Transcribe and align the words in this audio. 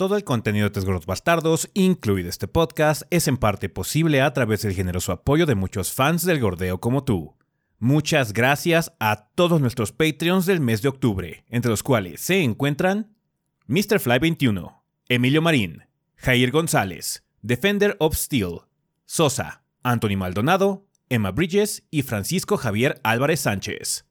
Todo 0.00 0.16
el 0.16 0.24
contenido 0.24 0.64
de 0.64 0.70
Tres 0.70 0.86
Gordos 0.86 1.04
Bastardos, 1.04 1.68
incluido 1.74 2.30
este 2.30 2.48
podcast, 2.48 3.02
es 3.10 3.28
en 3.28 3.36
parte 3.36 3.68
posible 3.68 4.22
a 4.22 4.32
través 4.32 4.62
del 4.62 4.72
generoso 4.72 5.12
apoyo 5.12 5.44
de 5.44 5.54
muchos 5.54 5.92
fans 5.92 6.24
del 6.24 6.40
gordeo 6.40 6.80
como 6.80 7.04
tú. 7.04 7.36
Muchas 7.78 8.32
gracias 8.32 8.94
a 8.98 9.28
todos 9.34 9.60
nuestros 9.60 9.92
Patreons 9.92 10.46
del 10.46 10.60
mes 10.60 10.80
de 10.80 10.88
octubre, 10.88 11.44
entre 11.50 11.70
los 11.70 11.82
cuales 11.82 12.22
se 12.22 12.42
encuentran 12.42 13.14
Mr. 13.66 14.00
Fly 14.00 14.20
21, 14.20 14.82
Emilio 15.10 15.42
Marín, 15.42 15.82
Jair 16.16 16.50
González, 16.50 17.22
Defender 17.42 17.94
of 17.98 18.16
Steel, 18.16 18.60
Sosa, 19.04 19.64
Anthony 19.82 20.16
Maldonado, 20.16 20.86
Emma 21.10 21.30
Bridges 21.30 21.86
y 21.90 22.04
Francisco 22.04 22.56
Javier 22.56 22.98
Álvarez 23.04 23.40
Sánchez. 23.40 24.06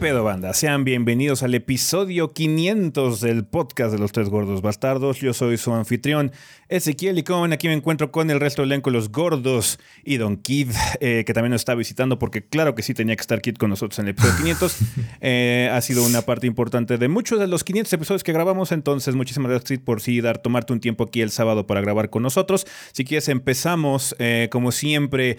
Pedo 0.00 0.24
banda? 0.24 0.54
Sean 0.54 0.82
bienvenidos 0.84 1.42
al 1.42 1.54
episodio 1.54 2.32
500 2.32 3.20
del 3.20 3.44
podcast 3.44 3.92
de 3.92 3.98
los 3.98 4.12
tres 4.12 4.30
gordos 4.30 4.62
bastardos. 4.62 5.20
Yo 5.20 5.34
soy 5.34 5.58
su 5.58 5.74
anfitrión 5.74 6.32
Ezequiel 6.70 7.18
y 7.18 7.24
como 7.24 7.42
ven 7.42 7.52
aquí 7.52 7.66
me 7.66 7.74
encuentro 7.74 8.10
con 8.12 8.30
el 8.30 8.38
resto 8.40 8.62
del 8.62 8.70
elenco, 8.72 8.90
los 8.90 9.10
gordos 9.10 9.78
y 10.04 10.16
Don 10.16 10.36
Kid, 10.36 10.70
eh, 11.00 11.24
que 11.26 11.34
también 11.34 11.50
nos 11.50 11.62
está 11.62 11.74
visitando 11.74 12.18
porque 12.18 12.42
claro 12.46 12.74
que 12.74 12.82
sí 12.82 12.94
tenía 12.94 13.14
que 13.14 13.20
estar 13.20 13.42
Kid 13.42 13.56
con 13.56 13.68
nosotros 13.68 13.98
en 13.98 14.06
el 14.06 14.10
episodio 14.12 14.36
500. 14.38 14.76
Eh, 15.22 15.68
ha 15.70 15.80
sido 15.82 16.04
una 16.04 16.22
parte 16.22 16.46
importante 16.46 16.96
de 16.96 17.08
muchos 17.08 17.38
de 17.38 17.46
los 17.46 17.62
500 17.62 17.92
episodios 17.92 18.24
que 18.24 18.32
grabamos, 18.32 18.72
entonces 18.72 19.14
muchísimas 19.14 19.50
gracias 19.50 19.78
Kid 19.78 19.84
por 19.84 20.00
sí 20.00 20.20
dar, 20.20 20.38
tomarte 20.38 20.72
un 20.72 20.80
tiempo 20.80 21.04
aquí 21.04 21.20
el 21.20 21.30
sábado 21.30 21.66
para 21.66 21.80
grabar 21.82 22.08
con 22.08 22.22
nosotros. 22.22 22.66
Si 22.92 23.04
quieres 23.04 23.28
empezamos 23.28 24.16
eh, 24.18 24.48
como 24.50 24.72
siempre 24.72 25.36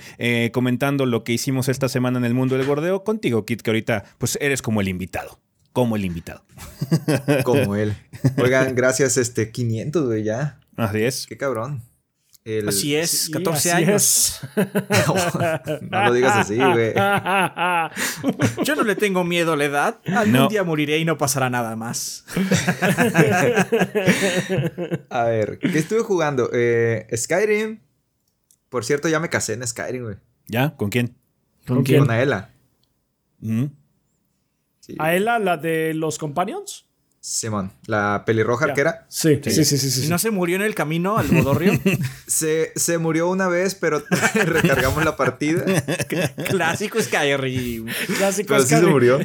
comentando 0.52 1.06
lo 1.06 1.24
que 1.24 1.34
hicimos 1.34 1.68
esta 1.68 1.90
semana 1.90 2.20
en 2.20 2.26
el 2.26 2.34
mundo 2.34 2.58
del 2.58 2.68
gordeo 2.68 3.04
contigo 3.04 3.46
Kid, 3.46 3.62
que 3.62 3.72
ahorita 3.72 4.04
pues 4.18 4.38
eres 4.42 4.51
como 4.60 4.82
el 4.82 4.90
invitado. 4.90 5.40
Como 5.74 5.96
el 5.96 6.04
invitado. 6.04 6.44
Como 7.46 7.76
él. 7.76 7.96
Oigan, 8.38 8.76
gracias, 8.76 9.18
este, 9.18 9.52
500, 9.52 10.06
güey, 10.06 10.24
ya. 10.24 10.60
Así 10.76 11.04
es. 11.04 11.26
Qué 11.28 11.38
cabrón. 11.38 11.82
así 12.68 12.96
es, 12.96 13.30
14 13.32 13.72
años. 13.72 14.42
no, 15.90 16.06
lo 16.06 16.14
digas 16.14 16.36
así, 16.38 16.58
güey. 16.58 16.94
Yo 18.66 18.76
no 18.76 18.84
le 18.84 18.96
tengo 18.96 19.24
miedo 19.24 19.54
a 19.54 19.56
la 19.56 19.64
edad. 19.64 20.02
Algún 20.08 20.50
día 20.50 20.66
moriré 20.66 20.98
y 21.00 21.06
no 21.06 21.18
pasará 21.18 21.50
nada 21.50 21.78
más. 21.78 22.26
a 25.10 25.24
ver, 25.24 25.58
¿qué 25.60 25.80
estuve 25.80 26.02
jugando? 26.02 26.50
Eh, 26.52 27.08
Skyrim. 27.16 27.80
Por 28.68 28.84
cierto, 28.84 29.08
ya 29.08 29.22
me 29.22 29.30
casé 29.30 29.54
en 29.54 29.66
Skyrim, 29.66 30.04
güey. 30.04 30.18
¿Ya? 30.48 30.76
¿Con 30.76 30.90
quién? 30.90 31.16
¿Con, 31.66 31.84
quién? 31.84 32.02
Con 32.02 32.12
Aela. 32.12 32.50
¿Aela, 35.00 35.40
la 35.40 35.58
de 35.58 35.94
los 35.94 36.18
Companions? 36.18 36.86
Simón, 37.24 37.72
la 37.86 38.24
pelirroja 38.26 38.66
arquera. 38.66 39.06
Sí, 39.08 39.40
sí, 39.44 39.64
sí, 39.64 39.78
sí, 39.78 40.10
¿No 40.10 40.18
se 40.18 40.32
murió 40.32 40.56
en 40.56 40.64
el 40.64 40.74
camino 40.74 41.20
al 41.20 41.28
Bodorrio? 41.28 41.80
se, 42.28 42.72
se 42.76 42.98
murió 42.98 43.30
una 43.30 43.48
vez, 43.48 43.76
pero 43.76 44.02
recargamos 44.34 45.06
la 45.06 45.16
partida. 45.16 45.64
Clásico 46.50 47.00
Skyrim. 47.00 47.86
Clásico 48.18 48.48
pero 48.48 48.64
Skyrim. 48.64 48.80
Sí 48.80 48.86
se 48.86 48.92
murió. 48.92 49.20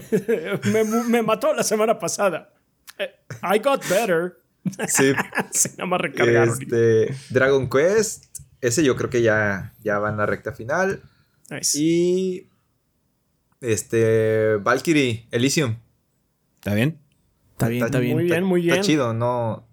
me, 0.65 0.85
me, 0.85 1.23
mató 1.23 1.55
la 1.55 1.63
semana 1.63 1.99
pasada. 1.99 2.53
Eh, 2.99 3.15
I 3.43 3.61
got 3.61 3.83
better. 3.89 4.41
Sí. 4.89 5.15
sí 5.51 5.71
nada 5.79 5.87
más 5.87 6.01
recargaron. 6.03 6.51
Este, 6.61 7.17
Dragon 7.31 7.71
Quest. 7.71 8.27
Ese 8.61 8.85
yo 8.85 8.95
creo 8.97 9.09
que 9.09 9.23
ya, 9.23 9.73
ya 9.83 9.99
va 9.99 10.11
en 10.11 10.19
la 10.19 10.27
recta 10.27 10.53
final. 10.53 11.03
Nice. 11.49 11.79
Y 11.81 12.51
este, 13.66 14.56
Valkyrie, 14.56 15.27
Elysium. 15.31 15.77
¿Está 16.56 16.75
bien? 16.75 16.99
Está 17.53 17.69
bien, 17.69 17.84
está, 17.84 17.99
bien. 17.99 18.15
Muy 18.15 18.25
bien, 18.25 18.44
muy 18.44 18.62
bien. 18.62 18.75
Está 18.75 18.87
chido, 18.87 19.15
no, 19.15 19.66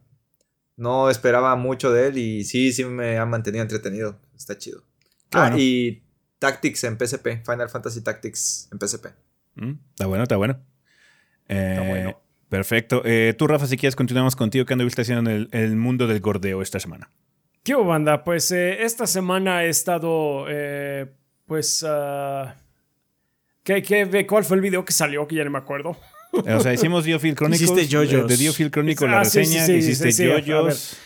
no 0.77 1.09
esperaba 1.09 1.55
mucho 1.55 1.91
de 1.91 2.07
él 2.07 2.17
y 2.17 2.43
sí, 2.43 2.71
sí 2.71 2.85
me 2.85 3.17
ha 3.17 3.25
mantenido 3.25 3.61
entretenido. 3.61 4.19
Está 4.35 4.57
chido. 4.57 4.83
Ah, 5.31 5.53
y 5.57 6.03
Tactics 6.39 6.83
en 6.85 6.97
PSP, 6.97 7.45
Final 7.45 7.69
Fantasy 7.69 8.01
Tactics 8.01 8.69
en 8.71 8.79
PSP. 8.79 9.07
Mm, 9.55 9.73
está 9.91 10.05
bueno, 10.07 10.23
está 10.23 10.37
bueno. 10.37 10.59
está 11.47 11.85
eh, 11.85 11.89
bueno. 11.89 12.19
Perfecto. 12.49 13.01
Eh, 13.05 13.33
tú, 13.37 13.47
Rafa, 13.47 13.67
si 13.67 13.77
quieres, 13.77 13.95
continuamos 13.95 14.35
contigo. 14.35 14.65
¿Qué 14.65 14.73
anduviste 14.73 15.01
haciendo 15.01 15.29
en 15.29 15.47
el, 15.51 15.75
mundo 15.75 16.07
del 16.07 16.19
gordeo 16.19 16.61
esta 16.61 16.79
semana? 16.79 17.09
¿Qué 17.63 17.75
banda? 17.75 18.23
Pues 18.23 18.51
eh, 18.51 18.83
esta 18.83 19.07
semana 19.07 19.63
he 19.63 19.69
estado, 19.69 20.45
pues... 21.47 21.85
Ah, 21.87 22.55
¿Qué, 23.63 23.81
qué, 23.81 24.27
cuál 24.27 24.43
fue 24.43 24.57
el 24.57 24.61
video 24.61 24.83
que 24.83 24.93
salió? 24.93 25.27
Que 25.27 25.35
ya 25.35 25.43
no 25.45 25.51
me 25.51 25.57
acuerdo. 25.57 25.95
O 26.33 26.59
sea, 26.59 26.73
hicimos 26.73 27.03
Diofield 27.03 27.37
Chronicles. 27.37 27.71
Hiciste 27.71 27.95
JoJo's. 27.95 28.27
De 28.27 28.37
Diofield 28.37 28.71
Chronicles, 28.71 29.09
la 29.09 29.19
ah, 29.19 29.23
reseña. 29.23 29.65
Sí, 29.65 29.81
sí, 29.81 29.91
hiciste 29.91 30.41
JoJo's. 30.41 30.97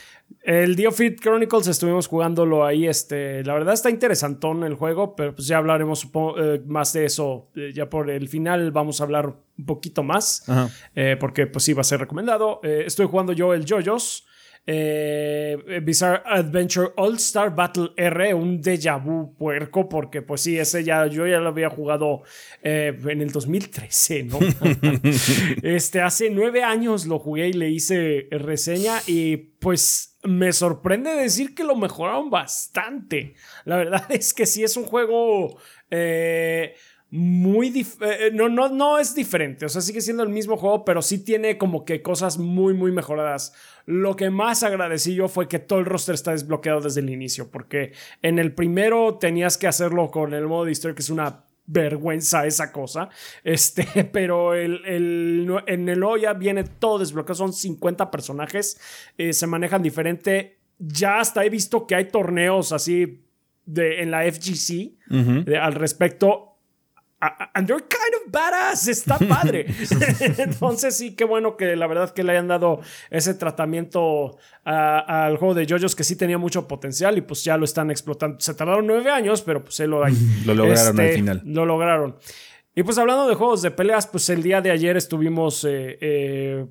El 0.42 0.76
Diofield 0.76 1.20
Chronicles 1.20 1.66
estuvimos 1.68 2.06
jugándolo 2.06 2.64
ahí. 2.64 2.86
Este, 2.86 3.44
la 3.44 3.54
verdad 3.54 3.74
está 3.74 3.90
interesantón 3.90 4.64
el 4.64 4.74
juego, 4.74 5.14
pero 5.14 5.34
pues 5.34 5.46
ya 5.46 5.58
hablaremos 5.58 6.08
eh, 6.38 6.62
más 6.66 6.92
de 6.92 7.04
eso. 7.04 7.50
Eh, 7.54 7.72
ya 7.74 7.88
por 7.88 8.10
el 8.10 8.28
final 8.28 8.70
vamos 8.72 9.00
a 9.00 9.04
hablar 9.04 9.26
un 9.58 9.66
poquito 9.66 10.02
más. 10.02 10.44
Eh, 10.94 11.16
porque 11.18 11.46
pues 11.46 11.64
sí 11.64 11.72
va 11.72 11.82
a 11.82 11.84
ser 11.84 12.00
recomendado. 12.00 12.60
estoy 12.62 13.06
jugando 13.06 13.32
yo 13.32 13.54
el 13.54 13.64
JoJo's. 13.64 14.26
Eh, 14.70 15.80
Bizarre 15.82 16.22
Adventure 16.26 16.92
All 16.96 17.14
Star 17.14 17.54
Battle 17.54 17.94
R, 17.96 18.34
un 18.34 18.60
déjà 18.60 18.98
vu 18.98 19.34
puerco, 19.34 19.88
porque 19.88 20.20
pues 20.20 20.42
sí, 20.42 20.58
ese 20.58 20.84
ya 20.84 21.06
yo 21.06 21.26
ya 21.26 21.38
lo 21.38 21.48
había 21.48 21.70
jugado 21.70 22.20
eh, 22.62 22.94
en 23.06 23.22
el 23.22 23.32
2013, 23.32 24.24
¿no? 24.24 24.38
este, 25.62 26.02
hace 26.02 26.28
nueve 26.28 26.64
años 26.64 27.06
lo 27.06 27.18
jugué 27.18 27.48
y 27.48 27.54
le 27.54 27.70
hice 27.70 28.28
reseña 28.30 29.00
y 29.06 29.38
pues 29.38 30.18
me 30.24 30.52
sorprende 30.52 31.12
decir 31.12 31.54
que 31.54 31.64
lo 31.64 31.74
mejoraron 31.74 32.28
bastante. 32.28 33.36
La 33.64 33.76
verdad 33.76 34.04
es 34.10 34.34
que 34.34 34.44
sí 34.44 34.64
es 34.64 34.76
un 34.76 34.84
juego... 34.84 35.56
Eh, 35.90 36.74
muy 37.10 37.86
eh, 38.02 38.30
no, 38.34 38.50
no, 38.50 38.68
no 38.68 38.98
es 38.98 39.14
diferente, 39.14 39.64
o 39.64 39.68
sea, 39.68 39.80
sigue 39.80 40.02
siendo 40.02 40.22
el 40.22 40.28
mismo 40.28 40.58
juego, 40.58 40.84
pero 40.84 41.00
sí 41.00 41.18
tiene 41.18 41.56
como 41.56 41.84
que 41.84 42.02
cosas 42.02 42.36
muy, 42.36 42.74
muy 42.74 42.92
mejoradas. 42.92 43.54
Lo 43.86 44.14
que 44.14 44.28
más 44.28 44.62
agradecí 44.62 45.14
yo 45.14 45.28
fue 45.28 45.48
que 45.48 45.58
todo 45.58 45.78
el 45.78 45.86
roster 45.86 46.14
está 46.14 46.32
desbloqueado 46.32 46.82
desde 46.82 47.00
el 47.00 47.08
inicio, 47.08 47.50
porque 47.50 47.92
en 48.20 48.38
el 48.38 48.52
primero 48.52 49.16
tenías 49.18 49.56
que 49.56 49.66
hacerlo 49.66 50.10
con 50.10 50.34
el 50.34 50.46
modo 50.46 50.66
de 50.66 50.72
historia, 50.72 50.94
que 50.94 51.02
es 51.02 51.08
una 51.08 51.44
vergüenza 51.66 52.46
esa 52.46 52.72
cosa. 52.72 53.08
Este, 53.44 54.04
pero 54.04 54.54
el, 54.54 54.82
en 55.66 55.88
el 55.88 56.04
ya 56.20 56.34
viene 56.34 56.64
todo 56.64 56.98
desbloqueado, 56.98 57.34
son 57.34 57.52
50 57.54 58.10
personajes, 58.10 58.78
eh, 59.16 59.32
se 59.32 59.46
manejan 59.46 59.82
diferente. 59.82 60.58
Ya 60.78 61.20
hasta 61.20 61.44
he 61.44 61.48
visto 61.48 61.86
que 61.86 61.94
hay 61.94 62.04
torneos 62.06 62.72
así 62.72 63.24
de, 63.64 64.02
en 64.02 64.10
la 64.10 64.30
FGC 64.30 64.98
al 65.58 65.72
respecto 65.72 66.57
and 67.20 67.66
they're 67.66 67.80
kind 67.80 68.14
of 68.14 68.30
badass, 68.30 68.86
está 68.88 69.18
padre. 69.18 69.66
Entonces 70.38 70.96
sí, 70.96 71.16
qué 71.16 71.24
bueno 71.24 71.56
que 71.56 71.74
la 71.74 71.86
verdad 71.86 72.10
que 72.10 72.22
le 72.22 72.32
hayan 72.32 72.48
dado 72.48 72.80
ese 73.10 73.34
tratamiento 73.34 74.38
al 74.64 75.36
juego 75.36 75.54
de 75.54 75.66
JoJo's 75.66 75.96
que 75.96 76.04
sí 76.04 76.16
tenía 76.16 76.38
mucho 76.38 76.68
potencial 76.68 77.18
y 77.18 77.22
pues 77.22 77.42
ya 77.42 77.56
lo 77.56 77.64
están 77.64 77.90
explotando. 77.90 78.38
Se 78.40 78.54
tardaron 78.54 78.86
nueve 78.86 79.10
años, 79.10 79.42
pero 79.42 79.62
pues 79.62 79.74
se 79.74 79.86
lo, 79.86 80.04
lo 80.46 80.54
lograron 80.54 81.00
al 81.00 81.06
este, 81.06 81.16
final. 81.16 81.42
Lo 81.44 81.66
lograron. 81.66 82.16
Y 82.74 82.82
pues 82.84 82.96
hablando 82.98 83.26
de 83.26 83.34
juegos 83.34 83.62
de 83.62 83.72
peleas, 83.72 84.06
pues 84.06 84.28
el 84.30 84.42
día 84.42 84.60
de 84.60 84.70
ayer 84.70 84.96
estuvimos... 84.96 85.64
Eh, 85.64 85.98
eh, 86.00 86.66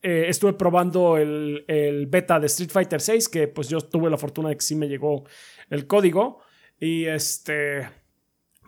eh, 0.00 0.26
estuve 0.28 0.52
probando 0.52 1.16
el, 1.16 1.64
el, 1.66 2.06
beta 2.06 2.38
de 2.38 2.46
Street 2.46 2.70
Fighter 2.70 3.00
6, 3.00 3.28
que 3.28 3.48
pues 3.48 3.68
yo 3.68 3.80
tuve 3.80 4.08
la 4.08 4.16
fortuna 4.16 4.50
de 4.50 4.54
que 4.54 4.60
sí 4.60 4.76
me 4.76 4.86
llegó 4.86 5.24
el 5.70 5.88
código. 5.88 6.40
Y 6.78 7.06
este 7.06 7.88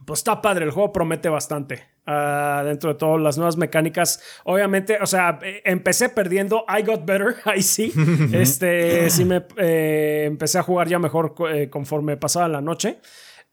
pues 0.05 0.21
está 0.21 0.41
padre, 0.43 0.65
el 0.65 0.71
juego 0.71 0.93
promete 0.93 1.29
bastante. 1.29 1.85
Ah, 2.07 2.63
dentro 2.65 2.93
de 2.93 2.99
todas 2.99 3.21
las 3.21 3.37
nuevas 3.37 3.57
mecánicas. 3.57 4.21
Obviamente, 4.45 4.99
o 5.01 5.07
sea, 5.07 5.39
eh, 5.43 5.63
empecé 5.65 6.09
perdiendo, 6.09 6.65
I 6.69 6.83
got 6.83 7.05
better, 7.05 7.37
ahí 7.45 7.63
sí. 7.63 7.93
este, 8.33 9.09
sí 9.11 9.25
me 9.25 9.45
eh, 9.57 10.25
empecé 10.27 10.59
a 10.59 10.63
jugar 10.63 10.89
ya 10.89 10.99
mejor 10.99 11.35
eh, 11.53 11.71
conforme 11.71 12.17
pasaba 12.17 12.49
la 12.49 12.61
noche. 12.61 12.99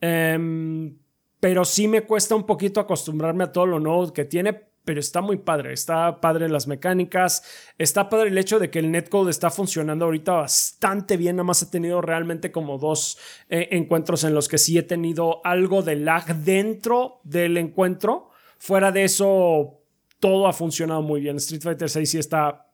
Em, 0.02 0.98
pero 1.40 1.66
sí 1.66 1.88
me 1.88 2.02
cuesta 2.02 2.34
un 2.36 2.46
poquito 2.46 2.80
acostumbrarme 2.80 3.44
a 3.44 3.52
todo 3.52 3.68
lo 3.68 3.80
nuevo 3.80 4.12
que 4.12 4.26
tiene. 4.26 4.67
Pero 4.88 5.01
está 5.01 5.19
muy 5.19 5.36
padre. 5.36 5.74
Está 5.74 6.22
padre 6.22 6.48
las 6.48 6.66
mecánicas. 6.66 7.44
Está 7.78 8.07
padre 8.07 8.30
el 8.30 8.38
hecho 8.38 8.57
de 8.57 8.72
que 8.72 8.80
el 8.80 8.89
netcode 8.89 9.31
está 9.31 9.51
funcionando 9.51 10.06
ahorita 10.06 10.31
bastante 10.31 11.18
bien. 11.18 11.36
Nada 11.36 11.44
más 11.44 11.62
he 11.62 11.66
tenido 11.66 12.00
realmente 12.00 12.54
como 12.54 12.78
dos 12.78 13.18
eh, 13.50 13.68
encuentros 13.72 14.24
en 14.24 14.34
los 14.34 14.48
que 14.48 14.57
sí 14.57 14.78
he 14.78 14.84
tenido 14.84 15.45
algo 15.45 15.81
de 15.81 15.98
lag 15.98 16.38
dentro 16.38 17.19
del 17.25 17.57
encuentro. 17.57 18.30
Fuera 18.60 18.94
de 18.94 19.04
eso, 19.04 19.81
todo 20.22 20.48
ha 20.48 20.54
funcionado 20.54 21.01
muy 21.01 21.19
bien. 21.19 21.36
Street 21.36 21.63
Fighter 21.63 21.90
6 21.90 22.10
sí 22.10 22.18
está 22.18 22.67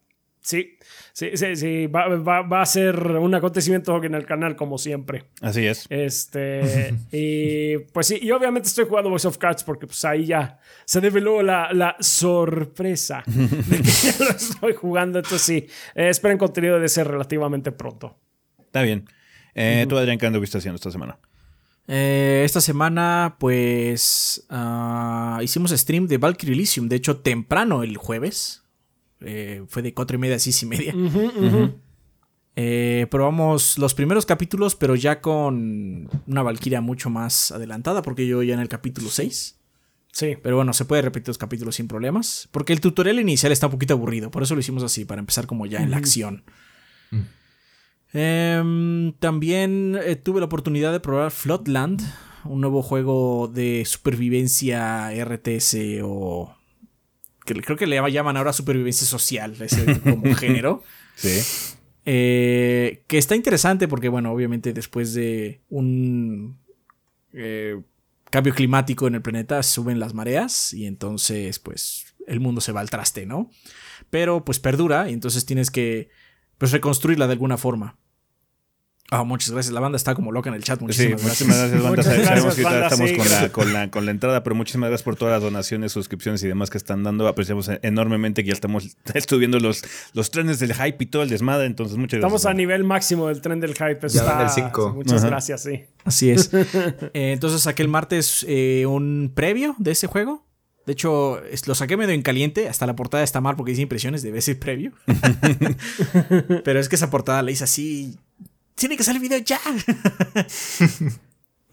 Sí, 0.44 0.78
sí, 1.14 1.32
sí, 1.36 1.56
sí. 1.56 1.88
Va, 1.88 2.62
a 2.62 2.66
ser 2.66 3.00
un 3.00 3.34
acontecimiento 3.34 4.04
en 4.04 4.14
el 4.14 4.26
canal, 4.26 4.58
como 4.58 4.78
siempre. 4.78 5.24
Así 5.42 5.66
es. 5.66 5.86
Este. 5.90 6.94
y 7.12 7.78
pues 7.94 8.08
sí, 8.08 8.20
y 8.22 8.30
obviamente 8.32 8.68
estoy 8.68 8.86
jugando 8.86 9.10
Voice 9.10 9.28
of 9.28 9.38
Cards 9.38 9.64
porque 9.64 9.88
pues 9.88 10.04
ahí 10.04 10.26
ya 10.26 10.60
se 10.84 11.00
develó 11.00 11.42
la, 11.42 11.72
la 11.72 11.96
sorpresa 12.02 13.24
de 13.26 13.78
que 13.78 13.84
ya 13.92 14.16
lo 14.20 14.32
estoy 14.32 14.74
jugando. 14.74 15.20
Entonces 15.20 15.42
sí, 15.42 15.68
eh, 15.96 16.10
esperen 16.10 16.38
contenido 16.38 16.78
de 16.78 16.90
ser 16.90 17.08
relativamente 17.08 17.72
pronto. 17.72 18.20
Está 18.60 18.82
bien. 18.82 19.06
Eh, 19.56 19.86
¿Tú, 19.88 19.98
Adrián, 19.98 20.18
qué 20.18 20.26
anduviste 20.26 20.58
haciendo 20.58 20.76
esta 20.76 20.92
semana? 20.92 21.18
Eh, 21.88 22.44
esta 22.46 22.60
semana, 22.60 23.38
pues. 23.40 24.46
Ah, 24.50 25.40
hicimos 25.42 25.72
stream 25.72 26.08
de 26.08 26.18
Valkyrie 26.18 26.54
Elysium. 26.54 26.90
De 26.90 26.98
hecho, 26.98 27.18
temprano 27.18 27.84
el 27.84 27.96
jueves. 27.96 28.63
Eh, 29.24 29.64
fue 29.68 29.82
de 29.82 29.94
cuatro 29.94 30.16
y 30.16 30.20
media 30.20 30.36
a 30.36 30.40
seis 30.40 30.62
y 30.64 30.66
media. 30.66 30.94
Eh, 32.56 33.08
probamos 33.10 33.80
los 33.80 33.96
primeros 33.96 34.28
capítulos, 34.28 34.76
pero 34.76 34.96
ya 34.96 35.22
con 35.22 36.08
una 36.28 36.44
Valkyria 36.44 36.82
mucho 36.82 37.10
más 37.10 37.52
adelantada, 37.52 38.04
porque 38.04 38.28
yo 38.28 38.44
ya 38.44 38.54
en 38.54 38.60
el 38.60 38.70
capítulo 38.70 39.10
6. 39.10 39.60
Sí. 40.12 40.38
Pero 40.42 40.58
bueno, 40.58 40.74
se 40.74 40.86
puede 40.86 41.02
repetir 41.02 41.30
los 41.30 41.40
capítulos 41.40 41.76
sin 41.76 41.88
problemas. 41.88 42.48
Porque 42.52 42.72
el 42.74 42.82
tutorial 42.82 43.20
inicial 43.20 43.52
está 43.52 43.66
un 43.68 43.72
poquito 43.72 43.96
aburrido. 43.96 44.30
Por 44.30 44.44
eso 44.44 44.54
lo 44.54 44.60
hicimos 44.62 44.84
así, 44.84 45.06
para 45.06 45.20
empezar 45.20 45.48
como 45.48 45.66
ya 45.66 45.80
en 45.80 45.90
la 45.90 45.98
acción. 45.98 46.44
Mm. 47.10 47.22
Em, 48.14 49.14
también 49.14 49.98
eh, 50.04 50.16
tuve 50.16 50.40
la 50.40 50.46
oportunidad 50.46 50.92
de 50.92 51.00
probar 51.00 51.32
Floodland, 51.32 52.02
un 52.46 52.62
nuevo 52.62 52.84
juego 52.84 53.48
de 53.48 53.84
supervivencia 53.86 55.10
RTS 55.12 55.78
o 56.04 56.56
que 57.46 57.54
creo 57.56 57.78
que 57.78 57.88
le 57.88 58.00
llaman 58.12 58.38
ahora 58.38 58.54
supervivencia 58.54 59.06
social, 59.06 59.56
ese 59.60 60.00
como 60.02 60.34
género. 60.36 60.84
Sí. 61.16 61.42
Eh, 62.06 63.04
que 63.08 63.18
está 63.18 63.36
interesante 63.36 63.88
porque, 63.88 64.10
bueno, 64.10 64.32
obviamente 64.32 64.74
después 64.74 65.14
de 65.14 65.62
un 65.70 66.60
eh, 67.34 67.82
cambio 68.30 68.54
climático 68.54 69.08
en 69.08 69.16
el 69.16 69.22
planeta 69.22 69.64
suben 69.64 70.00
las 70.00 70.14
mareas 70.14 70.74
y 70.74 70.86
entonces, 70.86 71.60
pues, 71.60 72.16
el 72.28 72.40
mundo 72.40 72.62
se 72.62 72.72
va 72.72 72.82
al 72.82 72.90
traste, 72.90 73.26
¿no? 73.26 73.50
Pero, 74.10 74.44
pues, 74.44 74.60
perdura 74.60 75.10
y 75.10 75.14
entonces 75.14 75.46
tienes 75.46 75.72
que, 75.72 76.10
pues, 76.58 76.72
reconstruirla 76.72 77.28
de 77.28 77.34
alguna 77.34 77.58
forma. 77.58 77.98
Ah, 79.16 79.24
muchas 79.24 79.52
gracias. 79.52 79.72
La 79.72 79.80
banda 79.80 79.96
está 79.96 80.16
como 80.16 80.32
loca 80.32 80.50
en 80.50 80.56
el 80.56 80.64
chat. 80.64 80.82
Muchísimas 80.82 81.22
sí, 81.22 81.46
gracias. 81.46 81.48
Muchísimas 81.48 81.92
gracias, 81.92 82.26
Sabemos 82.26 82.56
que 82.56 82.62
estamos 82.62 83.12
con, 83.12 83.30
la, 83.30 83.50
con, 83.52 83.74
la, 83.74 83.92
con, 83.92 84.06
la, 84.06 84.12
entrada, 84.12 84.44
pero 84.44 84.56
muchísimas 84.56 84.90
gracias 84.90 85.04
por 85.04 85.16
todas 85.16 85.34
las 85.34 85.44
donaciones, 85.44 85.92
suscripciones 85.92 86.42
y 86.42 86.48
demás 86.48 86.72
que 86.72 86.80
están 86.80 87.04
dando. 87.04 87.28
Apreciamos 87.28 87.70
enormemente 87.84 88.44
que 88.44 88.48
ya 88.48 88.54
estamos 88.54 88.98
subiendo 89.30 89.60
los, 89.60 89.84
los 90.14 90.32
trenes 90.32 90.58
del 90.60 90.74
hype 90.74 90.98
y 91.00 91.06
todo 91.06 91.22
el 91.22 91.30
desmadre. 91.30 91.68
Entonces, 91.68 91.96
muchas 91.96 92.22
gracias. 92.22 92.42
Estamos 92.42 92.46
a 92.48 92.56
nivel 92.56 92.84
máximo 92.84 93.28
del 93.28 93.40
tren 93.42 93.60
del 93.60 93.76
hype. 93.76 94.00
está, 94.04 94.50
5. 94.50 94.94
Muchas 94.96 95.24
gracias, 95.24 95.62
sí. 95.62 95.84
Así 96.04 96.32
es. 96.32 96.50
Eh, 97.14 97.34
entonces 97.34 97.62
saqué 97.62 97.84
el 97.84 97.90
martes 97.90 98.46
eh, 98.48 98.86
un 98.88 99.32
previo 99.34 99.76
de 99.78 99.92
ese 99.92 100.08
juego. 100.08 100.46
De 100.86 100.94
hecho, 100.94 101.40
lo 101.68 101.76
saqué 101.76 101.98
medio 101.98 102.14
en 102.14 102.22
caliente. 102.22 102.68
Hasta 102.68 102.88
la 102.88 102.96
portada 102.96 103.24
está 103.24 103.42
mal 103.42 103.56
porque 103.56 103.72
dice 103.72 103.84
impresiones. 103.84 104.24
Debe 104.24 104.42
ser 104.42 104.60
previo. 104.60 104.94
Pero 106.64 106.80
es 106.80 106.90
que 106.90 106.96
esa 106.96 107.10
portada 107.10 107.42
la 107.44 107.52
hice 107.52 107.64
así 107.64 108.18
tiene 108.76 108.98
que 108.98 109.04
salir 109.04 109.22
video 109.22 109.40
ya. 109.40 109.60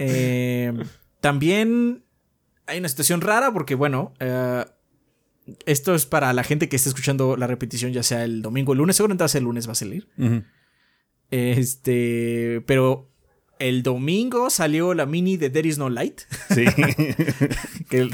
Eh, 0.02 0.72
también 1.20 2.04
hay 2.66 2.78
una 2.78 2.88
situación 2.88 3.20
rara 3.20 3.52
porque, 3.52 3.74
bueno, 3.74 4.14
eh, 4.18 4.64
esto 5.66 5.94
es 5.94 6.06
para 6.06 6.32
la 6.32 6.42
gente 6.42 6.70
que 6.70 6.76
esté 6.76 6.88
escuchando 6.88 7.36
la 7.36 7.46
repetición, 7.46 7.92
ya 7.92 8.02
sea 8.02 8.24
el 8.24 8.40
domingo 8.40 8.70
o 8.70 8.72
el 8.72 8.78
lunes. 8.78 8.96
Seguramente 8.96 9.24
va 9.24 9.30
el 9.34 9.44
lunes, 9.44 9.68
va 9.68 9.72
a 9.72 9.74
salir. 9.74 10.08
Este, 11.30 12.62
pero 12.66 13.10
el 13.58 13.82
domingo 13.82 14.50
salió 14.50 14.94
la 14.94 15.06
mini 15.06 15.36
de 15.36 15.50
There 15.50 15.68
is 15.68 15.78
no 15.78 15.90
light. 15.90 16.22
Sí. 16.52 16.64
que 17.90 18.10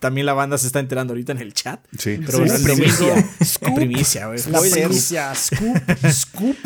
también 0.00 0.26
la 0.26 0.32
banda 0.32 0.56
se 0.58 0.68
está 0.68 0.78
enterando 0.78 1.12
ahorita 1.12 1.32
en 1.32 1.38
el 1.38 1.52
chat. 1.52 1.84
Sí. 1.98 2.18
Pero 2.24 2.44
es 2.44 2.60
primicia. 2.62 3.74
Primicia, 3.74 4.26
güey. 4.28 4.38
La 4.48 4.60
primicia. 4.60 5.34
Scoop. 5.34 6.06
Scoop. 6.10 6.56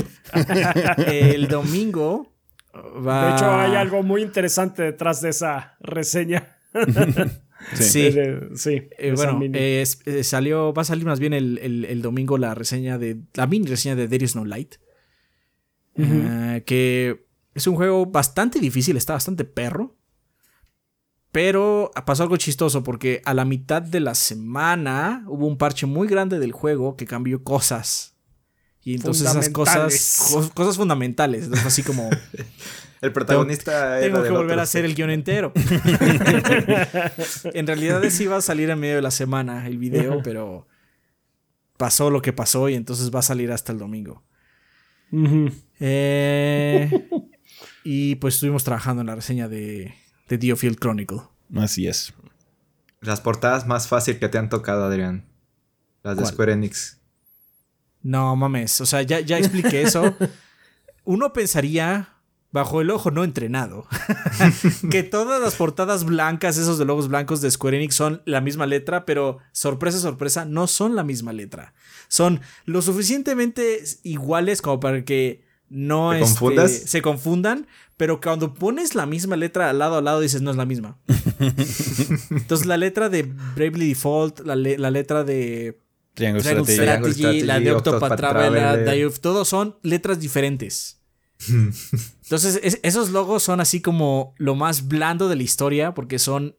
El 1.07 1.49
domingo 1.49 2.33
va... 2.75 3.27
De 3.27 3.33
hecho, 3.33 3.51
hay 3.51 3.75
algo 3.75 4.03
muy 4.03 4.23
interesante 4.23 4.83
detrás 4.83 5.21
de 5.21 5.31
esa 5.31 5.77
reseña. 5.81 6.57
Sí. 7.75 8.11
sí. 8.55 8.89
Eh, 8.99 9.13
bueno, 9.15 9.39
eh, 9.53 9.85
salió, 10.23 10.73
va 10.73 10.83
a 10.83 10.85
salir 10.85 11.05
más 11.05 11.21
bien 11.21 11.35
el, 11.35 12.03
domingo 12.03 12.39
la 12.39 12.55
reseña 12.55 12.99
de. 12.99 13.21
La 13.35 13.47
mini 13.47 13.67
reseña 13.67 13.97
de 13.97 14.09
There 14.09 14.25
is 14.25 14.35
No 14.35 14.45
Light. 14.45 14.77
Ah, 15.99 16.61
que 16.65 17.27
es 17.55 17.67
un 17.67 17.77
juego 17.77 18.07
bastante 18.07 18.59
difícil, 18.61 18.97
está 18.97 19.13
bastante 19.13 19.45
perro. 19.45 19.97
Pero 21.33 21.93
pasó 22.07 22.25
algo 22.25 22.37
chistoso 22.37 22.83
porque 22.83 23.23
a 23.25 23.35
la 23.35 23.45
mitad 23.45 23.83
de 23.83 24.01
la 24.01 24.15
semana 24.15 25.25
hubo 25.29 25.47
un 25.47 25.59
parche 25.59 25.87
muy 25.87 26.09
grande 26.09 26.41
del 26.41 26.53
juego 26.53 26.97
que 26.97 27.07
cambió 27.07 27.45
cosas. 27.45 28.17
Y 28.83 28.95
entonces 28.95 29.29
esas 29.29 29.51
cosas, 29.51 30.51
cosas 30.55 30.77
fundamentales, 30.77 31.51
así 31.65 31.83
como... 31.83 32.09
El 33.01 33.13
protagonista 33.13 33.99
Tengo, 33.99 34.23
que 34.23 34.29
volver 34.29 34.59
a 34.59 34.63
hacer 34.63 34.85
el 34.85 34.95
guion 34.95 35.09
entero. 35.09 35.55
en 37.55 37.67
realidad 37.67 38.03
sí 38.11 38.25
iba 38.25 38.37
a 38.37 38.43
salir 38.43 38.69
en 38.69 38.79
medio 38.79 38.97
de 38.97 39.01
la 39.01 39.11
semana 39.11 39.67
el 39.67 39.79
video, 39.79 40.21
pero 40.23 40.67
pasó 41.79 42.11
lo 42.11 42.21
que 42.21 42.35
pasó 42.35 42.69
y 42.69 42.75
entonces 42.75 43.11
va 43.11 43.21
a 43.21 43.23
salir 43.23 43.53
hasta 43.53 43.73
el 43.73 43.79
domingo. 43.79 44.23
Eh, 45.81 46.91
y 47.85 48.17
pues 48.17 48.35
estuvimos 48.35 48.65
trabajando 48.65 49.01
en 49.01 49.07
la 49.07 49.15
reseña 49.15 49.49
de, 49.49 49.95
de 50.29 50.37
Diofield 50.37 50.79
Chronicle. 50.79 51.23
Así 51.57 51.87
es. 51.87 52.13
Las 53.01 53.23
portadas 53.23 53.67
más 53.67 53.89
fácil 53.89 54.19
que 54.19 54.29
te 54.29 54.37
han 54.37 54.51
tocado, 54.51 54.85
Adrián. 54.85 55.25
Las 56.03 56.19
de 56.19 56.27
Square 56.27 56.53
Enix. 56.53 57.00
No 58.03 58.35
mames, 58.37 58.81
o 58.81 58.87
sea, 58.87 59.03
ya, 59.03 59.21
ya 59.21 59.39
expliqué 59.39 59.83
eso. 59.83 60.15
Uno 61.05 61.33
pensaría, 61.33 62.09
bajo 62.53 62.81
el 62.81 62.91
ojo 62.91 63.11
no 63.11 63.25
entrenado, 63.25 63.87
que 64.91 65.03
todas 65.03 65.41
las 65.41 65.55
portadas 65.55 66.05
blancas, 66.05 66.57
esos 66.59 66.79
de 66.79 66.85
logos 66.85 67.09
blancos 67.09 67.41
de 67.41 67.51
Square 67.51 67.77
Enix 67.77 67.95
son 67.95 68.23
la 68.25 68.41
misma 68.41 68.67
letra, 68.67 69.05
pero 69.05 69.39
sorpresa, 69.53 69.99
sorpresa, 69.99 70.45
no 70.45 70.67
son 70.67 70.95
la 70.97 71.05
misma 71.05 71.33
letra. 71.33 71.75
Son 72.09 72.41
lo 72.65 72.83
suficientemente 72.83 73.83
iguales 74.03 74.63
como 74.63 74.81
para 74.81 75.05
que 75.05 75.45
no 75.71 76.13
este, 76.13 76.69
se 76.69 77.01
confundan, 77.01 77.69
pero 77.97 78.21
cuando 78.21 78.55
pones 78.55 78.97
la 78.97 79.07
misma 79.07 79.37
letra 79.37 79.71
al 79.71 79.79
lado 79.79 79.97
a 79.97 80.03
lado 80.03 80.21
dices 80.21 80.43
no 80.43 80.51
es 80.51 80.57
la 80.57 80.67
misma. 80.67 80.99
Entonces 82.31 82.67
la 82.67 82.77
letra 82.77 83.09
de 83.09 83.23
Bravely 83.23 83.89
Default, 83.91 84.41
la, 84.41 84.57
letra 84.57 85.23
de 85.23 85.81
Triangle, 86.21 86.65
Strategy, 86.65 87.43
la 87.43 87.61
de 87.61 87.73
Octopath 87.73 88.17
Traveler, 88.17 89.19
todos 89.19 89.49
son 89.49 89.77
letras 89.83 90.21
diferentes. 90.21 91.01
Entonces 91.49 92.79
esos 92.83 93.11
logos 93.11 93.43
son 93.43 93.61
así 93.61 93.81
como 93.81 94.35
lo 94.37 94.55
más 94.55 94.89
blando 94.89 95.29
de 95.29 95.37
la 95.37 95.43
historia 95.43 95.95
porque 95.95 96.19
son 96.19 96.55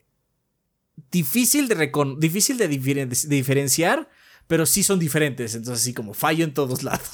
difícil 1.11 1.67
de, 1.67 1.91
difícil 2.17 2.57
de 2.57 2.67
diferenciar 2.67 4.09
pero 4.51 4.65
sí 4.65 4.83
son 4.83 4.99
diferentes. 4.99 5.55
Entonces, 5.55 5.81
así 5.81 5.93
como 5.93 6.13
fallo 6.13 6.43
en 6.43 6.53
todos 6.53 6.83
lados. 6.83 7.07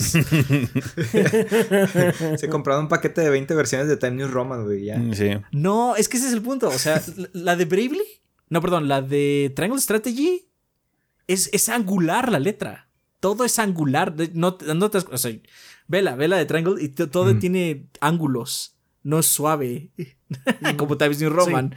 Se 2.40 2.50
compraron 2.50 2.86
un 2.86 2.90
paquete 2.90 3.22
de 3.22 3.30
20 3.30 3.54
versiones 3.54 3.88
de 3.88 3.96
Time 3.96 4.14
News 4.14 4.32
Roman, 4.32 4.64
güey, 4.64 4.86
ya. 4.86 4.98
Mm, 4.98 5.14
sí. 5.14 5.30
No, 5.52 5.96
es 5.96 6.10
que 6.10 6.18
ese 6.18 6.30
es 6.30 6.34
el 6.34 6.42
punto. 6.42 6.68
O 6.70 6.80
sea, 6.80 7.00
la 7.34 7.56
de 7.56 7.66
Bravely, 7.66 8.02
no, 8.50 8.60
perdón, 8.60 8.88
la 8.88 9.04
de 9.04 9.54
Triangle 9.56 9.80
Strategy 9.80 10.47
es, 11.28 11.50
es 11.54 11.70
angular 11.70 12.32
la 12.32 12.40
letra. 12.40 12.90
Todo 13.20 13.46
es 13.46 13.60
angular. 13.60 14.16
No, 14.34 14.58
no 14.76 14.90
te, 14.90 14.98
o 14.98 15.18
sea, 15.18 15.32
vela, 15.88 16.16
vela 16.16 16.38
de 16.38 16.46
Triangle 16.46 16.82
y 16.84 16.90
todo 16.90 17.34
mm. 17.34 17.40
tiene 17.40 17.88
ángulos. 18.02 18.76
No 19.04 19.20
es 19.20 19.28
suave. 19.28 19.92
como 20.78 20.98
Times 20.98 21.20
New 21.20 21.30
Roman. 21.30 21.76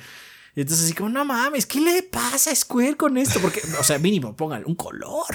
Y 0.57 0.63
entonces 0.63 0.87
así 0.87 0.95
como, 0.95 1.11
no 1.11 1.25
mames, 1.25 1.65
¿qué 1.65 1.81
le 1.81 2.03
pasa 2.03 2.51
a 2.51 2.55
Square 2.55 2.97
con 2.97 3.17
esto? 3.17 3.39
Porque, 3.41 3.61
o 3.79 3.85
sea, 3.85 4.01
mínimo, 4.01 4.35
pongan 4.35 4.65
un 4.67 4.75
color. 4.75 5.27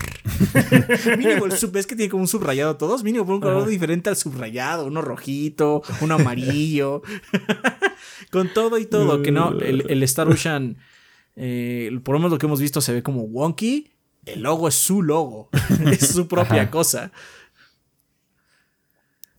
mínimo, 1.18 1.46
ves 1.72 1.88
que 1.88 1.96
tiene 1.96 2.10
como 2.10 2.24
un 2.24 2.28
subrayado 2.28 2.76
todos, 2.76 3.02
mínimo 3.02 3.26
pongan 3.26 3.36
un 3.36 3.54
color 3.56 3.70
diferente 3.70 4.10
al 4.10 4.18
subrayado, 4.18 4.86
uno 4.86 5.02
rojito, 5.02 5.84
uno 6.02 6.16
amarillo. 6.16 7.02
con 8.30 8.54
todo 8.54 8.78
y 8.78 8.86
todo, 8.86 9.22
que 9.22 9.32
no, 9.32 9.58
el, 9.60 10.04
Star 10.04 10.28
Ocean, 10.28 10.78
eh, 11.38 11.98
por 12.04 12.14
lo 12.14 12.20
menos 12.20 12.34
lo 12.34 12.38
que 12.38 12.48
hemos 12.48 12.60
visto 12.60 12.82
se 12.82 12.92
ve 12.92 13.02
como 13.02 13.22
wonky. 13.24 13.95
El 14.26 14.42
logo 14.42 14.68
es 14.68 14.76
su 14.76 15.02
logo, 15.02 15.50
es 15.92 16.08
su 16.08 16.28
propia 16.28 16.70
cosa. 16.70 17.12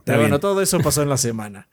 Pero 0.04 0.20
bueno, 0.20 0.38
todo 0.38 0.62
eso 0.62 0.78
pasó 0.80 1.02
en 1.02 1.08
la 1.08 1.16
semana. 1.16 1.68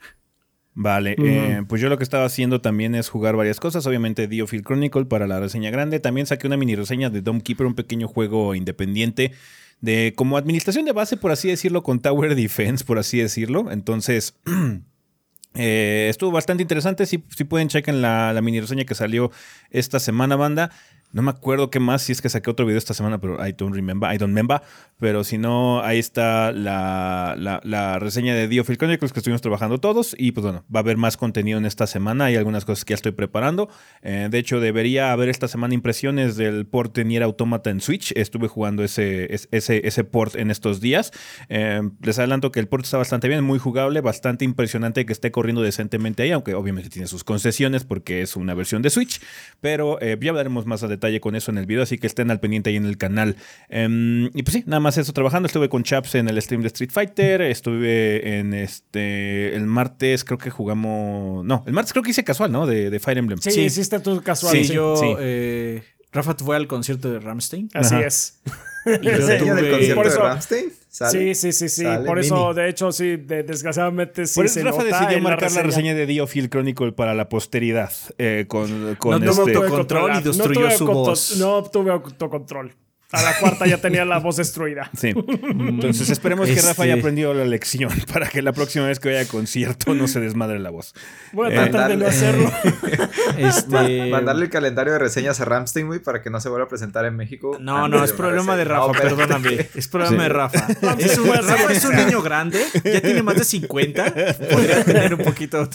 Vale, 0.75 1.15
eh, 1.20 1.62
pues 1.67 1.82
yo 1.82 1.88
lo 1.88 1.98
que 1.98 2.03
estaba 2.03 2.25
haciendo 2.25 2.60
también 2.60 2.96
es 2.96 3.08
jugar 3.08 3.36
varias 3.36 3.60
cosas. 3.60 3.86
Obviamente, 3.86 4.27
Diofield 4.27 4.65
Chronicle 4.65 5.05
para 5.05 5.27
la 5.27 5.39
reseña 5.39 5.70
grande. 5.70 6.00
También 6.00 6.25
saqué 6.25 6.48
una 6.48 6.58
mini 6.58 6.75
reseña 6.75 7.12
de 7.12 7.22
Dome 7.22 7.41
Keeper, 7.41 7.67
un 7.67 7.75
pequeño 7.75 8.08
juego 8.08 8.55
independiente 8.55 9.34
de 9.82 10.13
como 10.15 10.38
administración 10.38 10.86
de 10.86 10.93
base, 10.93 11.15
por 11.15 11.32
así 11.32 11.50
decirlo, 11.50 11.84
con 11.84 12.00
Tower 12.00 12.34
Defense, 12.36 12.84
por 12.84 12.98
así 12.98 13.20
decirlo. 13.20 13.70
Entonces, 13.70 14.36
eh, 15.53 16.08
estuvo 16.10 16.32
bastante 16.32 16.63
interesante. 16.63 17.05
Si, 17.05 17.24
si 17.36 17.43
pueden, 17.43 17.67
chequen 17.67 18.01
la, 18.01 18.34
la 18.34 18.41
mini 18.41 18.60
reseña 18.60 18.86
que 18.86 18.96
salió 18.96 19.29
esta 19.70 20.00
semana, 20.00 20.36
banda. 20.38 20.72
No 21.13 21.22
me 21.22 21.29
acuerdo 21.29 21.70
qué 21.70 21.79
más, 21.79 22.01
si 22.01 22.12
es 22.12 22.24
que 22.24 22.29
saqué 22.29 22.50
otro 22.50 22.65
video 22.65 22.79
esta 22.79 22.96
semana, 22.96 23.22
pero 23.22 23.36
I 23.46 23.51
don't 23.51 23.75
remember, 23.75 24.12
I 24.12 24.17
don't 24.17 24.32
remember. 24.32 24.63
Pero 24.98 25.24
si 25.24 25.38
no, 25.38 25.84
ahí 25.84 26.00
está 26.00 26.51
la, 26.51 27.36
la, 27.38 28.00
reseña 28.00 28.34
de 28.34 28.48
Dio 28.48 28.63
Chronicles 28.63 29.13
que 29.13 29.20
estuvimos 29.20 29.41
trabajando 29.41 29.77
todos. 29.77 30.15
Y 30.17 30.32
pues 30.32 30.43
bueno, 30.43 30.65
va 30.74 30.79
a 30.79 30.82
haber 30.82 30.98
más 30.98 31.15
contenido 31.15 31.60
en 31.60 31.67
esta 31.67 31.86
semana. 31.86 32.25
Hay 32.25 32.36
algunas 32.36 32.65
cosas 32.65 32.84
que 32.84 32.93
ya 32.93 32.96
estoy 32.96 33.12
preparando. 33.12 33.70
Eh, 34.01 34.27
de 34.32 34.39
hecho, 34.39 34.60
debería 34.60 35.12
haber 35.12 35.29
esta 35.29 35.48
semana 35.48 35.75
impresiones 35.75 36.36
del 36.36 36.65
port 36.65 36.98
Nier 36.98 37.22
Automata 37.22 37.70
en 37.70 37.79
Switch. 37.79 38.12
Estuve 38.15 38.48
jugando 38.48 38.84
ese, 38.84 39.27
ese, 39.51 39.88
ese 39.88 40.03
port 40.03 40.36
en 40.36 40.50
estos 40.50 40.82
días. 40.82 41.12
Eh, 41.48 41.82
les 42.01 42.17
adelanto 42.17 42.51
que 42.51 42.60
el 42.60 42.67
port 42.67 42.86
está 42.86 42.98
bastante 42.98 43.27
bien, 43.27 43.43
muy 43.43 43.60
jugable, 43.60 44.01
bastante 44.01 44.46
impresionante 44.46 45.05
que 45.05 45.13
esté 45.13 45.29
corriendo 45.29 45.62
decentemente 45.62 46.24
ahí, 46.24 46.32
aunque 46.32 46.55
obviamente 46.55 46.89
tiene 46.89 47.08
sus 47.08 47.24
concesiones 47.24 47.84
porque 47.84 48.24
es 48.24 48.36
una 48.36 48.55
versión 48.55 48.82
de 48.82 48.89
Switch. 48.89 49.22
Pero 49.62 50.01
eh, 50.01 50.17
ya 50.20 50.32
hablaremos 50.32 50.65
más 50.65 50.82
a 50.82 50.88
detalle 50.88 51.03
con 51.20 51.36
eso 51.36 51.52
en 51.52 51.58
el 51.58 51.66
video, 51.66 51.84
así 51.84 51.98
que 51.98 52.08
estén 52.08 52.32
al 52.32 52.40
pendiente 52.40 52.70
ahí 52.70 52.76
en 52.76 52.86
el 52.86 52.98
canal. 52.98 53.36
Em, 53.70 54.26
y 54.34 54.44
pues 54.44 54.54
sí, 54.54 54.64
nada 54.66 54.80
más 54.80 54.98
eso 54.98 55.14
trabajando. 55.14 55.48
Estuve 55.48 55.70
con 55.70 55.84
Chaps 55.84 56.16
en 56.16 56.28
el 56.28 56.42
stream 56.42 56.62
de 56.62 56.68
Street 56.68 56.92
Fighter, 56.92 57.42
estuve 57.42 58.40
en 58.40 58.54
este, 58.54 59.56
el 59.56 59.66
martes 59.66 60.24
creo 60.24 60.38
que 60.38 60.50
jugamos, 60.50 61.46
no, 61.46 61.64
el 61.68 61.74
martes 61.74 61.94
creo 61.94 62.04
que 62.04 62.12
hice 62.12 62.24
casual, 62.24 62.52
¿no? 62.52 62.66
De, 62.68 63.00
Fire 63.00 63.18
Emblem. 63.18 63.40
Sí, 63.40 63.52
sí, 63.52 63.62
hiciste 63.62 64.00
tú 64.00 64.22
casual. 64.22 64.56
Sí, 64.56 64.74
yo, 64.74 65.18
eh, 65.20 65.84
Rafa 66.12 66.36
fue 66.36 66.56
al 66.56 66.68
concierto 66.68 67.12
de 67.12 67.20
Ramstein. 67.20 67.70
Así 67.74 67.96
es. 67.96 68.42
Y 68.86 69.06
yo 69.06 69.38
tuve... 69.38 69.54
del 69.62 69.72
concierto 69.72 70.83
de 71.00 71.06
Ramstein? 71.06 71.36
Sí, 71.36 71.52
sí, 71.54 71.70
sí, 71.70 71.70
sí. 71.70 71.86
Por 72.06 72.20
eso, 72.20 72.54
de 72.54 72.70
hecho, 72.70 72.92
sí, 72.92 73.18
desgraciadamente 73.18 74.26
sí. 74.26 74.36
Por 74.36 74.46
eso 74.46 74.64
Rafa 74.64 74.84
decidió 74.84 75.20
marcar 75.22 75.52
la 75.52 75.64
reseña. 75.64 75.94
de 75.94 76.06
Dio 76.06 76.28
Field 76.28 76.50
Chronicle 76.50 76.92
para 76.92 77.14
la 77.14 77.30
posteridad. 77.30 77.92
Eh, 78.18 78.46
con, 78.48 78.96
con 78.96 79.24
no, 79.24 79.32
este... 79.32 79.56
autocontrol 79.56 80.20
y 80.20 80.24
destruyó 80.24 80.72
su 80.72 80.86
voz. 80.86 81.38
No 81.38 81.58
obtuve 81.58 81.92
autocontrol. 81.92 82.76
A 83.13 83.22
la 83.22 83.38
cuarta 83.38 83.67
ya 83.67 83.77
tenía 83.77 84.05
la 84.05 84.17
voz 84.17 84.38
destruida. 84.38 84.89
Sí. 84.98 85.10
Entonces 85.10 86.10
esperemos 86.10 86.48
que 86.48 86.55
Rafa 86.55 86.82
haya 86.82 86.93
este 86.93 87.01
aprendido 87.01 87.32
la 87.36 87.46
lección 87.46 87.91
para 88.13 88.27
que 88.27 88.41
la 88.41 88.53
próxima 88.53 88.88
vez 88.88 89.00
que 89.00 89.10
vaya 89.10 89.22
a 89.22 89.25
concierto 89.25 89.93
no 89.93 90.08
se 90.08 90.20
desmadre 90.20 90.58
la 90.58 90.72
voz. 90.72 90.96
Voy 91.32 91.46
a 91.46 91.50
eh, 91.51 91.70
tratar 91.70 91.91
de 91.91 91.98
no 91.98 92.08
hacerlo. 92.08 92.51
este... 93.38 94.10
Mandarle 94.10 94.46
el 94.46 94.50
calendario 94.50 94.93
de 94.93 95.00
reseñas 95.00 95.39
a 95.39 95.46
Ramstein, 95.46 95.86
güey, 95.86 96.00
para 96.00 96.24
que 96.24 96.32
no 96.32 96.39
se 96.39 96.50
vuelva 96.50 96.65
a 96.65 96.70
presentar 96.70 97.05
en 97.05 97.15
México. 97.15 97.58
No, 97.60 97.88
no, 97.88 98.03
es 98.03 98.13
problema 98.13 98.55
de 98.55 98.65
Rafa, 98.65 98.91
perdóname. 98.93 99.70
Es 99.75 99.88
problema 99.88 100.24
de 100.24 100.29
Rafa. 100.29 100.67
Es 101.03 101.17
un, 101.17 101.27
Rafa 101.27 101.72
es 101.72 101.84
un 101.86 101.96
niño 101.96 102.22
grande, 102.22 102.63
ya 102.84 103.01
tiene 103.01 103.24
más 103.24 103.36
de 103.36 103.43
50. 103.43 104.13
Podría 104.51 104.84
tener 104.84 105.13
un 105.13 105.24
poquito 105.24 105.65
de 105.65 105.67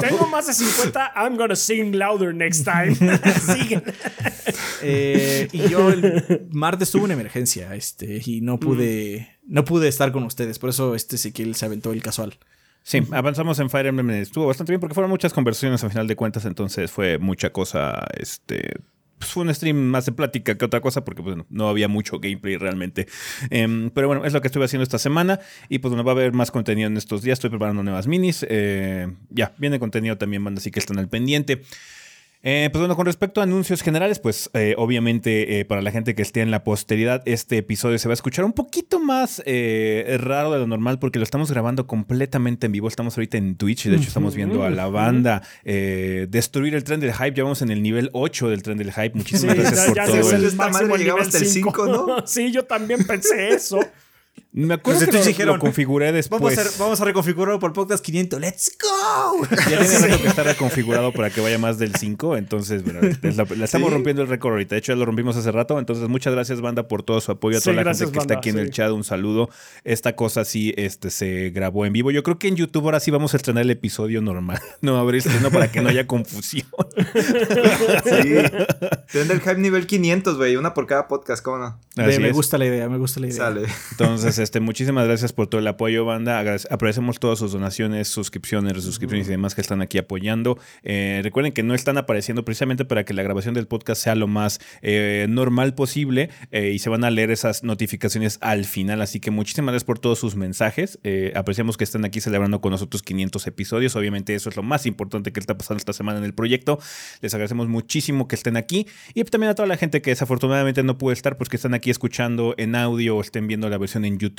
Tengo 0.00 0.26
más 0.28 0.46
de 0.46 0.54
50, 0.54 1.12
I'm 1.16 1.36
gonna 1.36 1.56
sing 1.56 1.96
louder 1.96 2.34
next 2.34 2.64
time. 2.64 2.96
eh, 4.82 5.48
y 5.52 5.68
yo 5.68 5.90
martes 6.50 6.90
tuvo 6.90 7.04
una 7.04 7.14
emergencia, 7.14 7.74
este, 7.74 8.20
y 8.24 8.40
no 8.40 8.58
pude, 8.58 9.36
no 9.46 9.64
pude 9.64 9.88
estar 9.88 10.12
con 10.12 10.22
ustedes. 10.24 10.58
Por 10.58 10.70
eso 10.70 10.94
este 10.94 11.16
Ezequiel 11.16 11.54
se 11.54 11.66
aventó 11.66 11.92
el 11.92 12.02
casual. 12.02 12.38
Sí, 12.82 13.02
avanzamos 13.12 13.58
en 13.58 13.68
Fire 13.68 13.86
Emblem, 13.86 14.10
estuvo 14.10 14.46
bastante 14.46 14.72
bien 14.72 14.80
porque 14.80 14.94
fueron 14.94 15.10
muchas 15.10 15.34
conversaciones 15.34 15.84
al 15.84 15.90
final 15.90 16.06
de 16.06 16.16
cuentas, 16.16 16.46
entonces 16.46 16.90
fue 16.90 17.18
mucha 17.18 17.50
cosa, 17.50 18.06
este, 18.18 18.80
pues 19.20 19.32
fue 19.32 19.42
un 19.42 19.54
stream 19.54 19.76
más 19.76 20.06
de 20.06 20.12
plática 20.12 20.56
que 20.56 20.64
otra 20.64 20.80
cosa 20.80 21.04
porque 21.04 21.20
bueno, 21.20 21.46
no 21.50 21.68
había 21.68 21.88
mucho 21.88 22.18
gameplay 22.18 22.56
realmente. 22.56 23.06
Em, 23.50 23.90
pero 23.90 24.08
bueno, 24.08 24.24
es 24.24 24.32
lo 24.32 24.40
que 24.40 24.48
estuve 24.48 24.64
haciendo 24.64 24.82
esta 24.82 24.98
semana 24.98 25.40
y 25.68 25.78
pues 25.78 25.90
bueno, 25.90 26.04
va 26.04 26.12
a 26.12 26.14
haber 26.14 26.32
más 26.32 26.50
contenido 26.50 26.88
en 26.88 26.96
estos 26.96 27.22
días, 27.22 27.36
estoy 27.36 27.50
preparando 27.50 27.82
nuevas 27.82 28.06
minis. 28.06 28.46
Eh, 28.48 29.12
ya, 29.28 29.52
viene 29.58 29.78
contenido 29.78 30.16
también, 30.16 30.42
banda, 30.42 30.58
así 30.58 30.70
que 30.70 30.80
están 30.80 30.98
al 30.98 31.08
pendiente. 31.08 31.62
Eh, 32.42 32.70
pues 32.72 32.80
bueno, 32.80 32.96
con 32.96 33.04
respecto 33.04 33.40
a 33.40 33.44
anuncios 33.44 33.82
generales, 33.82 34.18
pues 34.18 34.48
eh, 34.54 34.74
obviamente 34.78 35.60
eh, 35.60 35.66
para 35.66 35.82
la 35.82 35.90
gente 35.90 36.14
que 36.14 36.22
esté 36.22 36.40
en 36.40 36.50
la 36.50 36.64
posteridad, 36.64 37.22
este 37.26 37.58
episodio 37.58 37.98
se 37.98 38.08
va 38.08 38.12
a 38.12 38.14
escuchar 38.14 38.46
un 38.46 38.54
poquito 38.54 38.98
más 38.98 39.42
raro 39.44 40.52
de 40.52 40.58
lo 40.58 40.66
normal 40.66 40.98
porque 40.98 41.18
lo 41.18 41.22
estamos 41.22 41.50
grabando 41.50 41.86
completamente 41.86 42.66
en 42.66 42.72
vivo. 42.72 42.88
Estamos 42.88 43.16
ahorita 43.18 43.36
en 43.36 43.56
Twitch, 43.56 43.86
de 43.88 43.96
hecho 43.96 44.08
estamos 44.08 44.34
viendo 44.34 44.64
a 44.64 44.70
la 44.70 44.88
banda 44.88 45.42
destruir 45.64 46.74
el 46.74 46.84
tren 46.84 47.00
del 47.00 47.12
hype. 47.12 47.34
Ya 47.34 47.42
vamos 47.42 47.60
en 47.62 47.70
el 47.70 47.82
nivel 47.82 48.08
8 48.12 48.48
del 48.48 48.62
tren 48.62 48.78
del 48.78 48.92
hype. 48.92 49.12
Muchísimas 49.14 49.56
gracias 49.56 49.86
por 49.86 49.96
todo. 49.96 50.30
El... 50.30 50.44
Esta 50.44 50.96
llegamos 50.96 51.26
hasta 51.26 51.38
el 51.38 51.46
5, 51.46 51.86
¿no? 51.86 52.16
sí, 52.26 52.50
yo 52.52 52.64
también 52.64 53.04
pensé 53.06 53.50
eso. 53.50 53.80
Me 54.52 54.74
acuerdo 54.74 55.06
que 55.06 55.22
dijeron, 55.22 55.54
lo 55.54 55.60
configuré 55.60 56.10
después. 56.10 56.42
Vamos 56.42 56.58
a, 56.58 56.82
vamos 56.82 57.00
a 57.00 57.04
reconfigurarlo 57.04 57.60
por 57.60 57.72
podcast 57.72 58.04
500. 58.04 58.40
¡Let's 58.40 58.76
go! 58.82 59.46
Ya 59.70 59.78
tiene 59.78 60.18
que 60.18 60.26
estar 60.26 60.44
reconfigurado 60.44 61.12
para 61.12 61.30
que 61.30 61.40
vaya 61.40 61.56
más 61.56 61.78
del 61.78 61.94
5. 61.94 62.36
Entonces, 62.36 62.82
bueno, 62.82 63.00
la, 63.22 63.64
estamos 63.64 63.92
rompiendo 63.92 64.22
el 64.22 64.28
récord 64.28 64.54
ahorita. 64.54 64.74
De 64.74 64.80
hecho, 64.80 64.92
ya 64.92 64.96
lo 64.96 65.04
rompimos 65.04 65.36
hace 65.36 65.52
rato. 65.52 65.78
Entonces, 65.78 66.08
muchas 66.08 66.34
gracias, 66.34 66.60
banda, 66.60 66.88
por 66.88 67.04
todo 67.04 67.20
su 67.20 67.30
apoyo. 67.30 67.58
A 67.58 67.60
toda 67.60 67.76
la 67.76 67.94
gente 67.94 68.10
que 68.10 68.18
está 68.18 68.34
aquí 68.34 68.48
en 68.48 68.58
el 68.58 68.70
chat. 68.70 68.90
Un 68.90 69.04
saludo. 69.04 69.50
Esta 69.84 70.16
cosa 70.16 70.44
sí 70.44 70.74
este, 70.76 71.10
se 71.10 71.50
grabó 71.50 71.86
en 71.86 71.92
vivo. 71.92 72.10
Yo 72.10 72.24
creo 72.24 72.40
que 72.40 72.48
en 72.48 72.56
YouTube 72.56 72.86
ahora 72.86 72.98
sí 72.98 73.12
vamos 73.12 73.34
a 73.34 73.36
estrenar 73.36 73.62
el 73.62 73.70
episodio 73.70 74.20
normal. 74.20 74.60
No 74.82 74.96
abrir 74.98 75.18
estreno 75.18 75.50
para 75.50 75.70
que 75.70 75.82
no 75.82 75.90
haya 75.90 76.06
confusión. 76.06 76.66
sí. 78.04 78.34
Tienen 79.12 79.30
el 79.30 79.40
hype 79.40 79.58
nivel 79.58 79.86
500, 79.86 80.36
güey. 80.38 80.56
Una 80.56 80.72
por 80.72 80.86
cada 80.86 81.06
podcast, 81.06 81.44
¿cómo 81.44 81.58
no? 81.58 81.78
me 81.96 82.32
gusta 82.32 82.56
la 82.56 82.66
idea, 82.66 82.88
me 82.88 82.96
gusta 82.96 83.20
la 83.20 83.26
idea. 83.26 83.36
Sale. 83.36 83.66
Entonces, 83.90 84.39
este, 84.40 84.60
muchísimas 84.60 85.06
gracias 85.06 85.32
por 85.32 85.46
todo 85.46 85.60
el 85.60 85.66
apoyo, 85.66 86.04
banda. 86.04 86.42
Apreciamos 86.70 87.20
todas 87.20 87.38
sus 87.38 87.52
donaciones, 87.52 88.08
suscripciones, 88.08 88.72
resuscripciones 88.72 89.28
y 89.28 89.30
demás 89.30 89.54
que 89.54 89.60
están 89.60 89.82
aquí 89.82 89.98
apoyando. 89.98 90.58
Eh, 90.82 91.20
recuerden 91.22 91.52
que 91.52 91.62
no 91.62 91.74
están 91.74 91.98
apareciendo 91.98 92.44
precisamente 92.44 92.84
para 92.84 93.04
que 93.04 93.14
la 93.14 93.22
grabación 93.22 93.54
del 93.54 93.66
podcast 93.66 94.02
sea 94.02 94.14
lo 94.14 94.26
más 94.26 94.60
eh, 94.82 95.26
normal 95.28 95.74
posible 95.74 96.30
eh, 96.50 96.72
y 96.74 96.78
se 96.78 96.90
van 96.90 97.04
a 97.04 97.10
leer 97.10 97.30
esas 97.30 97.62
notificaciones 97.62 98.38
al 98.40 98.64
final. 98.64 99.00
Así 99.02 99.20
que 99.20 99.30
muchísimas 99.30 99.72
gracias 99.72 99.84
por 99.84 99.98
todos 99.98 100.18
sus 100.18 100.36
mensajes. 100.36 100.98
apreciamos 101.34 101.76
que 101.76 101.84
estén 101.84 102.04
aquí 102.04 102.20
celebrando 102.20 102.60
con 102.60 102.72
nosotros 102.72 103.02
500 103.02 103.46
episodios. 103.46 103.94
Obviamente 103.96 104.34
eso 104.34 104.48
es 104.48 104.56
lo 104.56 104.62
más 104.62 104.86
importante 104.86 105.32
que 105.32 105.40
está 105.40 105.56
pasando 105.56 105.78
esta 105.78 105.92
semana 105.92 106.18
en 106.18 106.24
el 106.24 106.34
proyecto. 106.34 106.78
Les 107.20 107.34
agradecemos 107.34 107.68
muchísimo 107.68 108.26
que 108.26 108.36
estén 108.36 108.56
aquí 108.56 108.86
y 109.14 109.24
también 109.24 109.50
a 109.50 109.54
toda 109.54 109.68
la 109.68 109.76
gente 109.76 110.02
que 110.02 110.10
desafortunadamente 110.10 110.82
no 110.82 110.98
puede 110.98 111.14
estar, 111.14 111.36
pues 111.36 111.48
que 111.48 111.56
están 111.56 111.74
aquí 111.74 111.90
escuchando 111.90 112.54
en 112.58 112.74
audio 112.74 113.16
o 113.16 113.20
estén 113.20 113.46
viendo 113.46 113.68
la 113.68 113.78
versión 113.78 114.04
en 114.04 114.18
YouTube. 114.18 114.29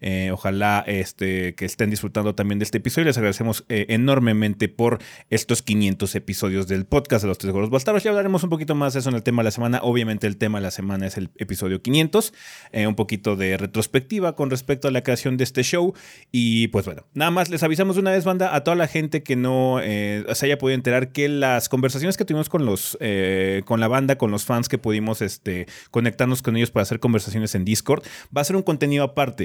Eh, 0.00 0.30
ojalá 0.32 0.84
este, 0.86 1.54
que 1.54 1.64
estén 1.64 1.90
disfrutando 1.90 2.34
también 2.34 2.58
de 2.58 2.64
este 2.64 2.78
episodio. 2.78 3.06
Les 3.06 3.16
agradecemos 3.16 3.64
eh, 3.68 3.86
enormemente 3.88 4.68
por 4.68 4.98
estos 5.30 5.62
500 5.62 6.14
episodios 6.14 6.68
del 6.68 6.86
podcast 6.86 7.22
de 7.22 7.28
los 7.28 7.38
Tres 7.38 7.52
Gordos 7.52 7.70
Bastardos. 7.70 8.02
Ya 8.02 8.10
hablaremos 8.10 8.42
un 8.44 8.50
poquito 8.50 8.74
más 8.74 8.94
de 8.94 9.00
eso 9.00 9.10
en 9.10 9.16
el 9.16 9.22
tema 9.22 9.42
de 9.42 9.44
la 9.44 9.50
semana. 9.50 9.80
Obviamente 9.82 10.26
el 10.26 10.36
tema 10.36 10.58
de 10.58 10.62
la 10.62 10.70
semana 10.70 11.06
es 11.06 11.16
el 11.16 11.30
episodio 11.36 11.82
500. 11.82 12.32
Eh, 12.72 12.86
un 12.86 12.94
poquito 12.94 13.36
de 13.36 13.56
retrospectiva 13.56 14.34
con 14.34 14.50
respecto 14.50 14.88
a 14.88 14.90
la 14.90 15.02
creación 15.02 15.36
de 15.36 15.44
este 15.44 15.62
show. 15.62 15.94
Y 16.32 16.68
pues 16.68 16.84
bueno, 16.86 17.04
nada 17.14 17.30
más 17.30 17.50
les 17.50 17.62
avisamos 17.62 17.96
una 17.96 18.10
vez, 18.10 18.24
banda, 18.24 18.54
a 18.54 18.64
toda 18.64 18.76
la 18.76 18.88
gente 18.88 19.22
que 19.22 19.36
no 19.36 19.80
se 19.80 20.46
haya 20.46 20.58
podido 20.58 20.74
enterar 20.74 21.12
que 21.12 21.28
las 21.28 21.68
conversaciones 21.68 22.16
que 22.16 22.24
tuvimos 22.24 22.48
con 22.48 22.64
los 22.64 22.98
con 23.64 23.80
la 23.80 23.88
banda, 23.88 24.16
con 24.16 24.30
los 24.30 24.44
fans 24.44 24.68
que 24.68 24.78
pudimos 24.78 25.22
este, 25.22 25.66
conectarnos 25.90 26.42
con 26.42 26.56
ellos 26.56 26.70
para 26.70 26.82
hacer 26.82 27.00
conversaciones 27.00 27.54
en 27.54 27.64
Discord, 27.64 28.02
va 28.36 28.40
a 28.40 28.44
ser 28.44 28.56
un 28.56 28.62
contenido 28.62 29.04
aparte 29.04 29.35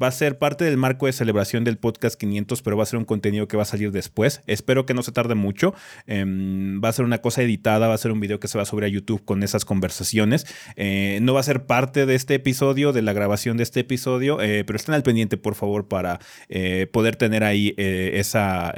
va 0.00 0.06
a 0.06 0.12
ser 0.12 0.38
parte 0.38 0.64
del 0.64 0.76
marco 0.76 1.06
de 1.06 1.12
celebración 1.12 1.64
del 1.64 1.78
podcast 1.78 2.18
500, 2.18 2.62
pero 2.62 2.76
va 2.76 2.82
a 2.82 2.86
ser 2.86 2.98
un 2.98 3.04
contenido 3.04 3.48
que 3.48 3.56
va 3.56 3.62
a 3.62 3.66
salir 3.66 3.92
después. 3.92 4.42
Espero 4.46 4.86
que 4.86 4.94
no 4.94 5.02
se 5.02 5.12
tarde 5.12 5.34
mucho. 5.34 5.74
Em, 6.06 6.80
va 6.82 6.88
a 6.88 6.92
ser 6.92 7.04
una 7.04 7.18
cosa 7.18 7.42
editada, 7.42 7.88
va 7.88 7.94
a 7.94 7.98
ser 7.98 8.12
un 8.12 8.20
video 8.20 8.40
que 8.40 8.48
se 8.48 8.58
va 8.58 8.62
a 8.62 8.66
subir 8.66 8.84
a 8.84 8.88
YouTube 8.88 9.24
con 9.24 9.42
esas 9.42 9.64
conversaciones. 9.64 10.46
Eh, 10.76 11.18
no 11.22 11.34
va 11.34 11.40
a 11.40 11.44
ser 11.44 11.66
parte 11.66 12.06
de 12.06 12.14
este 12.14 12.34
episodio, 12.34 12.92
de 12.92 13.02
la 13.02 13.12
grabación 13.12 13.56
de 13.56 13.62
este 13.62 13.80
episodio, 13.80 14.40
eh, 14.40 14.64
pero 14.66 14.76
estén 14.76 14.94
al 14.94 15.02
pendiente, 15.02 15.36
por 15.36 15.54
favor, 15.54 15.88
para 15.88 16.20
eh, 16.48 16.86
poder 16.92 17.16
tener 17.16 17.44
ahí 17.44 17.74
esa, 17.76 18.74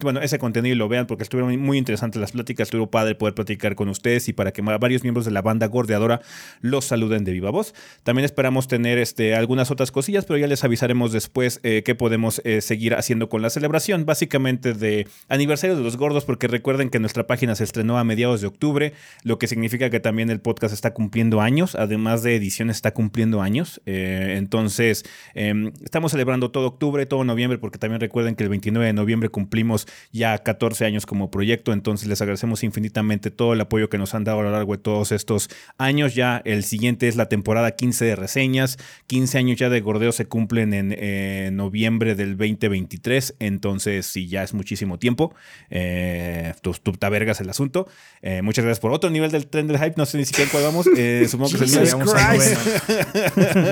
bueno, 0.00 0.20
ese 0.20 0.38
contenido 0.38 0.74
y 0.74 0.78
lo 0.78 0.88
vean, 0.88 1.06
porque 1.06 1.22
estuvieron 1.22 1.58
muy 1.60 1.78
interesantes 1.78 2.20
las 2.20 2.32
pláticas, 2.32 2.66
estuvo 2.66 2.90
padre 2.90 3.14
poder 3.14 3.34
platicar 3.34 3.74
con 3.74 3.88
ustedes 3.88 4.28
y 4.28 4.32
para 4.32 4.52
que 4.52 4.62
varios 4.62 5.02
miembros 5.02 5.24
de 5.24 5.30
la 5.30 5.42
banda 5.42 5.66
gordeadora 5.66 6.20
los 6.60 6.84
saluden 6.84 7.24
de 7.24 7.32
viva 7.32 7.50
voz. 7.50 7.74
También 8.02 8.24
esperamos 8.24 8.68
tener 8.68 8.98
este, 8.98 9.34
algunas 9.46 9.70
otras 9.70 9.92
cosillas, 9.92 10.24
pero 10.24 10.38
ya 10.38 10.48
les 10.48 10.64
avisaremos 10.64 11.12
después 11.12 11.60
eh, 11.62 11.84
qué 11.84 11.94
podemos 11.94 12.40
eh, 12.42 12.60
seguir 12.60 12.96
haciendo 12.96 13.28
con 13.28 13.42
la 13.42 13.48
celebración, 13.48 14.04
básicamente 14.04 14.74
de 14.74 15.06
aniversario 15.28 15.76
de 15.76 15.84
los 15.84 15.96
gordos, 15.96 16.24
porque 16.24 16.48
recuerden 16.48 16.90
que 16.90 16.98
nuestra 16.98 17.28
página 17.28 17.54
se 17.54 17.62
estrenó 17.62 17.96
a 17.96 18.02
mediados 18.02 18.40
de 18.40 18.48
octubre, 18.48 18.92
lo 19.22 19.38
que 19.38 19.46
significa 19.46 19.88
que 19.88 20.00
también 20.00 20.30
el 20.30 20.40
podcast 20.40 20.74
está 20.74 20.92
cumpliendo 20.92 21.40
años, 21.40 21.76
además 21.76 22.24
de 22.24 22.34
edición 22.34 22.70
está 22.70 22.92
cumpliendo 22.92 23.40
años. 23.40 23.80
entonces, 23.84 25.04
em, 25.34 25.72
estamos 25.84 26.10
celebrando 26.10 26.50
todo 26.50 26.66
octubre, 26.66 27.06
todo 27.06 27.22
noviembre, 27.22 27.58
porque 27.58 27.78
también 27.78 28.00
recuerden 28.00 28.34
que 28.34 28.42
el 28.42 28.50
29 28.50 28.84
de 28.84 28.92
noviembre 28.94 29.28
cumplimos 29.28 29.86
ya 30.10 30.36
14 30.38 30.86
años 30.86 31.06
como 31.06 31.30
proyecto, 31.30 31.72
entonces 31.72 32.08
les 32.08 32.20
agradecemos 32.20 32.64
infinitamente 32.64 33.30
todo 33.30 33.52
el 33.52 33.60
apoyo 33.60 33.88
que 33.88 33.96
nos 33.96 34.12
han 34.14 34.24
dado 34.24 34.40
a 34.40 34.42
lo 34.42 34.50
largo 34.50 34.72
de 34.72 34.82
todos 34.82 35.12
estos 35.12 35.50
años. 35.78 36.16
Ya 36.16 36.42
el 36.44 36.64
siguiente 36.64 37.06
es 37.06 37.14
la 37.14 37.28
temporada 37.28 37.70
15 37.70 38.04
de 38.06 38.16
reseñas, 38.16 38.76
15 39.06 39.35
años 39.36 39.58
ya 39.58 39.68
de 39.68 39.80
gordeo 39.80 40.12
se 40.12 40.26
cumplen 40.26 40.74
en 40.74 41.56
noviembre 41.56 42.14
del 42.14 42.36
2023, 42.36 43.36
entonces 43.38 44.06
sí, 44.06 44.28
ya 44.28 44.42
es 44.42 44.54
muchísimo 44.54 44.98
tiempo. 44.98 45.34
Eh, 45.70 46.54
tu, 46.60 46.74
vergas 47.10 47.40
el 47.40 47.50
asunto. 47.50 47.88
Eh, 48.22 48.42
muchas 48.42 48.64
gracias 48.64 48.80
por 48.80 48.92
otro 48.92 49.10
nivel 49.10 49.30
del 49.30 49.46
tren 49.46 49.66
del 49.66 49.78
hype, 49.78 49.94
no 49.96 50.06
sé 50.06 50.18
ni 50.18 50.24
siquiera 50.24 50.50
cuál 50.50 50.64
vamos, 50.64 50.86
eh, 50.96 51.26
supongo 51.30 51.50
que 51.50 51.64
es 51.64 51.76
el 51.76 51.84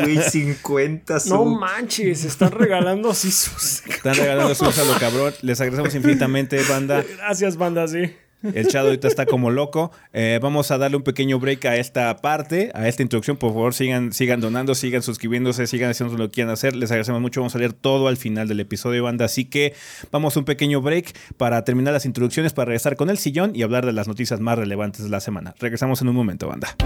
nivel 0.03 0.23
50. 0.23 1.19
No 1.27 1.45
manches, 1.45 2.25
están 2.25 2.53
regalando 2.53 3.15
sus. 3.15 3.83
Están 3.87 4.15
regalando 4.15 4.55
sus 4.55 4.79
a 4.79 4.85
lo 4.85 4.99
cabrón. 4.99 5.35
Les 5.43 5.61
agradecemos 5.61 5.95
infinitamente, 5.95 6.63
banda. 6.69 7.05
Gracias, 7.19 7.57
banda, 7.57 7.89
sí. 7.89 8.13
El 8.53 8.69
chat 8.69 8.85
ahorita 8.85 9.09
está 9.09 9.27
como 9.27 9.51
loco. 9.51 9.91
Eh, 10.13 10.39
vamos 10.43 10.71
a 10.71 10.79
darle 10.79 10.97
un 10.97 11.03
pequeño 11.03 11.39
break 11.39 11.65
a 11.65 11.77
esta 11.77 12.17
parte, 12.19 12.71
a 12.75 12.89
esta 12.89 13.03
introducción. 13.03 13.37
Por 13.37 13.51
favor, 13.51 13.75
sigan, 13.75 14.13
sigan 14.13 14.41
donando, 14.41 14.75
sigan 14.75 15.03
suscribiéndose, 15.03 15.67
sigan 15.67 15.91
haciendo 15.91 16.17
lo 16.17 16.27
que 16.27 16.35
quieran 16.35 16.53
hacer. 16.53 16.77
Les 16.77 16.91
agradecemos 16.91 17.21
mucho. 17.21 17.41
Vamos 17.41 17.55
a 17.55 17.59
leer 17.59 17.73
todo 17.73 18.09
al 18.09 18.17
final 18.17 18.49
del 18.49 18.61
episodio, 18.61 19.05
banda. 19.05 19.25
Así 19.25 19.45
que 19.47 19.75
vamos 20.11 20.37
a 20.37 20.41
un 20.41 20.45
pequeño 20.45 20.81
break 20.81 21.15
para 21.37 21.65
terminar 21.65 21.93
las 21.93 22.07
introducciones, 22.07 22.53
para 22.53 22.67
regresar 22.67 22.97
con 22.97 23.11
el 23.11 23.19
sillón 23.19 23.53
y 23.55 23.63
hablar 23.63 23.87
de 23.87 23.93
las 23.93 24.09
noticias 24.09 24.41
más 24.41 24.59
relevantes 24.59 25.05
de 25.05 25.11
la 25.11 25.21
semana. 25.21 25.55
Regresamos 25.59 26.03
en 26.03 26.09
un 26.09 26.17
momento, 26.17 26.49
banda. 26.49 26.77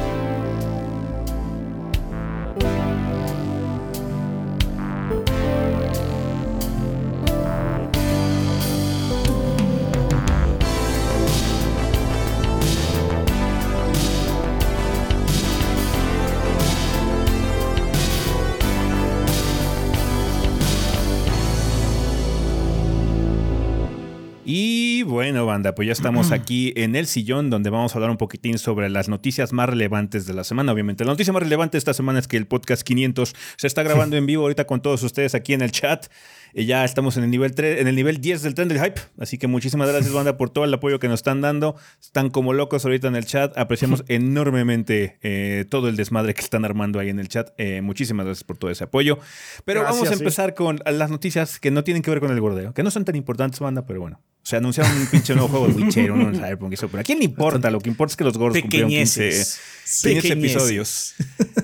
Bueno, 25.38 25.46
banda, 25.46 25.72
pues 25.76 25.86
ya 25.86 25.92
estamos 25.92 26.32
aquí 26.32 26.72
en 26.74 26.96
el 26.96 27.06
sillón 27.06 27.48
donde 27.48 27.70
vamos 27.70 27.94
a 27.94 27.98
hablar 27.98 28.10
un 28.10 28.16
poquitín 28.16 28.58
sobre 28.58 28.88
las 28.88 29.08
noticias 29.08 29.52
más 29.52 29.68
relevantes 29.68 30.26
de 30.26 30.34
la 30.34 30.42
semana. 30.42 30.72
Obviamente, 30.72 31.04
la 31.04 31.12
noticia 31.12 31.32
más 31.32 31.44
relevante 31.44 31.78
esta 31.78 31.94
semana 31.94 32.18
es 32.18 32.26
que 32.26 32.36
el 32.36 32.48
podcast 32.48 32.82
500 32.82 33.36
se 33.56 33.66
está 33.68 33.84
grabando 33.84 34.16
en 34.16 34.26
vivo 34.26 34.42
ahorita 34.42 34.66
con 34.66 34.82
todos 34.82 35.00
ustedes 35.04 35.36
aquí 35.36 35.52
en 35.52 35.62
el 35.62 35.70
chat. 35.70 36.06
Y 36.54 36.66
ya 36.66 36.84
estamos 36.84 37.16
en 37.16 37.24
el 37.24 37.30
nivel 37.30 37.54
3, 37.54 37.80
en 37.80 37.88
el 37.88 37.94
nivel 37.94 38.20
10 38.20 38.42
del 38.42 38.54
tren 38.54 38.68
del 38.68 38.82
hype. 38.82 39.00
Así 39.18 39.38
que 39.38 39.46
muchísimas 39.46 39.88
gracias, 39.88 40.12
banda, 40.12 40.36
por 40.36 40.50
todo 40.50 40.64
el 40.64 40.74
apoyo 40.74 40.98
que 40.98 41.08
nos 41.08 41.20
están 41.20 41.40
dando. 41.40 41.76
Están 42.00 42.30
como 42.30 42.52
locos 42.52 42.84
ahorita 42.84 43.08
en 43.08 43.16
el 43.16 43.26
chat. 43.26 43.56
Apreciamos 43.56 44.04
enormemente 44.08 45.18
eh, 45.22 45.64
todo 45.68 45.88
el 45.88 45.96
desmadre 45.96 46.34
que 46.34 46.40
están 46.40 46.64
armando 46.64 47.00
ahí 47.00 47.10
en 47.10 47.18
el 47.18 47.28
chat. 47.28 47.50
Eh, 47.58 47.80
muchísimas 47.82 48.26
gracias 48.26 48.44
por 48.44 48.56
todo 48.56 48.70
ese 48.70 48.84
apoyo. 48.84 49.18
Pero 49.64 49.82
vamos 49.82 50.10
a 50.10 50.12
empezar 50.12 50.54
con 50.54 50.80
las 50.84 51.10
noticias 51.10 51.60
que 51.60 51.70
no 51.70 51.84
tienen 51.84 52.02
que 52.02 52.10
ver 52.10 52.20
con 52.20 52.30
el 52.30 52.40
gordeo, 52.40 52.74
que 52.74 52.82
no 52.82 52.90
son 52.90 53.04
tan 53.04 53.16
importantes, 53.16 53.60
banda, 53.60 53.86
pero 53.86 54.00
bueno. 54.00 54.20
Se 54.48 54.56
anunciaron 54.56 54.96
un 54.96 55.06
pinche 55.08 55.34
nuevo 55.34 55.48
juego 55.48 55.68
de 55.68 55.74
Witcher, 55.82 56.10
uno 56.10 56.32
por 56.58 56.70
qué 56.70 56.74
eso. 56.74 56.88
Pero 56.88 57.02
a 57.02 57.04
quién 57.04 57.18
le 57.18 57.26
importa, 57.26 57.70
lo 57.70 57.80
que 57.80 57.90
importa 57.90 58.12
es 58.12 58.16
que 58.16 58.24
los 58.24 58.38
gordos 58.38 58.58
cumplieron 58.62 58.88
15, 58.88 59.28
15 59.28 60.32
episodios. 60.32 61.14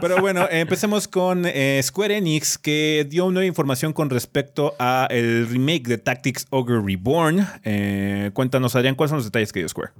pero 0.00 0.20
bueno, 0.20 0.46
empecemos 0.48 1.08
con 1.08 1.46
eh, 1.46 1.80
Square 1.82 2.18
Enix, 2.18 2.58
que 2.58 2.83
dio 3.08 3.30
nueva 3.30 3.46
información 3.46 3.92
con 3.92 4.10
respecto 4.10 4.74
a 4.78 5.06
el 5.10 5.48
remake 5.48 5.88
de 5.88 5.98
Tactics 5.98 6.46
Ogre 6.50 6.80
Reborn. 6.80 7.46
Eh, 7.64 8.30
cuéntanos, 8.34 8.76
Adrián, 8.76 8.94
¿cuáles 8.94 9.10
son 9.10 9.18
los 9.18 9.26
detalles 9.26 9.52
que 9.52 9.60
dio 9.60 9.68
Square? 9.68 9.92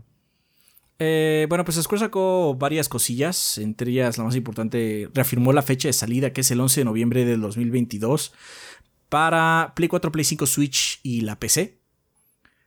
Eh, 0.99 1.47
bueno, 1.49 1.65
pues 1.65 1.77
Square 1.83 2.01
sacó 2.01 2.55
varias 2.55 2.89
cosillas, 2.89 3.59
entre 3.59 3.91
ellas 3.91 4.17
la 4.17 4.25
más 4.25 4.37
importante, 4.37 5.09
reafirmó 5.13 5.53
la 5.53 5.63
fecha 5.63 5.89
de 5.89 5.93
salida, 5.93 6.33
que 6.33 6.43
es 6.43 6.51
el 6.51 6.61
11 6.61 6.81
de 6.81 6.85
noviembre 6.85 7.25
del 7.25 7.41
2022 7.41 8.33
para 9.09 9.73
Play 9.77 9.89
4, 9.89 10.11
Play 10.11 10.25
5, 10.25 10.47
Switch 10.47 11.01
y 11.03 11.21
la 11.21 11.39
PC. 11.39 11.79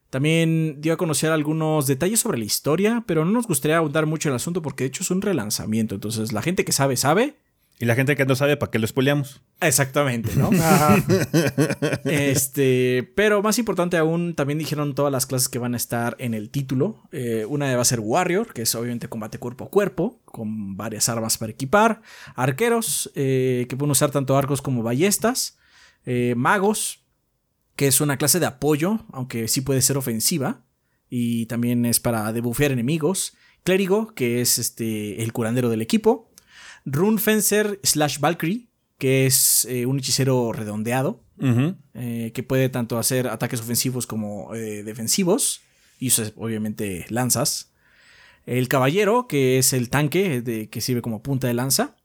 También 0.09 0.79
dio 0.79 0.93
a 0.93 0.97
conocer 0.97 1.31
algunos 1.31 1.87
detalles 1.87 2.21
sobre 2.21 2.37
la 2.37 2.45
historia, 2.45 3.03
pero 3.05 3.25
no 3.25 3.31
nos 3.31 3.47
gustaría 3.47 3.77
ahondar 3.77 4.05
mucho 4.05 4.29
el 4.29 4.35
asunto 4.35 4.61
porque 4.61 4.85
de 4.85 4.87
hecho 4.89 5.03
es 5.03 5.11
un 5.11 5.21
relanzamiento. 5.21 5.95
Entonces 5.95 6.31
la 6.31 6.41
gente 6.41 6.63
que 6.63 6.71
sabe, 6.71 6.95
sabe. 6.95 7.35
Y 7.79 7.85
la 7.85 7.93
gente 7.93 8.15
que 8.15 8.25
no 8.25 8.35
sabe, 8.35 8.57
¿para 8.57 8.71
qué 8.71 8.79
lo 8.79 8.87
spoileamos? 8.87 9.41
Exactamente, 9.61 10.31
¿no? 10.35 10.49
este, 12.05 13.11
pero 13.15 13.43
más 13.43 13.59
importante 13.59 13.97
aún, 13.97 14.33
también 14.33 14.57
dijeron 14.57 14.95
todas 14.95 15.11
las 15.11 15.27
clases 15.27 15.47
que 15.47 15.59
van 15.59 15.75
a 15.75 15.77
estar 15.77 16.15
en 16.17 16.33
el 16.33 16.49
título. 16.49 17.03
Eh, 17.11 17.45
una 17.47 17.75
va 17.75 17.83
a 17.83 17.85
ser 17.85 17.99
Warrior, 17.99 18.51
que 18.51 18.63
es 18.63 18.73
obviamente 18.73 19.09
combate 19.09 19.37
cuerpo 19.37 19.65
a 19.65 19.69
cuerpo, 19.69 20.19
con 20.25 20.75
varias 20.75 21.07
armas 21.07 21.37
para 21.37 21.51
equipar. 21.51 22.01
Arqueros, 22.35 23.11
eh, 23.13 23.67
que 23.69 23.77
pueden 23.77 23.91
usar 23.91 24.09
tanto 24.09 24.35
arcos 24.35 24.63
como 24.63 24.81
ballestas. 24.81 25.59
Eh, 26.03 26.33
magos, 26.35 27.05
que 27.75 27.85
es 27.85 28.01
una 28.01 28.17
clase 28.17 28.39
de 28.39 28.47
apoyo, 28.47 29.05
aunque 29.11 29.47
sí 29.47 29.61
puede 29.61 29.83
ser 29.83 29.97
ofensiva. 29.97 30.63
Y 31.11 31.45
también 31.45 31.85
es 31.85 31.99
para 31.99 32.33
debufear 32.33 32.71
enemigos. 32.71 33.37
Clérigo, 33.63 34.15
que 34.15 34.41
es 34.41 34.57
este, 34.57 35.21
el 35.21 35.31
curandero 35.31 35.69
del 35.69 35.83
equipo. 35.83 36.26
Rune 36.89 37.19
Fencer 37.19 37.79
slash 37.83 38.19
Valkyrie, 38.19 38.69
que 38.97 39.25
es 39.25 39.65
eh, 39.69 39.85
un 39.85 39.99
hechicero 39.99 40.53
redondeado. 40.53 41.23
Eh, 41.93 42.31
que 42.33 42.41
puede 42.41 42.67
tanto 42.69 42.97
hacer 42.97 43.27
ataques 43.27 43.59
ofensivos 43.59 44.07
como 44.07 44.51
defensivos. 44.53 45.61
Y 45.99 46.07
usa 46.07 46.31
obviamente 46.35 47.05
lanzas. 47.09 47.71
El 48.45 48.69
caballero, 48.69 49.27
que 49.27 49.59
es 49.59 49.73
el 49.73 49.89
tanque 49.89 50.41
de, 50.41 50.69
que 50.69 50.81
sirve 50.81 51.01
como 51.01 51.21
punta 51.21 51.47
de 51.47 51.53
lanza. 51.53 51.95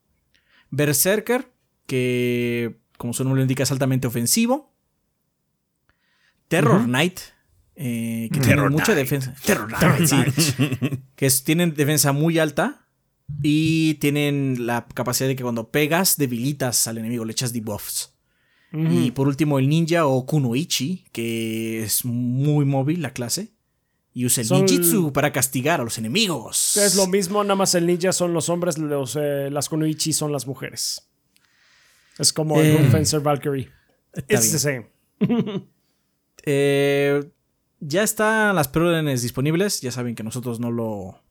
Berserker, 0.71 1.51
que 1.87 2.81
como 2.99 3.12
su 3.12 3.25
nombre 3.25 3.38
lo 3.38 3.42
indica, 3.42 3.62
es 3.62 3.71
altamente 3.71 4.07
ofensivo. 4.07 4.73
Terror 6.49 6.85
Knight, 6.85 7.21
eh, 7.77 8.29
que 8.33 8.40
tiene 8.40 8.68
mucha 8.68 8.95
defensa. 8.95 9.35
Terror 9.45 9.68
Knight, 9.68 10.35
que 11.16 11.31
tienen 11.45 11.75
defensa 11.75 12.12
muy 12.12 12.38
alta 12.38 12.82
y 13.42 13.95
tienen 13.95 14.66
la 14.66 14.87
capacidad 14.92 15.29
de 15.29 15.37
que 15.37 15.42
cuando 15.42 15.71
pegas 15.71 16.16
debilitas 16.16 16.87
al 16.88 16.99
enemigo, 16.99 17.25
le 17.25 17.33
echas 17.33 17.53
debuffs. 17.53 18.14
Y 18.75 19.11
por 19.11 19.29
último, 19.29 19.59
el 19.59 19.68
ninja 19.68 20.07
o 20.07 20.25
Kunoichi, 20.25 21.05
que 21.12 21.83
es 21.83 22.07
muy 22.07 22.64
móvil 22.64 23.03
la 23.03 23.12
clase. 23.12 23.53
Y 24.14 24.25
usa 24.25 24.42
el 24.42 24.49
ninjitsu 24.51 25.12
para 25.12 25.31
castigar 25.31 25.81
a 25.81 25.85
los 25.85 25.99
enemigos. 25.99 26.77
Es 26.79 26.97
lo 26.97 27.07
mismo, 27.07 27.42
nada 27.45 27.55
más 27.55 27.75
el 27.75 27.87
ninja 27.87 28.12
son 28.12 28.33
los 28.33 28.49
hombres, 28.49 28.79
los, 28.79 29.16
eh, 29.16 29.51
las 29.51 29.68
Kunoichi 29.68 30.14
son 30.14 30.33
las 30.33 30.47
mujeres. 30.47 31.07
Es 32.18 32.33
como 32.33 32.61
el 32.61 32.77
eh, 32.77 32.88
Fencer 32.90 33.21
Valkyrie. 33.21 33.71
Es 34.29 34.53
the 34.53 34.59
same. 34.59 34.87
eh, 36.45 37.31
ya 37.81 38.03
están 38.03 38.55
las 38.55 38.68
preórdenes 38.68 39.23
disponibles. 39.23 39.81
Ya 39.81 39.90
saben 39.90 40.14
que 40.14 40.23
nosotros 40.23 40.61
no 40.61 40.71
lo. 40.71 41.23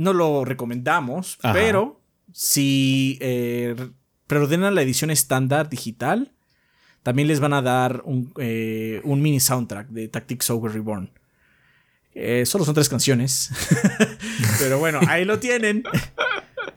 No 0.00 0.14
lo 0.14 0.46
recomendamos. 0.46 1.38
Pero 1.52 2.00
si 2.32 3.18
eh, 3.20 3.76
preordenan 4.26 4.74
la 4.74 4.80
edición 4.80 5.10
estándar 5.10 5.68
digital, 5.68 6.32
también 7.02 7.28
les 7.28 7.38
van 7.38 7.52
a 7.52 7.60
dar 7.60 8.00
un, 8.06 8.32
eh, 8.38 9.02
un 9.04 9.20
mini 9.20 9.40
soundtrack 9.40 9.88
de 9.88 10.08
Tactics 10.08 10.48
Ogre 10.48 10.72
Reborn. 10.72 11.10
Eh, 12.14 12.46
solo 12.46 12.64
son 12.64 12.74
tres 12.74 12.88
canciones. 12.88 13.50
Pero 14.58 14.78
bueno, 14.78 15.00
ahí 15.06 15.26
lo 15.26 15.38
tienen. 15.38 15.84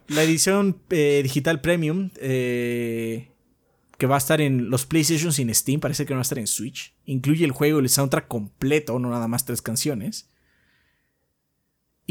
La 0.10 0.24
edición 0.24 0.82
digital 0.90 1.62
premium 1.62 2.10
que 2.10 4.06
va 4.06 4.16
a 4.16 4.18
estar 4.18 4.42
en 4.42 4.70
los 4.70 4.86
PlayStation 4.86 5.32
sin 5.32 5.56
Steam, 5.56 5.80
parece 5.80 6.06
que 6.06 6.14
no 6.14 6.18
va 6.18 6.22
a 6.22 6.24
estar 6.24 6.40
en 6.40 6.48
Switch. 6.48 6.94
Incluye 7.06 7.46
el 7.46 7.52
juego 7.52 7.80
y 7.80 7.84
el 7.84 7.90
soundtrack 7.90 8.28
completo, 8.28 9.00
no 9.00 9.10
nada 9.10 9.30
más 9.30 9.46
tres 9.46 9.62
canciones. 9.62 10.30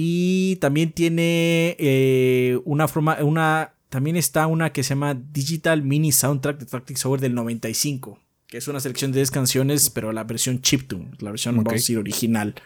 Y 0.05 0.57
también 0.57 0.91
tiene 0.91 1.77
eh, 1.79 2.59
una 2.65 2.89
forma, 2.89 3.19
una, 3.23 3.75
también 3.89 4.17
está 4.17 4.49
una 4.49 4.73
que 4.73 4.83
se 4.83 4.91
llama 4.91 5.15
Digital 5.15 5.85
Mini 5.85 6.11
Soundtrack 6.11 6.59
de 6.59 6.67
Tactics 6.67 7.07
Over 7.07 7.21
del 7.21 7.37
95, 7.37 8.19
que 8.49 8.59
es 8.59 8.67
una 8.67 8.81
selección 8.81 9.13
de 9.13 9.21
10 9.21 9.31
canciones, 9.31 9.91
pero 9.91 10.11
la 10.11 10.25
versión 10.25 10.61
chiptune, 10.61 11.13
la 11.21 11.31
versión, 11.31 11.63
decir, 11.63 11.99
original. 11.99 12.57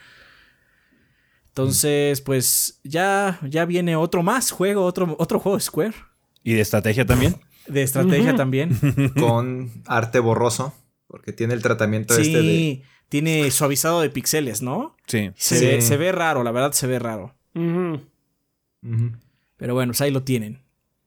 Entonces, 1.48 2.22
pues 2.22 2.80
ya, 2.84 3.38
ya 3.46 3.66
viene 3.66 3.96
otro 3.96 4.22
más 4.22 4.50
juego, 4.50 4.86
otro, 4.86 5.14
otro 5.18 5.38
juego 5.38 5.60
Square. 5.60 5.92
¿Y 6.42 6.54
de 6.54 6.62
estrategia 6.62 7.04
también? 7.04 7.36
De 7.68 7.82
estrategia 7.82 8.34
también. 8.34 8.78
Con 9.20 9.82
arte 9.84 10.20
borroso, 10.20 10.72
porque 11.06 11.34
tiene 11.34 11.52
el 11.52 11.60
tratamiento 11.60 12.16
este 12.16 12.40
de... 12.40 12.82
tiene 13.08 13.50
suavizado 13.50 14.00
de 14.00 14.10
píxeles, 14.10 14.62
¿no? 14.62 14.96
Sí. 15.06 15.30
Se, 15.36 15.80
se, 15.80 15.96
ve 15.96 16.12
raro, 16.12 16.42
la 16.42 16.52
verdad 16.52 16.72
se 16.72 16.86
ve 16.86 16.98
raro. 16.98 17.34
Pero 17.52 19.74
bueno, 19.74 19.92
pues 19.92 20.00
ahí 20.00 20.10
lo 20.10 20.22
tienen. 20.22 20.62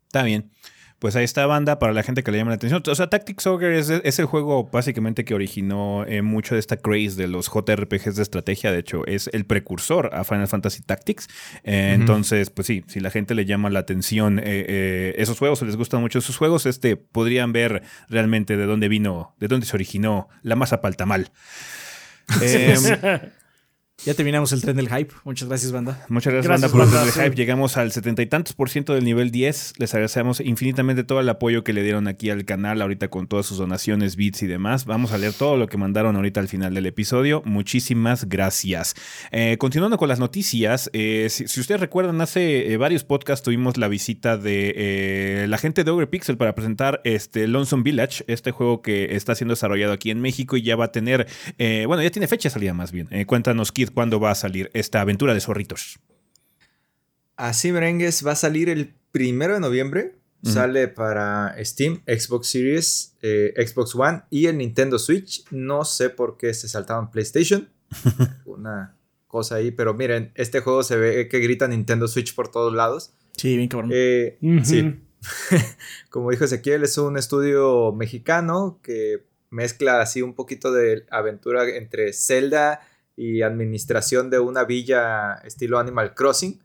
Está 0.07 0.23
bien 0.23 0.51
pues 0.99 1.15
ahí 1.15 1.23
está 1.23 1.45
banda 1.45 1.79
para 1.79 1.93
la 1.93 2.03
gente 2.03 2.23
que 2.23 2.31
le 2.31 2.37
llama 2.37 2.51
la 2.51 2.55
atención. 2.55 2.83
O 2.85 2.95
sea, 2.95 3.07
Tactics 3.07 3.47
Ogre 3.47 3.79
es, 3.79 4.19
el 4.19 4.25
juego 4.25 4.65
básicamente 4.65 5.23
que 5.23 5.33
originó 5.33 6.05
eh, 6.05 6.21
mucho 6.21 6.55
de 6.55 6.59
esta 6.59 6.77
craze 6.77 7.15
de 7.15 7.27
los 7.27 7.49
JRPGs 7.49 8.17
de 8.17 8.21
estrategia. 8.21 8.71
De 8.71 8.79
hecho, 8.79 9.05
es 9.07 9.29
el 9.31 9.45
precursor 9.45 10.09
a 10.13 10.25
Final 10.25 10.49
Fantasy 10.49 10.81
Tactics. 10.81 11.29
Eh, 11.63 11.93
entonces, 11.95 12.49
pues 12.49 12.67
sí, 12.67 12.83
si 12.87 12.99
la 12.99 13.11
gente 13.11 13.33
le 13.33 13.45
llama 13.45 13.69
la 13.69 13.79
atención 13.79 14.41
eh, 14.43 15.15
esos 15.17 15.39
juegos 15.39 15.61
o 15.61 15.65
les 15.65 15.77
gustan 15.77 16.01
mucho 16.01 16.19
esos 16.19 16.37
juegos, 16.37 16.65
este, 16.65 16.97
podrían 16.97 17.53
ver 17.53 17.81
realmente 18.09 18.57
de 18.57 18.65
dónde 18.65 18.89
vino, 18.89 19.35
de 19.39 19.47
dónde 19.47 19.65
se 19.65 19.75
originó 19.75 20.27
la 20.43 20.57
masa 20.57 20.81
paltamal. 20.81 21.31
Eh, 22.41 23.19
ya 24.05 24.13
terminamos 24.13 24.53
el 24.53 24.61
tren 24.61 24.77
del 24.77 24.87
hype. 24.87 25.13
Muchas 25.25 25.49
gracias, 25.49 25.71
banda. 25.73 26.05
Muchas 26.07 26.31
gracias, 26.31 26.49
banda, 26.49 26.69
por 26.69 26.81
el 26.81 26.89
tren 26.89 27.03
del 27.03 27.13
hype. 27.13 27.35
Llegamos 27.35 27.75
al 27.75 27.91
setenta 27.91 28.21
y 28.21 28.27
tantos 28.27 28.53
por 28.53 28.69
ciento 28.69 28.93
del 28.93 29.03
nivel 29.03 29.29
10. 29.29 29.73
Les 29.77 29.93
agradecemos 29.93 30.39
infinitamente 30.39 31.03
todo 31.03 31.19
el 31.19 31.27
apoyo 31.27 31.65
que 31.65 31.73
le 31.73 31.83
dieron 31.83 32.07
aquí 32.07 32.29
al 32.29 32.45
canal, 32.45 32.81
ahorita 32.81 33.09
con 33.09 33.27
todas 33.27 33.45
sus 33.45 33.57
donaciones, 33.57 34.15
bits 34.15 34.43
y 34.43 34.47
demás. 34.47 34.85
Vamos 34.85 35.11
a 35.11 35.17
leer 35.17 35.33
todo 35.33 35.57
lo 35.57 35.67
que 35.67 35.77
mandaron 35.77 36.15
ahorita 36.15 36.39
al 36.39 36.47
final 36.47 36.73
del 36.73 36.85
episodio. 36.85 37.41
Muchísimas 37.43 38.29
gracias. 38.29 38.95
Eh, 39.31 39.57
continuando 39.59 39.97
con 39.97 40.07
las 40.07 40.19
noticias, 40.19 40.89
eh, 40.93 41.27
si, 41.29 41.43
ustedes 41.59 41.81
recuerdan, 41.81 42.21
hace 42.21 42.71
eh, 42.71 42.77
varios 42.77 43.03
podcasts 43.03 43.43
tuvimos 43.43 43.75
la 43.75 43.89
visita 43.89 44.37
de 44.37 45.45
la 45.47 45.57
gente 45.57 45.83
de 45.83 45.91
Ogre 45.91 46.07
Pixel 46.07 46.37
para 46.37 46.55
presentar 46.55 47.01
este 47.03 47.47
Lonesome 47.47 47.83
Village, 47.83 48.23
este 48.27 48.51
juego 48.51 48.81
que 48.81 49.15
está 49.15 49.35
siendo 49.35 49.53
desarrollado 49.53 49.91
aquí 49.91 50.09
en 50.09 50.21
México 50.21 50.55
y 50.55 50.61
ya 50.61 50.75
va 50.77 50.85
a 50.85 50.91
tener, 50.91 51.27
bueno, 51.57 52.01
ya 52.01 52.11
tiene 52.11 52.27
fecha 52.27 52.47
de 52.47 52.53
salida 52.53 52.73
más 52.73 52.91
bien. 52.91 53.09
cuéntanos, 53.25 53.71
Kid 53.71 53.88
cuándo 53.89 54.19
va 54.19 54.31
a 54.31 54.35
salir 54.35 54.69
esta 54.73 55.01
aventura 55.01 55.33
de 55.33 55.41
zorritos. 55.41 55.99
Así, 57.35 57.71
merengues, 57.71 58.25
va 58.25 58.33
a 58.33 58.35
salir 58.35 58.69
el 58.69 58.93
primero 59.11 59.53
de 59.53 59.59
noviembre. 59.59 60.15
Sale 60.41 60.87
para 60.87 61.53
Steam, 61.65 62.01
Xbox 62.07 62.47
Series, 62.47 63.13
eh, 63.21 63.53
Xbox 63.57 63.93
One 63.93 64.21
y 64.29 64.45
el 64.45 64.57
Nintendo 64.57 64.97
Switch. 64.97 65.43
No 65.51 65.83
sé 65.83 66.09
por 66.09 66.37
qué 66.37 66.53
se 66.53 66.69
saltaban 66.69 67.11
PlayStation. 67.11 67.69
Una 68.45 68.95
cosa 69.27 69.55
ahí, 69.55 69.71
pero 69.71 69.93
miren, 69.93 70.31
este 70.35 70.61
juego 70.61 70.83
se 70.83 70.95
ve 70.95 71.27
que 71.27 71.39
grita 71.39 71.67
Nintendo 71.67 72.07
Switch 72.07 72.33
por 72.35 72.49
todos 72.49 72.73
lados. 72.73 73.11
Sí, 73.35 73.57
bien 73.57 73.67
cabrón. 73.67 73.91
Eh, 73.93 74.37
sí. 74.63 74.99
Como 76.09 76.31
dijo 76.31 76.45
Ezequiel, 76.45 76.83
es 76.83 76.97
un 76.97 77.17
estudio 77.17 77.91
mexicano 77.91 78.79
que 78.81 79.25
mezcla 79.49 80.01
así 80.01 80.21
un 80.21 80.35
poquito 80.35 80.71
de 80.71 81.05
aventura 81.09 81.67
entre 81.69 82.13
Zelda 82.13 82.81
y 83.19 83.41
administración 83.41 84.29
de 84.29 84.39
una 84.39 84.63
villa 84.63 85.33
estilo 85.43 85.77
Animal 85.77 86.15
Crossing. 86.15 86.57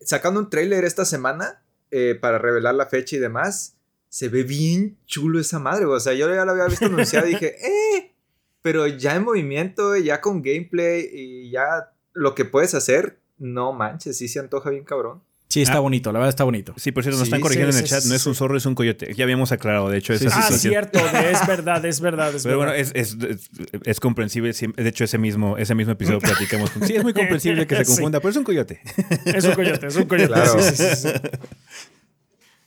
Sacando 0.00 0.40
un 0.40 0.48
trailer 0.48 0.84
esta 0.84 1.04
semana 1.04 1.62
eh, 1.90 2.16
para 2.18 2.38
revelar 2.38 2.74
la 2.74 2.86
fecha 2.86 3.16
y 3.16 3.18
demás, 3.18 3.76
se 4.08 4.30
ve 4.30 4.42
bien 4.42 4.96
chulo 5.04 5.38
esa 5.38 5.58
madre. 5.58 5.84
O 5.84 6.00
sea, 6.00 6.14
yo 6.14 6.34
ya 6.34 6.46
lo 6.46 6.52
había 6.52 6.64
visto 6.64 6.86
anunciado 6.86 7.26
y 7.26 7.34
dije, 7.34 7.56
¡eh! 7.62 8.14
Pero 8.62 8.86
ya 8.86 9.16
en 9.16 9.24
movimiento, 9.24 9.94
ya 9.98 10.22
con 10.22 10.40
gameplay 10.40 11.10
y 11.12 11.50
ya 11.50 11.92
lo 12.14 12.34
que 12.34 12.46
puedes 12.46 12.74
hacer, 12.74 13.18
no 13.36 13.74
manches, 13.74 14.16
sí 14.16 14.28
se 14.28 14.38
antoja 14.38 14.70
bien 14.70 14.84
cabrón. 14.84 15.22
Sí, 15.52 15.60
está 15.60 15.76
ah. 15.76 15.80
bonito, 15.80 16.12
la 16.12 16.18
verdad 16.18 16.30
está 16.30 16.44
bonito. 16.44 16.72
Sí, 16.78 16.92
por 16.92 17.02
cierto, 17.02 17.18
nos 17.18 17.28
están 17.28 17.42
corrigiendo 17.42 17.76
en 17.76 17.82
el 17.82 17.84
chat. 17.86 18.02
No 18.04 18.14
es 18.14 18.24
un 18.24 18.34
zorro, 18.34 18.56
es 18.56 18.64
un 18.64 18.74
coyote. 18.74 19.12
Ya 19.12 19.24
habíamos 19.24 19.52
aclarado, 19.52 19.90
de 19.90 19.98
hecho, 19.98 20.14
esa 20.14 20.30
Ah, 20.34 20.50
cierto, 20.50 20.98
es 20.98 21.46
verdad, 21.46 21.84
es 21.84 22.00
verdad. 22.00 22.32
Pero 22.42 22.56
bueno, 22.56 22.72
es, 22.72 22.90
es, 22.94 24.00
comprensible. 24.00 24.50
De 24.54 24.88
hecho, 24.88 25.04
ese 25.04 25.18
mismo, 25.18 25.58
ese 25.58 25.74
mismo 25.74 25.92
episodio 25.92 26.20
platicamos. 26.20 26.70
Sí, 26.86 26.96
es 26.96 27.02
muy 27.02 27.12
comprensible 27.12 27.66
que 27.66 27.76
se 27.76 27.84
confunda, 27.84 28.20
pero 28.20 28.30
es 28.30 28.36
un 28.38 28.44
coyote. 28.44 28.80
Es 29.26 29.44
un 29.44 29.52
coyote, 29.52 29.86
es 29.88 29.96
un 29.96 30.06
coyote. 30.06 30.32
Claro. 30.32 30.58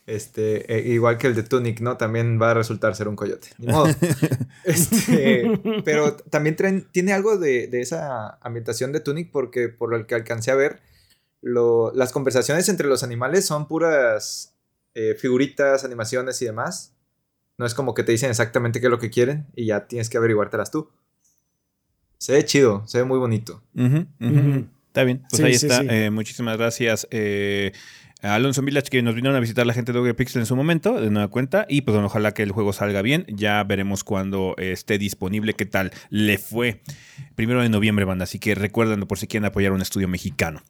Este, 0.06 0.72
eh, 0.72 0.92
igual 0.92 1.18
que 1.18 1.26
el 1.26 1.34
de 1.34 1.42
Tunic, 1.42 1.80
¿no? 1.80 1.96
También 1.96 2.40
va 2.40 2.52
a 2.52 2.54
resultar 2.54 2.94
ser 2.94 3.08
un 3.08 3.16
coyote. 3.16 3.48
Ni 3.58 3.66
modo. 3.66 3.88
Este, 4.62 5.60
pero 5.84 6.16
también 6.16 6.56
tiene 6.90 7.12
algo 7.12 7.36
de, 7.36 7.68
de 7.68 7.80
esa 7.80 8.38
ambientación 8.40 8.90
de 8.90 8.98
Tunic 8.98 9.30
porque 9.30 9.68
por 9.68 9.90
lo 9.90 10.06
que 10.06 10.14
alcancé 10.16 10.50
a 10.50 10.56
ver 10.56 10.80
las 11.94 12.12
conversaciones 12.12 12.68
entre 12.68 12.88
los 12.88 13.02
animales 13.02 13.46
son 13.46 13.68
puras 13.68 14.54
eh, 14.94 15.14
figuritas, 15.14 15.84
animaciones 15.84 16.40
y 16.42 16.46
demás. 16.46 16.94
No 17.58 17.66
es 17.66 17.74
como 17.74 17.94
que 17.94 18.02
te 18.02 18.12
dicen 18.12 18.30
exactamente 18.30 18.80
qué 18.80 18.86
es 18.86 18.90
lo 18.90 18.98
que 18.98 19.10
quieren 19.10 19.46
y 19.54 19.66
ya 19.66 19.86
tienes 19.86 20.10
que 20.10 20.18
averiguártelas 20.18 20.70
tú. 20.70 20.90
Se 22.18 22.32
ve 22.32 22.44
chido, 22.44 22.86
se 22.86 22.98
ve 22.98 23.04
muy 23.04 23.18
bonito. 23.18 23.62
Está 24.88 25.04
bien, 25.04 25.22
pues 25.30 25.42
ahí 25.42 25.52
está. 25.52 25.82
Eh, 25.82 26.10
muchísimas 26.10 26.56
gracias. 26.56 27.06
Eh, 27.10 27.72
a 28.22 28.34
Alonso 28.34 28.62
Village 28.62 28.88
que 28.88 29.02
nos 29.02 29.14
vinieron 29.14 29.36
a 29.36 29.40
visitar 29.40 29.66
la 29.66 29.74
gente 29.74 29.92
de 29.92 29.98
Ogre 29.98 30.14
Pixel 30.14 30.40
en 30.40 30.46
su 30.46 30.56
momento, 30.56 31.00
de 31.00 31.10
nueva 31.10 31.28
cuenta. 31.28 31.66
Y 31.68 31.82
pues 31.82 31.94
bueno, 31.94 32.06
ojalá 32.06 32.32
que 32.32 32.42
el 32.42 32.50
juego 32.50 32.72
salga 32.72 33.02
bien. 33.02 33.24
Ya 33.28 33.62
veremos 33.62 34.02
cuando 34.04 34.54
esté 34.58 34.98
disponible 34.98 35.54
qué 35.54 35.66
tal 35.66 35.92
le 36.10 36.38
fue. 36.38 36.80
Primero 37.34 37.62
de 37.62 37.68
noviembre, 37.68 38.04
banda. 38.04 38.24
Así 38.24 38.38
que 38.38 38.54
recuerden 38.54 39.00
por 39.00 39.18
si 39.18 39.26
quieren 39.26 39.44
apoyar 39.44 39.72
a 39.72 39.74
un 39.74 39.82
estudio 39.82 40.08
mexicano. 40.08 40.62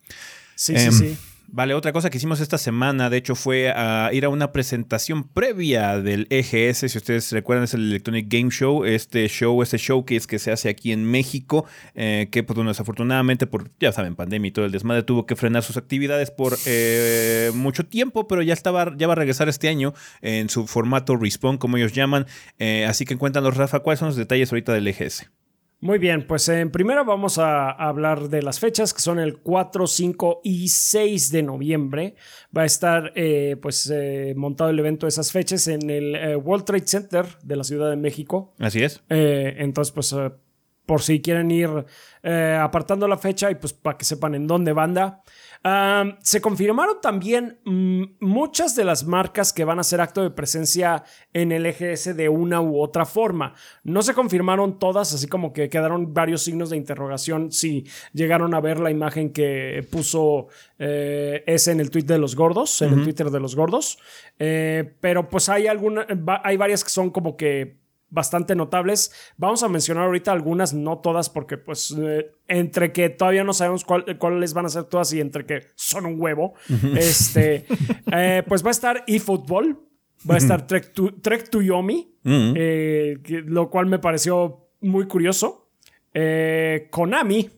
Sí, 0.56 0.76
sí, 0.76 0.86
em, 0.86 0.92
sí. 0.92 1.16
Vale, 1.48 1.74
otra 1.74 1.92
cosa 1.92 2.10
que 2.10 2.18
hicimos 2.18 2.40
esta 2.40 2.58
semana, 2.58 3.08
de 3.08 3.18
hecho, 3.18 3.36
fue 3.36 3.70
a 3.70 4.10
ir 4.12 4.24
a 4.24 4.28
una 4.28 4.50
presentación 4.50 5.28
previa 5.28 6.00
del 6.00 6.26
EGS. 6.28 6.90
Si 6.90 6.98
ustedes 6.98 7.30
recuerdan, 7.30 7.64
es 7.64 7.74
el 7.74 7.88
Electronic 7.88 8.26
Game 8.28 8.50
Show. 8.50 8.84
Este 8.84 9.28
show, 9.28 9.62
este 9.62 9.78
showcase 9.78 10.26
que 10.26 10.40
se 10.40 10.50
hace 10.50 10.68
aquí 10.68 10.90
en 10.90 11.04
México, 11.04 11.64
eh, 11.94 12.28
que, 12.32 12.42
pues, 12.42 12.56
bueno, 12.56 12.70
desafortunadamente, 12.70 13.46
por, 13.46 13.70
ya 13.78 13.92
saben, 13.92 14.16
pandemia 14.16 14.48
y 14.48 14.52
todo 14.52 14.64
el 14.64 14.72
desmadre, 14.72 15.04
tuvo 15.04 15.24
que 15.24 15.36
frenar 15.36 15.62
sus 15.62 15.76
actividades 15.76 16.32
por 16.32 16.58
eh, 16.66 17.52
mucho 17.54 17.86
tiempo, 17.86 18.26
pero 18.26 18.42
ya, 18.42 18.52
estaba, 18.52 18.92
ya 18.96 19.06
va 19.06 19.12
a 19.12 19.16
regresar 19.16 19.48
este 19.48 19.68
año 19.68 19.94
en 20.22 20.50
su 20.50 20.66
formato 20.66 21.16
Respawn, 21.16 21.58
como 21.58 21.76
ellos 21.76 21.92
llaman. 21.92 22.26
Eh, 22.58 22.86
así 22.86 23.04
que 23.04 23.16
cuéntanos, 23.16 23.56
Rafa, 23.56 23.80
¿cuáles 23.80 24.00
son 24.00 24.08
los 24.08 24.16
detalles 24.16 24.50
ahorita 24.50 24.72
del 24.72 24.88
EGS? 24.88 25.30
Muy 25.80 25.98
bien, 25.98 26.26
pues 26.26 26.48
en 26.48 26.70
primero 26.70 27.04
vamos 27.04 27.36
a 27.36 27.70
hablar 27.70 28.30
de 28.30 28.40
las 28.40 28.58
fechas 28.58 28.94
que 28.94 29.00
son 29.00 29.18
el 29.18 29.38
4, 29.40 29.86
5 29.86 30.40
y 30.42 30.68
6 30.68 31.30
de 31.30 31.42
noviembre. 31.42 32.14
Va 32.56 32.62
a 32.62 32.64
estar 32.64 33.12
eh, 33.14 33.56
pues 33.60 33.92
eh, 33.94 34.32
montado 34.36 34.70
el 34.70 34.78
evento 34.78 35.04
de 35.04 35.10
esas 35.10 35.30
fechas 35.32 35.68
en 35.68 35.90
el 35.90 36.14
eh, 36.14 36.36
World 36.36 36.64
Trade 36.64 36.86
Center 36.86 37.26
de 37.42 37.56
la 37.56 37.64
Ciudad 37.64 37.90
de 37.90 37.96
México. 37.96 38.54
Así 38.58 38.82
es. 38.82 39.02
entonces 39.10 39.92
pues 39.92 40.14
por 40.86 41.02
si 41.02 41.20
quieren 41.20 41.50
ir 41.50 41.68
apartando 42.22 43.06
la 43.06 43.18
fecha 43.18 43.50
y 43.50 43.56
pues 43.56 43.74
para 43.74 43.98
que 43.98 44.06
sepan 44.06 44.34
en 44.34 44.46
dónde 44.46 44.72
banda 44.72 45.22
se 46.22 46.40
confirmaron 46.40 47.00
también 47.00 47.58
mm, 47.64 48.02
muchas 48.20 48.76
de 48.76 48.84
las 48.84 49.04
marcas 49.04 49.52
que 49.52 49.64
van 49.64 49.78
a 49.78 49.80
hacer 49.80 50.00
acto 50.00 50.22
de 50.22 50.30
presencia 50.30 51.02
en 51.32 51.50
el 51.50 51.66
EGS 51.66 52.16
de 52.16 52.28
una 52.28 52.60
u 52.60 52.80
otra 52.80 53.04
forma. 53.04 53.54
No 53.82 54.02
se 54.02 54.14
confirmaron 54.14 54.78
todas, 54.78 55.12
así 55.12 55.26
como 55.26 55.52
que 55.52 55.68
quedaron 55.68 56.14
varios 56.14 56.42
signos 56.42 56.70
de 56.70 56.76
interrogación 56.76 57.50
si 57.50 57.84
llegaron 58.12 58.54
a 58.54 58.60
ver 58.60 58.78
la 58.78 58.90
imagen 58.90 59.32
que 59.32 59.84
puso 59.90 60.48
eh, 60.78 61.42
ese 61.46 61.72
en 61.72 61.80
el 61.80 61.90
tweet 61.90 62.04
de 62.04 62.18
los 62.18 62.36
gordos, 62.36 62.82
en 62.82 62.92
el 62.92 63.04
Twitter 63.04 63.30
de 63.30 63.40
los 63.40 63.56
gordos. 63.56 63.98
Eh, 64.38 64.94
pero 65.00 65.28
pues 65.28 65.48
hay 65.48 65.66
algunas, 65.66 66.06
hay 66.44 66.56
varias 66.56 66.84
que 66.84 66.90
son 66.90 67.10
como 67.10 67.36
que 67.36 67.85
bastante 68.10 68.54
notables. 68.54 69.12
Vamos 69.36 69.62
a 69.62 69.68
mencionar 69.68 70.04
ahorita 70.04 70.32
algunas, 70.32 70.74
no 70.74 70.98
todas, 70.98 71.30
porque 71.30 71.56
pues 71.56 71.94
eh, 71.98 72.32
entre 72.48 72.92
que 72.92 73.08
todavía 73.08 73.44
no 73.44 73.52
sabemos 73.52 73.84
cuáles 73.84 74.54
van 74.54 74.66
a 74.66 74.68
ser 74.68 74.84
todas 74.84 75.12
y 75.12 75.20
entre 75.20 75.46
que 75.46 75.66
son 75.74 76.06
un 76.06 76.20
huevo, 76.20 76.54
este, 76.96 77.66
eh, 78.12 78.42
pues 78.46 78.64
va 78.64 78.68
a 78.68 78.72
estar 78.72 79.04
eFootball, 79.06 79.78
va 80.28 80.34
a 80.34 80.38
estar 80.38 80.66
Trek 80.66 80.92
to, 80.92 81.14
Trek 81.20 81.48
to 81.50 81.62
Yomi, 81.62 82.14
eh, 82.24 83.18
lo 83.46 83.70
cual 83.70 83.86
me 83.86 83.98
pareció 83.98 84.68
muy 84.80 85.06
curioso. 85.06 85.68
Konami, 86.90 87.50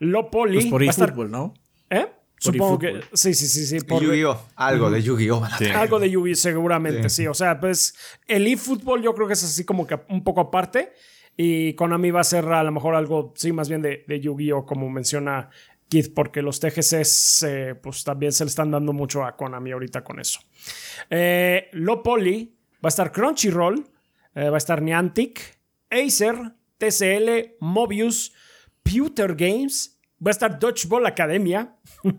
Lopoli. 0.00 0.54
Pues 0.54 0.66
por 0.66 0.82
eFootball, 0.82 1.30
¿no? 1.30 1.54
¿Eh? 1.90 2.06
Supongo 2.38 2.78
que 2.78 3.00
sí, 3.14 3.34
sí, 3.34 3.46
sí, 3.46 3.66
sí. 3.66 3.78
Yu-Gi-Oh! 3.86 4.48
Algo 4.56 4.90
de 4.90 5.02
Yu-Gi-Oh! 5.02 5.42
Algo 5.74 5.98
de 5.98 6.10
Yu-Gi-Oh! 6.10 6.36
seguramente, 6.36 7.08
sí. 7.08 7.26
O 7.26 7.34
sea, 7.34 7.58
pues 7.58 7.96
el 8.26 8.46
eFootball 8.46 9.02
yo 9.02 9.14
creo 9.14 9.26
que 9.26 9.32
es 9.32 9.42
así 9.44 9.64
como 9.64 9.86
que 9.86 9.98
un 10.08 10.22
poco 10.22 10.40
aparte. 10.40 10.92
Y 11.38 11.74
Konami 11.74 12.10
va 12.10 12.20
a 12.20 12.24
ser 12.24 12.46
a 12.46 12.62
lo 12.62 12.72
mejor 12.72 12.94
algo, 12.94 13.34
sí, 13.36 13.52
más 13.52 13.68
bien 13.68 13.82
de, 13.82 14.04
de 14.06 14.20
Yu-Gi-Oh! 14.20 14.64
como 14.64 14.88
menciona 14.88 15.50
Keith, 15.88 16.12
porque 16.14 16.42
los 16.42 16.60
TGCs 16.60 17.42
eh, 17.42 17.74
pues 17.80 18.04
también 18.04 18.32
se 18.32 18.44
le 18.44 18.48
están 18.48 18.70
dando 18.70 18.92
mucho 18.92 19.24
a 19.24 19.36
Konami 19.36 19.72
ahorita 19.72 20.02
con 20.02 20.18
eso. 20.18 20.40
Eh, 21.10 21.68
Lo 21.72 22.02
Poly 22.02 22.56
va 22.84 22.88
a 22.88 22.88
estar 22.88 23.12
Crunchyroll, 23.12 23.86
eh, 24.34 24.48
va 24.48 24.56
a 24.56 24.58
estar 24.58 24.82
Niantic, 24.82 25.58
Acer, 25.90 26.36
TCL, 26.78 27.56
Mobius, 27.60 28.32
Pewter 28.82 29.34
Games 29.34 29.95
Va 30.24 30.30
a 30.30 30.32
estar 30.32 30.58
Dodgeball 30.58 31.04
Academia, 31.04 31.74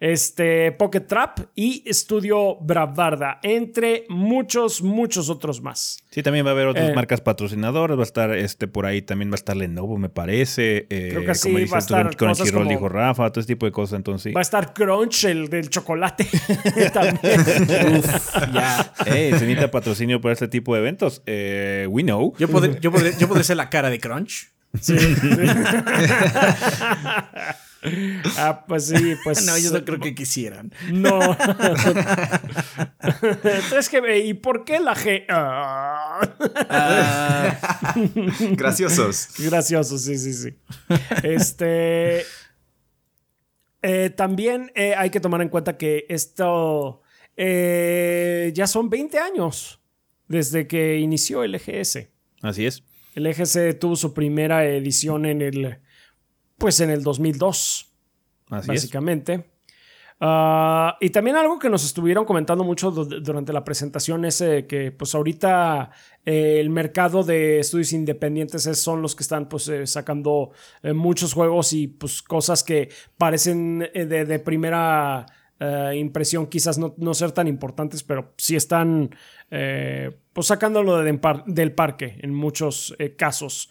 este, 0.00 0.72
Pocket 0.72 1.02
Trap 1.02 1.40
y 1.54 1.82
Estudio 1.84 2.56
Bravarda, 2.56 3.38
entre 3.42 4.06
muchos, 4.08 4.80
muchos 4.80 5.28
otros 5.28 5.60
más. 5.60 5.98
Sí, 6.10 6.22
también 6.22 6.46
va 6.46 6.50
a 6.50 6.52
haber 6.52 6.68
otras 6.68 6.88
eh, 6.88 6.94
marcas 6.94 7.20
patrocinadoras. 7.20 7.98
Va 7.98 8.02
a 8.02 8.04
estar 8.04 8.34
este 8.34 8.66
por 8.66 8.86
ahí 8.86 9.02
también 9.02 9.30
va 9.30 9.34
a 9.34 9.36
estar 9.36 9.56
Lenovo, 9.56 9.98
me 9.98 10.08
parece. 10.08 10.86
Eh, 10.88 11.08
Creo 11.10 11.26
que 11.26 11.34
sí, 11.34 11.66
va 11.66 11.76
a 11.76 11.80
estar 11.80 12.16
Crunchyroll 12.16 12.66
dijo 12.66 12.88
Rafa, 12.88 13.30
todo 13.30 13.40
ese 13.40 13.48
tipo 13.48 13.66
de 13.66 13.72
cosas. 13.72 13.98
Entonces, 13.98 14.34
Va 14.34 14.40
a 14.40 14.42
estar 14.42 14.72
Crunch, 14.72 15.24
el 15.24 15.50
del 15.50 15.68
chocolate. 15.68 16.26
también. 16.94 17.40
Uf, 17.98 18.34
ya. 18.54 18.94
se 19.04 19.30
necesita 19.32 19.70
patrocinio 19.70 20.18
para 20.18 20.32
este 20.32 20.48
tipo 20.48 20.74
de 20.74 20.80
eventos. 20.80 21.22
Eh, 21.26 21.86
we 21.90 22.02
know. 22.02 22.32
Yo, 22.38 22.48
podría, 22.48 22.78
yo, 22.78 22.90
yo 23.18 23.28
podría 23.28 23.44
ser 23.44 23.58
la 23.58 23.68
cara 23.68 23.90
de 23.90 24.00
Crunch. 24.00 24.53
Sí. 24.80 24.96
ah, 28.38 28.64
pues 28.66 28.86
sí, 28.86 29.14
pues. 29.22 29.44
No, 29.46 29.56
yo 29.58 29.70
no 29.70 29.84
creo 29.84 30.00
que 30.00 30.14
quisieran. 30.14 30.72
No. 30.92 31.20
Entonces, 33.22 33.88
que, 33.88 34.18
¿y 34.18 34.34
por 34.34 34.64
qué 34.64 34.80
la 34.80 34.94
G? 34.94 35.24
Ah. 35.28 36.20
Graciosos. 38.52 39.28
Graciosos, 39.38 40.02
sí, 40.02 40.18
sí, 40.18 40.32
sí. 40.32 40.58
Este. 41.22 42.24
Eh, 43.82 44.10
también 44.10 44.72
eh, 44.74 44.94
hay 44.96 45.10
que 45.10 45.20
tomar 45.20 45.42
en 45.42 45.50
cuenta 45.50 45.76
que 45.76 46.06
esto 46.08 47.02
eh, 47.36 48.50
ya 48.54 48.66
son 48.66 48.88
20 48.88 49.18
años 49.18 49.78
desde 50.26 50.66
que 50.66 50.98
inició 50.98 51.44
el 51.44 51.54
EGS. 51.54 52.08
Así 52.40 52.64
es. 52.64 52.82
El 53.14 53.26
EGC 53.26 53.78
tuvo 53.78 53.96
su 53.96 54.12
primera 54.12 54.64
edición 54.66 55.24
en 55.26 55.40
el, 55.42 55.78
pues 56.58 56.80
en 56.80 56.90
el 56.90 57.02
2002, 57.02 57.92
básicamente. 58.48 59.54
Ah, 60.20 60.96
y 61.00 61.10
también 61.10 61.36
algo 61.36 61.58
que 61.58 61.68
nos 61.68 61.84
estuvieron 61.84 62.24
comentando 62.24 62.62
mucho 62.62 62.90
durante 62.90 63.52
la 63.52 63.64
presentación 63.64 64.24
es 64.24 64.38
que 64.68 64.94
pues 64.96 65.14
ahorita 65.14 65.90
eh, 66.24 66.60
el 66.60 66.70
mercado 66.70 67.24
de 67.24 67.58
estudios 67.58 67.92
independientes 67.92 68.62
son 68.78 69.02
los 69.02 69.16
que 69.16 69.24
están 69.24 69.48
pues 69.48 69.68
eh, 69.68 69.86
sacando 69.86 70.52
eh, 70.82 70.92
muchos 70.92 71.34
juegos 71.34 71.72
y 71.72 71.88
pues 71.88 72.22
cosas 72.22 72.62
que 72.62 72.90
parecen 73.18 73.80
de, 73.80 74.38
primera 74.38 75.26
impresión 75.94 76.46
quizás 76.46 76.78
no, 76.78 76.94
no, 76.98 77.14
ser 77.14 77.32
tan 77.32 77.48
importantes, 77.48 78.02
pero 78.02 78.34
sí 78.36 78.56
están 78.56 79.10
pues 80.34 80.48
sacándolo 80.48 80.98
del 80.98 81.72
parque 81.72 82.18
en 82.20 82.34
muchos 82.34 82.94
eh, 82.98 83.14
casos. 83.14 83.70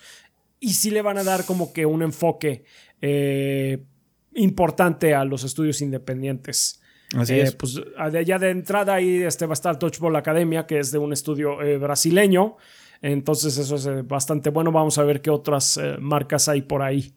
Y 0.60 0.74
sí 0.74 0.90
le 0.92 1.02
van 1.02 1.18
a 1.18 1.24
dar 1.24 1.46
como 1.46 1.74
que 1.74 1.86
un 1.86 2.02
enfoque 2.02 2.64
eh, 3.02 3.84
importante 4.34 5.14
a 5.14 5.26
los 5.26 5.44
estudios 5.44 5.82
independientes. 5.82 6.82
Así 7.18 7.34
eh, 7.34 7.42
es. 7.42 7.56
Pues 7.56 7.82
ya 8.26 8.40
de 8.40 8.50
entrada 8.50 8.96
ahí 8.96 9.22
este 9.24 9.46
va 9.46 9.52
a 9.52 9.54
estar 9.54 9.78
Touchball 9.78 10.16
Academia, 10.16 10.66
que 10.66 10.80
es 10.80 10.92
de 10.94 11.00
un 11.00 11.12
estudio 11.12 11.58
brasileño. 11.80 12.56
Entonces 13.02 13.58
eso 13.58 13.76
es 13.76 14.08
bastante 14.08 14.50
bueno. 14.50 14.72
Vamos 14.72 14.98
a 14.98 15.04
ver 15.04 15.22
qué 15.22 15.30
otras 15.30 15.78
marcas 16.00 16.48
hay 16.48 16.62
por 16.62 16.82
ahí. 16.82 17.14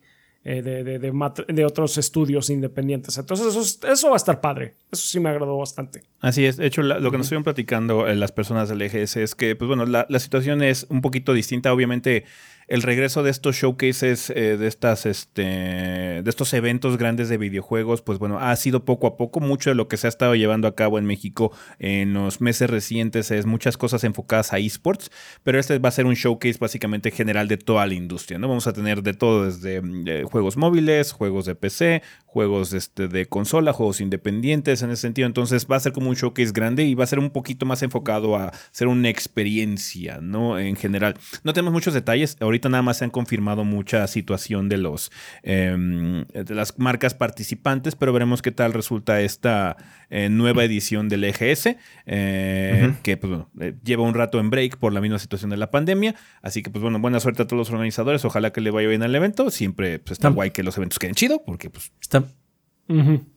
Eh, 0.48 0.62
de, 0.62 1.64
otros 1.64 1.98
estudios 1.98 2.50
independientes. 2.50 3.18
Entonces 3.18 3.48
eso, 3.48 3.88
eso 3.88 4.06
va 4.06 4.14
a 4.14 4.16
estar 4.16 4.40
padre. 4.40 4.76
Eso 4.92 5.04
sí 5.04 5.18
me 5.18 5.28
agradó 5.28 5.58
bastante. 5.58 6.04
Así 6.20 6.44
es. 6.44 6.56
De 6.56 6.66
hecho, 6.66 6.84
lo 6.84 7.10
que 7.10 7.18
nos 7.18 7.26
estuvieron 7.26 7.42
platicando 7.42 8.06
eh, 8.06 8.14
las 8.14 8.30
personas 8.30 8.68
del 8.68 8.80
EGS 8.80 9.16
es 9.16 9.34
que, 9.34 9.56
pues 9.56 9.66
bueno, 9.66 9.86
la, 9.86 10.06
la 10.08 10.18
situación 10.20 10.62
es 10.62 10.86
un 10.88 11.00
poquito 11.00 11.32
distinta. 11.32 11.72
Obviamente 11.72 12.26
el 12.68 12.82
regreso 12.82 13.22
de 13.22 13.30
estos 13.30 13.56
showcases, 13.56 14.30
eh, 14.30 14.56
de, 14.56 14.66
estas, 14.66 15.06
este, 15.06 15.42
de 15.42 16.24
estos 16.26 16.52
eventos 16.52 16.96
grandes 16.96 17.28
de 17.28 17.38
videojuegos, 17.38 18.02
pues 18.02 18.18
bueno, 18.18 18.40
ha 18.40 18.54
sido 18.56 18.84
poco 18.84 19.06
a 19.06 19.16
poco. 19.16 19.40
Mucho 19.40 19.70
de 19.70 19.76
lo 19.76 19.86
que 19.86 19.96
se 19.96 20.06
ha 20.06 20.10
estado 20.10 20.34
llevando 20.34 20.66
a 20.66 20.74
cabo 20.74 20.98
en 20.98 21.04
México 21.04 21.52
en 21.78 22.14
los 22.14 22.40
meses 22.40 22.68
recientes 22.68 23.30
es 23.30 23.46
muchas 23.46 23.76
cosas 23.76 24.02
enfocadas 24.02 24.52
a 24.52 24.58
esports, 24.58 25.10
pero 25.44 25.60
este 25.60 25.78
va 25.78 25.90
a 25.90 25.92
ser 25.92 26.06
un 26.06 26.14
showcase 26.14 26.58
básicamente 26.58 27.10
general 27.10 27.46
de 27.46 27.56
toda 27.56 27.86
la 27.86 27.94
industria, 27.94 28.38
¿no? 28.38 28.48
Vamos 28.48 28.66
a 28.66 28.72
tener 28.72 29.02
de 29.02 29.14
todo, 29.14 29.46
desde 29.46 29.80
eh, 30.06 30.24
juegos 30.24 30.56
móviles, 30.56 31.12
juegos 31.12 31.46
de 31.46 31.54
PC, 31.54 32.02
juegos 32.24 32.72
este, 32.72 33.06
de 33.06 33.26
consola, 33.26 33.72
juegos 33.72 34.00
independientes 34.00 34.82
en 34.82 34.90
ese 34.90 35.02
sentido. 35.02 35.26
Entonces 35.26 35.66
va 35.70 35.76
a 35.76 35.80
ser 35.80 35.92
como 35.92 36.10
un 36.10 36.16
showcase 36.16 36.52
grande 36.52 36.84
y 36.84 36.94
va 36.94 37.04
a 37.04 37.06
ser 37.06 37.20
un 37.20 37.30
poquito 37.30 37.64
más 37.64 37.82
enfocado 37.82 38.36
a 38.36 38.52
ser 38.72 38.88
una 38.88 39.08
experiencia, 39.08 40.18
¿no? 40.20 40.58
En 40.58 40.74
general. 40.76 41.14
No 41.44 41.52
tenemos 41.52 41.72
muchos 41.72 41.94
detalles. 41.94 42.36
Ahorita 42.40 42.55
nada 42.64 42.82
más 42.82 42.98
se 42.98 43.04
han 43.04 43.10
confirmado 43.10 43.64
mucha 43.64 44.06
situación 44.06 44.68
de 44.68 44.78
los 44.78 45.10
em, 45.42 46.24
de 46.26 46.54
las 46.54 46.78
marcas 46.78 47.14
participantes, 47.14 47.94
pero 47.94 48.12
veremos 48.12 48.42
qué 48.42 48.52
tal 48.52 48.72
resulta 48.72 49.20
esta 49.20 49.76
eh, 50.08 50.28
nueva 50.28 50.64
edición 50.64 51.08
del 51.08 51.24
EGS, 51.24 51.76
eh, 52.06 52.94
que 53.02 53.16
pues, 53.16 53.40
eh, 53.60 53.74
lleva 53.84 54.04
un 54.04 54.14
rato 54.14 54.38
en 54.38 54.50
break 54.50 54.76
por 54.78 54.92
la 54.92 55.00
misma 55.00 55.18
situación 55.18 55.50
de 55.50 55.56
la 55.56 55.70
pandemia. 55.70 56.14
Así 56.42 56.62
que, 56.62 56.70
pues 56.70 56.82
bueno, 56.82 57.00
buena 57.00 57.20
suerte 57.20 57.42
a 57.42 57.46
todos 57.46 57.58
los 57.58 57.70
organizadores. 57.70 58.24
Ojalá 58.24 58.52
que 58.52 58.60
le 58.60 58.70
vaya 58.70 58.88
bien 58.88 59.02
al 59.02 59.14
evento. 59.14 59.50
Siempre 59.50 59.98
pues, 59.98 60.12
está 60.12 60.28
guay 60.28 60.50
que 60.50 60.62
los 60.62 60.76
eventos 60.76 60.98
queden 60.98 61.14
chido, 61.14 61.42
porque 61.44 61.70
pues. 61.70 61.92
Están, 62.00 62.26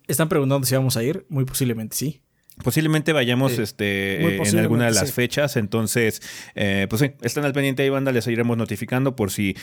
están 0.07 0.29
preguntando 0.29 0.65
si 0.65 0.75
vamos 0.75 0.95
a 0.95 1.03
ir. 1.03 1.25
Muy 1.29 1.45
posiblemente 1.45 1.95
sí. 1.95 2.21
Posiblemente 2.63 3.13
vayamos 3.13 3.57
este, 3.57 4.37
en 4.37 4.59
alguna 4.59 4.85
de 4.85 4.91
las 4.91 5.13
fechas. 5.13 5.55
Entonces, 5.55 6.21
pues 6.53 6.99
sí, 7.01 7.11
están 7.21 7.45
al 7.45 7.53
pendiente 7.53 7.83
ahí, 7.83 7.89
banda. 7.89 8.11
Les 8.11 8.27
iremos 8.27 8.57
notificando 8.57 9.15
por 9.15 9.31
si 9.31 9.55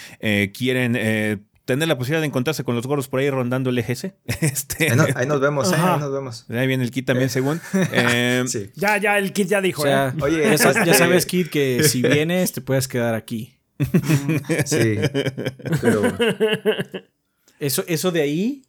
quieren 0.52 0.96
tener 1.66 1.88
la 1.88 1.98
posibilidad 1.98 2.20
de 2.22 2.28
encontrarse 2.28 2.64
con 2.64 2.76
los 2.76 2.86
gorros 2.86 3.08
por 3.08 3.20
ahí 3.20 3.28
rondando 3.28 3.68
el 3.68 3.78
EGC. 3.78 4.14
Este... 4.40 4.90
Ahí, 5.14 5.26
nos 5.26 5.40
vemos, 5.40 5.70
¿eh? 5.72 5.76
ahí 5.76 6.00
nos 6.00 6.12
vemos. 6.12 6.46
Ahí 6.48 6.66
viene 6.66 6.84
el 6.84 6.90
kit 6.90 7.04
también, 7.04 7.26
eh. 7.26 7.30
según. 7.30 7.60
Eh, 7.92 8.44
sí. 8.46 8.70
Ya, 8.74 8.96
ya, 8.96 9.18
el 9.18 9.32
kit 9.32 9.48
ya 9.48 9.60
dijo. 9.60 9.86
¿eh? 9.86 10.12
Oye, 10.20 10.56
ya, 10.56 10.84
ya, 10.84 10.94
sabes, 10.94 11.26
kit, 11.26 11.50
que 11.50 11.82
si 11.88 12.02
vienes 12.02 12.52
te 12.52 12.60
puedes 12.60 12.88
quedar 12.88 13.14
aquí. 13.14 13.58
sí. 14.64 14.98
Pero... 15.82 16.02
Eso, 17.58 17.84
eso 17.88 18.12
de 18.12 18.20
ahí 18.20 18.65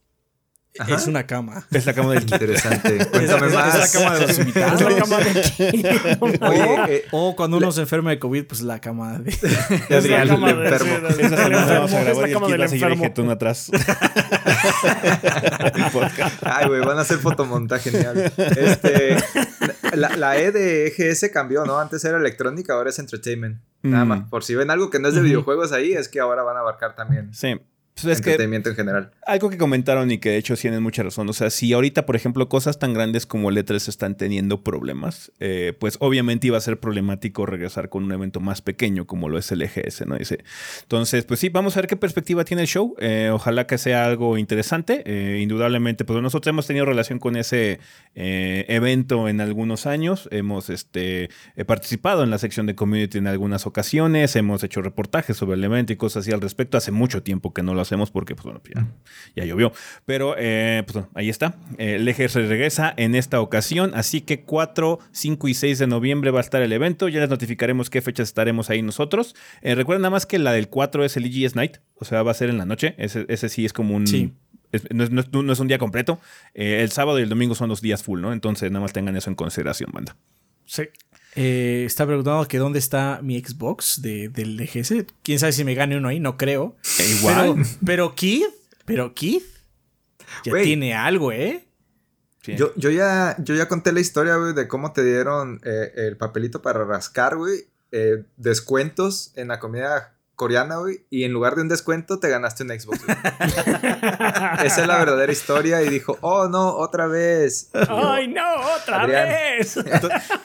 es 0.87 1.07
una 1.07 1.25
cama. 1.25 1.65
Es 1.71 1.85
la 1.85 1.93
cama 1.93 2.13
del 2.13 2.23
Interesante. 2.23 3.07
Cuéntame 3.09 3.49
más. 3.49 3.75
Es 3.75 3.93
la 3.93 3.99
cama 3.99 4.15
de 4.15 4.27
los 4.27 4.39
invitados. 4.39 4.81
Es 4.81 4.89
la 4.89 4.99
cama 4.99 5.17
de 5.19 6.17
Oye, 6.41 6.95
eh, 6.95 7.05
o 7.11 7.35
cuando 7.35 7.57
uno 7.57 7.71
se 7.71 7.81
enferma 7.81 8.11
de 8.11 8.19
COVID, 8.19 8.45
pues 8.45 8.61
la 8.61 8.79
cama 8.79 9.19
de, 9.19 9.31
de 9.89 9.95
Adrián, 9.95 10.43
el 10.43 10.65
enfermo. 10.65 11.07
Esa 11.07 11.29
semana 11.29 11.65
vamos 11.65 11.93
a 11.93 12.03
grabar 12.03 12.29
y 12.29 12.31
el 12.31 12.39
kit 12.39 12.59
va 12.59 12.65
a 12.65 12.67
seguir 12.67 13.13
tú 13.13 13.31
atrás. 13.31 13.71
Ay, 16.41 16.67
güey, 16.67 16.81
van 16.81 16.97
a 16.97 17.01
hacer 17.01 17.17
fotomontaje 17.17 17.91
genial. 17.91 18.31
Este, 18.37 19.17
la, 19.93 20.15
la, 20.15 20.37
E 20.37 20.51
de 20.51 20.87
EGS 20.87 21.29
cambió, 21.31 21.65
¿no? 21.65 21.79
Antes 21.79 22.03
era 22.05 22.17
electrónica, 22.17 22.73
ahora 22.73 22.89
es 22.89 22.99
entertainment. 22.99 23.59
Nada 23.83 24.05
mm. 24.05 24.07
más. 24.07 24.29
Por 24.29 24.43
si 24.43 24.55
ven 24.55 24.71
algo 24.71 24.89
que 24.89 24.99
no 24.99 25.07
es 25.07 25.15
de 25.15 25.21
videojuegos 25.21 25.71
ahí, 25.71 25.93
es 25.93 26.09
que 26.09 26.19
ahora 26.19 26.43
van 26.43 26.57
a 26.57 26.59
abarcar 26.61 26.95
también. 26.95 27.33
Sí. 27.33 27.59
Pues 28.01 28.17
entretenimiento 28.17 28.69
en 28.69 28.75
general. 28.75 29.11
Algo 29.25 29.49
que 29.49 29.57
comentaron 29.57 30.11
y 30.11 30.19
que 30.19 30.29
de 30.29 30.37
hecho 30.37 30.55
tienen 30.55 30.83
mucha 30.83 31.01
razón. 31.01 31.27
O 31.29 31.33
sea, 31.33 31.49
si 31.49 31.73
ahorita, 31.73 32.05
por 32.05 32.15
ejemplo, 32.15 32.47
cosas 32.47 32.77
tan 32.77 32.93
grandes 32.93 33.25
como 33.25 33.49
letras 33.49 33.87
están 33.87 34.15
teniendo 34.15 34.63
problemas, 34.63 35.31
eh, 35.39 35.73
pues 35.79 35.97
obviamente 35.99 36.47
iba 36.47 36.57
a 36.57 36.61
ser 36.61 36.79
problemático 36.79 37.45
regresar 37.45 37.89
con 37.89 38.03
un 38.03 38.11
evento 38.11 38.39
más 38.39 38.61
pequeño 38.61 39.07
como 39.07 39.29
lo 39.29 39.37
es 39.39 39.51
el 39.51 39.63
EGS, 39.63 40.05
¿no? 40.05 40.15
Dice. 40.15 40.43
Entonces, 40.83 41.25
pues 41.25 41.39
sí, 41.39 41.49
vamos 41.49 41.75
a 41.75 41.81
ver 41.81 41.87
qué 41.87 41.97
perspectiva 41.97 42.45
tiene 42.45 42.63
el 42.63 42.67
show. 42.67 42.95
Eh, 42.99 43.31
ojalá 43.33 43.65
que 43.65 43.77
sea 43.79 44.05
algo 44.05 44.37
interesante. 44.37 45.01
Eh, 45.05 45.39
indudablemente, 45.41 46.05
pues 46.05 46.21
nosotros 46.21 46.51
hemos 46.51 46.67
tenido 46.67 46.85
relación 46.85 47.19
con 47.19 47.35
ese 47.35 47.79
evento 48.13 49.27
en 49.27 49.41
algunos 49.41 49.85
años. 49.85 50.27
Hemos 50.31 50.69
este, 50.69 51.29
participado 51.65 52.23
en 52.23 52.31
la 52.31 52.37
sección 52.37 52.65
de 52.65 52.75
community 52.75 53.17
en 53.17 53.27
algunas 53.27 53.65
ocasiones. 53.65 54.35
Hemos 54.35 54.63
hecho 54.63 54.81
reportajes 54.81 55.37
sobre 55.37 55.55
el 55.55 55.63
evento 55.63 55.93
y 55.93 55.97
cosas 55.97 56.21
así 56.21 56.31
al 56.31 56.41
respecto. 56.41 56.77
Hace 56.77 56.91
mucho 56.91 57.21
tiempo 57.21 57.53
que 57.53 57.63
no 57.63 57.73
lo 57.73 57.86
hacemos 57.87 58.11
porque, 58.11 58.35
pues 58.35 58.45
bueno, 58.45 58.61
ya, 59.35 59.45
llovió. 59.45 59.71
Pero, 60.05 60.35
eh, 60.37 60.83
pues 60.85 61.05
ahí 61.15 61.29
está. 61.29 61.55
el 61.77 62.07
eje 62.07 62.29
se 62.29 62.45
regresa 62.45 62.93
en 62.97 63.15
esta 63.15 63.41
ocasión. 63.41 63.91
Así 63.95 64.21
que 64.21 64.41
4, 64.41 64.99
5 65.11 65.47
y 65.47 65.53
6 65.53 65.79
de 65.79 65.87
noviembre 65.87 66.31
va 66.31 66.39
a 66.39 66.41
estar 66.41 66.61
el 66.61 66.71
evento. 66.73 67.07
Ya 67.09 67.19
les 67.19 67.29
notificaremos 67.29 67.89
qué 67.89 68.01
fechas 68.01 68.27
estaremos 68.27 68.69
ahí 68.69 68.81
nosotros. 68.81 69.35
Eh, 69.61 69.75
recuerden 69.75 70.01
nada 70.01 70.11
más 70.11 70.25
que 70.25 70.39
la 70.39 70.51
del 70.51 70.69
4 70.69 71.03
es 71.03 71.17
el 71.17 71.25
EGS 71.25 71.55
Night. 71.55 71.77
O 71.95 72.05
sea, 72.05 72.23
va 72.23 72.31
a 72.31 72.33
ser 72.33 72.49
en 72.49 72.57
la 72.57 72.65
noche. 72.65 72.95
Ese, 72.97 73.25
ese 73.29 73.49
sí 73.49 73.65
es 73.65 73.73
como 73.73 73.95
un... 73.95 74.07
Sí. 74.07 74.33
no, 74.91 75.03
es, 75.03 75.59
un 75.59 75.67
día 75.67 75.77
completo. 75.77 76.19
Eh, 76.53 76.81
el 76.81 76.91
sábado 76.91 77.19
y 77.19 77.23
el 77.23 77.29
domingo 77.29 77.55
son 77.55 77.69
los 77.69 77.81
días 77.81 78.03
full, 78.03 78.21
¿no? 78.21 78.33
Entonces, 78.33 78.71
nada 78.71 78.83
más 78.83 78.93
tengan 78.93 79.15
eso 79.15 79.29
en 79.29 79.35
consideración, 79.35 79.91
banda. 79.93 80.15
Sí. 80.65 80.83
Eh, 81.37 81.85
está 81.85 82.05
preguntando 82.07 82.47
que 82.47 82.57
dónde 82.57 82.79
está 82.79 83.19
mi 83.21 83.39
Xbox 83.39 84.01
de, 84.01 84.27
del 84.29 84.59
EGS. 84.59 85.05
Quién 85.21 85.37
sabe 85.37 85.51
si 85.51 85.63
me 85.63 85.75
gane 85.75 85.95
uno 85.95 86.07
ahí, 86.07 86.19
no 86.19 86.35
creo. 86.35 86.75
E 86.99 87.07
igual. 87.11 87.35
Pero, 87.35 87.55
pero 87.85 88.15
Keith, 88.15 88.47
pero 88.85 89.13
Keith 89.13 89.45
ya 90.43 90.53
tiene 90.61 90.95
algo, 90.95 91.31
¿eh? 91.31 91.63
Yo, 92.43 92.73
yo, 92.75 92.89
ya, 92.89 93.35
yo 93.39 93.55
ya 93.55 93.67
conté 93.67 93.91
la 93.91 93.99
historia, 93.99 94.37
güey, 94.37 94.53
de 94.53 94.67
cómo 94.67 94.93
te 94.93 95.03
dieron 95.03 95.59
eh, 95.63 95.91
el 95.95 96.17
papelito 96.17 96.61
para 96.61 96.83
rascar, 96.85 97.35
güey. 97.35 97.67
Eh, 97.91 98.23
descuentos 98.35 99.31
en 99.35 99.49
la 99.49 99.59
comida 99.59 100.16
coreana, 100.37 100.77
güey, 100.77 101.01
y 101.09 101.23
en 101.23 101.33
lugar 101.33 101.55
de 101.55 101.63
un 101.63 101.67
descuento 101.67 102.19
te 102.19 102.29
ganaste 102.29 102.63
un 102.63 102.69
Xbox. 102.69 102.99
Esa 104.63 104.81
es 104.81 104.87
la 104.87 104.99
verdadera 104.99 105.31
historia 105.31 105.81
y 105.81 105.89
dijo, 105.89 106.17
oh 106.21 106.47
no, 106.47 106.75
otra 106.75 107.07
vez. 107.07 107.71
¡Ay 107.73 108.27
no, 108.27 108.45
otra 108.75 109.07
vez! 109.07 109.79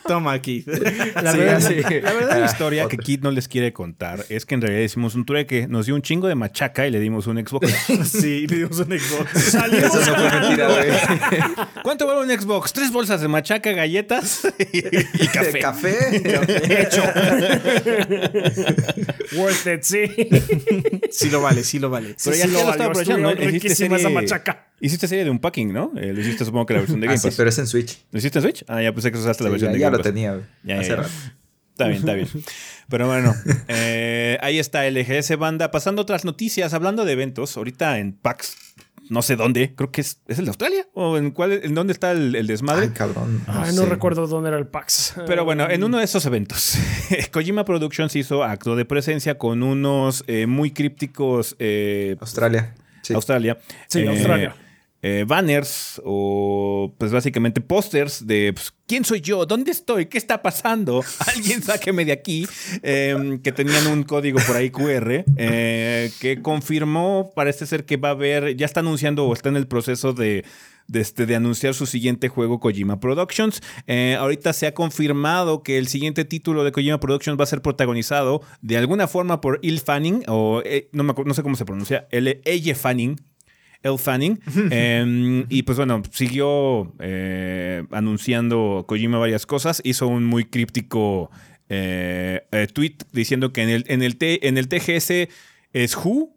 Toma 0.07 0.33
aquí. 0.33 0.65
La, 1.23 1.33
verdadera 1.33 2.47
historia 2.47 2.89
que 2.89 2.97
Kit 2.97 3.23
no 3.23 3.31
les 3.31 3.49
quiere 3.49 3.75
contar 3.75 4.25
es 4.31 4.47
que 4.47 4.55
en 4.55 4.63
realidad 4.63 4.83
hicimos 4.83 5.15
un 5.15 5.27
trueque, 5.27 5.69
nos 5.69 5.85
dio 5.85 5.95
un 5.95 6.01
chingo 6.01 6.27
de 6.27 6.35
machaca 6.35 6.87
y 6.87 6.91
le 6.91 6.99
dimos 6.99 7.27
un 7.27 7.37
Xbox. 7.37 7.71
sí, 8.05 8.47
le 8.47 8.57
dimos 8.57 8.79
un 8.79 8.99
Xbox. 8.99 9.55
Eso 9.55 9.59
no 9.59 10.15
fue 10.15 10.41
mentira, 10.41 10.69
güey. 10.69 10.91
¿Cuánto 11.83 12.07
vale 12.07 12.33
un 12.33 12.41
Xbox? 12.41 12.73
Tres 12.73 12.91
bolsas 12.91 13.21
de 13.21 13.29
machaca, 13.29 13.73
galletas 13.73 14.49
y, 14.73 15.27
café. 15.27 15.59
¿Café? 15.61 16.83
Hecho. 16.83 17.03
Worth 19.37 19.67
it, 19.67 19.82
sí. 19.87 20.03
Sí 21.11 21.31
lo 21.31 21.43
vale, 21.43 21.65
sí 21.65 21.79
lo 21.79 21.91
vale. 21.91 22.15
Pero 22.25 22.37
ya, 22.37 22.47
sí 22.47 22.51
lo 22.53 22.63
lo 22.65 22.69
aprovechando, 22.71 23.19
¿no? 23.23 23.31
estuvo 23.31 23.49
Hiciste 23.49 23.69
riquísima 23.69 23.97
esa 23.97 24.03
serie, 24.09 24.15
machaca. 24.15 24.67
hiciste 24.81 25.09
serie 25.09 25.25
de 25.25 25.31
unpacking, 25.31 25.73
¿no? 25.73 25.93
Eh, 25.97 26.13
lo 26.13 26.21
hiciste 26.21 26.45
supongo 26.45 26.67
que 26.67 26.75
la 26.75 26.81
versión 26.81 27.01
de 27.01 27.07
Ah, 27.07 27.11
Game 27.11 27.19
sí, 27.19 27.29
Pass. 27.29 27.37
pero 27.37 27.49
es 27.49 27.59
en 27.59 27.67
Switch. 27.67 27.99
¿Lo 28.11 28.19
hiciste 28.19 28.39
en 28.39 28.43
Switch? 28.43 28.65
Ah, 28.69 28.83
ya 28.83 28.93
pensé 28.93 29.13
que 29.13 29.19
usaste 29.19 29.45
la 29.45 29.49
Sí, 29.49 29.53
versión 29.53 29.71
ya 29.71 29.75
de 29.75 29.79
ya 29.81 29.87
Game 29.87 29.97
lo 29.97 30.03
Pass. 30.03 30.13
tenía, 30.13 30.33
güey. 30.33 30.45
Ya, 30.65 30.79
Hace 30.81 30.89
ya, 30.89 30.97
ya. 30.97 31.03
rato. 31.03 31.11
Está 31.73 31.87
bien, 31.87 31.99
está 32.01 32.13
bien. 32.15 32.29
Pero 32.89 33.07
bueno, 33.07 33.35
eh, 33.69 34.37
ahí 34.43 34.59
está 34.59 34.87
LGS 34.89 35.37
Banda. 35.39 35.71
Pasando 35.71 36.03
otras 36.03 36.25
noticias, 36.27 36.75
hablando 36.75 37.05
de 37.07 37.13
eventos, 37.13 37.57
ahorita 37.57 37.99
en 37.99 38.13
PAX, 38.13 38.55
no 39.13 39.21
sé 39.21 39.37
dónde, 39.37 39.75
creo 39.75 39.91
que 39.91 40.01
es, 40.01 40.21
¿es 40.27 40.39
el 40.39 40.47
de 40.47 40.49
Australia. 40.49 40.89
¿O 40.95 41.19
en 41.19 41.33
cuál, 41.33 41.53
en 41.53 41.75
dónde 41.75 41.93
está 41.93 42.13
el, 42.13 42.35
el 42.35 42.47
desmadre? 42.47 42.87
Ay, 42.87 42.91
cabrón. 42.91 43.43
Ay, 43.47 43.75
no 43.75 43.83
sé. 43.83 43.87
recuerdo 43.91 44.27
dónde 44.27 44.49
era 44.49 44.59
el 44.59 44.67
PAX. 44.67 45.15
Pero 45.27 45.45
bueno, 45.45 45.69
en 45.69 45.85
uno 45.85 45.99
de 45.99 46.05
esos 46.05 46.25
eventos, 46.25 46.79
Kojima 47.31 47.67
Productions 47.67 48.17
hizo 48.17 48.43
acto 48.43 48.75
de 48.75 48.87
presencia 48.87 49.37
con 49.37 49.63
unos 49.63 50.25
eh, 50.29 50.47
muy 50.47 50.71
crípticos 50.71 51.55
eh, 51.59 52.17
Australia. 52.21 52.75
Sí. 53.03 53.13
Australia. 53.13 53.59
Sí, 53.87 54.01
eh, 54.01 54.09
Australia. 54.09 54.57
Eh, 55.03 55.25
banners 55.27 56.01
o 56.05 56.95
pues 56.97 57.11
básicamente 57.11 57.61
pósters 57.61 58.27
de 58.27 58.53
pues, 58.55 58.73
quién 58.87 59.05
soy 59.05 59.21
yo, 59.21 59.45
dónde 59.47 59.73
estoy, 59.73 60.07
qué 60.07 60.17
está 60.17 60.43
pasando, 60.43 61.03
alguien 61.35 61.63
sáqueme 61.63 62.05
de 62.05 62.13
aquí, 62.13 62.47
eh, 62.83 63.41
que 63.43 63.53
tenían 63.53 63.89
un 63.89 64.05
código 64.05 64.39
por 64.47 64.57
ahí 64.57 64.71
QR 64.71 65.25
eh, 65.37 66.11
que 66.21 66.41
confirmó, 66.41 67.33
parece 67.35 67.67
ser 67.67 67.85
que 67.85 67.97
va 67.97 68.09
a 68.09 68.13
haber, 68.13 68.57
ya 68.57 68.67
está 68.67 68.81
anunciando 68.81 69.27
o 69.27 69.33
está 69.33 69.49
en 69.49 69.57
el 69.57 69.67
proceso 69.67 70.13
de 70.13 70.45
de, 70.89 71.01
este, 71.01 71.27
de 71.27 71.37
anunciar 71.37 71.75
su 71.75 71.87
siguiente 71.87 72.29
juego 72.29 72.61
Kojima 72.61 73.01
Productions. 73.01 73.61
Eh, 73.87 74.17
ahorita 74.19 74.53
se 74.53 74.67
ha 74.67 74.75
confirmado 74.75 75.63
que 75.63 75.79
el 75.79 75.87
siguiente 75.87 76.25
título 76.25 76.65
de 76.65 76.73
Kojima 76.73 76.99
Productions 77.01 77.39
va 77.39 77.45
a 77.45 77.47
ser 77.47 77.63
protagonizado 77.63 78.43
de 78.61 78.77
alguna 78.77 79.07
forma 79.07 79.41
por 79.41 79.61
Il 79.63 79.81
Fanning, 79.81 80.25
o 80.27 80.61
no, 80.93 81.05
me 81.05 81.15
no 81.25 81.35
sé 81.35 81.43
cómo 81.43 81.55
se 81.55 81.65
pronuncia. 81.65 82.09
Elle 82.11 82.75
Fanning. 82.75 83.32
Elle 83.83 83.99
Fanning. 83.99 84.41
Eh, 84.71 85.45
y 85.49 85.63
pues 85.65 85.77
bueno, 85.79 86.03
siguió 86.13 86.95
eh, 87.01 87.85
anunciando 87.91 88.85
Kojima 88.87 89.19
varias 89.19 89.45
cosas. 89.47 89.81
Hizo 89.85 90.07
un 90.09 90.25
muy 90.25 90.45
críptico 90.45 91.31
eh, 91.69 92.47
eh, 92.53 92.67
tweet 92.73 92.97
diciendo 93.13 93.53
que 93.53 93.63
en 93.63 93.69
el, 93.71 93.85
en 93.89 94.03
el, 94.03 94.17
T- 94.19 94.47
en 94.47 94.59
el 94.59 94.69
TGS 94.69 95.29
es 95.73 95.97
Who 95.97 96.37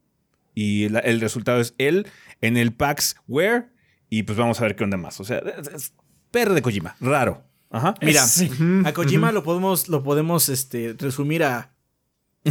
y 0.53 0.89
la- 0.89 0.99
el 0.99 1.21
resultado 1.21 1.59
es 1.61 1.73
él. 1.77 2.07
En 2.41 2.57
el 2.57 2.73
PAX, 2.73 3.15
Where. 3.27 3.65
Y 4.09 4.23
pues 4.23 4.37
vamos 4.37 4.59
a 4.59 4.63
ver 4.63 4.75
qué 4.75 4.83
onda 4.83 4.97
más. 4.97 5.19
O 5.19 5.23
sea, 5.23 5.39
es, 5.39 5.67
es 5.67 5.93
perro 6.31 6.53
de 6.53 6.61
Kojima. 6.61 6.95
Raro. 6.99 7.43
Ajá. 7.71 7.95
Mira, 8.01 8.21
Sí. 8.25 8.49
a 8.85 8.93
Kojima 8.93 9.31
lo 9.31 9.43
podemos, 9.43 9.89
lo 9.89 10.01
podemos 10.03 10.47
este, 10.49 10.95
resumir 10.97 11.43
a. 11.43 11.71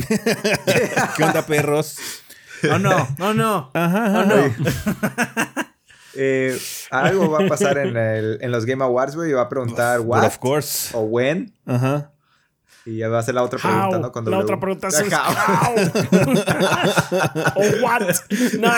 ¿Qué 1.17 1.23
onda, 1.25 1.47
perros? 1.47 1.97
Oh 2.72 2.79
no, 2.79 3.09
no, 3.18 3.35
no. 3.35 3.70
Ajá. 3.74 4.20
Oh 4.20 4.24
no. 4.27 4.35
Eh, 6.16 6.57
algo 6.92 7.29
va 7.29 7.44
a 7.44 7.48
pasar 7.48 7.77
en, 7.79 7.96
el- 7.96 8.38
en 8.40 8.53
los 8.53 8.64
Game 8.66 8.85
Awards, 8.85 9.16
güey. 9.16 9.31
Y 9.31 9.33
va 9.33 9.42
a 9.42 9.48
preguntar 9.48 9.98
But 9.98 10.07
what 10.07 10.24
of 10.24 10.38
course. 10.38 10.96
o 10.96 11.00
when. 11.00 11.53
Ajá. 11.66 12.12
Y 12.87 12.98
ya 12.98 13.09
va 13.09 13.18
a 13.18 13.22
ser 13.24 13.35
la 13.35 13.42
otra 13.42 13.59
pregunta, 13.59 13.96
How. 13.96 14.00
¿no? 14.00 14.12
Con 14.12 14.24
la 14.27 14.31
W. 14.31 14.44
otra 14.44 14.61
pregunta 14.61 14.87
es 14.92 15.00
How. 15.12 15.35
how. 15.35 15.74
o 17.57 17.62
what. 17.85 18.03
No. 18.61 18.70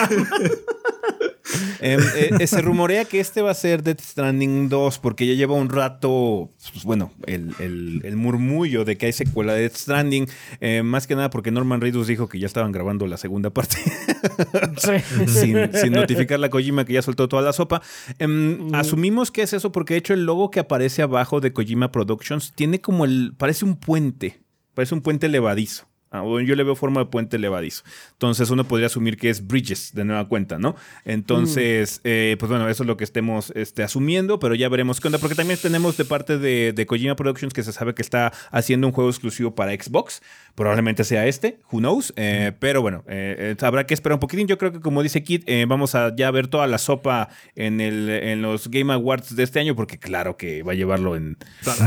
Em, 1.81 1.99
eh, 1.99 2.29
eh, 2.39 2.47
se 2.47 2.61
rumorea 2.61 3.05
que 3.05 3.19
este 3.19 3.41
va 3.41 3.51
a 3.51 3.53
ser 3.53 3.83
Death 3.83 4.01
Stranding 4.01 4.69
2 4.69 4.99
porque 4.99 5.25
ya 5.27 5.33
lleva 5.33 5.53
un 5.55 5.69
rato, 5.69 6.51
pues, 6.73 6.83
bueno, 6.83 7.11
el, 7.25 7.53
el- 7.59 8.01
el 8.03 8.15
murmullo 8.15 8.83
de 8.85 8.97
que 8.97 9.07
hay 9.07 9.13
secuela 9.13 9.53
de 9.53 9.61
Death 9.61 9.75
Stranding. 9.77 10.27
eh, 10.61 10.81
más 10.83 11.07
que 11.07 11.15
nada 11.15 11.29
porque 11.29 11.51
Norman 11.51 11.81
Reedus 11.81 12.07
dijo 12.07 12.27
que 12.29 12.39
ya 12.39 12.47
estaban 12.47 12.71
grabando 12.71 13.05
la 13.07 13.17
segunda 13.17 13.49
parte 13.51 13.77
Sí. 14.77 15.27
sin, 15.27 15.73
sin 15.73 15.91
notificar 15.93 16.43
a 16.43 16.49
Kojima 16.49 16.85
que 16.85 16.93
ya 16.93 17.01
soltó 17.01 17.27
toda 17.27 17.41
la 17.41 17.53
sopa. 17.53 17.81
Em, 18.19 18.73
Asumimos 18.73 19.31
que 19.31 19.41
es 19.41 19.53
eso 19.53 19.71
porque 19.71 19.93
de 19.93 19.99
hecho 19.99 20.13
el 20.13 20.25
logo 20.25 20.51
que 20.51 20.59
aparece 20.59 21.01
abajo 21.01 21.39
de 21.41 21.53
Kojima 21.53 21.91
Productions 21.91 22.53
tiene 22.53 22.81
como 22.81 23.05
el, 23.05 23.33
parece 23.37 23.65
un 23.65 23.75
puente, 23.77 24.41
parece 24.73 24.93
un 24.95 25.01
puente 25.01 25.27
levadizo. 25.29 25.86
Ah, 26.09 26.23
yo 26.23 26.55
le 26.55 26.63
veo 26.63 26.75
forma 26.75 27.01
de 27.01 27.07
puente 27.07 27.37
levadizo. 27.37 27.83
Entonces 28.13 28.49
uno 28.49 28.65
podría 28.65 28.87
asumir 28.87 29.17
que 29.17 29.29
es 29.29 29.45
Bridges 29.45 29.93
de 29.93 30.05
nueva 30.05 30.27
cuenta, 30.27 30.57
¿no? 30.57 30.75
Entonces, 31.03 31.99
eh, 32.05 32.37
pues 32.39 32.49
bueno, 32.49 32.69
eso 32.69 32.83
es 32.83 32.87
lo 32.87 32.95
que 32.95 33.03
estemos 33.03 33.51
este, 33.55 33.83
asumiendo, 33.83 34.39
pero 34.39 34.55
ya 34.55 34.69
veremos 34.69 35.01
qué 35.01 35.09
onda, 35.09 35.17
porque 35.17 35.35
también 35.35 35.59
tenemos 35.61 35.97
de 35.97 36.05
parte 36.05 36.37
de, 36.37 36.71
de 36.73 36.85
Kojima 36.85 37.15
Productions 37.15 37.53
que 37.53 37.63
se 37.63 37.73
sabe 37.73 37.93
que 37.93 38.01
está 38.01 38.31
haciendo 38.51 38.87
un 38.87 38.93
juego 38.93 39.09
exclusivo 39.09 39.53
para 39.53 39.73
Xbox. 39.73 40.21
Probablemente 40.57 41.03
sea 41.03 41.27
este, 41.27 41.59
who 41.71 41.77
knows. 41.77 42.11
Eh, 42.15 42.51
pero 42.59 42.81
bueno, 42.81 43.03
eh, 43.07 43.55
eh, 43.59 43.65
habrá 43.65 43.85
que 43.85 43.93
esperar 43.93 44.15
un 44.15 44.19
poquitín. 44.19 44.47
Yo 44.47 44.57
creo 44.57 44.71
que 44.71 44.79
como 44.79 45.03
dice 45.03 45.21
Kit, 45.21 45.43
eh, 45.45 45.65
vamos 45.67 45.93
a 45.93 46.15
ya 46.15 46.31
ver 46.31 46.47
toda 46.47 46.65
la 46.65 46.79
sopa 46.79 47.29
en, 47.55 47.79
el, 47.79 48.09
en 48.09 48.41
los 48.41 48.67
Game 48.71 48.91
Awards 48.91 49.35
de 49.35 49.43
este 49.43 49.59
año, 49.59 49.75
porque 49.75 49.99
claro 49.99 50.35
que 50.35 50.63
va 50.63 50.71
a 50.71 50.75
llevarlo 50.75 51.15
en, 51.15 51.37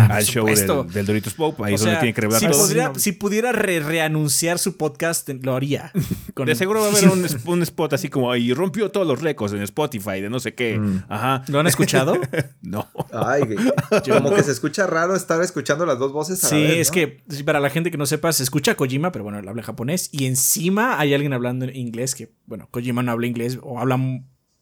al 0.09 0.23
show 0.25 0.47
del, 0.47 0.93
del 0.93 1.05
Doritos 1.05 1.35
Pope. 1.35 1.65
Ahí 1.65 1.73
O 1.73 1.75
es 1.75 1.81
donde 1.81 1.95
sea, 1.95 2.01
tiene 2.01 2.15
que 2.15 2.21
revelar 2.21 2.41
si, 2.41 2.47
todo. 2.47 2.61
podría- 2.61 2.93
si 2.95 3.11
pudiera 3.11 3.51
re- 3.51 3.81
reanunciar 3.81 4.61
su 4.61 4.77
podcast, 4.77 5.29
lo 5.43 5.57
haría. 5.57 5.91
Con- 6.35 6.47
De 6.47 6.55
seguro 6.55 6.79
va 6.81 6.87
a 6.87 6.91
haber 6.91 7.09
un, 7.47 7.63
spot 7.63 7.93
así 7.95 8.09
como 8.09 8.37
y 8.37 8.55
rompió 8.55 8.93
todos 8.93 9.05
los 9.05 9.21
récords 9.21 9.53
en 9.53 9.63
Spotify 9.63 10.21
de 10.21 10.31
no 10.31 10.39
sé 10.39 10.55
qué. 10.55 10.81
Ajá. 11.09 11.43
¿Lo 11.49 11.59
han 11.59 11.67
escuchado? 11.67 12.17
No. 12.63 12.89
Ay. 13.13 13.43
Como 14.09 14.33
que 14.35 14.43
se 14.45 14.53
escucha 14.53 14.87
raro 14.87 15.17
estar 15.17 15.41
escuchando 15.43 15.87
las 15.87 15.99
dos 15.99 16.13
voces 16.13 16.45
a 16.45 16.49
Sí, 16.49 16.63
la 16.63 16.69
vez, 16.69 16.79
es 16.79 16.91
que 16.93 17.21
para 17.45 17.59
la 17.59 17.69
gente 17.71 17.91
que 17.91 17.97
no 17.97 18.07
sepa, 18.07 18.33
se 18.33 18.43
escucha 18.45 18.60
Kojima, 18.77 19.13
pero 19.13 19.25
bueno, 19.25 19.39
él 19.39 19.49
habla 19.49 19.63
japonés. 19.63 20.09
Y 20.13 20.27
encima 20.27 20.99
hay 20.99 21.15
alguien 21.15 21.33
hablando 21.33 21.65
en 21.65 21.77
inglés 21.77 22.15
que, 22.15 22.33
bueno, 22.47 22.69
Kojima 22.71 23.03
no 23.03 23.13
habla 23.13 23.27
inglés 23.27 23.59
o 23.63 23.79
habla. 23.79 23.99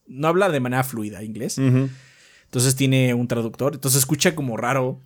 No 0.07 0.29
habla 0.29 0.49
de 0.49 0.61
manera 0.61 0.85
fluida 0.85 1.23
inglés. 1.23 1.59
Entonces 1.59 2.77
tiene 2.77 3.15
un 3.15 3.29
traductor. 3.29 3.75
Entonces 3.75 4.01
escucha 4.01 4.35
como 4.35 4.57
raro. 4.57 5.01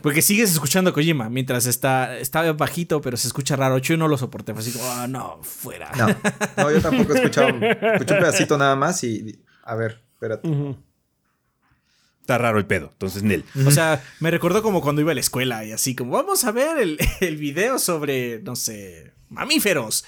Porque 0.00 0.22
sigues 0.22 0.50
escuchando 0.50 0.90
a 0.90 0.94
Kojima 0.94 1.28
mientras 1.28 1.66
está, 1.66 2.16
está 2.18 2.50
bajito, 2.52 3.02
pero 3.02 3.18
se 3.18 3.26
escucha 3.26 3.54
raro. 3.54 3.76
Yo 3.78 3.98
no 3.98 4.08
lo 4.08 4.16
soporté. 4.16 4.54
Fue 4.54 4.62
así 4.62 4.72
como, 4.72 4.84
ah, 4.90 5.06
no, 5.06 5.40
fuera. 5.42 5.92
No, 5.96 6.06
no, 6.56 6.70
yo 6.72 6.80
tampoco 6.80 7.12
he 7.12 7.16
escuchado. 7.16 7.48
Escuché 7.92 8.14
un 8.14 8.20
pedacito 8.20 8.56
nada 8.56 8.76
más 8.76 9.04
y. 9.04 9.42
A 9.64 9.74
ver, 9.74 10.02
espérate. 10.14 10.48
Está 12.28 12.36
raro 12.36 12.58
el 12.58 12.66
pedo. 12.66 12.90
Entonces, 12.92 13.22
Nel. 13.22 13.42
O 13.66 13.70
sea, 13.70 14.02
me 14.20 14.30
recordó 14.30 14.62
como 14.62 14.82
cuando 14.82 15.00
iba 15.00 15.12
a 15.12 15.14
la 15.14 15.20
escuela 15.22 15.64
y 15.64 15.72
así 15.72 15.94
como, 15.94 16.10
vamos 16.12 16.44
a 16.44 16.52
ver 16.52 16.76
el, 16.78 16.98
el 17.22 17.38
video 17.38 17.78
sobre, 17.78 18.40
no 18.42 18.54
sé, 18.54 19.14
mamíferos. 19.30 20.04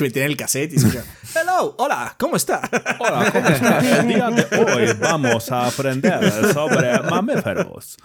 Me 0.00 0.10
tiene 0.10 0.26
el 0.28 0.36
cassette 0.36 0.72
y 0.72 0.76
escucha, 0.76 1.04
hello, 1.34 1.74
hola, 1.78 2.14
¿cómo 2.18 2.36
está? 2.36 2.60
Hola, 2.98 3.30
¿cómo 3.32 3.48
estás? 3.48 3.84
El 4.00 4.08
día 4.08 4.28
de 4.30 4.56
hoy 4.58 4.92
vamos 4.98 5.52
a 5.52 5.68
aprender 5.68 6.52
sobre 6.52 7.00
mamíferos. 7.02 7.96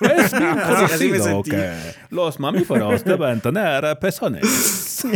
Es 0.00 0.32
bien 0.32 0.58
Así- 0.58 0.94
así 0.94 1.08
me 1.08 1.18
conocido 1.18 1.42
que 1.44 1.94
los 2.10 2.38
mamíferos 2.38 3.02
deben 3.04 3.40
tener 3.40 3.98
pezones. 3.98 5.06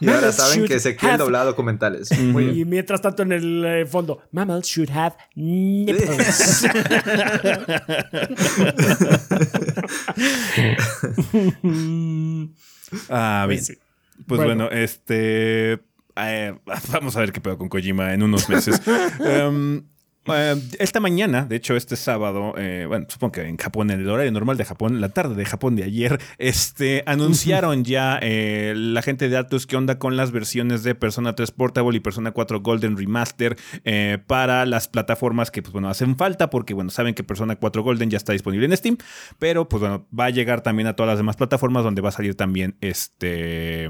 Y 0.00 0.08
ahora 0.08 0.32
saben 0.32 0.66
que 0.66 0.78
se 0.78 0.96
quiere 0.96 1.14
have- 1.14 1.24
doblar 1.24 1.44
documentales. 1.46 2.10
Y 2.12 2.64
mientras 2.64 3.00
tanto 3.02 3.22
en 3.22 3.32
el 3.32 3.64
eh, 3.64 3.86
fondo, 3.86 4.22
mammals 4.32 4.66
should 4.66 4.90
have 4.90 5.16
nipples. 5.34 6.64
Ah, 13.08 13.46
bien. 13.48 13.60
Pues 14.26 14.26
Bueno. 14.26 14.44
bueno, 14.66 14.70
este. 14.70 15.72
eh, 16.16 16.58
vamos 16.92 17.16
a 17.16 17.20
ver 17.20 17.32
qué 17.32 17.40
pedo 17.40 17.58
con 17.58 17.68
Kojima 17.68 18.12
en 18.14 18.22
unos 18.22 18.48
meses. 18.48 18.80
Em, 19.20 19.84
Eh, 20.34 20.56
esta 20.78 21.00
mañana, 21.00 21.44
de 21.44 21.56
hecho, 21.56 21.76
este 21.76 21.96
sábado, 21.96 22.54
eh, 22.56 22.84
bueno, 22.86 23.06
supongo 23.08 23.32
que 23.32 23.42
en 23.42 23.56
Japón, 23.56 23.90
en 23.90 24.00
el 24.00 24.08
horario 24.08 24.30
normal 24.32 24.56
de 24.56 24.64
Japón, 24.64 25.00
la 25.00 25.08
tarde 25.10 25.34
de 25.34 25.44
Japón 25.44 25.76
de 25.76 25.84
ayer, 25.84 26.20
este, 26.38 27.02
anunciaron 27.06 27.84
ya 27.84 28.18
eh, 28.20 28.74
la 28.76 29.02
gente 29.02 29.28
de 29.28 29.36
Atlus 29.36 29.66
que 29.66 29.76
onda 29.76 29.98
con 29.98 30.16
las 30.16 30.30
versiones 30.30 30.82
de 30.82 30.94
Persona 30.94 31.34
3 31.34 31.50
Portable 31.52 31.96
y 31.96 32.00
Persona 32.00 32.32
4 32.32 32.60
Golden 32.60 32.96
Remaster 32.96 33.56
para 34.26 34.66
las 34.66 34.88
plataformas 34.88 35.50
que, 35.50 35.62
pues 35.62 35.72
bueno, 35.72 35.88
hacen 35.88 36.16
falta 36.16 36.50
porque, 36.50 36.74
bueno, 36.74 36.90
saben 36.90 37.14
que 37.14 37.24
Persona 37.24 37.56
4 37.56 37.82
Golden 37.82 38.10
ya 38.10 38.16
está 38.16 38.32
disponible 38.32 38.66
en 38.66 38.76
Steam, 38.76 38.96
pero, 39.38 39.68
pues 39.68 39.80
bueno, 39.80 40.06
va 40.18 40.26
a 40.26 40.30
llegar 40.30 40.62
también 40.62 40.88
a 40.88 40.94
todas 40.94 41.10
las 41.10 41.18
demás 41.18 41.36
plataformas 41.36 41.84
donde 41.84 42.02
va 42.02 42.10
a 42.10 42.12
salir 42.12 42.34
también 42.34 42.76
este 42.80 43.88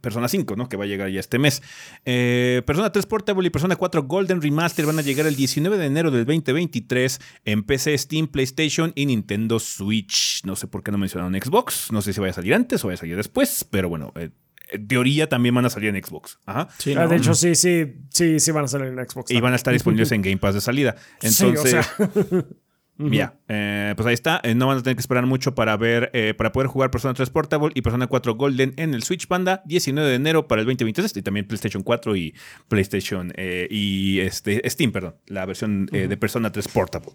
Persona 0.00 0.28
5, 0.28 0.56
¿no? 0.56 0.68
Que 0.68 0.76
va 0.76 0.84
a 0.84 0.86
llegar 0.86 1.08
ya 1.10 1.20
este 1.20 1.38
mes. 1.38 1.62
Persona 2.04 2.90
3 2.92 3.06
Portable 3.06 3.46
y 3.46 3.50
Persona 3.50 3.76
4 3.76 4.04
Golden 4.04 4.40
Remaster 4.40 4.86
van 4.86 4.98
a 4.98 5.02
llegar 5.02 5.26
el 5.26 5.36
19 5.42 5.76
de 5.76 5.86
enero 5.86 6.10
del 6.12 6.24
2023 6.24 7.18
en 7.44 7.64
PC, 7.64 7.98
Steam, 7.98 8.28
PlayStation 8.28 8.92
y 8.94 9.06
Nintendo 9.06 9.58
Switch. 9.58 10.44
No 10.44 10.54
sé 10.54 10.68
por 10.68 10.84
qué 10.84 10.92
no 10.92 10.98
mencionaron 10.98 11.34
Xbox. 11.34 11.90
No 11.90 12.00
sé 12.00 12.12
si 12.12 12.20
vaya 12.20 12.30
a 12.30 12.34
salir 12.34 12.54
antes 12.54 12.84
o 12.84 12.86
vaya 12.86 12.94
a 12.94 12.98
salir 12.98 13.16
después, 13.16 13.66
pero 13.68 13.88
bueno, 13.88 14.12
eh, 14.14 14.30
en 14.70 14.86
teoría 14.86 15.28
también 15.28 15.54
van 15.54 15.64
a 15.66 15.70
salir 15.70 15.94
en 15.94 16.02
Xbox. 16.02 16.38
Ajá. 16.46 16.68
Ah, 16.96 17.06
de 17.08 17.16
hecho, 17.16 17.34
sí, 17.34 17.56
sí, 17.56 17.92
sí, 18.10 18.38
sí 18.38 18.50
van 18.52 18.66
a 18.66 18.68
salir 18.68 18.86
en 18.86 19.08
Xbox. 19.08 19.32
Y 19.32 19.40
van 19.40 19.52
a 19.52 19.56
estar 19.56 19.72
disponibles 19.72 20.12
en 20.12 20.22
Game 20.22 20.38
Pass 20.38 20.54
de 20.54 20.60
salida. 20.60 20.94
Entonces, 21.20 21.84
Ya, 22.98 23.34
eh, 23.48 23.94
pues 23.96 24.06
ahí 24.06 24.14
está. 24.14 24.40
Eh, 24.44 24.54
no 24.54 24.66
van 24.66 24.78
a 24.78 24.82
tener 24.82 24.96
que 24.96 25.00
esperar 25.00 25.26
mucho 25.26 25.54
para 25.54 25.76
ver, 25.76 26.10
eh, 26.12 26.34
para 26.34 26.52
poder 26.52 26.68
jugar 26.68 26.90
Persona 26.90 27.14
3 27.14 27.30
Portable 27.30 27.70
y 27.74 27.82
Persona 27.82 28.06
4 28.06 28.34
Golden 28.34 28.74
en 28.76 28.94
el 28.94 29.02
Switch 29.02 29.26
Panda, 29.26 29.62
19 29.64 30.08
de 30.08 30.14
enero 30.14 30.46
para 30.46 30.60
el 30.60 30.66
2023 30.66 31.16
y 31.16 31.22
también 31.22 31.46
PlayStation 31.46 31.82
4 31.82 32.16
y 32.16 32.34
PlayStation 32.68 33.32
y 33.36 34.20
este, 34.20 34.68
Steam, 34.68 34.92
perdón, 34.92 35.16
la 35.26 35.46
versión 35.46 35.86
de 35.86 36.16
Persona 36.16 36.52
3 36.52 36.68
Portable. 36.68 37.12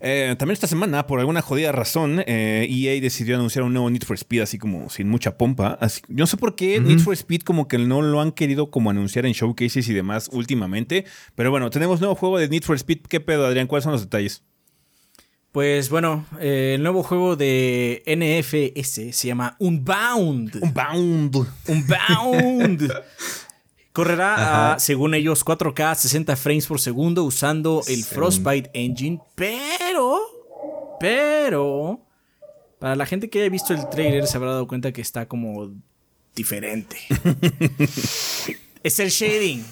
Eh, 0.00 0.34
también 0.38 0.54
esta 0.54 0.66
semana, 0.66 1.06
por 1.06 1.20
alguna 1.20 1.42
jodida 1.42 1.72
razón, 1.72 2.20
EA 2.20 2.24
eh, 2.26 2.96
e 2.96 3.00
decidió 3.00 3.36
anunciar 3.36 3.64
un 3.64 3.72
nuevo 3.72 3.90
Need 3.90 4.04
for 4.04 4.16
Speed 4.16 4.42
así 4.42 4.58
como 4.58 4.90
sin 4.90 5.08
mucha 5.08 5.36
pompa. 5.36 5.78
no 6.08 6.26
sé 6.26 6.36
por 6.36 6.56
qué 6.56 6.80
Need 6.80 7.00
for 7.00 7.14
Speed 7.14 7.42
como 7.42 7.68
que 7.68 7.78
no 7.78 8.02
lo 8.02 8.20
han 8.20 8.32
querido 8.32 8.70
como 8.70 8.90
anunciar 8.90 9.26
en 9.26 9.32
showcases 9.32 9.88
y 9.88 9.94
demás 9.94 10.28
últimamente. 10.32 11.04
Pero 11.34 11.50
bueno, 11.50 11.70
tenemos 11.70 12.00
nuevo 12.00 12.14
juego 12.14 12.38
de 12.38 12.48
Need 12.48 12.62
for 12.62 12.76
Speed. 12.76 13.00
¿Qué 13.08 13.20
pedo, 13.20 13.46
Adrián? 13.46 13.66
¿Cuáles 13.66 13.84
son 13.84 13.92
los 13.92 14.02
detalles? 14.02 14.42
Pues 15.52 15.90
bueno, 15.90 16.24
eh, 16.40 16.72
el 16.76 16.82
nuevo 16.82 17.02
juego 17.02 17.36
de 17.36 18.02
NFS 18.06 19.14
se 19.14 19.28
llama 19.28 19.54
Unbound. 19.58 20.58
Unbound. 20.62 21.46
Unbound. 21.68 22.90
Correrá 23.92 24.72
a, 24.72 24.78
según 24.78 25.14
ellos, 25.14 25.44
4K 25.44 25.94
60 25.96 26.36
frames 26.36 26.66
por 26.66 26.80
segundo 26.80 27.24
usando 27.24 27.82
el 27.86 28.04
Frostbite 28.04 28.70
Engine, 28.72 29.20
pero, 29.34 30.18
pero, 30.98 32.00
para 32.78 32.96
la 32.96 33.04
gente 33.04 33.28
que 33.28 33.40
haya 33.40 33.50
visto 33.50 33.74
el 33.74 33.88
trailer 33.90 34.26
se 34.26 34.38
habrá 34.38 34.52
dado 34.52 34.66
cuenta 34.66 34.92
que 34.92 35.02
está 35.02 35.26
como 35.26 35.72
diferente. 36.34 36.96
es 38.82 38.98
el 38.98 39.10
shading, 39.10 39.64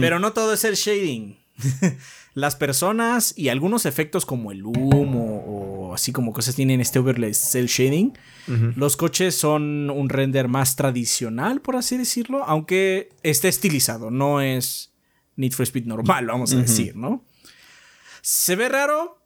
pero 0.00 0.18
no 0.18 0.32
todo 0.32 0.54
es 0.54 0.64
el 0.64 0.74
shading. 0.74 1.38
Las 2.34 2.56
personas 2.56 3.34
y 3.36 3.48
algunos 3.48 3.86
efectos 3.86 4.24
como 4.24 4.52
el 4.52 4.64
humo 4.64 5.44
o 5.46 5.94
así 5.94 6.12
como 6.12 6.32
cosas 6.32 6.54
tienen 6.54 6.80
este 6.80 6.98
overlay 6.98 7.34
cel 7.34 7.66
shading. 7.66 8.16
Los 8.76 8.96
coches 8.96 9.34
son 9.34 9.90
un 9.90 10.08
render 10.08 10.48
más 10.48 10.76
tradicional, 10.76 11.60
por 11.60 11.76
así 11.76 11.96
decirlo, 11.96 12.44
aunque 12.44 13.10
esté 13.22 13.48
estilizado, 13.48 14.10
no 14.10 14.40
es 14.40 14.92
Need 15.36 15.52
for 15.52 15.64
Speed 15.64 15.86
normal, 15.86 16.26
vamos 16.26 16.52
a 16.52 16.56
decir, 16.56 16.96
¿no? 16.96 17.24
Se 18.22 18.56
ve 18.56 18.68
raro, 18.68 19.20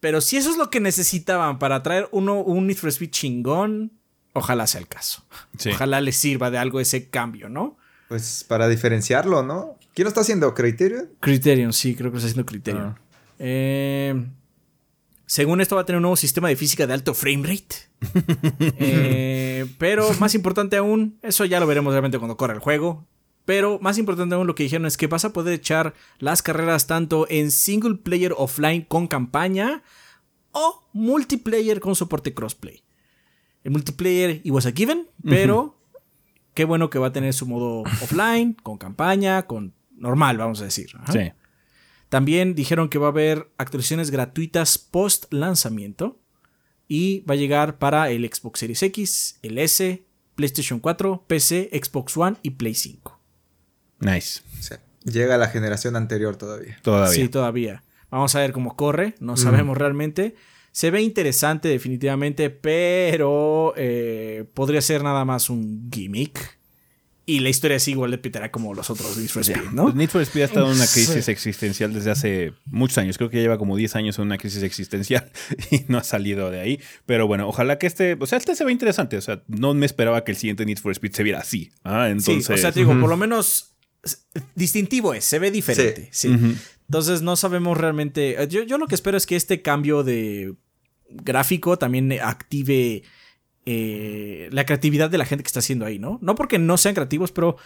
pero 0.00 0.20
si 0.20 0.36
eso 0.36 0.50
es 0.50 0.56
lo 0.56 0.70
que 0.70 0.80
necesitaban 0.80 1.58
para 1.58 1.82
traer 1.82 2.08
uno, 2.12 2.40
un 2.40 2.66
Need 2.66 2.76
for 2.76 2.88
Speed 2.88 3.10
chingón, 3.10 3.92
ojalá 4.32 4.66
sea 4.66 4.80
el 4.80 4.88
caso. 4.88 5.24
Ojalá 5.72 6.00
les 6.00 6.16
sirva 6.16 6.50
de 6.50 6.58
algo 6.58 6.80
ese 6.80 7.08
cambio, 7.10 7.48
¿no? 7.48 7.76
Pues 8.08 8.44
para 8.48 8.68
diferenciarlo, 8.68 9.42
¿no? 9.42 9.77
¿Quién 9.98 10.04
lo 10.04 10.10
está 10.10 10.20
haciendo? 10.20 10.54
¿Criterion? 10.54 11.08
Criterion, 11.18 11.72
sí, 11.72 11.96
creo 11.96 12.12
que 12.12 12.14
lo 12.14 12.18
está 12.18 12.28
haciendo 12.28 12.46
Criterion. 12.46 12.86
Ah. 12.86 12.98
Eh, 13.40 14.26
según 15.26 15.60
esto 15.60 15.74
va 15.74 15.82
a 15.82 15.86
tener 15.86 15.96
un 15.96 16.02
nuevo 16.02 16.14
sistema 16.14 16.46
de 16.46 16.54
física 16.54 16.86
de 16.86 16.92
alto 16.92 17.14
frame 17.14 17.42
rate. 17.42 17.88
Eh, 18.78 19.66
pero 19.76 20.08
más 20.20 20.36
importante 20.36 20.76
aún, 20.76 21.18
eso 21.20 21.44
ya 21.46 21.58
lo 21.58 21.66
veremos 21.66 21.92
realmente 21.92 22.18
cuando 22.18 22.36
corra 22.36 22.54
el 22.54 22.60
juego. 22.60 23.08
Pero 23.44 23.80
más 23.80 23.98
importante 23.98 24.36
aún 24.36 24.46
lo 24.46 24.54
que 24.54 24.62
dijeron 24.62 24.86
es 24.86 24.96
que 24.96 25.08
vas 25.08 25.24
a 25.24 25.32
poder 25.32 25.54
echar 25.54 25.94
las 26.20 26.42
carreras 26.42 26.86
tanto 26.86 27.26
en 27.28 27.50
single 27.50 27.96
player 27.96 28.32
offline 28.36 28.82
con 28.82 29.08
campaña 29.08 29.82
o 30.52 30.88
multiplayer 30.92 31.80
con 31.80 31.96
soporte 31.96 32.34
crossplay. 32.34 32.84
El 33.64 33.72
multiplayer 33.72 34.42
it 34.44 34.52
was 34.52 34.64
a 34.64 34.70
given, 34.70 35.08
pero 35.24 35.74
Qué 36.58 36.64
bueno 36.64 36.90
que 36.90 36.98
va 36.98 37.06
a 37.06 37.12
tener 37.12 37.34
su 37.34 37.46
modo 37.46 37.82
offline, 38.02 38.54
con 38.54 38.78
campaña, 38.78 39.46
con 39.46 39.74
normal, 39.98 40.38
vamos 40.38 40.60
a 40.60 40.64
decir. 40.64 40.90
Sí. 41.12 41.32
También 42.08 42.54
dijeron 42.54 42.88
que 42.88 42.98
va 42.98 43.08
a 43.08 43.10
haber 43.10 43.50
actualizaciones 43.58 44.10
gratuitas 44.10 44.78
post 44.78 45.32
lanzamiento 45.32 46.18
y 46.88 47.20
va 47.20 47.34
a 47.34 47.36
llegar 47.36 47.78
para 47.78 48.10
el 48.10 48.24
Xbox 48.24 48.60
Series 48.60 48.82
X, 48.82 49.38
el 49.42 49.58
S, 49.58 50.02
PlayStation 50.34 50.80
4, 50.80 51.24
PC, 51.26 51.70
Xbox 51.72 52.16
One 52.16 52.36
y 52.42 52.50
Play 52.50 52.74
5. 52.74 53.20
Nice. 54.00 54.40
Llega 55.04 55.34
a 55.34 55.38
la 55.38 55.48
generación 55.48 55.96
anterior 55.96 56.36
todavía. 56.36 56.78
Todavía. 56.82 57.14
Sí, 57.14 57.28
todavía. 57.28 57.82
Vamos 58.10 58.34
a 58.34 58.40
ver 58.40 58.52
cómo 58.52 58.74
corre, 58.74 59.14
no 59.20 59.36
sabemos 59.36 59.76
realmente. 59.76 60.34
Se 60.72 60.90
ve 60.90 61.02
interesante 61.02 61.68
definitivamente, 61.68 62.50
pero 62.50 63.74
eh, 63.76 64.46
podría 64.54 64.80
ser 64.80 65.02
nada 65.02 65.24
más 65.24 65.50
un 65.50 65.90
gimmick. 65.92 66.57
Y 67.28 67.40
la 67.40 67.50
historia 67.50 67.76
es 67.76 67.86
igual 67.88 68.10
de 68.10 68.16
pitera 68.16 68.50
como 68.50 68.72
los 68.72 68.88
otros 68.88 69.18
Need 69.18 69.28
for 69.28 69.42
Speed, 69.42 69.72
¿no? 69.72 69.92
Need 69.92 70.08
for 70.08 70.22
Speed 70.22 70.40
ha 70.40 70.44
estado 70.46 70.70
en 70.70 70.76
una 70.76 70.86
crisis 70.86 71.28
existencial 71.28 71.92
desde 71.92 72.10
hace 72.10 72.54
muchos 72.64 72.96
años. 72.96 73.18
Creo 73.18 73.28
que 73.28 73.38
lleva 73.38 73.58
como 73.58 73.76
10 73.76 73.96
años 73.96 74.18
en 74.18 74.24
una 74.24 74.38
crisis 74.38 74.62
existencial 74.62 75.30
y 75.70 75.84
no 75.88 75.98
ha 75.98 76.04
salido 76.04 76.50
de 76.50 76.58
ahí. 76.58 76.80
Pero 77.04 77.26
bueno, 77.26 77.46
ojalá 77.46 77.76
que 77.78 77.86
este, 77.86 78.16
o 78.18 78.24
sea, 78.24 78.38
este 78.38 78.56
se 78.56 78.64
ve 78.64 78.72
interesante. 78.72 79.18
O 79.18 79.20
sea, 79.20 79.42
no 79.46 79.74
me 79.74 79.84
esperaba 79.84 80.24
que 80.24 80.30
el 80.32 80.38
siguiente 80.38 80.64
Need 80.64 80.78
for 80.78 80.90
Speed 80.90 81.12
se 81.12 81.22
viera 81.22 81.40
así. 81.40 81.70
Ah, 81.84 82.08
entonces... 82.08 82.46
Sí, 82.46 82.52
o 82.54 82.56
sea, 82.56 82.72
te 82.72 82.80
digo, 82.80 82.98
por 82.98 83.10
lo 83.10 83.18
menos 83.18 83.74
distintivo 84.54 85.12
es, 85.12 85.26
se 85.26 85.38
ve 85.38 85.50
diferente. 85.50 86.08
Sí. 86.10 86.34
Entonces 86.86 87.20
no 87.20 87.36
sabemos 87.36 87.76
realmente. 87.76 88.38
Yo, 88.48 88.62
yo 88.62 88.78
lo 88.78 88.86
que 88.86 88.94
espero 88.94 89.18
es 89.18 89.26
que 89.26 89.36
este 89.36 89.60
cambio 89.60 90.02
de 90.02 90.54
gráfico 91.10 91.76
también 91.76 92.10
active 92.22 93.02
eh, 93.70 94.48
la 94.50 94.64
creatividad 94.64 95.10
de 95.10 95.18
la 95.18 95.26
gente 95.26 95.42
que 95.42 95.48
está 95.48 95.58
haciendo 95.58 95.84
ahí, 95.84 95.98
¿no? 95.98 96.18
No 96.22 96.34
porque 96.34 96.58
no 96.58 96.78
sean 96.78 96.94
creativos, 96.94 97.32
pero 97.32 97.58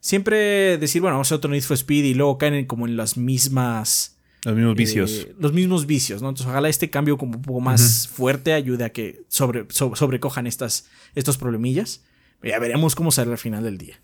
siempre 0.00 0.78
decir, 0.78 1.02
bueno, 1.02 1.16
vamos 1.16 1.26
a 1.26 1.28
hacer 1.28 1.36
otro 1.36 1.50
Need 1.50 1.64
for 1.64 1.74
Speed 1.74 2.04
y 2.04 2.14
luego 2.14 2.38
caen 2.38 2.64
como 2.64 2.86
en 2.86 2.96
las 2.96 3.18
mismas... 3.18 4.16
Los 4.42 4.56
mismos 4.56 4.74
vicios. 4.74 5.10
Eh, 5.10 5.34
los 5.38 5.52
mismos 5.52 5.84
vicios, 5.84 6.22
¿no? 6.22 6.30
Entonces, 6.30 6.46
ojalá 6.46 6.70
este 6.70 6.88
cambio 6.88 7.18
como 7.18 7.36
un 7.36 7.42
poco 7.42 7.60
más 7.60 8.08
fuerte 8.08 8.54
ayude 8.54 8.84
a 8.84 8.88
que 8.88 9.20
sobre, 9.28 9.66
sobrecojan 9.68 10.46
estas, 10.46 10.88
estos 11.14 11.36
problemillas. 11.36 12.04
Ya 12.42 12.58
veremos 12.58 12.94
cómo 12.94 13.10
sale 13.10 13.32
al 13.32 13.36
final 13.36 13.62
del 13.62 13.76
día. 13.76 14.00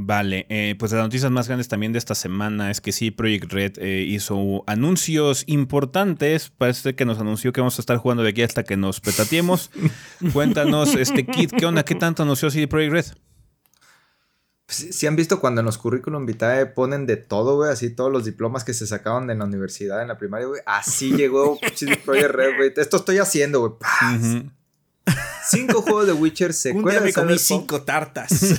Vale, 0.00 0.46
eh, 0.48 0.76
pues 0.78 0.92
las 0.92 1.02
noticias 1.02 1.28
más 1.32 1.48
grandes 1.48 1.66
también 1.66 1.92
de 1.92 1.98
esta 1.98 2.14
semana 2.14 2.70
es 2.70 2.80
que 2.80 2.92
sí, 2.92 3.10
Project 3.10 3.52
Red 3.52 3.72
eh, 3.78 4.04
hizo 4.08 4.62
anuncios 4.68 5.42
importantes. 5.48 6.50
Parece 6.50 6.94
que 6.94 7.04
nos 7.04 7.18
anunció 7.18 7.52
que 7.52 7.60
vamos 7.60 7.80
a 7.80 7.82
estar 7.82 7.96
jugando 7.96 8.22
de 8.22 8.28
aquí 8.28 8.42
hasta 8.42 8.62
que 8.62 8.76
nos 8.76 9.00
petateemos. 9.00 9.72
Cuéntanos, 10.32 10.94
este 10.94 11.26
Kit, 11.26 11.50
¿qué 11.50 11.66
onda? 11.66 11.84
¿Qué 11.84 11.96
tanto 11.96 12.22
anunció 12.22 12.48
CD 12.48 12.68
Project 12.68 12.92
Red? 12.92 13.06
Si 14.68 14.86
pues, 14.86 15.04
han 15.04 15.16
visto 15.16 15.40
cuando 15.40 15.62
en 15.62 15.64
los 15.64 15.78
currículum 15.78 16.26
vitae 16.26 16.66
ponen 16.66 17.04
de 17.04 17.16
todo, 17.16 17.56
güey, 17.56 17.72
así 17.72 17.90
todos 17.90 18.12
los 18.12 18.24
diplomas 18.24 18.62
que 18.62 18.74
se 18.74 18.86
sacaban 18.86 19.26
de 19.26 19.34
la 19.34 19.46
universidad, 19.46 20.00
en 20.00 20.06
la 20.06 20.16
primaria, 20.16 20.46
güey. 20.46 20.60
Así 20.64 21.10
llegó 21.16 21.58
CD 21.74 21.96
Projekt 21.96 22.30
Red, 22.30 22.56
güey. 22.56 22.72
Esto 22.76 22.98
estoy 22.98 23.18
haciendo, 23.18 23.60
güey. 23.60 23.72
Cinco 25.50 25.82
juegos 25.82 26.06
de 26.06 26.12
Witcher 26.12 26.52
secuela 26.52 26.86
Un 26.86 26.92
día 26.92 27.00
me 27.00 27.12
comí 27.12 27.38
cinco 27.38 27.82
tartas. 27.82 28.58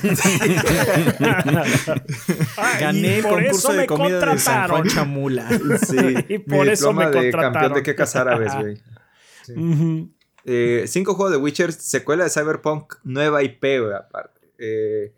Gané 2.80 3.18
el 3.18 3.24
concurso 3.24 3.72
de 3.72 3.86
comida 3.86 4.18
de 4.24 4.38
San 4.38 4.68
Juan 4.68 4.84
Chamula. 4.88 5.48
Sí, 5.86 5.96
y 6.28 6.38
por 6.38 6.68
eso 6.68 6.92
me 6.92 7.06
de 7.10 7.30
campeón 7.30 7.74
de 7.74 7.82
qué 7.82 7.94
casar 7.94 8.28
árabes, 8.28 8.52
güey. 8.54 8.82
eh, 10.44 10.84
cinco 10.86 11.14
juegos 11.14 11.32
de 11.32 11.38
Witcher, 11.38 11.72
secuela 11.72 12.24
de 12.24 12.30
Cyberpunk, 12.30 12.94
nueva 13.04 13.42
IP, 13.42 13.60
güey, 13.60 13.94
aparte. 13.94 14.40
Eh, 14.58 15.14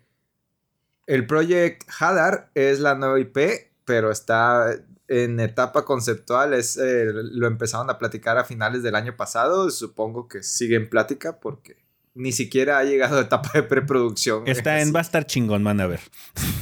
el 1.06 1.26
Project 1.26 1.88
Hadar 1.98 2.50
es 2.54 2.80
la 2.80 2.94
nueva 2.94 3.18
IP, 3.18 3.38
pero 3.84 4.10
está 4.10 4.76
en 5.12 5.40
etapa 5.40 5.84
conceptual 5.84 6.54
es, 6.54 6.78
eh, 6.78 7.04
lo 7.12 7.46
empezaron 7.46 7.90
a 7.90 7.98
platicar 7.98 8.38
a 8.38 8.44
finales 8.44 8.82
del 8.82 8.94
año 8.94 9.14
pasado. 9.14 9.70
Supongo 9.70 10.26
que 10.26 10.42
sigue 10.42 10.76
en 10.76 10.88
plática 10.88 11.38
porque 11.38 11.76
ni 12.14 12.32
siquiera 12.32 12.78
ha 12.78 12.84
llegado 12.84 13.18
a 13.18 13.20
etapa 13.20 13.50
de 13.52 13.62
preproducción. 13.62 14.44
Está 14.46 14.80
en, 14.82 14.94
va 14.94 15.00
a 15.00 15.02
estar 15.02 15.26
chingón, 15.26 15.62
van 15.64 15.82
a 15.82 15.86
ver. 15.86 16.00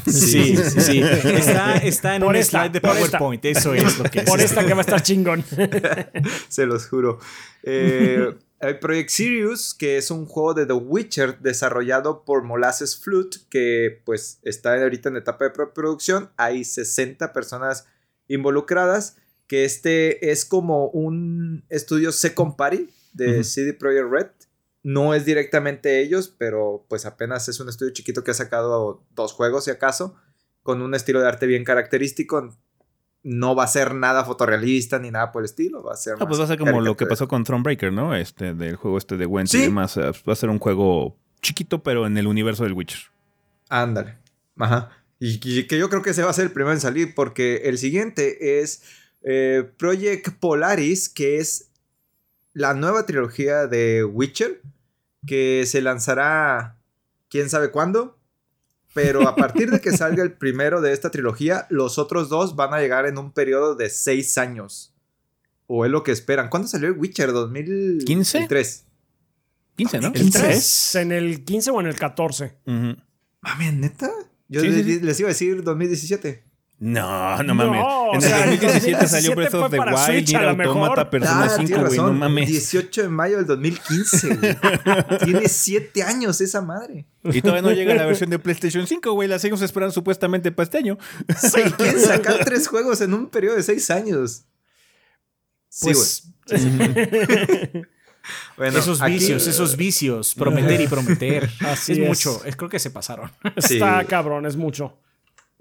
Sí, 0.05 0.57
sí, 0.57 0.81
sí. 0.81 1.01
Está, 1.85 2.17
en 2.17 2.25
un 2.25 2.43
slide 2.43 2.71
de 2.71 2.81
PowerPoint, 2.81 3.45
eso 3.45 3.73
es 3.73 3.99
lo 3.99 4.05
que 4.05 4.21
es. 4.21 4.25
Por 4.25 4.41
esta 4.41 4.67
que 4.67 4.75
va 4.75 4.81
a 4.81 4.83
estar 4.83 5.01
chingón. 5.01 5.45
Se 6.49 6.67
los 6.67 6.89
juro. 6.89 7.21
Eh, 7.63 8.35
hay 8.59 8.75
Project 8.75 9.11
Sirius, 9.11 9.75
que 9.75 9.97
es 9.97 10.11
un 10.11 10.27
juego 10.27 10.55
de 10.55 10.67
The 10.67 10.73
Witcher 10.73 11.39
desarrollado 11.39 12.25
por 12.25 12.43
Molasses 12.43 12.99
Flute, 12.99 13.39
que 13.49 14.03
pues 14.05 14.41
está 14.43 14.75
ahorita 14.75 15.09
en 15.09 15.19
etapa 15.19 15.45
de 15.45 15.51
preproducción. 15.51 16.31
Hay 16.37 16.65
60 16.65 17.33
personas 17.33 17.87
involucradas, 18.35 19.17
que 19.47 19.65
este 19.65 20.31
es 20.31 20.45
como 20.45 20.89
un 20.89 21.65
estudio 21.69 22.13
second 22.13 22.57
party 22.57 22.89
de 23.13 23.45
CD 23.45 23.75
Projekt 23.75 24.11
Red 24.11 24.27
no 24.83 25.15
es 25.15 25.25
directamente 25.25 26.01
ellos, 26.01 26.35
pero 26.37 26.87
pues 26.89 27.05
apenas 27.05 27.49
es 27.49 27.61
un 27.61 27.69
estudio 27.69 27.93
chiquito 27.93 28.25
que 28.25 28.31
ha 28.31 28.35
sacado 28.35 29.03
dos 29.15 29.33
juegos, 29.33 29.65
si 29.65 29.71
acaso, 29.71 30.17
con 30.63 30.81
un 30.81 30.95
estilo 30.95 31.21
de 31.21 31.29
arte 31.29 31.47
bien 31.47 31.65
característico. 31.65 32.57
No 33.23 33.55
va 33.55 33.65
a 33.65 33.67
ser 33.67 33.95
nada 33.95 34.25
fotorrealista 34.25 34.99
ni 34.99 35.11
nada 35.11 35.31
por 35.33 35.43
el 35.43 35.45
estilo. 35.45 35.83
Va 35.83 35.93
a 35.93 35.97
ser. 35.97 36.15
Ah, 36.19 36.27
pues 36.27 36.41
va 36.41 36.45
a 36.45 36.47
ser 36.47 36.59
como 36.59 36.81
lo 36.81 36.97
que 36.97 37.05
pasó 37.05 37.29
con 37.29 37.45
Thronebreaker, 37.45 37.93
¿no? 37.93 38.15
Este, 38.15 38.55
del 38.55 38.77
juego 38.77 38.97
este 38.97 39.19
de 39.19 39.27
Wendy 39.27 39.59
y 39.59 39.63
demás. 39.63 39.99
Va 39.99 40.33
a 40.33 40.37
ser 40.37 40.49
un 40.49 40.59
juego 40.59 41.19
chiquito, 41.43 41.83
pero 41.83 42.07
en 42.07 42.17
el 42.17 42.27
universo 42.27 42.65
del 42.65 42.73
Witcher. 42.73 43.01
Ándale. 43.69 44.17
Ajá. 44.57 44.91
Y, 45.23 45.67
que 45.67 45.79
yo 45.79 45.91
creo 45.91 46.01
que 46.01 46.11
ese 46.11 46.23
va 46.23 46.31
a 46.31 46.35
ser 46.35 46.47
el 46.47 46.53
primero 46.53 46.73
en 46.73 46.81
salir, 46.81 47.15
porque 47.15 47.63
el 47.65 47.77
siguiente 47.77 48.61
es 48.61 48.83
eh, 49.23 49.71
Project 49.77 50.31
Polaris, 50.41 51.11
que 51.11 51.39
es 51.39 51.69
la 52.55 52.73
nueva 52.73 53.05
trilogía 53.05 53.67
de 53.67 54.03
Witcher, 54.03 54.63
que 55.27 55.65
se 55.67 55.83
lanzará 55.83 56.79
quién 57.29 57.51
sabe 57.51 57.71
cuándo. 57.71 58.17
Pero 58.95 59.29
a 59.29 59.37
partir 59.37 59.71
de 59.71 59.81
que 59.81 59.93
salga 59.93 60.23
el 60.23 60.33
primero 60.33 60.81
de 60.81 60.93
esta 60.93 61.11
trilogía, 61.11 61.67
los 61.69 61.99
otros 61.99 62.29
dos 62.31 62.57
van 62.57 62.73
a 62.73 62.81
llegar 62.81 63.07
en 63.07 63.19
un 63.19 63.31
periodo 63.33 63.77
de 63.77 63.91
seis 63.91 64.37
años. 64.39 64.95
O 65.67 65.85
es 65.85 65.91
lo 65.93 66.03
que 66.03 66.13
esperan. 66.13 66.49
¿Cuándo 66.49 66.67
salió 66.67 66.89
el 66.89 66.99
Witcher? 66.99 67.31
¿2015? 67.31 68.05
15, 68.05 68.49
15, 69.77 70.01
¿no? 70.01 70.13
¿En 70.15 71.13
el 71.13 71.45
15 71.45 71.71
o 71.71 71.81
en 71.81 71.87
el 71.87 71.95
14? 71.95 72.57
Mami, 72.65 73.71
¿neta? 73.73 74.11
Yo 74.51 74.63
les 74.63 75.21
iba 75.21 75.29
a 75.29 75.33
decir 75.33 75.63
2017. 75.63 76.51
No, 76.81 77.43
no 77.43 77.55
mames. 77.55 77.85
en 78.15 78.49
el 78.49 78.59
2017 78.59 79.07
salió 79.07 79.35
Breath 79.37 79.53
of 79.53 79.71
the 79.71 79.79
Wild, 79.79 80.29
Nier 80.29 80.49
Automata, 80.49 81.11
Persona 81.11 81.49
5, 81.51 81.75
ah, 81.77 81.85
güey, 81.85 81.99
no 81.99 82.13
mames. 82.15 82.49
18 82.49 83.03
de 83.03 83.09
mayo 83.11 83.37
del 83.37 83.47
2015, 83.47 84.35
güey. 84.37 84.57
Tiene 85.25 85.47
7 85.47 86.03
años 86.03 86.41
esa 86.41 86.63
madre. 86.63 87.07
Y 87.23 87.43
todavía 87.43 87.61
no 87.61 87.71
llega 87.73 87.95
la 87.95 88.07
versión 88.07 88.31
de 88.31 88.39
PlayStation 88.39 88.87
5, 88.87 89.13
güey. 89.13 89.29
La 89.29 89.39
seguimos 89.39 89.61
esperando 89.61 89.93
supuestamente 89.93 90.51
para 90.53 90.65
este 90.65 90.79
año. 90.79 90.97
Sí, 91.37 91.61
quieren 91.77 92.01
sacar 92.01 92.47
tres 92.47 92.67
juegos 92.67 93.03
en 93.03 93.13
un 93.13 93.29
periodo 93.29 93.57
de 93.57 93.63
6 93.63 93.91
años. 93.91 94.45
Sí, 95.69 95.93
pues, 95.93 96.33
bueno, 98.57 98.79
esos 98.79 99.03
vicios, 99.05 99.47
esos 99.47 99.77
vicios, 99.77 100.35
prometer 100.35 100.81
y 100.81 100.87
prometer. 100.87 101.51
Así 101.61 101.93
es, 101.93 101.99
es, 101.99 102.09
mucho. 102.09 102.45
Es, 102.45 102.57
creo 102.57 102.71
que 102.71 102.79
se 102.79 102.91
pasaron. 102.91 103.31
Está 103.57 104.05
cabrón, 104.05 104.47
es 104.47 104.57
mucho. 104.57 104.99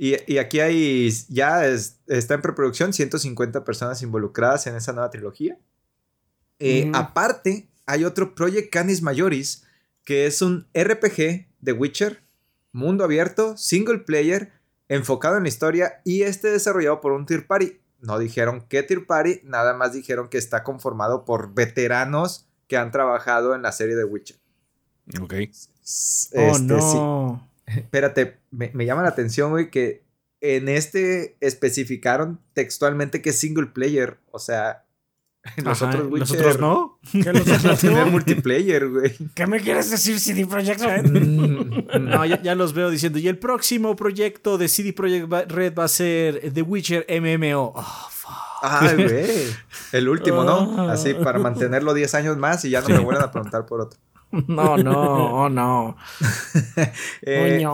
Y, 0.02 0.38
aquí 0.38 0.62
hay, 0.62 1.12
ya 1.28 1.66
está 1.66 2.34
en 2.34 2.42
preproducción 2.42 2.94
150 2.94 3.66
personas 3.66 4.02
involucradas 4.02 4.66
en 4.66 4.78
esa 4.78 4.94
nueva 4.94 5.10
trilogía. 5.10 5.60
Eh, 6.58 6.90
aparte, 6.94 7.70
hay 7.86 8.06
otro 8.06 8.34
Project 8.34 8.72
Canis 8.72 9.02
Majoris, 9.02 9.66
que 10.06 10.26
es 10.26 10.42
un 10.42 10.70
RPG 10.74 11.48
de 11.60 11.74
Witcher, 11.74 12.24
mundo 12.72 13.04
abierto, 13.04 13.58
single 13.58 14.00
player, 14.00 14.54
enfocado 14.88 15.36
en 15.36 15.44
la 15.44 15.50
historia 15.50 16.02
y 16.06 16.22
este 16.22 16.50
desarrollado 16.50 17.02
por 17.02 17.12
un 17.12 17.26
tier 17.26 17.46
party. 17.46 17.82
No 18.00 18.20
dijeron 18.20 18.66
qué 18.70 18.84
tier 18.84 19.06
party, 19.06 19.42
nada 19.44 19.74
más 19.74 19.92
dijeron 19.92 20.30
que 20.30 20.38
está 20.38 20.64
conformado 20.64 21.26
por 21.26 21.54
veteranos 21.54 22.49
que 22.70 22.78
han 22.78 22.92
trabajado 22.92 23.56
en 23.56 23.64
la 23.64 23.74
serie 23.74 23.96
de 23.96 24.06
Witcher. 24.06 24.38
Ok. 25.20 25.34
oh, 26.36 26.60
no. 26.60 27.50
Espérate, 27.66 28.38
me, 28.52 28.86
llama 28.86 29.02
la 29.02 29.10
atención, 29.10 29.50
güey, 29.52 29.70
que 29.70 30.04
en 30.40 30.70
este 30.70 31.36
especificaron 31.42 32.40
textualmente 32.54 33.22
que 33.22 33.32
es 33.32 33.40
single 33.40 33.68
player. 33.68 34.20
O 34.32 34.40
sea, 34.40 34.86
los 35.58 35.82
otros 35.82 36.12
Witcher. 36.12 36.60
no? 36.60 37.00
Que 37.12 37.34
los 37.34 37.84
no 37.84 38.06
multiplayer, 38.06 38.88
güey. 38.88 39.16
¿Qué 39.34 39.48
me 39.48 39.60
quieres 39.60 39.90
decir, 39.90 40.20
CD 40.20 40.46
Projekt 40.46 40.82
Red? 40.82 41.06
no, 41.06 42.26
ya, 42.26 42.56
los 42.56 42.74
veo 42.74 42.92
diciendo. 42.92 43.18
Y 43.18 43.28
el 43.28 43.40
próximo 43.40 43.96
proyecto 43.96 44.60
de 44.60 44.68
CD 44.68 44.94
Projekt 44.94 45.52
Red 45.52 45.74
va 45.74 45.86
a 45.86 45.88
ser 45.90 46.54
The 46.54 46.62
Witcher 46.62 47.08
MMO. 47.10 47.74
Oh, 47.76 48.08
fuck. 48.12 48.19
Ay, 48.62 48.96
güey. 49.04 49.56
El 49.92 50.10
último, 50.10 50.44
¿no? 50.44 50.90
Así 50.90 51.14
para 51.14 51.40
mantenerlo 51.40 51.94
10 51.94 52.16
años 52.16 52.38
más 52.38 52.64
y 52.66 52.70
ya 52.70 52.82
no 52.82 52.90
me 52.90 53.00
vuelvan 53.00 53.26
a 53.26 53.32
preguntar 53.32 53.66
por 53.66 53.82
otro. 53.82 54.00
No, 54.32 54.78
no, 54.78 55.44
oh, 55.44 55.50
no. 55.50 55.98
Eh, 57.22 57.66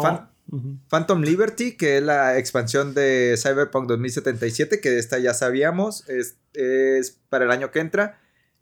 Phantom 0.90 1.22
Liberty, 1.22 1.76
que 1.76 1.98
es 1.98 2.04
la 2.04 2.38
expansión 2.38 2.94
de 2.94 3.36
Cyberpunk 3.38 3.88
2077, 3.88 4.80
que 4.80 4.98
esta 5.00 5.18
ya 5.18 5.34
sabíamos, 5.34 6.08
es, 6.08 6.38
para 7.30 7.46
el 7.46 7.52
año 7.52 7.72
que 7.72 7.80
entra. 7.80 8.20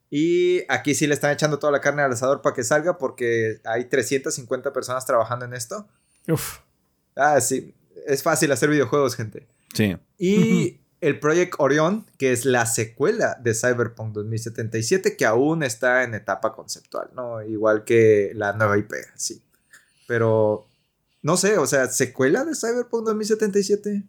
Y 0.10 0.62
aquí 0.70 0.94
sí 0.94 1.08
le 1.08 1.14
están 1.14 1.32
echando 1.32 1.60
toda 1.60 1.72
la 1.72 1.82
carne 1.82 2.04
al 2.04 2.12
asador 2.12 2.42
para 2.42 2.56
que 2.56 2.64
salga, 2.64 2.98
porque 2.98 3.60
hay 3.66 3.86
350 3.86 4.72
personas 4.72 5.06
trabajando 5.06 5.46
en 5.46 5.54
esto. 5.54 5.88
Uf. 6.28 6.60
Ah, 7.16 7.42
sí. 7.42 7.76
Es 8.08 8.24
fácil 8.24 8.52
hacer 8.52 8.70
videojuegos, 8.70 9.16
gente. 9.16 9.48
Sí. 9.74 9.98
Y 10.18 10.80
el 11.04 11.20
Project 11.20 11.56
Orion, 11.58 12.06
que 12.18 12.32
es 12.32 12.46
la 12.46 12.66
secuela 12.66 13.38
de 13.42 13.54
Cyberpunk 13.54 14.14
2077, 14.14 15.18
que 15.18 15.26
aún 15.26 15.62
está 15.62 16.04
en 16.04 16.14
etapa 16.14 16.54
conceptual, 16.54 17.10
¿no? 17.14 17.42
Igual 17.42 17.84
que 17.84 18.32
la 18.36 18.54
nueva 18.54 18.78
IP, 18.78 18.94
sí. 19.16 19.42
Pero, 20.08 20.66
no 21.22 21.36
sé, 21.36 21.58
o 21.58 21.68
sea, 21.68 21.88
secuela 21.88 22.46
de 22.46 22.56
Cyberpunk 22.56 23.06
2077. 23.06 24.04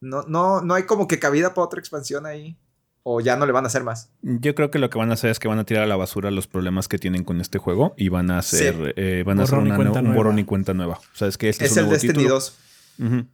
No, 0.00 0.22
no, 0.22 0.62
no 0.62 0.72
hay 0.72 0.84
como 0.84 1.06
que 1.06 1.18
cabida 1.18 1.52
para 1.52 1.66
otra 1.66 1.80
expansión 1.80 2.24
ahí. 2.24 2.56
¿O 3.02 3.20
ya 3.20 3.36
no 3.36 3.44
le 3.44 3.52
van 3.52 3.64
a 3.64 3.66
hacer 3.66 3.82
más? 3.82 4.10
Yo 4.22 4.54
creo 4.54 4.70
que 4.70 4.78
lo 4.78 4.88
que 4.88 4.96
van 4.96 5.10
a 5.10 5.14
hacer 5.14 5.30
es 5.30 5.38
que 5.38 5.48
van 5.48 5.58
a 5.58 5.64
tirar 5.64 5.82
a 5.82 5.86
la 5.86 5.96
basura 5.96 6.30
los 6.30 6.46
problemas 6.46 6.88
que 6.88 6.98
tienen 6.98 7.24
con 7.24 7.40
este 7.40 7.58
juego 7.58 7.94
y 7.98 8.08
van 8.08 8.30
a 8.30 8.38
hacer, 8.38 8.94
eh, 8.96 9.24
van 9.26 9.40
a 9.40 9.42
hacer 9.42 9.58
una, 9.58 9.76
un 9.76 10.14
borrón 10.14 10.38
y 10.38 10.44
cuenta 10.44 10.72
nueva. 10.72 10.94
O 10.94 11.16
sea, 11.16 11.26
es 11.26 11.36
que 11.36 11.48
este 11.48 11.64
es, 11.64 11.76
el 11.76 11.90
Destiny 11.90 12.24
2. 12.24 12.56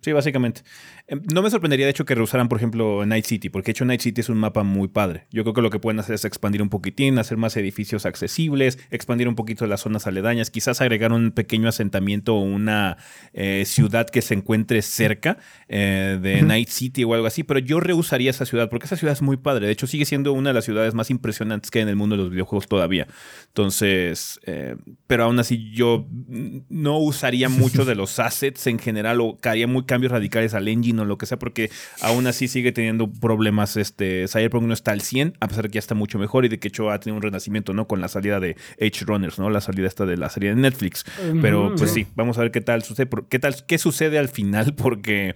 Sí, 0.00 0.12
básicamente. 0.12 0.62
Em, 1.06 1.22
no 1.32 1.42
me 1.42 1.50
sorprendería, 1.50 1.86
de 1.86 1.90
hecho, 1.90 2.04
que 2.04 2.14
rehusaran, 2.14 2.48
por 2.48 2.58
ejemplo, 2.58 3.04
Night 3.06 3.24
City, 3.24 3.48
porque 3.48 3.66
de 3.66 3.72
hecho 3.72 3.84
Night 3.84 4.00
City 4.00 4.20
es 4.20 4.28
un 4.28 4.38
mapa 4.38 4.62
muy 4.62 4.88
padre. 4.88 5.26
Yo 5.30 5.42
creo 5.42 5.54
que 5.54 5.62
lo 5.62 5.70
que 5.70 5.78
pueden 5.78 5.98
hacer 5.98 6.14
es 6.14 6.24
expandir 6.24 6.62
un 6.62 6.68
poquitín, 6.68 7.18
hacer 7.18 7.36
más 7.38 7.56
edificios 7.56 8.06
accesibles, 8.06 8.78
expandir 8.90 9.28
un 9.28 9.34
poquito 9.34 9.66
las 9.66 9.80
zonas 9.80 10.06
aledañas, 10.06 10.50
quizás 10.50 10.80
agregar 10.80 11.12
un 11.12 11.32
pequeño 11.32 11.68
asentamiento 11.68 12.36
o 12.36 12.40
una 12.40 12.98
eh, 13.32 13.64
ciudad 13.66 14.08
que 14.08 14.22
se 14.22 14.34
encuentre 14.34 14.82
cerca 14.82 15.38
eh, 15.68 16.18
de 16.20 16.42
Night 16.42 16.68
City 16.68 17.04
o 17.04 17.14
algo 17.14 17.26
así, 17.26 17.42
pero 17.42 17.60
yo 17.60 17.80
rehusaría 17.80 18.30
esa 18.30 18.46
ciudad, 18.46 18.68
porque 18.68 18.86
esa 18.86 18.96
ciudad 18.96 19.12
es 19.12 19.22
muy 19.22 19.36
padre. 19.36 19.66
De 19.66 19.72
hecho, 19.72 19.86
sigue 19.86 20.04
siendo 20.04 20.32
una 20.32 20.50
de 20.50 20.54
las 20.54 20.64
ciudades 20.64 20.94
más 20.94 21.10
impresionantes 21.10 21.70
que 21.70 21.78
hay 21.78 21.82
en 21.84 21.88
el 21.88 21.96
mundo 21.96 22.16
de 22.16 22.22
los 22.22 22.30
videojuegos 22.30 22.68
todavía. 22.68 23.06
Entonces, 23.48 24.40
eh, 24.44 24.76
pero 25.06 25.24
aún 25.24 25.38
así 25.38 25.70
yo 25.72 26.06
no 26.68 26.98
usaría 26.98 27.48
mucho 27.48 27.84
de 27.84 27.94
los 27.94 28.18
assets 28.18 28.66
en 28.66 28.78
general 28.78 29.20
o 29.20 29.38
haría 29.50 29.66
muy 29.66 29.84
cambios 29.84 30.12
radicales 30.12 30.54
al 30.54 30.68
engine 30.68 31.02
o 31.02 31.04
lo 31.04 31.18
que 31.18 31.26
sea, 31.26 31.38
porque 31.38 31.70
aún 32.00 32.26
así 32.26 32.48
sigue 32.48 32.72
teniendo 32.72 33.10
problemas. 33.10 33.76
Este, 33.76 34.26
Cyberpunk 34.28 34.64
no 34.64 34.74
está 34.74 34.92
al 34.92 35.00
100, 35.00 35.34
a 35.40 35.48
pesar 35.48 35.64
de 35.64 35.70
que 35.70 35.74
ya 35.74 35.80
está 35.80 35.94
mucho 35.94 36.18
mejor 36.18 36.44
y 36.44 36.48
de 36.48 36.58
que 36.58 36.68
hecho 36.68 36.90
ha 36.90 36.98
tenido 37.00 37.16
un 37.16 37.22
renacimiento, 37.22 37.72
¿no? 37.72 37.86
Con 37.86 38.00
la 38.00 38.08
salida 38.08 38.40
de 38.40 38.56
H 38.80 39.04
Runners, 39.04 39.38
¿no? 39.38 39.50
La 39.50 39.60
salida 39.60 39.86
esta 39.86 40.06
de 40.06 40.16
la 40.16 40.30
serie 40.30 40.50
de 40.50 40.56
Netflix. 40.56 41.04
Pero 41.40 41.74
pues 41.76 41.92
sí, 41.92 42.06
vamos 42.14 42.38
a 42.38 42.42
ver 42.42 42.50
qué 42.50 42.60
tal 42.60 42.82
sucede, 42.82 43.08
qué 43.28 43.38
tal, 43.38 43.56
qué 43.66 43.78
sucede 43.78 44.18
al 44.18 44.28
final, 44.28 44.74
porque. 44.74 45.34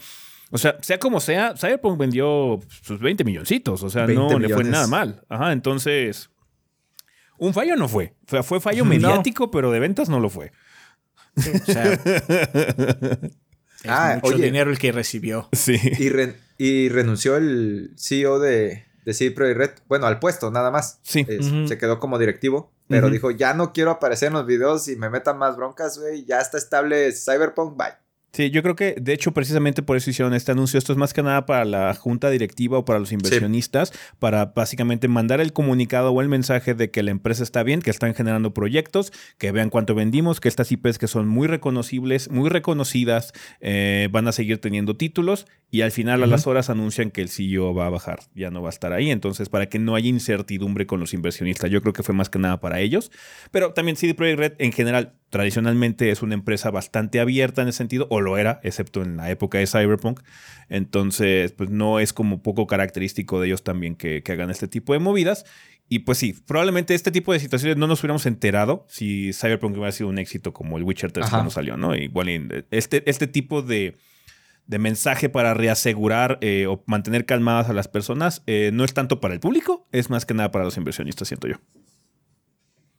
O 0.54 0.58
sea, 0.58 0.76
sea 0.82 0.98
como 0.98 1.18
sea, 1.18 1.54
Cyberpunk 1.56 1.98
vendió 1.98 2.60
sus 2.82 3.00
20 3.00 3.24
milloncitos. 3.24 3.82
O 3.82 3.88
sea, 3.88 4.06
no 4.06 4.38
le 4.38 4.48
fue 4.50 4.64
nada 4.64 4.86
mal. 4.86 5.24
Ajá, 5.28 5.52
entonces. 5.52 6.30
Un 7.38 7.54
fallo 7.54 7.74
no 7.74 7.88
fue. 7.88 8.14
Fue, 8.26 8.42
fue 8.42 8.60
fallo 8.60 8.84
mediático, 8.86 9.50
pero 9.50 9.70
de 9.70 9.80
ventas 9.80 10.08
no 10.08 10.20
lo 10.20 10.28
fue. 10.28 10.52
o 11.36 11.72
sea, 11.72 11.98
ah, 13.88 14.18
mucho 14.22 14.36
dinero 14.36 14.70
el 14.70 14.78
que 14.78 14.92
recibió. 14.92 15.48
Sí. 15.52 15.78
Y, 16.58 16.88
renunció 16.90 17.36
el 17.36 17.92
CEO 17.96 18.38
de, 18.38 18.84
de 19.04 19.14
CD 19.14 19.54
Red, 19.54 19.70
bueno, 19.88 20.06
al 20.06 20.20
puesto, 20.20 20.50
nada 20.50 20.70
más. 20.70 21.00
Sí. 21.02 21.26
Se 21.66 21.78
quedó 21.78 21.98
como 21.98 22.18
directivo, 22.18 22.70
pero 22.88 23.10
dijo, 23.10 23.30
ya 23.30 23.54
no 23.54 23.72
quiero 23.72 23.90
aparecer 23.90 24.28
en 24.28 24.34
los 24.34 24.46
videos 24.46 24.86
y 24.88 24.96
me 24.96 25.10
metan 25.10 25.38
más 25.38 25.56
broncas, 25.56 25.98
güey, 25.98 26.24
ya 26.24 26.40
está 26.40 26.58
estable 26.58 27.12
Cyberpunk, 27.12 27.76
bye. 27.76 28.01
Sí, 28.34 28.50
yo 28.50 28.62
creo 28.62 28.74
que 28.74 28.96
de 28.98 29.12
hecho 29.12 29.32
precisamente 29.32 29.82
por 29.82 29.98
eso 29.98 30.08
hicieron 30.08 30.32
este 30.32 30.52
anuncio. 30.52 30.78
Esto 30.78 30.92
es 30.92 30.98
más 30.98 31.12
que 31.12 31.22
nada 31.22 31.44
para 31.44 31.66
la 31.66 31.92
junta 31.92 32.30
directiva 32.30 32.78
o 32.78 32.84
para 32.86 32.98
los 32.98 33.12
inversionistas, 33.12 33.92
para 34.18 34.46
básicamente 34.46 35.06
mandar 35.06 35.42
el 35.42 35.52
comunicado 35.52 36.12
o 36.12 36.22
el 36.22 36.30
mensaje 36.30 36.72
de 36.72 36.90
que 36.90 37.02
la 37.02 37.10
empresa 37.10 37.42
está 37.42 37.62
bien, 37.62 37.82
que 37.82 37.90
están 37.90 38.14
generando 38.14 38.54
proyectos, 38.54 39.12
que 39.36 39.52
vean 39.52 39.68
cuánto 39.68 39.94
vendimos, 39.94 40.40
que 40.40 40.48
estas 40.48 40.72
IPs 40.72 40.96
que 40.96 41.08
son 41.08 41.28
muy 41.28 41.46
reconocibles, 41.46 42.30
muy 42.30 42.48
reconocidas, 42.48 43.34
eh, 43.60 44.08
van 44.10 44.26
a 44.26 44.32
seguir 44.32 44.62
teniendo 44.62 44.96
títulos 44.96 45.46
y 45.70 45.82
al 45.82 45.90
final 45.90 46.22
a 46.22 46.26
las 46.26 46.46
horas 46.46 46.70
anuncian 46.70 47.10
que 47.10 47.20
el 47.20 47.28
CEO 47.28 47.74
va 47.74 47.86
a 47.86 47.90
bajar, 47.90 48.20
ya 48.34 48.50
no 48.50 48.62
va 48.62 48.68
a 48.68 48.76
estar 48.76 48.94
ahí. 48.94 49.10
Entonces, 49.10 49.50
para 49.50 49.68
que 49.68 49.78
no 49.78 49.94
haya 49.94 50.08
incertidumbre 50.08 50.86
con 50.86 51.00
los 51.00 51.12
inversionistas, 51.12 51.70
yo 51.70 51.82
creo 51.82 51.92
que 51.92 52.02
fue 52.02 52.14
más 52.14 52.30
que 52.30 52.38
nada 52.38 52.60
para 52.60 52.80
ellos. 52.80 53.10
Pero 53.50 53.74
también 53.74 53.96
CD 53.96 54.14
Projekt 54.14 54.38
Red 54.38 54.52
en 54.58 54.72
general 54.72 55.14
tradicionalmente 55.32 56.10
es 56.10 56.20
una 56.20 56.34
empresa 56.34 56.70
bastante 56.70 57.18
abierta 57.18 57.62
en 57.62 57.68
ese 57.68 57.78
sentido, 57.78 58.06
o 58.10 58.20
lo 58.22 58.38
era, 58.38 58.60
excepto 58.62 59.02
en 59.02 59.16
la 59.16 59.30
época 59.30 59.58
de 59.58 59.66
Cyberpunk. 59.66 60.20
Entonces, 60.68 61.52
pues 61.52 61.68
no 61.68 62.00
es 62.00 62.12
como 62.12 62.42
poco 62.42 62.66
característico 62.66 63.40
de 63.40 63.48
ellos 63.48 63.62
también 63.62 63.94
que, 63.94 64.22
hagan 64.26 64.50
este 64.50 64.68
tipo 64.68 64.94
de 64.94 64.98
movidas. 64.98 65.44
Y 65.88 66.00
pues 66.00 66.16
sí, 66.16 66.34
probablemente 66.46 66.94
este 66.94 67.10
tipo 67.10 67.34
de 67.34 67.40
situaciones 67.40 67.76
no 67.76 67.86
nos 67.86 68.00
hubiéramos 68.00 68.24
enterado 68.24 68.86
si 68.88 69.32
Cyberpunk 69.34 69.74
hubiera 69.74 69.92
sido 69.92 70.08
un 70.08 70.18
éxito 70.18 70.54
como 70.54 70.78
el 70.78 70.84
Witcher 70.84 71.12
3 71.12 71.28
cuando 71.28 71.50
salió, 71.50 71.76
¿no? 71.76 71.94
Igual 71.94 72.64
este, 72.70 73.08
este 73.10 73.26
tipo 73.26 73.60
de, 73.60 73.98
mensaje 74.66 75.28
para 75.28 75.52
reasegurar 75.52 76.38
eh, 76.40 76.66
o 76.66 76.82
mantener 76.86 77.26
calmadas 77.26 77.68
a 77.68 77.74
las 77.74 77.88
personas 77.88 78.42
eh, 78.46 78.70
no 78.72 78.84
es 78.84 78.94
tanto 78.94 79.20
para 79.20 79.34
el 79.34 79.40
público, 79.40 79.86
es 79.92 80.08
más 80.08 80.24
que 80.24 80.32
nada 80.32 80.50
para 80.50 80.64
los 80.64 80.78
inversionistas, 80.78 81.28
siento 81.28 81.48
yo. 81.48 81.56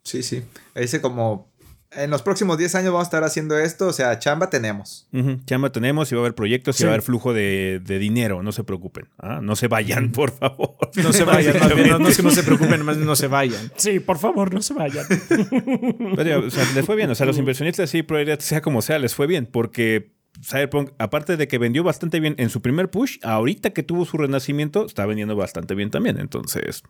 Sí, 0.03 0.21
sí. 0.21 0.43
Dice 0.75 1.01
como 1.01 1.52
en 1.95 2.09
los 2.09 2.21
próximos 2.21 2.57
10 2.57 2.75
años 2.75 2.93
vamos 2.93 3.05
a 3.05 3.09
estar 3.09 3.23
haciendo 3.23 3.57
esto, 3.57 3.87
o 3.87 3.93
sea, 3.93 4.17
chamba 4.19 4.49
tenemos. 4.49 5.07
Chamba 5.45 5.71
tenemos 5.71 6.11
y 6.11 6.15
va 6.15 6.21
a 6.21 6.23
haber 6.23 6.35
proyectos 6.35 6.79
y 6.79 6.83
va 6.83 6.91
a 6.91 6.93
haber 6.93 7.01
flujo 7.01 7.33
de, 7.33 7.81
dinero, 7.85 8.43
no 8.43 8.51
se 8.51 8.63
preocupen. 8.63 9.09
¿ah? 9.19 9.39
No 9.41 9.55
se 9.55 9.67
vayan, 9.67 10.11
por 10.11 10.31
favor. 10.31 10.75
No 10.95 11.13
se 11.13 11.23
vayan, 11.23 11.55
no, 11.99 12.07
es 12.07 12.17
que 12.17 12.23
no 12.23 12.31
se 12.31 12.43
preocupen, 12.43 12.83
más 12.83 12.97
no 12.97 13.15
se 13.15 13.27
vayan. 13.27 13.71
Sí, 13.75 13.99
por 13.99 14.17
favor, 14.17 14.53
no 14.53 14.61
se 14.61 14.73
vayan. 14.73 15.05
Pero, 16.15 16.47
o 16.47 16.49
sea, 16.49 16.65
les 16.75 16.85
fue 16.85 16.95
bien, 16.95 17.09
o 17.09 17.15
sea, 17.15 17.25
los 17.25 17.37
inversionistas 17.37 17.89
sí, 17.89 18.05
sea 18.39 18.61
como 18.61 18.81
sea, 18.81 18.99
les 18.99 19.15
fue 19.15 19.27
bien, 19.27 19.45
porque 19.45 20.13
Cyberpunk, 20.41 20.91
aparte 20.97 21.37
de 21.37 21.47
que 21.47 21.57
vendió 21.57 21.83
bastante 21.83 22.19
bien 22.19 22.35
en 22.37 22.49
su 22.49 22.61
primer 22.61 22.89
push, 22.89 23.17
ahorita 23.23 23.71
que 23.71 23.83
tuvo 23.83 24.05
su 24.05 24.17
renacimiento, 24.17 24.85
está 24.85 25.05
vendiendo 25.05 25.35
bastante 25.35 25.75
bien 25.75 25.91
también, 25.91 26.19
entonces, 26.19 26.83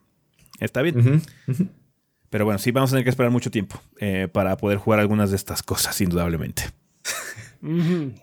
está 0.59 0.81
bien. 0.81 1.21
Pero 2.33 2.43
bueno, 2.45 2.57
sí 2.57 2.71
vamos 2.71 2.89
a 2.89 2.93
tener 2.93 3.03
que 3.03 3.11
esperar 3.11 3.31
mucho 3.31 3.51
tiempo 3.51 3.79
eh, 3.99 4.27
para 4.27 4.57
poder 4.57 4.79
jugar 4.79 4.99
algunas 4.99 5.29
de 5.29 5.35
estas 5.35 5.61
cosas, 5.61 6.01
indudablemente. 6.01 6.71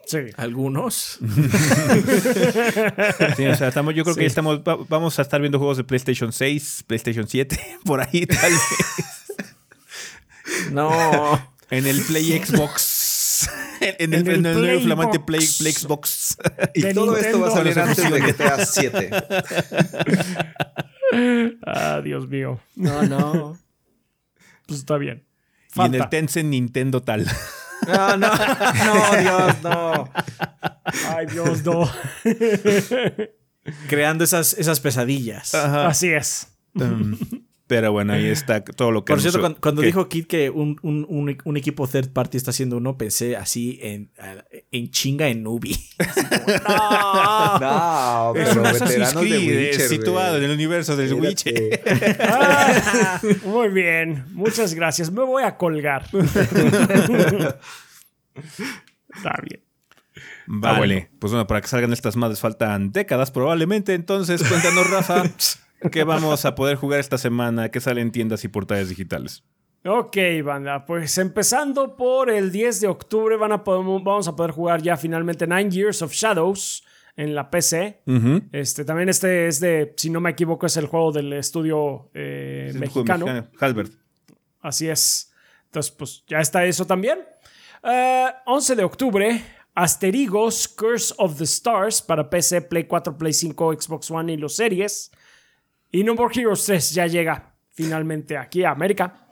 Sí. 0.05 0.19
Algunos. 0.37 1.21
sí, 3.37 3.47
o 3.47 3.55
sea, 3.55 3.69
estamos, 3.69 3.95
yo 3.95 4.03
creo 4.03 4.17
que 4.17 4.27
estamos, 4.27 4.63
vamos 4.89 5.17
a 5.21 5.23
estar 5.23 5.41
viendo 5.41 5.59
juegos 5.59 5.77
de 5.77 5.85
PlayStation 5.85 6.33
6, 6.33 6.87
PlayStation 6.89 7.29
7, 7.29 7.57
por 7.85 8.01
ahí 8.01 8.27
tal 8.27 8.51
vez. 8.51 8.61
No. 10.73 10.91
En 11.71 11.87
el 11.87 12.03
Play 12.03 12.43
Xbox. 12.45 13.49
En, 13.81 14.13
el, 14.13 14.29
en 14.29 14.45
el, 14.45 14.61
nuevo 14.61 14.83
flamante 14.83 15.19
Play, 15.21 15.41
Xbox. 15.41 16.37
Y 16.75 16.93
todo 16.93 17.17
esto 17.17 17.41
va 17.41 17.49
a 17.49 17.51
salir 17.51 17.79
antes 17.79 18.11
de 18.11 18.21
GTA 18.21 18.67
7. 18.67 19.11
ah, 21.65 22.03
Dios 22.05 22.29
mío. 22.29 22.61
No, 22.77 23.03
no 23.05 23.57
pues 24.71 24.81
está 24.81 24.99
bien. 24.99 25.25
Y 25.75 25.81
en 25.81 25.95
el 25.97 26.09
Tencent 26.09 26.49
Nintendo 26.49 27.03
tal. 27.03 27.27
No, 27.89 28.17
no, 28.17 28.29
no, 28.29 29.21
Dios, 29.21 29.63
no. 29.63 30.13
Ay, 31.09 31.27
Dios, 31.27 31.65
no. 31.65 31.91
Creando 33.89 34.23
esas, 34.23 34.53
esas 34.55 34.81
pesadillas. 34.81 35.55
Así 35.55 36.13
es. 36.13 36.49
Um, 36.75 37.19
pero 37.71 37.93
bueno, 37.93 38.15
ahí 38.15 38.27
está 38.27 38.65
todo 38.65 38.91
lo 38.91 39.05
que... 39.05 39.13
Por 39.13 39.23
cierto, 39.23 39.57
cuando, 39.61 39.81
dijo 39.81 40.09
Kit 40.09 40.27
que 40.27 40.51
un, 40.51 40.77
un, 40.83 41.39
un, 41.45 41.57
equipo 41.57 41.87
third 41.87 42.13
party 42.13 42.37
está 42.37 42.51
haciendo 42.51 42.79
uno, 42.79 42.99
pensé 42.99 43.37
así 43.37 43.79
en, 43.81 44.11
en 44.73 44.91
chinga 44.91 45.29
en 45.29 45.45
Nubi. 45.45 45.77
no, 46.69 47.61
no, 47.61 48.33
pero 48.35 48.63
veteranos 48.63 49.23
de 49.23 49.39
Witcher, 49.39 49.89
situado 49.89 50.39
en 50.39 50.43
el 50.43 50.51
universo 50.51 50.97
del 50.97 51.15
Witcher. 51.15 51.81
Ah, 52.19 53.21
muy 53.45 53.69
bien, 53.69 54.25
muchas 54.33 54.75
gracias. 54.75 55.13
Me 55.13 55.23
voy 55.23 55.45
a 55.45 55.57
colgar. 55.57 56.07
está 59.15 59.39
bien. 59.45 59.63
Vale, 60.49 61.09
pues 61.21 61.33
bueno, 61.33 61.47
para 61.47 61.61
que 61.61 61.69
salgan 61.69 61.93
estas 61.93 62.17
madres 62.17 62.41
faltan 62.41 62.91
décadas 62.91 63.31
probablemente. 63.31 63.95
Entonces, 63.95 64.43
cuéntanos, 64.43 64.91
Rafa. 64.91 65.23
¿Qué 65.91 66.05
vamos 66.05 66.45
a 66.45 66.55
poder 66.55 66.77
jugar 66.77 67.01
esta 67.01 67.19
semana? 67.19 67.71
¿Qué 67.71 67.81
sale 67.81 68.01
en 68.01 68.13
tiendas 68.13 68.45
y 68.45 68.49
portales 68.49 68.89
digitales? 68.89 69.45
Ok, 69.85 70.17
banda, 70.45 70.85
pues 70.85 71.17
empezando 71.17 71.97
por 71.97 72.29
el 72.29 72.53
10 72.53 72.83
de 72.83 72.87
octubre 72.89 73.37
van 73.37 73.53
a 73.53 73.57
vamos 73.57 74.29
a 74.29 74.37
poder 74.37 74.51
jugar 74.51 74.83
ya 74.83 74.99
finalmente 74.99 75.47
Nine 75.47 75.71
Years 75.71 76.03
of 76.03 76.13
Shadows 76.13 76.85
en 77.17 77.35
la 77.35 77.51
PC. 77.51 78.03
este, 78.53 78.85
también 78.85 79.09
este 79.09 79.47
es 79.47 79.59
de, 79.61 79.95
si 79.97 80.11
no 80.11 80.21
me 80.21 80.31
equivoco, 80.31 80.67
es 80.67 80.77
el 80.77 80.87
juego 80.87 81.13
del 81.13 81.33
estudio 81.33 82.11
eh, 82.13 82.73
mexicano. 82.75 83.49
Halbert. 83.59 83.93
Así 84.61 84.89
es. 84.89 85.33
Entonces, 85.67 85.93
pues 85.93 86.25
ya 86.27 86.41
está 86.41 86.65
eso 86.67 86.87
también. 86.87 87.21
11 87.83 88.73
eh, 88.73 88.77
de 88.77 88.85
octubre, 88.85 89.43
Asterigos 89.75 90.69
Curse 90.69 91.15
of 91.17 91.39
the 91.39 91.45
Stars 91.45 92.03
para 92.03 92.29
PC, 92.29 92.63
Play 92.63 92.85
4, 92.85 93.17
Play 93.17 93.33
5, 93.33 93.75
Xbox 93.81 94.11
One 94.11 94.33
y 94.33 94.37
los 94.37 94.57
series. 94.57 95.11
Y 95.91 96.05
No 96.05 96.15
More 96.15 96.33
Heroes 96.39 96.65
3 96.65 96.91
ya 96.93 97.07
llega 97.07 97.55
finalmente 97.71 98.37
aquí 98.37 98.65
a 98.65 98.71
América. 98.71 99.27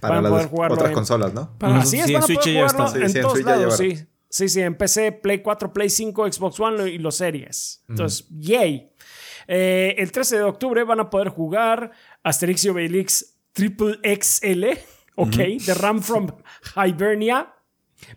Para, 0.00 0.20
poder 0.20 0.48
jugarlo 0.48 0.74
otras 0.76 0.92
consolas, 0.92 1.32
¿no? 1.32 1.56
Para, 1.58 1.78
así 1.78 1.98
es, 1.98 2.10
para 2.10 2.26
poder 2.26 2.38
jugarlo 2.38 3.06
en 3.06 3.22
todos 3.22 3.42
lados, 3.42 3.76
sí. 3.76 4.06
Sí, 4.28 4.48
sí, 4.48 4.60
en 4.60 4.74
PC, 4.74 5.12
Play 5.12 5.38
4, 5.38 5.72
Play 5.72 5.88
5, 5.88 6.32
Xbox 6.32 6.58
One 6.58 6.90
y 6.90 6.98
los 6.98 7.14
series. 7.14 7.84
Entonces, 7.88 8.26
yay. 8.30 8.90
Eh, 9.46 9.94
el 9.96 10.10
13 10.10 10.38
de 10.38 10.42
octubre 10.42 10.82
van 10.82 10.98
a 10.98 11.08
poder 11.08 11.28
jugar 11.28 11.92
Asterix 12.24 12.64
y 12.64 12.70
Obelix 12.70 13.36
Triple 13.52 14.00
XL, 14.02 14.64
ok, 15.14 15.36
The 15.64 15.74
Ram 15.74 16.02
from 16.02 16.32
Hibernia, 16.74 17.54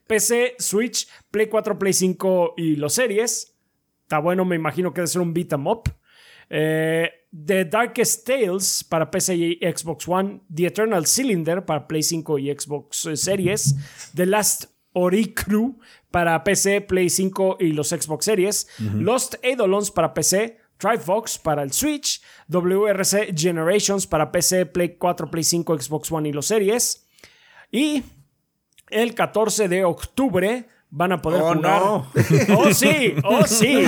PC, 0.07 0.55
Switch, 0.57 1.07
Play 1.29 1.47
4, 1.47 1.77
Play 1.77 1.93
5 1.93 2.55
y 2.57 2.75
los 2.77 2.93
series. 2.93 3.55
Está 4.01 4.17
bueno, 4.17 4.43
me 4.43 4.55
imagino 4.55 4.91
que 4.91 5.01
debe 5.01 5.07
ser 5.07 5.21
un 5.21 5.35
beat 5.35 5.53
em 5.53 5.67
up. 5.67 5.83
Eh, 6.49 7.11
The 7.45 7.65
Darkest 7.65 8.25
Tales 8.25 8.83
para 8.83 9.11
PC 9.11 9.35
y 9.35 9.59
Xbox 9.61 10.07
One, 10.07 10.41
The 10.53 10.67
Eternal 10.67 11.05
Cylinder 11.05 11.65
para 11.65 11.87
Play 11.87 12.03
5 12.03 12.39
y 12.39 12.51
Xbox 12.51 13.09
Series, 13.15 13.75
The 14.15 14.25
Last 14.25 14.65
Ori 14.93 15.33
Crew 15.33 15.77
para 16.09 16.43
PC, 16.43 16.81
Play 16.81 17.09
5 17.09 17.57
y 17.59 17.73
los 17.73 17.89
Xbox 17.89 18.25
Series, 18.25 18.67
Lost 18.79 19.35
Eidolons 19.43 19.91
para 19.91 20.13
PC, 20.13 20.57
Trifox 20.77 21.37
para 21.37 21.63
el 21.63 21.71
Switch, 21.71 22.21
WRC 22.47 23.33
Generations 23.35 24.07
para 24.07 24.31
PC, 24.31 24.65
Play 24.65 24.95
4, 24.97 25.29
Play 25.29 25.43
5, 25.43 25.79
Xbox 25.79 26.11
One 26.11 26.29
y 26.29 26.33
los 26.33 26.47
Series. 26.47 27.07
Y 27.71 28.03
el 28.89 29.13
14 29.13 29.67
de 29.67 29.83
octubre 29.83 30.67
van 30.89 31.11
a 31.11 31.21
poder 31.21 31.41
oh, 31.41 31.53
jugar. 31.53 31.81
No. 31.81 32.07
Oh, 32.57 32.73
sí, 32.73 33.15
oh, 33.23 33.45
sí. 33.45 33.83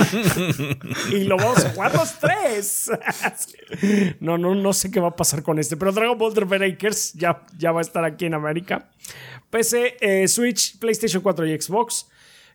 y 1.12 1.24
lo 1.24 1.36
vamos 1.36 1.64
a 1.64 1.70
jugar 1.70 1.94
los 1.94 2.18
tres. 2.18 2.90
no, 4.20 4.38
no, 4.38 4.54
no 4.54 4.72
sé 4.72 4.90
qué 4.90 5.00
va 5.00 5.08
a 5.08 5.16
pasar 5.16 5.42
con 5.42 5.58
este, 5.58 5.76
pero 5.76 5.92
Dragon 5.92 6.18
Ball 6.18 6.32
Breakers 6.32 7.12
ya, 7.14 7.44
ya 7.58 7.72
va 7.72 7.80
a 7.80 7.82
estar 7.82 8.04
aquí 8.04 8.26
en 8.26 8.34
América. 8.34 8.90
PC, 9.50 9.96
eh, 10.00 10.28
Switch, 10.28 10.78
PlayStation 10.78 11.22
4 11.22 11.46
y 11.46 11.60
Xbox. 11.60 12.08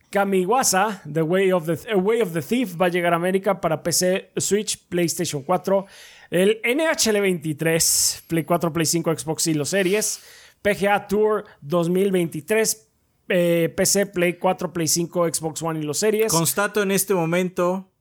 Kamiwasa, 0.09 1.01
The 1.11 1.23
Way 1.23 1.51
of 1.51 1.65
the, 1.65 1.95
Way 1.95 2.21
of 2.21 2.31
the 2.31 2.41
Thief, 2.41 2.79
va 2.79 2.85
a 2.85 2.89
llegar 2.89 3.11
a 3.11 3.17
América 3.17 3.59
para 3.59 3.83
PC, 3.83 4.31
Switch, 4.37 4.77
PlayStation 4.87 5.43
4. 5.43 5.85
El 6.29 6.61
NHL 6.63 7.19
23, 7.19 8.23
Play 8.27 8.43
4, 8.43 8.71
Play 8.71 8.85
5, 8.85 9.17
Xbox 9.17 9.47
y 9.47 9.53
los 9.55 9.69
series. 9.69 10.21
PGA 10.61 11.05
Tour 11.07 11.45
2023, 11.61 12.84
eh, 13.29 13.73
PC, 13.75 14.07
Play 14.07 14.33
4, 14.37 14.73
Play 14.73 14.87
5, 14.87 15.33
Xbox 15.33 15.61
One 15.61 15.79
y 15.79 15.83
los 15.83 15.99
series. 15.99 16.31
Constato 16.31 16.81
en 16.81 16.91
este 16.91 17.13
momento 17.13 17.91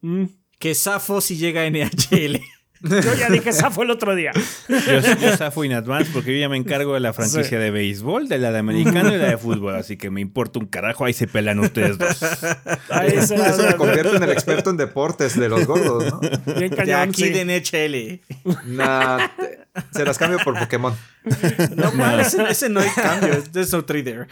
mm. 0.00 0.24
que 0.58 0.74
Safo 0.74 1.20
si 1.20 1.36
llega 1.36 1.62
a 1.62 1.70
NHL. 1.70 2.40
Yo 2.82 3.14
ya 3.14 3.30
dije 3.30 3.52
Safo 3.52 3.82
el 3.82 3.90
otro 3.90 4.14
día. 4.16 4.32
Yo, 4.68 5.36
Safo 5.36 5.64
in 5.64 5.72
advance 5.72 6.10
porque 6.12 6.32
yo 6.32 6.40
ya 6.40 6.48
me 6.48 6.56
encargo 6.56 6.94
de 6.94 7.00
la 7.00 7.12
franquicia 7.12 7.58
de 7.58 7.70
béisbol, 7.70 8.28
de 8.28 8.38
la 8.38 8.50
de 8.50 8.58
americano 8.58 9.14
y 9.14 9.18
la 9.18 9.28
de 9.30 9.38
fútbol, 9.38 9.76
así 9.76 9.96
que 9.96 10.10
me 10.10 10.20
importa 10.20 10.58
un 10.58 10.66
carajo, 10.66 11.04
ahí 11.04 11.12
se 11.12 11.26
pelan 11.26 11.60
ustedes 11.60 11.98
dos. 11.98 12.22
Ahí 12.90 13.10
se, 13.22 13.36
Eso 13.36 13.62
me 13.62 13.76
convierte 13.76 14.16
en 14.16 14.22
el 14.22 14.30
experto 14.30 14.70
en 14.70 14.76
deportes 14.76 15.38
de 15.38 15.48
los 15.48 15.66
gordos, 15.66 16.04
¿no? 16.04 16.20
Bien 16.56 16.74
cañón, 16.74 17.08
aquí 17.08 17.28
de 17.28 17.44
NHL. 17.44 18.20
Nah, 18.66 19.28
se 19.92 20.04
las 20.04 20.18
cambio 20.18 20.38
por 20.44 20.58
Pokémon. 20.58 20.94
No, 21.76 22.20
ese, 22.48 22.68
no 22.68 22.80
hay 22.80 22.88
cambio, 22.90 23.42
there's 23.52 23.72
no 23.72 23.84
trade 23.84 24.02
there. 24.02 24.26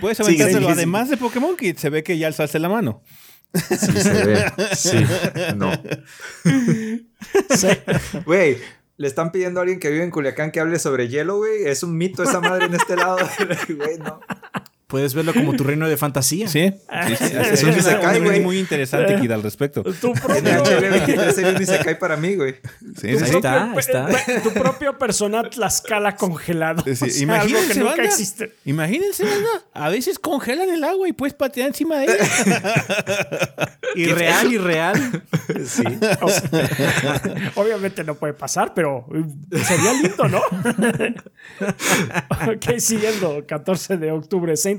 Puedes 0.00 0.18
aventárselo 0.20 0.68
además 0.68 1.08
de 1.10 1.16
Pokémon 1.16 1.56
que 1.56 1.74
se 1.74 1.90
ve 1.90 2.02
que 2.02 2.18
ya 2.18 2.26
alzaste 2.26 2.58
la 2.58 2.68
mano. 2.68 3.02
Sí, 3.54 4.00
se 4.00 4.24
ve. 4.24 4.52
Sí, 4.74 5.06
no. 5.56 5.72
Güey, 8.24 8.58
le 8.98 9.06
están 9.06 9.32
pidiendo 9.32 9.60
a 9.60 9.62
alguien 9.62 9.80
que 9.80 9.90
vive 9.90 10.04
en 10.04 10.10
Culiacán 10.10 10.50
que 10.50 10.60
hable 10.60 10.78
sobre 10.78 11.08
hielo, 11.08 11.38
güey. 11.38 11.66
Es 11.66 11.82
un 11.82 11.96
mito 11.96 12.22
esa 12.22 12.40
madre 12.40 12.66
en 12.66 12.74
este 12.74 12.96
lado. 12.96 13.18
Güey, 13.68 13.98
no. 13.98 14.20
Puedes 14.88 15.12
verlo 15.12 15.34
como 15.34 15.52
tu 15.52 15.64
reino 15.64 15.86
de 15.86 15.98
fantasía. 15.98 16.48
Sí. 16.48 16.72
sí, 17.08 17.16
sí. 17.16 17.36
Es 17.52 17.62
un 17.62 17.76
Isekai, 17.76 18.20
güey. 18.20 18.40
muy 18.40 18.58
interesante, 18.58 19.16
aquí 19.16 19.30
al 19.30 19.42
respecto. 19.42 19.82
Tu 19.82 20.14
propio... 20.14 20.34
En 20.38 20.46
HB23 20.46 21.32
sería 21.32 21.50
un 21.50 21.60
Isekai 21.62 21.98
para 21.98 22.16
mí, 22.16 22.34
güey. 22.36 22.54
Sí, 22.98 23.08
ahí 23.08 23.16
está, 23.16 23.74
está. 23.76 24.08
Tu 24.42 24.50
propio 24.54 24.96
persona 24.96 25.42
Tlaxcala 25.42 26.16
congelado. 26.16 26.82
Sí, 26.84 26.90
o 26.92 26.96
sea, 26.96 27.22
imagínense, 27.22 27.58
algo 27.58 27.74
que 27.74 27.80
nunca 27.80 28.04
existe. 28.04 28.54
Imagínense, 28.64 29.24
banda. 29.24 29.48
A 29.74 29.90
veces 29.90 30.18
congelan 30.18 30.70
el 30.70 30.82
agua 30.82 31.06
y 31.06 31.12
puedes 31.12 31.34
patear 31.34 31.68
encima 31.68 31.98
de 31.98 32.04
ella. 32.06 33.76
irreal, 33.94 34.50
irreal. 34.50 35.22
Sí. 35.66 35.84
obviamente 37.56 38.04
no 38.04 38.14
puede 38.14 38.32
pasar, 38.32 38.72
pero 38.72 39.06
sería 39.66 39.92
lindo, 39.92 40.28
¿no? 40.28 40.40
ok, 42.50 42.78
siguiendo. 42.78 43.44
14 43.46 43.98
de 43.98 44.12
octubre, 44.12 44.56
Saint 44.56 44.77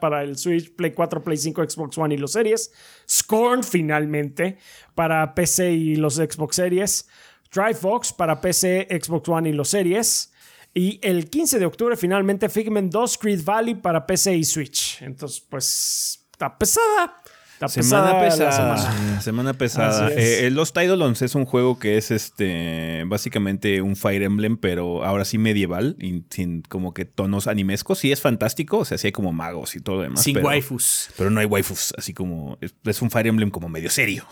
Para 0.00 0.22
el 0.22 0.36
Switch, 0.36 0.74
Play 0.74 0.92
4, 0.92 1.22
Play 1.22 1.36
5, 1.36 1.68
Xbox 1.68 1.98
One 1.98 2.14
y 2.14 2.18
los 2.18 2.32
Series. 2.32 2.72
Scorn 3.08 3.62
finalmente 3.62 4.58
para 4.94 5.34
PC 5.34 5.72
y 5.72 5.96
los 5.96 6.16
Xbox 6.16 6.56
Series. 6.56 7.08
Dry 7.52 7.74
Fox 7.74 8.12
para 8.12 8.40
PC, 8.40 8.88
Xbox 8.90 9.28
One 9.28 9.48
y 9.48 9.52
los 9.52 9.68
Series. 9.68 10.32
Y 10.74 10.98
el 11.02 11.28
15 11.28 11.58
de 11.58 11.66
octubre 11.66 11.96
finalmente 11.96 12.48
Figment 12.48 12.90
2 12.90 13.18
Creed 13.18 13.44
Valley 13.44 13.74
para 13.74 14.06
PC 14.06 14.36
y 14.36 14.44
Switch. 14.44 15.02
Entonces, 15.02 15.40
pues 15.40 16.24
está 16.32 16.58
pesada 16.58 17.21
semana 17.68 18.20
pesada. 18.20 19.20
Semana, 19.20 19.54
pesada. 19.54 20.10
Eh, 20.16 20.50
Lost 20.50 20.76
Eidolons 20.76 21.22
es 21.22 21.34
un 21.34 21.44
juego 21.44 21.78
que 21.78 21.96
es 21.96 22.10
este 22.10 23.04
básicamente 23.06 23.82
un 23.82 23.96
Fire 23.96 24.22
Emblem, 24.22 24.56
pero 24.56 25.04
ahora 25.04 25.24
sí 25.24 25.38
medieval, 25.38 25.96
y 25.98 26.24
sin 26.30 26.62
como 26.62 26.94
que 26.94 27.04
tonos 27.04 27.46
animescos. 27.46 27.98
Sí 27.98 28.12
es 28.12 28.20
fantástico, 28.20 28.78
o 28.78 28.84
sea, 28.84 28.98
sí 28.98 29.08
hay 29.08 29.12
como 29.12 29.32
magos 29.32 29.76
y 29.76 29.80
todo 29.80 30.02
demás. 30.02 30.22
Sin 30.22 30.44
waifus. 30.44 31.10
Pero 31.16 31.30
no 31.30 31.40
hay 31.40 31.46
waifus, 31.46 31.94
así 31.96 32.12
como 32.12 32.58
es, 32.60 33.02
un 33.02 33.10
Fire 33.10 33.26
Emblem 33.26 33.50
como 33.50 33.68
medio 33.68 33.90
serio. 33.90 34.26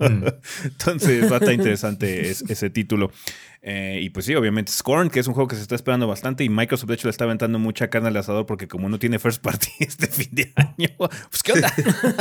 Mm. 0.00 0.26
Entonces 0.64 1.30
va 1.30 1.36
a 1.36 1.38
estar 1.38 1.52
interesante 1.52 2.30
ese 2.30 2.70
título. 2.70 3.10
Eh, 3.68 3.98
y 4.00 4.10
pues 4.10 4.26
sí, 4.26 4.34
obviamente 4.36 4.70
Scorn, 4.70 5.10
que 5.10 5.18
es 5.18 5.26
un 5.26 5.34
juego 5.34 5.48
que 5.48 5.56
se 5.56 5.62
está 5.62 5.74
esperando 5.74 6.06
bastante 6.06 6.44
y 6.44 6.48
Microsoft 6.48 6.86
de 6.88 6.94
hecho 6.94 7.08
le 7.08 7.10
está 7.10 7.24
aventando 7.24 7.58
mucha 7.58 7.88
carne 7.90 8.06
al 8.06 8.16
asador 8.16 8.46
porque 8.46 8.68
como 8.68 8.88
no 8.88 9.00
tiene 9.00 9.18
first 9.18 9.42
party 9.42 9.70
este 9.80 10.06
fin 10.06 10.28
de 10.30 10.52
año, 10.54 10.88
pues 10.96 11.42
qué 11.42 11.50
onda. 11.50 11.74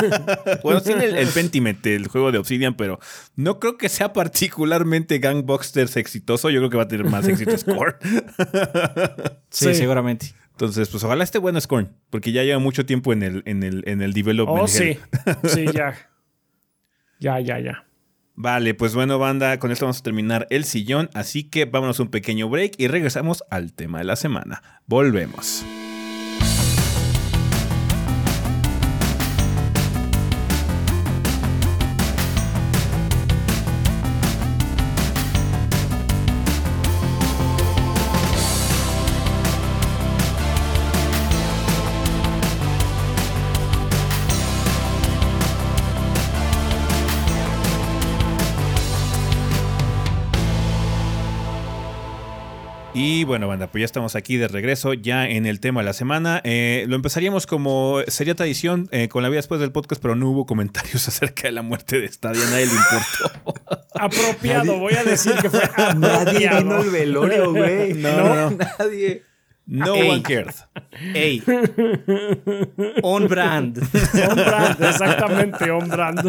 bueno, 0.63 0.81
tiene 0.81 1.05
el, 1.05 1.27
Pentiment, 1.27 1.85
el 1.85 2.07
juego 2.07 2.31
de 2.31 2.39
Obsidian, 2.39 2.75
pero 2.75 2.99
no 3.35 3.59
creo 3.59 3.77
que 3.77 3.89
sea 3.89 4.11
particularmente 4.11 5.19
Gangboxers 5.19 5.97
exitoso. 5.97 6.49
Yo 6.49 6.61
creo 6.61 6.71
que 6.71 6.77
va 6.77 6.83
a 6.83 6.87
tener 6.87 7.05
más 7.05 7.27
éxito 7.27 7.55
Scorn. 7.55 7.95
sí, 9.51 9.75
seguramente. 9.75 10.33
Entonces, 10.49 10.89
pues 10.89 11.03
ojalá 11.03 11.23
esté 11.23 11.37
bueno 11.37 11.61
Scorn, 11.61 11.95
porque 12.09 12.31
ya 12.31 12.41
lleva 12.41 12.57
mucho 12.57 12.87
tiempo 12.87 13.13
en 13.13 13.21
el, 13.21 13.43
en 13.45 13.61
el, 13.61 13.83
en 13.85 14.01
el 14.01 14.13
development. 14.13 14.63
Oh, 14.63 14.67
sí. 14.67 14.97
sí, 15.43 15.65
ya. 15.71 15.95
Ya, 17.19 17.39
ya, 17.39 17.59
ya. 17.59 17.85
Vale, 18.35 18.73
pues 18.73 18.93
bueno, 18.93 19.17
banda, 19.17 19.59
con 19.59 19.71
esto 19.71 19.85
vamos 19.85 19.99
a 19.99 20.03
terminar 20.03 20.45
el 20.49 20.65
sillón, 20.65 21.09
así 21.13 21.45
que 21.45 21.65
vámonos 21.65 21.99
un 21.99 22.09
pequeño 22.09 22.49
break 22.49 22.73
y 22.77 22.87
regresamos 22.87 23.43
al 23.49 23.71
tema 23.73 23.99
de 23.99 24.05
la 24.05 24.17
semana. 24.17 24.61
Volvemos. 24.87 25.65
Bueno, 53.25 53.47
banda, 53.47 53.67
pues 53.67 53.81
ya 53.81 53.85
estamos 53.85 54.15
aquí 54.15 54.37
de 54.37 54.47
regreso, 54.47 54.93
ya 54.93 55.27
en 55.27 55.45
el 55.45 55.59
tema 55.59 55.81
de 55.81 55.85
la 55.85 55.93
semana. 55.93 56.41
Eh, 56.43 56.85
lo 56.87 56.95
empezaríamos 56.95 57.47
como 57.47 57.99
sería 58.07 58.35
tradición 58.35 58.87
eh, 58.91 59.09
con 59.09 59.23
la 59.23 59.29
vida 59.29 59.37
después 59.37 59.59
del 59.59 59.71
podcast, 59.71 60.01
pero 60.01 60.15
no 60.15 60.29
hubo 60.29 60.45
comentarios 60.45 61.07
acerca 61.07 61.43
de 61.43 61.51
la 61.51 61.61
muerte 61.61 61.99
de 61.99 62.07
Stadia, 62.11 62.43
nadie 62.45 62.67
le 62.67 62.73
importó. 62.73 63.81
Apropiado, 63.99 64.79
voy 64.79 64.93
a 64.93 65.03
decir 65.03 65.33
que 65.41 65.49
fue 65.49 65.61
Nadie 65.97 66.49
vino 66.49 66.81
el 66.81 66.89
velorio, 66.89 67.51
güey. 67.51 67.93
No, 67.93 68.17
no, 68.17 68.51
no, 68.51 68.57
nadie. 68.79 69.23
No 69.67 69.95
one 69.95 70.21
cared. 70.21 70.53
Ey. 71.13 71.41
On 73.01 73.27
brand. 73.27 73.79
On 73.79 74.35
brand, 74.35 74.79
exactamente, 74.79 75.71
on 75.71 75.89
brand. 75.89 76.19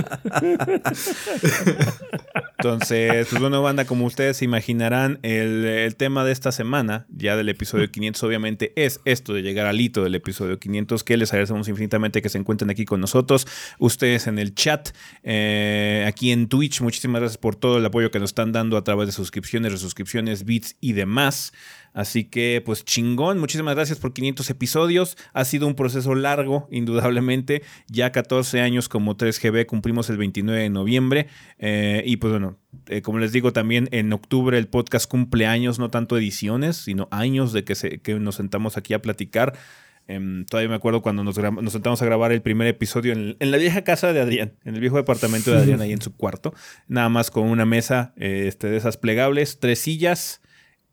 Entonces, 2.58 3.26
pues 3.28 3.40
bueno, 3.40 3.60
banda, 3.62 3.84
como 3.84 4.06
ustedes 4.06 4.38
se 4.38 4.46
imaginarán, 4.46 5.18
el, 5.22 5.94
tema 5.96 6.24
de 6.24 6.32
esta 6.32 6.50
semana, 6.50 7.06
ya 7.10 7.36
del 7.36 7.50
episodio 7.50 7.90
500, 7.90 8.22
obviamente 8.22 8.72
es 8.76 9.00
esto 9.04 9.34
de 9.34 9.42
llegar 9.42 9.66
al 9.66 9.80
hito 9.80 10.02
del 10.02 10.14
episodio 10.14 10.58
500, 10.58 11.04
que 11.04 11.16
les 11.18 11.32
agradecemos 11.32 11.68
infinitamente 11.68 12.22
que 12.22 12.30
se 12.30 12.38
encuentren 12.38 12.70
aquí 12.70 12.86
con 12.86 13.00
nosotros. 13.00 13.46
Ustedes 13.78 14.26
en 14.26 14.38
el 14.38 14.54
chat, 14.54 14.90
eh, 15.22 16.04
aquí 16.08 16.32
en 16.32 16.48
Twitch, 16.48 16.80
muchísimas 16.80 17.20
gracias 17.20 17.38
por 17.38 17.56
todo 17.56 17.76
el 17.76 17.84
apoyo 17.84 18.10
que 18.10 18.18
nos 18.18 18.30
están 18.30 18.52
dando 18.52 18.78
a 18.78 18.84
través 18.84 19.06
de 19.06 19.12
suscripciones, 19.12 19.72
resuscripciones, 19.72 20.44
bits 20.44 20.76
y 20.80 20.94
demás. 20.94 21.52
Así 21.96 22.24
que, 22.24 22.62
pues 22.62 22.84
chingón, 22.84 23.38
muchísimas 23.38 23.74
gracias 23.74 23.98
por 23.98 24.12
500 24.12 24.50
episodios. 24.50 25.16
Ha 25.32 25.46
sido 25.46 25.66
un 25.66 25.74
proceso 25.74 26.14
largo, 26.14 26.68
indudablemente. 26.70 27.62
Ya 27.88 28.12
14 28.12 28.60
años 28.60 28.90
como 28.90 29.16
3GB, 29.16 29.64
cumplimos 29.64 30.10
el 30.10 30.18
29 30.18 30.60
de 30.60 30.68
noviembre. 30.68 31.28
Eh, 31.58 32.02
y 32.04 32.18
pues 32.18 32.32
bueno, 32.34 32.58
eh, 32.88 33.00
como 33.00 33.18
les 33.18 33.32
digo, 33.32 33.54
también 33.54 33.88
en 33.92 34.12
octubre 34.12 34.58
el 34.58 34.68
podcast 34.68 35.10
cumple 35.10 35.46
años, 35.46 35.78
no 35.78 35.88
tanto 35.88 36.18
ediciones, 36.18 36.76
sino 36.76 37.08
años 37.10 37.54
de 37.54 37.64
que, 37.64 37.74
se, 37.74 38.02
que 38.02 38.14
nos 38.16 38.34
sentamos 38.34 38.76
aquí 38.76 38.92
a 38.92 39.00
platicar. 39.00 39.54
Em, 40.06 40.44
todavía 40.44 40.68
me 40.68 40.74
acuerdo 40.74 41.00
cuando 41.00 41.24
nos, 41.24 41.38
nos, 41.38 41.72
sentamos 41.72 42.02
a 42.02 42.04
grabar 42.04 42.30
el 42.30 42.42
primer 42.42 42.66
episodio 42.66 43.14
en, 43.14 43.36
la 43.40 43.56
vieja 43.56 43.84
casa 43.84 44.12
de 44.12 44.20
Adrián, 44.20 44.52
en 44.66 44.74
el 44.74 44.82
viejo 44.82 44.98
departamento 44.98 45.50
de 45.50 45.56
Adrián, 45.56 45.80
ahí 45.80 45.92
en 45.92 46.02
su 46.02 46.14
cuarto. 46.14 46.52
Nada 46.88 47.08
más 47.08 47.30
con 47.30 47.48
una 47.48 47.64
mesa 47.64 48.12
este, 48.16 48.68
de 48.68 48.76
esas 48.76 48.98
plegables, 48.98 49.60
tres 49.60 49.78
sillas 49.78 50.42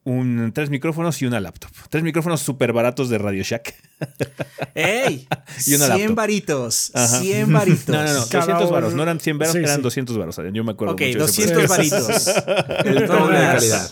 un, 0.06 0.52
tres 0.54 0.70
micrófonos 0.70 1.22
y 1.22 1.26
una 1.26 1.40
laptop. 1.40 1.72
Tres 1.90 2.04
micrófonos 2.04 2.42
súper 2.42 2.74
baratos 2.74 3.10
de 3.10 3.18
Radio 3.18 3.44
Shack. 3.44 3.76
¡Ey! 4.76 5.28
y 5.68 5.74
una 5.76 5.96
100 5.96 6.16
varitos. 6.16 6.92
100 7.22 7.52
varitos. 7.52 7.88
No, 7.94 8.04
no, 8.04 8.14
no. 8.14 8.20
200 8.20 8.72
varos. 8.72 8.94
No 8.94 9.04
eran 9.04 9.20
100 9.20 9.38
varos, 9.38 9.56
eran 9.56 9.82
200 9.82 10.18
varos. 10.18 10.40
Yo 10.52 10.64
me 10.64 10.72
acuerdo. 10.72 10.94
Ok, 10.94 11.02
200 11.18 11.68
varitos. 11.68 12.28
El 12.86 13.08
doble 13.08 13.40
de 13.40 13.46
calidad. 13.46 13.92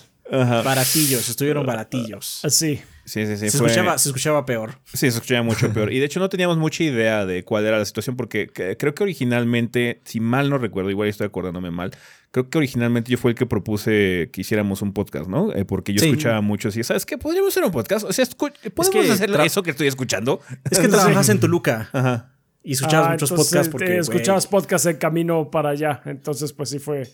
Baratillos, 0.64 1.28
estuvieron 1.30 1.66
baratillos. 1.66 2.42
Sí. 2.48 2.82
Sí, 3.04 3.26
sí, 3.26 3.34
sí. 3.34 3.50
Se, 3.50 3.58
escuchaba, 3.58 3.98
se, 3.98 4.10
escuchaba, 4.10 4.46
peor. 4.46 4.80
Sí, 4.86 5.00
se 5.00 5.08
escuchaba 5.08 5.42
mucho 5.42 5.74
peor. 5.74 5.92
Y 5.92 6.00
de 6.00 6.06
hecho 6.06 6.20
no 6.20 6.30
teníamos 6.30 6.58
mucha 6.58 6.84
idea 6.84 7.26
de 7.26 7.44
cuál 7.44 7.66
era 7.66 7.78
la 7.78 7.86
situación 7.86 8.16
porque 8.16 8.48
creo 8.48 8.96
que 8.96 9.04
originalmente, 9.04 10.02
si 10.06 10.20
mal 10.20 10.50
no 10.50 10.58
recuerdo, 10.58 10.90
igual 10.90 11.10
estoy 11.10 11.28
acordándome 11.28 11.72
mal, 11.72 11.92
creo 12.32 12.50
que 12.50 12.58
originalmente 12.58 13.12
yo 13.12 13.18
fue 13.18 13.32
el 13.32 13.38
que 13.38 13.46
propuse 13.46 14.30
que 14.32 14.42
hiciéramos 14.42 14.82
un 14.82 14.94
podcast, 14.94 15.30
¿no? 15.30 15.54
Eh, 15.54 15.66
porque 15.66 15.94
yo 15.94 16.04
escuchaba 16.04 16.42
mucho 16.42 16.70
así, 16.70 16.84
¿sabes 16.84 17.06
qué? 17.06 17.18
Podríamos 17.18 17.54
hacer 17.54 17.64
un 17.64 17.72
podcast. 17.72 18.06
O 18.06 18.14
sea, 18.14 18.26
¿podemos 18.74 19.10
hacer 19.10 19.30
eso 19.42 19.64
que 19.64 19.72
estoy 19.72 19.88
escuchando? 19.88 20.42
Es 20.70 20.80
que 20.80 20.88
trabajas 20.90 21.30
en 21.30 21.40
Toluca. 21.40 21.90
Ajá. 21.92 22.34
Y 22.64 22.74
escuchabas 22.74 23.08
ah, 23.08 23.12
muchos 23.14 23.32
podcasts 23.32 23.68
eh, 23.68 23.72
porque. 23.72 23.98
escuchabas 23.98 24.48
podcasts 24.48 24.88
en 24.88 24.98
camino 24.98 25.50
para 25.50 25.70
allá. 25.70 26.02
Entonces, 26.06 26.54
pues 26.54 26.70
sí 26.70 26.80
fue. 26.80 27.08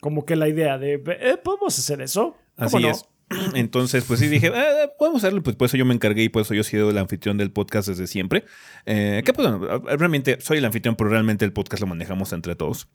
Como 0.00 0.24
que 0.24 0.36
la 0.36 0.48
idea 0.48 0.78
de. 0.78 1.02
Eh, 1.06 1.36
¿Podemos 1.42 1.78
hacer 1.78 2.00
eso? 2.00 2.36
Así 2.56 2.86
es. 2.86 3.04
Entonces, 3.54 4.04
pues 4.04 4.20
sí 4.20 4.28
dije, 4.28 4.48
eh, 4.54 4.90
podemos 4.98 5.22
hacerlo. 5.22 5.42
Pues 5.42 5.56
por 5.56 5.66
eso 5.66 5.76
yo 5.76 5.84
me 5.84 5.94
encargué 5.94 6.22
y 6.22 6.28
por 6.28 6.42
eso 6.42 6.54
yo 6.54 6.60
he 6.60 6.64
sido 6.64 6.90
el 6.90 6.98
anfitrión 6.98 7.36
del 7.36 7.50
podcast 7.50 7.88
desde 7.88 8.06
siempre. 8.06 8.44
Eh, 8.86 9.22
que 9.24 9.32
pues 9.32 9.48
bueno, 9.50 9.82
realmente 9.96 10.38
soy 10.40 10.58
el 10.58 10.64
anfitrión, 10.64 10.96
pero 10.96 11.10
realmente 11.10 11.44
el 11.44 11.52
podcast 11.52 11.80
lo 11.80 11.86
manejamos 11.86 12.32
entre 12.32 12.54
todos. 12.54 12.88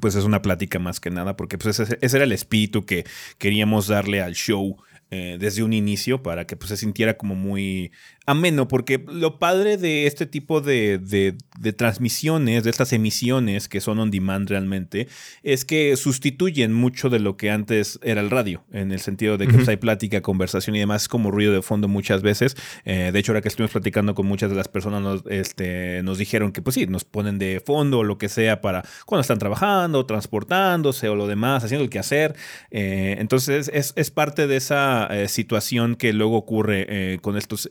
Pues 0.00 0.14
es 0.14 0.24
una 0.24 0.42
plática 0.42 0.78
más 0.78 1.00
que 1.00 1.10
nada, 1.10 1.36
porque 1.36 1.58
pues 1.58 1.80
ese, 1.80 1.98
era 2.00 2.24
el 2.24 2.32
espíritu 2.32 2.84
que 2.84 3.04
queríamos 3.38 3.88
darle 3.88 4.20
al 4.22 4.34
show 4.34 4.76
eh, 5.10 5.36
desde 5.38 5.62
un 5.62 5.72
inicio 5.72 6.22
para 6.22 6.46
que 6.46 6.56
pues, 6.56 6.70
se 6.70 6.76
sintiera 6.76 7.16
como 7.16 7.34
muy 7.34 7.92
ameno, 8.26 8.66
porque 8.66 9.04
lo 9.08 9.38
padre 9.38 9.76
de 9.76 10.06
este 10.06 10.26
tipo 10.26 10.60
de, 10.60 10.98
de, 10.98 11.72
transmisiones, 11.72 12.64
de 12.64 12.70
estas 12.70 12.92
emisiones 12.92 13.68
que 13.68 13.80
son 13.80 14.00
on 14.00 14.10
demand 14.10 14.48
realmente, 14.48 15.06
es 15.44 15.64
que 15.64 15.96
sustituyen 15.96 16.72
mucho 16.72 17.08
de 17.08 17.20
lo 17.20 17.36
que 17.36 17.50
antes 17.50 18.00
era 18.02 18.20
el 18.20 18.30
radio, 18.30 18.64
en 18.72 18.90
el 18.90 18.98
sentido 18.98 19.38
de 19.38 19.46
que 19.46 19.54
pues, 19.54 19.68
hay 19.68 19.76
plática, 19.76 20.22
conversación 20.22 20.74
y 20.74 20.80
demás, 20.80 21.08
como 21.08 21.30
ruido 21.30 21.52
de 21.52 21.62
fondo 21.62 21.86
muchas 21.86 22.22
veces. 22.22 22.56
Eh, 22.84 23.10
de 23.12 23.18
hecho, 23.18 23.30
ahora 23.30 23.42
que 23.42 23.48
estuvimos 23.48 23.70
platicando 23.70 24.14
con 24.16 24.26
muchas 24.26 24.50
de 24.50 24.56
las 24.56 24.66
personas, 24.66 25.02
nos, 25.02 25.22
este, 25.28 26.02
nos 26.02 26.18
dijeron 26.18 26.50
que 26.50 26.62
pues 26.62 26.74
sí, 26.74 26.86
nos 26.86 27.04
ponen 27.04 27.38
de 27.38 27.62
fondo 27.64 28.00
o 28.00 28.04
lo 28.04 28.18
que 28.18 28.28
sea 28.28 28.60
para 28.60 28.82
cuando 29.04 29.20
están 29.20 29.38
trabajando, 29.38 30.04
transportándose 30.04 31.08
o 31.08 31.14
lo 31.14 31.28
demás, 31.28 31.62
haciendo 31.62 31.84
el 31.84 31.90
que 31.90 32.00
hacer. 32.00 32.34
Eh, 32.72 33.16
entonces 33.20 33.70
es, 33.72 33.92
es, 33.94 34.10
parte 34.10 34.46
de 34.46 34.56
esa 34.56 35.06
eh, 35.10 35.28
situación 35.28 35.94
que 35.94 36.12
luego 36.12 36.36
ocurre 36.36 37.18
con 37.20 37.36
estos 37.36 37.68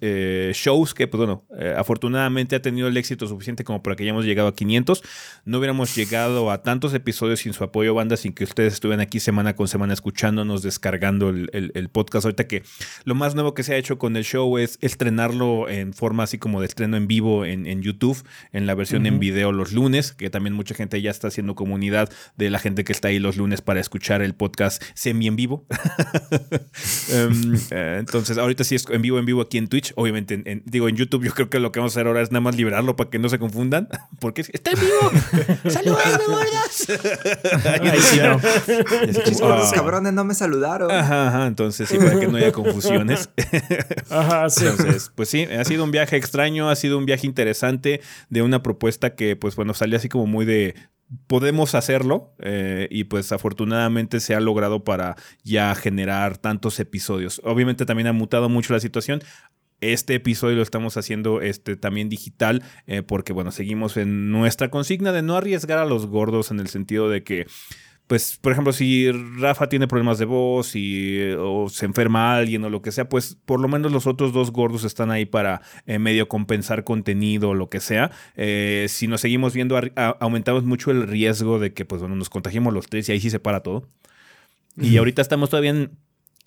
shows 0.53 0.93
que, 0.93 1.07
pues 1.07 1.17
bueno, 1.17 1.45
eh, 1.57 1.73
afortunadamente 1.77 2.55
ha 2.55 2.61
tenido 2.61 2.87
el 2.87 2.97
éxito 2.97 3.27
suficiente 3.27 3.63
como 3.63 3.81
para 3.81 3.95
que 3.95 4.03
hayamos 4.03 4.25
llegado 4.25 4.47
a 4.47 4.55
500. 4.55 5.03
No 5.45 5.57
hubiéramos 5.57 5.95
llegado 5.95 6.51
a 6.51 6.63
tantos 6.63 6.93
episodios 6.93 7.39
sin 7.39 7.53
su 7.53 7.63
apoyo, 7.63 7.93
banda, 7.93 8.17
sin 8.17 8.33
que 8.33 8.43
ustedes 8.43 8.73
estuvieran 8.73 9.01
aquí 9.01 9.19
semana 9.19 9.55
con 9.55 9.67
semana 9.67 9.93
escuchándonos, 9.93 10.61
descargando 10.61 11.29
el, 11.29 11.89
podcast. 11.91 12.25
Ahorita 12.25 12.47
que 12.47 12.63
lo 13.03 13.15
más 13.15 13.35
nuevo 13.35 13.53
que 13.53 13.63
se 13.63 13.73
ha 13.73 13.77
hecho 13.77 13.97
con 13.97 14.15
el 14.17 14.23
show 14.23 14.57
es 14.57 14.77
estrenarlo 14.81 15.69
en 15.69 15.93
forma 15.93 16.23
así 16.23 16.37
como 16.37 16.59
de 16.59 16.67
estreno 16.67 16.97
en 16.97 17.07
vivo 17.07 17.45
en, 17.45 17.81
YouTube, 17.81 18.23
en 18.51 18.65
la 18.65 18.75
versión 18.75 19.05
en 19.05 19.19
video 19.19 19.51
los 19.51 19.71
lunes, 19.71 20.11
que 20.13 20.29
también 20.29 20.53
mucha 20.53 20.75
gente 20.75 21.01
ya 21.01 21.11
está 21.11 21.27
haciendo 21.27 21.55
comunidad 21.55 22.09
de 22.37 22.49
la 22.49 22.59
gente 22.59 22.83
que 22.83 22.91
está 22.91 23.09
ahí 23.09 23.19
los 23.19 23.37
lunes 23.37 23.61
para 23.61 23.79
escuchar 23.79 24.21
el 24.21 24.33
podcast 24.33 24.81
semi 24.93 25.27
en 25.27 25.35
vivo. 25.35 25.65
Em, 27.11 27.55
eh, 27.71 27.97
entonces, 27.99 28.37
ahorita 28.37 28.63
sí 28.63 28.75
es 28.75 28.85
en 28.89 29.01
vivo, 29.01 29.19
en 29.19 29.25
vivo 29.25 29.41
aquí 29.41 29.57
en 29.57 29.67
Twitch, 29.67 29.93
obviamente 29.95 30.34
digo, 30.65 30.89
en 30.89 30.95
YouTube 30.95 31.23
yo 31.23 31.33
creo 31.33 31.49
que 31.49 31.59
lo 31.59 31.71
que 31.71 31.79
vamos 31.79 31.93
a 31.93 31.99
hacer 31.99 32.07
ahora 32.07 32.21
es 32.21 32.31
nada 32.31 32.41
más 32.41 32.55
liberarlo 32.55 32.95
para 32.95 33.09
que 33.09 33.19
no 33.19 33.29
se 33.29 33.39
confundan. 33.39 33.88
Porque 34.19 34.41
está 34.41 34.71
en 34.71 34.79
vivo. 34.79 35.11
¡Saludos, 35.69 35.99
gordas! 36.27 36.88
Ay, 37.81 37.99
sí, 37.99 38.19
no. 38.19 39.71
cabrones 39.73 40.13
no 40.13 40.23
me 40.23 40.33
saludaron. 40.33 40.91
Ajá, 40.91 41.27
ajá, 41.27 41.47
entonces 41.47 41.89
sí, 41.89 41.97
para 41.97 42.19
que 42.19 42.27
no 42.27 42.38
haya 42.38 42.51
confusiones. 42.51 43.29
Ajá, 44.09 44.49
sí. 44.49 44.65
Entonces, 44.65 45.11
pues 45.15 45.29
sí, 45.29 45.43
ha 45.43 45.63
sido 45.63 45.83
un 45.83 45.91
viaje 45.91 46.17
extraño, 46.17 46.69
ha 46.69 46.75
sido 46.75 46.97
un 46.97 47.05
viaje 47.05 47.27
interesante 47.27 48.01
de 48.29 48.41
una 48.41 48.63
propuesta 48.63 49.15
que, 49.15 49.36
pues 49.36 49.55
bueno, 49.55 49.73
salió 49.73 49.97
así 49.97 50.09
como 50.09 50.25
muy 50.25 50.45
de 50.45 50.75
podemos 51.27 51.75
hacerlo 51.75 52.33
eh, 52.39 52.88
y 52.89 53.05
pues 53.05 53.31
afortunadamente 53.31 54.19
se 54.19 54.33
ha 54.36 54.39
logrado 54.39 54.83
para 54.83 55.15
ya 55.43 55.73
generar 55.75 56.38
tantos 56.38 56.79
episodios. 56.79 57.41
Obviamente 57.43 57.86
también 57.86 58.07
ha 58.07 58.13
mutado 58.13 58.49
mucho 58.49 58.73
la 58.73 58.79
situación. 58.79 59.21
Este 59.93 60.15
episodio 60.15 60.55
lo 60.55 60.63
estamos 60.63 60.97
haciendo 60.97 61.41
este, 61.41 61.75
también 61.75 62.09
digital 62.09 62.63
eh, 62.88 63.01
porque, 63.01 63.33
bueno, 63.33 63.51
seguimos 63.51 63.97
en 63.97 64.31
nuestra 64.31 64.69
consigna 64.69 65.11
de 65.11 65.21
no 65.21 65.36
arriesgar 65.36 65.79
a 65.79 65.86
los 65.86 66.07
gordos 66.07 66.51
en 66.51 66.59
el 66.59 66.67
sentido 66.67 67.09
de 67.09 67.23
que, 67.23 67.47
pues, 68.07 68.38
por 68.38 68.51
ejemplo, 68.51 68.71
si 68.73 69.11
Rafa 69.11 69.69
tiene 69.69 69.88
problemas 69.88 70.19
de 70.19 70.25
voz 70.25 70.75
y, 70.75 71.21
o 71.38 71.69
se 71.69 71.86
enferma 71.86 72.36
alguien 72.36 72.63
o 72.63 72.69
lo 72.69 72.81
que 72.81 72.91
sea, 72.91 73.09
pues 73.09 73.38
por 73.45 73.59
lo 73.59 73.67
menos 73.67 73.91
los 73.91 74.07
otros 74.07 74.31
dos 74.33 74.51
gordos 74.51 74.83
están 74.83 75.11
ahí 75.11 75.25
para 75.25 75.61
eh, 75.88 75.99
medio 75.99 76.27
compensar 76.27 76.83
contenido 76.83 77.49
o 77.49 77.53
lo 77.53 77.69
que 77.69 77.79
sea. 77.79 78.11
Eh, 78.36 78.86
si 78.89 79.07
nos 79.07 79.21
seguimos 79.21 79.53
viendo, 79.53 79.79
aumentamos 80.19 80.63
mucho 80.63 80.91
el 80.91 81.07
riesgo 81.07 81.59
de 81.59 81.73
que, 81.73 81.86
pues, 81.86 82.01
bueno, 82.01 82.15
nos 82.15 82.29
contagiemos 82.29 82.73
los 82.73 82.88
tres 82.88 83.09
y 83.09 83.11
ahí 83.11 83.19
sí 83.19 83.29
se 83.29 83.39
para 83.39 83.61
todo. 83.61 83.88
Y 84.77 84.97
ahorita 84.97 85.21
estamos 85.21 85.49
todavía 85.49 85.71
en 85.71 85.91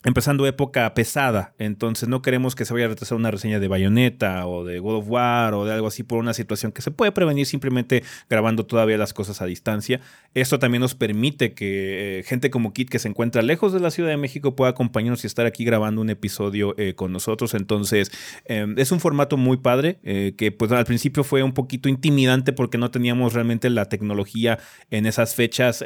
empezando 0.05 0.47
época 0.47 0.93
pesada, 0.93 1.53
entonces 1.59 2.07
no 2.07 2.21
queremos 2.21 2.55
que 2.55 2.63
se 2.63 2.73
vaya 2.73 2.85
a 2.85 2.89
retrasar 2.89 3.17
una 3.17 3.31
reseña 3.31 3.59
de 3.59 3.67
Bayonetta 3.67 4.47
o 4.47 4.63
de 4.63 4.79
God 4.79 4.99
of 4.99 5.05
War 5.09 5.53
o 5.53 5.65
de 5.65 5.73
algo 5.73 5.87
así 5.87 6.03
por 6.03 6.19
una 6.19 6.33
situación 6.33 6.71
que 6.71 6.81
se 6.81 6.91
puede 6.91 7.11
prevenir 7.11 7.45
simplemente 7.45 8.03
grabando 8.29 8.65
todavía 8.65 8.97
las 8.97 9.13
cosas 9.13 9.41
a 9.41 9.45
distancia. 9.45 9.99
Esto 10.33 10.57
también 10.57 10.81
nos 10.81 10.95
permite 10.95 11.53
que 11.53 12.19
eh, 12.19 12.23
gente 12.23 12.49
como 12.49 12.71
Kit 12.71 12.89
que 12.89 12.97
se 12.97 13.09
encuentra 13.09 13.41
lejos 13.41 13.73
de 13.73 13.81
la 13.81 13.91
Ciudad 13.91 14.09
de 14.09 14.15
México 14.15 14.55
pueda 14.55 14.71
acompañarnos 14.71 15.25
y 15.25 15.27
estar 15.27 15.45
aquí 15.45 15.65
grabando 15.65 15.99
un 15.99 16.09
episodio 16.09 16.75
eh, 16.77 16.93
con 16.93 17.11
nosotros. 17.11 17.53
Entonces 17.53 18.09
em, 18.45 18.79
es 18.79 18.93
un 18.93 19.01
formato 19.01 19.35
muy 19.35 19.57
padre 19.57 19.99
eh, 20.03 20.33
que 20.37 20.53
pues 20.53 20.71
al 20.71 20.85
principio 20.85 21.25
fue 21.25 21.43
un 21.43 21.53
poquito 21.53 21.89
intimidante 21.89 22.53
porque 22.53 22.77
no 22.77 22.89
teníamos 22.89 23.33
realmente 23.33 23.69
la 23.69 23.85
tecnología 23.85 24.59
en 24.91 25.05
esas 25.05 25.35
fechas 25.35 25.83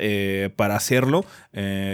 para 0.56 0.76
hacerlo. 0.76 1.26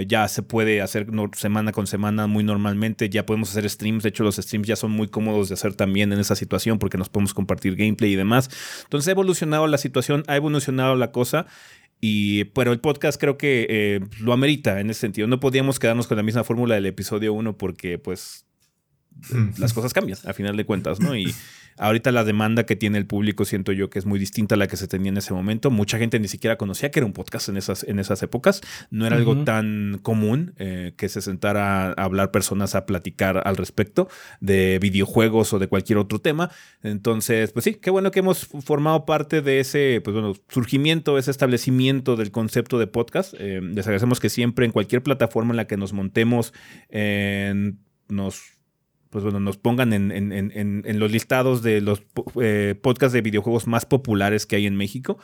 ya 0.08 0.28
se 0.28 0.42
puede 0.42 0.82
hacer 0.82 1.08
semana 1.34 1.72
con 1.72 1.88
semana 1.88 2.09
muy 2.12 2.44
normalmente. 2.44 3.10
Ya 3.10 3.26
podemos 3.26 3.50
hacer 3.50 3.70
streams. 3.70 4.04
De 4.04 4.10
hecho, 4.10 4.24
los 4.24 4.36
streams 4.36 4.68
ya 4.68 4.76
son 4.76 4.92
muy 4.92 5.08
cómodos 5.08 5.50
de 5.50 5.54
hacer 5.54 5.74
también 5.74 6.12
en 6.14 6.20
esa 6.20 6.36
situación 6.36 6.80
porque 6.80 6.98
nos 6.98 7.10
podemos 7.10 7.34
compartir 7.34 7.76
gameplay 7.76 8.14
y 8.14 8.16
demás. 8.16 8.50
Entonces 8.84 9.08
ha 9.08 9.12
evolucionado 9.12 9.68
la 9.68 9.78
situación, 9.78 10.24
ha 10.28 10.36
evolucionado 10.36 10.96
la 10.96 11.12
cosa. 11.12 11.46
Y, 12.02 12.46
pero 12.46 12.72
el 12.72 12.80
podcast 12.80 13.20
creo 13.20 13.38
que 13.38 13.68
eh, 13.70 14.00
lo 14.22 14.34
amerita 14.34 14.80
en 14.80 14.90
ese 14.90 15.02
sentido. 15.02 15.28
No 15.28 15.40
podíamos 15.40 15.80
quedarnos 15.80 16.08
con 16.08 16.18
la 16.18 16.24
misma 16.24 16.44
fórmula 16.44 16.76
del 16.76 16.86
episodio 16.86 17.34
1 17.34 17.58
porque 17.58 17.98
pues 17.98 18.46
las 19.58 19.74
cosas 19.74 19.94
cambian 19.94 20.18
a 20.26 20.34
final 20.34 20.56
de 20.56 20.66
cuentas, 20.66 21.00
¿no? 21.00 21.16
Y 21.16 21.34
Ahorita 21.80 22.12
la 22.12 22.26
demanda 22.26 22.66
que 22.66 22.76
tiene 22.76 22.98
el 22.98 23.06
público 23.06 23.46
siento 23.46 23.72
yo 23.72 23.90
que 23.90 24.00
es 24.00 24.06
muy 24.06 24.20
distinta 24.20 24.56
a 24.56 24.58
la 24.58 24.68
que 24.68 24.76
se 24.76 24.88
tenía 24.88 25.10
en 25.10 25.18
ese 25.18 25.34
momento. 25.34 25.72
Mucha 25.72 25.98
gente 25.98 26.20
ni 26.20 26.28
siquiera 26.28 26.58
conocía 26.58 26.92
que 26.92 27.00
era 27.00 27.06
un 27.06 27.14
podcast 27.14 27.48
en 27.48 27.56
esas, 27.56 27.86
en 27.86 28.00
esas 28.00 28.22
épocas. 28.22 28.62
No 28.92 29.08
era 29.08 29.16
algo 29.16 29.44
tan 29.46 30.00
común 30.04 30.54
eh, 30.58 30.94
que 30.98 31.08
se 31.08 31.22
sentara 31.22 31.92
a 31.92 32.04
hablar 32.04 32.32
personas 32.32 32.76
a 32.76 32.86
platicar 32.86 33.42
al 33.48 33.56
respecto 33.56 34.10
de 34.42 34.78
videojuegos 34.82 35.54
o 35.54 35.60
de 35.60 35.68
cualquier 35.68 36.00
otro 36.00 36.20
tema. 36.20 36.52
Entonces, 36.84 37.54
pues 37.54 37.64
sí, 37.64 37.76
qué 37.76 37.90
bueno 37.90 38.12
que 38.12 38.20
hemos 38.20 38.46
formado 38.46 39.06
parte 39.06 39.42
de 39.42 39.62
ese 39.62 40.02
pues 40.04 40.14
bueno, 40.14 40.34
surgimiento, 40.50 41.18
ese 41.18 41.32
establecimiento 41.32 42.18
del 42.18 42.32
concepto 42.32 42.78
de 42.78 42.88
podcast. 42.88 43.34
Eh, 43.40 43.62
les 43.62 43.86
agradecemos 43.86 44.20
que 44.20 44.28
siempre 44.28 44.66
en 44.66 44.74
cualquier 44.74 45.02
plataforma 45.02 45.52
en 45.52 45.58
la 45.58 45.68
que 45.68 45.78
nos 45.78 45.94
montemos 45.94 46.54
nos 48.10 48.59
pues 49.10 49.24
bueno, 49.24 49.40
nos 49.40 49.58
pongan 49.58 49.94
en, 49.94 50.12
en, 50.12 50.32
en, 50.32 50.84
en 50.86 51.00
los 51.00 51.12
listados 51.12 51.64
de 51.64 51.82
los 51.82 52.04
eh, 52.42 52.76
podcasts 52.80 53.14
de 53.14 53.22
videojuegos 53.22 53.66
más 53.68 53.86
populares 53.86 54.46
que 54.46 54.56
hay 54.56 54.68
en 54.68 54.76
México 54.76 55.18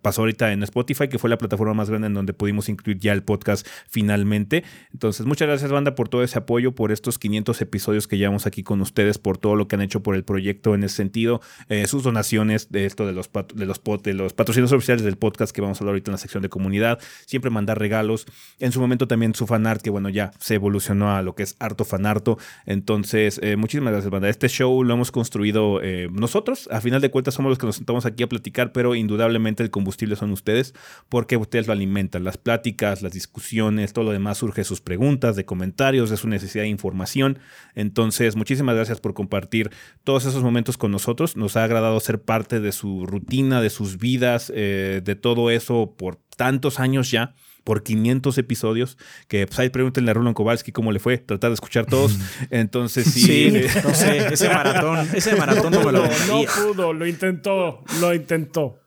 pasó 0.00 0.22
ahorita 0.22 0.52
en 0.52 0.62
Spotify, 0.62 1.08
que 1.08 1.18
fue 1.18 1.30
la 1.30 1.38
plataforma 1.38 1.74
más 1.74 1.90
grande 1.90 2.06
en 2.06 2.14
donde 2.14 2.32
pudimos 2.32 2.68
incluir 2.68 2.98
ya 2.98 3.12
el 3.12 3.22
podcast 3.22 3.66
finalmente. 3.88 4.64
Entonces, 4.92 5.26
muchas 5.26 5.48
gracias, 5.48 5.70
banda, 5.70 5.94
por 5.94 6.08
todo 6.08 6.22
ese 6.22 6.38
apoyo, 6.38 6.74
por 6.74 6.92
estos 6.92 7.18
500 7.18 7.60
episodios 7.60 8.06
que 8.06 8.18
llevamos 8.18 8.46
aquí 8.46 8.62
con 8.62 8.80
ustedes, 8.80 9.18
por 9.18 9.38
todo 9.38 9.56
lo 9.56 9.68
que 9.68 9.76
han 9.76 9.82
hecho 9.82 10.02
por 10.02 10.14
el 10.14 10.24
proyecto 10.24 10.74
en 10.74 10.84
ese 10.84 10.96
sentido, 10.96 11.40
eh, 11.68 11.86
sus 11.86 12.02
donaciones 12.02 12.70
de 12.70 12.86
esto 12.86 13.06
de 13.06 13.12
los, 13.12 13.30
de 13.54 13.66
los, 13.66 13.80
de 14.02 14.14
los 14.14 14.32
patrocinios 14.32 14.72
oficiales 14.72 15.04
del 15.04 15.16
podcast 15.16 15.54
que 15.54 15.60
vamos 15.60 15.78
a 15.78 15.84
hablar 15.84 15.94
ahorita 15.94 16.10
en 16.10 16.14
la 16.14 16.18
sección 16.18 16.42
de 16.42 16.48
comunidad, 16.48 16.98
siempre 17.26 17.50
mandar 17.50 17.78
regalos. 17.78 18.26
En 18.58 18.72
su 18.72 18.80
momento 18.80 19.08
también 19.08 19.34
su 19.34 19.46
fanart, 19.46 19.82
que 19.82 19.90
bueno, 19.90 20.08
ya 20.08 20.32
se 20.38 20.54
evolucionó 20.54 21.16
a 21.16 21.22
lo 21.22 21.34
que 21.34 21.42
es 21.42 21.56
harto 21.58 21.84
fanarto. 21.84 22.38
Entonces, 22.66 23.40
eh, 23.42 23.56
muchísimas 23.56 23.92
gracias, 23.92 24.10
banda. 24.10 24.28
Este 24.28 24.48
show 24.48 24.82
lo 24.84 24.94
hemos 24.94 25.10
construido 25.10 25.80
eh, 25.82 26.08
nosotros. 26.12 26.68
A 26.70 26.80
final 26.80 27.00
de 27.00 27.10
cuentas, 27.10 27.34
somos 27.34 27.50
los 27.50 27.58
que 27.58 27.66
nos 27.66 27.76
sentamos 27.76 28.06
aquí 28.06 28.22
a 28.22 28.28
platicar, 28.28 28.72
pero 28.72 28.94
indudablemente 28.94 29.63
el 29.64 29.70
combustible 29.70 30.16
son 30.16 30.30
ustedes, 30.30 30.74
porque 31.08 31.36
ustedes 31.36 31.66
lo 31.66 31.72
alimentan. 31.72 32.24
Las 32.24 32.38
pláticas, 32.38 33.02
las 33.02 33.12
discusiones, 33.12 33.92
todo 33.92 34.04
lo 34.04 34.12
demás 34.12 34.38
surge 34.38 34.60
de 34.60 34.64
sus 34.64 34.80
preguntas, 34.80 35.36
de 35.36 35.44
comentarios, 35.44 36.10
de 36.10 36.16
su 36.16 36.28
necesidad 36.28 36.64
de 36.64 36.68
información. 36.68 37.38
Entonces, 37.74 38.36
muchísimas 38.36 38.76
gracias 38.76 39.00
por 39.00 39.14
compartir 39.14 39.70
todos 40.04 40.24
esos 40.24 40.42
momentos 40.42 40.78
con 40.78 40.90
nosotros. 40.90 41.36
Nos 41.36 41.56
ha 41.56 41.64
agradado 41.64 41.98
ser 42.00 42.22
parte 42.22 42.60
de 42.60 42.72
su 42.72 43.06
rutina, 43.06 43.60
de 43.60 43.70
sus 43.70 43.98
vidas, 43.98 44.52
eh, 44.54 45.00
de 45.04 45.14
todo 45.16 45.50
eso 45.50 45.94
por 45.96 46.16
tantos 46.36 46.80
años 46.80 47.10
ya 47.10 47.34
por 47.64 47.82
500 47.82 48.36
episodios, 48.38 48.98
que 49.26 49.46
pues 49.46 49.58
ahí 49.58 49.70
pregúntenle 49.70 50.10
a 50.10 50.14
Roland 50.14 50.36
Kowalski 50.36 50.70
cómo 50.70 50.92
le 50.92 51.00
fue, 51.00 51.18
tratar 51.18 51.50
de 51.50 51.54
escuchar 51.54 51.86
todos. 51.86 52.16
Entonces 52.50 53.06
sí. 53.06 53.22
sí 53.22 53.66
no 53.82 53.94
sé, 53.94 54.28
ese 54.32 54.48
maratón, 54.48 55.08
ese 55.14 55.34
maratón 55.34 55.72
no, 55.72 55.82
me 55.82 55.92
lo 55.92 56.04
No 56.04 56.42
pudo, 56.54 56.92
lo 56.92 57.06
intentó, 57.06 57.82
lo 58.00 58.14
intentó. 58.14 58.83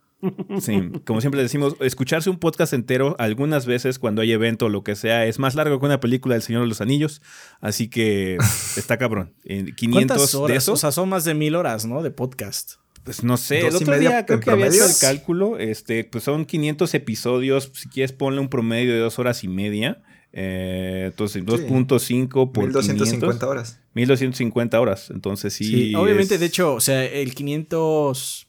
Sí, 0.62 0.92
como 1.06 1.22
siempre 1.22 1.42
decimos, 1.42 1.76
escucharse 1.80 2.30
un 2.30 2.40
podcast 2.40 2.74
entero 2.74 3.16
algunas 3.20 3.66
veces 3.66 4.00
cuando 4.00 4.22
hay 4.22 4.32
evento 4.32 4.66
o 4.66 4.70
lo 4.70 4.84
que 4.84 4.96
sea 4.96 5.26
es 5.26 5.38
más 5.38 5.56
largo 5.56 5.80
que 5.80 5.86
una 5.86 6.00
película 6.00 6.34
del 6.36 6.42
Señor 6.42 6.64
de 6.64 6.68
los 6.68 6.82
Anillos, 6.82 7.22
así 7.62 7.88
que 7.88 8.38
está 8.78 8.98
cabrón. 8.98 9.34
500 9.46 10.36
horas? 10.36 10.52
de 10.52 10.58
eso. 10.58 10.74
O 10.74 10.78
sea, 10.78 10.92
son 10.92 11.10
más 11.10 11.24
de 11.24 11.34
mil 11.34 11.56
horas, 11.56 11.86
¿no? 11.86 12.02
De 12.02 12.12
podcast. 12.12 12.74
Pues 13.04 13.24
no 13.24 13.38
sé, 13.38 13.68
el 13.68 13.76
otro 13.76 13.98
día 13.98 14.26
creo 14.26 14.40
que 14.42 14.50
había 14.50 14.68
hecho 14.68 14.86
el 14.86 14.98
cálculo, 15.00 15.58
este, 15.60 16.04
pues 16.04 16.26
son 16.26 16.46
500 16.46 16.94
episodios, 16.94 17.72
si 17.74 17.88
quieres 17.88 18.12
ponle 18.12 18.42
un 18.42 18.50
promedio 18.50 18.94
de 18.94 19.00
dos 19.00 19.18
horas 19.20 19.44
y 19.44 19.48
media. 19.48 20.04
Eh, 20.34 21.06
entonces, 21.08 21.46
2.5 21.46 22.52
por 22.52 22.66
1250 22.66 23.48
horas. 23.48 23.80
1250 23.94 24.80
horas. 24.82 25.10
Entonces, 25.10 25.54
sí. 25.54 25.96
obviamente, 25.96 26.38
de 26.38 26.46
hecho, 26.46 26.74
o 26.74 26.82
sea, 26.82 27.06
el 27.06 27.34
500 27.34 28.47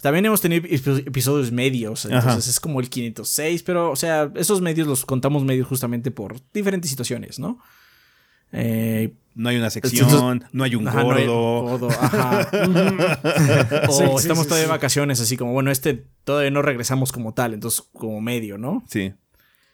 también 0.00 0.24
hemos 0.26 0.40
tenido 0.40 0.64
episodios 0.66 1.50
medios, 1.50 2.04
entonces 2.04 2.48
es 2.48 2.60
como 2.60 2.80
el 2.80 2.88
506, 2.88 3.62
pero, 3.64 3.90
o 3.90 3.96
sea, 3.96 4.30
esos 4.36 4.60
medios 4.60 4.86
los 4.86 5.04
contamos 5.04 5.44
medios 5.44 5.66
justamente 5.66 6.10
por 6.10 6.36
diferentes 6.52 6.88
situaciones, 6.90 7.38
¿no? 7.38 7.58
Eh, 8.52 9.14
no 9.34 9.48
hay 9.50 9.56
una 9.56 9.70
sección, 9.70 10.44
no 10.52 10.64
hay 10.64 10.74
un 10.74 10.84
gordo. 10.84 11.88
ajá. 11.90 12.48
o 13.88 14.18
estamos 14.18 14.46
todavía 14.46 14.66
de 14.66 14.70
vacaciones, 14.70 15.20
así 15.20 15.36
como, 15.36 15.52
bueno, 15.52 15.70
este 15.70 16.06
todavía 16.24 16.50
no 16.50 16.62
regresamos 16.62 17.12
como 17.12 17.34
tal, 17.34 17.54
entonces 17.54 17.82
como 17.92 18.20
medio, 18.20 18.56
¿no? 18.56 18.84
Sí. 18.88 19.12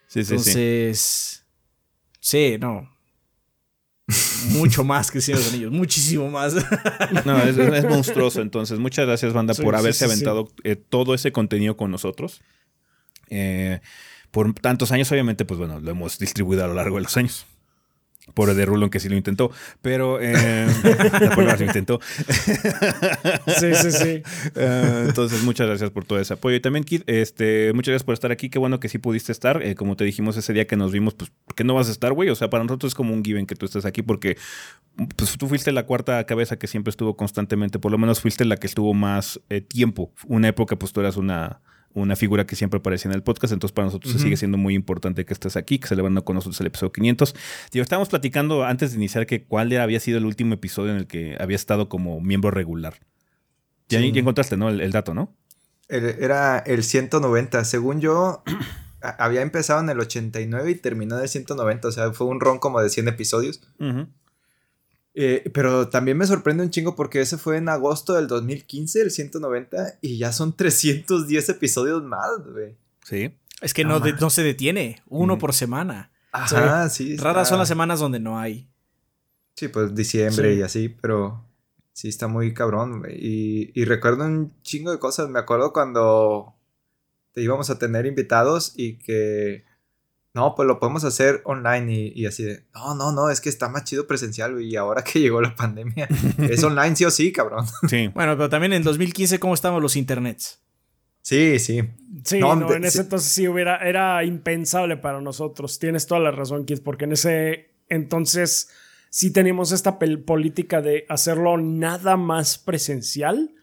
Sí, 0.06 0.24
sí, 0.24 0.34
entonces, 0.34 1.46
sí. 2.20 2.56
no. 2.58 2.93
Mucho 4.50 4.84
más 4.84 5.10
que 5.10 5.20
Señor 5.20 5.38
de 5.38 5.44
los 5.44 5.54
Anillos, 5.54 5.72
muchísimo 5.72 6.30
más. 6.30 6.54
no, 7.24 7.42
es, 7.42 7.84
monstruoso. 7.84 8.42
Entonces, 8.42 8.78
muchas 8.78 9.06
gracias, 9.06 9.32
banda, 9.32 9.54
por 9.54 9.74
haberse 9.74 10.04
aventado 10.04 10.50
eh, 10.62 10.76
todo 10.76 11.14
ese 11.14 11.32
contenido 11.32 11.76
con 11.76 11.90
nosotros. 11.90 12.42
Eh, 13.30 13.80
por 14.30 14.52
tantos 14.54 14.92
años, 14.92 15.10
obviamente, 15.12 15.44
pues 15.44 15.58
bueno, 15.58 15.80
lo 15.80 15.90
hemos 15.90 16.18
distribuido 16.18 16.64
a 16.64 16.68
lo 16.68 16.74
largo 16.74 16.96
de 16.96 17.02
los 17.02 17.16
años. 17.16 17.46
Por 18.32 18.48
el 18.48 18.56
de 18.56 18.64
Rulon 18.64 18.88
que 18.88 19.00
sí 19.00 19.10
lo 19.10 19.16
intentó, 19.16 19.50
pero 19.82 20.18
eh, 20.18 20.66
lo 21.36 21.64
intentó. 21.64 22.00
sí, 23.58 23.74
sí, 23.74 23.92
sí. 23.92 24.22
Eh, 24.56 25.04
entonces, 25.08 25.42
muchas 25.42 25.66
gracias 25.66 25.90
por 25.90 26.06
todo 26.06 26.18
ese 26.18 26.32
apoyo. 26.32 26.56
Y 26.56 26.60
también, 26.60 26.84
Kid, 26.84 27.02
este, 27.06 27.72
muchas 27.74 27.92
gracias 27.92 28.04
por 28.04 28.14
estar 28.14 28.32
aquí. 28.32 28.48
Qué 28.48 28.58
bueno 28.58 28.80
que 28.80 28.88
sí 28.88 28.96
pudiste 28.96 29.30
estar. 29.30 29.62
Eh, 29.62 29.74
como 29.74 29.94
te 29.96 30.04
dijimos 30.04 30.38
ese 30.38 30.54
día 30.54 30.66
que 30.66 30.74
nos 30.74 30.90
vimos, 30.90 31.12
pues, 31.12 31.32
que 31.54 31.64
no 31.64 31.74
vas 31.74 31.88
a 31.88 31.92
estar, 31.92 32.14
güey? 32.14 32.30
O 32.30 32.34
sea, 32.34 32.48
para 32.48 32.64
nosotros 32.64 32.92
es 32.92 32.94
como 32.94 33.12
un 33.12 33.22
given 33.22 33.46
que 33.46 33.56
tú 33.56 33.66
estés 33.66 33.84
aquí 33.84 34.00
porque 34.00 34.38
pues, 35.16 35.36
tú 35.36 35.46
fuiste 35.46 35.70
la 35.70 35.84
cuarta 35.84 36.24
cabeza 36.24 36.56
que 36.58 36.66
siempre 36.66 36.90
estuvo 36.90 37.16
constantemente. 37.16 37.78
Por 37.78 37.92
lo 37.92 37.98
menos 37.98 38.20
fuiste 38.20 38.46
la 38.46 38.56
que 38.56 38.66
estuvo 38.66 38.94
más 38.94 39.38
eh, 39.50 39.60
tiempo. 39.60 40.12
Una 40.26 40.48
época, 40.48 40.76
pues 40.76 40.94
tú 40.94 41.00
eras 41.00 41.18
una 41.18 41.60
una 41.94 42.16
figura 42.16 42.44
que 42.44 42.56
siempre 42.56 42.78
aparece 42.78 43.08
en 43.08 43.14
el 43.14 43.22
podcast, 43.22 43.52
entonces 43.52 43.72
para 43.72 43.86
nosotros 43.86 44.12
sigue 44.20 44.36
siendo 44.36 44.58
muy 44.58 44.74
importante 44.74 45.24
que 45.24 45.32
estés 45.32 45.56
aquí, 45.56 45.78
que 45.78 45.86
se 45.86 45.96
levantó 45.96 46.24
con 46.24 46.34
nosotros 46.34 46.60
el 46.60 46.66
episodio 46.66 46.92
500. 46.92 47.34
Tío, 47.70 47.82
estábamos 47.82 48.08
platicando 48.08 48.64
antes 48.64 48.90
de 48.90 48.96
iniciar 48.96 49.26
que 49.26 49.44
cuál 49.44 49.74
había 49.76 50.00
sido 50.00 50.18
el 50.18 50.26
último 50.26 50.54
episodio 50.54 50.90
en 50.90 50.98
el 50.98 51.06
que 51.06 51.36
había 51.38 51.56
estado 51.56 51.88
como 51.88 52.20
miembro 52.20 52.50
regular. 52.50 52.94
Ya, 53.88 54.00
encontraste, 54.00 54.56
¿no? 54.56 54.70
El, 54.70 54.90
dato, 54.90 55.14
¿no? 55.14 55.34
era 55.88 56.58
el 56.58 56.82
190. 56.82 57.64
Según 57.64 58.00
yo, 58.00 58.42
había 59.00 59.42
empezado 59.42 59.80
en 59.80 59.88
el 59.90 60.00
89 60.00 60.70
y 60.70 60.74
terminó 60.74 61.16
en 61.16 61.22
el 61.22 61.28
190. 61.28 61.88
O 61.88 61.92
sea, 61.92 62.12
fue 62.12 62.26
un 62.26 62.40
ron 62.40 62.58
como 62.58 62.80
de 62.80 62.90
100 62.90 63.08
episodios. 63.08 63.60
Eh, 65.16 65.48
pero 65.54 65.88
también 65.88 66.18
me 66.18 66.26
sorprende 66.26 66.64
un 66.64 66.70
chingo 66.70 66.96
porque 66.96 67.20
ese 67.20 67.38
fue 67.38 67.56
en 67.56 67.68
agosto 67.68 68.14
del 68.14 68.26
2015, 68.26 69.00
el 69.00 69.10
190, 69.12 69.98
y 70.00 70.18
ya 70.18 70.32
son 70.32 70.56
310 70.56 71.48
episodios 71.50 72.02
más, 72.02 72.30
güey. 72.52 72.76
Sí. 73.04 73.32
Es 73.60 73.72
que 73.72 73.84
no, 73.84 74.00
no, 74.00 74.30
se 74.30 74.42
detiene, 74.42 75.02
uno 75.08 75.38
por 75.38 75.54
semana. 75.54 76.10
Ajá, 76.32 76.88
sí. 76.88 77.16
Raras 77.16 77.48
son 77.48 77.60
las 77.60 77.68
semanas 77.68 78.00
donde 78.00 78.18
no 78.18 78.38
hay. 78.38 78.68
Sí, 79.54 79.68
pues 79.68 79.94
diciembre 79.94 80.54
y 80.54 80.62
así, 80.62 80.88
pero 80.88 81.44
sí 81.92 82.08
está 82.08 82.26
muy 82.26 82.52
cabrón, 82.52 82.98
güey. 82.98 83.14
Y, 83.16 83.72
y 83.72 83.84
recuerdo 83.84 84.24
un 84.24 84.52
chingo 84.62 84.90
de 84.90 84.98
cosas. 84.98 85.28
Me 85.28 85.38
acuerdo 85.38 85.72
cuando 85.72 86.56
te 87.32 87.40
íbamos 87.40 87.70
a 87.70 87.78
tener 87.78 88.04
invitados 88.06 88.72
y 88.76 88.98
que 88.98 89.64
no, 90.34 90.56
pues 90.56 90.66
lo 90.66 90.80
podemos 90.80 91.04
hacer 91.04 91.42
online 91.44 92.12
y, 92.14 92.26
así 92.26 92.42
de, 92.42 92.64
no, 92.74 92.96
no, 92.96 93.12
no, 93.12 93.30
es 93.30 93.40
que 93.40 93.48
está 93.48 93.68
más 93.68 93.84
chido 93.84 94.08
presencial 94.08 94.60
y 94.60 94.74
ahora 94.74 95.02
que 95.04 95.20
llegó 95.20 95.40
la 95.40 95.54
pandemia, 95.54 96.08
es 96.38 96.62
online 96.64 96.96
sí 96.96 97.04
o 97.04 97.10
sí, 97.10 97.32
cabrón. 97.32 97.64
Sí. 97.88 98.08
Bueno, 98.08 98.36
pero 98.36 98.48
también 98.48 98.72
en 98.72 98.82
2015, 98.82 99.38
¿cómo 99.38 99.54
estaban 99.54 99.80
los 99.80 99.96
internets? 99.96 100.60
Sí, 101.22 101.58
sí. 101.58 101.82
Sí, 102.24 102.40
no, 102.40 102.74
en 102.74 102.84
ese 102.84 103.02
entonces 103.02 103.32
sí 103.32 103.48
hubiera, 103.48 103.78
era 103.78 104.22
impensable 104.24 104.98
para 104.98 105.20
nosotros. 105.22 105.78
Tienes 105.78 106.06
toda 106.06 106.20
la 106.20 106.30
razón, 106.30 106.66
Kid, 106.66 106.80
porque 106.84 107.04
en 107.04 107.12
ese 107.12 107.70
entonces 107.88 108.68
sí 109.08 109.32
teníamos 109.32 109.72
esta 109.72 109.98
política 109.98 110.82
de 110.82 111.06
hacerlo 111.08 111.56
nada 111.56 112.18
más 112.18 112.58
presencial 112.58 113.54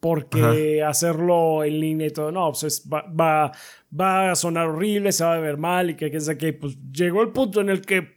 porque 0.00 0.82
hacerlo 0.82 1.64
en 1.64 1.80
línea 1.80 2.06
y 2.08 2.10
todo, 2.10 2.30
no, 2.30 2.52
pues 2.52 2.88
va, 2.92 3.52
va, 3.98 4.30
a 4.30 4.34
sonar 4.34 4.68
horrible, 4.68 5.12
se 5.12 5.24
va 5.24 5.34
a 5.34 5.40
ver 5.40 5.56
mal 5.56 5.90
y 5.90 5.94
que, 5.94 6.10
que, 6.10 6.36
que 6.36 6.52
pues 6.52 6.76
llegó 6.92 7.22
el 7.22 7.30
punto 7.30 7.60
en 7.60 7.70
el 7.70 7.80
que 7.80 8.16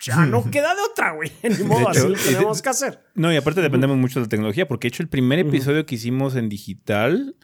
ya 0.00 0.26
no 0.26 0.48
queda 0.50 0.74
de 0.74 0.80
otra, 0.90 1.12
güey. 1.12 1.32
Ni 1.42 1.64
modo, 1.64 1.88
así 1.88 2.06
lo 2.06 2.14
tenemos 2.14 2.62
que 2.62 2.68
hacer. 2.68 3.00
No, 3.14 3.32
y 3.32 3.36
aparte 3.36 3.60
dependemos 3.60 3.96
mucho 3.96 4.20
de 4.20 4.26
la 4.26 4.30
tecnología, 4.30 4.68
porque 4.68 4.86
de 4.86 4.88
hecho 4.90 5.02
el 5.02 5.08
primer 5.08 5.38
episodio 5.38 5.86
que 5.86 5.96
hicimos 5.96 6.36
en 6.36 6.48
digital 6.48 7.36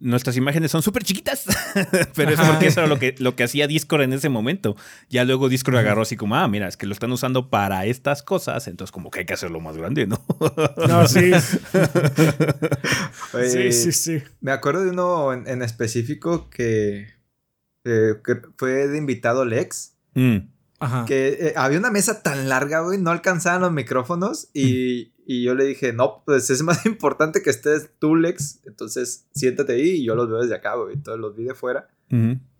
nuestras 0.00 0.36
imágenes 0.36 0.70
son 0.70 0.82
súper 0.82 1.04
chiquitas, 1.04 1.44
pero 2.14 2.32
es 2.32 2.40
porque 2.40 2.66
eso 2.66 2.80
era 2.80 2.88
lo 2.88 2.98
que, 2.98 3.14
lo 3.18 3.36
que 3.36 3.44
hacía 3.44 3.66
Discord 3.66 4.02
en 4.02 4.14
ese 4.14 4.28
momento. 4.28 4.74
Ya 5.10 5.24
luego 5.24 5.48
Discord 5.48 5.76
agarró 5.76 6.02
así 6.02 6.16
como, 6.16 6.34
ah, 6.36 6.48
mira, 6.48 6.66
es 6.66 6.76
que 6.76 6.86
lo 6.86 6.92
están 6.92 7.12
usando 7.12 7.50
para 7.50 7.84
estas 7.84 8.22
cosas, 8.22 8.66
entonces 8.66 8.90
como 8.92 9.10
que 9.10 9.20
hay 9.20 9.26
que 9.26 9.34
hacerlo 9.34 9.60
más 9.60 9.76
grande, 9.76 10.06
¿no? 10.06 10.20
No, 10.88 11.06
sí. 11.06 11.30
sí, 13.50 13.72
sí, 13.72 13.92
sí. 13.92 14.22
Me 14.40 14.52
acuerdo 14.52 14.82
de 14.84 14.90
uno 14.90 15.32
en, 15.32 15.62
específico 15.62 16.48
que, 16.48 17.08
fue 18.56 18.88
de 18.88 18.98
invitado 18.98 19.44
Lex. 19.44 19.94
Mm. 20.14 20.38
Ajá. 20.80 21.04
Que 21.04 21.28
eh, 21.40 21.52
había 21.56 21.78
una 21.78 21.90
mesa 21.90 22.22
tan 22.22 22.48
larga, 22.48 22.80
güey, 22.80 22.98
no 22.98 23.10
alcanzaban 23.10 23.60
los 23.60 23.72
micrófonos 23.72 24.48
y, 24.54 25.12
y 25.26 25.44
yo 25.44 25.54
le 25.54 25.64
dije, 25.64 25.92
no, 25.92 26.22
pues 26.24 26.50
es 26.50 26.62
más 26.62 26.84
importante 26.86 27.42
que 27.42 27.50
estés 27.50 27.90
tú, 27.98 28.16
Lex. 28.16 28.60
Entonces 28.66 29.26
siéntate 29.32 29.74
ahí 29.74 29.90
y 29.90 30.04
yo 30.04 30.14
los 30.14 30.28
veo 30.28 30.40
desde 30.40 30.56
acá, 30.56 30.74
güey. 30.74 30.96
Todos 30.96 31.20
los 31.20 31.36
vi 31.36 31.44
de 31.44 31.54
fuera. 31.54 31.88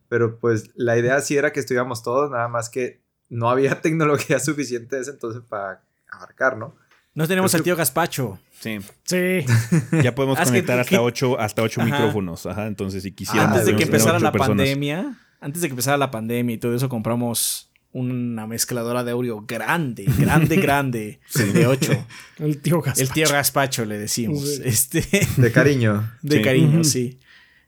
Pero 0.09 0.39
pues 0.39 0.71
la 0.77 0.97
idea 0.97 1.21
sí 1.21 1.37
era 1.37 1.53
que 1.53 1.59
estuviéramos 1.59 2.05
todos, 2.05 2.31
nada 2.31 2.47
más 2.47 2.71
que 2.71 3.01
no 3.29 3.49
había 3.49 3.81
tecnología 3.83 4.39
suficiente 4.39 5.01
ese 5.01 5.13
entonces 5.13 5.43
para 5.49 5.83
abarcar, 6.11 6.57
¿no? 6.57 6.77
No 7.15 7.27
tenemos 7.27 7.55
al 7.55 7.63
tío 7.63 7.75
Gaspacho. 7.75 8.39
Sí. 8.61 8.79
Sí. 9.05 9.45
Ya 10.03 10.15
podemos 10.15 10.39
conectar 10.39 10.79
hasta 10.79 11.01
ocho, 11.01 11.41
hasta 11.41 11.63
ocho 11.63 11.83
micrófonos. 11.83 12.47
Ajá, 12.47 12.67
entonces 12.67 13.03
si 13.03 13.13
quisiéramos. 13.13 13.59
Antes 13.59 13.67
de 13.67 13.77
que 13.77 13.85
empezara 13.85 14.21
la 14.21 14.31
pandemia, 14.31 15.19
antes 15.41 15.63
de 15.63 15.69
que 15.69 15.73
empezara 15.73 15.97
la 15.97 16.11
pandemia 16.11 16.55
y 16.55 16.59
todo 16.59 16.75
eso, 16.75 16.89
compramos 16.89 17.70
una 17.93 18.47
mezcladora 18.47 19.03
de 19.03 19.13
audio 19.13 19.43
grande, 19.43 20.05
grande, 20.19 20.57
grande, 20.61 21.21
de 21.35 21.67
8. 21.67 22.07
El 22.39 22.61
tío 22.61 22.81
Gaspacho. 22.81 23.03
El 23.03 23.11
tío 23.13 23.29
Gaspacho 23.29 23.85
le 23.85 23.99
decimos. 23.99 24.61
Este, 24.65 25.05
de 25.37 25.53
cariño. 25.53 26.11
De 26.23 26.41
cariño, 26.43 26.85
sí. 26.85 27.19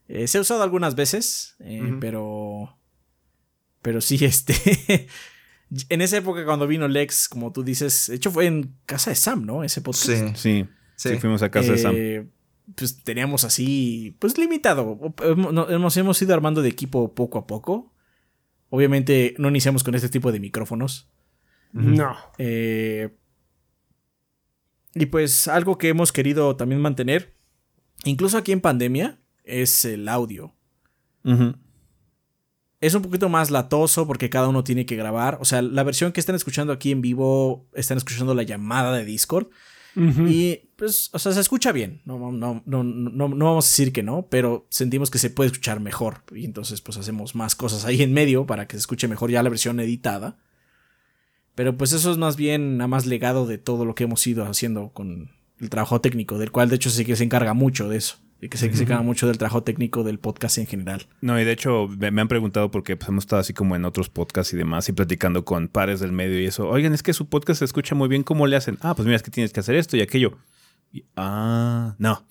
Eh, 0.09 0.29
se 0.29 0.39
ha 0.39 0.41
usado 0.41 0.63
algunas 0.63 0.95
veces, 0.95 1.57
eh, 1.61 1.97
pero. 2.01 2.77
Pero 3.81 4.01
sí, 4.01 4.23
este. 4.25 5.09
en 5.89 6.01
esa 6.01 6.19
época, 6.19 6.45
cuando 6.45 6.67
vino 6.67 6.87
Lex, 6.87 7.29
como 7.29 7.53
tú 7.53 7.65
dices, 7.65 8.07
de 8.09 8.17
hecho 8.17 8.31
fue 8.31 8.47
en 8.47 8.77
casa 8.87 9.11
de 9.11 9.17
Sam, 9.17 9.45
¿no? 9.45 9.65
Ese 9.65 9.81
podcast. 9.81 10.37
Sí, 10.37 10.67
sí. 10.67 10.67
sí. 10.97 11.17
fuimos 11.19 11.43
a 11.43 11.51
casa 11.51 11.73
de 11.73 11.79
Sam. 11.79 11.95
Eh, 11.97 12.27
pues 12.77 13.03
teníamos 13.03 13.45
así, 13.45 14.17
pues 14.21 14.39
limitado. 14.39 15.15
Nos 15.37 15.97
hemos 15.97 16.23
ido 16.23 16.33
armando 16.33 16.63
de 16.63 16.69
equipo 16.69 17.13
poco 17.15 17.39
a 17.39 17.47
poco. 17.47 17.92
Obviamente 18.75 19.35
no 19.37 19.51
iniciamos 19.51 19.85
con 19.85 19.95
este 19.95 20.09
tipo 20.09 20.33
de 20.33 20.41
micrófonos. 20.41 21.07
No. 21.73 22.17
Eh, 22.39 23.15
y 24.95 25.07
pues 25.07 25.47
algo 25.47 25.77
que 25.77 25.91
hemos 25.91 26.11
querido 26.11 26.57
también 26.57 26.81
mantener, 26.81 27.37
incluso 28.05 28.39
aquí 28.39 28.51
en 28.51 28.63
pandemia, 28.63 29.21
es 29.45 29.85
el 29.85 30.09
audio. 30.09 30.55
Es 32.81 32.95
un 32.95 33.03
poquito 33.03 33.29
más 33.29 33.51
latoso 33.51 34.07
porque 34.07 34.31
cada 34.31 34.49
uno 34.49 34.65
tiene 34.65 34.87
que 34.87 34.97
grabar. 34.97 35.37
O 35.43 35.45
sea, 35.45 35.61
la 35.61 35.83
versión 35.83 36.13
que 36.13 36.21
están 36.21 36.35
escuchando 36.35 36.73
aquí 36.73 36.93
en 36.93 37.03
vivo, 37.03 37.69
están 37.75 37.99
escuchando 37.99 38.35
la 38.35 38.43
llamada 38.43 38.97
de 38.97 39.05
Discord. 39.05 39.49
Y 39.95 40.71
pues, 40.83 41.11
o 41.13 41.21
sea, 41.21 41.31
se 41.31 41.39
escucha 41.39 41.71
bien. 41.71 42.01
No, 42.05 42.33
no, 42.33 42.61
no, 42.67 42.83
no, 42.83 43.29
no 43.29 43.45
vamos 43.45 43.67
a 43.67 43.71
decir 43.71 43.93
que 43.93 44.03
no, 44.03 44.27
pero 44.29 44.67
sentimos 44.69 45.13
que 45.13 45.21
se 45.21 45.31
puede 45.31 45.47
escuchar 45.47 45.79
mejor. 45.79 46.25
Y 46.35 46.45
entonces, 46.45 46.81
pues 46.81 46.99
hacemos 46.99 47.37
más 47.37 47.55
cosas 47.55 47.85
ahí 47.85 48.03
en 48.03 48.13
medio 48.13 48.47
para 48.47 48.67
que 48.67 48.75
se 48.75 48.81
escuche 48.81 49.07
mejor 49.07 49.31
ya 49.31 49.45
la 49.45 49.49
versión 49.49 49.79
editada. 49.79 50.39
Pero 51.55 51.77
pues 51.77 51.93
eso 51.93 52.11
es 52.11 52.19
más 52.19 52.35
bien 52.35 52.79
nada 52.79 52.89
más 52.89 53.07
legado 53.07 53.47
de 53.47 53.59
todo 53.59 53.85
lo 53.85 53.95
que 53.95 54.03
hemos 54.03 54.27
ido 54.27 54.45
haciendo 54.45 54.89
con 54.89 55.31
el 55.61 55.71
trabajo 55.71 56.01
técnico, 56.01 56.37
del 56.37 56.51
cual 56.51 56.69
de 56.69 56.75
hecho 56.75 56.91
sí 56.91 57.05
que 57.05 57.15
se 57.15 57.23
encarga 57.23 57.55
mucho 57.55 57.89
de 57.89 57.99
eso 57.99 58.17
y 58.41 58.49
que 58.49 58.59
se, 58.59 58.75
se 58.75 58.85
mucho 58.85 59.29
del 59.29 59.39
trabajo 59.39 59.63
técnico 59.63 60.03
del 60.03 60.19
podcast 60.19 60.59
en 60.59 60.67
general. 60.67 61.07
No, 61.21 61.41
y 61.41 61.45
de 61.45 61.53
hecho 61.53 61.87
me, 61.87 62.21
han 62.21 62.27
preguntado 62.27 62.73
porque 62.73 62.97
pues, 62.97 63.09
hemos 63.09 63.23
estado 63.23 63.39
así 63.39 63.55
como 63.55 63.77
en 63.77 63.85
otros 63.85 64.09
podcasts 64.09 64.53
y 64.53 64.57
demás 64.57 64.89
y 64.89 64.93
platicando 64.95 65.45
con 65.45 65.69
pares 65.69 66.01
del 66.01 66.11
medio 66.11 66.41
y 66.41 66.47
eso. 66.47 66.69
Oigan, 66.69 66.93
es 66.93 67.05
que 67.05 67.13
su 67.13 67.29
podcast 67.29 67.61
se 67.61 67.67
escucha 67.67 67.95
muy 67.95 68.09
bien, 68.09 68.25
¿cómo 68.25 68.49
le 68.49 68.57
hacen? 68.57 68.79
Ah, 68.81 68.97
pues 68.97 69.07
mira, 69.07 69.15
es 69.15 69.23
que 69.23 69.31
tienes 69.31 69.53
que 69.53 69.61
hacer 69.61 69.77
esto 69.77 69.97
y 69.97 70.01
aquello. 70.01 70.39
Ah, 71.17 71.95
no. 71.99 72.25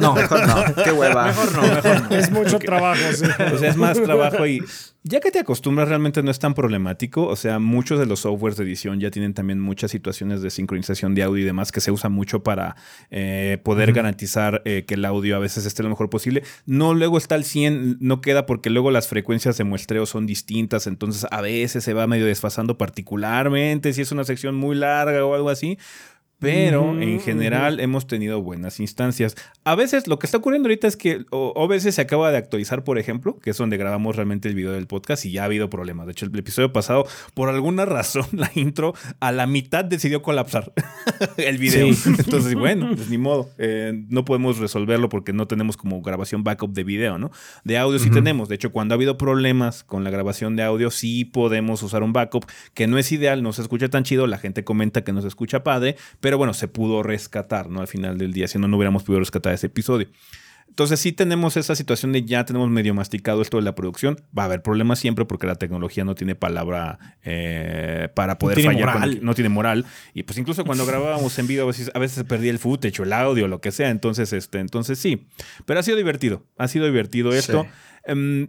No, 0.00 0.14
mejor 0.14 0.46
no. 0.46 0.64
Qué 0.84 0.92
hueva. 0.92 1.26
Mejor 1.26 1.52
no, 1.52 1.62
mejor 1.62 2.10
no. 2.10 2.16
Es 2.16 2.30
mucho 2.30 2.58
trabajo, 2.58 3.02
sí. 3.12 3.24
O 3.52 3.58
sea, 3.58 3.70
es 3.70 3.76
más 3.76 4.00
trabajo 4.00 4.46
y 4.46 4.62
ya 5.08 5.20
que 5.20 5.30
te 5.30 5.38
acostumbras 5.38 5.88
realmente 5.88 6.20
no 6.24 6.32
es 6.32 6.40
tan 6.40 6.54
problemático. 6.54 7.28
O 7.28 7.36
sea, 7.36 7.60
muchos 7.60 8.00
de 8.00 8.06
los 8.06 8.20
softwares 8.20 8.58
de 8.58 8.64
edición 8.64 8.98
ya 8.98 9.12
tienen 9.12 9.34
también 9.34 9.60
muchas 9.60 9.92
situaciones 9.92 10.42
de 10.42 10.50
sincronización 10.50 11.14
de 11.14 11.22
audio 11.22 11.42
y 11.42 11.46
demás 11.46 11.70
que 11.70 11.80
se 11.80 11.92
usan 11.92 12.10
mucho 12.10 12.42
para 12.42 12.74
eh, 13.12 13.60
poder 13.62 13.92
garantizar 13.92 14.62
eh, 14.64 14.84
que 14.84 14.94
el 14.94 15.04
audio 15.04 15.36
a 15.36 15.38
veces 15.38 15.64
esté 15.64 15.84
lo 15.84 15.90
mejor 15.90 16.10
posible. 16.10 16.42
No 16.64 16.92
luego 16.92 17.18
está 17.18 17.36
al 17.36 17.44
100, 17.44 17.98
no 18.00 18.20
queda 18.20 18.46
porque 18.46 18.68
luego 18.68 18.90
las 18.90 19.06
frecuencias 19.06 19.56
de 19.56 19.62
muestreo 19.62 20.06
son 20.06 20.26
distintas, 20.26 20.88
entonces 20.88 21.24
a 21.30 21.40
veces 21.40 21.84
se 21.84 21.94
va 21.94 22.08
medio 22.08 22.26
desfasando 22.26 22.76
particularmente 22.76 23.92
si 23.92 24.02
es 24.02 24.10
una 24.10 24.24
sección 24.24 24.56
muy 24.56 24.74
larga 24.74 25.24
o 25.24 25.36
algo 25.36 25.50
así. 25.50 25.78
Pero 26.38 27.00
en 27.00 27.18
general 27.20 27.80
hemos 27.80 28.06
tenido 28.06 28.42
buenas 28.42 28.78
instancias. 28.78 29.36
A 29.64 29.74
veces 29.74 30.06
lo 30.06 30.18
que 30.18 30.26
está 30.26 30.36
ocurriendo 30.36 30.66
ahorita 30.68 30.86
es 30.86 30.96
que 30.96 31.24
o, 31.30 31.66
veces 31.66 31.94
se 31.94 32.02
acaba 32.02 32.30
de 32.30 32.36
actualizar, 32.36 32.84
por 32.84 32.98
ejemplo, 32.98 33.38
que 33.38 33.50
es 33.50 33.56
donde 33.56 33.78
grabamos 33.78 34.16
realmente 34.16 34.46
el 34.46 34.54
video 34.54 34.72
del 34.72 34.86
podcast 34.86 35.24
y 35.24 35.32
ya 35.32 35.42
ha 35.42 35.44
habido 35.46 35.70
problemas. 35.70 36.04
De 36.04 36.12
hecho, 36.12 36.26
el 36.26 36.38
episodio 36.38 36.72
pasado, 36.72 37.06
por 37.32 37.48
alguna 37.48 37.86
razón, 37.86 38.26
la 38.32 38.50
intro 38.54 38.94
a 39.18 39.32
la 39.32 39.46
mitad 39.46 39.82
decidió 39.84 40.20
colapsar 40.20 40.72
el 41.38 41.56
video. 41.56 41.86
Entonces, 42.06 42.54
bueno, 42.54 42.90
pues 42.94 43.08
ni 43.08 43.16
modo. 43.16 43.48
Eh, 43.56 44.04
no 44.10 44.26
podemos 44.26 44.58
resolverlo 44.58 45.08
porque 45.08 45.32
no 45.32 45.46
tenemos 45.46 45.78
como 45.78 46.02
grabación 46.02 46.44
backup 46.44 46.74
de 46.74 46.84
video, 46.84 47.16
¿no? 47.18 47.30
De 47.64 47.78
audio 47.78 47.98
sí 47.98 48.10
tenemos. 48.10 48.50
De 48.50 48.56
hecho, 48.56 48.72
cuando 48.72 48.94
ha 48.94 48.96
habido 48.96 49.16
problemas 49.16 49.84
con 49.84 50.04
la 50.04 50.10
grabación 50.10 50.54
de 50.54 50.64
audio, 50.64 50.90
sí 50.90 51.24
podemos 51.24 51.82
usar 51.82 52.02
un 52.02 52.12
backup 52.12 52.44
que 52.74 52.86
no 52.86 52.98
es 52.98 53.10
ideal, 53.10 53.42
no 53.42 53.54
se 53.54 53.62
escucha 53.62 53.88
tan 53.88 54.04
chido. 54.04 54.26
La 54.26 54.36
gente 54.36 54.64
comenta 54.64 55.02
que 55.02 55.14
no 55.14 55.22
se 55.22 55.28
escucha 55.28 55.64
padre 55.64 55.96
pero 56.26 56.38
bueno, 56.38 56.54
se 56.54 56.66
pudo 56.66 57.04
rescatar, 57.04 57.70
¿no? 57.70 57.80
Al 57.80 57.86
final 57.86 58.18
del 58.18 58.32
día, 58.32 58.48
si 58.48 58.58
no, 58.58 58.66
no 58.66 58.76
hubiéramos 58.76 59.04
podido 59.04 59.20
rescatar 59.20 59.54
ese 59.54 59.68
episodio. 59.68 60.08
Entonces 60.66 60.98
sí 60.98 61.12
tenemos 61.12 61.56
esa 61.56 61.76
situación 61.76 62.10
de 62.10 62.24
ya 62.24 62.44
tenemos 62.44 62.68
medio 62.68 62.94
masticado 62.94 63.42
esto 63.42 63.58
de 63.58 63.62
la 63.62 63.76
producción. 63.76 64.20
Va 64.36 64.42
a 64.42 64.46
haber 64.46 64.60
problemas 64.60 64.98
siempre 64.98 65.24
porque 65.24 65.46
la 65.46 65.54
tecnología 65.54 66.04
no 66.04 66.16
tiene 66.16 66.34
palabra 66.34 66.98
eh, 67.22 68.08
para 68.16 68.38
poder 68.38 68.58
no 68.58 68.64
fallar. 68.64 68.94
Moral. 68.94 69.18
no 69.22 69.34
tiene 69.36 69.50
moral. 69.50 69.84
Y 70.14 70.24
pues 70.24 70.36
incluso 70.36 70.64
cuando 70.64 70.84
grabábamos 70.86 71.38
en 71.38 71.46
vivo 71.46 71.62
a 71.62 71.66
veces, 71.66 71.92
a 71.94 72.00
veces 72.00 72.24
perdía 72.24 72.50
el 72.50 72.58
footage 72.58 72.98
o 72.98 73.04
el 73.04 73.12
audio, 73.12 73.46
lo 73.46 73.60
que 73.60 73.70
sea. 73.70 73.90
Entonces, 73.90 74.32
este, 74.32 74.58
entonces 74.58 74.98
sí. 74.98 75.28
Pero 75.64 75.78
ha 75.78 75.84
sido 75.84 75.96
divertido. 75.96 76.44
Ha 76.58 76.66
sido 76.66 76.86
divertido 76.86 77.32
esto. 77.34 77.68
Em, 78.04 78.48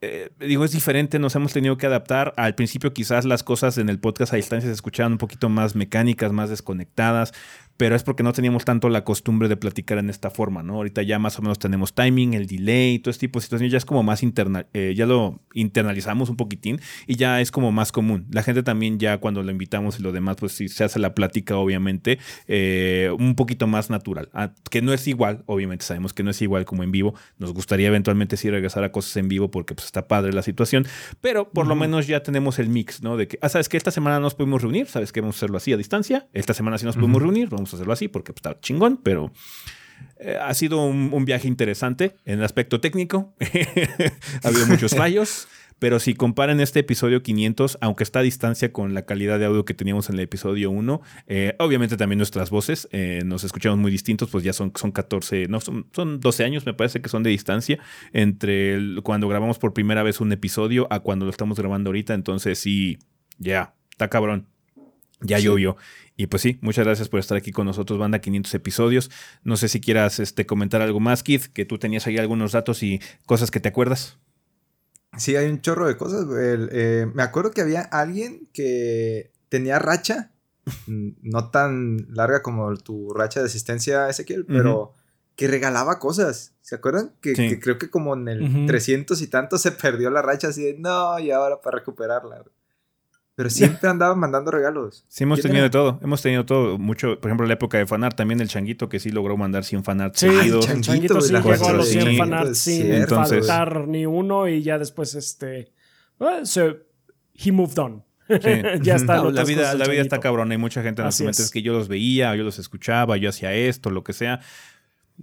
eh, 0.00 0.30
digo, 0.38 0.64
es 0.64 0.70
diferente, 0.70 1.18
nos 1.18 1.34
hemos 1.34 1.52
tenido 1.52 1.76
que 1.76 1.86
adaptar. 1.86 2.32
Al 2.36 2.54
principio 2.54 2.92
quizás 2.92 3.24
las 3.24 3.42
cosas 3.42 3.78
en 3.78 3.88
el 3.88 3.98
podcast 3.98 4.32
a 4.32 4.36
distancia 4.36 4.68
se 4.68 4.74
escuchaban 4.74 5.12
un 5.12 5.18
poquito 5.18 5.48
más 5.48 5.74
mecánicas, 5.74 6.32
más 6.32 6.50
desconectadas, 6.50 7.34
pero 7.78 7.94
es 7.94 8.02
porque 8.02 8.24
no 8.24 8.32
teníamos 8.32 8.64
tanto 8.64 8.88
la 8.88 9.04
costumbre 9.04 9.48
de 9.48 9.56
platicar 9.56 9.98
en 9.98 10.10
esta 10.10 10.30
forma, 10.30 10.64
¿no? 10.64 10.74
Ahorita 10.74 11.02
ya 11.02 11.20
más 11.20 11.38
o 11.38 11.42
menos 11.42 11.60
tenemos 11.60 11.94
timing, 11.94 12.34
el 12.34 12.46
delay, 12.46 12.98
todo 12.98 13.12
este 13.12 13.28
tipo 13.28 13.38
de 13.38 13.44
situaciones, 13.44 13.72
ya 13.72 13.78
es 13.78 13.84
como 13.84 14.02
más 14.02 14.24
internal, 14.24 14.66
eh, 14.74 14.94
ya 14.96 15.06
lo 15.06 15.40
internalizamos 15.54 16.28
un 16.28 16.36
poquitín 16.36 16.80
y 17.06 17.14
ya 17.14 17.40
es 17.40 17.52
como 17.52 17.70
más 17.70 17.92
común. 17.92 18.26
La 18.32 18.42
gente 18.42 18.64
también 18.64 18.98
ya 18.98 19.18
cuando 19.18 19.44
lo 19.44 19.52
invitamos 19.52 20.00
y 20.00 20.02
lo 20.02 20.10
demás, 20.10 20.36
pues 20.40 20.52
sí 20.52 20.68
se 20.68 20.82
hace 20.82 20.98
la 20.98 21.14
plática, 21.14 21.56
obviamente, 21.56 22.18
eh, 22.48 23.14
un 23.16 23.36
poquito 23.36 23.68
más 23.68 23.90
natural, 23.90 24.28
ah, 24.32 24.52
que 24.70 24.82
no 24.82 24.92
es 24.92 25.06
igual, 25.06 25.44
obviamente 25.46 25.84
sabemos 25.84 26.12
que 26.12 26.24
no 26.24 26.32
es 26.32 26.42
igual 26.42 26.64
como 26.64 26.82
en 26.82 26.90
vivo, 26.90 27.14
nos 27.38 27.54
gustaría 27.54 27.86
eventualmente 27.86 28.36
sí 28.36 28.50
regresar 28.50 28.82
a 28.82 28.90
cosas 28.90 29.16
en 29.18 29.28
vivo 29.28 29.52
porque 29.52 29.76
pues 29.76 29.86
está 29.86 30.08
padre 30.08 30.32
la 30.32 30.42
situación, 30.42 30.84
pero 31.20 31.50
por 31.50 31.68
lo 31.68 31.76
menos 31.76 32.08
ya 32.08 32.24
tenemos 32.24 32.58
el 32.58 32.70
mix, 32.70 33.04
¿no? 33.04 33.16
De 33.16 33.28
que, 33.28 33.38
ah, 33.40 33.48
sabes 33.48 33.68
que 33.68 33.76
esta 33.76 33.92
semana 33.92 34.18
nos 34.18 34.34
podemos 34.34 34.62
reunir, 34.62 34.88
sabes 34.88 35.12
que 35.12 35.20
vamos 35.20 35.36
a 35.36 35.38
hacerlo 35.38 35.58
así 35.58 35.72
a 35.72 35.76
distancia, 35.76 36.26
esta 36.32 36.54
semana 36.54 36.76
sí 36.76 36.84
nos 36.84 36.96
podemos 36.96 37.22
reunir, 37.22 37.48
vamos 37.48 37.67
hacerlo 37.74 37.92
así 37.92 38.08
porque 38.08 38.32
pues, 38.32 38.38
está 38.38 38.60
chingón, 38.60 38.98
pero 39.02 39.32
eh, 40.20 40.36
ha 40.40 40.52
sido 40.54 40.84
un, 40.84 41.24
viaje 41.24 41.48
interesante 41.48 42.16
en 42.24 42.38
el 42.38 42.44
aspecto 42.44 42.80
técnico. 42.80 43.34
ha 44.42 44.48
habido 44.48 44.66
muchos 44.66 44.94
fallos. 44.96 45.48
Pero 45.78 46.00
si 46.00 46.14
comparan 46.14 46.60
este 46.60 46.80
episodio 46.80 47.22
500, 47.22 47.78
aunque 47.80 48.02
está 48.02 48.18
a 48.18 48.22
distancia 48.22 48.72
con 48.72 48.94
la 48.94 49.02
calidad 49.02 49.38
de 49.38 49.44
audio 49.44 49.64
que 49.64 49.74
teníamos 49.74 50.08
en 50.08 50.16
el 50.16 50.22
episodio 50.22 50.72
1, 50.72 51.00
eh, 51.28 51.54
obviamente 51.60 51.96
también 51.96 52.18
nuestras 52.18 52.50
voces 52.50 52.88
eh, 52.90 53.22
nos 53.24 53.44
escuchamos 53.44 53.78
muy 53.78 53.92
distintos, 53.92 54.28
pues 54.28 54.42
ya 54.42 54.52
son, 54.52 54.72
son 54.74 54.90
14, 54.90 55.46
no, 55.46 55.60
son, 55.60 55.86
son 55.92 56.18
12 56.18 56.44
años, 56.44 56.66
me 56.66 56.74
parece 56.74 57.00
que 57.00 57.08
son 57.08 57.22
de 57.22 57.30
distancia 57.30 57.78
entre 58.12 59.00
cuando 59.04 59.28
grabamos 59.28 59.60
por 59.60 59.72
primera 59.72 60.02
vez 60.02 60.20
un 60.20 60.32
episodio 60.32 60.88
a 60.90 60.98
cuando 60.98 61.26
lo 61.26 61.30
estamos 61.30 61.56
grabando 61.58 61.90
ahorita. 61.90 62.12
Entonces, 62.12 62.58
sí, 62.58 62.98
ya, 63.38 63.74
está 63.92 64.08
cabrón. 64.08 64.48
Ya 65.20 65.38
llovió. 65.38 65.76
Y 66.16 66.26
pues 66.26 66.42
sí, 66.42 66.58
muchas 66.62 66.84
gracias 66.84 67.08
por 67.08 67.20
estar 67.20 67.36
aquí 67.36 67.52
con 67.52 67.66
nosotros, 67.66 67.98
banda 67.98 68.20
500 68.20 68.54
episodios. 68.54 69.10
No 69.42 69.56
sé 69.56 69.68
si 69.68 69.80
quieras 69.80 70.18
este, 70.20 70.46
comentar 70.46 70.82
algo 70.82 71.00
más, 71.00 71.22
Keith, 71.22 71.46
que 71.46 71.64
tú 71.64 71.78
tenías 71.78 72.06
ahí 72.06 72.18
algunos 72.18 72.52
datos 72.52 72.82
y 72.82 73.00
cosas 73.26 73.50
que 73.50 73.60
te 73.60 73.68
acuerdas. 73.68 74.18
Sí, 75.16 75.36
hay 75.36 75.48
un 75.48 75.60
chorro 75.60 75.86
de 75.86 75.96
cosas. 75.96 76.26
Eh, 76.38 77.06
me 77.14 77.22
acuerdo 77.22 77.50
que 77.50 77.60
había 77.60 77.82
alguien 77.82 78.48
que 78.52 79.32
tenía 79.48 79.78
racha, 79.78 80.32
no 80.86 81.50
tan 81.50 82.06
larga 82.10 82.42
como 82.42 82.76
tu 82.76 83.12
racha 83.14 83.40
de 83.40 83.46
asistencia, 83.46 84.08
Ezequiel, 84.08 84.44
pero 84.44 84.94
que 85.34 85.46
regalaba 85.46 85.98
cosas. 85.98 86.54
¿Se 86.62 86.74
acuerdan? 86.74 87.14
Que, 87.20 87.58
creo 87.60 87.78
que 87.78 87.90
como 87.90 88.14
en 88.14 88.28
el 88.28 88.66
300 88.66 89.22
y 89.22 89.28
tanto 89.28 89.56
se 89.56 89.72
perdió 89.72 90.10
la 90.10 90.20
racha 90.20 90.48
así 90.48 90.64
de 90.64 90.76
no, 90.78 91.18
y 91.18 91.30
ahora 91.30 91.60
para 91.60 91.78
recuperarla. 91.78 92.44
Pero 93.38 93.50
siempre 93.50 93.88
andaba 93.88 94.16
mandando 94.16 94.50
regalos. 94.50 95.04
Sí, 95.08 95.22
hemos 95.22 95.40
tenido 95.40 95.62
de 95.62 95.70
todo. 95.70 96.00
Hemos 96.02 96.20
tenido 96.20 96.44
todo. 96.44 96.76
Mucho, 96.76 97.20
por 97.20 97.30
ejemplo, 97.30 97.44
en 97.44 97.48
la 97.50 97.54
época 97.54 97.78
de 97.78 97.86
fanart, 97.86 98.16
también 98.16 98.40
el 98.40 98.48
changuito 98.48 98.88
que 98.88 98.98
sí 98.98 99.12
logró 99.12 99.36
mandar 99.36 99.62
100 99.62 99.84
fanarts 99.84 100.18
sí, 100.18 100.26
El 100.26 100.58
changuito, 100.80 101.20
sí 101.20 101.32
llegó 101.32 101.68
a 101.68 101.72
los 101.72 101.88
100 101.88 102.18
fanarts 102.18 102.58
sin 102.58 103.06
faltar 103.06 103.86
ni 103.86 104.06
uno 104.06 104.48
y 104.48 104.64
ya 104.64 104.76
después 104.76 105.14
este. 105.14 105.72
se, 106.42 106.80
he 107.32 107.52
moved 107.52 107.78
on. 107.78 108.04
ya 108.82 108.96
está. 108.96 109.22
la 109.22 109.44
vida, 109.44 109.72
la 109.74 109.86
vida 109.86 110.02
está 110.02 110.18
cabrona. 110.18 110.50
Hay 110.50 110.58
mucha 110.58 110.82
gente 110.82 111.02
en 111.02 111.06
los 111.06 111.16
comentarios 111.16 111.52
que 111.52 111.62
yo 111.62 111.72
los 111.72 111.86
veía, 111.86 112.34
yo 112.34 112.42
los 112.42 112.58
escuchaba, 112.58 113.18
yo 113.18 113.28
hacía 113.28 113.54
esto, 113.54 113.90
lo 113.90 114.02
que 114.02 114.14
sea. 114.14 114.40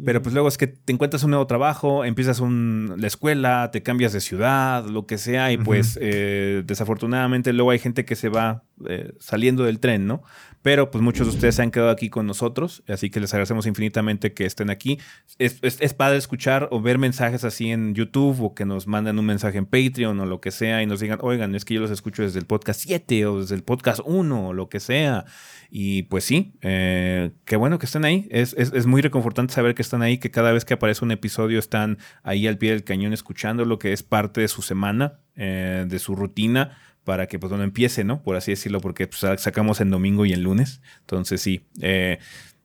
Pero 0.04 0.22
pues 0.22 0.34
luego 0.34 0.50
es 0.50 0.58
que 0.58 0.68
te 0.68 0.92
encuentras 0.92 1.24
un 1.24 1.30
nuevo 1.32 1.48
trabajo, 1.48 2.04
empiezas 2.04 2.42
un, 2.42 2.96
la 2.98 3.08
escuela, 3.08 3.70
te 3.72 3.82
cambias 3.82 4.12
de 4.12 4.20
ciudad, 4.20 4.86
lo 4.86 5.06
que 5.06 5.18
sea, 5.18 5.54
y 5.54 5.58
pues 5.58 5.98
eh, 6.02 6.64
desafortunadamente 6.66 7.54
luego 7.54 7.72
hay 7.72 7.80
gente 7.80 8.04
que 8.04 8.16
se 8.16 8.28
va 8.28 8.64
eh, 8.90 9.14
saliendo 9.20 9.64
del 9.64 9.80
tren, 9.80 10.06
¿no? 10.06 10.22
Pero 10.66 10.90
pues 10.90 11.04
muchos 11.04 11.28
de 11.28 11.34
ustedes 11.36 11.54
se 11.54 11.62
han 11.62 11.70
quedado 11.70 11.92
aquí 11.92 12.10
con 12.10 12.26
nosotros, 12.26 12.82
así 12.88 13.12
que 13.12 13.20
les 13.20 13.32
agradecemos 13.32 13.68
infinitamente 13.68 14.34
que 14.34 14.48
estén 14.48 14.72
aquí. 14.72 15.00
Es, 15.38 15.60
padre 15.94 16.18
escuchar 16.18 16.70
o 16.72 16.82
ver 16.82 16.98
mensajes 16.98 17.44
así 17.44 17.70
en 17.70 17.94
YouTube 17.94 18.42
o 18.42 18.56
que 18.56 18.66
nos 18.66 18.88
manden 18.88 19.20
un 19.20 19.28
mensaje 19.28 19.60
en 19.60 19.68
Patreon 19.68 20.20
o 20.20 20.26
lo 20.26 20.42
que 20.42 20.50
sea 20.50 20.82
y 20.82 20.88
nos 20.88 21.02
digan, 21.02 21.20
oigan, 21.22 21.54
es 21.54 21.66
que 21.66 21.76
yo 21.76 21.82
los 21.82 21.92
escucho 21.92 22.24
desde 22.24 22.40
el 22.40 22.48
podcast 22.48 22.82
7 22.82 23.28
o 23.28 23.42
desde 23.42 23.54
el 23.54 23.62
podcast 23.62 24.02
1 24.06 24.48
o 24.48 24.54
lo 24.54 24.68
que 24.68 24.80
sea. 24.80 25.26
Y 25.70 26.02
pues 26.04 26.24
sí, 26.24 26.56
eh, 26.62 27.34
qué 27.46 27.58
bueno 27.58 27.78
que 27.78 27.86
estén 27.86 28.04
ahí. 28.04 28.28
Es, 28.32 28.54
es, 28.54 28.88
muy 28.88 29.04
reconfortante 29.04 29.54
saber 29.54 29.76
que 29.76 29.84
están 29.84 30.02
ahí, 30.02 30.18
que 30.18 30.32
cada 30.32 30.52
vez 30.52 30.66
que 30.66 30.74
aparece 30.74 31.06
un 31.06 31.12
episodio 31.12 31.60
están 31.60 32.00
ahí 32.24 32.48
al 32.48 32.58
pie 32.58 32.72
del 32.72 32.84
cañón 32.84 33.14
escuchando 33.14 33.66
lo 33.66 33.78
que 33.78 33.94
es 33.94 34.02
parte 34.02 34.42
de 34.42 34.48
su 34.48 34.64
semana, 34.64 35.20
eh, 35.36 35.86
de 35.88 36.00
su 36.00 36.16
rutina 36.16 36.76
para 37.06 37.28
que 37.28 37.40
pues 37.40 37.50
bueno 37.50 37.64
empiece, 37.64 38.04
¿no? 38.04 38.22
Por 38.22 38.36
así 38.36 38.52
decirlo, 38.52 38.82
porque 38.82 39.08
pues, 39.08 39.40
sacamos 39.40 39.80
en 39.80 39.92
domingo 39.92 40.26
y 40.26 40.34
en 40.34 40.44
lunes. 40.44 40.82
Entonces 41.02 41.42
sí, 41.42 41.62
eh, 41.80 42.20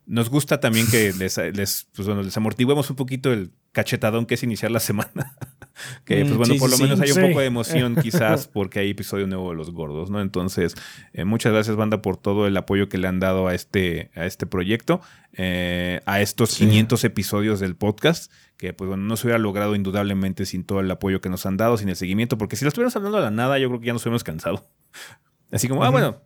nos 0.06 0.28
gusta 0.28 0.58
también 0.58 0.88
que 0.90 1.12
les, 1.12 1.36
les, 1.36 1.86
pues, 1.94 2.08
bueno, 2.08 2.22
les 2.22 2.36
amortiguemos 2.36 2.90
un 2.90 2.96
poquito 2.96 3.32
el 3.32 3.52
cachetadón 3.72 4.26
que 4.26 4.34
es 4.34 4.42
iniciar 4.42 4.70
la 4.70 4.80
semana. 4.80 5.36
que 6.04 6.20
pues 6.24 6.32
mm, 6.32 6.36
bueno, 6.36 6.54
por 6.58 6.70
lo 6.70 6.78
menos 6.78 7.00
hay 7.00 7.10
un 7.12 7.28
poco 7.28 7.40
de 7.40 7.46
emoción 7.46 7.96
quizás 8.02 8.48
porque 8.48 8.80
hay 8.80 8.90
episodio 8.90 9.26
nuevo 9.26 9.50
de 9.50 9.56
Los 9.56 9.70
Gordos, 9.70 10.10
¿no? 10.10 10.20
Entonces, 10.20 10.74
eh, 11.12 11.24
muchas 11.24 11.52
gracias 11.52 11.76
banda 11.76 12.02
por 12.02 12.16
todo 12.16 12.46
el 12.46 12.56
apoyo 12.56 12.88
que 12.88 12.98
le 12.98 13.08
han 13.08 13.20
dado 13.20 13.48
a 13.48 13.54
este, 13.54 14.10
a 14.14 14.26
este 14.26 14.46
proyecto, 14.46 15.00
eh, 15.32 16.00
a 16.06 16.20
estos 16.20 16.56
500 16.56 17.04
episodios 17.04 17.60
del 17.60 17.76
podcast, 17.76 18.32
que 18.56 18.72
pues 18.72 18.88
bueno, 18.88 19.04
no 19.04 19.16
se 19.16 19.26
hubiera 19.26 19.38
logrado 19.38 19.74
indudablemente 19.74 20.44
sin 20.46 20.64
todo 20.64 20.80
el 20.80 20.90
apoyo 20.90 21.20
que 21.20 21.28
nos 21.28 21.46
han 21.46 21.56
dado, 21.56 21.76
sin 21.76 21.88
el 21.88 21.96
seguimiento, 21.96 22.38
porque 22.38 22.56
si 22.56 22.64
lo 22.64 22.68
estuviéramos 22.68 22.96
hablando 22.96 23.18
a 23.18 23.22
la 23.22 23.30
nada, 23.30 23.58
yo 23.58 23.68
creo 23.68 23.80
que 23.80 23.86
ya 23.86 23.92
nos 23.92 24.02
hubiéramos 24.02 24.24
cansado. 24.24 24.68
Así 25.52 25.68
como, 25.68 25.84
ah, 25.84 25.90
bueno, 25.90 26.20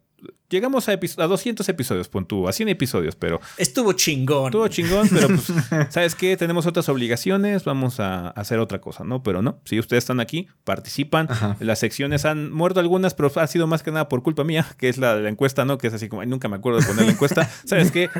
llegamos 0.49 0.89
a, 0.89 0.93
a 0.93 1.27
200 1.27 1.69
episodios, 1.69 2.09
pon 2.09 2.27
tú, 2.27 2.49
a 2.49 2.53
100 2.53 2.69
episodios, 2.69 3.17
pero... 3.17 3.41
Estuvo 3.57 3.93
chingón. 3.93 4.47
Estuvo 4.47 4.69
chingón, 4.69 5.09
pero 5.09 5.29
pues, 5.29 5.53
¿sabes 5.91 6.15
qué? 6.15 6.37
Tenemos 6.37 6.67
otras 6.67 6.89
obligaciones, 6.89 7.65
vamos 7.65 8.01
a, 8.01 8.29
hacer 8.29 8.59
otra 8.59 8.81
cosa, 8.81 9.05
¿no? 9.05 9.23
Pero 9.23 9.43
no, 9.43 9.61
si 9.65 9.79
ustedes 9.79 10.05
están 10.05 10.21
aquí, 10.21 10.49
participan, 10.65 11.29
las 11.61 11.79
secciones 11.79 12.25
han 12.25 12.53
muerto 12.53 12.81
algunas, 12.81 13.15
pero 13.15 13.31
ha 13.35 13.47
sido 13.47 13.67
más 13.67 13.83
que 13.83 13.91
nada 13.91 14.09
por 14.09 14.23
culpa 14.23 14.45
mía, 14.45 14.67
que 14.79 14.89
es 14.89 14.99
la, 14.99 15.17
la 15.17 15.29
encuesta, 15.29 15.65
¿no? 15.65 15.79
Que 15.79 15.89
es 15.89 15.95
así 15.95 16.09
como, 16.09 16.25
nunca 16.25 16.49
me 16.49 16.57
acuerdo 16.57 16.81
de 16.81 16.87
poner 16.87 17.07
la 17.07 17.12
encuesta, 17.12 17.51
¿sabes 17.65 17.91
qué? 17.91 18.11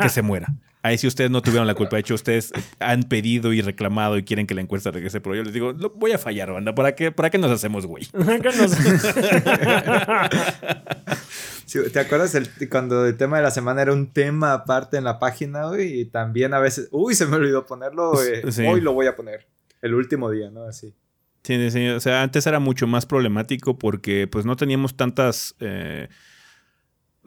Que 0.00 0.08
se 0.08 0.22
muera. 0.22 0.48
Ahí 0.86 0.98
sí 0.98 1.08
ustedes 1.08 1.32
no 1.32 1.42
tuvieron 1.42 1.66
la 1.66 1.74
culpa. 1.74 1.96
De 1.96 2.00
hecho, 2.00 2.14
ustedes 2.14 2.52
han 2.78 3.02
pedido 3.02 3.52
y 3.52 3.60
reclamado 3.60 4.18
y 4.18 4.22
quieren 4.22 4.46
que 4.46 4.54
la 4.54 4.60
encuesta 4.60 4.92
regrese, 4.92 5.20
pero 5.20 5.34
yo 5.34 5.42
les 5.42 5.52
digo, 5.52 5.74
voy 5.96 6.12
a 6.12 6.18
fallar, 6.18 6.52
banda. 6.52 6.76
¿Para 6.76 6.94
qué, 6.94 7.10
¿Para 7.10 7.28
qué 7.28 7.38
nos 7.38 7.50
hacemos, 7.50 7.86
güey? 7.86 8.06
¿Te 11.92 11.98
acuerdas 11.98 12.36
el, 12.36 12.48
cuando 12.70 13.04
el 13.04 13.16
tema 13.16 13.38
de 13.38 13.42
la 13.42 13.50
semana 13.50 13.82
era 13.82 13.92
un 13.92 14.12
tema 14.12 14.52
aparte 14.52 14.96
en 14.96 15.02
la 15.02 15.18
página, 15.18 15.66
güey? 15.66 16.02
Y 16.02 16.04
también 16.04 16.54
a 16.54 16.60
veces, 16.60 16.86
uy, 16.92 17.16
se 17.16 17.26
me 17.26 17.34
olvidó 17.34 17.66
ponerlo, 17.66 18.12
hoy 18.12 18.80
lo 18.80 18.92
voy 18.92 19.08
a 19.08 19.16
poner. 19.16 19.48
El 19.82 19.92
último 19.94 20.30
día, 20.30 20.50
¿no? 20.52 20.66
Así. 20.66 20.94
Sí, 21.42 21.70
sí, 21.72 21.88
o 21.88 21.98
sea, 21.98 22.22
antes 22.22 22.46
era 22.46 22.60
mucho 22.60 22.86
más 22.86 23.06
problemático 23.06 23.76
porque 23.76 24.28
pues 24.28 24.46
no 24.46 24.54
teníamos 24.54 24.96
tantas... 24.96 25.56
Eh, 25.58 26.06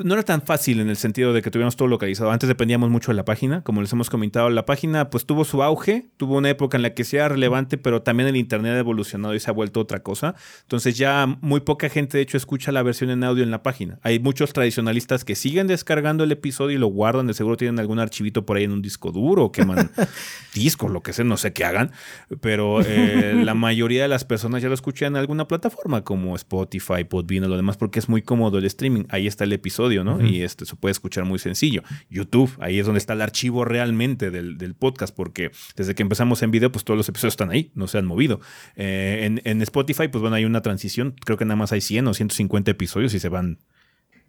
no 0.04 0.14
era 0.14 0.24
tan 0.24 0.42
fácil 0.42 0.80
en 0.80 0.90
el 0.90 0.96
sentido 0.96 1.34
de 1.34 1.42
que 1.42 1.52
tuviéramos 1.52 1.76
todo 1.76 1.88
localizado. 1.88 2.32
Antes 2.32 2.48
dependíamos 2.48 2.90
mucho 2.90 3.12
de 3.12 3.16
la 3.16 3.26
página, 3.26 3.62
como 3.64 3.82
les 3.82 3.92
hemos 3.92 4.10
comentado. 4.10 4.50
La 4.50 4.66
página 4.66 5.10
pues 5.10 5.26
tuvo 5.26 5.44
su 5.44 5.62
auge, 5.62 6.10
tuvo 6.18 6.38
una 6.38 6.50
época 6.50 6.78
en 6.78 6.84
la 6.84 6.94
que 6.94 7.04
sea 7.04 7.28
relevante, 7.28 7.78
pero 7.78 8.02
también 8.02 8.30
el 8.30 8.38
Internet 8.38 8.74
ha 8.74 8.80
evolucionado 8.80 9.36
y 9.36 9.40
se 9.40 9.50
ha 9.50 9.54
vuelto 9.54 9.82
otra 9.82 10.02
cosa. 10.02 10.36
Entonces 10.62 10.98
ya 10.98 11.26
muy 11.42 11.60
poca 11.60 11.90
gente 11.90 12.18
de 12.18 12.24
hecho 12.24 12.38
escucha 12.38 12.72
la 12.72 12.82
versión 12.82 13.10
en 13.10 13.24
audio 13.24 13.44
en 13.44 13.52
la 13.52 13.62
página. 13.62 14.00
Hay 14.02 14.20
muchos 14.20 14.54
tradicionalistas 14.54 15.26
que 15.26 15.36
siguen 15.36 15.68
descargando 15.68 16.24
el 16.24 16.32
episodio 16.32 16.78
y 16.78 16.80
lo 16.80 16.88
guardan, 16.88 17.28
de 17.28 17.34
seguro 17.34 17.58
tienen 17.58 17.80
algún 17.80 18.00
archivito 18.00 18.46
por 18.46 18.58
ahí 18.58 18.64
en 18.64 18.72
un 18.72 18.82
disco 18.82 19.12
duro 19.12 19.46
o 19.46 19.52
queman 19.52 19.92
discos, 20.54 20.92
lo 20.92 21.02
que 21.02 21.12
sea, 21.12 21.26
no 21.26 21.36
sé 21.36 21.52
qué 21.52 21.66
hagan. 21.66 21.92
Pero 22.40 22.82
eh, 22.82 23.34
la 23.44 23.54
mayoría 23.54 24.04
de 24.04 24.08
las 24.08 24.24
personas 24.24 24.62
ya 24.62 24.70
lo 24.70 24.76
escuchan 24.76 25.14
en 25.14 25.18
alguna 25.18 25.48
plataforma 25.48 26.04
como 26.06 26.36
Spotify, 26.38 27.04
Podbean 27.04 27.44
o 27.44 27.48
lo 27.50 27.58
demás 27.58 27.76
porque 27.76 28.00
es 28.00 28.08
muy 28.08 28.22
cómodo 28.22 28.58
el 28.60 28.66
streaming. 28.66 29.04
Ahí 29.10 29.28
está 29.28 29.44
el 29.44 29.52
episodio 29.52 29.89
y 29.92 30.42
este, 30.42 30.66
se 30.66 30.76
puede 30.76 30.92
escuchar 30.92 31.26
muy 31.26 31.40
sencillo. 31.40 31.84
YouTube, 32.10 32.52
ahí 32.60 32.80
es 32.80 32.86
donde 32.86 33.00
está 33.00 33.14
el 33.14 33.22
archivo 33.22 33.66
realmente 33.66 34.32
del, 34.32 34.76
podcast, 34.76 35.16
porque 35.16 35.52
desde 35.76 35.96
que 35.96 36.04
empezamos 36.04 36.42
en 36.44 36.52
video, 36.52 36.72
pues 36.72 36.86
todos 36.86 36.98
los 36.98 37.10
episodios 37.10 37.34
están 37.34 37.50
ahí, 37.50 37.72
no 37.76 37.88
se 37.88 37.98
han 37.98 38.06
movido. 38.06 38.40
Eh, 38.76 39.40
en, 39.44 39.62
Spotify, 39.62 40.08
pues 40.08 40.22
bueno, 40.22 40.36
hay 40.36 40.46
una 40.46 40.62
transición, 40.62 41.16
creo 41.26 41.38
que 41.38 41.46
nada 41.46 41.56
más 41.56 41.72
hay 41.72 41.82
100 41.82 42.08
o 42.08 42.14
150 42.14 42.72
episodios 42.72 43.14
y 43.14 43.20
se 43.20 43.30
van 43.30 43.60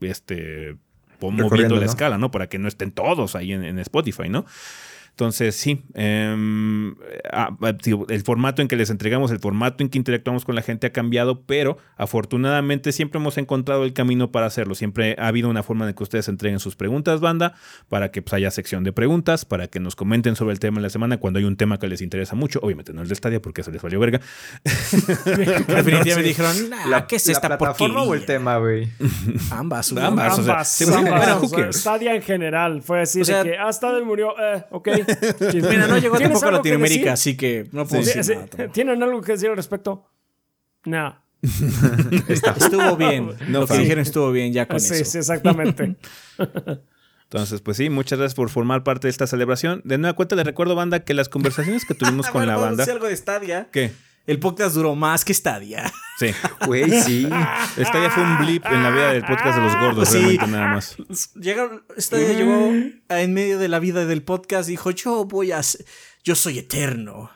este, 0.00 0.76
moviendo 1.20 1.76
la 1.76 1.86
escala, 1.86 2.18
¿no? 2.18 2.30
Para 2.30 2.48
que 2.48 2.58
no 2.58 2.68
estén 2.68 2.90
todos 2.90 3.36
ahí 3.36 3.52
en, 3.52 3.64
en 3.64 3.78
Spotify, 3.78 4.28
¿no? 4.28 4.46
Entonces, 5.10 5.54
sí, 5.54 5.84
em, 5.94 6.94
ah, 7.32 7.50
ah, 7.62 7.76
el 8.08 8.22
formato 8.22 8.62
en 8.62 8.68
que 8.68 8.76
les 8.76 8.88
entregamos, 8.90 9.30
el 9.30 9.38
formato 9.38 9.82
en 9.82 9.90
que 9.90 9.98
interactuamos 9.98 10.44
con 10.44 10.54
la 10.54 10.62
gente 10.62 10.86
ha 10.86 10.92
cambiado, 10.92 11.42
pero 11.42 11.76
afortunadamente 11.96 12.92
siempre 12.92 13.20
hemos 13.20 13.36
encontrado 13.36 13.84
el 13.84 13.92
camino 13.92 14.32
para 14.32 14.46
hacerlo. 14.46 14.74
Siempre 14.74 15.16
ha 15.18 15.28
habido 15.28 15.50
una 15.50 15.62
forma 15.62 15.86
de 15.86 15.94
que 15.94 16.02
ustedes 16.02 16.28
entreguen 16.28 16.58
sus 16.58 16.76
preguntas, 16.76 17.20
banda, 17.20 17.54
para 17.88 18.10
que 18.10 18.22
pues, 18.22 18.34
haya 18.34 18.50
sección 18.50 18.82
de 18.82 18.92
preguntas, 18.92 19.44
para 19.44 19.68
que 19.68 19.80
nos 19.80 19.94
comenten 19.94 20.36
sobre 20.36 20.52
el 20.52 20.60
tema 20.60 20.78
de 20.78 20.82
la 20.84 20.90
semana 20.90 21.18
cuando 21.18 21.38
hay 21.38 21.44
un 21.44 21.56
tema 21.56 21.78
que 21.78 21.88
les 21.88 22.00
interesa 22.00 22.34
mucho. 22.34 22.60
Obviamente 22.62 22.92
no 22.92 23.02
el 23.02 23.08
de 23.08 23.14
Stadia 23.14 23.42
porque 23.42 23.62
se 23.62 23.70
les 23.70 23.82
valió 23.82 24.00
verga. 24.00 24.20
Definitivamente 24.64 26.22
dijeron, 26.22 26.70
la, 26.88 27.06
¿qué 27.06 27.16
es 27.16 27.28
esta 27.28 27.58
plataforma 27.58 28.02
o 28.02 28.14
el 28.14 28.24
tema, 28.24 28.58
güey? 28.58 28.88
ambas, 29.50 29.92
ambas. 29.92 30.38
ambas, 30.38 31.42
ambas, 31.42 31.76
Stadia 31.76 32.14
en 32.14 32.22
general 32.22 32.82
fue 32.82 33.02
así 33.02 33.20
de 33.20 33.42
que, 33.42 33.58
ah, 33.58 33.72
Stadia 33.72 34.04
murió, 34.04 34.34
eh, 34.40 34.64
ok. 34.70 34.88
Mira, 35.54 35.86
no 35.86 35.98
llegó 35.98 36.18
tampoco 36.18 36.46
a 36.46 36.52
Latinoamérica, 36.52 37.12
así 37.12 37.36
que 37.36 37.68
no 37.72 37.86
puedo 37.86 38.02
decir 38.02 38.36
¿Tienen 38.72 39.02
algo 39.02 39.20
que 39.20 39.32
decir 39.32 39.50
al 39.50 39.56
respecto? 39.56 40.06
No. 40.86 41.14
estuvo 42.28 42.96
bien. 42.96 43.30
Lo 43.48 43.66
que 43.66 43.78
dijeron 43.78 44.02
estuvo 44.02 44.30
bien 44.30 44.52
ya 44.52 44.66
con 44.66 44.76
eso. 44.76 44.94
Sí, 44.94 45.04
sí, 45.04 45.18
exactamente. 45.18 45.96
Entonces, 47.24 47.60
pues 47.60 47.76
sí, 47.76 47.90
muchas 47.90 48.18
gracias 48.18 48.34
por 48.34 48.50
formar 48.50 48.82
parte 48.82 49.06
de 49.06 49.10
esta 49.10 49.26
celebración. 49.26 49.82
De 49.84 49.98
nueva 49.98 50.16
cuenta, 50.16 50.36
les 50.36 50.44
recuerdo, 50.44 50.74
banda, 50.74 51.00
que 51.00 51.14
las 51.14 51.28
conversaciones 51.28 51.84
que 51.84 51.94
tuvimos 51.94 52.28
con 52.28 52.46
la 52.46 52.56
banda. 52.56 52.84
algo 52.84 53.06
de 53.06 53.16
Stadia? 53.16 53.68
¿Qué? 53.70 53.92
El 54.26 54.38
podcast 54.38 54.74
duró 54.74 54.94
más 54.94 55.24
que 55.24 55.34
Stadia. 55.34 55.92
Sí. 56.18 56.32
Güey, 56.66 56.90
sí. 57.02 57.28
Stadia 57.78 58.10
fue 58.10 58.22
un 58.22 58.38
blip 58.38 58.64
en 58.66 58.82
la 58.82 58.90
vida 58.90 59.12
del 59.12 59.24
podcast 59.24 59.56
de 59.56 59.62
los 59.62 59.76
gordos, 59.76 60.08
sí. 60.08 60.18
realmente 60.18 60.46
nada 60.48 60.74
más. 60.74 60.96
Llegaron, 61.34 61.82
Stadia 61.98 62.32
llegó 62.34 62.72
en 63.08 63.32
medio 63.32 63.58
de 63.58 63.68
la 63.68 63.78
vida 63.78 64.04
del 64.04 64.22
podcast 64.22 64.68
y 64.68 64.72
dijo, 64.72 64.90
yo 64.90 65.24
voy 65.24 65.52
a... 65.52 65.60
Yo 66.22 66.34
soy 66.34 66.58
eterno. 66.58 67.30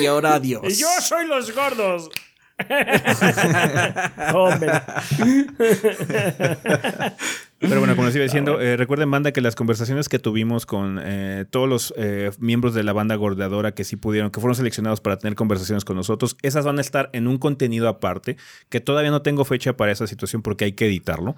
y 0.00 0.04
ahora 0.04 0.34
adiós. 0.34 0.62
Y 0.68 0.74
yo 0.74 0.88
soy 1.00 1.26
los 1.26 1.54
gordos. 1.54 2.10
Hombre. 4.34 4.82
Pero 7.60 7.78
bueno, 7.78 7.94
como 7.94 8.06
les 8.06 8.16
iba 8.16 8.22
diciendo, 8.22 8.58
eh, 8.58 8.78
recuerden, 8.78 9.10
banda, 9.10 9.32
que 9.32 9.42
las 9.42 9.54
conversaciones 9.54 10.08
que 10.08 10.18
tuvimos 10.18 10.64
con 10.64 10.98
eh, 11.02 11.44
todos 11.50 11.68
los 11.68 11.92
eh, 11.98 12.30
miembros 12.38 12.72
de 12.72 12.82
la 12.82 12.94
banda 12.94 13.14
gordeadora 13.16 13.72
que 13.72 13.84
sí 13.84 13.96
pudieron, 13.96 14.30
que 14.30 14.40
fueron 14.40 14.54
seleccionados 14.54 15.02
para 15.02 15.18
tener 15.18 15.34
conversaciones 15.34 15.84
con 15.84 15.94
nosotros, 15.94 16.38
esas 16.40 16.64
van 16.64 16.78
a 16.78 16.80
estar 16.80 17.10
en 17.12 17.26
un 17.26 17.36
contenido 17.36 17.88
aparte, 17.88 18.38
que 18.70 18.80
todavía 18.80 19.10
no 19.10 19.20
tengo 19.20 19.44
fecha 19.44 19.76
para 19.76 19.92
esa 19.92 20.06
situación 20.06 20.40
porque 20.40 20.64
hay 20.64 20.72
que 20.72 20.86
editarlo, 20.86 21.36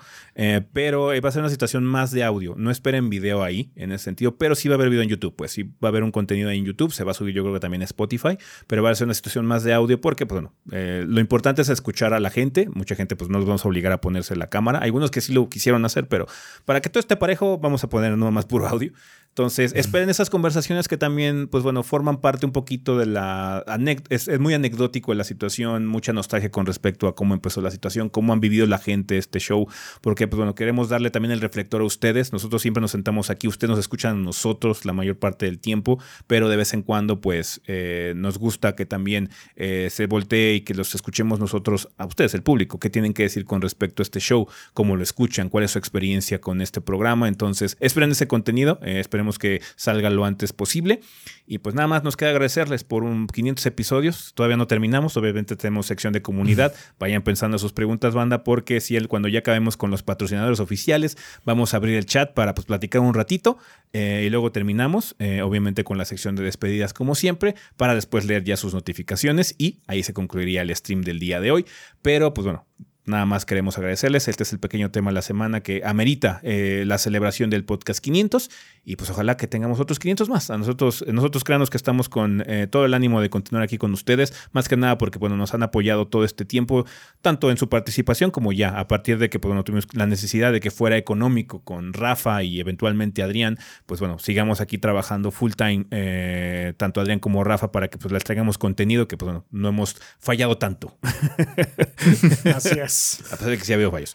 pero 0.72 1.08
va 1.08 1.28
a 1.28 1.32
ser 1.32 1.40
una 1.40 1.50
situación 1.50 1.82
más 1.82 2.12
de 2.12 2.22
audio. 2.22 2.54
No 2.56 2.70
esperen 2.70 3.10
video 3.10 3.42
ahí, 3.42 3.72
en 3.74 3.90
ese 3.90 4.04
sentido, 4.04 4.36
pero 4.36 4.54
sí 4.54 4.68
va 4.68 4.74
a 4.74 4.76
haber 4.76 4.90
video 4.90 5.02
en 5.02 5.08
YouTube, 5.08 5.34
pues 5.34 5.50
sí 5.50 5.64
va 5.64 5.68
a 5.84 5.88
haber 5.88 6.04
un 6.04 6.12
contenido 6.12 6.50
ahí 6.50 6.58
en 6.58 6.64
YouTube, 6.64 6.92
se 6.92 7.02
va 7.02 7.10
a 7.10 7.14
subir 7.14 7.34
yo 7.34 7.42
creo 7.42 7.54
que 7.54 7.60
también 7.60 7.82
a 7.82 7.84
Spotify, 7.86 8.38
pero 8.68 8.84
va 8.84 8.90
a 8.90 8.94
ser 8.94 9.06
una 9.08 9.14
situación 9.14 9.44
más 9.44 9.64
de 9.64 9.74
audio 9.74 10.00
porque, 10.00 10.24
pues 10.24 10.40
bueno, 10.40 10.54
lo 10.70 11.20
importante 11.20 11.62
es 11.62 11.68
escuchar 11.68 12.14
a 12.14 12.20
la 12.20 12.30
gente, 12.30 12.68
mucha 12.72 12.94
gente 12.94 13.16
pues 13.16 13.28
no 13.28 13.38
los 13.38 13.46
vamos 13.48 13.64
a 13.64 13.68
obligar 13.68 13.90
a 13.90 14.00
ponerse 14.00 14.36
la 14.36 14.48
cámara, 14.48 14.78
algunos 14.78 15.10
que 15.10 15.20
sí 15.20 15.32
lo 15.32 15.48
quisieron 15.48 15.84
hacer, 15.84 16.06
pero 16.12 16.26
para 16.66 16.82
que 16.82 16.90
todo 16.90 17.00
esté 17.00 17.16
parejo, 17.16 17.56
vamos 17.56 17.82
a 17.84 17.88
poner 17.88 18.14
más 18.18 18.44
puro 18.44 18.68
audio. 18.68 18.92
Entonces, 19.32 19.72
esperen 19.74 20.10
esas 20.10 20.28
conversaciones 20.28 20.88
que 20.88 20.98
también, 20.98 21.48
pues 21.48 21.64
bueno, 21.64 21.82
forman 21.82 22.20
parte 22.20 22.44
un 22.44 22.52
poquito 22.52 22.98
de 22.98 23.06
la... 23.06 23.64
Es, 24.10 24.28
es, 24.28 24.38
muy 24.38 24.52
anecdótico 24.52 25.14
la 25.14 25.24
situación, 25.24 25.86
mucha 25.86 26.12
nostalgia 26.12 26.50
con 26.50 26.66
respecto 26.66 27.08
a 27.08 27.14
cómo 27.14 27.32
empezó 27.32 27.62
la 27.62 27.70
situación, 27.70 28.10
cómo 28.10 28.34
han 28.34 28.40
vivido 28.40 28.66
la 28.66 28.76
gente 28.76 29.16
este 29.16 29.38
show, 29.38 29.66
porque, 30.02 30.28
pues 30.28 30.36
bueno, 30.36 30.54
queremos 30.54 30.90
darle 30.90 31.10
también 31.10 31.32
el 31.32 31.40
reflector 31.40 31.80
a 31.80 31.84
ustedes. 31.84 32.30
Nosotros 32.34 32.60
siempre 32.60 32.82
nos 32.82 32.90
sentamos 32.90 33.30
aquí, 33.30 33.48
ustedes 33.48 33.70
nos 33.70 33.78
escuchan 33.78 34.16
a 34.16 34.20
nosotros 34.20 34.84
la 34.84 34.92
mayor 34.92 35.18
parte 35.18 35.46
del 35.46 35.60
tiempo, 35.60 35.98
pero 36.26 36.50
de 36.50 36.56
vez 36.56 36.74
en 36.74 36.82
cuando, 36.82 37.22
pues, 37.22 37.62
eh, 37.66 38.12
nos 38.14 38.36
gusta 38.36 38.76
que 38.76 38.84
también 38.84 39.30
eh, 39.56 39.88
se 39.90 40.04
voltee 40.08 40.56
y 40.56 40.60
que 40.60 40.74
los 40.74 40.94
escuchemos 40.94 41.40
nosotros 41.40 41.88
a 41.96 42.04
ustedes, 42.04 42.34
el 42.34 42.42
público, 42.42 42.78
qué 42.78 42.90
tienen 42.90 43.14
que 43.14 43.22
decir 43.22 43.46
con 43.46 43.62
respecto 43.62 44.02
a 44.02 44.04
este 44.04 44.20
show, 44.20 44.46
cómo 44.74 44.94
lo 44.94 45.02
escuchan, 45.02 45.48
cuál 45.48 45.64
es 45.64 45.70
su 45.70 45.78
experiencia 45.78 46.01
con 46.40 46.60
este 46.60 46.80
programa. 46.80 47.28
Entonces, 47.28 47.76
esperen 47.80 48.10
ese 48.10 48.26
contenido, 48.26 48.78
eh, 48.82 49.00
esperen 49.00 49.22
que 49.38 49.62
salga 49.76 50.10
lo 50.10 50.24
antes 50.24 50.52
posible. 50.52 51.00
Y 51.46 51.58
pues 51.58 51.74
nada 51.74 51.86
más 51.86 52.02
nos 52.02 52.16
queda 52.16 52.30
agradecerles 52.30 52.84
por 52.84 53.04
un 53.04 53.26
500 53.26 53.64
episodios. 53.66 54.32
Todavía 54.34 54.56
no 54.56 54.66
terminamos, 54.66 55.16
obviamente 55.16 55.54
tenemos 55.56 55.86
sección 55.86 56.12
de 56.12 56.22
comunidad. 56.22 56.74
Vayan 56.98 57.22
pensando 57.22 57.58
sus 57.58 57.72
preguntas, 57.72 58.14
banda, 58.14 58.42
porque 58.42 58.80
si 58.80 58.96
el, 58.96 59.08
cuando 59.08 59.28
ya 59.28 59.40
acabemos 59.40 59.76
con 59.76 59.90
los 59.90 60.02
patrocinadores 60.02 60.60
oficiales, 60.60 61.16
vamos 61.44 61.74
a 61.74 61.76
abrir 61.76 61.96
el 61.96 62.06
chat 62.06 62.32
para 62.32 62.54
pues, 62.54 62.66
platicar 62.66 63.00
un 63.00 63.14
ratito 63.14 63.58
eh, 63.92 64.24
y 64.26 64.30
luego 64.30 64.50
terminamos, 64.50 65.14
eh, 65.18 65.42
obviamente 65.42 65.84
con 65.84 65.98
la 65.98 66.04
sección 66.04 66.34
de 66.36 66.42
despedidas 66.42 66.94
como 66.94 67.14
siempre, 67.14 67.54
para 67.76 67.94
después 67.94 68.24
leer 68.24 68.44
ya 68.44 68.56
sus 68.56 68.74
notificaciones 68.74 69.54
y 69.58 69.80
ahí 69.86 70.02
se 70.02 70.12
concluiría 70.12 70.62
el 70.62 70.74
stream 70.74 71.02
del 71.02 71.18
día 71.18 71.40
de 71.40 71.50
hoy. 71.50 71.66
Pero 72.02 72.34
pues 72.34 72.44
bueno, 72.44 72.66
Nada 73.04 73.26
más 73.26 73.44
queremos 73.44 73.76
agradecerles. 73.78 74.28
Este 74.28 74.44
es 74.44 74.52
el 74.52 74.60
pequeño 74.60 74.92
tema 74.92 75.10
de 75.10 75.14
la 75.14 75.22
semana 75.22 75.60
que 75.60 75.82
amerita 75.84 76.38
eh, 76.44 76.84
la 76.86 76.98
celebración 76.98 77.50
del 77.50 77.64
podcast 77.64 77.98
500 77.98 78.48
y 78.84 78.94
pues 78.94 79.10
ojalá 79.10 79.36
que 79.36 79.48
tengamos 79.48 79.80
otros 79.80 79.98
500 79.98 80.28
más. 80.28 80.50
A 80.50 80.58
nosotros, 80.58 81.04
nosotros 81.08 81.42
créanos 81.42 81.68
que 81.68 81.76
estamos 81.76 82.08
con 82.08 82.44
eh, 82.46 82.68
todo 82.70 82.84
el 82.84 82.94
ánimo 82.94 83.20
de 83.20 83.28
continuar 83.28 83.64
aquí 83.64 83.76
con 83.76 83.92
ustedes, 83.92 84.32
más 84.52 84.68
que 84.68 84.76
nada 84.76 84.98
porque 84.98 85.18
bueno, 85.18 85.36
nos 85.36 85.52
han 85.52 85.64
apoyado 85.64 86.06
todo 86.06 86.24
este 86.24 86.44
tiempo, 86.44 86.86
tanto 87.22 87.50
en 87.50 87.56
su 87.56 87.68
participación 87.68 88.30
como 88.30 88.52
ya 88.52 88.78
a 88.78 88.86
partir 88.86 89.18
de 89.18 89.30
que 89.30 89.40
pues, 89.40 89.48
bueno, 89.48 89.64
tuvimos 89.64 89.88
la 89.94 90.06
necesidad 90.06 90.52
de 90.52 90.60
que 90.60 90.70
fuera 90.70 90.96
económico 90.96 91.60
con 91.64 91.94
Rafa 91.94 92.44
y 92.44 92.60
eventualmente 92.60 93.24
Adrián, 93.24 93.58
pues 93.86 93.98
bueno, 93.98 94.20
sigamos 94.20 94.60
aquí 94.60 94.78
trabajando 94.78 95.32
full 95.32 95.52
time, 95.52 95.86
eh, 95.90 96.74
tanto 96.76 97.00
Adrián 97.00 97.18
como 97.18 97.42
Rafa, 97.42 97.72
para 97.72 97.88
que 97.88 97.98
pues 97.98 98.12
les 98.12 98.22
traigamos 98.22 98.58
contenido 98.58 99.08
que 99.08 99.16
pues 99.16 99.26
bueno, 99.26 99.44
no 99.50 99.68
hemos 99.68 99.96
fallado 100.20 100.56
tanto. 100.56 100.96
Así. 102.54 102.91
A 103.30 103.36
pesar 103.36 103.50
de 103.50 103.58
que 103.58 103.64
sí 103.64 103.72
ha 103.72 103.74
habido 103.76 103.90
fallos. 103.90 104.14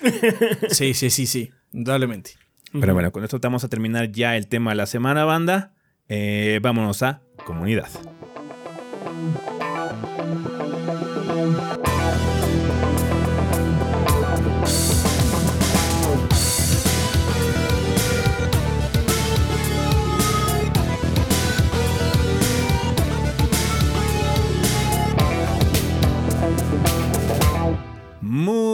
sí, 0.70 0.94
sí, 0.94 1.10
sí, 1.10 1.26
sí. 1.26 1.50
Indudablemente. 1.72 2.32
Pero 2.72 2.94
bueno, 2.94 3.12
con 3.12 3.24
esto 3.24 3.38
vamos 3.40 3.64
a 3.64 3.68
terminar 3.68 4.12
ya 4.12 4.36
el 4.36 4.48
tema 4.48 4.72
de 4.72 4.76
la 4.76 4.86
semana, 4.86 5.24
banda. 5.24 5.74
Eh, 6.08 6.58
vámonos 6.62 7.02
a 7.02 7.22
comunidad. 7.44 7.88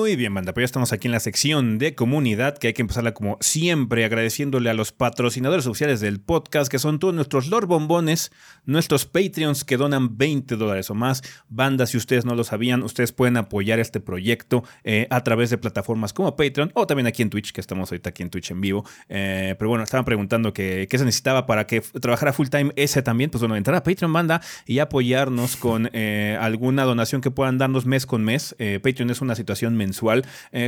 Muy 0.02 0.16
bien, 0.16 0.34
banda, 0.34 0.52
pues 0.52 0.62
ya 0.62 0.64
estamos 0.64 0.92
aquí 0.92 1.06
en 1.06 1.12
la 1.12 1.20
sección 1.20 1.78
de 1.78 1.94
comunidad, 1.94 2.58
que 2.58 2.66
hay 2.66 2.72
que 2.72 2.82
empezarla 2.82 3.14
como 3.14 3.38
siempre 3.40 4.04
agradeciéndole 4.04 4.68
a 4.68 4.74
los 4.74 4.90
patrocinadores 4.90 5.68
oficiales 5.68 6.00
del 6.00 6.20
podcast, 6.20 6.68
que 6.68 6.80
son 6.80 6.98
todos 6.98 7.14
nuestros 7.14 7.46
Lord 7.46 7.66
Bombones, 7.66 8.32
nuestros 8.64 9.06
Patreons 9.06 9.64
que 9.64 9.76
donan 9.76 10.18
20 10.18 10.56
dólares 10.56 10.90
o 10.90 10.96
más. 10.96 11.22
Banda, 11.48 11.86
si 11.86 11.96
ustedes 11.96 12.24
no 12.24 12.34
lo 12.34 12.42
sabían, 12.42 12.82
ustedes 12.82 13.12
pueden 13.12 13.36
apoyar 13.36 13.78
este 13.78 14.00
proyecto 14.00 14.64
eh, 14.82 15.06
a 15.08 15.22
través 15.22 15.50
de 15.50 15.58
plataformas 15.58 16.12
como 16.12 16.34
Patreon 16.34 16.72
o 16.74 16.84
también 16.84 17.06
aquí 17.06 17.22
en 17.22 17.30
Twitch, 17.30 17.52
que 17.52 17.60
estamos 17.60 17.92
ahorita 17.92 18.10
aquí 18.10 18.24
en 18.24 18.30
Twitch 18.30 18.50
en 18.50 18.60
vivo. 18.60 18.84
Eh, 19.08 19.54
pero 19.56 19.68
bueno, 19.68 19.84
estaban 19.84 20.04
preguntando 20.04 20.52
qué 20.52 20.88
se 20.90 21.04
necesitaba 21.04 21.46
para 21.46 21.68
que 21.68 21.80
trabajara 21.80 22.32
full 22.32 22.48
time 22.48 22.72
ese 22.74 23.02
también. 23.02 23.30
Pues 23.30 23.40
bueno, 23.40 23.54
entrar 23.54 23.76
a 23.76 23.84
Patreon, 23.84 24.12
banda, 24.12 24.40
y 24.66 24.80
apoyarnos 24.80 25.54
con 25.54 25.90
eh, 25.92 26.36
alguna 26.40 26.82
donación 26.82 27.20
que 27.20 27.30
puedan 27.30 27.56
darnos 27.56 27.86
mes 27.86 28.04
con 28.04 28.24
mes. 28.24 28.56
Patreon 28.82 29.10
es 29.10 29.20
una 29.20 29.36
situación 29.36 29.76
mensual 29.76 29.92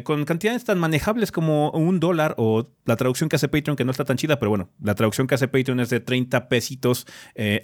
con 0.04 0.24
cantidades 0.24 0.64
tan 0.64 0.78
manejables 0.78 1.32
como 1.32 1.70
un 1.70 2.00
dólar 2.00 2.34
o 2.38 2.70
la 2.84 2.96
traducción 2.96 3.28
que 3.28 3.36
hace 3.36 3.48
Patreon, 3.48 3.76
que 3.76 3.84
no 3.84 3.90
está 3.90 4.04
tan 4.04 4.16
chida, 4.16 4.38
pero 4.38 4.50
bueno, 4.50 4.70
la 4.82 4.94
traducción 4.94 5.26
que 5.26 5.34
hace 5.34 5.48
Patreon 5.48 5.80
es 5.80 5.90
de 5.90 6.00
30 6.00 6.48
pesitos 6.48 7.06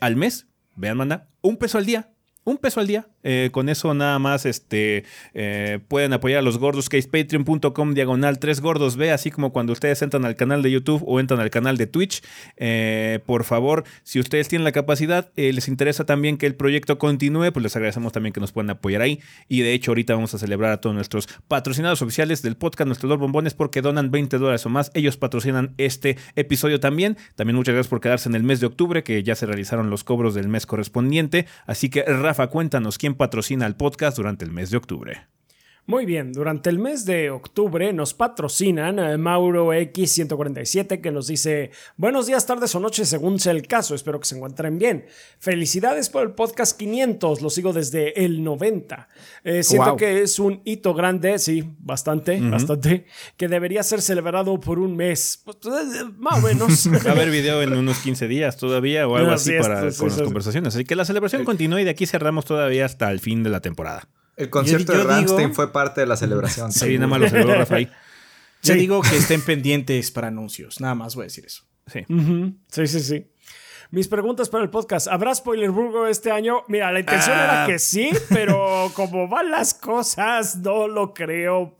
al 0.00 0.16
mes. 0.16 0.46
Vean, 0.76 0.96
manda, 0.96 1.28
un 1.40 1.56
peso 1.56 1.78
al 1.78 1.86
día. 1.86 2.12
Un 2.44 2.56
peso 2.56 2.80
al 2.80 2.86
día. 2.86 3.06
Eh, 3.22 3.50
con 3.52 3.68
eso 3.68 3.92
nada 3.94 4.18
más 4.18 4.46
este, 4.46 5.04
eh, 5.34 5.78
pueden 5.88 6.12
apoyar 6.12 6.38
a 6.38 6.42
los 6.42 6.58
gordos, 6.58 6.88
que 6.88 6.98
es 6.98 7.06
patreon.com 7.06 7.94
diagonal 7.94 8.38
3 8.38 8.60
gordos. 8.60 8.96
Ve, 8.96 9.12
así 9.12 9.30
como 9.30 9.52
cuando 9.52 9.72
ustedes 9.72 10.00
entran 10.02 10.24
al 10.24 10.36
canal 10.36 10.62
de 10.62 10.70
YouTube 10.70 11.02
o 11.06 11.20
entran 11.20 11.40
al 11.40 11.50
canal 11.50 11.76
de 11.76 11.86
Twitch. 11.86 12.22
Eh, 12.56 13.20
por 13.26 13.44
favor, 13.44 13.84
si 14.02 14.20
ustedes 14.20 14.48
tienen 14.48 14.64
la 14.64 14.72
capacidad, 14.72 15.30
les 15.36 15.68
interesa 15.68 16.04
también 16.04 16.36
que 16.36 16.46
el 16.46 16.54
proyecto 16.54 16.98
continúe, 16.98 17.52
pues 17.52 17.62
les 17.62 17.76
agradecemos 17.76 18.12
también 18.12 18.32
que 18.32 18.40
nos 18.40 18.52
puedan 18.52 18.70
apoyar 18.70 19.02
ahí. 19.02 19.20
Y 19.48 19.60
de 19.60 19.72
hecho, 19.72 19.90
ahorita 19.90 20.14
vamos 20.14 20.34
a 20.34 20.38
celebrar 20.38 20.72
a 20.72 20.80
todos 20.80 20.94
nuestros 20.94 21.28
patrocinados 21.48 22.02
oficiales 22.02 22.42
del 22.42 22.56
podcast, 22.56 22.86
nuestros 22.86 23.08
dos 23.08 23.18
bombones, 23.18 23.54
porque 23.54 23.82
donan 23.82 24.10
20 24.10 24.38
dólares 24.38 24.64
o 24.66 24.68
más. 24.68 24.90
Ellos 24.94 25.16
patrocinan 25.16 25.74
este 25.78 26.16
episodio 26.36 26.80
también. 26.80 27.16
También 27.34 27.56
muchas 27.56 27.74
gracias 27.74 27.90
por 27.90 28.00
quedarse 28.00 28.28
en 28.28 28.34
el 28.34 28.42
mes 28.42 28.60
de 28.60 28.66
octubre, 28.66 29.02
que 29.02 29.22
ya 29.22 29.34
se 29.34 29.46
realizaron 29.46 29.90
los 29.90 30.04
cobros 30.04 30.34
del 30.34 30.48
mes 30.48 30.66
correspondiente. 30.66 31.46
Así 31.66 31.88
que, 31.90 32.02
Rafa, 32.02 32.48
cuéntanos 32.48 32.98
quién 32.98 33.09
patrocina 33.16 33.66
el 33.66 33.76
podcast 33.76 34.16
durante 34.16 34.44
el 34.44 34.52
mes 34.52 34.70
de 34.70 34.76
octubre. 34.76 35.26
Muy 35.90 36.06
bien, 36.06 36.32
durante 36.32 36.70
el 36.70 36.78
mes 36.78 37.04
de 37.04 37.30
octubre 37.30 37.92
nos 37.92 38.14
patrocinan 38.14 39.00
eh, 39.00 39.18
Mauro 39.18 39.72
X147 39.72 41.00
que 41.00 41.10
nos 41.10 41.26
dice 41.26 41.72
buenos 41.96 42.28
días, 42.28 42.46
tardes 42.46 42.72
o 42.76 42.78
noches 42.78 43.08
según 43.08 43.40
sea 43.40 43.50
el 43.50 43.66
caso, 43.66 43.96
espero 43.96 44.20
que 44.20 44.26
se 44.26 44.36
encuentren 44.36 44.78
bien. 44.78 45.06
Felicidades 45.40 46.08
por 46.08 46.22
el 46.22 46.30
podcast 46.30 46.78
500, 46.78 47.42
lo 47.42 47.50
sigo 47.50 47.72
desde 47.72 48.24
el 48.24 48.44
90. 48.44 49.08
Eh, 49.42 49.64
siento 49.64 49.96
que 49.96 50.22
es 50.22 50.38
un 50.38 50.60
hito 50.64 50.94
grande, 50.94 51.40
sí, 51.40 51.64
bastante, 51.80 52.40
bastante, 52.40 53.06
que 53.36 53.48
debería 53.48 53.82
ser 53.82 54.00
celebrado 54.00 54.60
por 54.60 54.78
un 54.78 54.94
mes, 54.94 55.42
pues, 55.44 55.56
eh, 55.66 56.04
más 56.18 56.38
o 56.38 56.46
menos. 56.46 56.88
Va 57.04 57.10
a 57.10 57.14
haber 57.14 57.32
video 57.32 57.62
en 57.62 57.72
unos 57.72 57.98
15 57.98 58.28
días 58.28 58.56
todavía 58.56 59.08
o 59.08 59.16
algo 59.16 59.32
así, 59.32 59.54
para, 59.60 59.90
con 59.90 60.08
las 60.08 60.22
conversaciones, 60.22 60.72
así 60.76 60.84
que 60.84 60.94
la 60.94 61.04
celebración 61.04 61.44
continúa 61.44 61.80
y 61.80 61.84
de 61.84 61.90
aquí 61.90 62.06
cerramos 62.06 62.44
todavía 62.44 62.84
hasta 62.84 63.10
el 63.10 63.18
fin 63.18 63.42
de 63.42 63.50
la 63.50 63.58
temporada. 63.58 64.08
El 64.40 64.48
concierto 64.48 64.96
de 64.96 65.04
Rammstein 65.04 65.52
fue 65.52 65.70
parte 65.70 66.00
de 66.00 66.06
la 66.06 66.16
celebración. 66.16 66.72
Sí, 66.72 66.94
nada 66.94 67.08
más 67.08 67.20
lo 67.20 67.28
celebró 67.28 67.56
Rafael. 67.56 67.92
Yo 68.62 68.74
digo 68.74 69.02
que 69.02 69.18
estén 69.18 69.42
pendientes 69.42 70.10
para 70.10 70.28
anuncios. 70.28 70.80
Nada 70.80 70.94
más 70.94 71.14
voy 71.14 71.24
a 71.24 71.26
decir 71.26 71.44
eso. 71.44 71.64
Sí. 71.86 72.06
Sí, 72.70 72.86
sí, 72.86 73.00
sí. 73.00 73.26
Mis 73.90 74.08
preguntas 74.08 74.48
para 74.48 74.64
el 74.64 74.70
podcast. 74.70 75.08
¿Habrá 75.08 75.34
Spoilerburgo 75.34 76.06
este 76.06 76.30
año? 76.30 76.62
Mira, 76.68 76.90
la 76.90 77.00
intención 77.00 77.36
era 77.36 77.64
ah. 77.64 77.66
que 77.66 77.78
sí, 77.78 78.12
pero 78.30 78.90
como 78.94 79.28
van 79.28 79.50
las 79.50 79.74
cosas, 79.74 80.56
no 80.56 80.88
lo 80.88 81.12
creo 81.12 81.76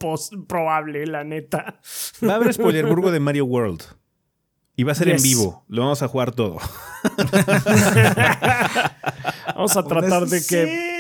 probable, 0.47 1.07
la 1.07 1.25
neta. 1.25 1.81
Va 2.23 2.35
a 2.35 2.37
haber 2.37 2.53
Spoilerburgo 2.53 3.11
de 3.11 3.21
Mario 3.21 3.47
World. 3.47 3.85
Y 4.77 4.83
va 4.83 4.93
a 4.93 4.95
ser 4.95 5.09
en 5.09 5.23
vivo. 5.23 5.65
Lo 5.69 5.83
vamos 5.83 6.03
a 6.03 6.09
jugar 6.09 6.33
todo. 6.33 6.59
vamos 9.55 9.77
a 9.77 9.85
tratar 9.85 10.27
de 10.27 10.45
que 10.45 11.00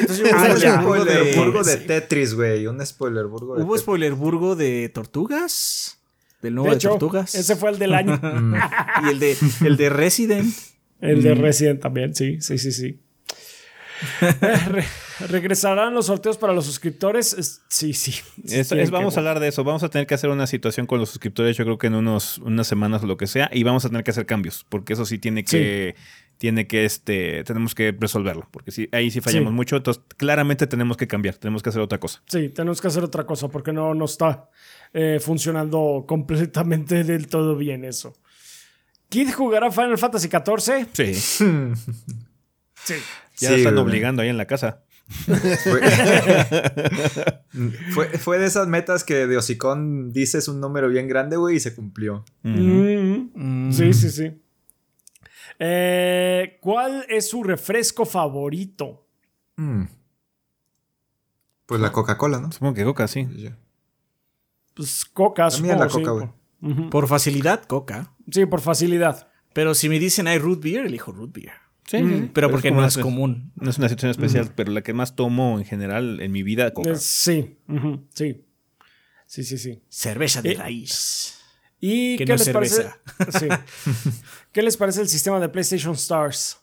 entonces 0.00 0.32
ah, 0.32 0.48
un 0.50 0.82
spoilerburgo 0.82 1.62
de... 1.62 1.76
Tetris, 1.76 2.34
güey. 2.34 2.66
Un 2.66 2.84
spoilerburgo 2.84 3.56
de 3.56 3.62
¿Hubo 3.62 3.78
spoilerburgo 3.78 4.56
de 4.56 4.88
tortugas? 4.88 5.98
Del 6.42 6.54
nuevo 6.54 6.74
de, 6.74 6.80
tortugas. 6.80 7.34
Ese 7.34 7.56
fue 7.56 7.70
el 7.70 7.78
del 7.78 7.94
año. 7.94 8.20
Mm. 8.22 8.54
y 9.06 9.10
el 9.10 9.18
de, 9.18 9.36
el 9.64 9.76
de 9.76 9.88
Resident. 9.88 10.54
El 11.00 11.22
de 11.22 11.34
mm. 11.34 11.40
Resident 11.40 11.80
también, 11.80 12.14
sí, 12.14 12.40
sí, 12.40 12.58
sí, 12.58 12.72
sí. 12.72 13.00
¿Regresarán 15.28 15.94
los 15.94 16.06
sorteos 16.06 16.36
para 16.36 16.52
los 16.52 16.66
suscriptores? 16.66 17.62
Sí, 17.68 17.92
sí. 17.94 18.14
vamos 18.90 19.16
a 19.16 19.20
hablar 19.20 19.40
de 19.40 19.48
eso. 19.48 19.64
Vamos 19.64 19.82
a 19.82 19.88
tener 19.88 20.06
que 20.06 20.14
hacer 20.14 20.30
una 20.30 20.46
situación 20.46 20.86
con 20.86 21.00
los 21.00 21.08
suscriptores, 21.08 21.56
yo 21.56 21.64
creo 21.64 21.78
que 21.78 21.86
en 21.86 21.94
unos, 21.94 22.38
unas 22.38 22.66
semanas 22.66 23.02
o 23.02 23.06
lo 23.06 23.16
que 23.16 23.26
sea, 23.26 23.50
y 23.52 23.62
vamos 23.62 23.84
a 23.84 23.88
tener 23.88 24.04
que 24.04 24.10
hacer 24.10 24.26
cambios, 24.26 24.66
porque 24.68 24.92
eso 24.92 25.06
sí 25.06 25.18
tiene 25.18 25.44
que 25.44 25.94
tiene 26.38 26.66
que, 26.66 26.84
este, 26.84 27.42
tenemos 27.44 27.74
que 27.74 27.96
resolverlo, 27.98 28.48
porque 28.50 28.70
si, 28.70 28.88
ahí 28.92 29.10
sí 29.10 29.20
fallamos 29.20 29.52
mucho, 29.52 29.76
entonces 29.76 30.02
claramente 30.16 30.66
tenemos 30.66 30.96
que 30.96 31.06
cambiar, 31.06 31.36
tenemos 31.36 31.62
que 31.62 31.70
hacer 31.70 31.80
otra 31.80 31.98
cosa. 31.98 32.22
Sí, 32.26 32.50
tenemos 32.50 32.80
que 32.80 32.88
hacer 32.88 33.04
otra 33.04 33.24
cosa, 33.24 33.48
porque 33.48 33.72
no, 33.72 33.94
no 33.94 34.04
está 34.04 34.50
eh, 34.92 35.18
funcionando 35.20 36.04
completamente 36.06 37.04
del 37.04 37.28
todo 37.28 37.56
bien 37.56 37.84
eso. 37.84 38.14
¿Kid 39.08 39.32
jugará 39.32 39.70
Final 39.70 39.98
Fantasy 39.98 40.28
XIV? 40.28 40.88
Sí. 40.92 41.14
sí. 41.14 42.94
Ya 43.38 43.54
están 43.54 43.78
obligando 43.78 44.22
ahí 44.22 44.28
en 44.28 44.36
la 44.36 44.46
casa. 44.46 44.82
fue, 47.94 48.08
fue, 48.18 48.38
de 48.40 48.46
esas 48.46 48.66
metas 48.66 49.04
que 49.04 49.28
de 49.28 49.36
Hocicón 49.36 50.12
dices 50.12 50.48
un 50.48 50.60
número 50.60 50.88
bien 50.88 51.06
grande, 51.06 51.36
güey, 51.36 51.56
y 51.56 51.60
se 51.60 51.76
cumplió. 51.76 52.24
Mm. 52.42 53.70
Sí, 53.70 53.92
sí, 53.92 54.10
sí. 54.10 54.32
Eh, 55.58 56.58
¿Cuál 56.60 57.06
es 57.08 57.28
su 57.28 57.42
refresco 57.42 58.04
favorito? 58.04 59.06
Mm. 59.56 59.84
Pues 61.66 61.80
la 61.80 61.90
Coca-Cola, 61.92 62.40
¿no? 62.40 62.52
Supongo 62.52 62.74
que 62.74 62.84
Coca, 62.84 63.08
sí. 63.08 63.26
Pues 64.74 65.04
Coca, 65.04 65.50
supongo, 65.50 65.74
la 65.74 65.88
Coca, 65.88 66.10
güey. 66.10 66.90
Por 66.90 67.08
facilidad, 67.08 67.64
Coca. 67.64 68.14
Sí, 68.30 68.46
por 68.46 68.60
facilidad. 68.60 69.28
Pero 69.52 69.74
si 69.74 69.88
me 69.88 69.98
dicen 69.98 70.26
hay 70.28 70.38
root 70.38 70.62
beer, 70.62 70.86
elijo 70.86 71.12
root 71.12 71.32
beer. 71.32 71.52
Sí, 71.86 72.02
mm. 72.02 72.30
pero, 72.32 72.50
porque 72.50 72.70
no 72.70 72.84
es 72.84 72.98
común. 72.98 73.52
No 73.54 73.70
es 73.70 73.78
una 73.78 73.88
situación 73.88 74.10
especial, 74.10 74.52
pero 74.54 74.72
la 74.72 74.82
que 74.82 74.92
más 74.92 75.16
tomo 75.16 75.58
en 75.58 75.64
general 75.64 76.20
en 76.20 76.32
mi 76.32 76.42
vida, 76.42 76.72
Coca. 76.72 76.96
sí, 76.96 77.58
sí. 78.12 78.42
Sí, 79.26 79.42
sí, 79.42 79.58
sí. 79.58 79.82
Cerveza 79.88 80.40
de 80.40 80.52
eh, 80.52 80.54
raíz. 80.54 81.38
¿Y 81.80 82.16
qué 82.16 82.26
les 82.26 82.48
parece? 82.48 82.90
Sí. 83.38 83.48
¿Qué 84.56 84.62
les 84.62 84.74
parece 84.78 85.02
el 85.02 85.08
sistema 85.10 85.38
de 85.38 85.50
PlayStation 85.50 85.92
Stars? 85.92 86.56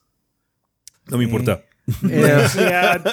No 1.12 1.20
me 1.20 1.26
importa. 1.26 1.64
Eh, 2.10 2.48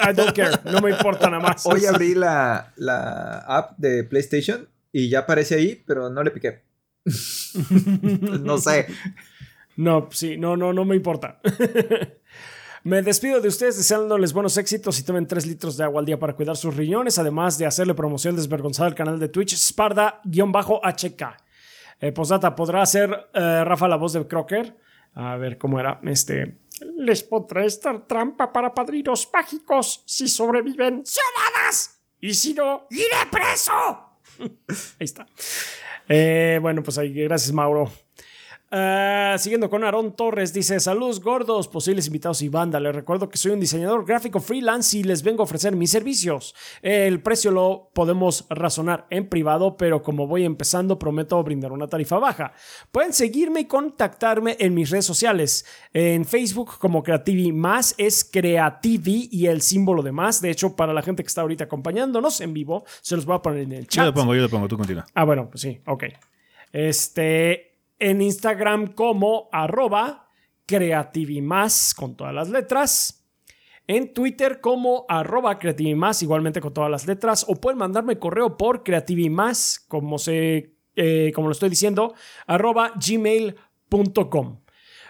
I, 0.08 0.14
don't 0.14 0.34
care. 0.34 0.58
No 0.64 0.80
me 0.80 0.92
importa 0.92 1.28
nada 1.28 1.42
más. 1.42 1.66
Hoy 1.66 1.84
abrí 1.84 2.14
la, 2.14 2.72
la 2.76 3.40
app 3.40 3.76
de 3.76 4.04
PlayStation 4.04 4.66
y 4.90 5.10
ya 5.10 5.18
aparece 5.18 5.56
ahí, 5.56 5.82
pero 5.86 6.08
no 6.08 6.22
le 6.22 6.30
piqué. 6.30 6.62
no 8.40 8.56
sé. 8.56 8.86
No, 9.76 10.08
sí, 10.12 10.38
no, 10.38 10.56
no, 10.56 10.72
no 10.72 10.86
me 10.86 10.96
importa. 10.96 11.42
Me 12.82 13.02
despido 13.02 13.42
de 13.42 13.48
ustedes 13.48 13.76
deseándoles 13.76 14.32
buenos 14.32 14.56
éxitos 14.56 14.98
y 14.98 15.02
tomen 15.02 15.26
3 15.26 15.44
litros 15.44 15.76
de 15.76 15.84
agua 15.84 16.00
al 16.00 16.06
día 16.06 16.18
para 16.18 16.32
cuidar 16.32 16.56
sus 16.56 16.74
riñones, 16.74 17.18
además 17.18 17.58
de 17.58 17.66
hacerle 17.66 17.92
promoción 17.92 18.34
desvergonzada 18.34 18.88
al 18.88 18.94
canal 18.94 19.20
de 19.20 19.28
Twitch 19.28 19.54
Sparda-HK. 19.54 21.36
Eh, 22.00 22.12
Posdata, 22.12 22.54
¿podrá 22.56 22.80
hacer 22.82 23.28
eh, 23.34 23.62
Rafa 23.64 23.86
la 23.86 23.96
voz 23.96 24.14
de 24.14 24.26
Crocker? 24.26 24.74
A 25.14 25.36
ver 25.36 25.58
cómo 25.58 25.78
era. 25.78 26.00
Este. 26.04 26.58
Les 26.96 27.22
podré 27.22 27.66
estar 27.66 28.06
trampa 28.06 28.50
para 28.50 28.72
padrinos 28.72 29.28
mágicos 29.32 30.02
si 30.06 30.26
sobreviven 30.28 31.04
ciudadanas. 31.04 32.00
Y 32.20 32.32
si 32.32 32.54
no, 32.54 32.86
iré 32.90 33.28
preso. 33.30 33.72
ahí 34.40 35.04
está. 35.04 35.26
Eh, 36.08 36.58
bueno, 36.62 36.82
pues 36.82 36.96
ahí, 36.96 37.12
gracias, 37.12 37.52
Mauro. 37.52 37.90
Ah, 38.72 39.34
siguiendo 39.36 39.68
con 39.68 39.82
Aaron 39.82 40.14
Torres, 40.14 40.52
dice: 40.52 40.78
Saludos 40.78 41.20
gordos, 41.20 41.66
posibles 41.66 42.06
invitados 42.06 42.40
y 42.42 42.48
banda. 42.48 42.78
Les 42.78 42.94
recuerdo 42.94 43.28
que 43.28 43.36
soy 43.36 43.50
un 43.50 43.58
diseñador 43.58 44.06
gráfico 44.06 44.38
freelance 44.38 44.96
y 44.96 45.02
les 45.02 45.24
vengo 45.24 45.42
a 45.42 45.44
ofrecer 45.44 45.74
mis 45.74 45.90
servicios. 45.90 46.54
El 46.80 47.20
precio 47.20 47.50
lo 47.50 47.90
podemos 47.92 48.46
razonar 48.48 49.08
en 49.10 49.28
privado, 49.28 49.76
pero 49.76 50.04
como 50.04 50.28
voy 50.28 50.44
empezando, 50.44 51.00
prometo 51.00 51.42
brindar 51.42 51.72
una 51.72 51.88
tarifa 51.88 52.20
baja. 52.20 52.52
Pueden 52.92 53.12
seguirme 53.12 53.60
y 53.60 53.64
contactarme 53.64 54.56
en 54.60 54.72
mis 54.72 54.90
redes 54.90 55.04
sociales. 55.04 55.66
En 55.92 56.24
Facebook, 56.24 56.78
como 56.78 57.02
Creativi 57.02 57.50
Más, 57.50 57.96
es 57.98 58.22
Creativi 58.24 59.28
y 59.32 59.46
el 59.46 59.62
símbolo 59.62 60.02
de 60.02 60.12
más. 60.12 60.40
De 60.40 60.50
hecho, 60.50 60.76
para 60.76 60.94
la 60.94 61.02
gente 61.02 61.24
que 61.24 61.28
está 61.28 61.40
ahorita 61.40 61.64
acompañándonos 61.64 62.40
en 62.40 62.54
vivo, 62.54 62.84
se 63.00 63.16
los 63.16 63.26
voy 63.26 63.34
a 63.34 63.42
poner 63.42 63.62
en 63.62 63.72
el 63.72 63.88
chat. 63.88 64.04
Yo 64.04 64.10
lo 64.10 64.14
pongo, 64.14 64.34
yo 64.36 64.42
lo 64.42 64.48
pongo, 64.48 64.68
tú 64.68 64.76
continúa. 64.76 65.06
Ah, 65.12 65.24
bueno, 65.24 65.50
pues 65.50 65.62
sí, 65.62 65.80
ok. 65.86 66.04
Este 66.72 67.69
en 68.00 68.22
Instagram 68.22 68.88
como 68.94 69.48
arroba 69.52 70.28
creativimás 70.66 71.94
con 71.94 72.16
todas 72.16 72.34
las 72.34 72.48
letras. 72.48 73.16
en 73.86 74.14
Twitter 74.14 74.60
como 74.60 75.04
arroba 75.08 75.58
creativimás, 75.58 76.22
igualmente 76.22 76.60
con 76.60 76.72
todas 76.72 76.90
las 76.90 77.08
letras, 77.08 77.44
o 77.48 77.56
pueden 77.56 77.78
mandarme 77.78 78.20
correo 78.20 78.56
por 78.56 78.84
creativimás, 78.84 79.84
como, 79.88 80.16
se, 80.16 80.76
eh, 80.94 81.32
como 81.34 81.48
lo 81.48 81.52
estoy 81.52 81.70
diciendo, 81.70 82.14
arroba 82.46 82.92
gmail.com. 82.94 84.60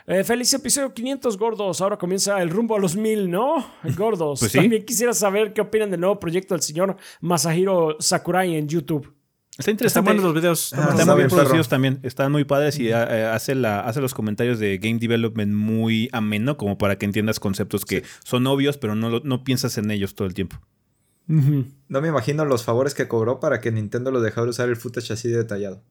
Eh, 0.06 0.24
feliz 0.24 0.52
episodio 0.54 0.94
500, 0.94 1.36
gordos. 1.36 1.80
Ahora 1.82 1.98
comienza 1.98 2.40
el 2.40 2.48
rumbo 2.48 2.74
a 2.74 2.78
los 2.78 2.96
mil, 2.96 3.30
¿no? 3.30 3.64
Gordos. 3.96 4.40
Pues 4.40 4.52
sí. 4.52 4.58
También 4.58 4.84
quisiera 4.84 5.12
saber 5.12 5.52
qué 5.52 5.60
opinan 5.60 5.90
del 5.90 6.00
nuevo 6.00 6.18
proyecto 6.18 6.54
del 6.54 6.62
señor 6.62 6.96
Masahiro 7.20 7.96
Sakurai 8.00 8.56
en 8.56 8.66
YouTube. 8.66 9.19
Está 9.58 9.62
Están 9.62 9.72
interesante. 9.74 10.08
buenos 10.08 10.24
los 10.24 10.34
videos. 10.34 10.72
Ah, 10.72 10.76
Están 10.80 11.00
está 11.00 11.12
muy 11.12 11.16
bien 11.16 11.28
producidos 11.30 11.68
también. 11.68 12.00
Están 12.02 12.32
muy 12.32 12.44
padres 12.44 12.78
y 12.78 12.88
eh, 12.88 12.94
hace, 12.94 13.54
la, 13.54 13.80
hace 13.80 14.00
los 14.00 14.14
comentarios 14.14 14.58
de 14.58 14.78
game 14.78 14.98
development 14.98 15.52
muy 15.52 16.08
ameno, 16.12 16.56
como 16.56 16.78
para 16.78 16.96
que 16.96 17.04
entiendas 17.04 17.40
conceptos 17.40 17.84
que 17.84 18.04
son 18.24 18.46
obvios, 18.46 18.78
pero 18.78 18.94
no, 18.94 19.20
no 19.20 19.44
piensas 19.44 19.76
en 19.76 19.90
ellos 19.90 20.14
todo 20.14 20.26
el 20.26 20.34
tiempo. 20.34 20.56
No 21.26 22.00
me 22.00 22.08
imagino 22.08 22.44
los 22.44 22.64
favores 22.64 22.94
que 22.94 23.06
cobró 23.06 23.38
para 23.38 23.60
que 23.60 23.70
Nintendo 23.70 24.10
lo 24.10 24.20
dejara 24.20 24.48
usar 24.48 24.68
el 24.68 24.76
footage 24.76 25.12
así 25.12 25.28
detallado. 25.28 25.82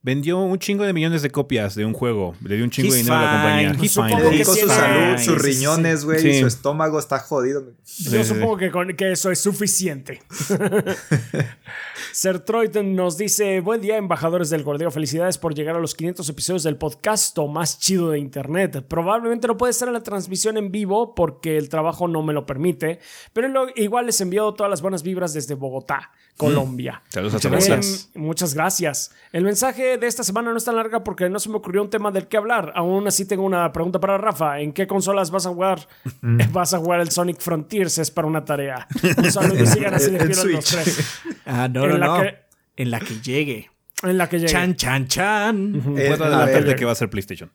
Vendió 0.00 0.38
un 0.38 0.58
chingo 0.60 0.84
de 0.84 0.92
millones 0.92 1.22
de 1.22 1.30
copias 1.30 1.74
de 1.74 1.84
un 1.84 1.92
juego. 1.92 2.34
Le 2.44 2.54
dio 2.54 2.64
un 2.64 2.70
chingo 2.70 2.92
de 2.92 3.00
He's 3.00 3.04
dinero 3.06 3.20
a 3.20 3.22
la 3.22 3.28
fine. 3.30 3.42
compañía. 3.68 3.84
He's 3.84 3.92
Supongo 3.92 4.16
fine. 4.30 4.36
Que 4.38 4.44
su 4.44 4.68
salud, 4.68 5.18
sus 5.18 5.42
riñones, 5.42 6.04
güey, 6.04 6.20
Sí. 6.20 6.28
y 6.30 6.40
su 6.40 6.46
estómago 6.46 6.98
está 7.00 7.18
jodido. 7.18 7.62
Yo 7.64 7.72
Sí, 7.84 8.08
sí, 8.10 8.24
supongo 8.24 8.56
que, 8.56 8.70
con, 8.70 8.88
que 8.96 9.10
eso 9.12 9.30
es 9.32 9.40
suficiente. 9.40 10.22
Sertroid 12.12 12.76
nos 12.78 13.16
dice: 13.18 13.60
Buen 13.60 13.80
día, 13.80 13.96
embajadores 13.96 14.50
del 14.50 14.62
Gordeo. 14.62 14.90
Felicidades 14.90 15.38
por 15.38 15.54
llegar 15.54 15.76
a 15.76 15.80
los 15.80 15.94
500 15.94 16.28
episodios 16.28 16.62
del 16.62 16.76
podcast 16.76 17.36
más 17.48 17.78
chido 17.78 18.10
de 18.10 18.18
internet. 18.18 18.84
Probablemente 18.88 19.46
no 19.46 19.56
puede 19.56 19.70
estar 19.72 19.88
en 19.88 19.94
la 19.94 20.02
transmisión 20.02 20.56
en 20.56 20.70
vivo 20.70 21.14
porque 21.14 21.56
el 21.58 21.68
trabajo 21.68 22.08
no 22.08 22.22
me 22.22 22.32
lo 22.32 22.46
permite, 22.46 23.00
pero 23.32 23.48
lo- 23.48 23.66
igual 23.76 24.06
les 24.06 24.20
envío 24.20 24.52
todas 24.54 24.70
las 24.70 24.80
buenas 24.82 25.02
vibras 25.02 25.34
desde 25.34 25.54
Bogotá, 25.54 26.10
Colombia. 26.36 27.02
Saludos 27.08 27.34
a 27.34 27.40
todos. 27.40 28.10
muchas 28.14 28.54
gracias. 28.54 29.10
El 29.32 29.44
mensaje 29.44 29.87
de 29.96 30.06
esta 30.06 30.22
semana 30.22 30.50
no 30.50 30.56
es 30.58 30.64
tan 30.64 30.76
larga 30.76 31.02
porque 31.02 31.28
no 31.30 31.38
se 31.38 31.48
me 31.48 31.56
ocurrió 31.56 31.80
un 31.82 31.88
tema 31.88 32.10
del 32.10 32.26
que 32.28 32.36
hablar. 32.36 32.72
Aún 32.74 33.06
así 33.06 33.24
tengo 33.24 33.44
una 33.44 33.72
pregunta 33.72 33.98
para 34.00 34.18
Rafa. 34.18 34.60
¿En 34.60 34.72
qué 34.72 34.86
consolas 34.86 35.30
vas 35.30 35.46
a 35.46 35.50
jugar? 35.50 35.88
Vas 36.52 36.74
a 36.74 36.78
jugar 36.78 37.00
el 37.00 37.10
Sonic 37.10 37.38
Frontiers, 37.40 37.96
es 37.98 38.10
para 38.10 38.28
una 38.28 38.44
tarea. 38.44 38.86
Un 39.16 39.32
saludo 39.32 39.62
y 39.62 39.66
sigan 39.66 39.94
así 39.94 40.10
de 40.10 40.24
los 40.26 40.36
Switch. 40.36 40.70
tres. 40.70 41.20
Ah, 41.46 41.66
no, 41.72 41.84
En 41.84 41.90
no, 41.92 41.96
la 41.98 42.06
no. 42.06 42.20
que- 42.22 42.36
En 42.76 42.90
la 42.90 43.00
que 43.00 43.14
llegue. 43.20 43.70
En 44.02 44.18
la 44.18 44.28
que 44.28 44.36
llegue. 44.38 44.52
Chan, 44.52 44.76
chan, 44.76 45.06
chan. 45.08 45.74
Eh, 45.96 46.08
Puedo 46.08 46.24
a 46.24 46.26
adelantar 46.26 46.54
ver, 46.62 46.64
de 46.66 46.76
que 46.76 46.84
va 46.84 46.92
a 46.92 46.94
ser 46.94 47.08
PlayStation. 47.08 47.50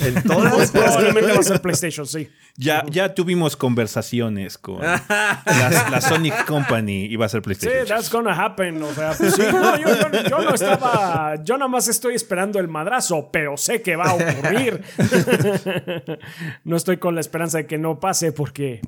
En 0.00 0.22
todas. 0.24 0.70
Probablemente 0.72 1.32
va 1.32 1.38
a 1.38 1.42
ser 1.42 1.60
PlayStation, 1.62 2.06
sí. 2.06 2.28
Ya, 2.58 2.84
ya 2.90 3.14
tuvimos 3.14 3.54
conversaciones 3.56 4.56
con 4.56 4.80
la, 4.82 5.88
la 5.90 6.00
Sonic 6.00 6.46
Company 6.46 7.04
y 7.04 7.16
va 7.16 7.26
a 7.26 7.28
ser 7.28 7.40
Sí, 7.40 7.44
PlayStation. 7.44 7.86
that's 7.86 8.10
gonna 8.10 8.32
happen. 8.32 8.82
O 8.82 8.94
sea, 8.94 9.12
pues 9.12 9.34
sí, 9.34 9.42
no, 9.52 9.76
yo, 9.78 9.88
yo- 9.88 10.22
yo 10.28 10.38
no 10.40 10.54
estaba. 10.54 11.34
Yo 11.44 11.58
nada 11.58 11.68
más 11.68 11.86
estoy 11.88 12.14
esperando 12.14 12.58
el 12.58 12.68
madrazo, 12.68 13.28
pero 13.30 13.56
sé 13.58 13.82
que 13.82 13.96
va 13.96 14.04
a 14.06 14.14
ocurrir. 14.14 14.82
no 16.64 16.76
estoy 16.76 16.96
con 16.96 17.14
la 17.14 17.20
esperanza 17.20 17.58
de 17.58 17.66
que 17.66 17.76
no 17.78 18.00
pase 18.00 18.32
porque. 18.32 18.80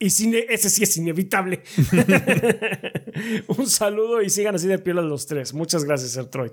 Y 0.00 0.10
cine- 0.10 0.44
ese 0.48 0.68
sí 0.68 0.82
es 0.82 0.96
inevitable. 0.96 1.62
Un 3.46 3.66
saludo 3.68 4.20
y 4.22 4.30
sigan 4.30 4.54
así 4.56 4.66
de 4.66 4.78
piel 4.78 4.98
a 4.98 5.02
los 5.02 5.26
tres. 5.26 5.54
Muchas 5.54 5.84
gracias, 5.84 6.16
Ertroid. 6.16 6.50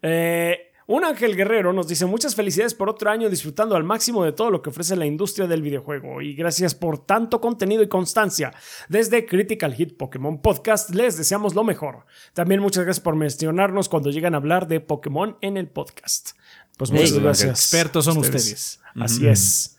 Eh, 0.00 0.71
un 0.86 1.04
Ángel 1.04 1.36
Guerrero 1.36 1.72
nos 1.72 1.88
dice 1.88 2.06
muchas 2.06 2.34
felicidades 2.34 2.74
por 2.74 2.88
otro 2.88 3.10
año 3.10 3.30
disfrutando 3.30 3.76
al 3.76 3.84
máximo 3.84 4.24
de 4.24 4.32
todo 4.32 4.50
lo 4.50 4.62
que 4.62 4.70
ofrece 4.70 4.96
la 4.96 5.06
industria 5.06 5.46
del 5.46 5.62
videojuego 5.62 6.20
y 6.22 6.34
gracias 6.34 6.74
por 6.74 6.98
tanto 6.98 7.40
contenido 7.40 7.82
y 7.82 7.88
constancia. 7.88 8.52
Desde 8.88 9.26
Critical 9.26 9.74
Hit 9.74 9.96
Pokémon 9.96 10.40
Podcast 10.42 10.90
les 10.90 11.16
deseamos 11.16 11.54
lo 11.54 11.64
mejor. 11.64 12.06
También 12.34 12.60
muchas 12.60 12.84
gracias 12.84 13.02
por 13.02 13.16
mencionarnos 13.16 13.88
cuando 13.88 14.10
llegan 14.10 14.34
a 14.34 14.38
hablar 14.38 14.66
de 14.68 14.80
Pokémon 14.80 15.36
en 15.40 15.56
el 15.56 15.68
podcast. 15.68 16.30
Pues 16.76 16.90
muchas 16.90 17.12
Hey, 17.12 17.20
gracias. 17.22 17.60
Expertos 17.60 18.04
son 18.04 18.18
ustedes. 18.18 18.80
Así 18.94 19.26
es. 19.26 19.71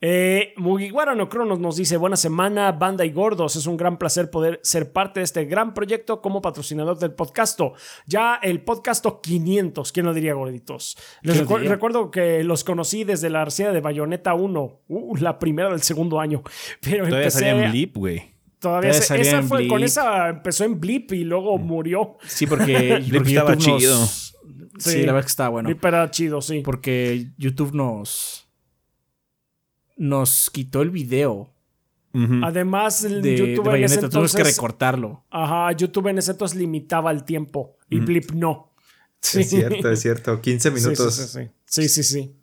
Eh, 0.00 0.54
Mugiwara 0.56 1.14
no 1.16 1.28
Cronos 1.28 1.58
nos 1.58 1.76
dice: 1.76 1.96
Buena 1.96 2.16
semana, 2.16 2.70
banda 2.72 3.04
y 3.04 3.10
gordos. 3.10 3.56
Es 3.56 3.66
un 3.66 3.76
gran 3.76 3.98
placer 3.98 4.30
poder 4.30 4.60
ser 4.62 4.92
parte 4.92 5.20
de 5.20 5.24
este 5.24 5.44
gran 5.44 5.74
proyecto 5.74 6.20
como 6.20 6.40
patrocinador 6.40 6.98
del 6.98 7.12
podcast. 7.12 7.58
Ya 8.06 8.36
el 8.42 8.60
podcast 8.62 9.04
500, 9.22 9.90
¿quién 9.92 10.06
lo 10.06 10.14
diría, 10.14 10.34
gorditos? 10.34 10.96
Les 11.22 11.36
recuerdo 11.38 12.10
que 12.12 12.44
los 12.44 12.62
conocí 12.62 13.02
desde 13.04 13.28
la 13.30 13.44
reseña 13.44 13.72
de 13.72 13.80
Bayonetta 13.80 14.34
1, 14.34 14.80
uh, 14.86 15.16
la 15.16 15.38
primera 15.38 15.70
del 15.70 15.82
segundo 15.82 16.20
año. 16.20 16.42
Pero 16.80 16.98
Todavía 17.06 17.18
empecé. 17.18 17.38
salía 17.40 17.64
en 17.64 17.70
Blip, 17.72 17.96
güey. 17.96 18.16
Todavía 18.60 18.90
Todavía 18.90 18.92
se- 18.94 19.02
salía 19.02 19.22
esa 19.22 19.38
en 19.38 19.48
fue, 19.48 19.68
con 19.68 19.82
esa 19.82 20.28
empezó 20.28 20.64
en 20.64 20.80
Blip 20.80 21.12
y 21.12 21.24
luego 21.24 21.58
murió. 21.58 22.16
Sí, 22.26 22.46
porque, 22.46 22.96
Blip 23.08 23.14
porque 23.16 23.28
estaba 23.30 23.54
YouTube 23.54 23.72
nos- 23.72 23.80
chido. 23.80 24.06
Sí, 24.06 24.90
Sí. 24.90 24.98
la 25.00 25.06
verdad 25.06 25.18
es 25.20 25.24
que 25.26 25.30
estaba 25.30 25.48
bueno. 25.48 25.68
Blip 25.68 25.84
era 25.84 26.08
chido, 26.10 26.40
sí. 26.40 26.60
Porque 26.64 27.30
YouTube 27.36 27.72
nos. 27.74 28.47
Nos 29.98 30.48
quitó 30.50 30.80
el 30.80 30.90
video 30.90 31.52
Ujú. 32.14 32.40
Además, 32.42 33.04
el 33.04 33.20
de, 33.20 33.30
de 33.32 33.36
YouTube 33.36 33.68
en 33.74 33.84
ese 33.84 33.96
Bayonetta. 33.96 34.08
Tuvimos 34.08 34.32
que 34.32 34.38
entonces. 34.38 34.56
recortarlo. 34.56 35.24
Ajá, 35.30 35.72
YouTube 35.72 36.06
en 36.08 36.18
ese 36.18 36.30
entonces 36.30 36.56
limitaba 36.58 37.10
el 37.10 37.24
tiempo 37.24 37.76
y 37.90 38.00
Blip 38.00 38.30
no. 38.32 38.72
Es 39.22 39.50
cierto, 39.50 39.90
es 39.90 40.00
cierto. 40.00 40.40
15 40.40 40.70
Sí, 40.70 40.74
minutos. 40.74 41.14
Sí, 41.14 41.22
sí, 41.26 41.28
sí. 41.44 41.50
Sí, 41.66 41.88
sí, 41.88 42.02
sí. 42.02 42.36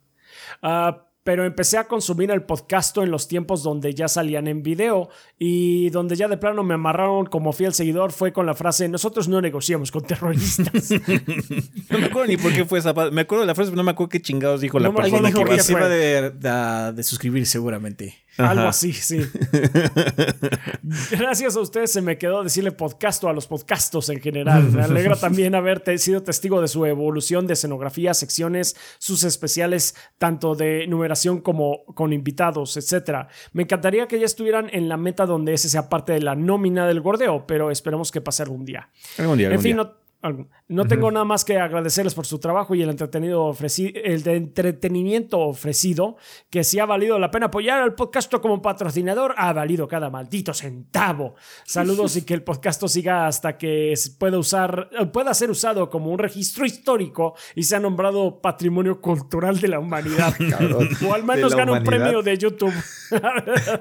Ah, 0.62 1.05
pero 1.26 1.44
empecé 1.44 1.76
a 1.76 1.88
consumir 1.88 2.30
el 2.30 2.44
podcast 2.44 2.96
en 2.98 3.10
los 3.10 3.26
tiempos 3.26 3.64
donde 3.64 3.92
ya 3.94 4.06
salían 4.06 4.46
en 4.46 4.62
video 4.62 5.08
y 5.40 5.90
donde 5.90 6.14
ya 6.14 6.28
de 6.28 6.36
plano 6.36 6.62
me 6.62 6.74
amarraron 6.74 7.26
como 7.26 7.52
fiel 7.52 7.74
seguidor 7.74 8.12
fue 8.12 8.32
con 8.32 8.46
la 8.46 8.54
frase 8.54 8.88
nosotros 8.88 9.26
no 9.26 9.40
negociamos 9.40 9.90
con 9.90 10.02
terroristas. 10.04 10.90
No 11.90 11.98
me 11.98 12.06
acuerdo 12.06 12.28
ni 12.28 12.36
por 12.36 12.52
qué 12.52 12.64
fue 12.64 12.78
esa. 12.78 12.92
Me 13.10 13.22
acuerdo 13.22 13.42
de 13.42 13.46
la 13.48 13.54
frase, 13.54 13.70
pero 13.70 13.76
no 13.78 13.84
me 13.84 13.90
acuerdo 13.90 14.08
qué 14.10 14.22
chingados 14.22 14.60
dijo 14.60 14.78
la 14.78 14.88
No 14.88 14.92
me 14.92 15.00
persona 15.00 15.32
que 15.32 15.60
se 15.62 15.72
iba 15.72 15.88
de, 15.88 16.30
de- 16.30 16.92
de 16.94 17.02
suscribir 17.02 17.46
seguramente. 17.46 18.14
Algo 18.38 18.68
así, 18.68 18.92
sí. 18.92 19.20
Gracias 21.10 21.56
a 21.56 21.60
ustedes 21.60 21.92
se 21.92 22.02
me 22.02 22.18
quedó 22.18 22.42
decirle 22.42 22.72
podcasto 22.72 23.28
a 23.28 23.32
los 23.32 23.46
podcastos 23.46 24.08
en 24.08 24.20
general. 24.20 24.70
Me 24.70 24.82
alegra 24.82 25.16
también 25.20 25.54
haber 25.54 25.82
sido 25.98 26.22
testigo 26.22 26.60
de 26.60 26.68
su 26.68 26.84
evolución 26.86 27.46
de 27.46 27.54
escenografía, 27.54 28.14
secciones, 28.14 28.76
sus 28.98 29.24
especiales, 29.24 29.94
tanto 30.18 30.54
de 30.54 30.86
numeración 30.86 31.40
como 31.40 31.84
con 31.94 32.12
invitados, 32.12 32.76
etcétera. 32.76 33.28
Me 33.52 33.62
encantaría 33.64 34.06
que 34.06 34.18
ya 34.18 34.26
estuvieran 34.26 34.68
en 34.72 34.88
la 34.88 34.96
meta 34.96 35.26
donde 35.26 35.54
ese 35.54 35.68
sea 35.68 35.88
parte 35.88 36.12
de 36.12 36.20
la 36.20 36.34
nómina 36.34 36.86
del 36.86 37.00
gordeo, 37.00 37.46
pero 37.46 37.70
esperemos 37.70 38.10
que 38.12 38.20
pase 38.20 38.42
algún 38.42 38.64
día. 38.64 38.90
Algún 39.18 39.38
día, 39.38 39.46
En 39.46 39.52
algún 39.52 39.62
fin, 39.62 39.76
día. 39.76 39.84
no, 39.84 40.05
algo. 40.22 40.48
No 40.68 40.86
tengo 40.86 41.10
nada 41.12 41.24
más 41.24 41.44
que 41.44 41.58
agradecerles 41.58 42.14
por 42.14 42.26
su 42.26 42.38
trabajo 42.38 42.74
y 42.74 42.82
el 42.82 42.90
entretenido 42.90 43.46
ofreci- 43.52 43.92
el 44.02 44.22
de 44.24 44.34
entretenimiento 44.36 45.38
ofrecido, 45.38 46.16
que 46.50 46.64
si 46.64 46.78
ha 46.80 46.86
valido 46.86 47.18
la 47.18 47.30
pena 47.30 47.46
apoyar 47.46 47.80
al 47.82 47.94
podcast 47.94 48.32
como 48.34 48.60
patrocinador, 48.60 49.34
ha 49.36 49.52
valido 49.52 49.86
cada 49.86 50.10
maldito 50.10 50.52
centavo. 50.54 51.34
Saludos 51.64 52.16
y 52.16 52.22
que 52.22 52.34
el 52.34 52.42
podcast 52.42 52.84
siga 52.88 53.26
hasta 53.26 53.56
que 53.56 53.94
se 53.96 54.10
pueda 54.12 54.38
usar, 54.38 54.88
pueda 55.12 55.32
ser 55.34 55.50
usado 55.50 55.88
como 55.90 56.10
un 56.10 56.18
registro 56.18 56.66
histórico 56.66 57.34
y 57.54 57.62
sea 57.62 57.78
nombrado 57.78 58.40
Patrimonio 58.40 59.00
Cultural 59.00 59.60
de 59.60 59.68
la 59.68 59.78
Humanidad. 59.78 60.34
Cabrón. 60.50 60.88
O 61.08 61.14
al 61.14 61.22
menos 61.24 61.52
la 61.52 61.58
gane 61.58 61.72
un 61.72 61.84
premio 61.84 62.22
de 62.22 62.36
YouTube. 62.38 62.72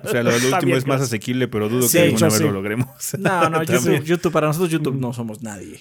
O 0.03 0.07
sea, 0.07 0.21
lo 0.23 0.31
del 0.31 0.43
último 0.45 0.61
bien, 0.61 0.77
es 0.77 0.85
más 0.85 1.01
asequible, 1.01 1.47
pero 1.47 1.67
dudo 1.69 1.87
Sí, 1.87 1.97
que 1.97 2.03
alguna 2.03 2.25
vez 2.27 2.37
sí. 2.37 2.43
lo 2.43 2.51
logremos. 2.51 2.89
No, 3.17 3.49
no. 3.49 3.63
YouTube, 3.63 4.03
YouTube, 4.03 4.31
para 4.31 4.47
nosotros 4.47 4.69
YouTube 4.69 4.95
no 4.95 5.11
somos 5.13 5.41
nadie. 5.41 5.79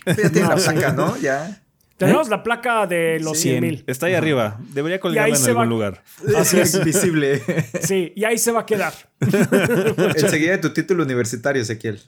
La 0.49 0.57
placa, 0.57 0.93
¿no? 0.93 1.17
Ya. 1.19 1.61
Tenemos 1.97 2.29
la 2.29 2.43
placa 2.43 2.87
de 2.89 3.21
los 3.21 3.37
Sí, 3.39 3.51
100 3.51 3.61
mil. 3.63 3.85
Está 3.87 4.07
ahí 4.07 4.15
arriba. 4.15 4.59
Debería 4.73 4.99
colgarla 4.99 5.37
en 5.37 5.43
algún 5.45 5.63
va- 5.63 5.67
lugar. 5.67 6.03
Así 6.37 6.59
es. 6.59 6.83
Visible. 6.85 7.41
Sí, 7.83 8.13
y 8.17 8.25
ahí 8.25 8.37
se 8.37 8.51
va 8.51 8.61
a 8.63 8.67
quedar. 8.67 8.93
Enseguida 10.17 10.53
de 10.53 10.59
tu 10.59 10.71
título 10.73 11.05
universitario, 11.05 11.63
Ezequiel. 11.63 12.01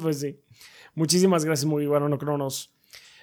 Pues 0.00 0.20
sí. 0.20 0.40
Muchísimas 0.94 1.44
gracias, 1.44 1.64
muy 1.66 1.86
bueno, 1.86 2.08
no 2.08 2.18
cronos. 2.18 2.72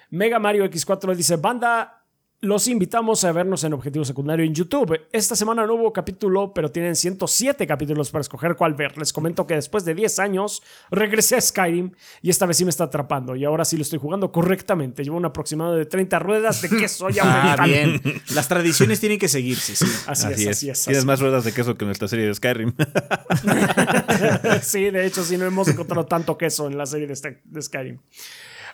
Mega 0.10 0.38
Mario 0.40 0.66
X4 0.66 1.16
dice: 1.16 1.38
Banda, 1.38 2.05
los 2.42 2.68
invitamos 2.68 3.24
a 3.24 3.32
vernos 3.32 3.64
en 3.64 3.74
Objetivo 3.74 4.06
Secundario 4.06 4.46
en 4.46 4.54
YouTube. 4.54 5.02
Esta 5.12 5.36
semana 5.36 5.66
no 5.66 5.74
hubo 5.76 5.92
capítulo, 5.92 6.54
pero 6.54 6.70
tienen 6.70 6.96
107 6.96 7.66
capítulos 7.66 8.12
para 8.12 8.22
escoger 8.22 8.56
cuál 8.56 8.76
ver. 8.76 8.98
Les 9.00 9.12
comento 9.14 9.48
que 9.48 9.56
después 9.56 9.84
de 9.84 9.96
10 9.96 10.20
años 10.20 10.62
regresé 10.92 11.38
a 11.38 11.42
Skyrim 11.42 11.92
y 12.22 12.30
esta 12.30 12.46
vez 12.46 12.58
sí 12.58 12.64
me 12.64 12.70
está 12.70 12.84
atrapando. 12.84 13.36
Y 13.36 13.46
ahora 13.46 13.66
sí 13.66 13.78
lo 13.78 13.82
estoy 13.82 13.98
jugando 14.00 14.32
correctamente. 14.32 15.04
Llevo 15.04 15.18
un 15.18 15.26
aproximado 15.26 15.76
de 15.76 15.86
30 15.88 16.20
ruedas 16.20 16.62
de 16.62 16.70
queso 16.70 17.10
ya 17.10 17.24
Ah, 17.58 17.66
bien. 17.66 18.02
Las 18.36 18.48
tradiciones 18.48 19.00
tienen 19.00 19.18
que 19.18 19.28
seguirse, 19.28 19.76
sí. 19.76 19.86
Así, 20.06 20.28
Así 20.28 20.34
es, 20.34 20.40
es. 20.42 20.48
así 20.58 20.70
es. 20.70 20.84
Tienes 20.84 20.98
así 21.00 21.08
más 21.08 21.20
ruedas 21.20 21.46
de 21.46 21.52
queso 21.54 21.76
que 21.78 21.86
nuestra 21.86 22.08
serie 22.08 22.28
de 22.28 22.36
Skyrim. 22.36 22.74
sí, 24.62 24.90
de 24.92 25.06
hecho, 25.06 25.24
sí, 25.24 25.38
no 25.38 25.46
hemos 25.46 25.68
encontrado 25.68 26.06
tanto 26.06 26.38
queso 26.38 26.68
en 26.68 26.78
la 26.78 26.86
serie 26.86 27.08
de, 27.08 27.14
este- 27.14 27.42
de 27.44 27.62
Skyrim. 27.62 28.00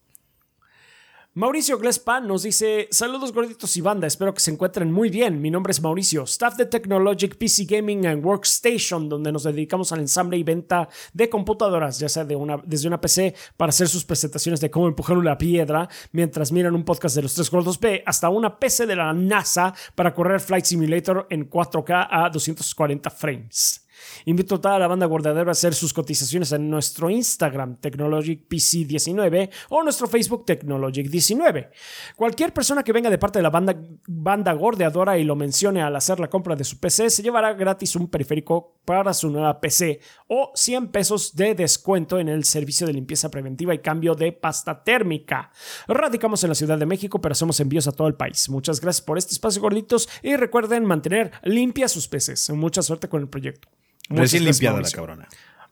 Mauricio 1.37 1.77
Glespa 1.77 2.19
nos 2.19 2.41
dice: 2.41 2.87
Saludos 2.89 3.31
gorditos 3.31 3.77
y 3.77 3.81
banda, 3.81 4.07
espero 4.07 4.33
que 4.33 4.39
se 4.39 4.49
encuentren 4.49 4.91
muy 4.91 5.11
bien. 5.11 5.39
Mi 5.39 5.51
nombre 5.51 5.69
es 5.69 5.79
Mauricio, 5.79 6.23
staff 6.23 6.55
de 6.55 6.65
Technologic 6.65 7.37
PC 7.37 7.65
Gaming 7.65 8.07
and 8.07 8.25
Workstation, 8.25 9.07
donde 9.07 9.31
nos 9.31 9.43
dedicamos 9.43 9.91
al 9.91 9.99
ensamble 9.99 10.35
y 10.37 10.41
venta 10.41 10.89
de 11.13 11.29
computadoras, 11.29 11.99
ya 11.99 12.09
sea 12.09 12.25
desde 12.25 12.87
una 12.87 12.99
PC 12.99 13.35
para 13.55 13.69
hacer 13.69 13.87
sus 13.87 14.03
presentaciones 14.03 14.61
de 14.61 14.71
cómo 14.71 14.87
empujar 14.87 15.15
una 15.15 15.37
piedra 15.37 15.87
mientras 16.11 16.51
miran 16.51 16.73
un 16.73 16.83
podcast 16.83 17.15
de 17.15 17.21
los 17.21 17.35
tres 17.35 17.51
gordos 17.51 17.79
B, 17.79 18.01
hasta 18.03 18.29
una 18.29 18.57
PC 18.57 18.87
de 18.87 18.95
la 18.95 19.13
NASA 19.13 19.75
para 19.93 20.15
correr 20.15 20.39
Flight 20.39 20.65
Simulator 20.65 21.27
en 21.29 21.47
4K 21.47 22.07
a 22.09 22.31
240 22.31 23.11
frames. 23.11 23.86
Invito 24.25 24.55
a 24.55 24.61
toda 24.61 24.79
la 24.79 24.87
banda 24.87 25.05
guardadera 25.05 25.49
a 25.49 25.51
hacer 25.51 25.73
sus 25.73 25.93
cotizaciones 25.93 26.51
en 26.51 26.69
nuestro 26.69 27.09
Instagram, 27.09 27.77
TechnologicPC19, 27.79 29.49
o 29.69 29.83
nuestro 29.83 30.07
Facebook, 30.07 30.45
Technologic19. 30.45 31.69
Cualquier 32.15 32.53
persona 32.53 32.83
que 32.83 32.93
venga 32.93 33.09
de 33.09 33.17
parte 33.17 33.39
de 33.39 33.43
la 33.43 33.49
banda, 33.49 33.75
banda 34.07 34.53
gordeadora 34.53 35.17
y 35.17 35.23
lo 35.23 35.35
mencione 35.35 35.81
al 35.81 35.95
hacer 35.95 36.19
la 36.19 36.29
compra 36.29 36.55
de 36.55 36.63
su 36.63 36.79
PC, 36.79 37.09
se 37.09 37.23
llevará 37.23 37.53
gratis 37.53 37.95
un 37.95 38.07
periférico 38.07 38.77
para 38.85 39.13
su 39.13 39.29
nueva 39.29 39.59
PC 39.59 39.99
o 40.27 40.51
100 40.55 40.87
pesos 40.91 41.35
de 41.35 41.55
descuento 41.55 42.19
en 42.19 42.29
el 42.29 42.43
servicio 42.45 42.87
de 42.87 42.93
limpieza 42.93 43.29
preventiva 43.29 43.73
y 43.73 43.79
cambio 43.79 44.15
de 44.15 44.31
pasta 44.31 44.83
térmica. 44.83 45.51
Radicamos 45.87 46.43
en 46.43 46.49
la 46.49 46.55
Ciudad 46.55 46.77
de 46.77 46.85
México, 46.85 47.19
pero 47.19 47.33
hacemos 47.33 47.59
envíos 47.59 47.87
a 47.87 47.91
todo 47.91 48.07
el 48.07 48.15
país. 48.15 48.49
Muchas 48.49 48.79
gracias 48.79 49.05
por 49.05 49.17
este 49.17 49.33
espacio, 49.33 49.61
gorditos, 49.61 50.07
y 50.23 50.35
recuerden 50.35 50.85
mantener 50.85 51.31
limpias 51.43 51.91
sus 51.91 52.07
PCs. 52.07 52.51
Mucha 52.51 52.81
suerte 52.81 53.09
con 53.09 53.21
el 53.21 53.29
proyecto. 53.29 53.67
Recién 54.09 54.45
limpiada 54.45 54.81
la 54.81 54.89
cabrona. 54.89 55.27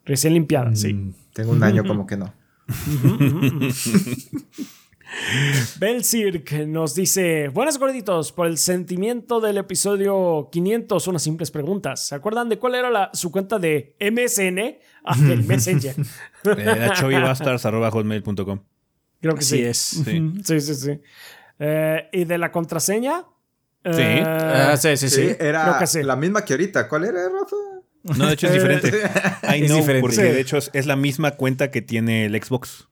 Recién 0.05 0.33
limpiada, 0.33 0.75
sí. 0.75 0.93
Mm, 0.93 1.13
tengo 1.33 1.51
un 1.51 1.63
año 1.63 1.83
como 1.85 2.05
que 2.05 2.17
no. 2.17 2.33
Belcirc 5.79 6.51
nos 6.67 6.95
dice: 6.95 7.47
Buenas 7.49 7.77
gorditos, 7.77 8.31
por 8.31 8.47
el 8.47 8.57
sentimiento 8.57 9.39
del 9.39 9.57
episodio 9.57 10.49
500, 10.51 11.07
unas 11.07 11.23
simples 11.23 11.51
preguntas. 11.51 12.07
¿Se 12.07 12.15
acuerdan 12.15 12.49
de 12.49 12.59
cuál 12.59 12.75
era 12.75 12.89
la, 12.89 13.09
su 13.13 13.31
cuenta 13.31 13.59
de 13.59 13.95
MSN? 13.99 14.77
Ah, 15.05 15.15
el 15.31 15.43
Messenger. 15.43 15.95
Era 16.57 16.93
chovibastars.com. 16.93 18.59
Creo 19.21 19.33
que 19.33 19.39
Así 19.39 19.57
sí. 19.57 19.63
es. 19.63 19.77
Sí. 19.79 20.33
Sí, 20.43 20.61
sí, 20.61 20.75
sí. 20.75 20.99
Eh, 21.59 22.09
¿Y 22.11 22.25
de 22.25 22.37
la 22.37 22.51
contraseña? 22.51 23.23
Sí. 23.83 24.01
Eh, 24.01 24.23
Ah, 24.25 24.75
sí, 24.77 24.97
sí, 24.97 25.09
sí. 25.09 25.29
Sí, 25.29 25.35
era 25.39 25.63
creo 25.63 25.79
que 25.79 25.87
sí. 25.87 26.03
la 26.03 26.15
misma 26.15 26.43
que 26.43 26.53
ahorita. 26.53 26.87
¿Cuál 26.89 27.05
era, 27.05 27.29
Rafa? 27.29 27.55
No, 28.17 28.27
de 28.27 28.33
hecho 28.33 28.47
es 28.47 28.53
diferente. 28.53 28.89
I 29.43 29.61
Es 29.63 29.67
know, 29.67 29.77
diferente. 29.77 30.01
porque 30.01 30.15
Sí. 30.15 30.21
de 30.21 30.39
hecho 30.39 30.57
es, 30.57 30.69
es 30.73 30.85
la 30.85 30.95
misma 30.95 31.31
cuenta 31.31 31.71
que 31.71 31.81
tiene 31.81 32.25
el 32.25 32.41
Xbox. 32.43 32.87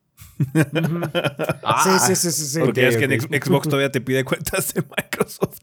Ah, 1.63 1.99
sí, 2.07 2.15
sí, 2.15 2.31
sí, 2.31 2.45
sí. 2.47 2.59
Porque 2.59 2.87
Ok, 2.87 2.93
es 2.93 2.97
que 2.97 3.05
ok. 3.05 3.11
en 3.33 3.41
Xbox 3.43 3.65
todavía 3.67 3.91
te 3.91 4.01
pide 4.01 4.23
cuentas 4.25 4.73
de 4.73 4.81
Microsoft. 4.81 5.59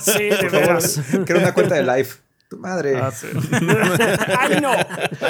Sí, 0.00 0.22
de 0.30 0.48
veras. 0.50 1.00
Que 1.26 1.32
era 1.32 1.40
una 1.40 1.52
cuenta 1.54 1.74
de 1.74 1.82
live. 1.82 2.08
Tu 2.48 2.58
madre. 2.58 2.98
Ah, 3.00 3.10
sí. 3.10 3.28
Ay, 4.38 4.60
no. 4.60 4.72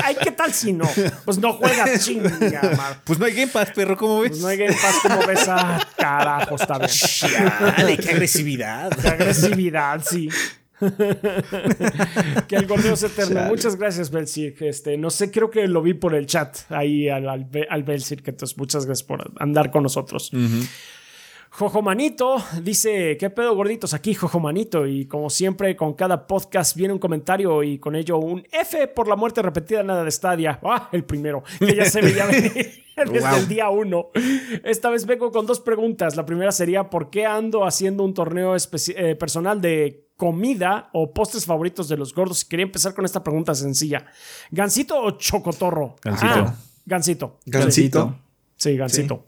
Ay, 0.02 0.16
¿qué 0.22 0.32
tal 0.32 0.52
si 0.52 0.72
no? 0.72 0.88
Pues 1.24 1.38
no 1.38 1.52
juegas 1.52 2.00
chinga, 2.04 2.28
madre. 2.76 2.98
Pues 3.04 3.18
no 3.18 3.24
hay 3.26 3.32
Game 3.32 3.46
Pass, 3.52 3.70
perro, 3.70 3.96
¿cómo 3.96 4.20
ves? 4.20 4.30
Pues 4.32 4.42
no 4.42 4.48
hay 4.48 4.58
Game 4.58 4.72
Pass 4.74 4.96
como 5.02 5.26
ves 5.26 5.48
a 5.48 5.86
carajo, 5.96 6.56
está 6.56 6.78
bien. 6.78 7.52
Dale, 7.76 7.96
qué 7.96 8.10
agresividad. 8.10 8.90
Qué 9.00 9.08
agresividad, 9.08 10.02
sí. 10.04 10.28
que 12.48 12.56
el 12.56 12.66
gordeo 12.66 12.96
se 12.96 13.06
eterno. 13.06 13.34
Chale. 13.34 13.48
Muchas 13.48 13.76
gracias, 13.76 14.10
Belcir. 14.10 14.56
Este, 14.60 14.96
no 14.96 15.10
sé, 15.10 15.30
creo 15.30 15.50
que 15.50 15.66
lo 15.68 15.82
vi 15.82 15.94
por 15.94 16.14
el 16.14 16.26
chat 16.26 16.56
ahí 16.70 17.08
al, 17.08 17.28
al, 17.28 17.48
al 17.68 17.82
Belcir, 17.82 18.22
que 18.22 18.30
entonces 18.30 18.56
muchas 18.58 18.86
gracias 18.86 19.06
por 19.06 19.30
andar 19.38 19.70
con 19.70 19.82
nosotros. 19.82 20.30
Jojomanito 21.50 22.42
dice, 22.62 23.18
¿qué 23.18 23.28
pedo 23.28 23.54
gorditos 23.54 23.92
aquí, 23.92 24.14
Jojomanito? 24.14 24.86
Y 24.86 25.04
como 25.04 25.28
siempre, 25.28 25.76
con 25.76 25.92
cada 25.92 26.26
podcast 26.26 26.74
viene 26.74 26.94
un 26.94 26.98
comentario 26.98 27.62
y 27.62 27.78
con 27.78 27.94
ello 27.94 28.16
un 28.16 28.42
F 28.50 28.88
por 28.88 29.06
la 29.06 29.16
muerte 29.16 29.42
repetida 29.42 29.82
nada 29.82 30.02
de 30.02 30.10
Stadia. 30.10 30.58
Ah, 30.62 30.88
el 30.92 31.04
primero, 31.04 31.42
que 31.58 31.76
ya 31.76 31.84
se 31.84 32.00
veía 32.00 32.24
venir 32.24 32.52
desde 32.96 33.20
Wow. 33.20 33.36
el 33.38 33.48
día 33.48 33.68
uno. 33.68 34.10
Esta 34.64 34.88
vez 34.88 35.04
vengo 35.04 35.30
con 35.30 35.44
dos 35.44 35.60
preguntas. 35.60 36.16
La 36.16 36.24
primera 36.24 36.52
sería, 36.52 36.88
¿por 36.88 37.10
qué 37.10 37.26
ando 37.26 37.66
haciendo 37.66 38.02
un 38.02 38.14
torneo 38.14 38.54
eh, 38.56 39.14
personal 39.16 39.60
de 39.60 40.08
comida 40.22 40.88
o 40.92 41.12
postres 41.12 41.44
favoritos 41.44 41.88
de 41.88 41.96
los 41.96 42.14
gordos? 42.14 42.44
Y 42.44 42.46
quería 42.46 42.62
empezar 42.62 42.94
con 42.94 43.04
esta 43.04 43.24
pregunta 43.24 43.56
sencilla. 43.56 44.06
¿Gansito 44.52 44.96
o 45.02 45.18
chocotorro? 45.18 45.96
Gansito. 46.00 46.32
Ah, 46.32 46.54
gansito. 46.86 47.40
Gansito. 47.44 48.14
Sí, 48.54 48.76
Gansito. 48.76 49.26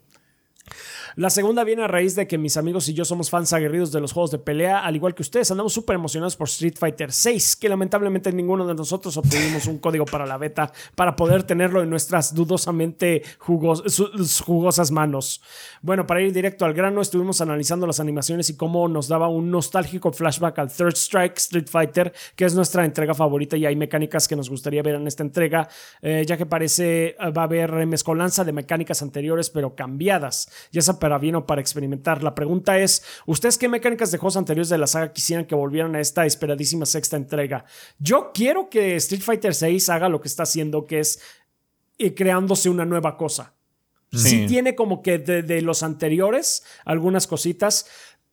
La 1.16 1.31
segunda 1.31 1.62
viene 1.62 1.85
a 1.85 1.86
raíz 1.86 2.16
de 2.16 2.27
que 2.27 2.39
mis 2.39 2.57
amigos 2.57 2.89
y 2.89 2.95
yo 2.95 3.05
somos 3.05 3.31
fans 3.31 3.53
aguerridos 3.53 3.93
de 3.93 4.01
los 4.01 4.12
juegos 4.12 4.32
de 4.32 4.39
pelea, 4.39 4.81
al 4.81 4.97
igual 4.97 5.15
que 5.15 5.23
ustedes, 5.23 5.49
andamos 5.49 5.73
súper 5.73 5.95
emocionados 5.95 6.35
por 6.35 6.49
Street 6.49 6.74
Fighter 6.77 7.12
6, 7.12 7.55
que 7.55 7.69
lamentablemente 7.69 8.32
ninguno 8.32 8.66
de 8.66 8.74
nosotros 8.74 9.16
obtuvimos 9.16 9.66
un 9.69 9.78
código 9.78 10.07
para 10.07 10.27
la 10.27 10.39
beta 10.39 10.73
para 10.97 11.15
poder 11.15 11.45
tenerlo 11.45 11.81
en 11.82 11.91
nuestras 11.91 12.35
dudosamente 12.35 13.23
jugosas 13.39 14.91
manos. 14.91 15.41
Bueno, 15.82 16.05
para 16.05 16.20
ir 16.20 16.32
directo 16.32 16.65
al 16.65 16.74
grano, 16.74 17.01
estuvimos 17.01 17.41
analizando 17.41 17.86
las 17.86 18.01
animaciones 18.01 18.51
y 18.51 18.57
cómo 18.57 18.89
nos 18.89 19.07
daba 19.07 19.28
un 19.28 19.53
nostálgico 19.53 20.11
flashback 20.11 20.59
al 20.59 20.73
Third 20.73 20.97
Strike 20.97 21.36
Street 21.36 21.69
Fighter, 21.69 22.12
que 22.35 22.45
es 22.45 22.57
nuestra 22.57 22.85
entrega 22.85 23.15
favorita 23.15 23.57
y 23.57 23.66
hay 23.66 23.77
mecánicas 23.77 24.27
que 24.27 24.35
nos 24.35 24.51
gustaría 24.51 24.82
ver 24.82 24.97
en 24.97 25.07
esta 25.07 25.23
entrega, 25.23 25.69
eh, 26.03 26.24
ya 26.27 26.36
que 26.36 26.47
parece 26.47 27.16
va 27.20 27.43
a 27.43 27.45
haber 27.45 27.86
mezcolanza 27.86 28.43
de 28.43 28.53
mecánicas 28.53 29.01
anteriores 29.01 29.49
pero 29.51 29.77
cambiadas, 29.77 30.51
ya 30.73 30.82
sea 30.82 30.99
para 31.05 31.18
bien 31.18 31.35
o 31.35 31.44
para 31.44 31.60
experimentar. 31.60 32.22
La 32.22 32.35
pregunta 32.35 32.78
es, 32.78 33.05
¿ustedes 33.26 33.59
qué 33.59 33.68
mecánicas 33.68 34.10
de 34.10 34.16
juegos 34.16 34.39
anteriores 34.39 34.70
de 34.70 34.78
la 34.78 34.86
saga 34.86 35.12
quisieran 35.12 35.44
que 35.44 35.55
volvieran 35.55 35.94
a 35.97 36.01
esta 36.01 36.24
esperadísima 36.24 36.86
sexta 36.86 37.18
entrega? 37.18 37.66
Yo 37.98 38.31
quiero 38.32 38.70
que 38.70 38.97
Street 38.97 39.20
Fighter 39.20 39.55
6 39.55 39.90
haga 39.90 40.09
lo 40.09 40.22
que 40.22 40.28
está 40.28 40.44
haciendo, 40.44 40.86
que 40.86 41.01
es 41.01 41.20
eh, 41.98 42.14
creándose 42.14 42.70
una 42.70 42.86
nueva 42.86 43.18
cosa. 43.18 43.52
Sí. 44.12 44.31
Sí 44.31 44.47
tiene 44.47 44.74
como 44.74 45.02
que 45.02 45.18
de, 45.18 45.43
de 45.43 45.60
los 45.60 45.82
anteriores 45.82 46.64
algunas 46.86 47.26
cositas. 47.26 47.85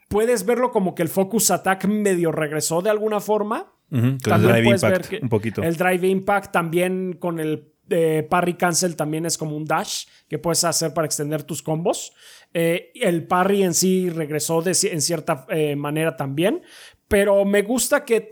Puedes 0.08 0.46
verlo 0.46 0.72
como 0.72 0.96
que 0.96 1.02
el 1.02 1.10
Focus 1.10 1.52
Attack 1.52 1.84
medio 1.88 2.32
regresó 2.32 2.82
de 2.82 2.90
alguna 2.90 3.20
forma. 3.20 3.74
Con 3.90 4.00
el 4.06 4.18
También 4.20 4.54
Drive 4.54 4.64
puedes 4.64 4.84
Impact, 4.84 5.10
ver 5.10 5.20
que 5.20 5.24
un 5.26 5.30
poquito. 5.30 5.62
El 5.62 5.76
Drive 5.76 6.08
Impact 6.08 6.54
también 6.54 7.18
con 7.20 7.42
el 7.42 7.71
eh, 7.90 8.26
parry 8.30 8.54
cancel 8.56 8.96
también 8.96 9.26
es 9.26 9.38
como 9.38 9.56
un 9.58 9.66
dash 9.66 10.06
que 10.30 10.40
puedes 10.40 10.64
hacer 10.64 10.94
para 10.94 11.06
extender 11.06 11.44
tus 11.44 11.62
combos. 11.62 12.14
Eh, 12.54 12.92
el 12.96 13.28
parry 13.28 13.64
en 13.64 13.74
sí 13.74 14.10
regresó 14.10 14.62
de, 14.62 14.76
en 14.92 15.02
cierta 15.02 15.46
eh, 15.50 15.76
manera 15.76 16.16
también, 16.16 16.62
pero 17.08 17.44
me 17.46 17.62
gusta 17.64 18.06
que 18.06 18.30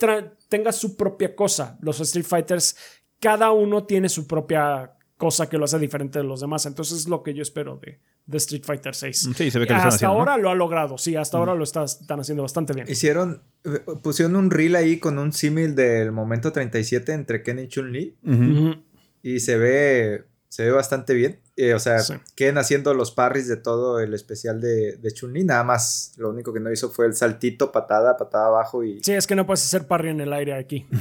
tenga 0.48 0.72
su 0.72 0.96
propia 0.96 1.36
cosa. 1.36 1.78
Los 1.82 2.00
Street 2.00 2.26
Fighters, 2.26 2.76
cada 3.20 3.52
uno 3.52 3.86
tiene 3.86 4.08
su 4.10 4.26
propia 4.28 4.94
cosa 5.18 5.50
que 5.50 5.58
lo 5.58 5.66
hace 5.66 5.78
diferente 5.80 6.20
de 6.20 6.24
los 6.26 6.40
demás. 6.40 6.66
Entonces 6.66 7.00
es 7.00 7.08
lo 7.10 7.22
que 7.24 7.34
yo 7.34 7.42
espero 7.42 7.76
de, 7.76 8.00
de 8.26 8.38
Street 8.38 8.64
Fighter 8.64 8.96
6. 8.96 9.30
Sí, 9.36 9.52
se 9.52 9.60
ve 9.60 9.68
que 9.68 9.74
lo 9.74 9.78
están 9.78 9.78
hasta 9.80 9.88
haciendo, 9.90 10.14
¿no? 10.14 10.20
ahora 10.22 10.38
lo 10.38 10.50
ha 10.50 10.56
logrado, 10.56 10.98
sí, 10.98 11.18
hasta 11.18 11.38
ahora 11.38 11.56
lo 11.56 11.64
está- 11.66 11.84
están 11.84 12.22
haciendo 12.22 12.44
bastante 12.44 12.72
bien. 12.74 12.88
Hicieron, 12.90 13.44
eh, 13.66 13.82
pusieron 14.02 14.38
un 14.38 14.50
reel 14.50 14.78
ahí 14.78 14.98
con 14.98 15.20
un 15.20 15.34
símil 15.34 15.76
del 15.76 16.14
momento 16.14 16.54
37 16.54 17.12
entre 17.12 17.44
Ken 17.44 17.60
y 17.60 17.68
Chun-Li. 17.68 18.16
Ujú. 18.24 18.76
Y 19.22 19.40
se 19.40 19.58
ve, 19.58 20.26
se 20.48 20.66
ve 20.66 20.72
bastante 20.72 21.14
bien. 21.14 21.40
Eh, 21.56 21.74
o 21.74 21.80
sea, 21.80 22.00
Sí. 22.00 22.14
Ken 22.36 22.58
haciendo 22.58 22.94
los 22.94 23.12
parries 23.12 23.48
de 23.48 23.58
todo 23.58 24.00
el 24.00 24.14
especial 24.14 24.62
de, 24.62 24.96
de 24.96 25.12
Chun-Li, 25.12 25.44
nada 25.44 25.64
más 25.64 26.14
lo 26.18 26.30
único 26.30 26.54
que 26.54 26.62
no 26.62 26.72
hizo 26.72 26.90
fue 26.90 27.06
el 27.06 27.16
saltito, 27.16 27.72
patada, 27.72 28.16
patada 28.16 28.48
abajo 28.48 28.84
y... 28.84 29.04
Sí, 29.04 29.12
es 29.12 29.28
que 29.28 29.36
no 29.36 29.46
puedes 29.46 29.66
hacer 29.66 29.86
parry 29.86 30.10
en 30.10 30.22
el 30.22 30.34
aire 30.34 30.54
aquí. 30.54 30.88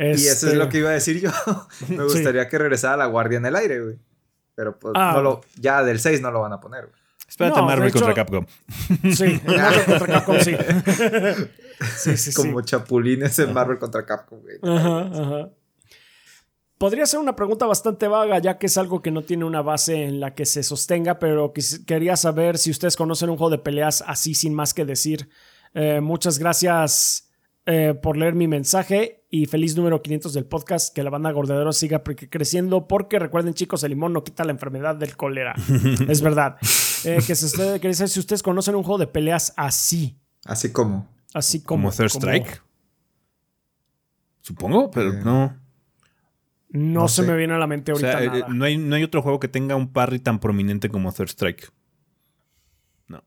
Y 0.00 0.12
eso 0.12 0.32
Este, 0.32 0.46
es 0.48 0.54
lo 0.54 0.70
que 0.70 0.78
iba 0.78 0.88
a 0.88 0.94
decir 0.94 1.20
yo. 1.20 1.30
Me 1.88 2.04
gustaría 2.04 2.48
que 2.48 2.56
regresara 2.56 2.96
la 2.96 3.04
guardia 3.04 3.36
en 3.36 3.44
el 3.44 3.54
aire, 3.54 3.80
güey. 3.80 3.98
Pero 4.54 4.78
pues, 4.78 4.94
ah. 4.96 5.12
no 5.14 5.22
lo, 5.22 5.40
ya 5.60 5.84
del 5.84 6.00
6 6.00 6.22
no 6.22 6.30
lo 6.30 6.40
van 6.40 6.54
a 6.54 6.60
poner. 6.60 6.88
Espérate 7.28 7.60
Marvel 7.62 7.92
contra 7.92 8.14
Capcom. 8.14 8.46
Sí, 9.12 9.40
Marvel 9.44 9.84
contra 9.84 10.06
Capcom, 10.06 10.36
sí. 10.40 10.56
sí, 11.98 12.16
sí 12.16 12.32
Como 12.32 12.62
chapulines 12.62 13.38
en 13.40 13.52
Marvel 13.52 13.78
contra 13.78 14.06
Capcom, 14.06 14.40
güey. 14.40 14.58
Ajá, 14.62 15.00
ajá. 15.12 15.50
Podría 16.80 17.04
ser 17.04 17.20
una 17.20 17.36
pregunta 17.36 17.66
bastante 17.66 18.08
vaga, 18.08 18.38
ya 18.38 18.56
que 18.56 18.64
es 18.64 18.78
algo 18.78 19.02
que 19.02 19.10
no 19.10 19.20
tiene 19.20 19.44
una 19.44 19.60
base 19.60 20.02
en 20.02 20.18
la 20.18 20.34
que 20.34 20.46
se 20.46 20.62
sostenga, 20.62 21.18
pero 21.18 21.52
quería 21.86 22.16
saber 22.16 22.56
si 22.56 22.70
ustedes 22.70 22.96
conocen 22.96 23.28
un 23.28 23.36
juego 23.36 23.50
de 23.50 23.58
peleas 23.58 24.02
así 24.06 24.34
sin 24.34 24.54
más 24.54 24.72
que 24.72 24.86
decir. 24.86 25.28
Eh, 25.74 26.00
muchas 26.00 26.38
gracias 26.38 27.28
eh, 27.66 27.92
por 28.02 28.16
leer 28.16 28.34
mi 28.34 28.48
mensaje 28.48 29.26
y 29.28 29.44
feliz 29.44 29.76
número 29.76 30.00
500 30.00 30.32
del 30.32 30.46
podcast. 30.46 30.94
Que 30.94 31.02
la 31.02 31.10
banda 31.10 31.30
Gordedero 31.32 31.70
siga 31.74 32.02
creciendo, 32.02 32.88
porque 32.88 33.18
recuerden, 33.18 33.52
chicos, 33.52 33.84
el 33.84 33.90
limón 33.90 34.14
no 34.14 34.24
quita 34.24 34.44
la 34.44 34.52
enfermedad 34.52 34.96
del 34.96 35.18
cólera. 35.18 35.54
es 36.08 36.22
verdad. 36.22 36.56
Eh, 37.04 37.18
que 37.26 37.34
se 37.34 37.78
quería 37.78 37.92
saber 37.94 38.08
si 38.08 38.20
ustedes 38.20 38.42
conocen 38.42 38.74
un 38.74 38.84
juego 38.84 38.96
de 38.96 39.06
peleas 39.06 39.52
así. 39.58 40.18
Así 40.46 40.72
como. 40.72 41.06
Así 41.34 41.60
como. 41.60 41.90
Como 41.90 41.94
Third 41.94 42.06
Strike. 42.06 42.62
Supongo, 44.40 44.90
pero 44.90 45.12
no. 45.12 45.59
No, 46.72 47.08
se 47.08 47.22
me 47.22 47.36
viene 47.36 47.54
a 47.54 47.58
la 47.58 47.66
mente 47.66 47.92
ahorita. 47.92 48.24
Eh, 48.24 48.44
no, 48.48 48.64
hay, 48.64 48.78
no 48.78 48.94
hay 48.94 49.02
otro 49.02 49.22
juego 49.22 49.40
que 49.40 49.48
tenga 49.48 49.74
un 49.74 49.92
parry 49.92 50.20
tan 50.20 50.38
prominente 50.38 50.88
como 50.88 51.12
Third 51.12 51.30
Strike. 51.30 51.72
No. 53.08 53.24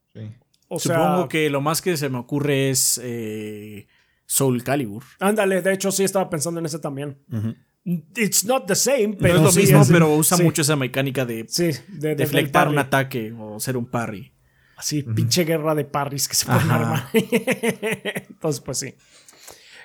Supongo 0.78 1.28
que 1.28 1.49
lo 1.49 1.61
más 1.61 1.82
que 1.82 1.98
se 1.98 2.10
me 2.10 2.18
ocurre 2.18 2.70
es 2.70 2.99
eh, 3.03 3.88
Soul 4.26 4.64
Calibur. 4.64 5.03
Ándale, 5.20 5.61
de 5.61 5.74
hecho 5.74 5.91
sí 5.91 6.03
estaba 6.03 6.30
pensando 6.30 6.60
en 6.60 6.65
ese 6.65 6.80
también. 6.80 7.18
It's 7.86 8.45
not 8.45 8.65
the 8.65 8.76
same, 8.76 9.18
pero. 9.20 9.41
No 9.41 9.49
es 9.49 9.56
lo 9.56 9.61
mismo, 9.61 9.84
pero 9.91 10.15
usa 10.15 10.38
mucho 10.38 10.61
esa 10.61 10.78
mecánica 10.78 11.26
de, 11.26 11.45
de, 11.90 12.15
deflectar 12.15 12.70
un 12.70 12.80
ataque 12.80 13.34
o 13.34 13.57
hacer 13.57 13.76
un 13.76 13.86
parry. 13.86 14.32
Así, 14.78 15.03
pinche 15.03 15.44
guerra 15.44 15.76
de 15.76 15.86
parries 15.86 16.28
que 16.28 16.36
se 16.36 16.45
pueden 16.45 16.72
armar. 16.72 17.07
Entonces, 17.14 18.61
pues 18.61 18.78
sí. 18.80 18.95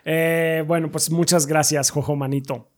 Eh, 0.05 0.65
bueno, 0.67 0.91
pues 0.91 1.11
muchas 1.11 1.47
gracias, 1.47 1.91
Jojo 1.91 2.17
Manito. 2.17 2.71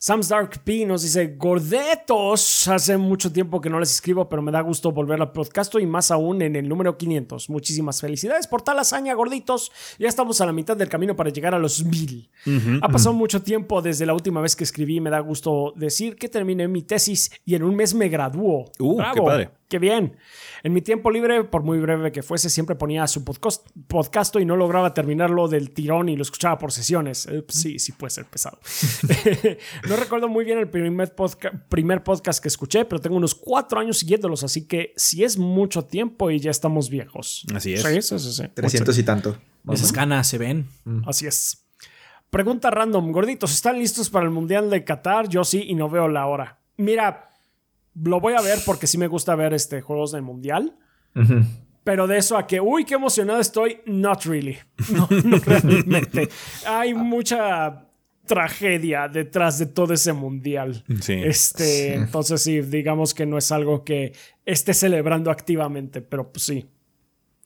Sam's 0.00 0.28
Dark 0.28 0.60
P 0.62 0.86
nos 0.86 1.02
dice, 1.02 1.34
gordetos, 1.36 2.68
hace 2.68 2.96
mucho 2.96 3.32
tiempo 3.32 3.60
que 3.60 3.68
no 3.68 3.80
les 3.80 3.90
escribo, 3.90 4.28
pero 4.28 4.42
me 4.42 4.52
da 4.52 4.60
gusto 4.60 4.92
volver 4.92 5.20
al 5.20 5.32
podcast 5.32 5.74
y 5.74 5.86
más 5.86 6.12
aún 6.12 6.40
en 6.40 6.54
el 6.54 6.68
número 6.68 6.96
500. 6.96 7.50
Muchísimas 7.50 8.00
felicidades 8.00 8.46
por 8.46 8.62
tal 8.62 8.78
hazaña, 8.78 9.12
gorditos. 9.14 9.72
Ya 9.98 10.08
estamos 10.08 10.40
a 10.40 10.46
la 10.46 10.52
mitad 10.52 10.76
del 10.76 10.88
camino 10.88 11.16
para 11.16 11.30
llegar 11.30 11.52
a 11.52 11.58
los 11.58 11.84
mil. 11.84 12.30
ha 12.80 12.88
pasado 12.88 13.12
mucho 13.12 13.42
tiempo 13.42 13.82
desde 13.82 14.06
la 14.06 14.14
última 14.14 14.40
vez 14.40 14.54
que 14.54 14.62
escribí, 14.62 15.00
me 15.00 15.10
da 15.10 15.18
gusto 15.18 15.72
decir 15.74 16.14
que 16.14 16.28
terminé 16.28 16.68
mi 16.68 16.82
tesis 16.82 17.32
y 17.44 17.56
en 17.56 17.64
un 17.64 17.74
mes 17.74 17.92
me 17.92 18.08
graduó. 18.08 18.70
Uh, 18.78 19.02
qué 19.12 19.20
padre. 19.20 19.50
Qué 19.68 19.78
bien. 19.78 20.16
En 20.62 20.72
mi 20.72 20.80
tiempo 20.80 21.10
libre, 21.10 21.44
por 21.44 21.62
muy 21.62 21.78
breve 21.78 22.10
que 22.10 22.22
fuese, 22.22 22.48
siempre 22.48 22.74
ponía 22.74 23.06
su 23.06 23.22
podcast, 23.22 23.66
y 24.40 24.44
no 24.46 24.56
lograba 24.56 24.94
terminarlo 24.94 25.46
del 25.46 25.70
tirón 25.70 26.08
y 26.08 26.16
lo 26.16 26.22
escuchaba 26.22 26.56
por 26.56 26.72
sesiones. 26.72 27.26
Eh, 27.26 27.44
sí, 27.48 27.78
sí 27.78 27.92
puede 27.92 28.10
ser 28.10 28.24
pesado. 28.24 28.58
no 29.88 29.96
recuerdo 29.96 30.28
muy 30.28 30.46
bien 30.46 30.58
el 30.58 30.70
primer, 30.70 31.14
primer 31.68 32.02
podcast 32.02 32.42
que 32.42 32.48
escuché, 32.48 32.86
pero 32.86 32.98
tengo 33.00 33.16
unos 33.16 33.34
cuatro 33.34 33.78
años 33.78 33.98
siguiéndolos, 33.98 34.42
así 34.42 34.66
que 34.66 34.94
si 34.96 35.22
es 35.22 35.36
mucho 35.36 35.84
tiempo 35.84 36.30
y 36.30 36.40
ya 36.40 36.50
estamos 36.50 36.88
viejos. 36.88 37.44
Así 37.54 37.74
es. 37.74 37.82
Sí, 37.82 38.18
sí, 38.18 38.18
sí, 38.18 38.44
300 38.54 38.98
y 38.98 39.02
tanto. 39.02 39.36
Esas 39.70 39.92
canas 39.92 40.26
se 40.26 40.38
ven. 40.38 40.66
Mm. 40.84 41.06
Así 41.06 41.26
es. 41.26 41.66
Pregunta 42.30 42.70
random, 42.70 43.12
gorditos, 43.12 43.52
¿están 43.52 43.78
listos 43.78 44.08
para 44.08 44.24
el 44.24 44.30
Mundial 44.30 44.70
de 44.70 44.84
Qatar? 44.84 45.28
Yo 45.28 45.44
sí 45.44 45.64
y 45.66 45.74
no 45.74 45.90
veo 45.90 46.08
la 46.08 46.26
hora. 46.26 46.58
Mira, 46.76 47.30
lo 48.04 48.20
voy 48.20 48.34
a 48.34 48.40
ver 48.40 48.58
porque 48.64 48.86
sí 48.86 48.98
me 48.98 49.06
gusta 49.06 49.34
ver 49.34 49.54
este, 49.54 49.80
juegos 49.80 50.12
del 50.12 50.22
mundial. 50.22 50.76
Pero 51.84 52.06
de 52.06 52.18
eso 52.18 52.36
a 52.36 52.46
que, 52.46 52.60
uy, 52.60 52.84
qué 52.84 52.94
emocionado 52.94 53.40
estoy, 53.40 53.80
not 53.86 54.24
really. 54.24 54.58
No, 54.92 55.08
no 55.24 55.38
realmente. 55.44 56.28
Hay 56.66 56.94
mucha 56.94 57.86
tragedia 58.26 59.08
detrás 59.08 59.58
de 59.58 59.66
todo 59.66 59.94
ese 59.94 60.12
mundial. 60.12 60.84
Sí. 61.00 61.14
Este, 61.14 61.94
entonces 61.94 62.42
sí, 62.42 62.60
digamos 62.60 63.14
que 63.14 63.26
no 63.26 63.38
es 63.38 63.50
algo 63.50 63.84
que 63.84 64.12
esté 64.44 64.74
celebrando 64.74 65.30
activamente, 65.30 66.02
pero 66.02 66.30
pues 66.30 66.44
sí. 66.44 66.68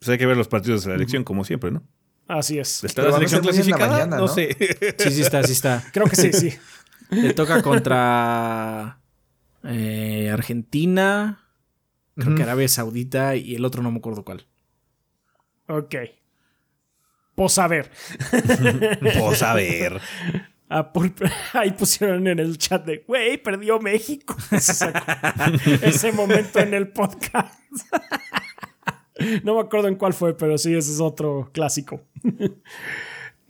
Pues 0.00 0.08
hay 0.08 0.18
que 0.18 0.26
ver 0.26 0.36
los 0.36 0.48
partidos 0.48 0.82
de 0.84 0.90
la 0.90 0.96
elección 0.96 1.22
como 1.22 1.44
siempre, 1.44 1.70
¿no? 1.70 1.84
Así 2.26 2.58
es. 2.58 2.82
¿Está 2.82 3.02
la 3.02 3.12
selección 3.12 3.42
clasificada? 3.42 4.06
no 4.06 4.26
sé. 4.26 4.56
Sí, 4.98 5.10
sí 5.10 5.22
está, 5.22 5.42
sí 5.44 5.52
está. 5.52 5.84
Creo 5.92 6.06
que 6.06 6.16
sí, 6.16 6.32
sí. 6.32 6.52
Le 7.10 7.34
toca 7.34 7.62
contra 7.62 8.98
eh, 9.64 10.30
Argentina, 10.32 11.46
creo 12.16 12.34
que 12.34 12.42
Arabia 12.42 12.68
Saudita 12.68 13.36
y 13.36 13.54
el 13.54 13.64
otro 13.64 13.82
no 13.82 13.90
me 13.90 13.98
acuerdo 13.98 14.24
cuál. 14.24 14.46
Ok. 15.68 15.94
Pues 17.34 17.58
a 17.58 17.66
ver. 17.68 17.90
pues 19.00 19.42
a 19.42 19.54
ver. 19.54 20.00
Ah, 20.68 20.90
ahí 21.52 21.72
pusieron 21.72 22.26
en 22.26 22.38
el 22.38 22.56
chat 22.56 22.84
de, 22.86 23.04
güey, 23.06 23.36
perdió 23.36 23.78
México. 23.78 24.34
Ese 25.82 26.12
momento 26.12 26.60
en 26.60 26.72
el 26.72 26.88
podcast. 26.88 27.52
no 29.44 29.56
me 29.56 29.60
acuerdo 29.60 29.88
en 29.88 29.96
cuál 29.96 30.14
fue, 30.14 30.36
pero 30.36 30.56
sí, 30.56 30.74
ese 30.74 30.92
es 30.92 31.00
otro 31.00 31.50
clásico. 31.52 32.00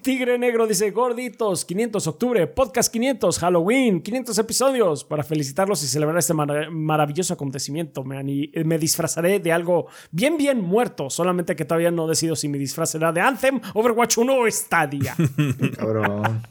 Tigre 0.02 0.36
Negro 0.36 0.66
dice, 0.66 0.90
gorditos, 0.90 1.64
500 1.64 2.06
octubre, 2.08 2.46
podcast 2.48 2.92
500, 2.92 3.38
Halloween, 3.38 4.02
500 4.02 4.36
episodios, 4.38 5.04
para 5.04 5.22
felicitarlos 5.22 5.82
y 5.84 5.86
celebrar 5.86 6.18
este 6.18 6.34
maravilloso 6.34 7.34
acontecimiento. 7.34 8.02
Me, 8.02 8.22
me, 8.64 8.78
disfrazaré 8.78 9.38
de 9.38 9.52
algo 9.52 9.86
bien, 10.10 10.36
bien 10.36 10.60
muerto, 10.60 11.08
solamente 11.08 11.54
que 11.54 11.64
todavía 11.64 11.92
no 11.92 12.08
decido 12.08 12.34
si 12.34 12.48
mi 12.48 12.58
disfraz 12.58 12.90
será 12.90 13.12
de 13.12 13.20
Anthem, 13.20 13.60
Overwatch 13.74 14.18
1 14.18 14.34
o 14.34 14.50
Stadia. 14.50 15.14
Cabrón. 15.76 16.46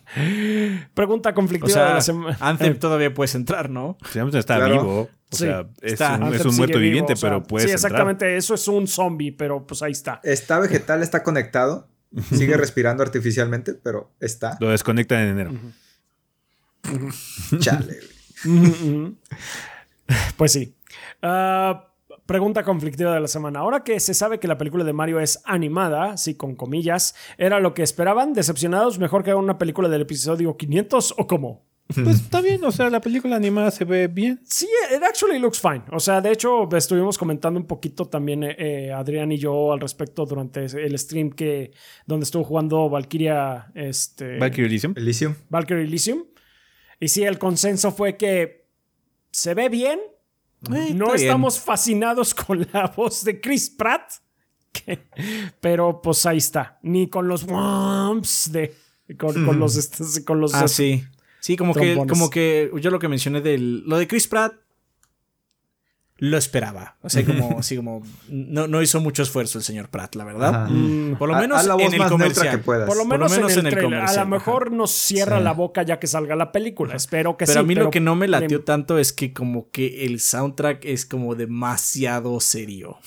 Pregunta 0.94 1.34
conflictiva 1.34 1.88
de 1.88 1.94
la 1.96 2.02
semana. 2.02 2.38
Anthem 2.40 2.80
todavía 2.80 3.14
puedes 3.14 3.36
entrar, 3.36 3.70
¿no? 3.70 3.98
Sí, 4.12 4.20
está 4.34 4.66
vivo. 4.66 5.10
O 5.34 5.36
sea, 5.36 5.66
es, 5.82 6.00
un, 6.46 6.58
muerto 6.58 6.78
viviente, 6.78 7.14
pero 7.20 7.42
puedes 7.42 7.70
Sí, 7.70 7.74
exactamente, 7.74 8.36
eso 8.36 8.54
es 8.54 8.68
un 8.68 8.86
zombie, 8.86 9.32
pero 9.32 9.66
pues 9.66 9.82
ahí 9.82 9.94
está. 9.94 10.20
¿Está 10.24 10.60
vegetal? 10.60 11.02
¿Está 11.02 11.24
conectado? 11.24 11.88
Sigue 12.34 12.58
respirando 12.58 13.04
artificialmente, 13.04 13.74
pero 13.74 14.12
está. 14.20 14.58
Lo 14.60 14.70
desconecta 14.70 15.22
en 15.22 15.30
enero. 15.30 15.52
Chale. 17.60 18.00
pues 20.38 20.52
sí. 20.52 20.76
Ah, 21.22 21.94
pregunta 22.26 22.64
conflictiva 22.64 23.14
de 23.14 23.20
la 23.20 23.28
semana. 23.28 23.60
Ahora 23.60 23.84
que 23.84 24.00
se 24.00 24.14
sabe 24.14 24.40
que 24.40 24.48
la 24.48 24.58
película 24.58 24.84
de 24.84 24.94
Mario 24.94 25.20
es 25.20 25.42
animada, 25.46 26.18
sí, 26.18 26.36
con 26.36 26.56
comillas, 26.56 27.16
¿era 27.38 27.60
lo 27.60 27.74
que 27.74 27.84
esperaban? 27.84 28.34
¿Decepcionados? 28.34 29.00
¿Mejor 29.00 29.24
que 29.24 29.34
una 29.34 29.58
película 29.58 29.90
del 29.90 30.02
episodio 30.02 30.58
500 30.58 31.16
o 31.18 31.28
cómo? 31.28 31.71
Pues 31.94 32.22
está 32.22 32.42
bien, 32.42 32.64
o 32.64 32.72
sea, 32.72 32.90
la 32.90 33.02
película 33.02 33.36
animada 33.36 33.72
se 33.72 33.86
ve 33.86 34.08
bien. 34.08 34.42
Sí, 34.44 34.68
it 34.96 35.04
actually 35.04 35.40
looks 35.40 35.60
fine. 35.60 35.84
O 35.92 36.00
sea, 36.00 36.22
de 36.22 36.32
hecho, 36.32 36.68
estuvimos 36.76 37.18
comentando 37.18 37.60
un 37.60 37.68
poquito 37.68 38.06
también 38.06 38.44
eh, 38.44 38.56
eh, 38.58 38.92
Adrián 38.92 39.32
y 39.32 39.38
yo 39.38 39.72
al 39.72 39.80
respecto 39.80 40.26
durante 40.26 40.66
el 40.66 40.98
stream 40.98 41.32
que 41.32 41.72
donde 42.06 42.24
estuvo 42.24 42.44
jugando 42.44 42.90
Valkyria 42.90 43.72
este 43.76 44.38
Valkyrie 44.38 44.68
Elysium. 44.68 44.94
Elysium. 44.96 45.36
Valkyrie 45.50 45.84
Elysium. 45.84 46.24
Y 47.00 47.08
sí, 47.08 47.24
el 47.24 47.38
consenso 47.38 47.92
fue 47.92 48.18
que 48.18 48.68
se 49.32 49.54
ve 49.54 49.70
bien. 49.70 50.00
no 50.96 51.14
estamos 51.14 51.60
fascinados 51.60 52.34
con 52.36 52.68
la 52.72 52.88
voz 52.96 53.24
de 53.24 53.40
Chris 53.40 53.70
Pratt. 53.70 54.12
pero 55.60 56.02
pues 56.02 56.26
ahí 56.26 56.38
está. 56.38 56.80
Ni 56.84 57.10
con 57.10 57.28
los 57.28 57.46
de 57.46 58.74
con, 59.18 59.60
los 59.60 60.20
con 60.26 60.40
los 60.40 60.54
ah, 60.54 60.68
sí. 60.68 61.04
Sí, 61.42 61.58
como 61.58 61.74
que, 61.74 61.96
como 62.08 62.30
que 62.30 62.72
yo 62.80 62.92
lo 62.92 63.00
que 63.00 63.08
mencioné 63.08 63.42
del. 63.42 63.84
Lo 63.88 63.98
de 63.98 64.08
Chris 64.08 64.28
Pratt. 64.28 64.54
Lo 66.18 66.38
esperaba. 66.38 66.98
O 67.02 67.10
sea, 67.10 67.26
como, 67.26 67.58
así 67.60 67.76
como. 67.76 68.04
No, 68.30 68.68
no 68.68 68.80
hizo 68.84 69.02
mucho 69.02 69.24
esfuerzo 69.24 69.58
el 69.58 69.64
señor 69.64 69.90
Pratt, 69.90 70.14
la 70.14 70.24
verdad. 70.24 70.70
Mm, 70.70 71.16
por 71.16 71.28
lo 71.28 71.36
menos 71.36 71.66
en 71.66 71.94
el 72.00 72.08
comercial. 72.08 72.62
Por 72.62 72.96
lo 72.96 73.06
menos, 73.06 73.36
en, 73.36 73.66
el, 73.66 73.82
comercial. 73.82 74.20
A 74.20 74.24
lo 74.24 74.30
mejor 74.30 74.72
nos 74.72 74.92
cierra 74.92 75.40
la 75.40 75.54
boca 75.54 75.82
ya 75.82 75.98
que 76.00 76.06
salga 76.06 76.36
la 76.36 76.52
película. 76.52 76.96
Espero 76.96 77.38
que 77.38 77.46
pero 77.46 77.54
sí. 77.54 77.60
A 77.60 77.64
mí 77.64 77.74
lo 77.74 77.90
que 77.90 78.00
no 78.00 78.16
me 78.16 78.28
latió 78.28 78.64
tanto 78.64 79.00
es 79.00 79.12
que, 79.12 79.34
como 79.34 79.72
que 79.72 80.06
el 80.06 80.20
soundtrack 80.20 80.86
es 80.86 81.08
como 81.08 81.34
demasiado 81.34 82.40
serio. 82.40 83.00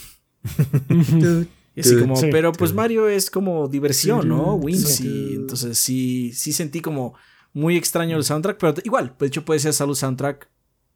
y 1.77 1.81
así 1.81 2.01
como, 2.01 2.20
pero 2.32 2.51
pues 2.51 2.73
Mario 2.73 3.09
es 3.09 3.31
como 3.31 3.69
diversión, 3.69 4.28
¿no? 4.28 4.55
Wincy. 4.55 5.35
Entonces 5.36 5.78
sí, 5.78 6.32
sí 6.32 6.52
sentí 6.52 6.81
como 6.81 7.15
muy 7.55 7.76
extraño 7.76 8.16
el 8.16 8.24
soundtrack, 8.24 8.59
pero 8.59 8.74
igual, 8.82 9.14
de 9.18 9.26
hecho 9.26 9.44
puede 9.44 9.60
ser 9.60 9.72
salud 9.72 9.94
soundtrack. 9.94 10.48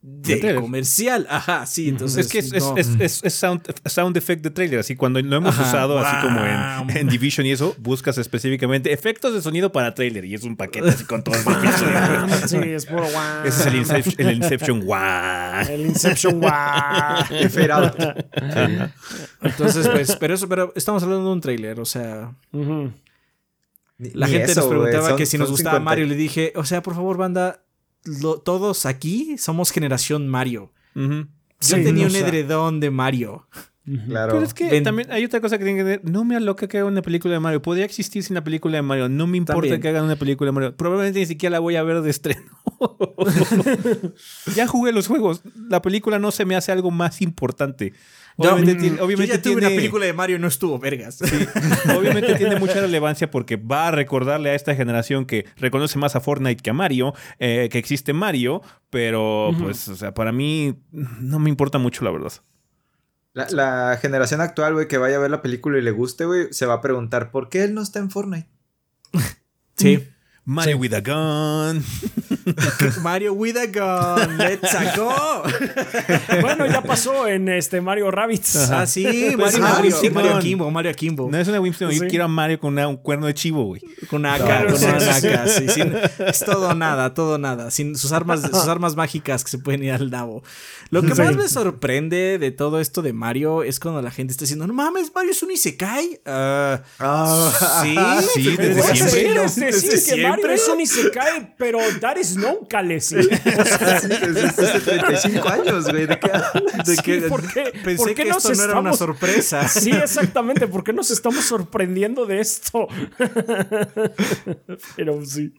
de 0.03 0.57
comercial. 0.57 1.25
Ajá, 1.31 1.65
sí, 1.67 1.89
entonces. 1.89 2.27
Es 2.27 2.33
que 2.33 2.41
es, 2.41 2.53
es, 3.23 3.33
sound, 3.33 3.63
effect 4.17 4.43
de 4.43 4.51
trailer. 4.51 4.81
Así 4.81 4.97
cuando 4.97 5.23
lo 5.23 5.37
hemos 5.37 5.57
usado, 5.59 5.99
así 5.99 6.27
como 6.27 6.41
en, 6.91 7.09
Division 7.09 7.47
y 7.47 7.53
eso, 7.53 7.77
buscas 7.79 8.19
específicamente 8.19 8.93
efectos 8.93 9.33
de 9.35 9.41
sonido 9.41 9.71
para 9.71 9.95
trailer 9.95 10.25
y 10.25 10.35
es 10.35 10.43
un 10.43 10.57
paquete 10.57 10.89
así 10.89 11.05
con 11.05 11.23
todos 11.23 11.39
Sí, 12.47 12.57
es 12.65 12.87
puro 12.87 13.03
wow. 13.03 13.45
Ese 13.45 13.61
es 13.61 13.67
el, 13.67 13.77
Inception, 13.77 14.29
el 14.29 14.37
Inception 14.37 14.85
wow. 14.85 15.61
El 15.69 15.87
Inception 15.87 16.41
wow. 16.41 16.51
Entonces, 19.43 19.89
pues, 19.89 20.17
pero 20.17 20.35
eso, 20.35 20.49
pero 20.49 20.73
estamos 20.75 21.05
hablando 21.05 21.27
de 21.27 21.33
un 21.33 21.41
trailer, 21.41 21.79
o 21.79 21.85
sea. 21.85 22.33
La 23.99 24.29
gente 24.29 24.55
nos 24.55 24.67
preguntaba 24.67 25.17
que 25.17 25.27
si 25.27 25.39
nos 25.39 25.51
gustaba 25.51 25.81
Mario, 25.81 26.07
le 26.07 26.15
dije, 26.15 26.53
o 26.57 26.65
sea, 26.65 26.83
por 26.83 26.95
favor, 26.95 27.17
banda 27.17 27.65
todos 28.45 28.87
aquí 28.87 29.37
somos 29.39 29.71
generación 29.71 30.29
Mario. 30.29 30.73
Yo 30.95 31.77
tenía 31.83 32.07
un 32.07 32.17
edredón 32.17 32.81
de 32.81 32.91
Mario. 32.91 33.47
Claro. 34.07 34.35
Pero 34.35 34.45
es 34.45 34.53
que 34.53 34.81
también 34.83 35.11
hay 35.11 35.25
otra 35.25 35.41
cosa 35.41 35.57
que 35.57 35.65
tiene 35.65 35.79
que 35.79 35.85
ver. 35.85 36.01
No 36.05 36.25
me 36.25 36.37
aloca 36.37 36.69
que 36.69 36.79
hagan 36.79 36.93
una 36.93 37.03
película 37.03 37.35
de 37.35 37.41
Mario. 37.41 37.63
Podría 37.63 37.87
existir 37.87 38.23
sin 38.23 38.35
la 38.35 38.45
película 38.45 38.77
de 38.77 38.83
Mario. 38.83 39.09
No 39.09 39.27
me 39.27 39.39
importa 39.39 39.81
que 39.81 39.89
hagan 39.89 40.05
una 40.05 40.17
película 40.17 40.49
de 40.49 40.53
Mario. 40.53 40.77
Probablemente 40.77 41.21
ni 41.21 41.27
siquiera 41.27 41.55
la 41.55 41.61
voy 41.61 41.77
a 41.77 41.83
ver 41.83 42.03
de 42.03 42.11
estreno. 42.11 42.43
ya 44.55 44.67
jugué 44.67 44.93
los 44.93 45.07
juegos. 45.07 45.43
La 45.69 45.81
película 45.81 46.19
no 46.19 46.31
se 46.31 46.45
me 46.45 46.55
hace 46.55 46.71
algo 46.71 46.91
más 46.91 47.23
importante. 47.23 47.95
Obviamente, 48.41 48.75
tiene, 48.77 49.01
obviamente 49.01 49.39
tiene, 49.39 49.59
una 49.59 49.69
película 49.69 50.07
de 50.07 50.13
Mario 50.13 50.39
no 50.39 50.47
estuvo 50.47 50.79
vergas. 50.79 51.21
obviamente 51.99 52.37
tiene 52.37 52.55
mucha 52.57 52.81
relevancia 52.81 53.29
porque 53.33 53.57
va 53.57 53.89
a 53.89 53.91
recordarle 53.91 54.51
a 54.51 54.55
esta 54.55 54.77
generación 54.77 55.27
que 55.27 55.45
reconoce 55.57 55.99
más 55.99 56.15
a 56.15 56.21
Fortnite 56.21 56.63
que 56.63 56.71
a 56.71 56.73
Mario, 56.73 57.15
eh, 57.41 57.69
que 57.69 57.79
existe 57.79 58.13
Mario, 58.13 58.63
pero 58.91 59.51
pues, 59.59 59.89
o 59.89 59.97
sea, 59.97 60.15
para 60.15 60.31
mí 60.31 60.77
no 60.93 61.41
me 61.41 61.51
importa 61.51 61.79
mucho, 61.79 62.05
la 62.05 62.13
verdad. 62.13 62.33
La, 63.35 63.99
generación 64.01 64.41
actual, 64.41 64.75
güey, 64.75 64.87
que 64.87 64.99
vaya 64.99 65.17
a 65.17 65.21
ver 65.21 65.33
la 65.33 65.43
película 65.43 65.79
y 65.79 65.83
le 65.83 65.91
guste, 65.91 66.25
güey, 66.25 66.47
se 66.53 66.65
va 66.65 66.75
a 66.75 66.81
preguntar, 66.81 67.33
¿por 67.33 67.49
qué 67.49 67.65
él 67.65 67.75
no 67.75 67.83
está 67.83 67.99
en 67.99 68.11
Fortnite? 68.11 68.49
sí. 69.77 70.07
Mario 70.49 70.79
with 70.79 70.95
a 70.95 71.03
gun. 71.03 71.85
Mario 73.03 73.35
with 73.35 73.59
a 73.59 73.67
gun. 73.67 74.39
Let's 74.39 74.97
go. 74.97 75.45
bueno, 76.41 76.65
ya 76.65 76.81
pasó 76.81 77.29
en 77.29 77.51
este 77.51 77.83
Mario 77.83 78.11
Rabbits. 78.11 78.57
Ah, 78.71 78.87
sí, 78.87 79.05
pues 79.37 79.59
Mario, 79.59 79.91
Mario, 79.95 80.11
Mario 80.11 80.39
Kimbo, 80.39 80.71
Mario 80.71 80.95
Kimbo. 80.95 81.29
No 81.31 81.37
es 81.37 81.47
una 81.49 81.61
Winston, 81.61 81.91
yo 81.91 82.09
quiero 82.09 82.25
a 82.25 82.29
Mario 82.29 82.59
con 82.59 82.79
un 82.79 82.97
cuerno 82.97 83.27
de 83.27 83.35
chivo, 83.35 83.65
güey. 83.65 83.83
Con 84.09 84.21
una 84.21 84.37
AK, 84.37 84.73
con 84.73 84.83
una 84.83 85.17
AK, 85.17 85.49
sí, 85.49 85.83
es 86.27 86.39
todo 86.41 86.75
nada, 86.75 87.13
todo 87.13 87.37
nada. 87.37 87.71
Sin 87.71 87.95
sus 87.95 88.13
armas, 88.13 88.41
sus 88.41 88.69
armas 88.69 88.97
mágicas 88.97 89.45
que 89.45 89.51
se 89.51 89.59
pueden 89.59 89.85
ir 89.85 89.93
al 89.93 90.11
nabo. 90.11 90.43
Lo 90.89 91.03
que 91.03 91.15
más 91.15 91.37
me 91.37 91.47
sorprende 91.47 92.39
de 92.39 92.51
todo 92.53 92.81
esto 92.81 93.03
de 93.03 93.13
Mario 93.13 93.65
es 93.65 93.79
cuando 93.81 94.01
la 94.01 94.11
gente 94.11 94.31
está 94.31 94.45
diciendo, 94.45 94.67
no 94.67 94.73
mames, 94.73 95.13
Mario 95.15 95.33
es 95.33 95.43
un 95.43 95.51
Isekai. 95.51 96.23
Uh, 96.25 96.79
sí, 97.83 97.97
sí, 98.33 98.57
desde 98.57 98.83
siempre. 98.97 99.43
Desde 99.67 99.99
siempre 99.99 100.38
pero 100.41 100.55
eso 100.55 100.77
ni 100.77 100.87
se 100.87 101.11
cae, 101.11 101.55
pero 101.57 101.79
that 102.01 102.17
is 102.17 102.35
known, 102.35 102.67
Calesi. 102.69 103.17
O 103.17 103.23
sea, 103.65 104.01
sí, 104.01 104.09
desde 104.09 104.81
35 104.81 105.49
años, 105.49 105.91
güey. 105.91 106.07
¿De 106.07 106.19
qué? 106.19 106.31
De 106.85 106.97
que, 106.97 107.21
¿por 107.29 107.53
qué, 107.53 107.73
pensé 107.85 107.97
¿por 107.97 108.15
qué 108.15 108.25
que 108.25 108.31
esto 108.31 108.55
no 108.55 108.65
era 108.65 108.81
una 108.81 108.93
sorpresa. 108.93 109.69
Sí, 109.69 109.91
exactamente. 109.91 110.67
¿Por 110.67 110.85
qué 110.85 110.93
nos 110.93 111.11
estamos 111.11 111.45
sorprendiendo 111.45 112.27
de 112.27 112.41
esto? 112.41 112.89
pero 114.97 115.25
sí. 115.25 115.55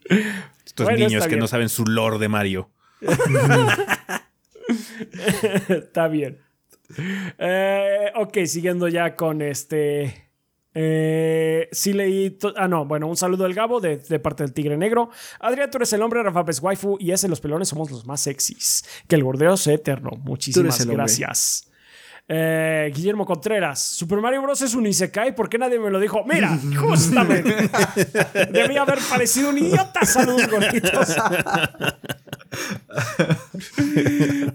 Estos 0.65 0.91
niños 0.91 1.27
que 1.27 1.38
no 1.38 1.47
saben 1.47 1.69
su 1.69 1.85
lore 1.85 2.18
de 2.18 2.30
Mario. 2.30 2.69
está 5.69 6.07
bien. 6.07 6.39
Eh, 7.38 8.11
ok, 8.15 8.38
siguiendo 8.45 8.88
ya 8.88 9.15
con 9.15 9.41
este 9.41 10.28
eh, 10.73 11.67
sí 11.71 11.93
leí. 11.93 12.37
Ah, 12.55 12.67
no, 12.67 12.85
bueno, 12.85 13.07
un 13.07 13.17
saludo 13.17 13.43
del 13.43 13.53
Gabo 13.53 13.79
de, 13.79 13.97
parte 14.19 14.43
del 14.43 14.53
Tigre 14.53 14.77
Negro. 14.77 15.09
Adrián, 15.39 15.69
tú 15.71 15.77
eres 15.77 15.91
el 15.93 16.01
hombre, 16.01 16.21
Rafa 16.23 16.43
es 16.49 16.61
waifu 16.61 16.97
y 16.99 17.11
ese 17.11 17.27
los 17.27 17.41
pelones 17.41 17.69
somos 17.69 17.91
los 17.91 18.05
más 18.05 18.21
sexys. 18.21 18.85
Que 19.07 19.15
el 19.15 19.23
gordeo 19.23 19.57
sea 19.57 19.73
eterno. 19.73 20.11
Muchísimas 20.23 20.85
gracias. 20.85 21.65
Eh, 22.31 22.91
Guillermo 22.93 23.25
Contreras, 23.25 23.81
Super 23.81 24.21
Mario 24.21 24.43
Bros. 24.43 24.61
es 24.61 24.75
un 24.75 24.85
Isekai, 24.85 25.35
¿por 25.35 25.49
qué 25.49 25.57
nadie 25.57 25.79
me 25.79 25.89
lo 25.89 25.99
dijo? 25.99 26.23
Mira, 26.25 26.59
justamente. 26.79 27.71
Debía 28.51 28.83
haber 28.83 28.99
parecido 29.09 29.49
un 29.49 29.57
idiota. 29.57 30.05
Saludos, 30.05 30.47
gorditos. 30.47 31.15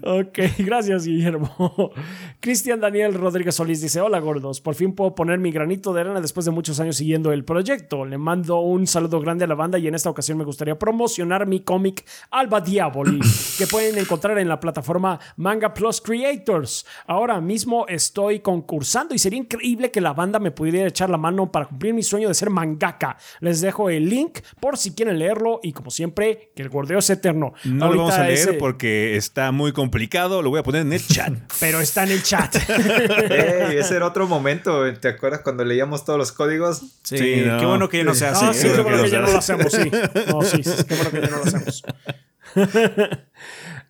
ok, 0.03 0.39
gracias, 0.59 1.05
Guillermo. 1.05 1.91
Cristian 2.39 2.79
Daniel 2.79 3.13
Rodríguez 3.13 3.55
Solís 3.55 3.81
dice: 3.81 4.01
Hola, 4.01 4.19
gordos. 4.19 4.61
Por 4.61 4.75
fin 4.75 4.93
puedo 4.93 5.15
poner 5.15 5.39
mi 5.39 5.51
granito 5.51 5.93
de 5.93 6.01
arena 6.01 6.21
después 6.21 6.45
de 6.45 6.51
muchos 6.51 6.79
años 6.79 6.97
siguiendo 6.97 7.31
el 7.31 7.45
proyecto. 7.45 8.05
Le 8.05 8.17
mando 8.17 8.59
un 8.59 8.87
saludo 8.87 9.19
grande 9.19 9.45
a 9.45 9.47
la 9.47 9.55
banda 9.55 9.79
y 9.79 9.87
en 9.87 9.95
esta 9.95 10.09
ocasión 10.09 10.37
me 10.37 10.43
gustaría 10.43 10.77
promocionar 10.77 11.47
mi 11.47 11.61
cómic 11.61 12.05
Alba 12.31 12.61
Diaboli, 12.61 13.19
que 13.57 13.67
pueden 13.67 13.97
encontrar 13.97 14.37
en 14.37 14.47
la 14.47 14.59
plataforma 14.59 15.19
Manga 15.37 15.73
Plus 15.73 16.01
Creators. 16.01 16.85
Ahora 17.07 17.39
mismo 17.41 17.85
estoy 17.87 18.39
concursando 18.39 19.15
y 19.15 19.19
sería 19.19 19.39
increíble 19.39 19.91
que 19.91 20.01
la 20.01 20.13
banda 20.13 20.39
me 20.39 20.51
pudiera 20.51 20.87
echar 20.87 21.09
la 21.09 21.17
mano 21.17 21.51
para 21.51 21.65
cumplir 21.65 21.93
mi 21.93 22.03
sueño 22.03 22.27
de 22.27 22.33
ser 22.33 22.49
mangaka. 22.49 23.17
Les 23.39 23.61
dejo 23.61 23.89
el 23.89 24.09
link 24.09 24.39
por 24.59 24.77
si 24.77 24.93
quieren 24.93 25.19
leerlo 25.19 25.59
y 25.63 25.71
como 25.73 25.91
siempre, 25.91 26.51
que 26.55 26.61
el 26.61 26.69
gordeo 26.69 26.99
es 26.99 27.09
eterno. 27.09 27.53
No 27.63 27.84
lo 27.91 27.97
vamos 27.97 28.15
a 28.15 28.23
leer 28.23 28.57
porque 28.57 29.15
está 29.15 29.51
muy 29.51 29.71
complicado, 29.71 30.41
lo 30.41 30.49
voy 30.49 30.59
a 30.59 30.63
poner 30.63 30.81
en 30.81 30.93
el 30.93 31.05
chat. 31.05 31.33
Pero 31.59 31.79
está 31.81 32.03
en 32.03 32.11
el 32.11 32.23
chat. 32.23 32.55
ese 32.69 33.95
era 33.95 34.05
otro 34.05 34.27
momento, 34.27 34.91
¿te 34.95 35.07
acuerdas 35.07 35.41
cuando 35.41 35.63
leíamos 35.63 36.05
todos 36.05 36.19
los 36.19 36.31
códigos? 36.31 36.81
Sí, 37.03 37.17
qué 37.17 37.65
bueno 37.65 37.89
que 37.89 37.97
ya 37.97 38.03
no 38.03 38.15
se 38.15 38.27
hace. 38.27 38.53
sí, 38.61 38.67
qué 38.73 38.81
bueno 38.81 39.03
que 39.03 39.09
ya 39.09 39.19
no 39.19 39.31
lo 39.31 39.37
hacemos, 39.37 39.71
sí. 39.71 39.91
No, 40.27 40.41
sí, 40.41 40.61
qué 40.87 40.95
bueno 40.95 41.11
que 41.11 41.21
ya 41.21 41.27
no 41.27 41.37
lo 41.37 41.43
hacemos. 41.43 41.83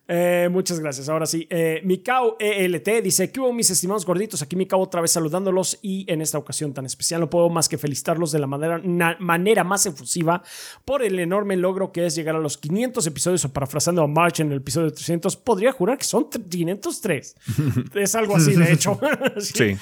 Eh, 0.08 0.48
muchas 0.52 0.78
gracias. 0.78 1.08
Ahora 1.08 1.26
sí, 1.26 1.46
eh, 1.50 1.80
Mikao 1.84 2.36
ELT 2.38 3.02
dice: 3.02 3.30
¿Qué 3.32 3.40
hubo, 3.40 3.52
mis 3.52 3.70
estimados 3.70 4.06
gorditos? 4.06 4.40
Aquí 4.40 4.54
Mikao 4.54 4.80
otra 4.80 5.00
vez 5.00 5.10
saludándolos 5.10 5.78
y 5.82 6.10
en 6.10 6.20
esta 6.20 6.38
ocasión 6.38 6.72
tan 6.72 6.86
especial 6.86 7.20
no 7.20 7.30
puedo 7.30 7.48
más 7.50 7.68
que 7.68 7.76
felicitarlos 7.76 8.30
de 8.30 8.38
la 8.38 8.46
manera, 8.46 8.80
manera 9.18 9.64
más 9.64 9.84
efusiva 9.86 10.42
por 10.84 11.02
el 11.02 11.18
enorme 11.18 11.56
logro 11.56 11.90
que 11.90 12.06
es 12.06 12.14
llegar 12.14 12.36
a 12.36 12.38
los 12.38 12.56
500 12.56 13.04
episodios 13.06 13.44
o 13.44 13.52
parafrasando 13.52 14.02
a 14.02 14.06
March 14.06 14.40
en 14.40 14.52
el 14.52 14.58
episodio 14.58 14.92
300. 14.92 15.36
Podría 15.38 15.72
jurar 15.72 15.98
que 15.98 16.04
son 16.04 16.28
503. 16.28 17.36
es 17.94 18.14
algo 18.14 18.36
así, 18.36 18.54
de 18.54 18.72
hecho. 18.72 19.00
sí. 19.38 19.76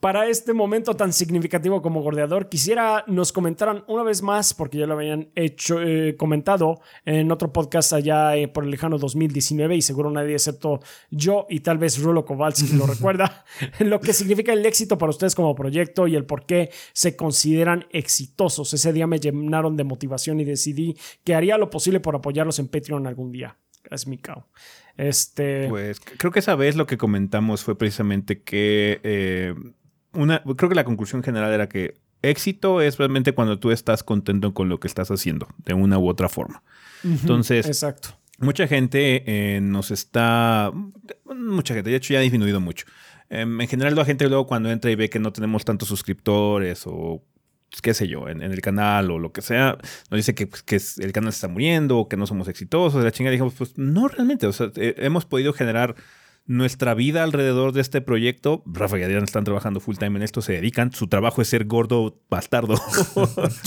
Para 0.00 0.26
este 0.26 0.52
momento 0.52 0.96
tan 0.96 1.12
significativo 1.12 1.80
como 1.80 2.02
gordeador, 2.02 2.48
quisiera 2.48 3.04
nos 3.06 3.30
comentaran 3.32 3.84
una 3.86 4.02
vez 4.02 4.22
más, 4.22 4.54
porque 4.54 4.78
ya 4.78 4.86
lo 4.86 4.94
habían 4.94 5.30
hecho, 5.36 5.80
eh, 5.80 6.16
comentado 6.16 6.80
en 7.04 7.30
otro 7.30 7.52
podcast 7.52 7.92
allá 7.92 8.32
por 8.52 8.64
el 8.64 8.70
lejano 8.70 8.98
2019 8.98 9.51
y 9.52 9.82
seguro 9.82 10.10
nadie 10.10 10.34
excepto 10.34 10.80
yo 11.10 11.46
y 11.48 11.60
tal 11.60 11.78
vez 11.78 12.02
Rulo 12.02 12.24
Kowalski 12.24 12.76
lo 12.76 12.86
recuerda, 12.92 13.44
lo 13.80 14.00
que 14.00 14.12
significa 14.12 14.52
el 14.52 14.64
éxito 14.64 14.98
para 14.98 15.10
ustedes 15.10 15.34
como 15.34 15.54
proyecto 15.54 16.06
y 16.06 16.16
el 16.16 16.24
por 16.24 16.46
qué 16.46 16.70
se 16.92 17.16
consideran 17.16 17.86
exitosos. 17.90 18.72
Ese 18.72 18.92
día 18.92 19.06
me 19.06 19.20
llenaron 19.20 19.76
de 19.76 19.84
motivación 19.84 20.40
y 20.40 20.44
decidí 20.44 20.96
que 21.24 21.34
haría 21.34 21.58
lo 21.58 21.70
posible 21.70 22.00
por 22.00 22.16
apoyarlos 22.16 22.58
en 22.58 22.68
Patreon 22.68 23.06
algún 23.06 23.32
día. 23.32 23.56
Es 23.90 24.06
mi 24.06 24.18
cao. 24.18 24.48
Este... 24.96 25.68
Pues 25.68 26.00
creo 26.00 26.32
que 26.32 26.38
esa 26.38 26.54
vez 26.54 26.76
lo 26.76 26.86
que 26.86 26.98
comentamos 26.98 27.62
fue 27.62 27.76
precisamente 27.76 28.42
que 28.42 29.00
eh, 29.02 29.54
una, 30.12 30.42
creo 30.42 30.68
que 30.68 30.74
la 30.74 30.84
conclusión 30.84 31.22
general 31.22 31.52
era 31.52 31.68
que 31.68 31.94
éxito 32.22 32.80
es 32.80 32.98
realmente 32.98 33.32
cuando 33.32 33.58
tú 33.58 33.70
estás 33.70 34.02
contento 34.02 34.54
con 34.54 34.68
lo 34.68 34.78
que 34.78 34.86
estás 34.86 35.10
haciendo, 35.10 35.48
de 35.64 35.74
una 35.74 35.98
u 35.98 36.08
otra 36.08 36.28
forma. 36.28 36.62
Entonces, 37.04 37.66
Exacto 37.66 38.21
mucha 38.38 38.66
gente 38.66 39.24
eh, 39.26 39.60
nos 39.60 39.90
está. 39.90 40.72
Mucha 41.24 41.74
gente, 41.74 41.90
de 41.90 41.96
hecho, 41.96 42.12
ya 42.12 42.20
ha 42.20 42.22
disminuido 42.22 42.60
mucho. 42.60 42.86
Em, 43.30 43.60
en 43.60 43.68
general, 43.68 43.94
la 43.94 44.04
gente 44.04 44.28
luego 44.28 44.46
cuando 44.46 44.70
entra 44.70 44.90
y 44.90 44.94
ve 44.94 45.08
que 45.08 45.18
no 45.18 45.32
tenemos 45.32 45.64
tantos 45.64 45.88
suscriptores 45.88 46.82
o 46.86 47.24
qué 47.80 47.94
sé 47.94 48.06
yo, 48.06 48.28
en, 48.28 48.42
el 48.42 48.60
canal 48.60 49.10
o 49.10 49.18
lo 49.18 49.32
que 49.32 49.40
sea, 49.40 49.78
nos 50.10 50.18
dice 50.18 50.34
que, 50.34 50.48
que, 50.48 50.78
el 50.98 51.12
canal 51.12 51.32
se 51.32 51.36
está 51.36 51.48
muriendo 51.48 51.98
o 51.98 52.08
que 52.08 52.16
no 52.18 52.26
somos 52.26 52.48
exitosos. 52.48 53.02
La 53.02 53.12
chingada 53.12 53.32
dijimos, 53.32 53.54
pues 53.54 53.78
no 53.78 54.08
realmente. 54.08 54.46
O 54.46 54.52
sea, 54.52 54.70
eh, 54.76 54.94
hemos 54.98 55.24
podido 55.24 55.52
generar 55.52 55.94
nuestra 56.46 56.94
vida 56.94 57.22
alrededor 57.22 57.72
de 57.72 57.80
este 57.80 58.00
proyecto. 58.00 58.62
Rafa 58.66 58.98
y 58.98 59.02
Adrián 59.02 59.24
están 59.24 59.44
trabajando 59.44 59.80
full 59.80 59.96
time 59.96 60.18
en 60.18 60.22
esto, 60.22 60.42
se 60.42 60.52
dedican. 60.52 60.92
Su 60.92 61.06
trabajo 61.06 61.42
es 61.42 61.48
ser 61.48 61.64
gordo 61.64 62.20
bastardo. 62.28 62.74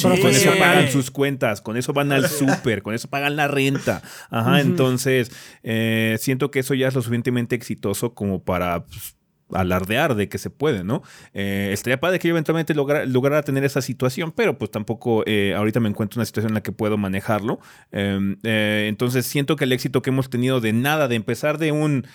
con 0.02 0.32
eso 0.32 0.52
pagan 0.60 0.92
sus 0.92 1.12
cuentas, 1.12 1.62
con 1.62 1.78
eso 1.78 1.94
van 1.94 2.12
al 2.12 2.28
súper, 2.28 2.84
con 2.84 2.94
eso 2.94 3.10
pagan 3.10 3.36
la 3.36 3.48
renta. 3.48 4.02
Ajá, 4.30 4.62
entonces 4.62 5.32
eh, 5.64 6.18
siento 6.20 6.52
que 6.52 6.60
eso 6.60 6.74
ya 6.74 6.88
es 6.88 6.96
lo 6.96 7.02
suficientemente 7.02 7.56
exitoso 7.56 8.14
como 8.14 8.44
para 8.44 8.86
pues, 8.86 9.16
alardear 9.52 10.16
de 10.16 10.28
que 10.28 10.38
se 10.38 10.50
puede, 10.50 10.84
¿no? 10.84 11.04
Eh, 11.34 11.70
estaría 11.72 12.00
padre 12.00 12.20
que 12.20 12.28
yo 12.28 12.34
eventualmente 12.34 12.74
lograra, 12.74 13.44
tener 13.44 13.64
esa 13.64 13.82
situación, 13.82 14.32
pero 14.32 14.58
pues 14.58 14.72
tampoco 14.72 15.24
eh, 15.26 15.54
ahorita 15.56 15.80
me 15.80 15.90
encuentro 15.90 16.18
en 16.18 16.22
una 16.22 16.26
situación 16.26 16.52
en 16.52 16.56
la 16.56 16.64
que 16.64 16.72
puedo 16.72 16.98
manejarlo. 16.98 17.60
Em, 17.92 18.38
eh, 18.44 18.86
entonces 18.90 19.26
siento 19.26 19.56
que 19.56 19.66
el 19.66 19.72
éxito 19.72 20.02
que 20.02 20.10
hemos 20.10 20.30
tenido 20.30 20.62
de 20.62 20.74
nada, 20.74 21.08
de 21.08 21.16
empezar 21.16 21.58
de 21.58 21.72
un 21.72 22.06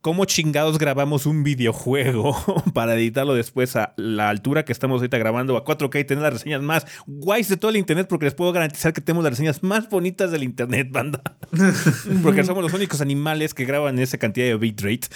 ¿Cómo 0.00 0.24
chingados 0.24 0.78
grabamos 0.78 1.26
un 1.26 1.44
videojuego 1.44 2.34
para 2.74 2.94
editarlo 2.94 3.34
después 3.34 3.76
a 3.76 3.92
la 3.98 4.30
altura 4.30 4.64
que 4.64 4.72
estamos 4.72 5.00
ahorita 5.00 5.18
grabando 5.18 5.58
a 5.58 5.64
4K 5.64 6.00
y 6.00 6.04
tener 6.04 6.22
las 6.22 6.32
reseñas 6.32 6.62
más 6.62 6.86
guays 7.06 7.50
de 7.50 7.58
todo 7.58 7.70
el 7.70 7.76
internet? 7.76 8.06
Porque 8.08 8.24
les 8.24 8.32
puedo 8.32 8.50
garantizar 8.50 8.94
que 8.94 9.02
tenemos 9.02 9.24
las 9.24 9.32
reseñas 9.32 9.62
más 9.62 9.90
bonitas 9.90 10.30
del 10.30 10.42
internet, 10.42 10.88
banda. 10.90 11.20
porque 12.22 12.44
somos 12.44 12.62
los 12.62 12.72
únicos 12.72 13.02
animales 13.02 13.52
que 13.52 13.66
graban 13.66 13.98
esa 13.98 14.16
cantidad 14.16 14.46
de 14.46 14.56
bitrate. 14.56 15.08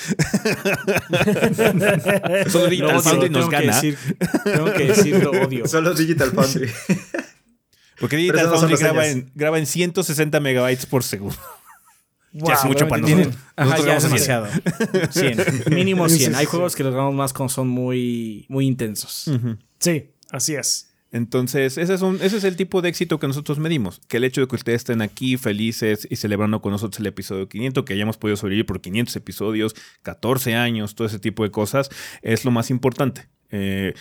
Solo 2.50 2.66
Digital 2.66 3.00
Foundry 3.00 3.30
nos 3.30 3.48
gana. 3.48 3.80
tengo 3.80 4.70
que 4.74 4.84
decirlo, 4.84 5.30
odio. 5.30 5.66
Solo 5.66 5.94
Digital 5.94 6.30
Foundry. 6.30 6.70
porque 7.98 8.18
Digital 8.18 8.50
Foundry 8.50 8.76
graba 8.76 9.06
en, 9.06 9.30
graba 9.34 9.58
en 9.58 9.64
160 9.64 10.40
megabytes 10.40 10.84
por 10.84 11.02
segundo 11.02 11.36
ya 12.34 12.54
es 12.54 12.64
mucho 12.64 12.88
para 12.88 13.02
nosotros. 13.02 13.34
Ajá, 13.56 13.78
ya 13.84 13.96
es 13.96 14.02
demasiado. 14.02 14.48
100. 15.10 15.74
Mínimo 15.74 16.08
100. 16.08 16.34
Hay 16.34 16.46
juegos 16.46 16.74
que 16.76 16.82
los 16.82 16.92
grabamos 16.92 17.14
más 17.14 17.32
con 17.32 17.48
son 17.48 17.68
muy, 17.68 18.44
muy 18.48 18.66
intensos. 18.66 19.30
Sí, 19.78 20.10
así 20.30 20.54
es. 20.54 20.90
Entonces, 21.14 21.78
ese 21.78 21.94
es, 21.94 22.02
un, 22.02 22.16
ese 22.20 22.38
es 22.38 22.42
el 22.42 22.56
tipo 22.56 22.82
de 22.82 22.88
éxito 22.88 23.20
que 23.20 23.28
nosotros 23.28 23.60
medimos. 23.60 24.00
Que 24.08 24.16
el 24.16 24.24
hecho 24.24 24.40
de 24.40 24.48
que 24.48 24.56
ustedes 24.56 24.80
estén 24.80 25.00
aquí 25.00 25.36
felices 25.36 26.08
y 26.10 26.16
celebrando 26.16 26.60
con 26.60 26.72
nosotros 26.72 26.98
el 26.98 27.06
episodio 27.06 27.48
500, 27.48 27.84
que 27.84 27.92
hayamos 27.92 28.16
podido 28.16 28.36
sobrevivir 28.36 28.66
por 28.66 28.80
500 28.80 29.14
episodios, 29.14 29.76
14 30.02 30.56
años, 30.56 30.96
todo 30.96 31.06
ese 31.06 31.20
tipo 31.20 31.44
de 31.44 31.52
cosas, 31.52 31.88
es 32.22 32.44
lo 32.44 32.50
más 32.50 32.68
importante. 32.70 33.28
Eh, 33.52 33.94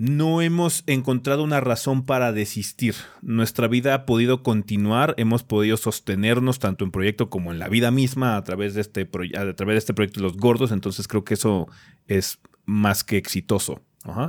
no 0.00 0.40
hemos 0.40 0.82
encontrado 0.86 1.44
una 1.44 1.60
razón 1.60 2.06
para 2.06 2.32
desistir. 2.32 2.94
Nuestra 3.20 3.68
vida 3.68 3.92
ha 3.92 4.06
podido 4.06 4.42
continuar, 4.42 5.14
hemos 5.18 5.42
podido 5.42 5.76
sostenernos 5.76 6.58
tanto 6.58 6.86
en 6.86 6.90
proyecto 6.90 7.28
como 7.28 7.52
en 7.52 7.58
la 7.58 7.68
vida 7.68 7.90
misma 7.90 8.38
a 8.38 8.42
través 8.42 8.72
de 8.72 8.80
este, 8.80 9.02
a 9.02 9.52
través 9.52 9.74
de 9.74 9.76
este 9.76 9.92
proyecto 9.92 10.20
de 10.20 10.24
los 10.24 10.38
gordos, 10.38 10.72
entonces 10.72 11.06
creo 11.06 11.22
que 11.22 11.34
eso 11.34 11.68
es 12.06 12.38
más 12.64 13.04
que 13.04 13.18
exitoso. 13.18 13.82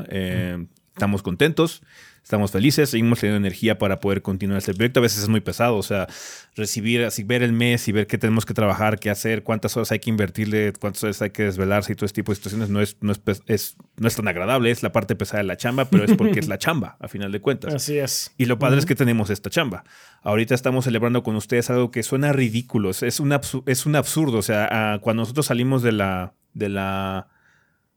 Eh, 0.10 0.68
estamos 0.94 1.24
contentos 1.24 1.82
estamos 2.24 2.52
felices, 2.52 2.90
seguimos 2.90 3.20
teniendo 3.20 3.38
energía 3.38 3.78
para 3.78 4.00
poder 4.00 4.22
continuar 4.22 4.60
este 4.60 4.74
proyecto. 4.74 5.00
A 5.00 5.04
veces 5.04 5.24
es 5.24 5.30
muy 5.30 5.42
pesado, 5.42 5.78
o 5.78 5.84
sea, 5.84 6.08
recibir, 6.56 7.04
así 7.04 7.24
ver 7.24 7.44
el 7.44 7.52
mes 7.54 7.88
y 7.88 7.92
ver 7.92 8.08
qué 8.08 8.18
tenemos 8.18 8.46
que 8.46 8.54
trabajar, 8.54 9.00
qué 9.00 9.10
hacer, 9.10 9.44
cuántas 9.44 9.76
horas 9.76 9.92
hay 9.92 10.00
que 10.00 10.10
invertirle, 10.10 10.74
cuántas 10.80 11.04
horas 11.04 11.22
hay 11.22 11.32
que 11.32 11.44
desvelarse 11.44 11.94
y 11.94 11.96
todo 11.96 12.06
ese 12.06 12.16
tipo 12.16 12.32
de 12.32 12.36
situaciones 12.38 12.70
no 12.70 12.82
es, 12.82 12.98
no 13.02 13.12
es, 13.12 13.76
no 13.98 14.08
es 14.08 14.16
tan 14.16 14.28
agradable, 14.28 14.72
es 14.72 14.84
la 14.84 14.92
parte 14.92 15.16
pesada 15.16 15.40
de 15.40 15.48
la 15.48 15.58
chamba, 15.58 15.86
pero 15.86 16.04
es 16.04 16.14
porque 16.14 16.40
es 16.40 16.48
la 16.48 16.58
chamba, 16.60 16.98
a 17.00 17.08
final 17.08 17.32
de 17.32 17.42
cuentas. 17.42 17.74
Así 17.74 17.98
es. 17.98 18.34
Y 18.38 18.46
lo 18.46 18.60
padre 18.60 18.80
es 18.80 18.86
que 18.86 18.96
tenemos 18.96 19.30
esta 19.30 19.50
chamba. 19.50 19.84
Ahorita 20.22 20.56
estamos 20.56 20.86
celebrando 20.86 21.24
con 21.24 21.36
ustedes 21.36 21.70
algo 21.70 21.92
que 21.92 22.04
suena 22.04 22.32
ridículo, 22.34 22.92
es 22.92 23.20
un, 23.20 23.38
es 23.66 23.86
un 23.86 23.96
absurdo, 23.96 24.38
o 24.38 24.44
sea, 24.44 25.00
cuando 25.02 25.22
nosotros 25.24 25.46
salimos 25.46 25.84
de 25.84 25.92
la... 25.92 26.34
De 26.54 26.68
la 26.68 27.28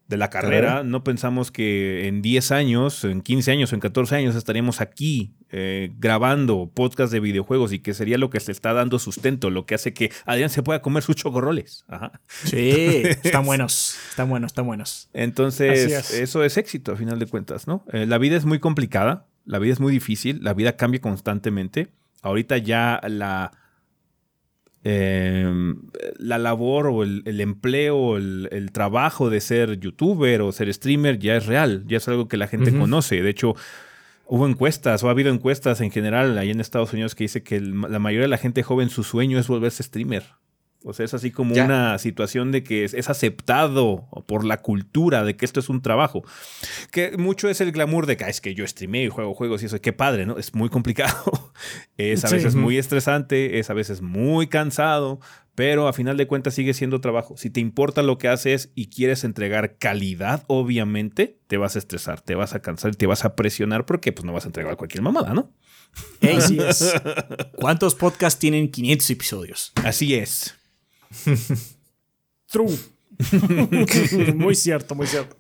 de 0.09 0.19
la 0.19 0.29
carrera, 0.29 0.83
no 0.85 1.03
pensamos 1.03 1.51
que 1.51 2.07
en 2.09 2.21
10 2.21 2.53
años, 2.53 3.05
en 3.05 3.23
15 3.23 3.53
años 3.53 3.73
o 3.73 3.75
en 3.75 3.81
14 3.81 4.17
años 4.17 4.37
estaríamos 4.37 4.83
aquí 4.83 5.33
eh, 5.51 5.93
grabando 5.99 6.71
podcast 6.75 7.11
de 7.11 7.21
videojuegos 7.21 7.73
y 7.73 7.79
que 7.79 7.95
sería 7.95 8.19
lo 8.19 8.29
que 8.29 8.39
se 8.41 8.53
está 8.53 8.75
dando 8.75 8.99
sustento, 8.99 9.49
lo 9.49 9.65
que 9.65 9.75
hace 9.75 9.95
que 9.95 10.13
Adrián 10.27 10.51
se 10.51 10.63
pueda 10.63 10.83
comer 10.83 11.03
sus 11.03 11.17
chocorroles. 11.17 11.87
Sí, 12.27 13.03
están 13.23 13.47
buenos, 13.47 13.99
están 14.11 14.29
buenos, 14.29 14.51
están 14.51 14.67
buenos. 14.67 15.09
Entonces, 15.15 16.13
eso 16.13 16.45
es 16.45 16.57
éxito 16.59 16.93
a 16.93 16.97
final 16.97 17.19
de 17.19 17.27
cuentas, 17.27 17.67
¿no? 17.67 17.85
Eh, 17.93 18.05
la 18.07 18.19
vida 18.19 18.37
es 18.37 18.45
muy 18.45 18.59
complicada, 18.59 19.27
la 19.47 19.59
vida 19.59 19.73
es 19.73 19.81
muy 19.81 19.93
difícil, 19.93 20.41
la 20.43 20.53
vida 20.53 20.77
cambia 20.77 21.01
constantemente. 21.01 21.89
Ahorita 22.21 22.59
ya 22.59 23.01
la 23.07 23.53
Em, 24.87 25.81
la 26.19 26.37
labor 26.37 26.89
o 26.89 27.05
el, 27.05 27.41
empleo, 27.41 28.19
el, 28.19 28.51
el, 28.53 28.71
trabajo 28.71 29.31
de 29.31 29.41
ser 29.41 29.81
youtuber 29.81 30.43
o 30.43 30.53
ser 30.53 30.73
streamer 30.75 31.19
ya 31.19 31.37
es 31.37 31.47
real, 31.47 31.85
ya 31.87 31.97
es 31.97 32.07
algo 32.07 32.29
que 32.29 32.37
la 32.37 32.49
gente 32.49 32.71
conoce. 32.77 33.23
De 33.23 33.31
hecho, 33.31 33.55
hubo 34.27 34.47
encuestas 34.47 35.03
o 35.03 35.09
ha 35.09 35.13
habido 35.13 35.33
encuestas 35.33 35.81
en 35.81 35.91
general 35.91 36.37
ahí 36.37 36.51
en 36.51 36.61
Estados 36.61 36.93
Unidos 36.93 37.15
que 37.15 37.25
dice 37.25 37.43
que 37.43 37.63
la 37.63 37.99
mayoría 37.99 38.25
de 38.27 38.29
la 38.29 38.37
gente 38.37 38.63
joven 38.63 38.91
su 38.91 39.05
sueño 39.05 39.39
es 39.39 39.49
volverse 39.49 39.83
streamer. 39.83 40.25
O 40.87 40.93
sea, 40.93 41.07
es 41.07 41.15
así 41.15 41.31
como 41.31 41.55
una 41.55 41.97
situación 41.99 42.53
de 42.53 42.63
que 42.63 42.85
es, 42.85 43.09
aceptado 43.09 44.07
por 44.27 44.45
la 44.45 44.61
cultura 44.61 45.25
de 45.25 45.35
que 45.35 45.47
esto 45.47 45.59
es 45.59 45.71
un 45.71 45.81
trabajo. 45.81 46.23
Que 46.91 47.17
mucho 47.17 47.49
es 47.49 47.63
el 47.63 47.73
glamour 47.73 48.05
de 48.05 48.19
que 48.19 48.25
es 48.25 48.43
que 48.43 48.55
yo 48.55 48.67
streameo 48.67 49.07
y 49.07 49.09
juego 49.09 49.35
juegos 49.35 49.63
y 49.63 49.67
eso. 49.67 49.81
Qué 49.81 49.95
padre, 49.95 50.27
¿no? 50.27 50.37
Es 50.37 50.55
muy 50.55 50.69
complicado. 50.69 51.53
es 51.97 52.25
a 52.27 52.29
veces 52.29 52.55
muy 52.55 52.77
estresante, 52.77 53.59
es 53.59 53.71
a 53.71 53.75
veces 53.75 54.03
muy 54.03 54.47
cansado, 54.47 55.21
pero 55.55 55.89
a 55.89 55.95
final 55.95 56.19
de 56.19 56.27
cuentas 56.27 56.55
sigue 56.55 56.75
siendo 56.75 57.01
trabajo. 57.01 57.35
Si 57.39 57.49
te 57.49 57.61
importa 57.61 58.03
lo 58.03 58.19
que 58.19 58.29
haces 58.29 58.71
y 58.75 58.89
quieres 58.89 59.25
entregar 59.25 59.79
calidad, 59.79 60.45
obviamente 60.49 61.39
te 61.47 61.57
vas 61.57 61.77
a 61.77 61.79
estresar, 61.79 62.21
te 62.21 62.35
vas 62.35 62.55
a 62.55 62.61
cansar, 62.61 62.95
te 62.95 63.07
vas 63.07 63.25
a 63.25 63.37
presionar 63.37 63.87
porque 63.87 64.13
pues 64.13 64.27
no 64.27 64.35
vas 64.35 64.45
a 64.45 64.49
entregar 64.49 64.77
cualquier 64.77 65.03
mamada, 65.03 65.33
¿no? 65.33 65.51
Así 66.21 66.59
es. 66.59 66.93
¿Cuántos 67.57 67.95
podcasts 67.95 68.39
tienen 68.39 68.71
500 68.71 69.11
episodios? 69.11 69.73
Así 69.83 70.15
es. 70.15 70.55
True. 72.47 72.77
muy 74.35 74.55
cierto, 74.55 74.95
muy 74.95 75.07
cierto. 75.07 75.37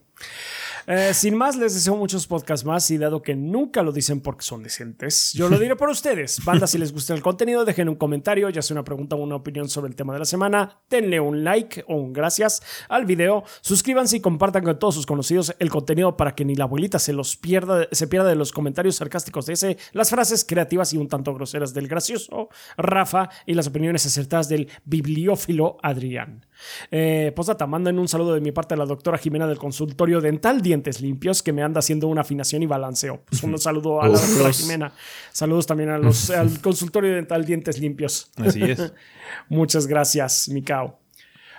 Eh, 0.86 1.14
sin 1.14 1.36
más, 1.36 1.56
les 1.56 1.74
deseo 1.74 1.96
muchos 1.96 2.26
podcasts 2.26 2.64
más 2.64 2.90
y 2.90 2.98
dado 2.98 3.22
que 3.22 3.34
nunca 3.34 3.82
lo 3.82 3.92
dicen 3.92 4.20
porque 4.20 4.44
son 4.44 4.62
decentes, 4.62 5.32
yo 5.32 5.48
lo 5.48 5.58
diré 5.58 5.76
por 5.76 5.88
ustedes. 5.88 6.40
Banda, 6.44 6.66
si 6.66 6.78
les 6.78 6.92
gusta 6.92 7.14
el 7.14 7.22
contenido, 7.22 7.64
dejen 7.64 7.88
un 7.88 7.96
comentario, 7.96 8.48
ya 8.50 8.62
sea 8.62 8.74
una 8.74 8.84
pregunta 8.84 9.16
o 9.16 9.22
una 9.22 9.36
opinión 9.36 9.68
sobre 9.68 9.88
el 9.88 9.96
tema 9.96 10.12
de 10.12 10.18
la 10.18 10.24
semana. 10.24 10.80
Denle 10.90 11.20
un 11.20 11.44
like 11.44 11.84
o 11.88 11.96
un 11.96 12.12
gracias 12.12 12.62
al 12.88 13.06
video. 13.06 13.44
Suscríbanse 13.60 14.16
y 14.16 14.20
compartan 14.20 14.64
con 14.64 14.78
todos 14.78 14.94
sus 14.94 15.06
conocidos 15.06 15.54
el 15.58 15.70
contenido 15.70 16.16
para 16.16 16.34
que 16.34 16.44
ni 16.44 16.54
la 16.54 16.64
abuelita 16.64 16.98
se 16.98 17.12
los 17.12 17.36
pierda, 17.36 17.88
se 17.90 18.06
pierda 18.06 18.28
de 18.28 18.36
los 18.36 18.52
comentarios 18.52 18.96
sarcásticos 18.96 19.46
de 19.46 19.54
ese, 19.54 19.78
las 19.92 20.10
frases 20.10 20.44
creativas 20.44 20.92
y 20.92 20.98
un 20.98 21.08
tanto 21.08 21.34
groseras 21.34 21.74
del 21.74 21.88
gracioso 21.88 22.48
Rafa 22.76 23.30
y 23.46 23.54
las 23.54 23.66
opiniones 23.66 24.06
acertadas 24.06 24.48
del 24.48 24.68
bibliófilo 24.84 25.78
Adrián. 25.82 26.46
Eh, 26.90 27.32
Posdata, 27.34 27.66
manden 27.66 27.98
un 27.98 28.08
saludo 28.08 28.34
de 28.34 28.40
mi 28.40 28.52
parte 28.52 28.74
a 28.74 28.76
la 28.76 28.86
doctora 28.86 29.18
Jimena 29.18 29.46
del 29.46 29.58
consultorio 29.58 30.20
dental 30.20 30.62
Dientes 30.62 31.00
Limpios, 31.00 31.42
que 31.42 31.52
me 31.52 31.62
anda 31.62 31.80
haciendo 31.80 32.08
una 32.08 32.22
afinación 32.22 32.62
y 32.62 32.66
balanceo. 32.66 33.22
Pues 33.28 33.42
un 33.42 33.58
saludo 33.58 34.02
a 34.02 34.08
la 34.08 34.18
doctora 34.18 34.52
Jimena. 34.52 34.92
Saludos 35.32 35.66
también 35.66 35.90
a 35.90 35.98
los, 35.98 36.30
al 36.30 36.60
consultorio 36.60 37.14
dental 37.14 37.44
Dientes 37.44 37.78
Limpios. 37.78 38.30
Así 38.36 38.62
es. 38.62 38.92
Muchas 39.48 39.86
gracias, 39.86 40.48
Mikao. 40.48 41.03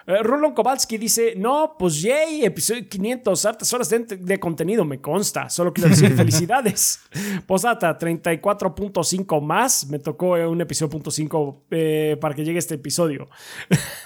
Eh, 0.07 0.22
Rulon 0.22 0.53
Kowalski 0.53 0.98
dice: 0.98 1.34
No, 1.36 1.76
pues 1.77 2.02
yay, 2.02 2.45
episodio 2.45 2.88
500, 2.88 3.45
hartas 3.45 3.73
horas 3.73 3.90
de, 3.90 4.40
contenido, 4.40 4.86
me 4.86 5.02
consta. 5.02 5.49
Solo 5.49 5.73
quiero 5.73 5.90
decir 5.90 6.14
felicidades. 6.15 6.99
Posata, 7.48 7.98
34.5 7.98 9.41
más. 9.41 9.88
Me 9.88 9.99
tocó 9.99 10.34
un 10.34 10.61
episodio 10.61 10.90
punto 10.90 11.10
5 11.10 11.64
eh, 11.72 12.18
para 12.22 12.36
que 12.36 12.44
llegue 12.44 12.60
este 12.60 12.76
episodio. 12.76 13.27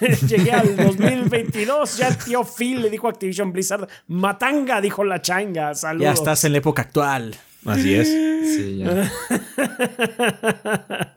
Llegué 0.26 0.52
al 0.52 0.74
2022. 0.76 1.98
Ya 1.98 2.08
el 2.08 2.16
tío 2.16 2.44
Phil 2.44 2.80
le 2.82 2.90
dijo 2.90 3.06
a 3.06 3.10
Activision 3.10 3.52
Blizzard: 3.52 3.86
Matanga, 4.06 4.80
dijo 4.80 5.04
la 5.04 5.20
changa. 5.20 5.74
Saludos. 5.74 6.04
Ya 6.04 6.12
estás 6.12 6.44
en 6.44 6.52
la 6.52 6.58
época 6.58 6.82
actual. 6.82 7.36
Así 7.66 7.94
es. 7.94 8.08
Sí, 8.08 8.78
ya. 8.78 9.12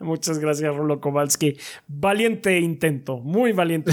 Muchas 0.00 0.38
gracias, 0.38 0.76
Rulo 0.76 1.00
Kowalski. 1.00 1.56
Valiente 1.88 2.58
intento, 2.60 3.16
muy 3.18 3.52
valiente. 3.52 3.92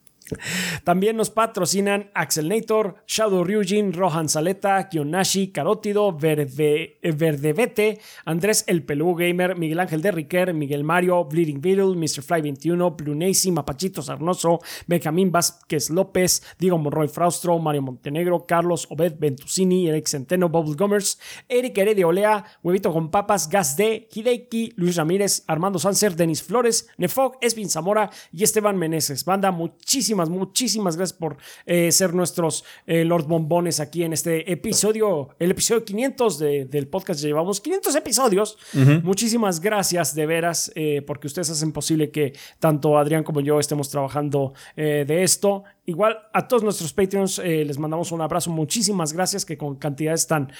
También 0.83 1.17
nos 1.17 1.29
patrocinan 1.29 2.11
Axelnator, 2.13 2.95
Shadow 3.07 3.43
Ryujin, 3.43 3.93
Rohan 3.93 4.29
Saleta, 4.29 4.89
Kionashi, 4.89 5.51
Carótido, 5.51 6.11
Verde, 6.11 6.99
Verdevete, 7.01 7.99
Andrés 8.25 8.63
El 8.67 8.83
Pelú 8.83 9.15
Gamer, 9.15 9.57
Miguel 9.57 9.79
Ángel 9.79 10.01
de 10.01 10.11
Riquer, 10.11 10.53
Miguel 10.53 10.83
Mario, 10.83 11.25
Bleeding 11.25 11.61
Beetle, 11.61 11.95
Mr. 11.95 12.21
Fly 12.21 12.41
21, 12.41 12.91
Blunacy, 12.91 13.51
Mapachito 13.51 14.01
Sarnoso, 14.01 14.59
Benjamín 14.87 15.31
Vázquez 15.31 15.89
López, 15.89 16.43
Diego 16.59 16.77
Monroy 16.77 17.07
Fraustro, 17.07 17.59
Mario 17.59 17.81
Montenegro, 17.81 18.45
Carlos 18.45 18.87
Obed 18.89 19.15
Ventusini, 19.19 19.87
Eric 19.87 20.07
Centeno, 20.07 20.49
Bubble 20.49 20.75
Gomers, 20.75 21.19
Eric 21.47 21.77
Heredia 21.77 22.07
Olea, 22.07 22.45
Huevito 22.63 22.91
con 22.91 23.11
Papas, 23.11 23.49
Gas 23.49 23.75
D, 23.75 24.07
Hideki, 24.13 24.73
Luis 24.75 24.95
Ramírez, 24.95 25.43
Armando 25.47 25.79
Sanser, 25.79 26.15
Denis 26.15 26.43
Flores, 26.43 26.89
Nefog, 26.97 27.37
Esvin 27.41 27.69
Zamora 27.69 28.09
y 28.31 28.43
Esteban 28.43 28.77
Meneses. 28.77 29.25
Banda, 29.25 29.51
muchísimas 29.51 30.20
muchísimas, 30.29 30.61
muchísimas 30.71 30.95
gracias 30.95 31.17
por 31.17 31.37
eh, 31.65 31.91
ser 31.91 32.13
nuestros 32.13 32.63
eh, 32.85 33.03
Lord 33.03 33.25
Bombones 33.25 33.79
aquí 33.79 34.03
en 34.03 34.13
este 34.13 34.51
episodio, 34.51 35.29
el 35.39 35.51
episodio 35.51 35.83
500 35.83 36.39
del 36.39 36.87
podcast. 36.87 37.21
Llevamos 37.21 37.59
500 37.61 37.95
episodios. 37.95 38.57
Muchísimas 39.03 39.59
gracias 39.59 40.13
de 40.15 40.25
veras 40.25 40.71
eh, 40.75 41.01
porque 41.05 41.27
ustedes 41.27 41.49
hacen 41.49 41.71
posible 41.71 42.11
que 42.11 42.33
tanto 42.59 42.97
Adrián 42.97 43.23
como 43.23 43.41
yo 43.41 43.59
estemos 43.59 43.89
trabajando 43.89 44.53
de 44.75 45.23
esto. 45.23 45.63
Igual 45.85 46.17
a 46.31 46.47
todos 46.47 46.63
nuestros 46.63 46.93
Patreons 46.93 47.39
les 47.39 47.77
mandamos 47.77 48.11
un 48.11 48.21
abrazo. 48.21 48.51
Muchísimas 48.51 49.13
gracias 49.13 49.45
que 49.45 49.57
con 49.57 49.75
cantidades 49.75 50.27
tan 50.27 50.51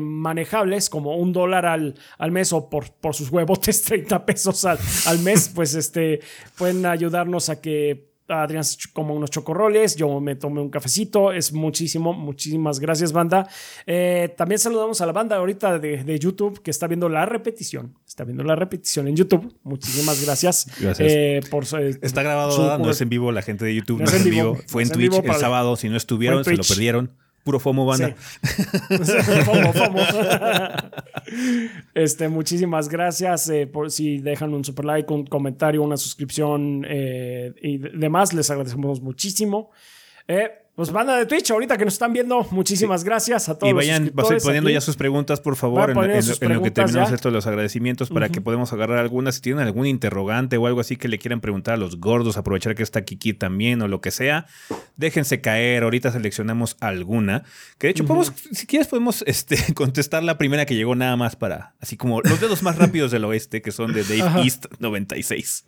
manejables 0.00 0.88
como 0.88 1.16
un 1.16 1.32
dólar 1.32 1.66
al, 1.66 1.94
al 2.18 2.30
mes 2.32 2.52
o 2.52 2.70
por, 2.70 2.90
por 2.92 3.14
sus 3.14 3.30
huevotes 3.30 3.82
30 3.84 4.24
pesos 4.24 4.64
al, 4.64 4.78
al 5.06 5.18
mes, 5.20 5.50
pues 5.54 5.74
este, 5.74 6.20
pueden 6.56 6.86
ayudarnos 6.86 7.48
a 7.48 7.60
que 7.60 8.11
Adrián 8.34 8.64
se 8.64 8.76
como 8.92 9.14
unos 9.14 9.30
chocorroles, 9.30 9.96
yo 9.96 10.20
me 10.20 10.36
tomé 10.36 10.60
un 10.60 10.70
cafecito, 10.70 11.32
es 11.32 11.52
muchísimo, 11.52 12.12
muchísimas 12.12 12.80
gracias 12.80 13.12
banda. 13.12 13.48
Eh, 13.86 14.34
también 14.36 14.58
saludamos 14.58 15.00
a 15.00 15.06
la 15.06 15.12
banda 15.12 15.36
ahorita 15.36 15.78
de, 15.78 16.18
YouTube 16.18 16.62
que 16.62 16.70
está 16.70 16.86
viendo 16.86 17.08
la 17.08 17.26
repetición, 17.26 17.94
está 18.06 18.24
viendo 18.24 18.44
la 18.44 18.54
repetición 18.54 19.08
en 19.08 19.16
YouTube, 19.16 19.54
muchísimas 19.64 20.24
gracias. 20.24 20.66
Eh, 20.98 21.40
por, 21.50 21.64
eh, 21.78 21.98
está 22.02 22.22
grabado, 22.22 22.78
no 22.78 22.90
es 22.90 23.00
en 23.00 23.08
vivo 23.08 23.32
la 23.32 23.42
gente 23.42 23.64
de 23.64 23.74
YouTube, 23.74 24.00
no, 24.00 24.04
es 24.04 24.14
en 24.14 24.30
vivo, 24.30 24.58
fue 24.66 24.82
en 24.82 24.90
Twitch 24.90 25.14
el 25.14 25.34
sábado, 25.34 25.76
si 25.76 25.88
no 25.88 25.96
estuvieron 25.96 26.44
se 26.44 26.56
lo 26.56 26.62
perdieron. 26.62 27.10
Puro 27.42 27.58
FOMO, 27.58 27.84
banda. 27.84 28.14
FOMO, 29.44 29.72
FOMO. 29.72 30.00
este, 31.94 32.28
muchísimas 32.28 32.88
gracias 32.88 33.48
eh, 33.48 33.66
por 33.66 33.90
si 33.90 34.18
dejan 34.18 34.54
un 34.54 34.64
super 34.64 34.84
like, 34.84 35.12
un 35.12 35.26
comentario, 35.26 35.82
una 35.82 35.96
suscripción 35.96 36.86
eh, 36.88 37.52
y 37.60 37.78
demás. 37.78 38.32
Les 38.32 38.48
agradecemos 38.50 39.00
muchísimo. 39.00 39.70
Eh, 40.28 40.61
pues 40.74 40.90
banda 40.90 41.18
de 41.18 41.26
Twitch, 41.26 41.50
ahorita 41.50 41.76
que 41.76 41.84
nos 41.84 41.92
están 41.92 42.14
viendo, 42.14 42.46
muchísimas 42.50 43.04
gracias 43.04 43.50
a 43.50 43.58
todos. 43.58 43.70
Y 43.70 43.74
vayan 43.74 44.10
poniendo 44.42 44.70
ya 44.70 44.80
sus 44.80 44.96
preguntas, 44.96 45.38
por 45.38 45.56
favor, 45.56 45.90
en, 45.90 45.96
lo 46.54 46.62
que 46.62 46.70
terminamos 46.70 47.12
esto 47.12 47.30
los 47.30 47.46
agradecimientos 47.46 48.08
para 48.08 48.30
que 48.30 48.40
podamos 48.40 48.72
agarrar 48.72 48.96
algunas. 48.96 49.34
Si 49.34 49.42
tienen 49.42 49.62
algún 49.62 49.86
interrogante 49.86 50.56
o 50.56 50.66
algo 50.66 50.80
así 50.80 50.96
que 50.96 51.08
le 51.08 51.18
quieran 51.18 51.42
preguntar 51.42 51.74
a 51.74 51.76
los 51.76 52.00
gordos, 52.00 52.38
aprovechar 52.38 52.74
que 52.74 52.82
está 52.82 53.04
Kiki 53.04 53.34
también 53.34 53.82
o 53.82 53.88
lo 53.88 54.00
que 54.00 54.10
sea, 54.10 54.46
déjense 54.96 55.42
caer. 55.42 55.82
Ahorita 55.82 56.10
seleccionamos 56.10 56.78
alguna. 56.80 57.44
Que 57.76 57.88
de 57.88 57.90
hecho, 57.90 58.06
podemos, 58.06 58.32
si 58.52 58.66
quieres, 58.66 58.88
podemos 58.88 59.22
este, 59.26 59.74
contestar 59.74 60.22
la 60.22 60.38
primera 60.38 60.64
que 60.64 60.74
llegó 60.74 60.94
nada 60.94 61.16
más 61.16 61.36
para, 61.36 61.74
así 61.80 61.98
como 61.98 62.22
los 62.22 62.40
dedos 62.40 62.62
más 62.62 62.76
rápidos 62.76 63.10
del 63.10 63.26
oeste, 63.26 63.60
que 63.60 63.72
son 63.72 63.92
de 63.92 64.04
Dave 64.04 64.42
East 64.42 64.64
96. 64.78 65.64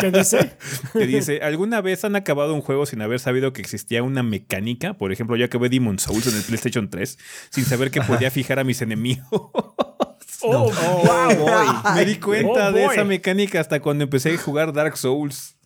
¿Qué 0.00 0.10
dice? 0.10 0.56
que 0.92 1.06
dice: 1.06 1.40
¿Alguna 1.40 1.80
vez 1.80 2.04
han 2.04 2.16
acabado 2.16 2.52
un 2.52 2.62
juego 2.62 2.84
sin 2.84 3.00
haber 3.00 3.20
sabido 3.20 3.52
que 3.52 3.60
existía 3.60 4.02
una 4.02 4.23
mecánica. 4.24 4.94
Por 4.94 5.12
ejemplo, 5.12 5.36
yo 5.36 5.44
acabé 5.44 5.68
Demon 5.68 5.98
Souls 5.98 6.26
en 6.26 6.36
el 6.36 6.42
PlayStation 6.42 6.90
3 6.90 7.18
sin 7.50 7.64
saber 7.64 7.90
que 7.90 8.00
podía 8.00 8.30
fijar 8.30 8.58
a 8.58 8.64
mis 8.64 8.82
enemigos. 8.82 9.28
Oh, 10.46 10.70
oh, 10.70 11.94
Me 11.94 12.04
di 12.04 12.16
cuenta 12.16 12.68
oh, 12.68 12.72
de 12.72 12.84
esa 12.84 13.02
mecánica 13.02 13.60
hasta 13.60 13.80
cuando 13.80 14.04
empecé 14.04 14.34
a 14.34 14.36
jugar 14.36 14.74
Dark 14.74 14.94
Souls. 14.98 15.56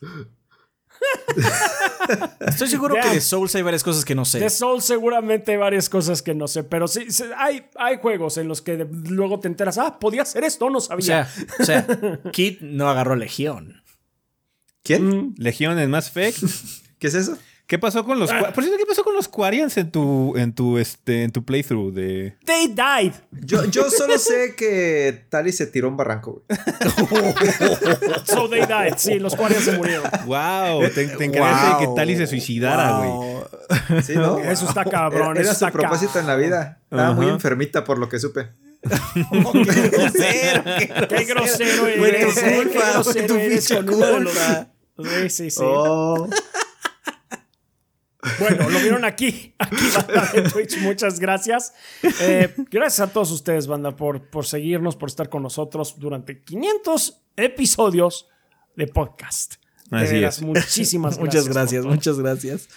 Estoy 2.40 2.68
seguro 2.68 2.96
que 3.00 3.08
de 3.08 3.20
Souls 3.20 3.54
hay 3.54 3.62
varias 3.62 3.82
cosas 3.82 4.04
que 4.04 4.14
no 4.14 4.24
sé. 4.24 4.40
De 4.40 4.50
Souls 4.50 4.84
seguramente 4.84 5.52
hay 5.52 5.58
varias 5.58 5.88
cosas 5.88 6.22
que 6.22 6.34
no 6.34 6.48
sé, 6.48 6.64
pero 6.64 6.88
sí, 6.88 7.06
hay, 7.36 7.66
hay 7.76 7.98
juegos 7.98 8.38
en 8.38 8.48
los 8.48 8.62
que 8.62 8.86
luego 8.90 9.40
te 9.40 9.48
enteras, 9.48 9.78
ah, 9.78 9.98
podía 9.98 10.22
hacer 10.22 10.44
esto, 10.44 10.70
no 10.70 10.80
sabía. 10.80 11.28
O 11.58 11.64
sea, 11.64 11.86
Kit 12.32 12.60
no 12.60 12.88
agarró 12.88 13.16
Legión. 13.16 13.82
¿Quién? 14.82 15.08
Mm. 15.08 15.34
Legión 15.36 15.78
en 15.78 15.90
Mass 15.90 16.08
Effect. 16.08 16.38
¿Qué 16.98 17.08
es 17.08 17.14
eso? 17.14 17.36
¿Qué 17.68 17.78
pasó 17.78 18.02
con 18.02 18.18
los 18.18 18.30
ah. 18.32 18.50
Por 18.54 18.64
cierto, 18.64 18.78
¿qué 18.78 18.86
pasó 18.86 19.04
con 19.04 19.14
los 19.14 19.28
Quarians 19.28 19.76
en 19.76 19.90
tu 19.90 20.34
en 20.38 20.54
tu 20.54 20.78
este 20.78 21.22
en 21.22 21.30
tu 21.30 21.44
playthrough 21.44 21.92
de 21.92 22.34
They 22.46 22.68
died. 22.68 23.12
Yo, 23.30 23.66
yo 23.66 23.90
solo 23.90 24.18
sé 24.18 24.54
que 24.56 25.26
Tali 25.28 25.52
se 25.52 25.66
tiró 25.66 25.88
un 25.88 25.96
barranco, 25.98 26.42
güey. 26.48 26.58
so 28.24 28.48
they 28.48 28.62
died. 28.62 28.94
Sí, 28.96 29.18
los 29.18 29.36
Quarians 29.36 29.66
se 29.66 29.76
murieron. 29.76 30.10
Wow, 30.24 30.88
te, 30.94 31.08
te 31.08 31.24
encargaste 31.26 31.74
de 31.74 31.86
que 31.86 31.94
Tali 31.94 32.16
se 32.16 32.26
suicidara, 32.26 33.00
güey. 33.00 34.02
Sí, 34.02 34.14
¿no? 34.14 34.38
Eso 34.38 34.66
está 34.66 34.86
cabrón. 34.86 35.36
Era, 35.36 35.54
su 35.54 35.66
propósito 35.66 36.18
en 36.18 36.26
la 36.26 36.36
vida. 36.36 36.80
Estaba 36.84 37.12
muy 37.12 37.28
enfermita 37.28 37.84
por 37.84 37.98
lo 37.98 38.08
que 38.08 38.18
supe. 38.18 38.48
qué 39.12 39.90
grosero, 39.90 40.62
qué 41.06 41.24
grosero 41.24 41.86
eres. 41.86 42.34
Qué 42.34 42.80
grosero 42.94 43.36
eres 43.36 43.68
con 43.68 44.28
Sí, 45.04 45.30
sí, 45.30 45.50
sí. 45.50 45.60
Oh. 45.62 46.28
Bueno, 48.40 48.68
lo 48.68 48.80
vieron 48.80 49.04
aquí, 49.04 49.54
aquí 49.58 49.76
banda 49.94 50.30
de 50.32 50.42
Twitch. 50.42 50.78
Muchas 50.80 51.20
gracias. 51.20 51.72
Eh, 52.20 52.52
gracias 52.70 53.08
a 53.08 53.12
todos 53.12 53.30
ustedes, 53.30 53.66
banda, 53.66 53.96
por, 53.96 54.28
por 54.28 54.44
seguirnos, 54.44 54.96
por 54.96 55.08
estar 55.08 55.28
con 55.28 55.42
nosotros 55.42 55.98
durante 55.98 56.42
500 56.42 57.22
episodios 57.36 58.28
de 58.76 58.88
podcast. 58.88 59.54
Así 59.90 60.16
es. 60.16 60.42
Muchísimas 60.42 61.16
gracias. 61.16 61.44
muchas 61.44 61.48
gracias, 61.48 61.84
muchas 61.86 62.18
gracias. 62.18 62.68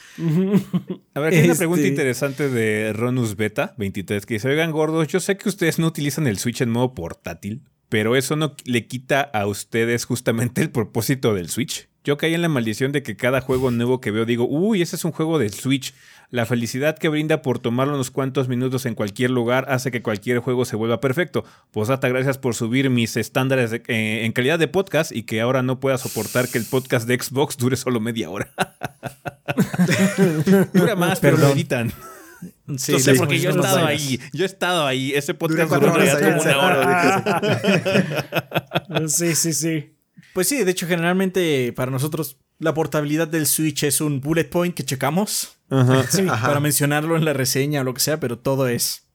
A 1.14 1.20
ver, 1.20 1.28
aquí 1.28 1.38
hay 1.38 1.46
una 1.46 1.56
pregunta 1.56 1.82
este 1.82 1.90
interesante 1.90 2.50
de 2.50 2.94
Ronus 2.94 3.36
Beta 3.36 3.74
23 3.78 4.26
que 4.26 4.36
dice: 4.36 4.48
Oigan, 4.48 4.72
gordos, 4.72 5.08
yo 5.08 5.20
sé 5.20 5.38
que 5.38 5.50
ustedes 5.50 5.80
no 5.80 5.88
utilizan 5.88 6.28
el 6.28 6.38
Switch 6.38 6.62
en 6.62 6.70
modo 6.70 6.94
portátil, 6.94 7.64
pero 7.90 8.16
eso 8.16 8.36
no 8.36 8.56
le 8.66 8.88
quita 8.88 9.22
a 9.22 9.48
ustedes 9.48 10.06
justamente 10.06 10.62
el 10.62 10.72
propósito 10.72 11.34
del 11.34 11.50
Switch. 11.50 11.91
Yo 12.04 12.18
caí 12.18 12.34
en 12.34 12.42
la 12.42 12.50
maldición 12.50 12.92
de 12.92 13.04
que 13.04 13.16
cada 13.16 13.42
juego 13.42 13.70
nuevo 13.70 14.02
que 14.02 14.10
veo 14.10 14.26
digo, 14.26 14.48
uy, 14.50 14.82
ese 14.82 14.96
es 14.96 15.06
un 15.06 15.12
juego 15.12 15.38
de 15.38 15.50
Switch. 15.50 15.94
La 16.32 16.48
felicidad 16.48 16.98
que 16.98 17.10
brinda 17.10 17.44
por 17.44 17.60
tomarlo 17.60 17.94
unos 17.94 18.10
cuantos 18.10 18.48
minutos 18.48 18.88
en 18.88 18.96
cualquier 18.96 19.30
lugar 19.30 19.68
hace 19.70 19.92
que 19.92 20.02
cualquier 20.02 20.40
juego 20.40 20.66
se 20.66 20.76
vuelva 20.76 21.00
perfecto. 21.00 21.46
Posata, 21.70 22.08
gracias 22.08 22.40
por 22.40 22.56
subir 22.56 22.90
mis 22.90 23.18
estándares 23.18 23.72
eh, 23.74 24.26
en 24.26 24.32
calidad 24.32 24.58
de 24.58 24.68
podcast 24.68 25.12
y 25.12 25.22
que 25.24 25.42
ahora 25.42 25.62
no 25.62 25.80
pueda 25.80 26.00
soportar 26.00 26.48
que 26.48 26.58
el 26.58 26.66
podcast 26.66 27.08
de 27.08 27.20
Xbox 27.20 27.58
dure 27.58 27.76
solo 27.76 28.00
media 28.00 28.32
hora. 28.32 28.52
Dura 30.74 30.96
más, 30.96 31.20
pero 31.20 31.38
lo 31.38 31.50
editan. 31.50 31.92
Sí, 32.78 32.96
porque 33.18 33.40
yo 33.40 33.52
he 33.52 33.54
estado 33.54 33.86
ahí. 33.86 34.20
Yo 34.34 34.44
he 34.44 34.48
estado 34.48 34.88
ahí. 34.88 35.12
Ese 35.14 35.36
podcast 35.36 35.72
duró 35.72 35.94
como 35.94 36.42
una 36.42 36.58
hora. 36.58 37.42
sí, 39.08 39.36
sí, 39.36 39.54
sí. 39.54 39.94
Pues 40.34 40.48
sí, 40.48 40.64
de 40.64 40.72
hecho, 40.72 40.88
generalmente 40.88 41.74
para 41.74 41.92
nosotros 41.92 42.38
la 42.60 42.74
portabilidad 42.74 43.28
del 43.28 43.48
Switch 43.48 43.84
es 43.84 44.02
un 44.02 44.22
bullet 44.22 44.46
point 44.46 44.76
que 44.76 44.84
checamos 44.84 45.58
para 45.70 46.60
mencionarlo 46.60 47.18
en 47.18 47.26
la 47.26 47.34
reseña 47.34 47.82
o 47.82 47.84
lo 47.84 47.94
que 47.94 48.02
sea, 48.02 48.20
pero 48.20 48.38
todo 48.38 48.68
es 48.68 49.08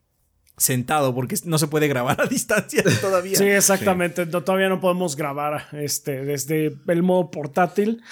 sentado 0.57 1.15
porque 1.15 1.37
no 1.45 1.59
se 1.59 1.69
puede 1.69 1.87
grabar 1.87 2.21
a 2.23 2.27
distancia 2.27 2.83
todavía. 3.01 3.37
Sí, 3.37 3.45
exactamente. 3.45 4.27
todavía 4.27 4.69
no 4.69 4.81
podemos 4.81 5.17
grabar 5.17 5.69
este, 5.73 6.25
desde 6.25 6.77
el 6.89 7.03
modo 7.03 7.31
portátil 7.31 8.03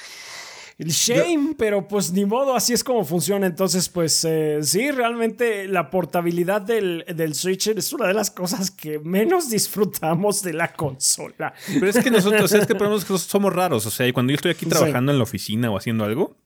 el 0.79 0.89
shame, 0.89 1.55
pero 1.57 1.87
pues 1.87 2.13
ni 2.13 2.25
modo, 2.25 2.55
así 2.55 2.73
es 2.73 2.83
como 2.83 3.05
funciona. 3.05 3.47
Entonces, 3.47 3.89
pues 3.89 4.25
eh, 4.25 4.59
sí, 4.63 4.91
realmente 4.91 5.69
la 5.69 5.91
portabilidad 5.91 6.63
del, 6.63 7.05
del, 7.15 7.35
Switch 7.35 7.69
es 7.69 7.93
una 7.93 8.09
de 8.09 8.15
las 8.15 8.31
cosas 8.31 8.71
que 8.71 8.99
menos 8.99 9.51
disfrutamos 9.51 10.43
de 10.43 10.53
la 10.53 10.73
consola. 10.73 11.55
Pero 11.67 11.89
es 11.89 11.99
que 11.99 12.11
nosotros, 12.11 12.53
es 12.53 12.67
que 12.67 12.75
somos 13.19 13.53
raros. 13.53 13.87
O 13.87 13.91
sea, 13.91 14.13
cuando 14.13 14.33
yo 14.33 14.37
estoy 14.37 14.51
aquí 14.51 14.67
trabajando 14.67 15.13
en 15.13 15.19
la 15.19 15.25
oficina 15.25 15.71
o 15.71 15.77
haciendo 15.77 16.05
algo, 16.05 16.37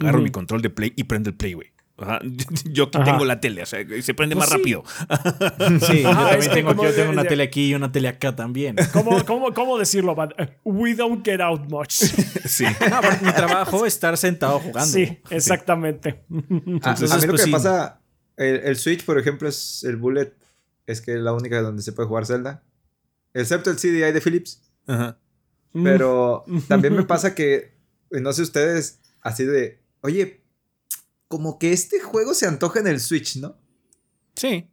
agarro 0.00 0.20
mi 0.20 0.30
control 0.30 0.60
de 0.62 0.70
Play 0.70 0.92
y 0.96 1.04
prendo 1.04 1.30
el 1.30 1.36
Play, 1.36 1.52
güey. 1.52 1.73
Yo 2.64 2.84
aquí 2.84 2.98
tengo 3.04 3.24
la 3.24 3.40
tele, 3.40 3.62
o 3.62 3.66
sea, 3.66 3.80
se 4.02 4.14
prende 4.14 4.34
pues 4.34 4.48
más 4.48 4.58
rápido. 4.58 4.82
Sí, 5.86 6.02
yo 6.02 6.10
también 6.10 6.52
tengo, 6.52 6.74
yo 6.74 6.92
tengo 6.92 7.12
una 7.12 7.24
tele 7.24 7.44
aquí 7.44 7.70
y 7.70 7.74
una 7.74 7.92
tele 7.92 8.08
acá 8.08 8.34
también. 8.34 8.76
¿Cómo, 8.92 9.24
cómo, 9.24 9.54
cómo 9.54 9.78
decirlo? 9.78 10.16
We 10.64 10.94
don't 10.94 11.24
get 11.24 11.40
out 11.40 11.68
much. 11.70 11.92
Sí. 12.44 12.64
Ah, 12.80 13.18
mi 13.22 13.32
trabajo 13.32 13.86
es 13.86 13.94
estar 13.94 14.16
sentado 14.16 14.58
jugando. 14.58 14.92
Sí, 14.92 15.18
exactamente. 15.30 16.24
Ah, 16.82 16.92
a 16.92 17.00
mí 17.00 17.26
lo 17.26 17.28
pues 17.28 17.44
que 17.44 17.50
pasa, 17.50 18.00
el, 18.36 18.76
Switch, 18.76 19.04
por 19.04 19.18
ejemplo, 19.18 19.48
es 19.48 19.84
el 19.84 19.96
Bullet, 19.96 20.32
es 20.86 21.00
que 21.00 21.14
es 21.14 21.20
la 21.20 21.32
única 21.32 21.62
donde 21.62 21.82
se 21.82 21.92
puede 21.92 22.08
jugar 22.08 22.26
Zelda. 22.26 22.62
Excepto 23.32 23.70
el 23.70 23.76
CDI 23.76 24.12
de 24.12 24.20
Philips. 24.20 24.62
Ajá. 24.86 25.18
Pero 25.72 26.44
mm. 26.46 26.60
también 26.68 26.94
me 26.94 27.04
pasa 27.04 27.34
que, 27.34 27.76
no 28.10 28.32
sé 28.32 28.42
ustedes, 28.42 29.00
así 29.22 29.44
de, 29.44 29.80
oye, 30.02 30.43
como 31.34 31.58
que 31.58 31.72
este 31.72 31.98
juego 31.98 32.32
se 32.32 32.46
antoja 32.46 32.78
en 32.78 32.86
el 32.86 33.00
Switch, 33.00 33.38
¿no? 33.38 33.56
Sí. 34.36 34.70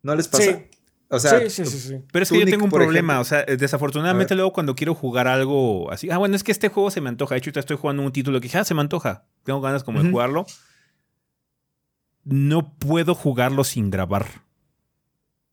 ¿No 0.00 0.14
les 0.14 0.28
pasa? 0.28 0.62
O 1.08 1.18
sea, 1.18 1.40
sí, 1.50 1.64
sí, 1.64 1.66
sí, 1.66 1.94
Pero 2.12 2.22
es 2.22 2.30
que 2.30 2.38
yo 2.38 2.46
tengo 2.46 2.66
un 2.66 2.70
problema. 2.70 3.18
o 3.18 3.24
sea, 3.24 3.42
desafortunadamente, 3.42 4.36
luego 4.36 4.52
cuando 4.52 4.76
quiero 4.76 4.94
jugar 4.94 5.26
algo 5.26 5.90
así, 5.90 6.08
ah, 6.10 6.18
bueno, 6.18 6.36
es 6.36 6.44
que 6.44 6.52
este 6.52 6.68
juego 6.68 6.92
se 6.92 7.00
me 7.00 7.08
antoja. 7.08 7.34
De 7.34 7.40
hecho, 7.40 7.58
estoy 7.58 7.76
jugando 7.76 8.04
un 8.04 8.12
título 8.12 8.40
que 8.40 8.46
ya 8.46 8.62
se 8.62 8.74
me 8.74 8.80
antoja. 8.80 9.24
Tengo 9.42 9.60
ganas 9.60 9.82
como 9.82 10.00
de 10.00 10.08
jugarlo. 10.08 10.46
No 12.22 12.76
puedo 12.78 13.16
jugarlo 13.16 13.64
sin 13.64 13.90
grabar. 13.90 14.26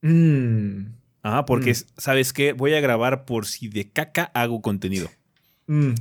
Mm. 0.03 0.93
Ah, 1.23 1.43
porque, 1.47 1.71
mm. 1.71 1.85
¿sabes 1.97 2.33
qué? 2.33 2.53
Voy 2.53 2.75
a 2.75 2.81
grabar 2.81 3.25
por 3.25 3.47
si 3.47 3.67
de 3.67 3.89
caca 3.91 4.25
hago 4.35 4.61
contenido. 4.61 5.09
Mm. 5.71 5.93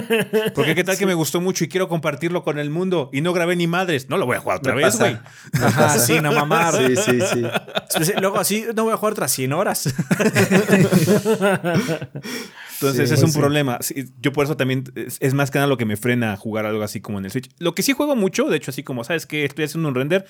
Porque 0.54 0.74
qué 0.74 0.84
tal 0.84 0.96
que 0.96 1.04
me 1.04 1.12
gustó 1.12 1.42
mucho 1.42 1.62
y 1.62 1.68
quiero 1.68 1.86
compartirlo 1.86 2.42
con 2.42 2.58
el 2.58 2.70
mundo 2.70 3.10
y 3.12 3.20
no 3.20 3.34
grabé 3.34 3.56
ni 3.56 3.66
madres. 3.66 4.08
No 4.08 4.16
lo 4.16 4.24
voy 4.24 4.38
a 4.38 4.40
jugar 4.40 4.56
otra 4.56 4.74
vez, 4.74 4.98
güey. 4.98 5.18
Ajá, 5.52 5.98
sí, 5.98 6.18
no 6.22 6.32
mamar. 6.32 6.74
Sí, 6.74 6.96
sí, 6.96 7.20
sí. 7.20 8.12
Luego 8.22 8.38
así 8.38 8.64
no 8.74 8.84
voy 8.84 8.94
a 8.94 8.96
jugar 8.96 9.12
otras 9.12 9.30
100 9.32 9.52
horas. 9.52 9.94
Entonces 12.80 13.10
es 13.10 13.22
un 13.22 13.34
problema. 13.34 13.78
yo 14.18 14.32
por 14.32 14.44
eso 14.46 14.56
también 14.56 14.84
es, 14.94 15.34
más 15.34 15.50
que 15.50 15.58
nada 15.58 15.68
lo 15.68 15.76
que 15.76 15.84
me 15.84 15.98
frena 15.98 16.32
a 16.32 16.38
jugar 16.38 16.64
algo 16.64 16.82
así 16.82 17.02
como 17.02 17.18
en 17.18 17.26
el 17.26 17.30
Switch. 17.30 17.50
Lo 17.58 17.74
que 17.74 17.82
sí 17.82 17.92
juego 17.92 18.16
mucho, 18.16 18.46
de 18.46 18.56
hecho, 18.56 18.70
así 18.70 18.82
como, 18.82 19.04
¿sabes 19.04 19.26
que 19.26 19.44
Estoy 19.44 19.66
haciendo 19.66 19.90
un 19.90 19.94
render, 19.94 20.24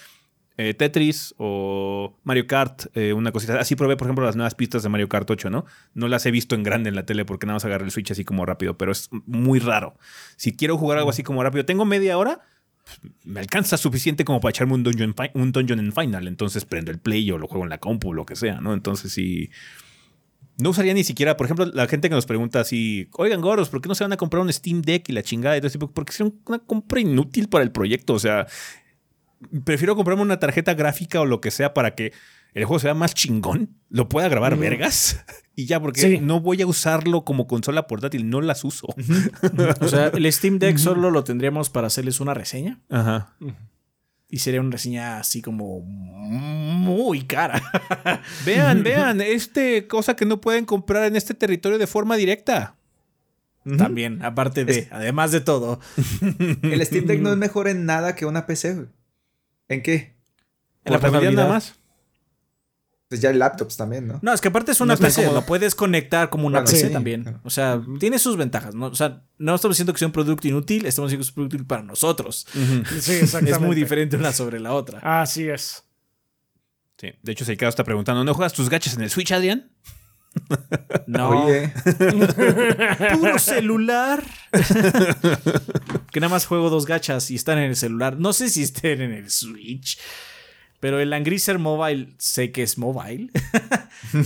eh, 0.60 0.74
Tetris 0.74 1.36
o 1.38 2.18
Mario 2.24 2.48
Kart, 2.48 2.86
eh, 2.94 3.12
una 3.12 3.30
cosita. 3.30 3.60
Así 3.60 3.76
probé, 3.76 3.96
por 3.96 4.08
ejemplo, 4.08 4.26
las 4.26 4.34
nuevas 4.34 4.56
pistas 4.56 4.82
de 4.82 4.88
Mario 4.88 5.08
Kart 5.08 5.30
8, 5.30 5.50
¿no? 5.50 5.64
No 5.94 6.08
las 6.08 6.26
he 6.26 6.32
visto 6.32 6.56
en 6.56 6.64
grande 6.64 6.88
en 6.88 6.96
la 6.96 7.06
tele 7.06 7.24
porque 7.24 7.46
nada 7.46 7.54
más 7.54 7.64
agarré 7.64 7.84
el 7.84 7.92
Switch 7.92 8.10
así 8.10 8.24
como 8.24 8.44
rápido, 8.44 8.76
pero 8.76 8.90
es 8.90 9.08
muy 9.26 9.60
raro. 9.60 9.94
Si 10.36 10.56
quiero 10.56 10.76
jugar 10.76 10.98
algo 10.98 11.10
así 11.10 11.22
como 11.22 11.44
rápido, 11.44 11.64
tengo 11.64 11.84
media 11.84 12.18
hora, 12.18 12.40
pues, 12.84 13.12
me 13.22 13.38
alcanza 13.38 13.76
suficiente 13.76 14.24
como 14.24 14.40
para 14.40 14.50
echarme 14.50 14.74
un 14.74 14.82
dungeon, 14.82 15.14
un 15.34 15.52
dungeon 15.52 15.78
en 15.78 15.92
Final. 15.92 16.26
Entonces 16.26 16.64
prendo 16.64 16.90
el 16.90 16.98
play 16.98 17.30
o 17.30 17.38
lo 17.38 17.46
juego 17.46 17.62
en 17.62 17.70
la 17.70 17.78
compu, 17.78 18.12
lo 18.12 18.26
que 18.26 18.34
sea, 18.34 18.60
¿no? 18.60 18.74
Entonces 18.74 19.12
sí. 19.12 19.50
No 20.56 20.70
usaría 20.70 20.92
ni 20.92 21.04
siquiera, 21.04 21.36
por 21.36 21.46
ejemplo, 21.46 21.66
la 21.66 21.86
gente 21.86 22.08
que 22.08 22.16
nos 22.16 22.26
pregunta 22.26 22.58
así, 22.58 23.08
oigan, 23.12 23.40
goros, 23.40 23.68
¿por 23.68 23.80
qué 23.80 23.88
no 23.88 23.94
se 23.94 24.02
van 24.02 24.12
a 24.12 24.16
comprar 24.16 24.42
un 24.42 24.52
Steam 24.52 24.82
Deck 24.82 25.08
y 25.08 25.12
la 25.12 25.22
chingada? 25.22 25.56
Y 25.56 25.60
todo 25.60 25.92
porque 25.92 26.10
es 26.10 26.20
una 26.20 26.58
compra 26.58 26.98
inútil 26.98 27.48
para 27.48 27.62
el 27.62 27.70
proyecto. 27.70 28.14
O 28.14 28.18
sea, 28.18 28.48
prefiero 29.64 29.96
comprarme 29.96 30.22
una 30.22 30.38
tarjeta 30.38 30.74
gráfica 30.74 31.20
o 31.20 31.26
lo 31.26 31.40
que 31.40 31.50
sea 31.50 31.74
para 31.74 31.94
que 31.94 32.12
el 32.54 32.64
juego 32.64 32.80
sea 32.80 32.94
más 32.94 33.14
chingón, 33.14 33.76
lo 33.88 34.08
pueda 34.08 34.28
grabar 34.28 34.56
vergas 34.56 35.24
y 35.54 35.66
ya, 35.66 35.80
porque 35.80 36.20
no 36.20 36.40
voy 36.40 36.62
a 36.62 36.66
usarlo 36.66 37.24
como 37.24 37.46
consola 37.46 37.86
portátil, 37.86 38.28
no 38.28 38.40
las 38.40 38.64
uso. 38.64 38.88
o 39.80 39.88
sea, 39.88 40.06
el 40.14 40.32
Steam 40.32 40.58
Deck 40.58 40.78
solo 40.78 41.10
lo 41.10 41.24
tendríamos 41.24 41.70
para 41.70 41.86
hacerles 41.88 42.20
una 42.20 42.34
reseña. 42.34 42.80
Ajá. 42.88 43.34
Y 44.30 44.38
sería 44.38 44.60
una 44.60 44.72
reseña 44.72 45.18
así 45.18 45.40
como 45.40 45.80
muy 45.80 47.22
cara. 47.22 47.62
vean, 48.46 48.82
vean, 48.82 49.20
este 49.20 49.86
cosa 49.86 50.16
que 50.16 50.26
no 50.26 50.40
pueden 50.40 50.64
comprar 50.64 51.04
en 51.04 51.16
este 51.16 51.34
territorio 51.34 51.78
de 51.78 51.86
forma 51.86 52.16
directa. 52.16 52.74
También, 53.76 54.22
aparte 54.24 54.64
de, 54.64 54.88
además 54.90 55.30
de 55.30 55.40
todo. 55.40 55.78
El 56.62 56.84
Steam 56.86 57.04
Deck 57.04 57.20
no 57.20 57.30
es 57.30 57.36
mejor 57.36 57.68
en 57.68 57.84
nada 57.84 58.14
que 58.14 58.24
una 58.24 58.46
PC, 58.46 58.74
güey. 58.74 58.86
¿En 59.68 59.82
qué? 59.82 60.16
En 60.84 60.92
la 60.92 61.00
portabilidad 61.00 61.32
nada 61.32 61.48
más. 61.54 61.74
Pues 63.08 63.22
ya 63.22 63.30
hay 63.30 63.36
laptops 63.36 63.78
también, 63.78 64.06
¿no? 64.06 64.18
No, 64.20 64.34
es 64.34 64.40
que 64.42 64.48
aparte 64.48 64.72
es 64.72 64.82
una 64.82 64.94
PC, 64.94 65.32
lo 65.32 65.46
puedes 65.46 65.74
conectar 65.74 66.28
como 66.28 66.46
una 66.46 66.62
PC 66.62 66.90
también. 66.90 67.40
O 67.42 67.48
sea, 67.48 67.80
tiene 67.98 68.18
sus 68.18 68.36
ventajas, 68.36 68.74
¿no? 68.74 68.86
O 68.86 68.94
sea, 68.94 69.22
no 69.38 69.54
estamos 69.54 69.76
diciendo 69.76 69.94
que 69.94 69.98
sea 69.98 70.08
un 70.08 70.12
producto 70.12 70.46
inútil, 70.46 70.84
estamos 70.84 71.10
diciendo 71.10 71.22
que 71.22 71.26
es 71.26 71.30
un 71.30 71.34
producto 71.34 71.56
inútil 71.56 71.66
para 71.66 71.82
nosotros. 71.82 72.46
Sí, 73.00 73.12
exactamente. 73.12 73.52
Es 73.58 73.60
muy 73.60 73.74
diferente 73.74 74.16
una 74.16 74.32
sobre 74.32 74.60
la 74.60 74.74
otra. 74.74 75.00
Así 75.22 75.48
es. 75.48 75.84
Sí, 76.98 77.12
de 77.22 77.32
hecho, 77.32 77.46
Seikado 77.46 77.70
está 77.70 77.82
preguntando, 77.82 78.24
¿no 78.24 78.34
juegas 78.34 78.52
tus 78.52 78.68
gachas 78.68 78.94
en 78.94 79.02
el 79.02 79.10
Switch, 79.10 79.32
Adrián? 79.32 79.70
No. 81.06 81.30
Oye. 81.46 81.72
Puro 83.18 83.38
celular. 83.38 84.24
que 86.10 86.20
nada 86.20 86.30
más 86.30 86.46
juego 86.46 86.70
dos 86.70 86.86
gachas 86.86 87.30
y 87.30 87.34
están 87.34 87.58
en 87.58 87.64
el 87.64 87.76
celular. 87.76 88.18
No 88.18 88.32
sé 88.32 88.48
si 88.48 88.62
estén 88.62 89.00
en 89.00 89.12
el 89.12 89.30
Switch. 89.30 89.98
Pero 90.80 91.00
el 91.00 91.12
Angriser 91.12 91.58
Mobile 91.58 92.14
sé 92.18 92.52
que 92.52 92.62
es 92.62 92.78
mobile. 92.78 93.30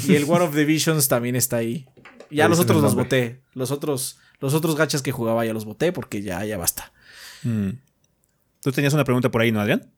y 0.06 0.14
el 0.14 0.24
War 0.24 0.42
of 0.42 0.54
the 0.54 0.66
Visions 0.66 1.08
también 1.08 1.34
está 1.34 1.56
ahí. 1.56 1.86
Ya 2.30 2.48
los 2.48 2.60
otros 2.60 2.82
los 2.82 2.94
boté. 2.94 3.40
Los 3.54 3.70
otros, 3.70 4.18
los 4.40 4.52
otros 4.52 4.76
gachas 4.76 5.00
que 5.02 5.12
jugaba 5.12 5.46
ya 5.46 5.54
los 5.54 5.64
boté 5.64 5.92
porque 5.92 6.22
ya, 6.22 6.44
ya 6.44 6.58
basta. 6.58 6.92
Mm. 7.42 7.70
Tú 8.62 8.70
tenías 8.70 8.92
una 8.94 9.04
pregunta 9.04 9.30
por 9.30 9.40
ahí, 9.40 9.50
¿no, 9.50 9.60
Adrián? 9.60 9.90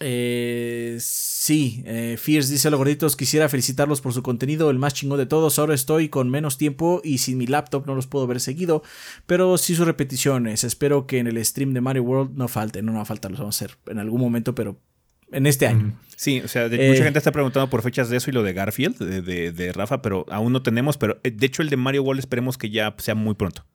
Eh, 0.00 0.98
sí, 1.00 1.35
eh, 1.48 2.16
Fierce 2.18 2.52
dice: 2.52 2.70
Los 2.70 2.78
gorditos, 2.78 3.16
quisiera 3.16 3.48
felicitarlos 3.48 4.00
por 4.00 4.12
su 4.12 4.22
contenido, 4.22 4.70
el 4.70 4.78
más 4.78 4.94
chingón 4.94 5.18
de 5.18 5.26
todos. 5.26 5.58
Ahora 5.58 5.74
estoy 5.74 6.08
con 6.08 6.30
menos 6.30 6.58
tiempo 6.58 7.00
y 7.04 7.18
sin 7.18 7.38
mi 7.38 7.46
laptop 7.46 7.86
no 7.86 7.94
los 7.94 8.06
puedo 8.06 8.26
ver 8.26 8.40
seguido, 8.40 8.82
pero 9.26 9.56
sí 9.58 9.74
sus 9.74 9.86
repeticiones. 9.86 10.64
Espero 10.64 11.06
que 11.06 11.18
en 11.18 11.26
el 11.26 11.44
stream 11.44 11.72
de 11.74 11.80
Mario 11.80 12.02
World 12.02 12.36
no 12.36 12.48
falten, 12.48 12.84
no, 12.86 12.92
no 12.92 12.98
va 12.98 13.02
a 13.02 13.06
faltar, 13.06 13.30
los 13.30 13.40
vamos 13.40 13.60
a 13.60 13.64
hacer 13.64 13.76
en 13.86 13.98
algún 13.98 14.20
momento, 14.20 14.54
pero 14.54 14.80
en 15.32 15.46
este 15.46 15.66
año. 15.66 15.98
Sí, 16.16 16.40
o 16.40 16.48
sea, 16.48 16.64
mucha 16.64 16.76
eh, 16.76 17.02
gente 17.02 17.18
está 17.18 17.32
preguntando 17.32 17.68
por 17.68 17.82
fechas 17.82 18.08
de 18.08 18.16
eso 18.16 18.30
y 18.30 18.32
lo 18.32 18.42
de 18.42 18.52
Garfield, 18.52 18.98
de, 18.98 19.52
de 19.52 19.72
Rafa, 19.72 20.00
pero 20.00 20.24
aún 20.30 20.52
no 20.52 20.62
tenemos. 20.62 20.96
Pero 20.96 21.20
eh, 21.22 21.30
de 21.30 21.46
hecho, 21.46 21.62
el 21.62 21.68
de 21.68 21.76
Mario 21.76 22.02
World 22.02 22.20
esperemos 22.20 22.56
que 22.56 22.70
ya 22.70 22.94
sea 22.98 23.14
muy 23.14 23.34
pronto. 23.34 23.66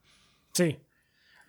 Sí. 0.53 0.77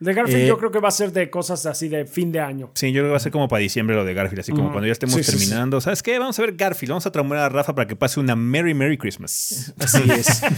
De 0.03 0.15
Garfield 0.15 0.49
yo 0.49 0.55
eh, 0.55 0.59
creo 0.59 0.71
que 0.73 0.81
va 0.81 0.89
a 0.89 0.93
ser 0.93 1.13
de 1.13 1.31
cosas 1.31 1.65
así 1.67 1.89
de 1.89 2.07
fin 2.07 2.33
de 2.33 2.41
año. 2.41 2.73
Sí, 2.75 2.89
yo 2.91 3.01
creo 3.01 3.05
que 3.05 3.11
va 3.13 3.17
a 3.19 3.21
ser 3.21 3.31
como 3.31 3.47
para 3.47 3.61
diciembre 3.61 3.95
lo 3.95 4.05
de 4.05 4.15
Garfield, 4.15 4.41
así 4.41 4.51
como 4.51 4.71
cuando 4.71 4.87
ya 4.87 4.93
estemos 4.93 5.21
terminando. 5.25 5.81
¿Sabes 5.81 6.03
qué? 6.03 6.19
Vamos 6.19 6.37
a 6.39 6.43
ver 6.43 6.57
Garfield, 6.57 6.91
vamos 6.91 7.07
a 7.07 7.13
traer 7.13 7.33
a 7.35 7.49
Rafa 7.49 7.75
para 7.75 7.87
que 7.87 7.95
pase 7.95 8.19
una 8.19 8.35
Merry 8.35 8.75
Merry 8.75 8.99
Christmas. 8.99 9.73
Así 9.79 10.03
es. 10.11 10.43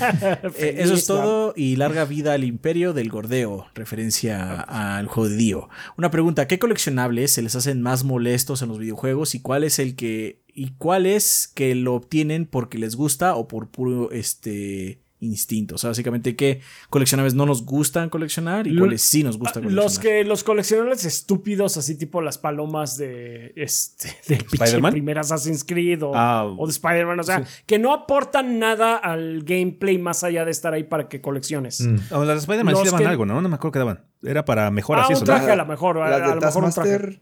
Eh, 0.56 0.76
eso 0.78 0.94
es 0.94 1.06
todo 1.06 1.52
y 1.56 1.76
larga 1.76 2.04
vida 2.04 2.32
al 2.32 2.44
imperio 2.44 2.92
del 2.92 3.08
gordeo, 3.08 3.66
referencia 3.74 4.60
al 4.60 5.06
judío. 5.06 5.68
Una 5.96 6.10
pregunta, 6.10 6.46
¿qué 6.46 6.58
coleccionables 6.58 7.32
se 7.32 7.42
les 7.42 7.54
hacen 7.56 7.82
más 7.82 8.04
molestos 8.04 8.62
en 8.62 8.68
los 8.68 8.78
videojuegos 8.78 9.34
y 9.34 9.40
cuál 9.40 9.64
es 9.64 9.78
el 9.78 9.96
que 9.96 10.42
y 10.54 10.70
cuál 10.78 11.06
es 11.06 11.50
que 11.52 11.74
lo 11.74 11.94
obtienen 11.94 12.46
porque 12.46 12.78
les 12.78 12.94
gusta 12.94 13.34
o 13.34 13.48
por 13.48 13.68
puro 13.68 14.10
este 14.12 15.00
instinto. 15.20 15.76
O 15.76 15.78
sea, 15.78 15.90
básicamente 15.90 16.36
qué 16.36 16.60
coleccionables 16.90 17.34
no 17.34 17.46
nos 17.46 17.64
gustan 17.64 18.10
coleccionar 18.10 18.66
y 18.66 18.76
cuáles 18.76 19.02
sí 19.02 19.22
nos 19.22 19.38
gusta 19.38 19.60
coleccionar. 19.60 19.84
Los 19.84 19.98
que 19.98 20.24
los 20.24 20.44
coleccionables 20.44 21.04
estúpidos, 21.04 21.76
así 21.76 21.96
tipo 21.96 22.20
las 22.20 22.38
palomas 22.38 22.96
de 22.96 23.52
este 23.56 24.16
del 24.28 24.82
primer 24.90 25.18
Assassin's 25.18 25.64
Creed 25.64 26.02
o, 26.02 26.12
ah, 26.14 26.46
de 26.58 26.70
Spider-Man, 26.70 27.20
o 27.20 27.22
sea, 27.22 27.44
que 27.66 27.78
no 27.78 27.92
aportan 27.92 28.58
nada 28.58 28.96
al 28.96 29.42
gameplay 29.44 29.98
más 29.98 30.24
allá 30.24 30.44
de 30.44 30.50
estar 30.50 30.74
ahí 30.74 30.84
para 30.84 31.08
que 31.08 31.20
colecciones. 31.20 31.80
Mm. 31.80 31.96
O 32.10 32.24
las 32.24 32.36
de 32.36 32.40
Spider-Man 32.40 32.76
sí 32.76 32.84
daban 32.86 33.06
algo, 33.06 33.26
¿no? 33.26 33.40
No 33.40 33.48
me 33.48 33.56
acuerdo 33.56 33.72
que 33.72 33.78
daban. 33.78 34.04
Era 34.22 34.44
para 34.44 34.70
mejoras 34.70 35.06
ah, 35.10 35.18
un 35.18 35.24
traje 35.24 35.50
a 35.50 35.56
lo 35.56 35.66
mejor, 35.66 35.98
a, 35.98 36.34
lo 36.34 36.40
mejor 36.40 36.64
un 36.64 36.72
traje. 36.72 37.20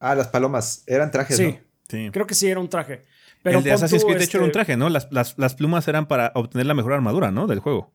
Ah, 0.00 0.14
las 0.14 0.28
palomas 0.28 0.84
eran 0.86 1.10
trajes, 1.10 1.36
sí. 1.36 1.58
Sí. 1.88 2.10
Creo 2.12 2.26
que 2.26 2.34
sí 2.34 2.46
era 2.48 2.60
un 2.60 2.68
traje 2.68 3.04
el 3.48 3.62
de 3.62 3.72
Assassin's 3.72 4.04
Creed, 4.04 4.18
de 4.18 4.24
hecho, 4.24 4.38
era 4.38 4.44
un 4.44 4.50
este 4.50 4.58
traje, 4.58 4.76
¿no? 4.76 4.88
Las, 4.88 5.08
las, 5.10 5.54
plumas 5.54 5.86
eran 5.88 6.06
para 6.06 6.32
obtener 6.34 6.66
la 6.66 6.74
mejor 6.74 6.92
armadura, 6.92 7.30
¿no? 7.30 7.46
Del 7.46 7.60
juego. 7.60 7.92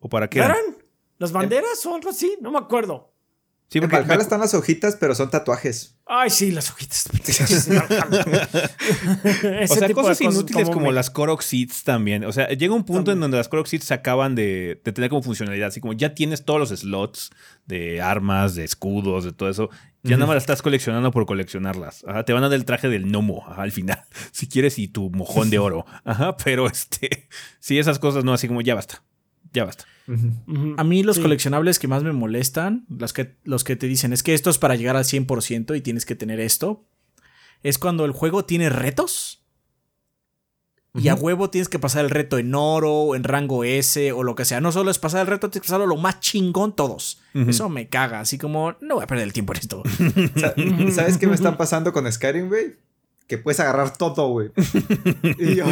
¿O 0.00 0.08
para 0.08 0.28
qué? 0.28 0.40
¿Eran? 0.40 0.56
¿Las 1.18 1.32
banderas 1.32 1.84
o 1.86 1.94
algo 1.94 2.10
así? 2.10 2.36
No 2.40 2.50
me 2.50 2.58
acuerdo. 2.58 3.12
Sí, 3.70 3.80
porque 3.80 3.96
en 3.96 4.10
están 4.12 4.40
las 4.40 4.54
hojitas, 4.54 4.96
pero 4.98 5.14
son 5.14 5.28
tatuajes. 5.28 5.94
Ay, 6.06 6.30
sí, 6.30 6.52
las 6.52 6.70
hojitas. 6.70 7.04
o 9.70 9.74
sea, 9.74 9.92
cosas 9.92 10.18
inútiles 10.22 10.70
como, 10.70 10.90
las 10.90 11.10
Korok 11.10 11.42
Seeds 11.42 11.84
también. 11.84 12.24
O 12.24 12.32
sea, 12.32 12.48
llega 12.48 12.74
un 12.74 12.84
punto 12.84 13.12
en 13.12 13.20
donde 13.20 13.36
las 13.36 13.48
Korok 13.48 13.66
Seeds 13.66 13.84
se 13.84 13.92
acaban 13.92 14.34
de, 14.34 14.80
de, 14.82 14.92
tener 14.92 15.10
como 15.10 15.22
funcionalidad. 15.22 15.68
Así 15.68 15.82
como 15.82 15.92
ya 15.92 16.14
tienes 16.14 16.46
todos 16.46 16.58
los 16.58 16.70
slots 16.80 17.28
de 17.66 18.00
armas, 18.00 18.54
de 18.54 18.64
escudos, 18.64 19.24
de 19.24 19.32
todo 19.32 19.50
eso. 19.50 19.68
Ya 20.02 20.16
nada 20.16 20.28
más 20.28 20.36
las 20.36 20.44
estás 20.44 20.62
coleccionando 20.62 21.10
por 21.10 21.26
coleccionarlas. 21.26 22.04
Ajá, 22.06 22.24
te 22.24 22.32
van 22.32 22.44
a 22.44 22.48
dar 22.48 22.56
el 22.56 22.64
traje 22.64 22.88
del 22.88 23.04
gnomo 23.04 23.44
al 23.54 23.72
final. 23.72 24.02
Si 24.32 24.48
quieres, 24.48 24.78
y 24.78 24.88
tu 24.88 25.10
mojón 25.10 25.50
de 25.50 25.58
oro. 25.58 25.84
Ajá, 26.04 26.36
pero 26.36 26.66
este. 26.66 27.28
Sí, 27.58 27.78
esas 27.78 27.98
cosas 27.98 28.24
no, 28.24 28.32
así 28.32 28.48
como 28.48 28.62
ya 28.62 28.74
basta. 28.74 29.02
Ya 29.52 29.64
basta. 29.64 29.84
A 30.76 30.84
mí 30.84 31.02
los 31.02 31.18
coleccionables 31.18 31.78
que 31.78 31.88
más 31.88 32.02
me 32.02 32.12
molestan, 32.12 32.86
los 32.88 33.12
que, 33.12 33.36
los 33.44 33.62
que 33.62 33.76
te 33.76 33.86
dicen 33.86 34.12
es 34.12 34.22
que 34.22 34.34
esto 34.34 34.48
es 34.48 34.58
para 34.58 34.74
llegar 34.74 34.96
al 34.96 35.04
100% 35.04 35.76
y 35.76 35.80
tienes 35.82 36.06
que 36.06 36.14
tener 36.14 36.40
esto, 36.40 36.86
es 37.62 37.78
cuando 37.78 38.04
el 38.04 38.12
juego 38.12 38.44
tiene 38.44 38.70
retos. 38.70 39.44
Y 40.94 41.08
a 41.08 41.14
huevo 41.14 41.48
tienes 41.48 41.68
que 41.68 41.78
pasar 41.78 42.04
el 42.04 42.10
reto 42.10 42.38
en 42.38 42.52
oro, 42.54 43.14
en 43.14 43.22
rango 43.22 43.62
S 43.62 44.10
o 44.10 44.24
lo 44.24 44.34
que 44.34 44.44
sea. 44.44 44.60
No 44.60 44.72
solo 44.72 44.90
es 44.90 44.98
pasar 44.98 45.20
el 45.20 45.26
reto, 45.28 45.48
tienes 45.48 45.62
que 45.62 45.68
pasarlo 45.68 45.86
lo 45.86 45.96
más 45.96 46.18
chingón 46.18 46.74
todos. 46.74 47.20
Eso 47.34 47.68
me 47.68 47.88
caga. 47.88 48.18
Así 48.18 48.36
como, 48.36 48.74
no 48.80 48.96
voy 48.96 49.04
a 49.04 49.06
perder 49.06 49.24
el 49.24 49.32
tiempo 49.32 49.52
en 49.52 49.60
esto. 49.60 49.82
¿Sabes 50.92 51.18
qué 51.18 51.28
me 51.28 51.34
están 51.34 51.56
pasando 51.56 51.92
con 51.92 52.10
Skyrim, 52.10 52.48
güey? 52.48 52.87
Que 53.28 53.36
puedes 53.36 53.60
agarrar 53.60 53.96
todo, 53.96 54.28
güey. 54.28 54.50
Y 55.38 55.54
yo 55.54 55.66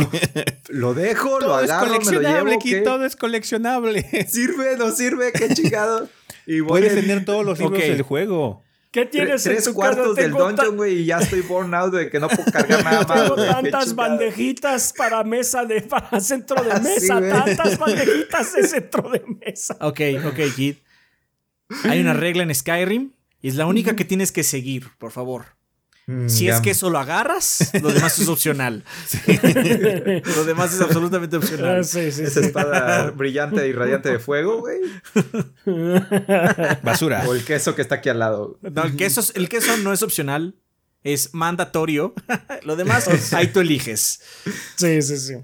lo 0.69 0.95
dejo, 0.95 1.41
lo 1.41 1.55
agarro, 1.55 1.99
me 1.99 2.13
lo 2.13 2.21
llevo. 2.21 2.53
Aquí, 2.53 2.83
todo 2.85 3.05
es 3.05 3.17
coleccionable. 3.17 4.03
Sirve, 4.29 4.77
no 4.77 4.93
sirve, 4.93 5.33
qué 5.33 5.49
chingado. 5.53 6.09
Y 6.47 6.61
voy 6.61 6.83
Puedes 6.83 6.93
a 6.93 7.01
tener 7.01 7.25
todos 7.25 7.45
los 7.45 7.59
libros 7.59 7.81
del 7.81 8.03
juego. 8.03 8.63
¿Qué 8.93 9.05
tienes 9.05 9.43
Tres 9.43 9.69
cuartos 9.71 10.17
del 10.17 10.33
dungeon, 10.33 10.77
güey, 10.77 11.01
y 11.01 11.05
ya 11.07 11.19
estoy 11.19 11.41
born 11.43 11.75
out 11.75 11.93
de 11.93 12.09
que 12.09 12.21
no 12.21 12.29
puedo 12.29 12.51
cargar 12.51 12.85
nada 12.85 13.05
más. 13.09 13.23
Tengo 13.23 13.37
tantas 13.37 13.95
bandejitas 13.95 14.93
para 14.97 15.25
mesa 15.25 15.65
de, 15.65 15.83
para 15.83 16.21
centro 16.21 16.63
de 16.63 16.81
mesa, 16.81 17.21
tantas 17.21 17.79
bandejitas 17.79 18.55
de 18.55 18.63
centro 18.69 19.11
de 19.11 19.23
mesa. 19.45 19.77
Ok, 19.81 20.01
ok, 20.27 20.55
Kid. 20.55 20.77
Hay 21.85 22.01
una 22.01 22.15
regla 22.15 22.43
en 22.45 22.55
Skyrim 22.55 23.13
y 23.43 23.49
es 23.49 23.57
la 23.57 23.67
única 23.67 23.97
que 23.97 24.05
tienes 24.05 24.31
que 24.31 24.45
seguir, 24.45 24.89
por 24.99 25.11
favor. 25.11 25.56
Mm, 26.09 26.29
si 26.29 26.49
es 26.49 26.61
que 26.61 26.71
eso 26.71 26.89
lo 26.89 27.01
agarras, 27.01 27.73
lo 27.83 27.93
demás 27.93 28.17
es 28.21 28.29
opcional. 28.29 28.85
lo 30.37 30.45
demás 30.45 30.73
es 30.73 30.81
absolutamente 30.81 31.37
opcional. 31.37 31.85
Sí, 31.85 31.99
Esa 31.99 32.41
espada 32.41 33.11
brillante 33.11 33.67
y 33.67 33.73
radiante 33.73 34.11
de 34.11 34.21
fuego, 34.21 34.61
güey. 34.61 34.79
Basura. 36.83 37.25
O 37.27 37.35
el 37.35 37.45
queso 37.45 37.75
que 37.75 37.83
está 37.83 37.97
aquí 37.97 38.09
al 38.09 38.21
lado. 38.21 38.57
No, 38.63 38.85
el 38.85 38.97
queso, 38.97 39.21
el 39.35 39.49
queso 39.49 39.77
no 39.79 39.93
es 39.93 40.03
opcional, 40.05 40.55
es 41.03 41.35
mandatorio. 41.35 42.15
lo 42.63 42.77
demás, 42.77 43.33
ahí 43.33 43.49
tú 43.49 43.59
eliges. 43.59 44.21
Sí, 44.77 45.03
sí, 45.03 45.19
sí. 45.19 45.35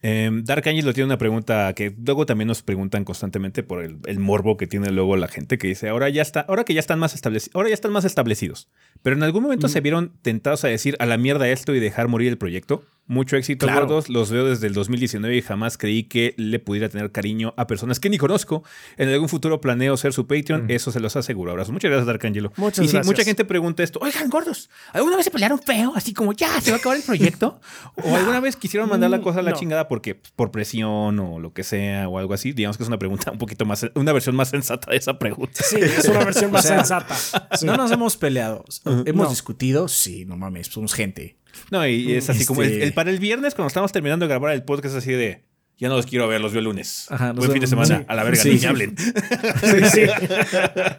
Eh, 0.00 0.30
Dark 0.44 0.68
Angel 0.68 0.94
tiene 0.94 1.06
una 1.06 1.18
pregunta 1.18 1.72
que 1.74 1.92
luego 2.04 2.24
también 2.24 2.46
nos 2.46 2.62
preguntan 2.62 3.04
constantemente 3.04 3.64
por 3.64 3.82
el, 3.82 4.18
morbo 4.18 4.56
que 4.56 4.68
tiene 4.68 4.92
luego 4.92 5.16
la 5.16 5.26
gente 5.26 5.58
que 5.58 5.66
dice 5.66 5.88
ahora 5.88 6.08
ya 6.08 6.22
está, 6.22 6.40
ahora 6.42 6.64
que 6.64 6.72
ya 6.72 6.80
están 6.80 7.00
más 7.00 7.14
establecidos, 7.14 7.56
ahora 7.56 7.68
ya 7.68 7.74
están 7.74 7.92
más 7.92 8.04
establecidos. 8.04 8.68
Pero 9.02 9.16
en 9.16 9.22
algún 9.24 9.42
momento 9.42 9.68
se 9.68 9.80
vieron 9.80 10.12
tentados 10.22 10.64
a 10.64 10.68
decir 10.68 10.96
a 11.00 11.06
la 11.06 11.18
mierda 11.18 11.48
esto 11.48 11.74
y 11.74 11.80
dejar 11.80 12.06
morir 12.08 12.28
el 12.28 12.38
proyecto. 12.38 12.84
Mucho 13.08 13.36
éxito, 13.36 13.66
gordos. 13.66 14.10
Los 14.10 14.30
veo 14.30 14.44
desde 14.44 14.66
el 14.66 14.74
2019 14.74 15.34
y 15.34 15.40
jamás 15.40 15.78
creí 15.78 16.04
que 16.04 16.34
le 16.36 16.58
pudiera 16.58 16.90
tener 16.90 17.10
cariño 17.10 17.54
a 17.56 17.66
personas 17.66 18.00
que 18.00 18.10
ni 18.10 18.18
conozco. 18.18 18.62
En 18.98 19.08
algún 19.08 19.30
futuro 19.30 19.62
planeo 19.62 19.96
ser 19.96 20.12
su 20.12 20.26
Patreon. 20.26 20.66
Eso 20.68 20.92
se 20.92 21.00
los 21.00 21.16
aseguro. 21.16 21.50
Abrazo. 21.50 21.72
Muchas 21.72 21.90
gracias, 21.90 22.06
Darkangelo. 22.06 22.52
Muchas 22.56 22.84
y 22.84 22.88
gracias. 22.88 23.06
mucha 23.06 23.24
gente 23.24 23.46
pregunta 23.46 23.82
esto. 23.82 23.98
Oigan, 24.02 24.28
gordos, 24.28 24.68
¿alguna 24.92 25.16
vez 25.16 25.24
se 25.24 25.30
pelearon 25.30 25.58
feo? 25.58 25.92
Así 25.96 26.12
como 26.12 26.34
ya 26.34 26.60
se 26.60 26.70
va 26.70 26.76
a 26.76 26.80
acabar 26.80 26.98
el 26.98 27.02
proyecto. 27.02 27.60
¿O 27.94 28.14
alguna 28.14 28.40
vez 28.40 28.56
quisieron 28.56 28.90
mandar 28.90 29.08
la 29.08 29.22
cosa 29.22 29.40
a 29.40 29.42
la 29.42 29.54
chingada 29.54 29.88
porque 29.88 30.14
pues, 30.14 30.30
por 30.32 30.50
presión 30.50 31.18
o 31.18 31.38
lo 31.38 31.54
que 31.54 31.64
sea 31.64 32.08
o 32.10 32.18
algo 32.18 32.34
así? 32.34 32.52
Digamos 32.52 32.76
que 32.76 32.82
es 32.82 32.88
una 32.88 32.98
pregunta 32.98 33.30
un 33.30 33.38
poquito 33.38 33.64
más, 33.64 33.86
una 33.94 34.12
versión 34.12 34.36
más 34.36 34.50
sensata 34.50 34.90
de 34.90 34.98
esa 34.98 35.18
pregunta. 35.18 35.62
Sí, 35.64 35.76
es 35.80 36.04
una 36.04 36.24
versión 36.24 36.50
más 36.52 36.66
sensata. 36.66 37.16
No 37.62 37.76
nos 37.76 37.90
hemos 37.90 38.16
peleado. 38.16 38.64
Hemos 39.06 39.30
discutido. 39.30 39.88
Sí, 39.88 40.24
no 40.26 40.36
mames, 40.36 40.66
somos 40.68 40.92
gente. 40.94 41.36
No, 41.70 41.86
y 41.86 42.12
es 42.14 42.28
así 42.30 42.44
como 42.44 42.62
el, 42.62 42.92
para 42.92 43.10
el 43.10 43.18
viernes, 43.18 43.54
cuando 43.54 43.68
estamos 43.68 43.92
terminando 43.92 44.26
de 44.26 44.30
grabar 44.30 44.52
el 44.52 44.62
podcast, 44.64 44.96
así 44.96 45.12
de 45.12 45.44
ya 45.78 45.88
no 45.88 45.94
los 45.96 46.06
quiero 46.06 46.26
ver, 46.26 46.40
los 46.40 46.52
veo 46.52 46.58
el 46.58 46.64
lunes. 46.64 47.06
Ajá, 47.08 47.32
Buen 47.32 47.52
fin 47.52 47.60
de 47.60 47.68
semana, 47.68 48.04
a 48.08 48.14
la 48.16 48.24
verga, 48.24 48.42
ni 48.44 48.64
hablen. 48.64 48.96
Sí, 49.60 49.84
sí. 49.92 50.00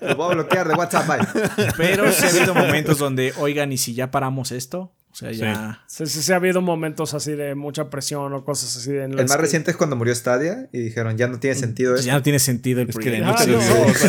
Los 0.01 0.15
voy 0.15 0.31
a 0.31 0.35
bloquear 0.35 0.69
de 0.69 0.73
WhatsApp, 0.75 1.07
bye. 1.07 1.65
Pero 1.75 2.09
sí 2.13 2.25
ha 2.25 2.29
habido 2.29 2.55
momentos 2.55 2.97
donde, 2.97 3.33
oigan, 3.37 3.73
¿y 3.73 3.77
si 3.77 3.93
ya 3.93 4.09
paramos 4.09 4.53
esto? 4.53 4.95
O 5.11 5.15
sea, 5.15 5.31
ya. 5.31 5.83
Sí. 5.87 6.05
Sí, 6.05 6.31
ha 6.31 6.35
habido 6.35 6.61
momentos 6.61 7.15
así 7.15 7.31
de 7.31 7.55
mucha 7.55 7.89
presión 7.89 8.31
o 8.33 8.45
cosas 8.45 8.77
así. 8.77 8.91
De 8.91 9.05
el 9.05 9.15
más 9.15 9.39
reciente 9.39 9.71
es 9.71 9.77
cuando 9.77 9.95
murió 9.95 10.13
Stadia 10.13 10.69
y 10.71 10.79
dijeron, 10.79 11.17
ya 11.17 11.27
no 11.27 11.39
tiene 11.39 11.55
mm, 11.55 11.59
sentido 11.59 11.95
eso. 11.95 12.05
Ya 12.05 12.13
no 12.13 12.21
tiene 12.21 12.37
sentido 12.37 12.81
el 12.81 12.89
es 12.89 12.97
que 12.97 13.23
ah, 13.23 13.35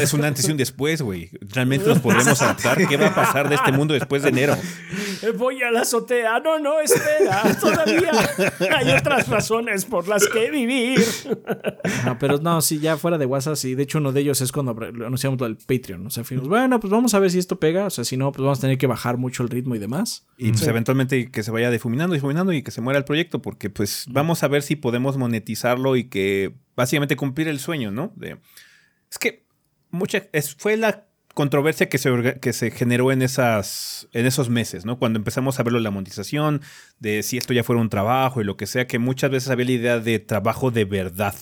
Es 0.00 0.12
un 0.12 0.24
antes 0.24 0.46
y 0.46 0.50
un 0.50 0.58
después, 0.58 1.00
güey. 1.00 1.30
Realmente 1.40 1.88
nos 1.88 2.00
podemos 2.00 2.40
adaptar. 2.42 2.86
¿Qué 2.86 2.96
va 2.98 3.08
a 3.08 3.14
pasar 3.14 3.48
de 3.48 3.54
este 3.54 3.72
mundo 3.72 3.94
después 3.94 4.22
de 4.22 4.28
enero? 4.28 4.56
Voy 5.38 5.62
a 5.62 5.70
la 5.70 5.80
azotea. 5.80 6.38
No, 6.40 6.58
no, 6.58 6.80
espera. 6.80 7.56
Todavía 7.58 8.12
hay 8.76 8.90
otras 8.92 9.28
razones 9.28 9.86
por 9.86 10.06
las 10.06 10.26
que 10.28 10.50
vivir. 10.50 11.00
No, 12.04 12.18
pero 12.18 12.38
no, 12.38 12.60
sí, 12.60 12.78
ya 12.78 12.96
fuera 12.96 13.16
de 13.16 13.26
WhatsApp, 13.26 13.56
sí. 13.56 13.74
De 13.74 13.84
hecho, 13.84 13.98
uno 13.98 14.12
de 14.12 14.20
ellos 14.20 14.40
es 14.42 14.52
cuando 14.52 14.76
anunciamos 15.04 15.40
lo 15.40 15.46
del 15.46 15.56
Patreon. 15.56 16.06
O 16.06 16.10
sea, 16.10 16.24
fuimos, 16.24 16.46
bueno, 16.46 16.78
pues 16.78 16.90
vamos 16.90 17.14
a 17.14 17.18
ver 17.18 17.30
si 17.30 17.38
esto 17.38 17.58
pega. 17.58 17.86
O 17.86 17.90
sea, 17.90 18.04
si 18.04 18.16
no, 18.16 18.30
pues 18.32 18.42
vamos 18.42 18.58
a 18.58 18.60
tener 18.60 18.78
que 18.78 18.86
bajar 18.86 19.16
mucho 19.16 19.42
el 19.42 19.48
ritmo 19.48 19.74
y 19.74 19.78
demás. 19.78 20.26
Y 20.36 20.52
pues 20.52 20.66
eventualmente 20.66 20.99
que 21.08 21.42
se 21.42 21.50
vaya 21.50 21.70
difuminando, 21.70 22.14
difuminando 22.14 22.52
y 22.52 22.62
que 22.62 22.70
se 22.70 22.80
muera 22.80 22.98
el 22.98 23.04
proyecto, 23.04 23.42
porque 23.42 23.70
pues 23.70 24.06
vamos 24.08 24.42
a 24.42 24.48
ver 24.48 24.62
si 24.62 24.76
podemos 24.76 25.16
monetizarlo 25.16 25.96
y 25.96 26.04
que 26.04 26.54
básicamente 26.76 27.16
cumplir 27.16 27.48
el 27.48 27.58
sueño, 27.58 27.90
¿no? 27.90 28.12
De, 28.16 28.38
es 29.10 29.18
que 29.18 29.46
mucha, 29.90 30.26
es, 30.32 30.54
fue 30.54 30.76
la 30.76 31.06
controversia 31.34 31.88
que 31.88 31.98
se, 31.98 32.38
que 32.40 32.52
se 32.52 32.70
generó 32.70 33.12
en, 33.12 33.22
esas, 33.22 34.08
en 34.12 34.26
esos 34.26 34.48
meses, 34.50 34.84
¿no? 34.84 34.98
Cuando 34.98 35.18
empezamos 35.18 35.58
a 35.58 35.62
verlo 35.62 35.78
la 35.80 35.90
monetización, 35.90 36.60
de 36.98 37.22
si 37.22 37.38
esto 37.38 37.52
ya 37.52 37.64
fuera 37.64 37.80
un 37.80 37.88
trabajo 37.88 38.40
y 38.40 38.44
lo 38.44 38.56
que 38.56 38.66
sea, 38.66 38.86
que 38.86 38.98
muchas 38.98 39.30
veces 39.30 39.50
había 39.50 39.66
la 39.66 39.72
idea 39.72 39.98
de 40.00 40.18
trabajo 40.18 40.70
de 40.70 40.84
verdad. 40.84 41.34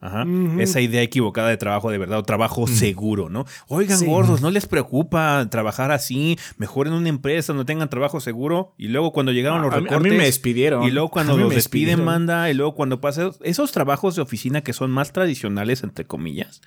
Ajá. 0.00 0.24
Esa 0.58 0.80
idea 0.80 1.02
equivocada 1.02 1.48
de 1.48 1.56
trabajo 1.56 1.90
de 1.90 1.98
verdad 1.98 2.20
o 2.20 2.22
trabajo 2.22 2.68
seguro, 2.68 3.28
¿no? 3.28 3.46
Oigan, 3.66 4.04
gordos, 4.06 4.40
¿no 4.40 4.50
les 4.50 4.66
preocupa 4.66 5.48
trabajar 5.50 5.90
así? 5.90 6.38
Mejor 6.56 6.86
en 6.86 6.92
una 6.92 7.08
empresa 7.08 7.52
donde 7.52 7.66
tengan 7.66 7.90
trabajo 7.90 8.20
seguro. 8.20 8.74
Y 8.78 8.88
luego 8.88 9.12
cuando 9.12 9.32
llegaron 9.32 9.62
los 9.62 9.72
recortes. 9.72 9.96
A 9.96 10.00
mí 10.00 10.10
me 10.10 10.24
despidieron. 10.24 10.84
Y 10.84 10.92
luego 10.92 11.08
cuando 11.08 11.36
los 11.36 11.52
despiden, 11.52 12.04
manda. 12.04 12.48
Y 12.48 12.54
luego 12.54 12.74
cuando 12.74 13.00
pasa. 13.00 13.30
Esos 13.42 13.72
trabajos 13.72 14.14
de 14.14 14.22
oficina 14.22 14.60
que 14.60 14.72
son 14.72 14.90
más 14.92 15.12
tradicionales, 15.12 15.82
entre 15.82 16.06
comillas, 16.06 16.62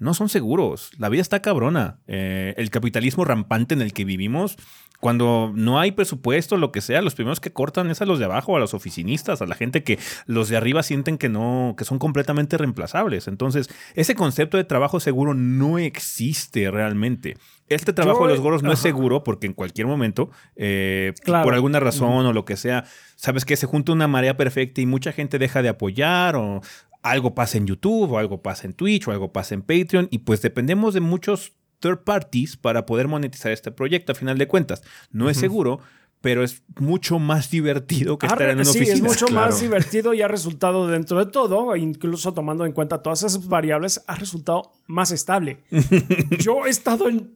no 0.00 0.14
son 0.14 0.28
seguros. 0.28 0.90
La 0.98 1.08
vida 1.08 1.22
está 1.22 1.40
cabrona. 1.40 2.00
Eh, 2.08 2.54
el 2.56 2.70
capitalismo 2.70 3.24
rampante 3.24 3.74
en 3.74 3.82
el 3.82 3.92
que 3.92 4.04
vivimos 4.04 4.56
cuando 5.00 5.50
no 5.54 5.80
hay 5.80 5.92
presupuesto, 5.92 6.58
lo 6.58 6.72
que 6.72 6.82
sea, 6.82 7.00
los 7.00 7.14
primeros 7.14 7.40
que 7.40 7.52
cortan 7.52 7.90
es 7.90 8.02
a 8.02 8.06
los 8.06 8.18
de 8.18 8.26
abajo, 8.26 8.54
a 8.54 8.60
los 8.60 8.74
oficinistas, 8.74 9.40
a 9.40 9.46
la 9.46 9.54
gente 9.54 9.82
que 9.82 9.98
los 10.26 10.50
de 10.50 10.58
arriba 10.58 10.82
sienten 10.82 11.16
que 11.16 11.30
no, 11.30 11.74
que 11.76 11.86
son 11.86 11.98
completamente 11.98 12.58
reemplazables. 12.58 13.26
Entonces, 13.26 13.70
ese 13.94 14.14
concepto 14.14 14.58
de 14.58 14.64
trabajo 14.64 15.00
seguro 15.00 15.32
no 15.32 15.78
existe 15.78 16.70
realmente. 16.70 17.38
Este 17.68 17.92
trabajo 17.92 18.26
de 18.26 18.34
los 18.34 18.42
gorros 18.42 18.62
no 18.62 18.72
es 18.72 18.78
seguro 18.78 19.24
porque 19.24 19.46
en 19.46 19.54
cualquier 19.54 19.86
momento, 19.86 20.30
eh, 20.56 21.14
por 21.24 21.54
alguna 21.54 21.80
razón 21.80 22.26
o 22.26 22.32
lo 22.32 22.44
que 22.44 22.56
sea, 22.56 22.84
sabes 23.16 23.44
que 23.44 23.56
se 23.56 23.66
junta 23.66 23.92
una 23.92 24.08
marea 24.08 24.36
perfecta 24.36 24.80
y 24.80 24.86
mucha 24.86 25.12
gente 25.12 25.38
deja 25.38 25.62
de 25.62 25.68
apoyar 25.68 26.36
o 26.36 26.60
algo 27.02 27.34
pasa 27.34 27.58
en 27.58 27.66
YouTube 27.66 28.12
o 28.12 28.18
algo 28.18 28.42
pasa 28.42 28.66
en 28.66 28.74
Twitch 28.74 29.08
o 29.08 29.12
algo 29.12 29.32
pasa 29.32 29.54
en 29.54 29.62
Patreon 29.62 30.08
y 30.10 30.18
pues 30.18 30.42
dependemos 30.42 30.94
de 30.94 31.00
muchos 31.00 31.52
third 31.80 32.04
parties 32.04 32.56
para 32.56 32.86
poder 32.86 33.08
monetizar 33.08 33.52
este 33.52 33.70
proyecto 33.70 34.12
a 34.12 34.14
final 34.14 34.38
de 34.38 34.46
cuentas. 34.46 34.82
No 35.10 35.30
es 35.30 35.38
seguro, 35.38 35.80
pero 36.20 36.44
es 36.44 36.62
mucho 36.78 37.18
más 37.18 37.50
divertido 37.50 38.18
que 38.18 38.26
estar 38.26 38.42
en 38.42 38.56
una 38.56 38.64
sí, 38.64 38.78
oficina. 38.78 38.96
es 38.96 39.02
mucho 39.02 39.28
más 39.32 39.60
divertido 39.60 40.12
y 40.12 40.22
ha 40.22 40.28
resultado 40.28 40.86
dentro 40.86 41.24
de 41.24 41.30
todo, 41.30 41.74
incluso 41.76 42.34
tomando 42.34 42.66
en 42.66 42.72
cuenta 42.72 43.02
todas 43.02 43.22
esas 43.22 43.48
variables, 43.48 44.04
ha 44.06 44.14
resultado 44.14 44.72
más 44.86 45.10
estable. 45.10 45.64
Yo 46.38 46.66
he 46.66 46.70
estado 46.70 47.08
en 47.08 47.34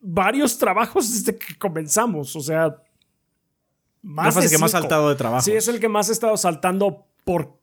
varios 0.00 0.58
trabajos 0.58 1.10
desde 1.10 1.38
que 1.38 1.56
comenzamos, 1.58 2.36
o 2.36 2.40
sea, 2.40 2.76
más 4.02 4.36
es 4.36 4.44
el 4.44 4.50
que 4.50 4.58
más 4.58 4.74
ha 4.74 4.80
saltado 4.80 5.08
de 5.08 5.14
trabajo. 5.14 5.42
Sí, 5.42 5.52
es 5.52 5.66
el 5.68 5.80
que 5.80 5.88
más 5.88 6.10
he 6.10 6.12
estado 6.12 6.36
saltando 6.36 7.06
por 7.24 7.58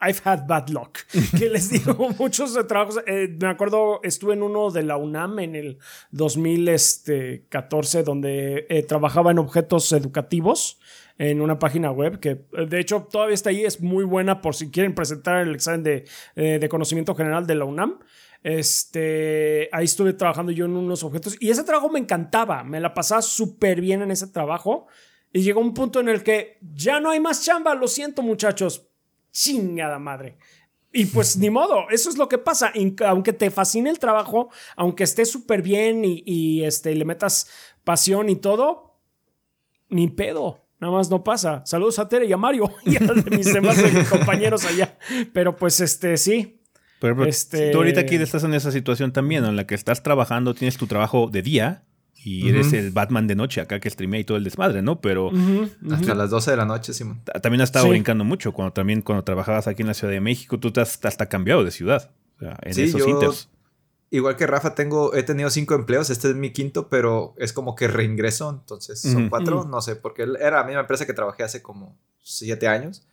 I've 0.00 0.20
had 0.24 0.46
bad 0.46 0.68
luck. 0.68 0.98
Que 1.38 1.48
les 1.48 1.70
digo, 1.70 2.10
muchos 2.18 2.54
de 2.54 2.64
trabajos. 2.64 3.00
Eh, 3.06 3.34
me 3.40 3.48
acuerdo, 3.48 4.00
estuve 4.02 4.34
en 4.34 4.42
uno 4.42 4.70
de 4.70 4.82
la 4.82 4.96
UNAM 4.96 5.38
en 5.38 5.56
el 5.56 5.78
2014, 6.10 8.02
donde 8.02 8.66
eh, 8.68 8.82
trabajaba 8.82 9.30
en 9.30 9.38
objetos 9.38 9.90
educativos 9.92 10.78
en 11.18 11.40
una 11.40 11.58
página 11.58 11.90
web 11.90 12.20
que 12.20 12.44
eh, 12.52 12.66
de 12.68 12.78
hecho 12.78 13.08
todavía 13.10 13.32
está 13.32 13.48
ahí, 13.48 13.64
es 13.64 13.80
muy 13.80 14.04
buena 14.04 14.42
por 14.42 14.54
si 14.54 14.70
quieren 14.70 14.94
presentar 14.94 15.46
el 15.46 15.54
examen 15.54 15.82
de, 15.82 16.04
de 16.34 16.68
conocimiento 16.68 17.14
general 17.14 17.46
de 17.46 17.54
la 17.54 17.64
UNAM. 17.64 18.00
Este, 18.42 19.68
ahí 19.72 19.86
estuve 19.86 20.12
trabajando 20.12 20.52
yo 20.52 20.66
en 20.66 20.76
unos 20.76 21.02
objetos 21.02 21.36
y 21.40 21.50
ese 21.50 21.64
trabajo 21.64 21.88
me 21.88 21.98
encantaba, 21.98 22.62
me 22.62 22.80
la 22.80 22.92
pasaba 22.92 23.22
súper 23.22 23.80
bien 23.80 24.02
en 24.02 24.10
ese 24.10 24.28
trabajo 24.28 24.86
y 25.32 25.40
llegó 25.42 25.60
un 25.60 25.74
punto 25.74 26.00
en 26.00 26.08
el 26.08 26.22
que 26.22 26.58
ya 26.60 27.00
no 27.00 27.10
hay 27.10 27.18
más 27.18 27.44
chamba, 27.44 27.74
lo 27.74 27.88
siento 27.88 28.22
muchachos, 28.22 28.88
chingada 29.36 29.98
madre. 29.98 30.38
Y 30.92 31.04
pues 31.06 31.36
ni 31.36 31.50
modo, 31.50 31.90
eso 31.90 32.08
es 32.08 32.16
lo 32.16 32.28
que 32.28 32.38
pasa. 32.38 32.72
Aunque 33.06 33.34
te 33.34 33.50
fascine 33.50 33.90
el 33.90 33.98
trabajo, 33.98 34.48
aunque 34.76 35.04
esté 35.04 35.26
súper 35.26 35.60
bien 35.60 36.02
y, 36.04 36.64
este, 36.64 36.94
le 36.94 37.04
metas 37.04 37.48
pasión 37.84 38.30
y 38.30 38.36
todo, 38.36 38.98
ni 39.90 40.08
pedo. 40.08 40.62
Nada 40.80 40.92
más 40.92 41.10
no 41.10 41.22
pasa. 41.22 41.62
Saludos 41.66 41.98
a 41.98 42.08
Tere 42.08 42.26
y 42.26 42.32
a 42.32 42.38
Mario 42.38 42.72
y 42.84 42.96
a 42.96 43.00
mis 43.30 43.52
demás 43.52 43.78
compañeros 44.10 44.64
allá. 44.64 44.98
Pero 45.34 45.54
pues 45.56 45.80
este, 45.80 46.16
sí. 46.16 46.62
Pero, 46.98 47.26
este... 47.26 47.72
tú 47.72 47.78
ahorita 47.78 48.00
aquí 48.00 48.16
estás 48.16 48.44
en 48.44 48.54
esa 48.54 48.72
situación 48.72 49.12
también, 49.12 49.44
en 49.44 49.56
la 49.56 49.66
que 49.66 49.74
estás 49.74 50.02
trabajando, 50.02 50.54
tienes 50.54 50.78
tu 50.78 50.86
trabajo 50.86 51.28
de 51.30 51.42
día 51.42 51.84
y 52.26 52.48
eres 52.48 52.72
el 52.72 52.90
Batman 52.90 53.28
de 53.28 53.36
noche 53.36 53.60
acá 53.60 53.78
que 53.78 53.88
streamea 53.88 54.18
y 54.18 54.24
todo 54.24 54.36
el 54.36 54.42
desmadre, 54.42 54.82
¿no? 54.82 55.00
Pero 55.00 55.30
hasta 55.92 56.12
las 56.12 56.28
12 56.30 56.50
de 56.50 56.56
la 56.56 56.64
noche, 56.64 56.92
Simón. 56.92 57.22
También 57.40 57.60
has 57.60 57.68
estado 57.68 57.88
brincando 57.88 58.24
mucho 58.24 58.52
cuando 58.52 58.72
también 58.72 59.00
cuando 59.00 59.22
trabajabas 59.22 59.68
aquí 59.68 59.82
en 59.82 59.88
la 59.88 59.94
Ciudad 59.94 60.12
de 60.12 60.20
México, 60.20 60.58
tú 60.58 60.72
te 60.72 60.80
has 60.80 60.98
hasta 61.04 61.26
cambiado 61.26 61.62
de 61.62 61.70
ciudad. 61.70 62.10
en 62.62 62.74
sí, 62.74 62.82
esos 62.82 63.00
yo, 63.00 63.32
Igual 64.10 64.36
que 64.36 64.46
Rafa, 64.48 64.74
tengo, 64.74 65.14
he 65.14 65.22
tenido 65.22 65.50
cinco 65.50 65.74
empleos, 65.74 66.10
este 66.10 66.30
es 66.30 66.34
mi 66.34 66.52
quinto, 66.52 66.88
pero 66.88 67.34
es 67.38 67.52
como 67.52 67.76
que 67.76 67.86
reingreso, 67.86 68.50
entonces 68.50 69.00
son 69.00 69.28
cuatro, 69.28 69.64
no 69.64 69.80
sé, 69.80 69.94
porque 69.94 70.22
era 70.22 70.58
la 70.58 70.64
misma 70.64 70.80
empresa 70.80 71.06
que 71.06 71.12
trabajé 71.12 71.44
hace 71.44 71.62
como 71.62 71.96
siete 72.22 72.66
años, 72.66 73.06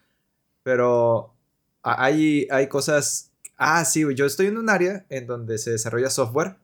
pero 0.64 1.36
hay, 1.84 2.48
hay 2.50 2.68
cosas, 2.68 3.32
ah, 3.58 3.86
sí, 3.86 4.06
yo 4.16 4.26
estoy 4.26 4.48
en 4.48 4.58
un 4.58 4.70
área 4.70 5.06
en 5.10 5.28
donde 5.28 5.60
se 5.60 5.72
desarrolla 5.72 6.10
software, 6.10 6.58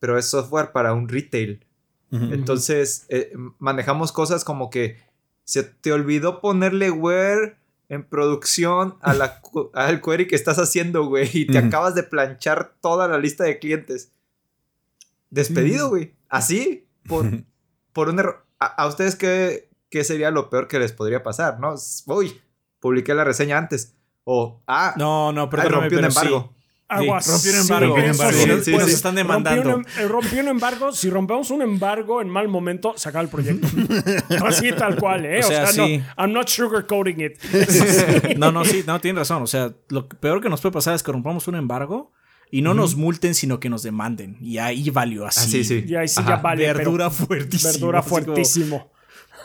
pero 0.00 0.18
es 0.18 0.26
software 0.26 0.72
para 0.72 0.94
un 0.94 1.08
retail. 1.08 1.66
Entonces, 2.12 3.06
eh, 3.08 3.32
manejamos 3.58 4.12
cosas 4.12 4.44
como 4.44 4.68
que 4.68 4.98
se 5.44 5.62
te 5.62 5.92
olvidó 5.92 6.42
ponerle 6.42 6.90
where 6.90 7.56
en 7.88 8.04
producción 8.04 8.96
a 9.00 9.14
la, 9.14 9.40
al 9.74 10.02
query 10.02 10.26
que 10.26 10.36
estás 10.36 10.58
haciendo, 10.58 11.06
güey, 11.06 11.30
y 11.32 11.46
te 11.46 11.58
acabas 11.58 11.94
de 11.94 12.02
planchar 12.02 12.74
toda 12.80 13.08
la 13.08 13.18
lista 13.18 13.44
de 13.44 13.58
clientes. 13.58 14.12
Despedido, 15.30 15.88
güey. 15.88 16.14
Así, 16.28 16.86
por, 17.06 17.26
por 17.92 18.10
un 18.10 18.18
error. 18.18 18.46
¿A, 18.58 18.86
ustedes 18.86 19.16
qué, 19.16 19.70
qué 19.90 20.04
sería 20.04 20.30
lo 20.30 20.50
peor 20.50 20.68
que 20.68 20.78
les 20.78 20.92
podría 20.92 21.22
pasar, 21.22 21.58
no? 21.58 21.74
Uy, 22.06 22.40
publiqué 22.80 23.14
la 23.14 23.24
reseña 23.24 23.58
antes. 23.58 23.94
O, 24.24 24.62
ah, 24.66 24.94
no, 24.96 25.32
no, 25.32 25.50
pero 25.50 25.68
rompió 25.68 25.98
un 25.98 26.04
embargo. 26.04 26.54
Aguas. 26.92 27.44
un 27.46 27.54
embargo. 27.54 27.96
Sí, 28.62 28.72
nos 28.72 28.88
están 28.88 29.14
demandando. 29.14 29.62
Rompió 29.62 29.76
un, 29.76 30.02
em, 30.02 30.08
rompió 30.08 30.40
un, 30.40 30.48
embargo. 30.48 30.92
Si 30.92 31.10
rompemos 31.10 31.50
un 31.50 31.62
embargo 31.62 32.20
en 32.20 32.28
mal 32.28 32.48
momento, 32.48 32.94
saca 32.96 33.20
el 33.20 33.28
proyecto. 33.28 33.66
Así 34.46 34.72
tal 34.72 34.96
cual, 34.96 35.24
¿eh? 35.26 35.40
O 35.40 35.42
sea, 35.42 35.64
o 35.64 35.66
sea 35.66 35.86
no, 35.86 36.04
I'm 36.18 36.32
not 36.32 36.48
sugarcoating 36.48 37.20
it. 37.20 37.42
no, 38.36 38.52
no, 38.52 38.64
sí, 38.64 38.84
no, 38.86 39.00
tienen 39.00 39.18
razón. 39.18 39.42
O 39.42 39.46
sea, 39.46 39.72
lo 39.88 40.08
peor 40.08 40.40
que 40.40 40.48
nos 40.48 40.60
puede 40.60 40.72
pasar 40.72 40.94
es 40.94 41.02
que 41.02 41.12
rompamos 41.12 41.48
un 41.48 41.56
embargo 41.56 42.12
y 42.50 42.62
no 42.62 42.74
nos 42.74 42.96
multen, 42.96 43.34
sino 43.34 43.58
que 43.60 43.70
nos 43.70 43.82
demanden. 43.82 44.36
Y 44.40 44.58
ahí 44.58 44.90
valió 44.90 45.26
así. 45.26 45.40
Ah, 45.40 45.48
sí, 45.48 45.64
sí. 45.64 45.84
Y 45.88 45.94
ahí 45.96 46.08
sí 46.08 46.20
ya 46.26 46.36
vale. 46.36 46.72
Verdura 46.72 47.10
fuertísimo. 47.10 47.72
Verdura 47.72 48.02
fuertísimo. 48.02 48.92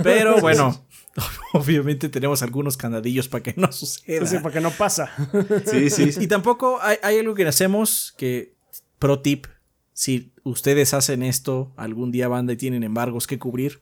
Pero 0.04 0.38
bueno, 0.42 0.87
obviamente 1.54 2.10
tenemos 2.10 2.42
algunos 2.42 2.78
candadillos 2.78 3.28
para 3.28 3.44
que 3.44 3.54
no 3.58 3.72
suceda. 3.72 4.26
Sí, 4.26 4.38
para 4.38 4.54
que 4.54 4.62
no 4.62 4.72
pasa. 4.72 5.12
Sí, 5.66 5.90
sí. 5.90 6.12
Y 6.20 6.28
tampoco 6.28 6.80
hay, 6.82 6.98
hay 7.04 7.20
algo 7.20 7.34
que 7.34 7.46
hacemos 7.48 8.14
que, 8.18 8.54
pro 9.00 9.20
tip, 9.20 9.48
si 9.94 10.32
ustedes 10.44 10.94
hacen 10.94 11.24
esto, 11.24 11.74
algún 11.76 12.12
día 12.12 12.28
banda 12.28 12.54
y 12.54 12.58
tienen 12.58 12.84
embargos 12.84 13.28
que 13.28 13.40
cubrir, 13.40 13.82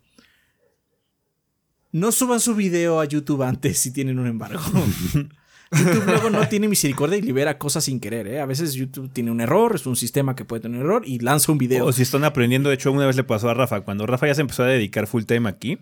no 1.91 2.11
suban 2.11 2.39
su 2.39 2.55
video 2.55 2.99
a 2.99 3.05
YouTube 3.05 3.43
antes 3.43 3.79
si 3.79 3.91
tienen 3.91 4.19
un 4.19 4.27
embargo. 4.27 4.61
YouTube 5.71 6.05
luego 6.05 6.29
no 6.29 6.47
tiene 6.47 6.67
misericordia 6.67 7.17
y 7.17 7.21
libera 7.21 7.57
cosas 7.57 7.83
sin 7.85 7.99
querer, 7.99 8.27
¿eh? 8.27 8.39
A 8.39 8.45
veces 8.45 8.73
YouTube 8.73 9.11
tiene 9.11 9.31
un 9.31 9.41
error, 9.41 9.75
es 9.75 9.85
un 9.85 9.95
sistema 9.95 10.35
que 10.35 10.45
puede 10.45 10.61
tener 10.61 10.79
un 10.79 10.85
error 10.85 11.03
y 11.05 11.19
lanza 11.19 11.51
un 11.51 11.57
video. 11.57 11.85
O 11.85 11.91
si 11.91 12.03
están 12.03 12.23
aprendiendo, 12.23 12.69
de 12.69 12.75
hecho, 12.75 12.91
una 12.91 13.05
vez 13.05 13.15
le 13.15 13.23
pasó 13.23 13.49
a 13.49 13.53
Rafa, 13.53 13.81
cuando 13.81 14.05
Rafa 14.05 14.27
ya 14.27 14.35
se 14.35 14.41
empezó 14.41 14.63
a 14.63 14.67
dedicar 14.67 15.07
full 15.07 15.23
time 15.23 15.49
aquí, 15.49 15.79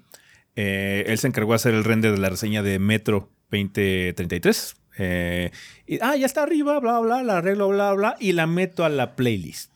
eh, 0.55 1.05
él 1.07 1.17
se 1.17 1.27
encargó 1.27 1.51
de 1.51 1.55
hacer 1.55 1.73
el 1.73 1.83
render 1.83 2.11
de 2.11 2.19
la 2.19 2.29
reseña 2.29 2.63
de 2.63 2.79
Metro 2.79 3.29
2033. 3.51 4.75
Eh, 4.97 5.51
y, 5.87 5.99
ah, 6.01 6.15
ya 6.15 6.25
está 6.25 6.43
arriba, 6.43 6.79
bla, 6.79 6.99
bla, 6.99 7.23
la 7.23 7.37
arreglo, 7.37 7.69
bla, 7.69 7.93
bla, 7.93 8.15
y 8.19 8.33
la 8.33 8.47
meto 8.47 8.85
a 8.85 8.89
la 8.89 9.15
playlist. 9.15 9.71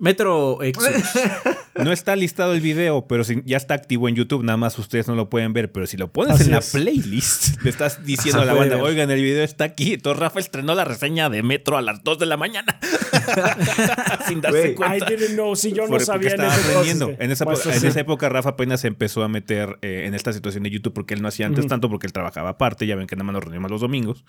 Metro 0.00 0.62
Exodus. 0.62 1.04
No 1.76 1.90
está 1.90 2.14
listado 2.14 2.54
el 2.54 2.60
video, 2.60 3.08
pero 3.08 3.24
ya 3.24 3.56
está 3.56 3.74
activo 3.74 4.08
en 4.08 4.14
YouTube. 4.14 4.44
Nada 4.44 4.56
más 4.56 4.78
ustedes 4.78 5.08
no 5.08 5.16
lo 5.16 5.28
pueden 5.28 5.52
ver. 5.52 5.72
Pero 5.72 5.88
si 5.88 5.96
lo 5.96 6.12
pones 6.12 6.40
en 6.40 6.52
la 6.52 6.60
playlist, 6.60 7.60
le 7.62 7.70
estás 7.70 8.06
diciendo 8.06 8.42
a 8.42 8.44
la 8.44 8.54
banda: 8.54 8.76
Oigan, 8.76 9.10
el 9.10 9.20
video 9.20 9.42
está 9.42 9.64
aquí. 9.64 9.94
Entonces 9.94 10.20
Rafa 10.20 10.38
estrenó 10.38 10.76
la 10.76 10.84
reseña 10.84 11.28
de 11.30 11.42
Metro 11.42 11.76
a 11.76 11.82
las 11.82 12.04
2 12.04 12.20
de 12.20 12.26
la 12.26 12.36
mañana. 12.36 12.78
Sin 14.28 14.40
darse 14.40 14.76
cuenta. 14.76 14.98
I 14.98 15.16
didn't 15.16 15.34
know. 15.34 15.56
Si 15.56 15.72
yo 15.72 15.88
no 15.88 15.98
sabía 15.98 16.28
estaba 16.30 16.54
aprendiendo. 16.54 17.12
En 17.18 17.32
esa, 17.32 17.44
pues, 17.44 17.66
en 17.66 17.84
esa 17.84 18.00
época, 18.00 18.28
Rafa 18.28 18.50
apenas 18.50 18.80
se 18.82 18.86
empezó 18.86 19.24
a 19.24 19.28
meter 19.28 19.78
eh, 19.82 20.04
en 20.06 20.14
esta 20.14 20.32
situación 20.32 20.62
de 20.62 20.70
YouTube 20.70 20.92
porque 20.92 21.14
él 21.14 21.22
no 21.22 21.28
hacía 21.28 21.46
antes 21.46 21.66
tanto 21.66 21.88
porque 21.88 22.06
él 22.06 22.12
trabajaba 22.12 22.50
aparte. 22.50 22.86
Ya 22.86 22.94
ven 22.94 23.08
que 23.08 23.16
nada 23.16 23.24
más 23.24 23.32
nos 23.34 23.42
reunimos 23.42 23.68
los 23.68 23.80
domingos. 23.80 24.24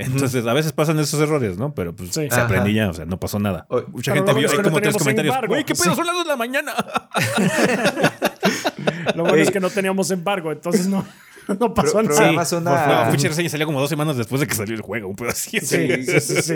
Entonces, 0.00 0.46
a 0.46 0.52
veces 0.52 0.72
pasan 0.72 0.98
esos 0.98 1.20
errores, 1.20 1.58
¿no? 1.58 1.74
Pero 1.74 1.94
pues 1.94 2.10
se 2.10 2.28
aprendí 2.28 2.74
ya, 2.74 2.90
o 2.90 2.94
sea, 2.94 3.04
no 3.04 3.18
pasó 3.18 3.38
nada. 3.38 3.66
Mucha 3.88 4.14
gente 4.14 4.32
vio, 4.34 4.50
hay 4.50 4.58
como 4.58 4.80
tres 4.80 4.96
comentarios. 4.96 5.36
Güey, 5.46 5.64
¿qué 5.64 5.74
pedo? 5.74 5.94
Son 5.94 6.06
las 6.06 6.14
dos 6.14 6.24
de 6.24 6.28
la 6.28 6.36
mañana. 6.36 6.74
Lo 9.14 9.24
bueno 9.24 9.42
es 9.42 9.50
que 9.50 9.60
no 9.60 9.70
teníamos 9.70 10.10
embargo, 10.10 10.52
entonces 10.52 10.86
no. 10.86 11.04
No 11.58 11.74
pasó 11.74 12.00
nada. 12.00 12.14
Programas 12.14 12.52
una... 12.52 13.06
No, 13.06 13.10
reseña 13.10 13.48
salió 13.48 13.66
como 13.66 13.80
dos 13.80 13.90
semanas 13.90 14.16
después 14.16 14.40
de 14.40 14.46
que 14.46 14.54
salió 14.54 14.76
el 14.76 14.82
juego, 14.82 15.08
un 15.08 15.16
pedo 15.16 15.30
así. 15.30 15.58
Sí, 15.58 16.04
sí, 16.04 16.20
sí, 16.20 16.42
sí. 16.42 16.54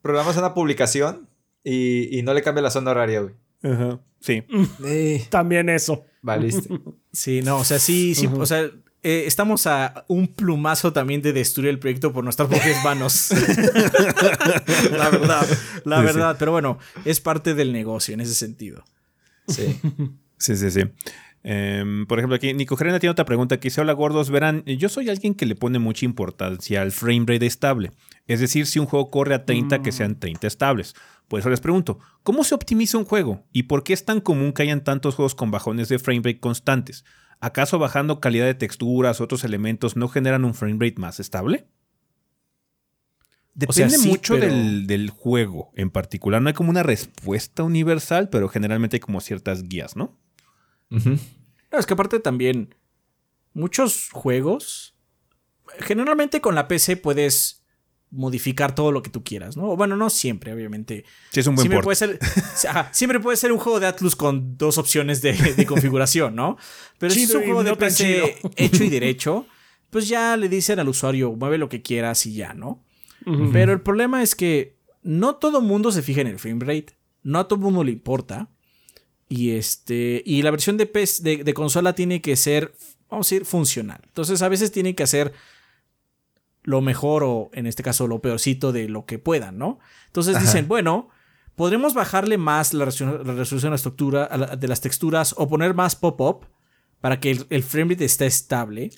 Programas 0.00 0.38
una 0.38 0.54
publicación 0.54 1.28
y, 1.62 2.18
y, 2.18 2.22
no 2.22 2.32
le 2.32 2.40
cambia 2.40 2.62
la 2.62 2.70
zona 2.70 2.92
horaria, 2.92 3.20
güey. 3.20 3.34
Ajá. 3.62 4.00
Sí. 4.20 4.42
También 5.30 5.68
eso. 5.68 6.06
Valiste. 6.22 6.70
Sí, 7.12 7.42
no, 7.42 7.58
o 7.58 7.64
sea, 7.64 7.78
sí, 7.78 8.14
sí, 8.14 8.26
o 8.26 8.46
sea, 8.46 8.70
eh, 9.04 9.24
estamos 9.26 9.66
a 9.66 10.04
un 10.08 10.28
plumazo 10.28 10.92
también 10.92 11.20
de 11.20 11.34
destruir 11.34 11.68
el 11.68 11.78
proyecto 11.78 12.12
por 12.12 12.24
nuestras 12.24 12.48
propias 12.48 12.82
manos. 12.84 13.30
la 14.90 15.10
verdad, 15.10 15.46
la 15.84 16.00
verdad. 16.00 16.36
Pero 16.38 16.52
bueno, 16.52 16.78
es 17.04 17.20
parte 17.20 17.54
del 17.54 17.72
negocio 17.72 18.14
en 18.14 18.22
ese 18.22 18.34
sentido. 18.34 18.82
Sí. 19.46 19.78
sí, 20.38 20.56
sí, 20.56 20.70
sí. 20.70 20.80
Em, 21.42 22.06
por 22.06 22.18
ejemplo, 22.18 22.36
aquí 22.36 22.54
Nico 22.54 22.74
Gerena 22.76 22.98
tiene 22.98 23.10
otra 23.10 23.26
pregunta 23.26 23.60
que 23.60 23.68
dice: 23.68 23.82
Hola 23.82 23.92
gordos, 23.92 24.30
verán, 24.30 24.64
yo 24.64 24.88
soy 24.88 25.10
alguien 25.10 25.34
que 25.34 25.44
le 25.44 25.54
pone 25.54 25.78
mucha 25.78 26.06
importancia 26.06 26.80
al 26.80 26.90
frame 26.90 27.26
rate 27.26 27.44
estable. 27.44 27.92
Es 28.26 28.40
decir, 28.40 28.66
si 28.66 28.78
un 28.78 28.86
juego 28.86 29.10
corre 29.10 29.34
a 29.34 29.44
30, 29.44 29.82
que 29.82 29.92
sean 29.92 30.18
30 30.18 30.46
estables. 30.46 30.94
Por 31.28 31.40
eso 31.40 31.50
les 31.50 31.60
pregunto, 31.60 31.98
¿cómo 32.22 32.42
se 32.42 32.54
optimiza 32.54 32.96
un 32.96 33.04
juego? 33.04 33.44
¿Y 33.52 33.64
por 33.64 33.84
qué 33.84 33.92
es 33.92 34.06
tan 34.06 34.20
común 34.22 34.54
que 34.54 34.62
hayan 34.62 34.82
tantos 34.82 35.14
juegos 35.14 35.34
con 35.34 35.50
bajones 35.50 35.90
de 35.90 35.98
frame 35.98 36.22
rate 36.24 36.40
constantes? 36.40 37.04
¿Acaso 37.44 37.78
bajando 37.78 38.20
calidad 38.20 38.46
de 38.46 38.54
texturas, 38.54 39.20
otros 39.20 39.44
elementos, 39.44 39.96
no 39.96 40.08
generan 40.08 40.46
un 40.46 40.54
frame 40.54 40.78
rate 40.80 40.98
más 40.98 41.20
estable? 41.20 41.66
Depende 43.52 43.98
mucho 43.98 44.36
del, 44.36 45.10
juego 45.10 45.70
en 45.76 45.90
particular. 45.90 46.40
No 46.40 46.48
hay 46.48 46.54
como 46.54 46.70
una 46.70 46.82
respuesta 46.82 47.62
universal, 47.62 48.30
pero 48.30 48.48
generalmente 48.48 48.96
hay 48.96 49.00
como 49.00 49.20
ciertas 49.20 49.68
guías, 49.68 49.94
¿no? 49.94 50.18
es 50.88 51.84
que 51.84 51.92
aparte 51.92 52.18
también, 52.18 52.76
muchos 53.52 54.08
juegos, 54.10 54.96
generalmente 55.80 56.40
con 56.40 56.54
la 56.54 56.66
PC 56.66 56.96
puedes 56.96 57.63
modificar 58.14 58.74
todo 58.74 58.92
lo 58.92 59.02
que 59.02 59.10
tú 59.10 59.22
quieras, 59.24 59.56
¿no? 59.56 59.76
Bueno, 59.76 59.96
no 59.96 60.08
siempre, 60.08 60.52
obviamente. 60.52 61.04
Sí, 61.30 61.40
es 61.40 61.46
un 61.46 61.56
buen 61.56 61.64
siempre 61.64 61.82
puede 61.82 61.96
ser, 61.96 62.18
Siempre 62.92 63.20
puede 63.20 63.36
ser 63.36 63.52
un 63.52 63.58
juego 63.58 63.80
de 63.80 63.86
Atlus 63.86 64.16
con 64.16 64.56
dos 64.56 64.78
opciones 64.78 65.20
de, 65.20 65.34
configuración, 65.66 66.34
¿no? 66.34 66.56
Pero 66.98 67.12
si 67.12 67.24
es 67.24 67.34
un 67.34 67.42
juego 67.42 67.64
de 67.64 67.76
PC 67.76 68.36
hecho 68.56 68.84
y 68.84 68.88
derecho, 68.90 69.46
pues 69.90 70.08
ya 70.08 70.36
le 70.36 70.48
dicen 70.48 70.78
al 70.78 70.88
usuario, 70.88 71.32
mueve 71.32 71.58
lo 71.58 71.68
que 71.68 71.82
quieras 71.82 72.24
y 72.26 72.34
ya, 72.34 72.54
¿no? 72.54 72.84
Pero 73.52 73.72
el 73.72 73.80
problema 73.80 74.22
es 74.22 74.34
que 74.34 74.76
no 75.02 75.36
todo 75.36 75.62
mundo 75.62 75.90
se 75.90 76.02
fija 76.02 76.20
en 76.20 76.26
el 76.26 76.38
frame 76.38 76.64
rate, 76.64 76.98
no 77.22 77.38
a 77.38 77.48
todo 77.48 77.58
mundo 77.58 77.82
le 77.82 77.92
importa. 77.92 78.50
Y 79.28 79.52
este. 79.52 80.22
Y 80.26 80.42
la 80.42 80.50
versión 80.50 80.76
de, 80.76 80.84
de, 81.20 81.44
de 81.44 81.54
consola 81.54 81.94
tiene 81.94 82.20
que 82.20 82.36
ser, 82.36 82.74
vamos 83.08 83.26
a 83.26 83.34
decir, 83.34 83.46
funcional. 83.46 84.00
Entonces, 84.04 84.42
a 84.42 84.48
veces 84.48 84.70
tiene 84.70 84.94
que 84.94 85.02
hacer 85.02 85.32
lo 86.64 86.80
mejor 86.80 87.22
o 87.24 87.50
en 87.52 87.66
este 87.66 87.82
caso 87.82 88.06
lo 88.06 88.20
peorcito 88.20 88.72
de 88.72 88.88
lo 88.88 89.04
que 89.06 89.18
puedan, 89.18 89.58
¿no? 89.58 89.78
Entonces 90.06 90.40
dicen, 90.40 90.66
bueno, 90.66 91.10
podremos 91.54 91.94
bajarle 91.94 92.38
más 92.38 92.74
la 92.74 92.86
resolución, 92.86 93.22
de 93.24 93.68
la 93.68 93.76
estructura, 93.76 94.28
de 94.56 94.68
las 94.68 94.80
texturas 94.80 95.34
o 95.36 95.48
poner 95.48 95.74
más 95.74 95.94
pop-up 95.94 96.46
para 97.00 97.20
que 97.20 97.38
el, 97.50 97.62
frame 97.62 97.92
rate 97.92 98.06
esté 98.06 98.26
estable. 98.26 98.90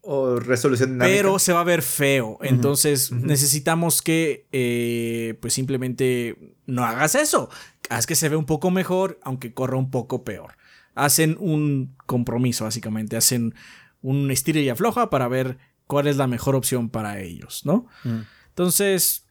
O 0.00 0.40
resolución 0.40 0.94
dinámica. 0.94 1.16
Pero 1.16 1.38
se 1.38 1.52
va 1.52 1.60
a 1.60 1.64
ver 1.64 1.82
feo. 1.82 2.38
Entonces 2.42 3.12
necesitamos 3.12 4.02
que 4.02 4.48
eh, 4.50 5.38
pues 5.40 5.54
simplemente 5.54 6.56
no 6.66 6.84
hagas 6.84 7.14
eso. 7.14 7.48
Haz 7.88 8.06
que 8.06 8.16
se 8.16 8.28
vea 8.28 8.38
un 8.38 8.44
poco 8.44 8.72
mejor, 8.72 9.20
aunque 9.22 9.54
corra 9.54 9.78
un 9.78 9.90
poco 9.90 10.24
peor. 10.24 10.56
Hacen 10.96 11.36
un 11.38 11.94
compromiso, 12.06 12.64
básicamente. 12.64 13.16
Hacen 13.16 13.54
un 14.02 14.30
estilo 14.30 14.60
y 14.60 14.68
afloja 14.68 15.08
para 15.08 15.28
ver 15.28 15.58
cuál 15.86 16.06
es 16.06 16.16
la 16.16 16.26
mejor 16.26 16.54
opción 16.54 16.88
para 16.88 17.20
ellos, 17.20 17.62
¿no? 17.64 17.86
Mm. 18.04 18.20
Entonces, 18.48 19.24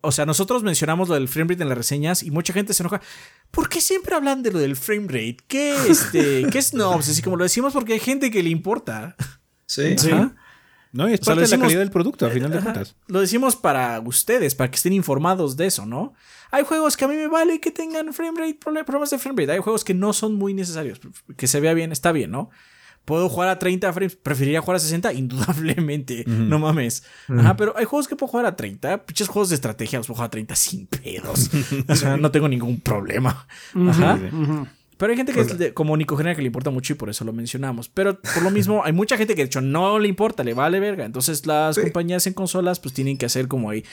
o 0.00 0.12
sea, 0.12 0.26
nosotros 0.26 0.62
mencionamos 0.62 1.08
lo 1.08 1.14
del 1.14 1.28
frame 1.28 1.52
rate 1.52 1.62
en 1.62 1.68
las 1.68 1.78
reseñas 1.78 2.22
y 2.22 2.30
mucha 2.30 2.52
gente 2.52 2.74
se 2.74 2.82
enoja. 2.82 3.00
¿Por 3.50 3.68
qué 3.68 3.80
siempre 3.80 4.14
hablan 4.14 4.42
de 4.42 4.52
lo 4.52 4.58
del 4.58 4.76
frame 4.76 5.06
rate? 5.08 5.38
¿Qué, 5.48 5.74
este, 5.88 6.46
¿qué 6.52 6.62
snobs? 6.62 7.08
Así 7.08 7.22
como 7.22 7.36
lo 7.36 7.44
decimos 7.44 7.72
porque 7.72 7.94
hay 7.94 8.00
gente 8.00 8.30
que 8.30 8.42
le 8.42 8.50
importa. 8.50 9.16
Sí. 9.66 9.98
sí. 9.98 10.10
No, 10.92 11.08
es 11.08 11.20
parte 11.20 11.42
de 11.42 11.48
la 11.48 11.58
calidad 11.58 11.80
del 11.80 11.90
producto, 11.90 12.24
al 12.24 12.32
final 12.32 12.50
de 12.50 12.60
cuentas. 12.60 12.94
Lo 13.06 13.20
decimos 13.20 13.56
para 13.56 14.00
ustedes, 14.00 14.54
para 14.54 14.70
que 14.70 14.76
estén 14.76 14.92
informados 14.92 15.56
de 15.56 15.66
eso, 15.66 15.84
¿no? 15.84 16.14
Hay 16.50 16.64
juegos 16.64 16.96
que 16.96 17.04
a 17.04 17.08
mí 17.08 17.16
me 17.16 17.26
vale 17.26 17.60
que 17.60 17.70
tengan 17.70 18.14
frame 18.14 18.40
rate, 18.40 18.84
problemas 18.84 19.10
de 19.10 19.18
frame 19.18 19.42
rate. 19.42 19.52
Hay 19.52 19.58
juegos 19.58 19.84
que 19.84 19.92
no 19.92 20.12
son 20.12 20.36
muy 20.36 20.54
necesarios. 20.54 21.00
Que 21.36 21.48
se 21.48 21.60
vea 21.60 21.74
bien, 21.74 21.92
está 21.92 22.12
bien, 22.12 22.30
¿no? 22.30 22.50
¿Puedo 23.06 23.28
jugar 23.28 23.48
a 23.48 23.58
30 23.58 23.92
frames? 23.92 24.16
¿Preferiría 24.16 24.60
jugar 24.60 24.76
a 24.76 24.80
60? 24.80 25.12
Indudablemente. 25.12 26.24
No 26.26 26.58
mames. 26.58 27.04
Ajá, 27.28 27.56
pero 27.56 27.72
hay 27.76 27.84
juegos 27.84 28.08
que 28.08 28.16
puedo 28.16 28.32
jugar 28.32 28.46
a 28.46 28.56
30. 28.56 29.06
Pinches 29.06 29.28
juegos 29.28 29.48
de 29.48 29.54
estrategia 29.54 30.00
los 30.00 30.08
puedo 30.08 30.16
jugar 30.16 30.26
a 30.26 30.30
30 30.30 30.56
sin 30.56 30.86
pedos. 30.88 31.50
o 31.88 31.94
sea, 31.94 32.16
no 32.16 32.32
tengo 32.32 32.48
ningún 32.48 32.80
problema. 32.80 33.46
Ajá. 33.74 34.18
Pero 34.96 35.10
hay 35.12 35.16
gente 35.16 35.32
que 35.32 35.40
es 35.40 35.72
como 35.72 35.96
Nico 35.96 36.16
Genera 36.16 36.34
que 36.34 36.42
le 36.42 36.48
importa 36.48 36.70
mucho 36.70 36.94
y 36.94 36.96
por 36.96 37.08
eso 37.08 37.24
lo 37.24 37.32
mencionamos. 37.32 37.88
Pero 37.88 38.20
por 38.20 38.42
lo 38.42 38.50
mismo, 38.50 38.82
hay 38.84 38.92
mucha 38.92 39.16
gente 39.16 39.36
que 39.36 39.42
de 39.42 39.46
hecho 39.46 39.60
no 39.60 40.00
le 40.00 40.08
importa, 40.08 40.42
le 40.42 40.54
vale 40.54 40.80
verga. 40.80 41.04
Entonces 41.04 41.46
las 41.46 41.78
compañías 41.78 42.26
en 42.26 42.32
consolas 42.32 42.80
pues 42.80 42.92
tienen 42.92 43.16
que 43.16 43.26
hacer 43.26 43.46
como 43.46 43.70
ahí 43.70 43.84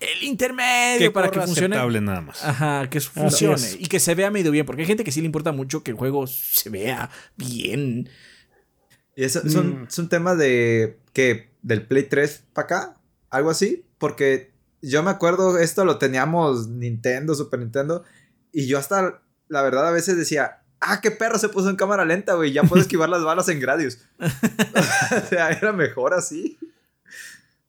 el 0.00 0.24
intermedio 0.24 1.12
para 1.12 1.30
que 1.30 1.40
funcione. 1.40 1.76
nada 2.00 2.20
más. 2.20 2.44
Ajá, 2.44 2.88
que 2.90 3.00
funcione 3.00 3.66
y 3.78 3.86
que 3.86 4.00
se 4.00 4.14
vea 4.14 4.30
medio 4.30 4.50
bien. 4.50 4.66
Porque 4.66 4.82
hay 4.82 4.86
gente 4.86 5.04
que 5.04 5.12
sí 5.12 5.20
le 5.20 5.26
importa 5.26 5.52
mucho 5.52 5.82
que 5.82 5.90
el 5.90 5.96
juego 5.96 6.26
se 6.26 6.68
vea 6.68 7.10
bien. 7.36 8.08
Y 9.16 9.24
eso 9.24 9.40
es, 9.44 9.54
un, 9.54 9.82
mm. 9.82 10.08
tema 10.08 10.34
de 10.34 10.98
que 11.12 11.50
del 11.62 11.86
Play 11.86 12.04
3 12.04 12.44
para 12.52 12.64
acá, 12.64 12.94
algo 13.30 13.50
así, 13.50 13.84
porque 13.98 14.52
yo 14.82 15.02
me 15.02 15.10
acuerdo, 15.10 15.58
esto 15.58 15.84
lo 15.84 15.98
teníamos 15.98 16.68
Nintendo, 16.68 17.34
Super 17.34 17.60
Nintendo, 17.60 18.04
y 18.52 18.66
yo 18.66 18.78
hasta, 18.78 19.22
la 19.48 19.62
verdad, 19.62 19.88
a 19.88 19.92
veces 19.92 20.16
decía, 20.16 20.62
ah, 20.80 21.00
qué 21.00 21.10
perro 21.10 21.38
se 21.38 21.48
puso 21.48 21.70
en 21.70 21.76
cámara 21.76 22.04
lenta, 22.04 22.34
güey, 22.34 22.52
ya 22.52 22.62
puedo 22.64 22.82
esquivar 22.82 23.08
las 23.08 23.24
balas 23.24 23.48
en 23.48 23.60
Gradius. 23.60 23.98
o 24.18 25.28
sea, 25.28 25.50
era 25.50 25.72
mejor 25.72 26.14
así. 26.14 26.58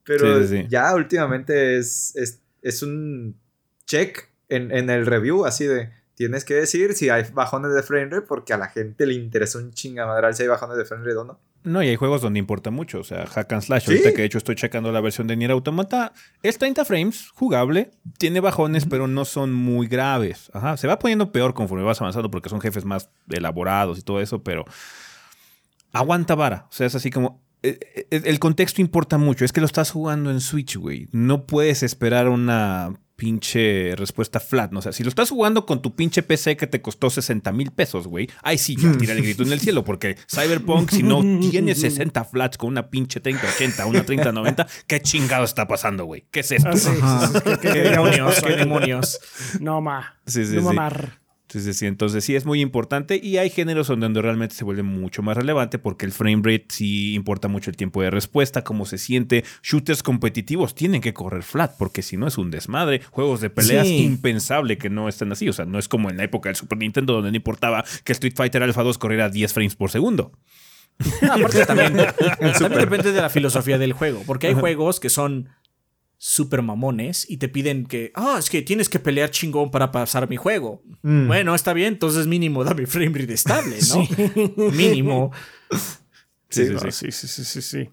Pero 0.04 0.40
ya 0.68 0.94
últimamente 0.94 1.78
es, 1.78 2.14
es, 2.62 2.84
un 2.84 3.40
check 3.88 4.30
en, 4.50 4.72
en, 4.72 4.92
el 4.92 5.06
review, 5.08 5.46
así 5.46 5.66
de, 5.66 5.90
tienes 6.16 6.46
que 6.46 6.56
decir 6.56 6.94
si 6.94 7.10
hay 7.10 7.24
bajones 7.34 7.74
de 7.74 7.84
frame 7.84 8.06
rate, 8.06 8.22
porque 8.22 8.54
a 8.54 8.58
la 8.58 8.68
gente 8.68 9.06
le 9.06 9.14
interesa 9.14 9.60
un 9.60 9.72
chingamadral 9.72 10.34
si 10.34 10.44
hay 10.44 10.50
bajones 10.50 10.78
de 10.78 10.86
frame 10.86 11.06
rate 11.06 11.18
o 11.18 11.24
no. 11.26 11.40
No, 11.64 11.82
y 11.82 11.90
hay 11.90 11.96
juegos 11.96 12.22
donde 12.22 12.40
importa 12.40 12.70
mucho. 12.70 13.00
O 13.00 13.04
sea, 13.04 13.26
Hack 13.26 13.52
and 13.54 13.64
Slash, 13.64 13.88
ahorita 13.88 14.12
que 14.12 14.18
de 14.18 14.26
hecho 14.26 14.38
estoy 14.38 14.56
checando 14.56 14.92
la 14.92 15.02
versión 15.02 15.26
de 15.26 15.36
Nier 15.36 15.52
Automata, 15.52 16.14
es 16.44 16.60
30 16.60 16.86
frames, 16.86 17.30
jugable, 17.32 17.92
tiene 18.20 18.40
bajones, 18.40 18.86
pero 18.86 19.08
no 19.08 19.26
son 19.26 19.52
muy 19.52 19.88
graves. 19.88 20.52
Ajá, 20.54 20.78
se 20.78 20.88
va 20.88 21.00
poniendo 21.00 21.32
peor 21.32 21.56
conforme 21.56 21.84
vas 21.84 22.00
avanzando 22.00 22.30
porque 22.30 22.50
son 22.50 22.62
jefes 22.62 22.86
más 22.86 23.10
elaborados 23.30 23.98
y 23.98 24.04
todo 24.04 24.22
eso, 24.22 24.44
pero 24.44 24.64
aguanta 25.92 26.36
vara. 26.36 26.68
O 26.70 26.74
sea, 26.74 26.88
es 26.88 26.96
así 26.96 27.10
como. 27.10 27.44
Eh, 27.64 27.80
eh, 28.12 28.22
el 28.26 28.38
contexto 28.38 28.80
importa 28.80 29.18
mucho. 29.18 29.44
Es 29.44 29.52
que 29.52 29.60
lo 29.60 29.66
estás 29.66 29.90
jugando 29.90 30.30
en 30.30 30.42
Switch, 30.42 30.78
güey. 30.78 31.10
No 31.12 31.48
puedes 31.48 31.82
esperar 31.82 32.30
una 32.30 32.94
pinche 33.16 33.96
respuesta 33.96 34.40
flat, 34.40 34.72
¿no? 34.72 34.80
O 34.80 34.82
sea, 34.82 34.92
si 34.92 35.04
lo 35.04 35.10
estás 35.10 35.30
jugando 35.30 35.66
con 35.66 35.82
tu 35.82 35.96
pinche 35.96 36.24
PC 36.24 36.58
que 36.58 36.68
te 36.68 36.82
costó 36.82 37.10
60 37.10 37.52
mil 37.52 37.72
pesos, 37.72 38.08
güy 38.08 38.30
ahí 38.44 38.58
sí 38.58 38.76
ya 38.76 38.92
tira 38.98 39.14
el 39.14 39.22
grito 39.22 39.44
en 39.44 39.52
el 39.52 39.60
cielo, 39.60 39.84
porque 39.84 40.18
Cyberpunk, 40.30 40.92
si 40.92 41.04
no 41.04 41.22
tiene 41.52 41.76
60 41.76 42.24
flats 42.26 42.58
con 42.58 42.70
una 42.70 42.90
pinche 42.90 43.20
3080, 43.20 43.86
una 43.86 44.04
3090, 44.04 44.68
¿qué 44.88 45.02
chingado 45.02 45.46
está 45.46 45.68
pasando, 45.68 46.06
güey? 46.06 46.26
¿Qué 46.32 46.42
es 46.42 46.52
esto? 46.52 46.70
¿Qué, 47.62 47.70
demonios? 47.70 48.42
¿Qué 48.42 48.56
demonios? 48.56 49.20
No, 49.60 49.82
ma. 49.82 50.16
Sí, 50.26 50.46
sí, 50.46 50.56
no, 50.56 50.72
sí. 50.72 50.78
Entonces, 51.48 51.78
sí, 51.78 51.86
entonces 51.86 52.24
sí 52.24 52.36
es 52.36 52.44
muy 52.46 52.60
importante 52.60 53.20
y 53.22 53.38
hay 53.38 53.52
géneros 53.52 53.88
donde, 53.88 54.20
realmente 54.20 54.56
se 54.56 54.64
vuelve 54.64 54.82
mucho 54.82 55.22
más 55.22 55.38
relevante 55.38 55.78
porque 55.78 56.08
el 56.08 56.12
frame 56.12 56.42
rate 56.44 56.66
sí 56.70 57.14
importa 57.14 57.48
mucho 57.48 57.70
el 57.70 57.78
tiempo 57.78 58.02
de 58.02 58.10
respuesta, 58.10 58.64
cómo 58.64 58.86
se 58.86 58.98
siente. 58.98 59.44
Shooters 59.62 60.02
competitivos 60.02 60.74
tienen 60.74 61.02
que 61.02 61.14
correr 61.14 61.44
flat 61.44 61.76
porque 61.78 62.02
si 62.02 62.18
no 62.18 62.26
es 62.26 62.40
un 62.40 62.50
desmadre. 62.50 63.02
Juegos 63.12 63.42
de 63.42 63.52
peleas 63.52 63.88
impensable 63.88 64.80
que 64.80 64.90
no 64.90 65.08
estén 65.08 65.32
así. 65.32 65.48
O 65.48 65.54
sea, 65.54 65.66
no 65.66 65.78
es 65.78 65.88
como 65.88 66.10
en 66.10 66.18
la 66.18 66.24
época 66.24 66.50
del 66.50 66.56
Super 66.56 66.80
Nintendo 66.80 67.14
donde 67.14 67.30
no 67.30 67.38
importaba 67.38 67.86
que 68.04 68.14
Street 68.14 68.34
Fighter 68.36 68.64
Alpha 68.64 68.82
2 68.82 68.98
corriera 68.98 69.30
10 69.30 69.54
frames 69.54 69.76
por 69.76 69.92
segundo. 69.92 70.32
aparte 71.30 71.66
también, 71.66 71.96
también 72.60 72.82
depende 72.82 73.12
de 73.12 73.22
la 73.22 73.30
filosofía 73.30 73.78
del 73.78 73.94
juego, 73.94 74.24
porque 74.26 74.48
hay 74.48 74.54
juegos 74.54 75.00
que 75.00 75.10
son 75.10 75.50
super 76.26 76.64
mamones 76.64 77.30
y 77.30 77.38
te 77.38 77.50
piden 77.50 77.86
que, 77.86 78.12
ah, 78.16 78.38
es 78.40 78.50
que 78.50 78.64
tienes 78.64 78.90
que 78.90 78.98
pelear 78.98 79.30
chingón 79.30 79.70
para 79.70 79.92
pasar 79.92 80.28
mi 80.28 80.38
juego. 80.38 80.82
Mm. 81.04 81.28
Bueno, 81.28 81.54
está 81.54 81.72
bien, 81.72 81.94
entonces 81.94 82.26
mínimo 82.26 82.64
dame 82.64 82.88
frame 82.88 83.20
rate 83.20 83.34
estable, 83.34 83.78
¿no? 83.90 84.72
mínimo. 84.72 85.32
Sí, 86.50 86.66
sí, 86.90 87.12
sí, 87.12 87.28
sí, 87.28 87.62
sí, 87.62 87.90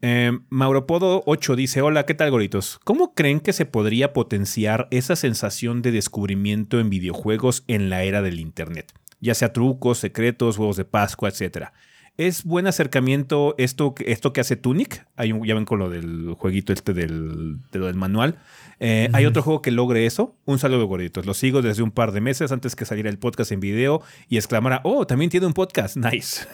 em, 0.00 0.46
Mauropodo 0.48 1.22
8 1.26 1.56
dice, 1.56 1.82
hola, 1.82 2.06
¿qué 2.06 2.14
tal, 2.14 2.30
goritos? 2.30 2.80
¿Cómo 2.84 3.14
creen 3.14 3.40
que 3.40 3.52
se 3.52 3.66
podría 3.66 4.14
potenciar 4.14 4.88
esa 4.90 5.14
sensación 5.14 5.82
de 5.82 5.92
descubrimiento 5.92 6.80
en 6.80 6.88
videojuegos 6.88 7.64
en 7.66 7.90
la 7.90 8.02
era 8.02 8.22
del 8.22 8.40
Internet? 8.40 8.94
Ya 9.20 9.34
sea 9.34 9.52
trucos, 9.52 9.98
secretos, 9.98 10.56
huevos 10.56 10.78
de 10.78 10.86
Pascua, 10.86 11.28
etcétera. 11.28 11.74
Es 12.16 12.44
buen 12.44 12.66
acercamiento 12.66 13.54
esto, 13.56 13.94
esto 14.04 14.32
que 14.32 14.40
hace 14.40 14.56
Tunic. 14.56 15.06
Hay 15.16 15.32
un, 15.32 15.46
ya 15.46 15.54
ven 15.54 15.64
con 15.64 15.78
lo 15.78 15.88
del 15.88 16.34
jueguito 16.34 16.72
este 16.72 16.92
del, 16.92 17.58
del 17.72 17.94
manual. 17.94 18.38
Eh, 18.78 19.08
hay 19.12 19.26
otro 19.26 19.42
juego 19.42 19.62
que 19.62 19.70
logre 19.70 20.06
eso. 20.06 20.36
Un 20.46 20.58
saludo, 20.58 20.86
gorditos. 20.86 21.26
Lo 21.26 21.34
sigo 21.34 21.60
desde 21.62 21.82
un 21.82 21.90
par 21.90 22.12
de 22.12 22.20
meses 22.20 22.50
antes 22.50 22.74
que 22.74 22.84
saliera 22.84 23.10
el 23.10 23.18
podcast 23.18 23.52
en 23.52 23.60
video 23.60 24.02
y 24.28 24.36
exclamara, 24.36 24.80
oh, 24.84 25.06
también 25.06 25.30
tiene 25.30 25.46
un 25.46 25.52
podcast. 25.52 25.96
Nice. 26.00 26.46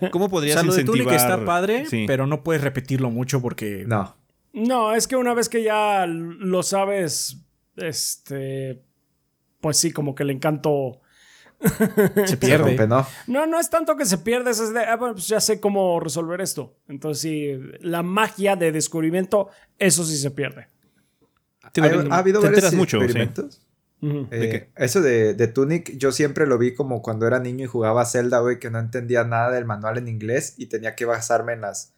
¿Cómo 0.10 0.28
podrías 0.28 0.56
Salud 0.56 0.72
incentivar? 0.72 1.04
Tunic 1.04 1.12
está 1.12 1.44
padre, 1.44 1.86
pero 2.06 2.26
no 2.26 2.42
puedes 2.42 2.62
repetirlo 2.62 3.10
mucho 3.10 3.40
porque... 3.40 3.84
No. 3.86 4.14
No, 4.52 4.94
es 4.94 5.06
que 5.06 5.16
una 5.16 5.34
vez 5.34 5.48
que 5.48 5.62
ya 5.62 6.06
lo 6.06 6.62
sabes, 6.62 7.38
este... 7.76 8.82
Pues 9.60 9.78
sí, 9.78 9.90
como 9.90 10.14
que 10.14 10.24
le 10.24 10.34
encanto 10.34 11.00
se 12.26 12.36
pierde. 12.36 12.86
¿no? 12.86 13.06
¿no? 13.26 13.60
es 13.60 13.70
tanto 13.70 13.96
que 13.96 14.04
se 14.04 14.18
pierde, 14.18 14.50
es 14.50 14.72
de, 14.72 14.80
ah, 14.80 14.98
pues 14.98 15.26
ya 15.26 15.40
sé 15.40 15.60
cómo 15.60 16.00
resolver 16.00 16.40
esto. 16.40 16.76
Entonces, 16.88 17.22
sí, 17.22 17.60
la 17.80 18.02
magia 18.02 18.56
de 18.56 18.72
descubrimiento, 18.72 19.48
eso 19.78 20.04
sí 20.04 20.16
se 20.16 20.30
pierde. 20.30 20.68
¿Ha, 21.62 22.18
habido 22.18 22.40
varios 22.40 22.72
experimentos? 22.72 23.66
Eh, 24.30 24.70
eso 24.76 25.00
de, 25.00 25.34
de, 25.34 25.48
Tunic, 25.48 25.96
yo 25.96 26.12
siempre 26.12 26.46
lo 26.46 26.58
vi 26.58 26.74
como 26.74 27.02
cuando 27.02 27.26
era 27.26 27.40
niño 27.40 27.64
y 27.64 27.68
jugaba 27.68 28.04
Zelda, 28.04 28.40
güey, 28.40 28.58
que 28.58 28.70
no 28.70 28.78
entendía 28.78 29.24
nada 29.24 29.50
del 29.50 29.64
manual 29.64 29.98
en 29.98 30.08
inglés 30.08 30.54
y 30.58 30.66
tenía 30.66 30.94
que 30.94 31.06
basarme 31.06 31.54
en, 31.54 31.62
las, 31.62 31.94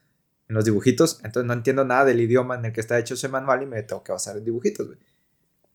en 0.48 0.54
los 0.54 0.64
dibujitos. 0.64 1.20
Entonces 1.24 1.46
no 1.46 1.52
entiendo 1.52 1.84
nada 1.84 2.04
del 2.04 2.20
idioma 2.20 2.54
en 2.54 2.66
el 2.66 2.72
que 2.72 2.80
está 2.80 2.98
hecho 2.98 3.14
ese 3.14 3.28
manual 3.28 3.62
y 3.62 3.66
me 3.66 3.82
tengo 3.82 4.04
que 4.04 4.12
basar 4.12 4.36
en 4.36 4.44
dibujitos, 4.44 4.86
güey. 4.86 4.98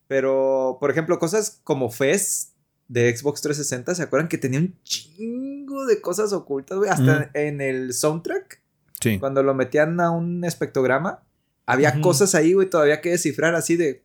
Pero, 0.06 0.78
por 0.80 0.90
ejemplo, 0.90 1.18
cosas 1.18 1.60
como 1.64 1.90
Fez 1.90 2.53
de 2.88 3.14
Xbox 3.16 3.40
360, 3.40 3.94
¿se 3.94 4.02
acuerdan 4.02 4.28
que 4.28 4.38
tenía 4.38 4.60
un 4.60 4.74
chingo 4.82 5.86
de 5.86 6.00
cosas 6.00 6.32
ocultas, 6.32 6.78
güey? 6.78 6.90
Hasta 6.90 7.30
en 7.34 7.60
el 7.60 7.92
soundtrack. 7.92 8.60
Sí. 9.00 9.18
Cuando 9.18 9.42
lo 9.42 9.54
metían 9.54 10.00
a 10.00 10.10
un 10.10 10.44
espectrograma, 10.44 11.22
había 11.66 12.00
cosas 12.00 12.34
ahí, 12.34 12.52
güey, 12.52 12.68
todavía 12.68 13.00
que 13.00 13.10
descifrar 13.10 13.54
así 13.54 13.76
de. 13.76 14.02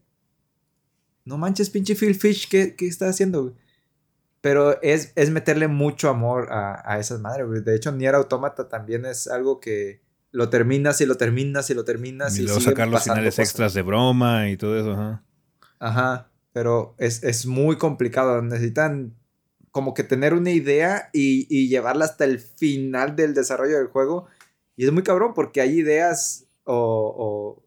No 1.26 1.38
manches, 1.38 1.70
pinche 1.70 1.96
Phil 1.96 2.16
Fish, 2.16 2.50
¿qué, 2.50 2.76
qué 2.76 2.88
está 2.88 3.10
haciendo, 3.10 3.44
güey? 3.44 3.54
Pero 4.42 4.82
es, 4.82 5.12
es 5.16 5.30
meterle 5.30 5.68
mucho 5.68 6.10
amor 6.10 6.52
a, 6.52 6.82
a 6.90 6.98
esas 6.98 7.20
madres, 7.20 7.46
güey. 7.46 7.62
De 7.62 7.76
hecho, 7.76 7.92
Nier 7.92 8.16
Automata 8.16 8.70
también 8.70 9.06
es 9.06 9.28
algo 9.28 9.60
que 9.60 10.02
lo 10.32 10.50
terminas 10.50 11.02
y 11.02 11.06
lo 11.06 11.18
terminas 11.18 11.70
y 11.70 11.74
lo 11.74 11.84
terminas. 11.84 12.38
Y, 12.38 12.42
y 12.42 12.46
luego 12.46 12.62
sacar 12.62 12.88
los 12.88 13.04
finales 13.04 13.38
extras 13.38 13.74
de 13.74 13.82
broma 13.82 14.50
y 14.50 14.56
todo 14.56 14.80
eso, 14.80 14.94
ajá. 14.94 15.24
Ajá 15.80 16.29
pero 16.60 16.94
es, 16.98 17.46
muy 17.46 17.78
complicado. 17.78 18.42
Necesitan 18.42 19.16
como 19.72 19.94
que 19.94 20.04
tener 20.04 20.34
una 20.34 20.52
idea 20.52 21.10
y, 21.14 21.70
llevarla 21.70 22.04
hasta 22.04 22.26
el 22.26 22.38
final 22.40 23.16
del 23.16 23.34
desarrollo 23.34 23.78
del 23.78 23.88
juego. 23.88 24.28
Y 24.76 24.84
es 24.84 24.92
muy 24.92 25.04
cabrón 25.04 25.32
porque 25.34 25.62
hay 25.62 25.80
ideas 25.80 26.48
o, 26.66 27.64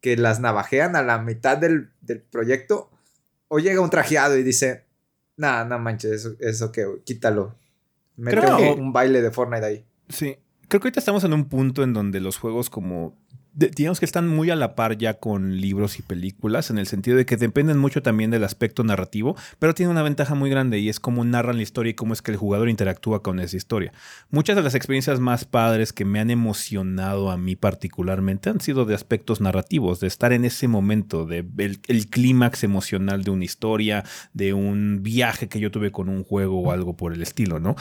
que 0.00 0.16
las 0.16 0.38
navajean 0.38 0.94
a 0.94 1.02
la 1.02 1.18
mitad 1.18 1.58
del, 1.58 1.90
proyecto. 2.30 2.88
O 3.48 3.58
llega 3.58 3.80
un 3.80 3.90
trajeado 3.90 4.36
y 4.36 4.44
dice, 4.44 4.84
nada, 5.36 5.64
no 5.64 5.80
manches, 5.80 6.12
eso, 6.12 6.36
eso 6.38 6.70
que 6.70 6.86
quítalo. 7.04 7.56
Mete 8.14 8.46
un 8.78 8.92
baile 8.92 9.22
de 9.22 9.32
Fortnite 9.32 9.66
ahí. 9.66 9.84
Sí. 10.08 10.36
Creo 10.68 10.80
que 10.80 10.86
ahorita 10.86 11.00
estamos 11.00 11.24
en 11.24 11.32
un 11.32 11.48
punto 11.48 11.82
en 11.82 11.92
donde 11.92 12.20
los 12.20 12.38
juegos 12.38 12.70
como 12.70 13.18
digamos 13.56 13.98
que 13.98 14.04
están 14.04 14.28
muy 14.28 14.50
a 14.50 14.56
la 14.56 14.74
par 14.74 14.98
ya 14.98 15.14
con 15.14 15.60
libros 15.60 15.98
y 15.98 16.02
películas, 16.02 16.68
en 16.70 16.78
el 16.78 16.86
sentido 16.86 17.16
de 17.16 17.24
que 17.24 17.36
dependen 17.36 17.78
mucho 17.78 18.02
también 18.02 18.30
del 18.30 18.44
aspecto 18.44 18.84
narrativo, 18.84 19.34
pero 19.58 19.74
tiene 19.74 19.90
una 19.90 20.02
ventaja 20.02 20.34
muy 20.34 20.50
grande 20.50 20.78
y 20.78 20.90
es 20.90 21.00
cómo 21.00 21.24
narran 21.24 21.56
la 21.56 21.62
historia 21.62 21.90
y 21.90 21.94
cómo 21.94 22.12
es 22.12 22.20
que 22.20 22.32
el 22.32 22.36
jugador 22.36 22.68
interactúa 22.68 23.22
con 23.22 23.40
esa 23.40 23.56
historia. 23.56 23.92
Muchas 24.30 24.56
de 24.56 24.62
las 24.62 24.74
experiencias 24.74 25.20
más 25.20 25.46
padres 25.46 25.94
que 25.94 26.04
me 26.04 26.20
han 26.20 26.30
emocionado 26.30 27.30
a 27.30 27.38
mí 27.38 27.56
particularmente 27.56 28.50
han 28.50 28.60
sido 28.60 28.84
de 28.84 28.94
aspectos 28.94 29.40
narrativos, 29.40 30.00
de 30.00 30.06
estar 30.06 30.34
en 30.34 30.44
ese 30.44 30.68
momento, 30.68 31.24
de 31.24 31.46
el, 31.56 32.08
clímax 32.08 32.62
emocional 32.62 33.24
de 33.24 33.30
una 33.30 33.44
historia, 33.44 34.04
de 34.34 34.52
un 34.52 35.02
viaje 35.02 35.48
que 35.48 35.60
yo 35.60 35.70
tuve 35.70 35.90
con 35.90 36.10
un 36.10 36.24
juego 36.24 36.60
o 36.60 36.72
algo 36.72 36.96
por 36.96 37.14
el 37.14 37.22
estilo, 37.22 37.58
¿no? 37.58 37.74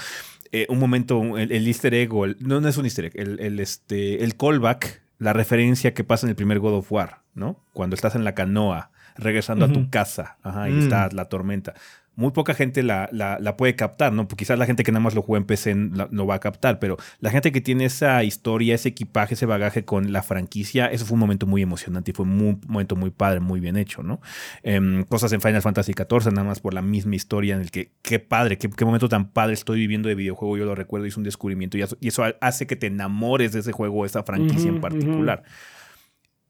Eh, 0.51 0.67
un 0.69 0.79
momento, 0.79 1.37
el, 1.37 1.67
easter 1.67 1.93
egg, 1.93 2.13
o 2.13 2.27
no, 2.27 2.61
no 2.61 2.67
es 2.69 2.77
un 2.77 2.85
easter 2.85 3.05
egg, 3.05 3.13
el, 3.15 3.39
el, 3.41 3.59
este, 3.59 4.23
el 4.23 4.37
callback 4.37 5.04
la 5.17 5.33
referencia 5.33 5.93
que 5.93 6.03
pasa 6.03 6.25
en 6.25 6.31
el 6.31 6.35
primer 6.35 6.59
God 6.59 6.75
of 6.75 6.91
War, 6.91 7.24
¿no? 7.35 7.59
Cuando 7.73 7.95
estás 7.95 8.15
en 8.15 8.23
la 8.23 8.33
canoa 8.33 8.89
regresando 9.17 9.65
a 9.65 9.71
tu 9.71 9.89
casa, 9.89 10.37
ajá, 10.43 10.69
y 10.69 10.73
mm. 10.73 10.79
está 10.79 11.09
la 11.11 11.25
tormenta 11.25 11.73
muy 12.15 12.31
poca 12.31 12.53
gente 12.53 12.81
la, 12.81 13.09
la, 13.11 13.57
puede 13.57 13.75
captar, 13.75 14.13
¿no? 14.13 14.27
Quizás 14.27 14.57
la 14.57 14.65
gente 14.65 14.83
que 14.83 14.91
nada 14.91 15.01
más 15.01 15.15
lo 15.15 15.21
juega 15.21 15.41
en 15.41 15.45
PC 15.45 15.75
no 15.75 16.25
va 16.25 16.35
a 16.35 16.39
captar, 16.39 16.79
pero 16.79 16.97
la 17.19 17.29
gente 17.29 17.51
que 17.51 17.61
tiene 17.61 17.85
esa 17.85 18.23
historia, 18.23 18.75
ese 18.75 18.89
equipaje, 18.89 19.33
ese 19.33 19.45
bagaje 19.45 19.83
con 19.83 20.11
la 20.13 20.23
franquicia, 20.23 20.87
eso 20.87 21.05
fue 21.05 21.15
un 21.15 21.19
momento 21.19 21.45
muy 21.45 21.61
emocionante 21.61 22.11
y 22.11 22.13
fue 22.13 22.25
un 22.25 22.61
momento 22.67 22.95
muy 22.95 23.09
padre, 23.09 23.41
muy 23.41 23.59
bien 23.59 23.75
hecho, 23.75 24.01
¿no? 24.01 24.21
Em, 24.63 25.03
cosas 25.03 25.31
en 25.33 25.41
Final 25.41 25.61
Fantasy 25.61 25.93
XIV, 25.93 26.31
nada 26.31 26.47
más 26.47 26.61
por 26.61 26.73
la 26.73 26.81
misma 26.81 27.15
historia 27.15 27.55
en 27.55 27.61
el 27.61 27.71
que, 27.71 27.91
qué 28.01 28.19
padre, 28.19 28.57
qué, 28.57 28.69
qué 28.69 28.85
momento 28.85 29.09
tan 29.09 29.29
padre 29.29 29.53
estoy 29.53 29.79
viviendo 29.79 30.07
de 30.07 30.15
videojuego, 30.15 30.57
yo 30.57 30.65
lo 30.65 30.75
recuerdo, 30.75 31.05
hice 31.07 31.19
un 31.19 31.25
descubrimiento 31.25 31.77
y 31.77 32.07
eso, 32.07 32.23
hace 32.39 32.67
que 32.67 32.75
te 32.75 32.87
enamores 32.87 33.51
de 33.51 33.59
ese 33.59 33.73
juego, 33.73 34.05
esa 34.05 34.23
franquicia 34.23 34.69
en 34.69 34.79
particular. 34.79 35.43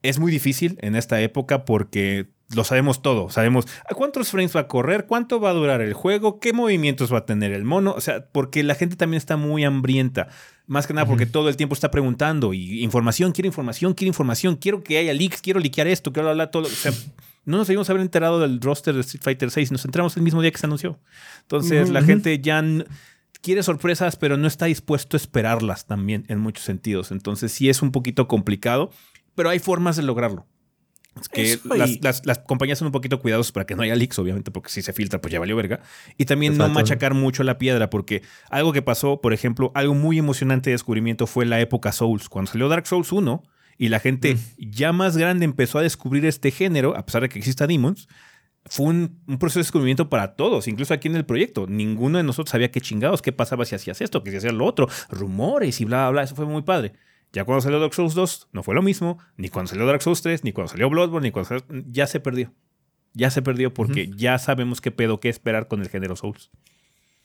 Es 0.09 0.19
muy 0.19 0.31
difícil 0.31 0.77
en 0.81 0.95
esta 0.95 1.21
época 1.21 1.65
porque 1.65 2.27
lo 2.53 2.63
sabemos 2.63 3.01
todo. 3.01 3.29
Sabemos 3.29 3.65
a 3.89 3.95
cuántos 3.95 4.29
frames 4.29 4.55
va 4.55 4.61
a 4.61 4.67
correr, 4.67 5.05
cuánto 5.07 5.39
va 5.39 5.49
a 5.49 5.53
durar 5.53 5.81
el 5.81 5.93
juego, 5.93 6.39
qué 6.39 6.53
movimientos 6.53 7.11
va 7.13 7.19
a 7.19 7.25
tener 7.25 7.51
el 7.51 7.63
mono. 7.63 7.93
O 7.93 8.01
sea, 8.01 8.27
porque 8.31 8.63
la 8.63 8.75
gente 8.75 8.95
también 8.95 9.17
está 9.17 9.37
muy 9.37 9.63
hambrienta. 9.63 10.27
Más 10.67 10.87
que 10.87 10.93
nada 10.93 11.05
porque 11.05 11.25
todo 11.25 11.49
el 11.49 11.57
tiempo 11.57 11.75
está 11.75 11.91
preguntando 11.91 12.53
y 12.53 12.83
información, 12.83 13.31
quiero 13.31 13.47
información, 13.47 13.93
quiero 13.93 14.09
información, 14.09 14.55
quiero 14.55 14.83
que 14.83 14.97
haya 14.97 15.13
leaks, 15.13 15.41
quiero 15.41 15.59
liquear 15.59 15.87
esto, 15.87 16.11
quiero 16.11 16.29
hablar 16.29 16.49
todo. 16.49 16.65
O 16.65 16.69
sea, 16.69 16.91
No 17.45 17.57
nos 17.57 17.67
debimos 17.67 17.89
haber 17.89 18.01
enterado 18.01 18.39
del 18.39 18.59
roster 18.59 18.95
de 18.95 19.01
Street 19.01 19.21
Fighter 19.23 19.51
6, 19.51 19.71
nos 19.71 19.85
enteramos 19.85 20.17
el 20.17 20.23
mismo 20.23 20.41
día 20.41 20.51
que 20.51 20.57
se 20.57 20.65
anunció. 20.65 20.99
Entonces, 21.41 21.89
la 21.89 22.01
gente 22.01 22.39
ya 22.39 22.63
quiere 23.41 23.61
sorpresas, 23.61 24.15
pero 24.15 24.35
no 24.35 24.47
está 24.47 24.65
dispuesto 24.65 25.15
a 25.15 25.19
esperarlas 25.19 25.85
también 25.85 26.25
en 26.27 26.39
muchos 26.39 26.65
sentidos. 26.65 27.11
Entonces, 27.11 27.51
sí 27.51 27.69
es 27.69 27.83
un 27.83 27.91
poquito 27.91 28.27
complicado, 28.27 28.89
pero 29.35 29.49
hay 29.49 29.59
formas 29.59 29.95
de 29.95 30.03
lograrlo. 30.03 30.47
Es 31.19 31.29
que 31.29 31.59
las, 32.01 32.39
compañías 32.39 32.77
son 32.79 32.87
un 32.87 32.91
poquito 32.91 33.21
cuidadosas 33.21 33.53
para 33.53 33.65
que 33.65 33.75
no 33.75 33.83
haya 33.83 33.95
leaks, 33.95 34.19
obviamente, 34.19 34.51
porque 34.51 34.69
si 34.69 34.81
se 34.81 34.91
filtra, 34.91 35.21
pues 35.21 35.31
ya 35.31 35.39
valió 35.39 35.55
verga. 35.55 35.79
Y 36.17 36.25
también 36.25 36.57
no 36.57 36.67
machacar 36.67 37.13
mucho 37.13 37.43
la 37.43 37.57
piedra, 37.57 37.89
porque 37.89 38.21
algo 38.49 38.73
que 38.73 38.81
pasó, 38.81 39.21
por 39.21 39.33
ejemplo, 39.33 39.71
algo 39.75 39.93
muy 39.95 40.17
emocionante 40.17 40.69
de 40.69 40.73
descubrimiento 40.73 41.25
fue 41.25 41.45
la 41.45 41.61
época 41.61 41.93
Souls. 41.93 42.27
Cuando 42.27 42.51
salió 42.51 42.67
Dark 42.67 42.85
Souls 42.85 43.13
1 43.13 43.43
y 43.77 43.89
la 43.89 43.99
gente 43.99 44.37
ya 44.57 44.91
más 44.91 45.15
grande 45.15 45.45
empezó 45.45 45.79
a 45.79 45.83
descubrir 45.83 46.25
este 46.25 46.51
género, 46.51 46.97
a 46.97 47.05
pesar 47.05 47.21
de 47.21 47.29
que 47.29 47.39
exista 47.39 47.65
Demons, 47.65 48.09
fue 48.65 48.87
un, 48.87 49.21
proceso 49.39 49.59
de 49.59 49.63
descubrimiento 49.63 50.09
para 50.09 50.35
todos, 50.35 50.67
incluso 50.67 50.93
aquí 50.93 51.07
en 51.07 51.15
el 51.15 51.25
proyecto. 51.25 51.65
Ninguno 51.67 52.17
de 52.17 52.23
nosotros 52.25 52.51
sabía 52.51 52.71
qué 52.71 52.81
chingados, 52.81 53.21
qué 53.21 53.31
pasaba 53.31 53.63
si 53.63 53.75
hacías 53.75 54.01
esto, 54.01 54.21
que 54.21 54.31
si 54.31 54.37
hacías 54.37 54.53
lo 54.53 54.65
otro, 54.65 54.89
rumores 55.09 55.79
y 55.79 55.85
bla, 55.85 56.03
bla, 56.03 56.09
bla. 56.09 56.23
Eso 56.23 56.35
fue 56.35 56.45
muy 56.45 56.63
padre. 56.63 56.93
Ya 57.35 57.43
cuando 57.43 57.59
salió 57.59 57.81
Dark 57.81 57.93
Souls 57.93 58.13
2 58.13 58.47
no 58.53 58.63
fue 58.63 58.73
lo 58.73 58.81
mismo, 58.81 59.19
ni 59.35 59.49
cuando 59.49 59.69
salió 59.69 59.85
Dark 59.85 60.01
Souls 60.01 60.21
3, 60.21 60.45
ni 60.45 60.53
cuando 60.53 60.71
salió 60.71 60.89
Bloodborne, 60.89 61.27
ni 61.27 61.31
cuando 61.31 61.49
salió... 61.49 61.65
Ya 61.85 62.07
se 62.07 62.21
perdió. 62.21 62.53
Ya 63.13 63.29
se 63.29 63.41
perdió 63.41 63.73
porque 63.73 64.09
ya 64.15 64.39
sabemos 64.39 64.79
qué 64.79 64.89
pedo, 64.91 65.19
qué 65.19 65.27
esperar 65.27 65.67
con 65.67 65.81
el 65.81 65.89
género 65.89 66.15
Souls. 66.15 66.49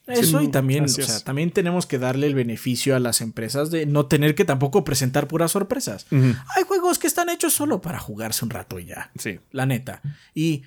Eso 0.08 0.42
y 0.42 0.48
también, 0.48 0.86
o 0.86 0.88
sea, 0.88 1.20
también 1.20 1.52
tenemos 1.52 1.86
que 1.86 2.00
darle 2.00 2.26
el 2.26 2.34
beneficio 2.34 2.96
a 2.96 2.98
las 2.98 3.20
empresas 3.20 3.70
de 3.70 3.86
no 3.86 4.06
tener 4.06 4.34
que 4.34 4.44
tampoco 4.44 4.82
presentar 4.82 5.28
puras 5.28 5.52
sorpresas. 5.52 6.06
Hay 6.10 6.64
juegos 6.66 6.98
que 6.98 7.06
están 7.06 7.28
hechos 7.28 7.52
solo 7.52 7.80
para 7.80 8.00
jugarse 8.00 8.44
un 8.44 8.50
rato 8.50 8.80
y 8.80 8.86
ya. 8.86 9.12
Sí. 9.16 9.38
La 9.52 9.64
neta. 9.64 10.02
Y 10.34 10.64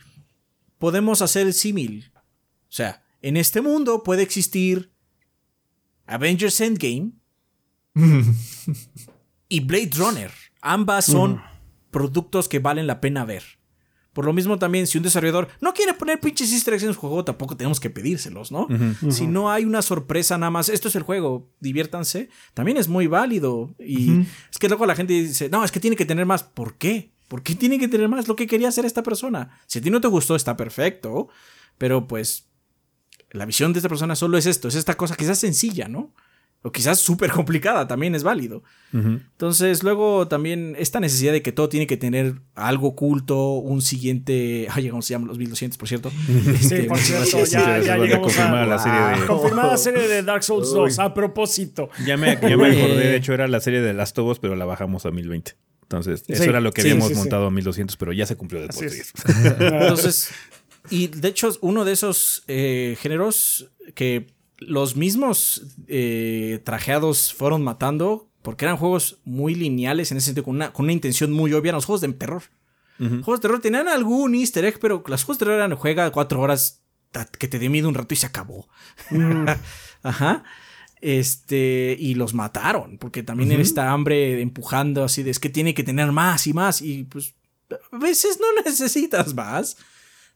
podemos 0.78 1.22
hacer 1.22 1.48
el 1.48 1.54
símil. 1.54 2.14
O 2.16 2.22
sea, 2.70 3.04
en 3.22 3.36
este 3.36 3.60
mundo 3.60 4.04
puede 4.04 4.24
existir 4.24 4.94
Avengers 6.06 6.62
Endgame 6.62 7.12
y 9.54 9.60
Blade 9.60 9.92
Runner. 9.98 10.32
Ambas 10.62 11.06
son 11.06 11.40
productos 11.92 12.50
que 12.50 12.58
valen 12.58 12.88
la 12.88 13.00
pena 13.00 13.24
ver. 13.24 13.44
Por 14.12 14.26
lo 14.26 14.34
mismo 14.34 14.58
también, 14.58 14.88
si 14.88 14.98
un 14.98 15.04
desarrollador 15.04 15.48
no 15.62 15.76
quiere 15.76 15.94
poner 15.94 16.20
pinches 16.20 16.52
easter 16.52 16.74
eggs 16.74 16.82
en 16.82 16.94
su 16.96 17.00
juego, 17.00 17.24
tampoco 17.24 17.56
tenemos 17.56 17.80
que 17.80 17.92
pedírselos, 17.92 18.52
¿no? 18.52 18.68
Si 19.12 19.28
no 19.28 19.52
hay 19.52 19.66
una 19.66 19.84
sorpresa 19.84 20.40
nada 20.40 20.50
más, 20.50 20.70
esto 20.70 20.88
es 20.88 20.96
el 20.96 21.04
juego, 21.04 21.52
diviértanse, 21.60 22.30
también 22.56 22.78
es 22.78 22.88
muy 22.88 23.06
válido. 23.06 23.76
Y 23.78 24.22
es 24.52 24.58
que 24.58 24.68
luego 24.68 24.88
la 24.88 24.96
gente 24.96 25.14
dice, 25.14 25.50
no, 25.50 25.64
es 25.64 25.72
que 25.72 25.80
tiene 25.80 25.96
que 25.96 26.06
tener 26.06 26.26
más. 26.26 26.42
¿Por 26.42 26.80
qué? 26.80 27.12
¿Por 27.28 27.44
qué 27.44 27.54
tiene 27.54 27.78
que 27.78 27.88
tener 27.88 28.10
más 28.10 28.28
lo 28.28 28.36
que 28.36 28.48
quería 28.48 28.70
hacer 28.70 28.86
esta 28.86 29.04
persona? 29.04 29.60
Si 29.68 29.78
a 29.78 29.82
ti 29.84 29.92
no 29.92 30.02
te 30.02 30.08
gustó, 30.08 30.36
está 30.36 30.58
perfecto, 30.58 31.28
pero 31.78 32.08
pues 32.08 32.48
la 33.30 33.46
visión 33.46 33.72
de 33.72 33.80
esta 33.80 33.90
persona 33.90 34.16
solo 34.16 34.40
es 34.40 34.48
esto, 34.48 34.68
es 34.68 34.74
esta 34.74 34.98
cosa 34.98 35.16
quizás 35.16 35.38
sencilla, 35.38 35.88
¿no? 35.88 36.12
O 36.64 36.72
quizás 36.72 37.00
súper 37.00 37.30
complicada, 37.30 37.88
también 37.88 38.16
es 38.16 38.24
válido. 38.24 38.64
Entonces, 38.94 39.84
luego 39.84 40.28
también 40.28 40.76
esta 40.78 41.00
necesidad 41.00 41.34
de 41.34 41.42
que 41.42 41.52
todo 41.52 41.68
tiene 41.68 41.88
que 41.88 41.98
tener 41.98 42.36
algo 42.54 42.90
oculto, 42.90 43.54
un 43.54 43.82
siguiente. 43.82 44.68
Ay, 44.70 44.88
¿cómo 44.90 45.02
se 45.02 45.14
llaman 45.14 45.28
los 45.28 45.40
1200, 45.40 45.78
por 45.78 45.88
cierto? 45.88 46.12
sí, 46.28 46.54
este, 46.54 46.84
por 46.84 47.00
cierto, 47.00 47.44
ya, 47.46 47.80
ya 47.80 47.98
llegamos 47.98 48.38
a, 48.38 48.66
la 48.66 48.78
serie 48.78 49.00
de. 49.00 49.26
Confirmada 49.26 49.78
serie 49.78 50.08
de 50.08 50.24
Dark 50.24 50.44
Souls 50.44 50.72
2, 50.72 51.00
a 51.00 51.14
propósito. 51.14 51.90
Ya 52.06 52.18
me, 52.18 52.38
ya 52.40 52.56
me 52.56 52.68
acordé, 52.68 53.10
de 53.10 53.16
hecho, 53.16 53.34
era 53.34 53.48
la 53.48 53.60
serie 53.60 53.82
de 53.82 53.94
Last 53.94 54.18
of 54.20 54.30
Us, 54.30 54.40
pero 54.40 54.56
la 54.56 54.66
bajamos 54.66 55.06
a 55.06 55.12
1020. 55.12 55.56
Entonces, 55.82 56.24
eso 56.28 56.44
era 56.44 56.62
lo 56.62 56.72
que 56.72 56.82
habíamos 56.82 57.14
montado 57.14 57.48
a 57.48 57.52
1200, 57.52 57.98
pero 57.98 58.14
ya 58.14 58.26
se 58.26 58.36
cumplió 58.36 58.62
después. 58.62 59.12
Entonces, 59.60 60.30
y 60.90 61.08
de 61.08 61.28
hecho, 61.30 61.50
uno 61.62 61.84
de 61.84 61.94
esos 61.94 62.44
eh, 62.48 62.96
géneros 63.00 63.72
que 63.96 64.28
los 64.68 64.96
mismos 64.96 65.76
eh, 65.88 66.62
trajeados 66.64 67.34
fueron 67.34 67.64
matando 67.64 68.30
porque 68.42 68.66
eran 68.66 68.78
juegos 68.78 69.20
muy 69.24 69.56
lineales 69.56 70.12
en 70.12 70.18
ese 70.18 70.26
sentido, 70.26 70.44
con 70.44 70.56
una, 70.56 70.74
con 70.74 70.86
una 70.86 70.94
intención 70.94 71.32
muy 71.32 71.54
obvia. 71.54 71.72
Los 71.72 71.86
juegos 71.86 72.02
de 72.02 72.14
terror. 72.14 72.44
Juegos 73.00 73.40
de 73.40 73.42
terror 73.42 73.60
tenían 73.60 73.88
algún 73.88 74.36
easter 74.36 74.64
egg, 74.64 74.80
pero 74.80 75.04
los 75.08 75.24
juegos 75.24 75.40
de 75.40 75.46
terror 75.46 75.58
eran 75.58 75.76
juega 75.76 76.12
cuatro 76.12 76.40
horas 76.40 76.84
que 77.38 77.48
te 77.48 77.60
dé 77.60 77.70
miedo 77.70 77.90
un 77.90 77.96
rato 77.96 78.14
y 78.14 78.18
se 78.18 78.28
acabó. 78.28 78.68
Ajá. 80.04 80.44
Este, 81.02 81.98
y 82.00 82.16
los 82.16 82.34
mataron, 82.34 82.98
porque 82.98 83.24
también 83.24 83.52
era 83.52 83.62
esta 83.62 83.92
hambre 83.92 84.42
empujando 84.42 85.04
así 85.04 85.22
de 85.22 85.32
es 85.32 85.40
que 85.40 85.50
tiene 85.50 85.74
que 85.74 85.84
tener 85.84 86.12
más 86.12 86.48
y 86.48 86.54
más. 86.54 86.82
Y 86.82 87.04
pues 87.04 87.36
a 87.92 87.98
veces 87.98 88.40
no 88.40 88.62
necesitas 88.66 89.34
más. 89.34 89.78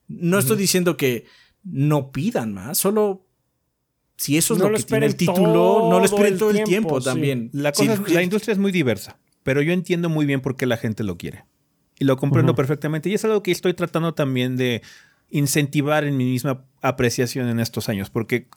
No 0.07 0.39
estoy 0.39 0.57
diciendo 0.57 0.97
que 0.97 1.25
no 1.63 2.11
pidan 2.11 2.53
más, 2.53 2.77
solo 2.77 3.26
si 4.17 4.37
eso 4.37 4.55
es 4.55 4.59
lo 4.59 4.71
que 4.71 4.83
tiene 4.83 5.05
el 5.05 5.15
título, 5.15 5.87
no 5.89 5.99
lo 5.99 6.05
esperen 6.05 6.37
todo 6.37 6.51
el 6.51 6.63
tiempo, 6.63 6.99
también. 6.99 7.49
La, 7.53 7.71
la 8.07 8.23
industria 8.23 8.53
es 8.53 8.57
muy 8.57 8.71
diversa, 8.71 9.17
pero 9.43 9.61
yo 9.61 9.71
entiendo 9.73 10.09
muy 10.09 10.25
bien 10.25 10.41
por 10.41 10.55
qué 10.55 10.65
la 10.65 10.77
gente 10.77 11.03
lo 11.03 11.17
quiere. 11.17 11.45
Y 11.99 12.05
lo 12.05 12.17
comprendo 12.17 12.53
perfectamente. 12.53 13.09
Y 13.09 13.15
es 13.15 13.25
algo 13.25 13.41
que 13.41 13.51
estoy 13.51 13.73
tratando 13.73 14.13
también 14.13 14.55
de 14.55 14.83
incentivar 15.29 16.05
en 16.05 16.15
mi 16.15 16.25
misma 16.25 16.63
apreciación 16.81 17.49
en 17.49 17.59
estos 17.59 17.89
años, 17.89 18.09
porque 18.09 18.47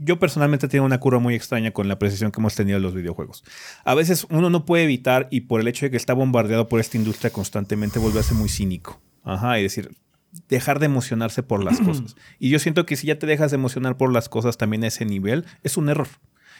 yo 0.00 0.18
personalmente 0.18 0.66
tengo 0.66 0.84
una 0.84 0.98
curva 0.98 1.20
muy 1.20 1.34
extraña 1.34 1.70
con 1.70 1.86
la 1.86 1.94
apreciación 1.94 2.32
que 2.32 2.40
hemos 2.40 2.54
tenido 2.54 2.78
en 2.78 2.82
los 2.82 2.94
videojuegos. 2.94 3.44
A 3.84 3.94
veces 3.94 4.26
uno 4.30 4.50
no 4.50 4.64
puede 4.64 4.84
evitar, 4.84 5.28
y 5.30 5.42
por 5.42 5.60
el 5.60 5.68
hecho 5.68 5.86
de 5.86 5.90
que 5.90 5.96
está 5.96 6.12
bombardeado 6.14 6.68
por 6.68 6.80
esta 6.80 6.96
industria 6.96 7.30
constantemente, 7.30 7.98
volverse 7.98 8.34
muy 8.34 8.48
cínico. 8.48 9.00
Ajá, 9.22 9.58
y 9.60 9.62
decir, 9.62 9.90
dejar 10.48 10.78
de 10.78 10.86
emocionarse 10.86 11.42
por 11.42 11.62
las 11.62 11.80
cosas. 11.80 12.16
Y 12.38 12.50
yo 12.50 12.58
siento 12.58 12.86
que 12.86 12.96
si 12.96 13.06
ya 13.06 13.18
te 13.18 13.26
dejas 13.26 13.50
de 13.50 13.56
emocionar 13.56 13.96
por 13.96 14.12
las 14.12 14.28
cosas 14.28 14.56
también 14.56 14.84
a 14.84 14.88
ese 14.88 15.04
nivel, 15.04 15.44
es 15.62 15.76
un 15.76 15.88
error. 15.88 16.08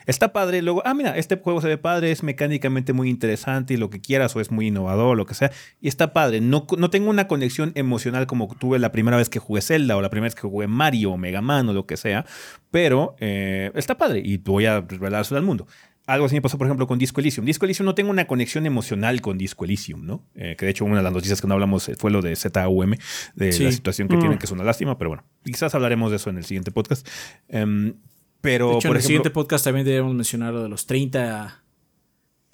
Está 0.06 0.32
padre, 0.32 0.62
luego, 0.62 0.82
ah, 0.84 0.94
mira, 0.94 1.16
este 1.16 1.36
juego 1.36 1.60
se 1.60 1.66
ve 1.66 1.78
padre, 1.78 2.12
es 2.12 2.22
mecánicamente 2.22 2.92
muy 2.92 3.10
interesante 3.10 3.74
y 3.74 3.76
lo 3.76 3.90
que 3.90 4.00
quieras, 4.00 4.36
o 4.36 4.40
es 4.40 4.52
muy 4.52 4.68
innovador, 4.68 5.16
lo 5.16 5.26
que 5.26 5.34
sea, 5.34 5.50
y 5.80 5.88
está 5.88 6.12
padre. 6.12 6.40
No, 6.40 6.64
no 6.78 6.90
tengo 6.90 7.10
una 7.10 7.26
conexión 7.26 7.72
emocional 7.74 8.28
como 8.28 8.46
tuve 8.54 8.78
la 8.78 8.92
primera 8.92 9.16
vez 9.16 9.28
que 9.28 9.40
jugué 9.40 9.62
Zelda 9.62 9.96
o 9.96 10.02
la 10.02 10.08
primera 10.08 10.26
vez 10.26 10.36
que 10.36 10.42
jugué 10.42 10.68
Mario 10.68 11.12
o 11.12 11.16
Mega 11.16 11.40
Man 11.40 11.68
o 11.68 11.72
lo 11.72 11.86
que 11.86 11.96
sea, 11.96 12.24
pero 12.70 13.16
eh, 13.18 13.72
está 13.74 13.98
padre 13.98 14.22
y 14.24 14.36
voy 14.36 14.66
a 14.66 14.80
revelárselo 14.80 15.38
al 15.38 15.44
mundo. 15.44 15.66
Algo 16.06 16.26
así 16.26 16.36
me 16.36 16.42
pasó, 16.42 16.56
por 16.56 16.68
ejemplo, 16.68 16.86
con 16.86 17.00
Disco 17.00 17.20
Elysium. 17.20 17.44
Disco 17.44 17.64
Elysium 17.64 17.84
no 17.84 17.94
tengo 17.96 18.10
una 18.10 18.28
conexión 18.28 18.64
emocional 18.64 19.20
con 19.20 19.38
Disco 19.38 19.64
Elysium, 19.64 20.06
¿no? 20.06 20.24
Eh, 20.36 20.54
que 20.56 20.64
de 20.64 20.70
hecho 20.70 20.84
una 20.84 20.98
de 20.98 21.02
las 21.02 21.12
noticias 21.12 21.40
que 21.40 21.48
no 21.48 21.54
hablamos 21.54 21.90
fue 21.98 22.12
lo 22.12 22.22
de 22.22 22.36
ZUM, 22.36 22.94
de 23.34 23.46
la 23.58 23.72
situación 23.72 24.06
que 24.06 24.16
tienen, 24.16 24.36
mm. 24.36 24.38
que 24.38 24.46
es 24.46 24.52
una 24.52 24.62
lástima, 24.62 24.98
pero 24.98 25.10
bueno, 25.10 25.24
quizás 25.44 25.74
hablaremos 25.74 26.10
de 26.10 26.16
eso 26.16 26.30
en 26.30 26.38
el 26.38 26.44
siguiente 26.44 26.70
podcast. 26.70 27.06
Em, 27.48 27.94
pero, 28.40 28.70
de 28.70 28.76
hecho, 28.76 28.88
en 28.88 28.96
el 28.96 29.02
siguiente 29.02 29.30
podcast 29.30 29.64
también 29.64 29.84
debemos 29.84 30.14
mencionar 30.14 30.54
lo 30.54 30.62
de 30.62 30.68
los 30.68 30.86
30... 30.86 31.64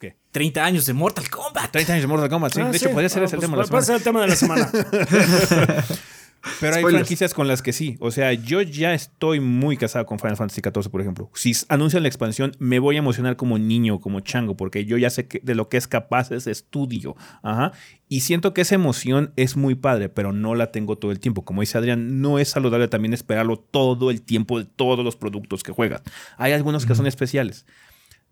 ¿Qué? 0.01 0.17
30 0.31 0.65
años 0.65 0.87
de 0.87 0.95
Mortal 0.95 1.29
Kombat. 1.29 1.71
30 1.73 1.93
años 1.93 2.03
de 2.05 2.09
Mortal 2.09 2.31
Kombat, 2.31 2.55
sí. 2.55 2.61
Ah, 2.63 2.71
de 2.71 2.77
hecho, 2.77 2.91
podría 2.91 3.11
ser 3.11 3.23
ese 3.23 3.37
el 3.37 3.41
pues, 3.41 3.51
tema 3.51 3.57
de 3.57 3.63
la 3.63 3.67
semana. 3.67 3.77
Puede 3.77 3.85
ser 3.85 3.97
el 3.97 4.03
tema 4.03 4.23
de 4.23 4.29
la 4.29 4.37
semana. 4.37 5.87
Pero 6.61 6.77
hay 6.77 6.83
franquicias 6.83 7.35
con 7.35 7.47
las 7.47 7.63
que 7.63 7.73
sí. 7.73 7.97
O 8.01 8.11
sea, 8.11 8.33
yo 8.33 8.63
ya 8.63 8.95
estoy 8.95 9.41
muy 9.41 9.77
casado 9.77 10.07
con 10.07 10.19
Final 10.19 10.37
Fantasy 10.37 10.61
XIV, 10.61 10.91
por 10.91 11.01
ejemplo. 11.01 11.31
Si 11.35 11.53
anuncian 11.69 12.03
la 12.03 12.09
expansión, 12.09 12.53
me 12.59 12.79
voy 12.79 12.97
a 12.97 12.99
emocionar 12.99 13.37
como 13.37 13.59
niño, 13.59 14.01
como 14.01 14.21
chango, 14.21 14.57
porque 14.57 14.85
yo 14.85 14.97
ya 14.99 15.11
sé 15.11 15.29
de 15.43 15.55
lo 15.55 15.69
que 15.69 15.77
es 15.77 15.87
capaz 15.87 16.31
ese 16.33 16.51
estudio. 16.51 17.17
Ajá. 17.43 17.73
Y 18.09 18.21
siento 18.21 18.53
que 18.53 18.63
esa 18.63 18.75
emoción 18.75 19.33
es 19.37 19.57
muy 19.57 19.75
padre, 19.75 20.09
pero 20.09 20.33
no 20.33 20.55
la 20.55 20.73
tengo 20.73 20.97
todo 20.97 21.13
el 21.13 21.21
tiempo. 21.21 21.45
Como 21.45 21.61
dice 21.61 21.79
Adrián, 21.79 22.21
no 22.21 22.39
es 22.39 22.49
saludable 22.49 22.89
también 22.89 23.15
esperarlo 23.15 23.57
todo 23.57 24.11
el 24.11 24.23
tiempo 24.23 24.59
de 24.59 24.65
todos 24.65 25.05
los 25.05 25.17
productos 25.17 25.63
que 25.63 25.73
juegas. 25.73 26.03
Hay 26.37 26.53
algunos 26.53 26.87
que 26.87 26.95
son 26.95 27.07
especiales. 27.07 27.67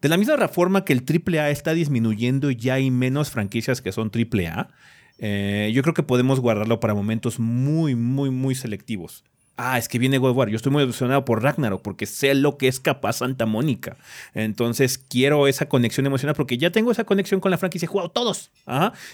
De 0.01 0.09
la 0.09 0.16
misma 0.16 0.49
forma 0.49 0.85
que 0.85 0.95
el 0.95 1.05
AAA 1.05 1.51
está 1.51 1.74
disminuyendo 1.74 2.51
y 2.51 2.57
ya 2.57 2.74
hay 2.74 2.91
menos 2.91 3.31
franquicias 3.31 3.82
que 3.82 3.93
son 3.93 4.11
AAA, 4.11 4.69
eh, 5.21 5.71
yo 5.73 5.83
creo 5.83 5.95
que 5.95 6.03
podemos 6.03 6.41
guardarlo 6.41 6.81
para 6.81 6.95
momentos 6.95 7.39
muy, 7.39 7.95
muy, 7.95 8.31
muy 8.31 8.55
selectivos. 8.55 9.23
Ah, 9.63 9.77
es 9.77 9.89
que 9.89 9.99
viene 9.99 10.17
God 10.17 10.31
of 10.31 10.37
War. 10.39 10.49
Yo 10.49 10.57
estoy 10.57 10.73
muy 10.73 10.83
emocionado 10.83 11.23
por 11.27 11.43
Ragnarok 11.43 11.83
porque 11.83 12.07
sé 12.07 12.35
lo 12.35 12.57
que 12.57 12.67
es 12.67 12.81
capaz 12.81 13.17
Santa 13.19 13.45
Mónica. 13.45 13.99
Entonces 14.33 14.97
quiero 14.97 15.47
esa 15.49 15.69
conexión 15.69 16.07
emocional 16.07 16.35
porque 16.35 16.57
ya 16.57 16.71
tengo 16.71 16.91
esa 16.91 17.05
conexión 17.05 17.41
con 17.41 17.51
la 17.51 17.59
franquicia. 17.59 17.85
He 17.85 17.89
jugado 17.89 18.09
todos. 18.11 18.51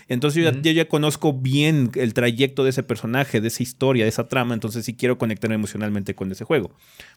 Entonces 0.07 0.45
yo, 0.45 0.49
ya, 0.63 0.71
ya, 0.71 0.87
conozco 0.87 1.33
bien 1.33 1.91
el 1.97 2.15
trayecto 2.15 2.63
de 2.63 2.71
ese 2.71 2.85
personaje, 2.85 3.41
de 3.41 3.49
esa 3.49 3.65
historia, 3.65 4.05
de 4.05 4.11
esa 4.11 4.29
trama. 4.29 4.55
Entonces 4.55 4.85
sí 4.85 4.95
quiero 4.95 5.19
conectarme 5.19 5.57
emocionalmente 5.57 6.15
con 6.15 6.31
ese 6.31 6.45
juego. 6.45 6.71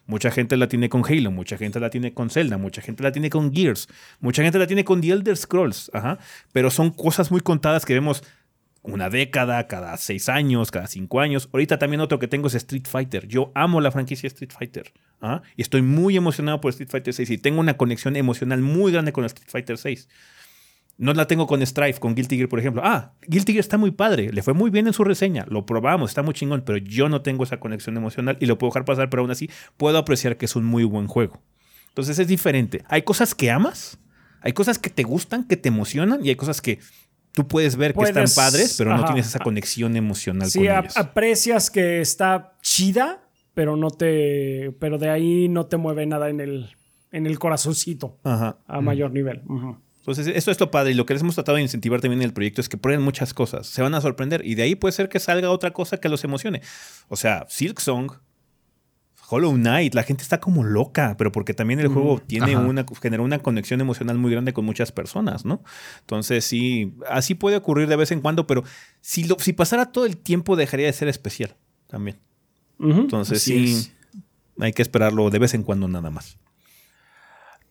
Mucha 0.06 0.32
gente 0.32 0.56
la 0.56 0.66
tiene 0.66 0.88
con 0.88 1.04
Halo, 1.08 1.30
mucha 1.30 1.56
gente 1.56 1.78
la 1.78 1.90
tiene 1.90 2.12
con 2.12 2.30
Zelda, 2.30 2.58
mucha 2.58 2.82
gente 2.82 3.04
la 3.04 3.12
tiene 3.12 3.30
con 3.30 3.54
Gears, 3.54 3.86
mucha 4.18 4.42
gente 4.42 4.58
la 4.58 4.66
tiene 4.66 4.84
con 4.84 5.00
The 5.00 5.10
Elder 5.10 5.36
Scrolls. 5.36 5.92
Ajá. 5.94 6.18
Pero 6.50 6.68
son 6.72 6.90
cosas 6.90 7.30
muy 7.30 7.42
contadas 7.42 7.86
que 7.86 7.94
vemos 7.94 8.24
una 8.82 9.10
década, 9.10 9.66
cada 9.66 9.96
seis 9.96 10.28
años, 10.28 10.70
cada 10.70 10.86
cinco 10.86 11.20
años. 11.20 11.48
Ahorita 11.52 11.78
también 11.78 12.00
otro 12.00 12.18
que 12.18 12.28
tengo 12.28 12.48
es 12.48 12.54
Street 12.54 12.86
Fighter. 12.88 13.26
Yo 13.28 13.52
amo 13.54 13.80
la 13.80 13.90
franquicia 13.90 14.26
Street 14.26 14.52
Fighter. 14.52 14.92
¿ah? 15.20 15.42
Y 15.56 15.62
estoy 15.62 15.82
muy 15.82 16.16
emocionado 16.16 16.60
por 16.60 16.70
Street 16.70 16.90
Fighter 16.90 17.14
6 17.14 17.30
y 17.30 17.38
tengo 17.38 17.60
una 17.60 17.76
conexión 17.76 18.16
emocional 18.16 18.60
muy 18.60 18.92
grande 18.92 19.12
con 19.12 19.24
Street 19.24 19.48
Fighter 19.50 19.78
6. 19.78 20.08
No 20.96 21.14
la 21.14 21.26
tengo 21.26 21.46
con 21.46 21.64
Strife, 21.64 21.98
con 21.98 22.14
Guilty 22.14 22.36
Gear, 22.36 22.48
por 22.48 22.58
ejemplo. 22.58 22.82
Ah, 22.84 23.14
Guilty 23.26 23.52
Gear 23.52 23.60
está 23.60 23.78
muy 23.78 23.90
padre, 23.90 24.30
le 24.32 24.42
fue 24.42 24.52
muy 24.52 24.70
bien 24.70 24.86
en 24.86 24.92
su 24.92 25.02
reseña, 25.02 25.46
lo 25.48 25.64
probamos, 25.64 26.10
está 26.10 26.22
muy 26.22 26.34
chingón, 26.34 26.60
pero 26.60 26.76
yo 26.76 27.08
no 27.08 27.22
tengo 27.22 27.42
esa 27.42 27.58
conexión 27.58 27.96
emocional 27.96 28.36
y 28.38 28.44
lo 28.44 28.58
puedo 28.58 28.70
dejar 28.70 28.84
pasar, 28.84 29.08
pero 29.08 29.22
aún 29.22 29.30
así 29.30 29.48
puedo 29.78 29.96
apreciar 29.96 30.36
que 30.36 30.44
es 30.44 30.56
un 30.56 30.66
muy 30.66 30.84
buen 30.84 31.06
juego. 31.06 31.40
Entonces 31.88 32.18
es 32.18 32.28
diferente. 32.28 32.84
Hay 32.86 33.00
cosas 33.00 33.34
que 33.34 33.50
amas, 33.50 33.98
hay 34.42 34.52
cosas 34.52 34.78
que 34.78 34.90
te 34.90 35.02
gustan, 35.02 35.44
que 35.44 35.56
te 35.56 35.68
emocionan 35.68 36.24
y 36.24 36.28
hay 36.28 36.36
cosas 36.36 36.60
que 36.60 36.80
tú 37.32 37.46
puedes 37.46 37.76
ver 37.76 37.94
que 37.94 38.02
están 38.02 38.26
padres, 38.34 38.74
pero 38.76 38.96
no 38.96 39.04
tienes 39.04 39.26
esa 39.26 39.38
conexión 39.38 39.96
emocional 39.96 40.50
sí, 40.50 40.60
con 40.60 40.68
ellos. 40.68 40.96
aprecias 40.96 41.70
que 41.70 42.00
está 42.00 42.54
chida, 42.62 43.22
pero 43.54 43.76
no 43.76 43.90
te 43.90 44.72
pero 44.78 44.98
de 44.98 45.10
ahí 45.10 45.48
no 45.48 45.66
te 45.66 45.76
mueve 45.76 46.06
nada 46.06 46.28
en 46.28 46.40
el 46.40 46.76
en 47.12 47.26
el 47.26 47.38
corazoncito 47.38 48.18
a 48.24 48.80
mayor 48.80 49.12
nivel. 49.12 49.42
Entonces, 49.98 50.34
esto 50.34 50.50
es 50.50 50.58
lo 50.58 50.70
padre. 50.70 50.92
Y 50.92 50.94
lo 50.94 51.06
que 51.06 51.12
les 51.12 51.22
hemos 51.22 51.34
tratado 51.34 51.56
de 51.56 51.62
incentivar 51.62 52.00
también 52.00 52.20
en 52.20 52.26
el 52.26 52.32
proyecto 52.32 52.60
es 52.60 52.68
que 52.68 52.78
prueben 52.78 53.02
muchas 53.02 53.34
cosas. 53.34 53.66
Se 53.66 53.82
van 53.82 53.94
a 53.94 54.00
sorprender. 54.00 54.44
Y 54.44 54.54
de 54.54 54.62
ahí 54.62 54.74
puede 54.74 54.92
ser 54.92 55.08
que 55.08 55.20
salga 55.20 55.50
otra 55.50 55.72
cosa 55.72 55.98
que 55.98 56.08
los 56.08 56.24
emocione. 56.24 56.62
O 57.08 57.16
sea, 57.16 57.44
Silk 57.48 57.78
Song, 57.80 58.12
Hollow 59.30 59.52
Knight, 59.52 59.94
la 59.94 60.02
gente 60.02 60.22
está 60.22 60.40
como 60.40 60.64
loca, 60.64 61.14
pero 61.16 61.30
porque 61.30 61.54
también 61.54 61.78
el 61.78 61.88
juego 61.88 62.18
tiene 62.18 62.56
una, 62.56 62.84
genera 63.00 63.22
una 63.22 63.38
conexión 63.38 63.80
emocional 63.80 64.18
muy 64.18 64.32
grande 64.32 64.52
con 64.52 64.64
muchas 64.64 64.90
personas, 64.90 65.44
¿no? 65.44 65.62
Entonces, 66.00 66.44
sí, 66.44 66.94
así 67.08 67.36
puede 67.36 67.56
ocurrir 67.56 67.88
de 67.88 67.94
vez 67.96 68.10
en 68.10 68.20
cuando, 68.20 68.46
pero 68.46 68.64
si, 69.00 69.24
lo, 69.24 69.38
si 69.38 69.52
pasara 69.52 69.92
todo 69.92 70.04
el 70.04 70.16
tiempo, 70.16 70.56
dejaría 70.56 70.86
de 70.86 70.92
ser 70.92 71.08
especial 71.08 71.56
también. 71.86 72.18
Entonces, 72.80 73.42
sí, 73.42 73.92
hay 74.58 74.72
que 74.72 74.82
esperarlo 74.82 75.30
de 75.30 75.38
vez 75.38 75.54
en 75.54 75.62
cuando 75.62 75.86
nada 75.86 76.10
más. 76.10 76.38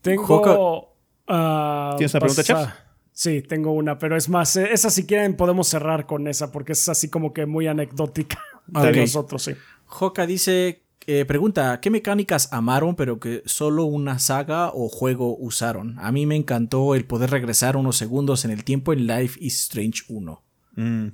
Tengo. 0.01 0.95
Uh, 1.27 1.97
¿Tienes 1.97 2.13
una 2.13 2.19
pregunta, 2.21 2.43
Chef? 2.43 2.69
Sí, 3.11 3.41
tengo 3.41 3.73
una, 3.73 3.97
pero 3.97 4.15
es 4.15 4.29
más, 4.29 4.55
eh, 4.55 4.69
esa 4.71 4.89
si 4.89 5.05
quieren 5.05 5.35
podemos 5.35 5.67
cerrar 5.67 6.05
con 6.05 6.25
esa, 6.29 6.53
porque 6.53 6.71
es 6.71 6.87
así 6.87 7.09
como 7.09 7.33
que 7.33 7.45
muy 7.45 7.67
anecdótica 7.67 8.39
de 8.67 8.93
nosotros, 8.93 9.43
sí. 9.43 9.51
Joca 9.85 10.25
dice, 10.25 10.85
eh, 11.11 11.25
pregunta, 11.25 11.79
¿qué 11.81 11.89
mecánicas 11.89 12.53
amaron 12.53 12.95
pero 12.95 13.19
que 13.19 13.41
solo 13.47 13.85
una 13.85 14.19
saga 14.19 14.69
o 14.69 14.89
juego 14.89 15.35
usaron? 15.39 15.97
A 15.97 16.11
mí 16.11 16.27
me 16.27 16.35
encantó 16.35 16.93
el 16.93 17.05
poder 17.05 17.31
regresar 17.31 17.77
unos 17.77 17.97
segundos 17.97 18.45
en 18.45 18.51
el 18.51 18.63
tiempo 18.63 18.93
en 18.93 19.07
Life 19.07 19.39
is 19.41 19.59
Strange 19.59 20.03
1. 20.07 20.43
Mm. 20.75 21.07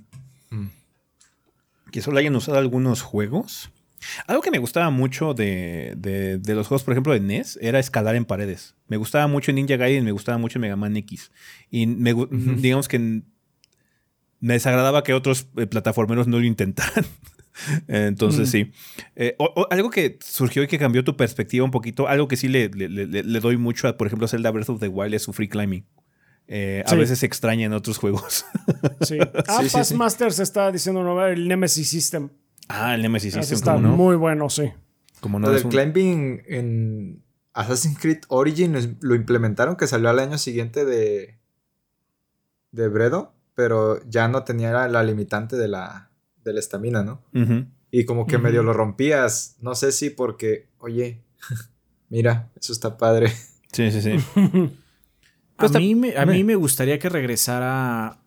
Mm. 0.49 0.69
Que 1.93 2.01
solo 2.01 2.19
hayan 2.19 2.35
usado 2.35 2.57
algunos 2.57 3.01
juegos. 3.01 3.72
Algo 4.27 4.41
que 4.41 4.51
me 4.51 4.57
gustaba 4.57 4.89
mucho 4.89 5.34
de, 5.34 5.95
los 6.45 6.67
juegos, 6.67 6.84
por 6.84 6.93
ejemplo, 6.93 7.13
de 7.13 7.22
NES, 7.22 7.57
era 7.61 7.80
escalar 7.80 8.17
en 8.17 8.26
paredes. 8.26 8.76
Me 8.89 8.97
gustaba 8.97 9.27
mucho 9.27 9.53
Ninja 9.53 9.77
Gaiden, 9.77 10.03
me 10.03 10.11
gustaba 10.11 10.38
mucho 10.38 10.59
Mega 10.59 10.76
Man 10.76 10.97
X. 10.97 11.31
Y 11.72 11.88
me, 11.88 12.13
digamos 12.57 12.89
que 12.89 12.99
me 14.41 14.53
desagradaba 14.53 15.05
que 15.05 15.13
otros 15.13 15.47
eh, 15.55 15.67
plataformeros 15.67 16.27
no 16.27 16.38
lo 16.38 16.45
intentaran. 16.45 17.05
Entonces, 17.88 18.49
sí. 18.49 18.72
Eh, 19.15 19.36
algo 19.69 19.90
que 19.90 20.18
surgió 20.22 20.64
y 20.64 20.68
que 20.68 20.77
cambió 20.77 21.03
tu 21.03 21.15
perspectiva 21.15 21.65
un 21.65 21.72
poquito, 21.72 22.07
algo 22.07 22.27
que 22.27 22.38
sí 22.38 22.48
le, 22.48 22.69
le, 22.69 23.40
doy 23.40 23.57
mucho 23.57 23.88
a, 23.88 23.98
por 23.98 24.07
ejemplo, 24.07 24.27
Zelda 24.27 24.52
Breath 24.52 24.69
of 24.69 24.80
the 24.80 24.88
Wild 24.88 25.14
es 25.14 25.23
su 25.23 25.34
free 25.34 25.48
climbing. 25.48 25.86
Eh, 26.48 26.84
a 26.86 26.94
veces 26.95 27.19
se 27.19 27.26
extraña 27.26 27.65
en 27.65 27.73
otros 27.73 27.98
juegos. 27.98 28.45
sí. 29.02 29.18
Ah, 29.48 29.61
Masters 29.95 30.40
está 30.40 30.72
diciendo 30.72 31.03
no, 31.03 31.26
el 31.26 31.48
Nemesis 31.48 31.90
System. 31.90 32.30
Ah, 32.68 32.95
el 32.95 33.02
Nemesis 33.02 33.34
System. 33.34 33.56
Está 33.56 33.77
muy 33.77 34.15
bueno, 34.15 34.49
sí. 34.49 34.72
Como 35.19 35.40
no 35.40 35.52
Lo 35.52 35.69
climbing 35.69 36.44
en 36.48 37.23
Assassin's 37.53 37.98
Creed 37.99 38.19
Origin 38.27 38.98
lo 38.99 39.15
implementaron 39.15 39.76
que 39.76 39.88
salió 39.88 40.10
al 40.10 40.19
año 40.19 40.38
siguiente 40.38 40.86
de 40.86 41.40
de 42.76 42.90
Bredo, 42.90 43.34
pero 43.56 44.02
ya 44.07 44.27
no 44.27 44.44
tenía 44.44 44.88
la 44.88 45.03
limitante 45.03 45.56
de 45.56 45.69
la 45.69 46.10
de 46.45 46.53
la 46.53 46.59
estamina, 46.59 47.03
¿no? 47.03 47.22
Y 47.91 48.05
como 48.05 48.26
que 48.26 48.38
medio 48.38 48.63
lo 48.63 48.72
rompías, 48.72 49.57
no 49.59 49.76
sé 49.76 49.91
si 49.91 50.09
porque, 50.09 50.69
oye, 50.77 51.22
mira, 52.09 52.49
eso 52.59 52.72
está 52.72 52.97
padre. 52.97 53.34
Sí, 53.73 53.91
sí, 53.91 54.01
sí. 54.01 54.15
a, 55.57 55.67
mí 55.67 55.95
me, 55.95 56.15
a 56.15 56.26
mí 56.26 56.45
me 56.45 56.55
gustaría 56.55 56.99
que 56.99 57.09
regresara 57.09 58.19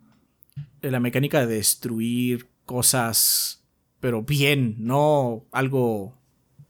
la 0.82 1.00
mecánica 1.00 1.46
de 1.46 1.54
destruir 1.54 2.48
cosas 2.66 3.58
pero 4.00 4.22
bien, 4.22 4.76
no 4.78 5.46
algo 5.52 6.17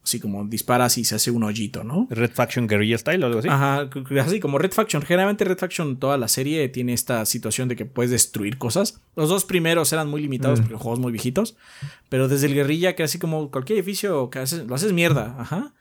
así 0.09 0.21
como 0.21 0.45
disparas 0.47 0.97
y 0.99 1.05
se 1.05 1.15
hace 1.15 1.31
un 1.31 1.45
hoyito, 1.45 1.85
¿no? 1.85 2.07
Red 2.11 2.33
Faction 2.33 2.67
Guerrilla 2.67 2.97
Style 2.97 3.23
o 3.23 3.27
algo 3.27 3.39
así. 3.41 3.49
Ajá, 3.49 3.89
así 4.21 4.41
como 4.41 4.59
Red 4.59 4.73
Faction. 4.73 5.03
Generalmente 5.03 5.45
Red 5.45 5.59
Faction, 5.59 5.99
toda 5.99 6.17
la 6.17 6.29
serie 6.29 6.69
tiene 6.69 6.95
esta 6.95 7.25
situación 7.27 7.69
de 7.69 7.77
que 7.77 7.85
puedes 7.85 8.11
destruir 8.11 8.59
cosas. 8.59 9.01
Los 9.17 9.29
dos 9.29 9.45
primeros 9.45 9.93
eran 9.93 10.09
muy 10.09 10.23
limitados 10.23 10.61
mm. 10.61 10.63
porque 10.63 10.77
juegos 10.77 10.99
muy 10.99 11.13
viejitos, 11.13 11.57
pero 12.09 12.27
desde 12.27 12.47
el 12.47 12.55
Guerrilla, 12.55 12.97
que 12.97 13.03
así 13.03 13.19
como 13.19 13.51
cualquier 13.51 13.79
edificio 13.79 14.31
que 14.31 14.39
haces, 14.39 14.67
lo 14.67 14.75
haces 14.75 14.93
mierda, 14.93 15.37
ajá. 15.39 15.75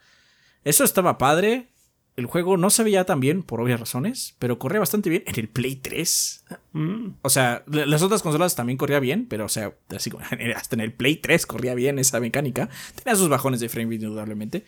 Eso 0.64 0.84
estaba 0.84 1.16
padre 1.16 1.70
el 2.18 2.26
juego 2.26 2.56
no 2.56 2.68
se 2.68 2.82
veía 2.82 3.04
tan 3.04 3.20
bien, 3.20 3.44
por 3.44 3.60
obvias 3.60 3.78
razones, 3.78 4.34
pero 4.40 4.58
corría 4.58 4.80
bastante 4.80 5.08
bien 5.08 5.22
en 5.24 5.38
el 5.38 5.48
Play 5.48 5.76
3. 5.76 6.46
Mm. 6.72 7.10
O 7.22 7.30
sea, 7.30 7.62
las 7.68 8.02
otras 8.02 8.22
consolas 8.22 8.56
también 8.56 8.76
corría 8.76 8.98
bien, 8.98 9.26
pero 9.30 9.44
o 9.44 9.48
sea, 9.48 9.72
así 9.94 10.10
hasta 10.56 10.74
en 10.74 10.80
el 10.80 10.92
Play 10.92 11.14
3 11.18 11.46
corría 11.46 11.76
bien 11.76 12.00
esa 12.00 12.18
mecánica. 12.18 12.68
Tenía 12.96 13.14
sus 13.14 13.28
bajones 13.28 13.60
de 13.60 13.68
frame 13.68 13.94
indudablemente. 13.94 14.66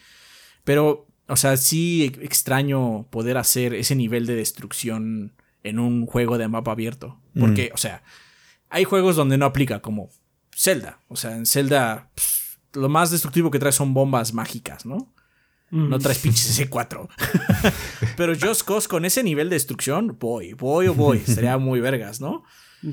Pero, 0.62 1.08
o 1.26 1.34
sea, 1.34 1.56
sí 1.56 2.12
extraño 2.20 3.08
poder 3.10 3.36
hacer 3.36 3.74
ese 3.74 3.96
nivel 3.96 4.26
de 4.26 4.36
destrucción 4.36 5.32
en 5.64 5.80
un 5.80 6.06
juego 6.06 6.38
de 6.38 6.46
mapa 6.46 6.70
abierto. 6.70 7.20
Porque, 7.36 7.70
mm. 7.70 7.74
o 7.74 7.78
sea, 7.78 8.04
hay 8.68 8.84
juegos 8.84 9.16
donde 9.16 9.38
no 9.38 9.46
aplica, 9.46 9.82
como 9.82 10.10
Zelda. 10.54 11.00
O 11.08 11.16
sea, 11.16 11.34
en 11.34 11.46
Zelda 11.46 12.12
lo 12.74 12.88
más 12.88 13.10
destructivo 13.10 13.50
que 13.50 13.58
trae 13.58 13.72
son 13.72 13.92
bombas 13.92 14.34
mágicas, 14.34 14.86
¿no? 14.86 15.12
No 15.70 15.98
traes 15.98 16.18
pinches 16.18 16.60
C4. 16.70 17.08
Pero 18.16 18.34
Just 18.34 18.62
Cause 18.62 18.88
con 18.88 19.04
ese 19.04 19.22
nivel 19.22 19.48
de 19.48 19.56
destrucción, 19.56 20.16
voy, 20.18 20.52
voy 20.54 20.88
o 20.88 20.94
voy. 20.94 21.20
Sería 21.20 21.58
muy 21.58 21.80
vergas, 21.80 22.20
¿no? 22.20 22.44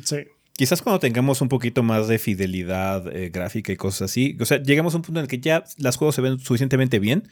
Sí. 0.03 0.17
Quizás 0.53 0.81
cuando 0.81 0.99
tengamos 0.99 1.41
un 1.41 1.49
poquito 1.49 1.83
más 1.83 2.07
de 2.07 2.17
fidelidad 2.17 3.15
eh, 3.15 3.29
gráfica 3.29 3.71
y 3.71 3.75
cosas 3.75 4.09
así, 4.09 4.35
o 4.39 4.45
sea, 4.45 4.61
llegamos 4.61 4.95
a 4.95 4.97
un 4.97 5.03
punto 5.03 5.19
en 5.19 5.25
el 5.25 5.29
que 5.29 5.39
ya 5.39 5.63
las 5.77 5.97
juegos 5.97 6.15
se 6.15 6.21
ven 6.21 6.39
suficientemente 6.39 6.97
bien 6.97 7.29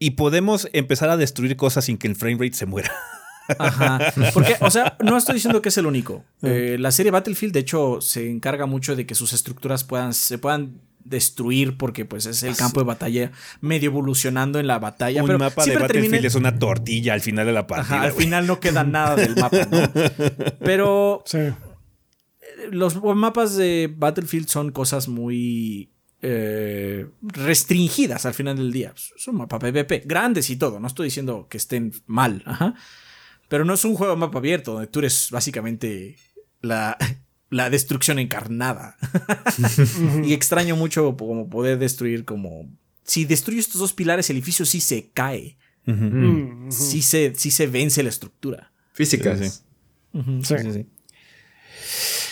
y 0.00 0.12
podemos 0.12 0.68
empezar 0.72 1.08
a 1.08 1.16
destruir 1.16 1.56
cosas 1.56 1.84
sin 1.84 1.98
que 1.98 2.08
el 2.08 2.16
frame 2.16 2.34
rate 2.34 2.54
se 2.54 2.66
muera. 2.66 2.92
Ajá. 3.58 4.12
Porque, 4.32 4.56
o 4.60 4.70
sea, 4.70 4.96
no 5.04 5.16
estoy 5.16 5.34
diciendo 5.34 5.62
que 5.62 5.68
es 5.68 5.78
el 5.78 5.86
único. 5.86 6.24
Eh, 6.42 6.76
la 6.80 6.90
serie 6.90 7.12
Battlefield, 7.12 7.52
de 7.52 7.60
hecho, 7.60 8.00
se 8.00 8.28
encarga 8.28 8.66
mucho 8.66 8.96
de 8.96 9.06
que 9.06 9.14
sus 9.14 9.32
estructuras 9.32 9.84
puedan, 9.84 10.14
se 10.14 10.38
puedan 10.38 10.80
destruir 11.04 11.76
porque 11.76 12.04
pues 12.04 12.26
es 12.26 12.42
el 12.42 12.56
campo 12.56 12.80
de 12.80 12.86
batalla 12.86 13.30
medio 13.60 13.90
evolucionando 13.90 14.58
en 14.58 14.66
la 14.66 14.78
batalla. 14.78 15.22
Un 15.22 15.36
mapa 15.36 15.64
de 15.64 15.76
Battlefield 15.76 16.24
es 16.24 16.34
una 16.34 16.58
tortilla 16.58 17.14
al 17.14 17.20
final 17.20 17.46
de 17.46 17.52
la 17.52 17.66
partida. 17.66 18.02
al 18.02 18.12
final 18.12 18.46
no 18.46 18.60
queda 18.60 18.84
nada 18.84 19.16
del 19.16 19.36
mapa, 19.36 19.66
¿no? 19.70 19.78
Pero 20.60 21.24
los 22.70 23.02
mapas 23.02 23.56
de 23.56 23.92
Battlefield 23.94 24.48
son 24.48 24.72
cosas 24.72 25.08
muy 25.08 25.90
eh, 26.22 27.06
restringidas 27.20 28.24
al 28.26 28.34
final 28.34 28.56
del 28.56 28.72
día. 28.72 28.94
Es 28.96 29.28
un 29.28 29.36
mapa 29.36 29.58
PvP, 29.58 30.04
grandes 30.06 30.48
y 30.50 30.56
todo. 30.56 30.80
No 30.80 30.86
estoy 30.86 31.06
diciendo 31.06 31.46
que 31.48 31.58
estén 31.58 31.92
mal, 32.06 32.42
pero 33.48 33.64
no 33.64 33.74
es 33.74 33.84
un 33.84 33.94
juego 33.94 34.14
de 34.14 34.20
mapa 34.20 34.38
abierto 34.38 34.72
donde 34.72 34.88
tú 34.88 35.00
eres 35.00 35.28
básicamente 35.30 36.16
la, 36.62 36.96
la 37.54 37.70
destrucción 37.70 38.18
encarnada. 38.18 38.96
y 40.24 40.32
extraño 40.32 40.74
mucho 40.74 41.16
como 41.16 41.48
poder 41.48 41.78
destruir 41.78 42.24
como... 42.24 42.68
Si 43.04 43.24
destruyo 43.24 43.60
estos 43.60 43.80
dos 43.80 43.92
pilares, 43.92 44.28
el 44.30 44.36
edificio 44.36 44.66
sí 44.66 44.80
se 44.80 45.10
cae. 45.12 45.56
Mm, 45.84 46.70
sí, 46.70 47.02
se, 47.02 47.34
sí 47.36 47.50
se 47.50 47.66
vence 47.66 48.02
la 48.02 48.08
estructura. 48.08 48.72
Física. 48.94 49.36
Sí, 49.36 49.50
sí. 50.42 50.86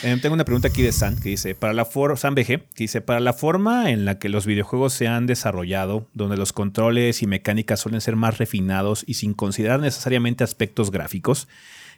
Eh, 0.02 0.18
tengo 0.20 0.34
una 0.34 0.44
pregunta 0.44 0.68
aquí 0.68 0.82
de 0.82 0.90
San 0.90 1.20
que 1.20 1.28
dice, 1.28 1.54
para 1.54 1.72
la 1.72 1.86
San 2.16 2.34
BG, 2.34 2.46
que 2.46 2.64
dice, 2.78 3.00
para 3.00 3.20
la 3.20 3.32
forma 3.32 3.90
en 3.90 4.04
la 4.04 4.18
que 4.18 4.28
los 4.28 4.46
videojuegos 4.46 4.92
se 4.92 5.06
han 5.06 5.26
desarrollado, 5.26 6.08
donde 6.14 6.36
los 6.36 6.52
controles 6.52 7.22
y 7.22 7.28
mecánicas 7.28 7.78
suelen 7.78 8.00
ser 8.00 8.16
más 8.16 8.38
refinados 8.38 9.04
y 9.06 9.14
sin 9.14 9.34
considerar 9.34 9.78
necesariamente 9.78 10.42
aspectos 10.42 10.90
gráficos, 10.90 11.46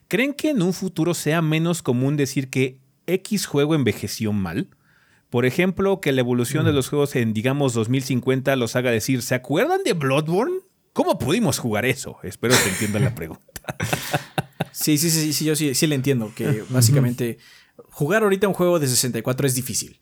¿creen 0.08 0.34
que 0.34 0.50
en 0.50 0.60
un 0.60 0.74
futuro 0.74 1.14
sea 1.14 1.40
menos 1.40 1.80
común 1.80 2.18
decir 2.18 2.50
que 2.50 2.83
X 3.06 3.46
juego 3.46 3.74
envejeció 3.74 4.32
mal. 4.32 4.68
Por 5.30 5.46
ejemplo, 5.46 6.00
que 6.00 6.12
la 6.12 6.20
evolución 6.20 6.64
de 6.64 6.72
mm. 6.72 6.74
los 6.74 6.88
juegos 6.88 7.16
en, 7.16 7.34
digamos, 7.34 7.74
2050 7.74 8.54
los 8.56 8.76
haga 8.76 8.90
decir, 8.90 9.22
¿se 9.22 9.34
acuerdan 9.34 9.82
de 9.84 9.92
Bloodborne? 9.92 10.60
¿Cómo 10.92 11.18
pudimos 11.18 11.58
jugar 11.58 11.84
eso? 11.84 12.18
Espero 12.22 12.54
que 12.62 12.70
entiendan 12.70 13.04
la 13.04 13.14
pregunta. 13.14 13.42
Sí, 14.74 14.98
sí, 14.98 15.08
sí, 15.08 15.32
sí, 15.32 15.44
yo 15.44 15.54
sí, 15.54 15.72
sí 15.74 15.86
le 15.86 15.94
entiendo. 15.94 16.32
Que 16.34 16.64
básicamente 16.68 17.38
jugar 17.90 18.24
ahorita 18.24 18.48
un 18.48 18.54
juego 18.54 18.80
de 18.80 18.88
64 18.88 19.46
es 19.46 19.54
difícil. 19.54 20.00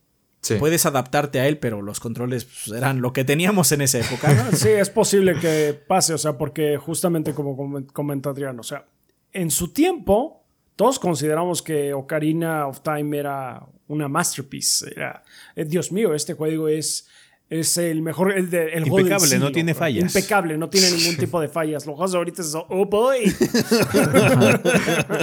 Puedes 0.58 0.86
adaptarte 0.86 1.38
a 1.38 1.46
él, 1.46 1.58
pero 1.58 1.82
los 1.82 2.00
controles 2.00 2.46
pues, 2.46 2.76
eran 2.76 3.00
lo 3.00 3.12
que 3.12 3.24
teníamos 3.24 3.70
en 3.70 3.82
esa 3.82 4.00
época. 4.00 4.50
sí, 4.52 4.70
es 4.70 4.90
posible 4.90 5.38
que 5.38 5.78
pase, 5.86 6.14
o 6.14 6.18
sea, 6.18 6.36
porque 6.36 6.78
justamente 6.78 7.32
como 7.32 7.84
comenta 7.92 8.30
Adrián, 8.30 8.58
o 8.58 8.62
sea, 8.64 8.86
en 9.32 9.50
su 9.50 9.72
tiempo 9.72 10.41
todos 10.82 10.98
consideramos 10.98 11.62
que 11.62 11.94
Ocarina 11.94 12.66
of 12.66 12.80
Time 12.80 13.16
era 13.16 13.64
una 13.86 14.08
masterpiece. 14.08 14.90
Era, 14.90 15.22
eh, 15.54 15.64
Dios 15.64 15.92
mío, 15.92 16.12
este 16.12 16.34
juego 16.34 16.66
es, 16.66 17.06
es 17.48 17.76
el 17.76 18.02
mejor. 18.02 18.32
El 18.32 18.50
de, 18.50 18.72
el 18.72 18.88
impecable, 18.88 19.38
no 19.38 19.52
tiene 19.52 19.74
fallas. 19.74 20.12
Impecable, 20.12 20.58
no 20.58 20.68
tiene 20.68 20.90
ningún 20.90 21.16
tipo 21.16 21.40
de 21.40 21.46
fallas. 21.46 21.86
Los 21.86 21.94
juegos 21.94 22.16
ahorita 22.16 22.42
es. 22.42 22.52
Oh 22.56 22.84
boy. 22.84 23.22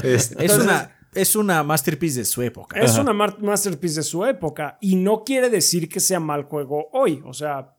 es, 0.03 0.33
una. 0.57 0.95
Es 1.13 1.35
una 1.35 1.61
masterpiece 1.61 2.19
de 2.19 2.25
su 2.25 2.41
época. 2.41 2.79
Es 2.79 2.97
una 2.97 3.11
masterpiece 3.11 3.97
de 3.97 4.03
su 4.03 4.23
época. 4.23 4.77
Y 4.79 4.95
no 4.95 5.25
quiere 5.25 5.49
decir 5.49 5.89
que 5.89 5.99
sea 5.99 6.21
mal 6.21 6.43
juego 6.43 6.87
hoy. 6.93 7.21
O 7.25 7.33
sea, 7.33 7.75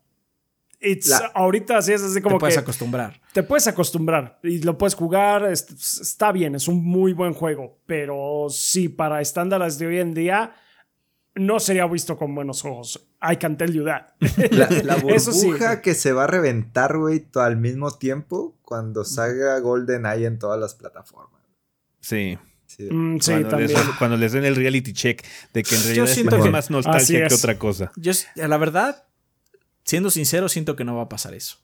ahorita 1.33 1.81
sí 1.81 1.93
es 1.93 2.01
así 2.03 2.21
como 2.21 2.37
te 2.37 2.39
puedes 2.41 2.57
acostumbrar. 2.57 3.21
Te 3.33 3.43
puedes 3.43 3.67
acostumbrar 3.67 4.39
y 4.43 4.59
lo 4.59 4.77
puedes 4.77 4.95
jugar, 4.95 5.45
está 5.45 6.31
bien, 6.31 6.55
es 6.55 6.67
un 6.67 6.83
muy 6.83 7.13
buen 7.13 7.33
juego, 7.33 7.79
pero 7.85 8.47
sí, 8.49 8.89
para 8.89 9.21
estándares 9.21 9.77
de 9.77 9.87
hoy 9.87 9.99
en 9.99 10.13
día, 10.13 10.53
no 11.35 11.59
sería 11.59 11.85
visto 11.85 12.17
con 12.17 12.35
buenos 12.35 12.65
ojos. 12.65 13.07
I 13.21 13.37
can 13.37 13.57
tell 13.57 13.71
you 13.71 13.85
that. 13.85 14.07
La, 14.51 14.95
burbuja 15.01 15.81
que 15.81 15.93
se 15.93 16.11
va 16.11 16.25
a 16.25 16.27
reventar, 16.27 16.97
güey, 16.97 17.27
al 17.35 17.57
mismo 17.57 17.91
tiempo 17.91 18.57
cuando 18.63 19.05
salga 19.05 19.59
Golden 19.59 20.05
Eye 20.05 20.25
en 20.25 20.39
todas 20.39 20.59
las 20.59 20.75
plataformas. 20.75 21.41
Sí. 21.99 22.37
Sí, 22.65 22.87
mm, 22.89 23.19
cuando, 23.19 23.59
Les, 23.59 23.73
cuando 23.99 24.15
les 24.15 24.31
den 24.31 24.45
el 24.45 24.55
reality 24.55 24.93
check 24.93 25.21
de 25.53 25.61
que 25.61 25.75
en 25.75 25.83
realidad 25.83 26.09
es 26.09 26.51
más 26.51 26.69
nostalgia 26.69 27.27
que 27.27 27.35
otra 27.35 27.59
cosa. 27.59 27.91
Yo, 27.97 28.13
la 28.35 28.57
verdad, 28.57 29.03
siendo 29.91 30.09
sincero, 30.09 30.47
siento 30.47 30.77
que 30.77 30.85
no 30.85 30.95
va 30.95 31.03
a 31.03 31.09
pasar 31.09 31.33
eso. 31.33 31.57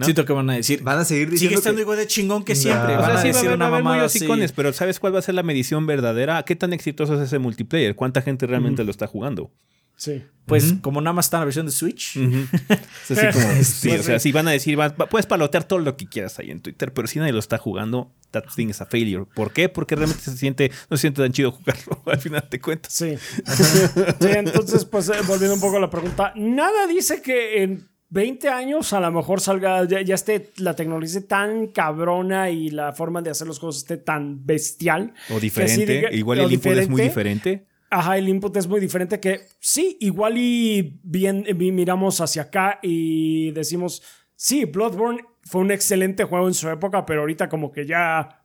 Siento 0.00 0.24
que 0.24 0.32
van 0.32 0.50
a 0.50 0.54
decir. 0.54 0.82
Van 0.82 0.98
a 0.98 1.04
seguir 1.04 1.30
diciendo. 1.30 1.50
Sigue 1.50 1.58
estando 1.58 1.80
igual 1.80 1.98
de 1.98 2.08
chingón 2.08 2.42
que 2.42 2.56
siempre. 2.56 2.96
Van 2.96 3.16
a 3.16 3.22
decir 3.22 3.48
una 3.48 3.70
mamada 3.70 4.06
así. 4.06 4.26
Pero 4.56 4.72
¿sabes 4.72 4.98
cuál 4.98 5.14
va 5.14 5.20
a 5.20 5.22
ser 5.22 5.36
la 5.36 5.44
medición 5.44 5.86
verdadera? 5.86 6.42
¿Qué 6.42 6.56
tan 6.56 6.72
exitoso 6.72 7.14
es 7.14 7.20
ese 7.20 7.38
multiplayer? 7.38 7.94
¿Cuánta 7.94 8.22
gente 8.22 8.46
realmente 8.48 8.82
lo 8.82 8.90
está 8.90 9.06
jugando? 9.06 9.52
Sí. 10.00 10.22
Pues 10.46 10.74
como 10.80 11.02
nada 11.02 11.12
más 11.12 11.26
está 11.26 11.36
en 11.36 11.40
la 11.42 11.44
versión 11.44 11.66
de 11.66 11.72
Switch. 11.72 12.12
sí, 13.62 13.90
o 13.90 14.02
sea, 14.02 14.18
si 14.18 14.32
van 14.32 14.48
a 14.48 14.50
decir, 14.50 14.78
puedes 15.10 15.26
palotear 15.26 15.64
todo 15.64 15.78
lo 15.78 15.94
que 15.98 16.08
quieras 16.08 16.38
ahí 16.38 16.50
en 16.50 16.62
Twitter, 16.62 16.94
pero 16.94 17.06
si 17.06 17.18
nadie 17.18 17.34
lo 17.34 17.38
está 17.38 17.58
jugando, 17.58 18.10
that 18.30 18.44
thing 18.56 18.68
is 18.68 18.80
a 18.80 18.86
failure. 18.86 19.26
¿Por 19.26 19.52
qué? 19.52 19.68
Porque 19.68 19.96
realmente 19.96 20.22
se 20.22 20.36
siente, 20.38 20.72
no 20.88 20.96
se 20.96 21.02
siente 21.02 21.20
tan 21.20 21.32
chido 21.32 21.52
jugarlo 21.52 22.02
al 22.06 22.18
final 22.18 22.48
de 22.50 22.60
cuentas. 22.60 22.94
Sí. 22.94 23.18
sí 23.18 24.28
entonces, 24.34 24.86
pues 24.86 25.10
eh, 25.10 25.18
volviendo 25.26 25.54
un 25.54 25.60
poco 25.60 25.76
a 25.76 25.80
la 25.80 25.90
pregunta, 25.90 26.32
nada 26.34 26.86
dice 26.86 27.20
que 27.20 27.62
en 27.62 27.86
20 28.08 28.48
años 28.48 28.94
a 28.94 29.00
lo 29.00 29.12
mejor 29.12 29.42
salga, 29.42 29.84
ya, 29.84 30.14
esté 30.14 30.50
la 30.56 30.74
tecnología 30.74 31.20
tan 31.28 31.66
cabrona 31.66 32.48
y 32.48 32.70
la 32.70 32.94
forma 32.94 33.20
de 33.20 33.30
hacer 33.30 33.46
los 33.46 33.60
cosas 33.60 33.82
esté 33.82 33.98
tan 33.98 34.46
bestial. 34.46 35.12
O 35.28 35.38
diferente. 35.38 36.08
Igual 36.12 36.40
el 36.40 36.52
input 36.52 36.72
es 36.72 36.88
muy 36.88 37.02
diferente. 37.02 37.66
Ajá, 37.90 38.16
el 38.16 38.28
input 38.28 38.56
es 38.56 38.68
muy 38.68 38.80
diferente 38.80 39.18
que 39.18 39.46
sí, 39.58 39.96
igual 40.00 40.38
y 40.38 41.00
bien 41.02 41.44
miramos 41.58 42.20
hacia 42.20 42.42
acá 42.42 42.78
y 42.82 43.50
decimos, 43.50 44.02
sí, 44.36 44.64
Bloodborne 44.64 45.24
fue 45.42 45.62
un 45.62 45.72
excelente 45.72 46.24
juego 46.24 46.46
en 46.46 46.54
su 46.54 46.68
época, 46.68 47.04
pero 47.04 47.20
ahorita 47.20 47.48
como 47.48 47.72
que 47.72 47.84
ya, 47.84 48.42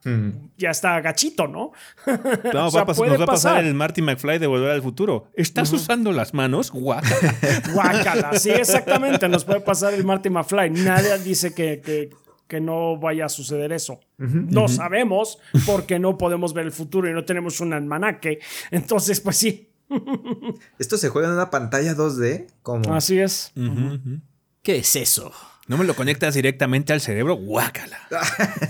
ya 0.58 0.72
está 0.72 1.00
gachito, 1.02 1.48
¿no? 1.48 1.72
No, 2.54 2.72
va 2.72 2.86
nos 2.86 2.98
va 3.20 3.24
a 3.24 3.28
pasar 3.28 3.64
el 3.64 3.74
Marty 3.74 4.02
McFly 4.02 4.40
de 4.40 4.48
Volver 4.48 4.72
al 4.72 4.82
Futuro. 4.82 5.30
¿Estás 5.36 5.72
usando 5.74 6.12
las 6.12 6.34
manos? 6.34 6.72
Guácala. 6.72 7.36
Guácala, 7.74 8.34
sí, 8.40 8.50
exactamente. 8.50 9.28
Nos 9.30 9.46
puede 9.46 9.60
pasar 9.60 9.94
el 9.94 10.04
Marty 10.04 10.30
McFly. 10.30 10.72
Nadie 10.72 11.20
dice 11.20 11.54
que, 11.54 11.82
que 11.82 12.10
no 12.52 12.98
vaya 12.98 13.26
a 13.26 13.30
suceder 13.30 13.72
eso. 13.72 14.00
no 14.18 14.68
sabemos 14.68 15.40
porque 15.66 16.00
no 16.00 16.18
podemos 16.18 16.54
ver 16.54 16.66
el 16.66 16.72
futuro 16.72 17.10
y 17.10 17.14
no 17.14 17.26
tenemos 17.26 17.60
un 17.60 17.74
almanaque. 17.74 18.40
Entonces, 18.72 19.20
pues 19.20 19.38
sí. 19.38 19.70
¿Esto 20.80 20.98
se 20.98 21.10
juega 21.10 21.28
en 21.28 21.36
una 21.36 21.50
pantalla 21.50 21.96
2D? 21.96 22.48
¿Cómo? 22.64 22.94
Así 22.94 23.20
es. 23.20 23.52
¿Qué 24.62 24.78
es 24.78 24.96
eso? 24.96 25.32
¿No 25.68 25.78
me 25.78 25.86
lo 25.86 25.96
conectas 25.96 26.36
directamente 26.36 26.94
al 26.94 27.02
cerebro? 27.02 27.36
Guácala. 27.36 27.98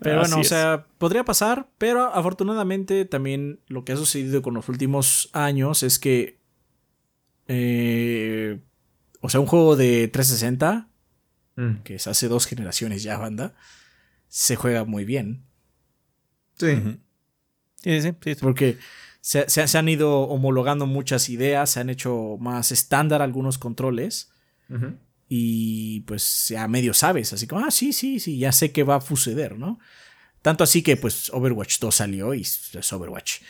pero 0.00 0.20
bueno, 0.20 0.40
o 0.40 0.44
sea, 0.44 0.86
podría 0.98 1.24
pasar, 1.24 1.68
pero 1.78 2.14
afortunadamente 2.14 3.06
también 3.06 3.60
lo 3.66 3.84
que 3.84 3.92
ha 3.92 3.96
sucedido 3.96 4.42
con 4.42 4.54
los 4.54 4.68
últimos 4.68 5.30
años 5.32 5.82
es 5.82 5.98
que 5.98 6.38
eh, 7.46 8.60
o 9.20 9.28
sea, 9.28 9.40
un 9.40 9.46
juego 9.46 9.76
de 9.76 10.08
360, 10.08 10.88
mm. 11.56 11.82
que 11.84 11.96
es 11.96 12.06
hace 12.06 12.28
dos 12.28 12.46
generaciones 12.46 13.02
ya, 13.02 13.18
banda, 13.18 13.54
se 14.28 14.56
juega 14.56 14.84
muy 14.84 15.04
bien. 15.04 15.44
Sí. 16.56 16.98
sí, 17.82 18.02
sí, 18.02 18.12
sí, 18.22 18.34
Porque 18.40 18.78
se, 19.20 19.48
se, 19.48 19.78
han 19.78 19.88
ido 19.88 20.22
homologando 20.22 20.86
muchas 20.86 21.28
ideas, 21.28 21.70
se 21.70 21.80
han 21.80 21.90
hecho 21.90 22.36
más 22.40 22.72
estándar 22.72 23.22
algunos 23.22 23.58
controles. 23.58 24.30
Y 25.28 26.00
pues 26.00 26.48
ya 26.48 26.68
medio 26.68 26.92
sabes, 26.94 27.32
así 27.32 27.46
como, 27.46 27.64
ah, 27.64 27.70
sí, 27.70 27.92
sí, 27.92 28.20
sí, 28.20 28.38
ya 28.38 28.52
sé 28.52 28.72
que 28.72 28.82
va 28.82 28.96
a 28.96 29.00
suceder, 29.00 29.58
¿no? 29.58 29.78
Tanto 30.42 30.64
así 30.64 30.82
que 30.82 30.96
pues 30.96 31.30
Overwatch 31.32 31.78
2 31.80 31.94
salió 31.94 32.32
y 32.32 32.42
es 32.42 32.92
Overwatch. 32.92 33.40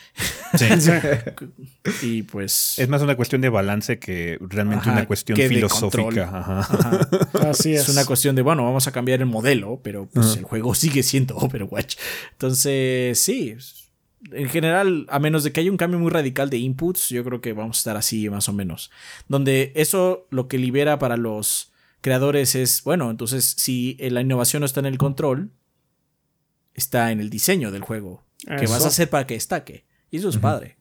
Sí. 0.57 0.65
y 2.01 2.23
pues... 2.23 2.79
Es 2.79 2.89
más 2.89 3.01
una 3.01 3.15
cuestión 3.15 3.41
de 3.41 3.49
balance 3.49 3.99
que 3.99 4.37
realmente 4.41 4.89
una 4.89 5.05
cuestión 5.05 5.37
filosófica. 5.37 6.29
Ajá. 6.33 7.09
Así 7.49 7.75
es. 7.75 7.83
Es 7.83 7.89
una 7.89 8.05
cuestión 8.05 8.35
de, 8.35 8.41
bueno, 8.41 8.63
vamos 8.63 8.87
a 8.87 8.91
cambiar 8.91 9.19
el 9.19 9.27
modelo, 9.27 9.79
pero 9.83 10.07
pues 10.07 10.37
el 10.37 10.43
juego 10.43 10.73
sigue 10.73 11.03
siendo 11.03 11.37
Overwatch. 11.37 11.97
Entonces, 12.31 13.19
sí. 13.19 13.55
En 14.31 14.49
general, 14.49 15.05
a 15.09 15.19
menos 15.19 15.43
de 15.43 15.53
que 15.53 15.61
haya 15.61 15.71
un 15.71 15.77
cambio 15.77 15.99
muy 15.99 16.11
radical 16.11 16.49
de 16.49 16.57
inputs, 16.57 17.09
yo 17.09 17.23
creo 17.23 17.39
que 17.39 17.53
vamos 17.53 17.77
a 17.77 17.79
estar 17.79 17.97
así 17.97 18.29
más 18.29 18.49
o 18.49 18.53
menos. 18.53 18.91
Donde 19.27 19.71
eso 19.75 20.27
lo 20.29 20.47
que 20.47 20.57
libera 20.57 20.99
para 20.99 21.15
los 21.15 21.71
creadores 22.01 22.55
es, 22.55 22.83
bueno, 22.83 23.09
entonces 23.11 23.55
si 23.57 23.95
la 23.99 24.21
innovación 24.21 24.61
no 24.61 24.65
está 24.65 24.79
en 24.79 24.87
el 24.87 24.97
control, 24.97 25.51
está 26.79 27.11
en 27.11 27.19
el 27.19 27.29
diseño 27.29 27.71
del 27.71 27.83
juego. 27.83 28.25
Que 28.45 28.67
vas 28.67 28.85
a 28.85 28.87
hacer 28.87 29.09
para 29.09 29.27
que 29.27 29.35
destaque. 29.35 29.85
Y 30.09 30.17
eso 30.17 30.29
es 30.29 30.37
padre. 30.37 30.77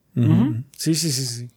Sí, 0.76 0.94
sí, 0.94 1.12
sí, 1.12 1.26
sí. 1.26 1.48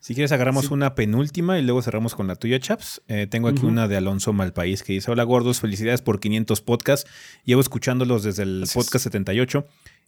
Si 0.00 0.14
quieres, 0.14 0.32
agarramos 0.32 0.72
una 0.72 0.96
penúltima 0.96 1.60
y 1.60 1.62
luego 1.62 1.80
cerramos 1.80 2.16
con 2.16 2.26
la 2.26 2.34
tuya, 2.34 2.58
Chaps. 2.58 3.02
Eh, 3.06 3.28
tengo 3.30 3.46
aquí 3.46 3.64
una 3.64 3.86
de 3.86 3.96
Alonso 3.96 4.32
Malpaís 4.32 4.82
que 4.82 4.94
dice: 4.94 5.12
Hola 5.12 5.22
gordos, 5.22 5.60
felicidades 5.60 6.02
por 6.02 6.18
500 6.18 6.60
podcasts. 6.60 7.08
Llevo 7.44 7.60
escuchándolos 7.60 8.24
desde 8.24 8.42
el 8.42 8.64
podcast 8.74 9.04
78. 9.04 9.64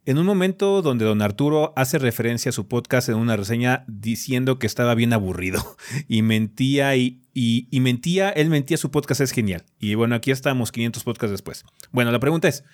En 0.07 0.19
un 0.19 0.27
momento 0.27 0.83
donde 0.83 1.05
don 1.05 1.23
Arturo 1.23 1.73
hace 1.77 1.99
referencia 1.99 2.49
a 2.49 2.53
su 2.53 2.67
podcast 2.67 3.09
en 3.09 3.15
una 3.15 3.37
reseña 3.37 3.85
diciendo 3.87 4.59
que 4.59 4.67
estaba 4.67 4.97
bien 4.97 5.13
aburrido 5.13 5.77
y 6.09 6.23
mentía 6.23 6.97
y, 6.97 7.23
y, 7.33 7.69
y 7.71 7.79
mentía, 7.79 8.31
él 8.31 8.51
mentía, 8.51 8.77
su 8.77 8.91
podcast 8.91 9.21
es 9.21 9.31
genial. 9.31 9.65
Y 9.79 9.95
bueno, 9.95 10.17
aquí 10.17 10.33
estamos 10.33 10.73
500 10.73 11.05
podcasts 11.05 11.31
después. 11.31 11.65
Bueno, 11.93 12.11
la 12.11 12.19
pregunta 12.19 12.49
es, 12.49 12.65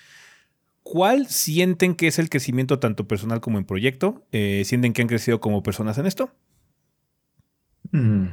¿Cuál 0.91 1.27
sienten 1.27 1.95
que 1.95 2.07
es 2.07 2.19
el 2.19 2.29
crecimiento 2.29 2.77
tanto 2.79 3.07
personal 3.07 3.39
como 3.39 3.57
en 3.57 3.63
proyecto? 3.63 4.27
Eh, 4.33 4.63
¿Sienten 4.65 4.91
que 4.91 5.01
han 5.01 5.07
crecido 5.07 5.39
como 5.39 5.63
personas 5.63 5.97
en 5.97 6.05
esto? 6.05 6.31
Mm. 7.93 8.25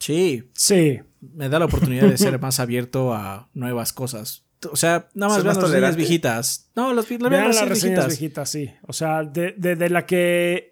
Sí. 0.00 0.50
Sí. 0.54 0.98
Me 1.20 1.48
da 1.48 1.60
la 1.60 1.66
oportunidad 1.66 2.08
de 2.08 2.18
ser 2.18 2.40
más 2.40 2.58
abierto 2.58 3.14
a 3.14 3.48
nuevas 3.54 3.92
cosas. 3.92 4.44
O 4.72 4.74
sea, 4.74 5.08
nada 5.14 5.34
más 5.34 5.44
vean 5.44 5.54
las 5.54 5.64
reseñas 5.64 5.94
viejitas. 5.94 6.68
No, 6.74 6.92
las, 6.92 7.08
las, 7.08 7.20
las 7.30 7.68
reseñas 7.68 8.08
viejitas. 8.08 8.50
sí. 8.50 8.72
O 8.88 8.92
sea, 8.92 9.22
de, 9.22 9.52
de 9.52 9.88
la 9.88 10.06
que 10.06 10.69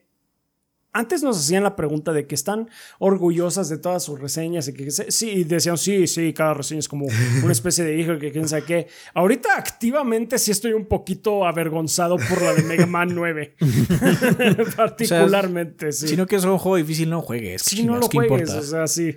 antes 0.93 1.23
nos 1.23 1.39
hacían 1.39 1.63
la 1.63 1.77
pregunta 1.77 2.13
de 2.13 2.27
que 2.27 2.35
están 2.35 2.69
orgullosas 2.99 3.69
de 3.69 3.79
todas 3.79 4.03
sus 4.03 4.19
reseñas 4.19 4.69
y 4.69 4.75
que 4.75 4.91
sí, 4.91 5.45
decían 5.45 5.77
sí, 5.77 6.07
sí, 6.07 6.33
cada 6.33 6.55
reseña 6.55 6.81
es 6.81 6.89
como 6.89 7.07
una 7.43 7.53
especie 7.53 7.85
de 7.85 7.99
hijo 7.99 8.19
que 8.19 8.33
quién 8.33 8.49
sabe 8.49 8.63
qué. 8.63 8.89
Ahorita 9.15 9.57
activamente 9.57 10.39
sí 10.39 10.51
estoy 10.51 10.73
un 10.73 10.87
poquito 10.87 11.47
avergonzado 11.47 12.17
por 12.17 12.43
la 12.43 12.55
de 12.55 12.63
Mega 12.63 12.87
Man 12.87 13.15
9. 13.15 13.57
Particularmente, 14.77 15.93
sí. 15.93 16.09
Si 16.09 16.17
no 16.17 16.27
quieres 16.27 16.45
un 16.47 16.59
juego 16.59 16.77
difícil, 16.77 17.11
no 17.11 17.21
juegues. 17.21 17.63
Si 17.63 17.85
no 17.85 17.99
lo 17.99 18.09
juegues, 18.09 18.51
o 18.51 18.63
sea, 18.63 18.87
sí. 18.87 19.13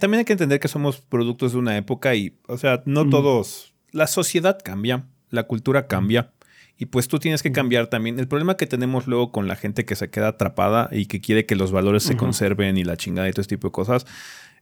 También 0.00 0.18
hay 0.18 0.24
que 0.24 0.32
entender 0.32 0.60
que 0.60 0.68
somos 0.68 1.00
productos 1.00 1.52
de 1.52 1.58
una 1.58 1.76
época 1.76 2.14
y, 2.14 2.38
o 2.46 2.56
sea, 2.58 2.82
no 2.86 3.08
todos. 3.08 3.74
La 3.90 4.06
sociedad 4.06 4.58
cambia, 4.62 5.06
la 5.30 5.44
cultura 5.44 5.86
cambia 5.88 6.32
y 6.78 6.86
pues 6.86 7.08
tú 7.08 7.18
tienes 7.18 7.42
que 7.42 7.52
cambiar 7.52 7.86
también. 7.88 8.18
El 8.18 8.28
problema 8.28 8.56
que 8.56 8.66
tenemos 8.66 9.06
luego 9.06 9.32
con 9.32 9.48
la 9.48 9.56
gente 9.56 9.84
que 9.84 9.96
se 9.96 10.10
queda 10.10 10.28
atrapada 10.28 10.88
y 10.92 11.06
que 11.06 11.20
quiere 11.20 11.46
que 11.46 11.56
los 11.56 11.72
valores 11.72 12.02
se 12.02 12.16
conserven 12.16 12.76
y 12.76 12.84
la 12.84 12.96
chingada 12.96 13.28
y 13.28 13.32
todo 13.32 13.40
este 13.40 13.56
tipo 13.56 13.68
de 13.68 13.72
cosas, 13.72 14.06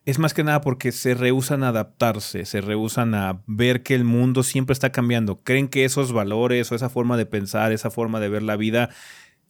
es 0.05 0.19
más 0.19 0.35
que 0.35 0.45
nada 0.45 0.61
porque 0.61 0.93
se 0.93 1.15
rehusan 1.15 1.65
a 1.65 1.69
adaptarse, 1.69 2.45
se 2.45 2.61
rehusan 2.61 3.15
a 3.15 3.43
ver 3.47 3.83
que 3.83 3.95
el 3.95 4.05
mundo 4.05 4.43
siempre 4.43 4.75
está 4.75 4.93
cambiando. 4.93 5.41
Creen 5.43 5.67
que 5.67 5.85
esos 5.85 6.13
valores 6.13 6.71
o 6.71 6.75
esa 6.75 6.89
forma 6.89 7.17
de 7.17 7.27
pensar, 7.27 7.73
esa 7.73 7.91
forma 7.91 8.21
de 8.21 8.29
ver 8.29 8.43
la 8.43 8.57
vida, 8.57 8.91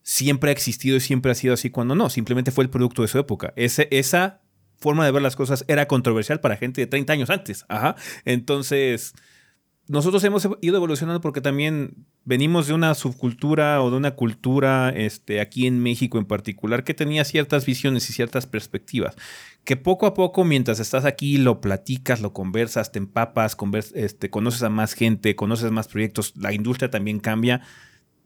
siempre 0.03 0.51
ha 0.51 0.53
existido 0.53 0.97
y 0.97 1.01
siempre 1.01 1.33
ha 1.33 1.35
sido 1.35 1.55
así 1.55 1.71
cuando 1.71 1.95
no, 1.95 2.09
simplemente 2.09 2.51
fue 2.51 2.65
el 2.65 2.71
producto 2.71 3.03
de 3.03 3.09
su 3.09 3.19
época. 3.19 3.53
Ese, 3.57 3.89
esa 3.91 4.41
forma 4.79 5.05
de 5.05 5.11
ver 5.11 5.23
las 5.23 5.37
cosas 5.37 5.65
era 5.69 5.87
controversial 5.87 6.41
para 6.41 6.57
gente 6.57 6.81
de 6.81 6.87
30 6.87 7.13
años 7.13 7.31
antes. 7.31 7.67
Ajá. 7.69 7.97
Entonces 8.25 9.15
nosotros 9.87 10.25
hemos 10.25 10.49
ido 10.63 10.77
evolucionando 10.77 11.21
porque 11.21 11.43
también 11.43 12.07
venimos 12.25 12.67
de 12.67 12.73
una 12.73 12.95
subcultura 12.95 13.83
o 13.83 13.91
de 13.91 13.97
una 13.99 14.13
cultura 14.13 14.89
este, 14.91 15.41
aquí 15.41 15.67
en 15.67 15.83
México 15.83 16.17
en 16.17 16.25
particular 16.25 16.85
que 16.85 16.95
tenía 16.95 17.25
ciertas 17.25 17.67
visiones 17.67 18.09
y 18.09 18.15
ciertas 18.15 18.47
perspectivas. 18.47 19.15
Que 19.65 19.77
poco 19.77 20.07
a 20.07 20.15
poco, 20.15 20.45
mientras 20.45 20.81
estás 20.81 21.05
aquí, 21.05 21.37
lo 21.37 21.61
platicas, 21.61 22.23
lo 22.23 22.33
conversas, 22.33 22.93
te 22.93 22.99
empapas, 22.99 23.57
este, 23.95 24.31
conoces 24.31 24.63
a 24.63 24.71
más 24.71 24.95
gente, 24.95 25.37
conoces 25.37 25.71
más 25.71 25.89
proyectos, 25.89 26.35
la 26.37 26.53
industria 26.55 26.91
también 26.91 27.21
cambia 27.21 27.61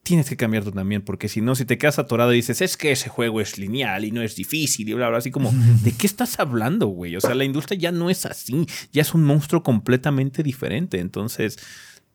tienes 0.09 0.31
que 0.31 0.39
cambiar 0.39 0.65
tú 0.65 0.73
también, 0.73 1.03
porque 1.03 1.29
si 1.29 1.43
no, 1.43 1.55
si 1.55 1.67
te 1.67 1.77
quedas 1.77 1.99
atorado 1.99 2.33
y 2.33 2.37
dices, 2.37 2.63
es 2.63 2.79
que 2.79 2.93
ese 2.93 3.11
juego 3.11 3.43
es 3.43 3.59
lineal 3.59 4.07
y 4.07 4.11
no 4.11 4.23
es 4.23 4.37
difícil 4.37 4.89
y 4.89 4.95
bla, 4.95 5.11
bla, 5.11 5.19
así 5.19 5.31
como, 5.31 5.53
¿de 5.83 5.93
qué 5.93 6.07
estás 6.07 6.41
hablando, 6.41 6.87
güey? 6.87 7.15
O 7.15 7.21
sea, 7.21 7.35
la 7.35 7.45
industria 7.45 7.79
ya 7.79 7.93
no 7.93 8.09
es 8.09 8.25
así, 8.25 8.67
ya 8.91 9.03
es 9.03 9.13
un 9.13 9.25
monstruo 9.25 9.63
completamente 9.63 10.43
diferente. 10.43 10.99
Entonces, 10.99 11.59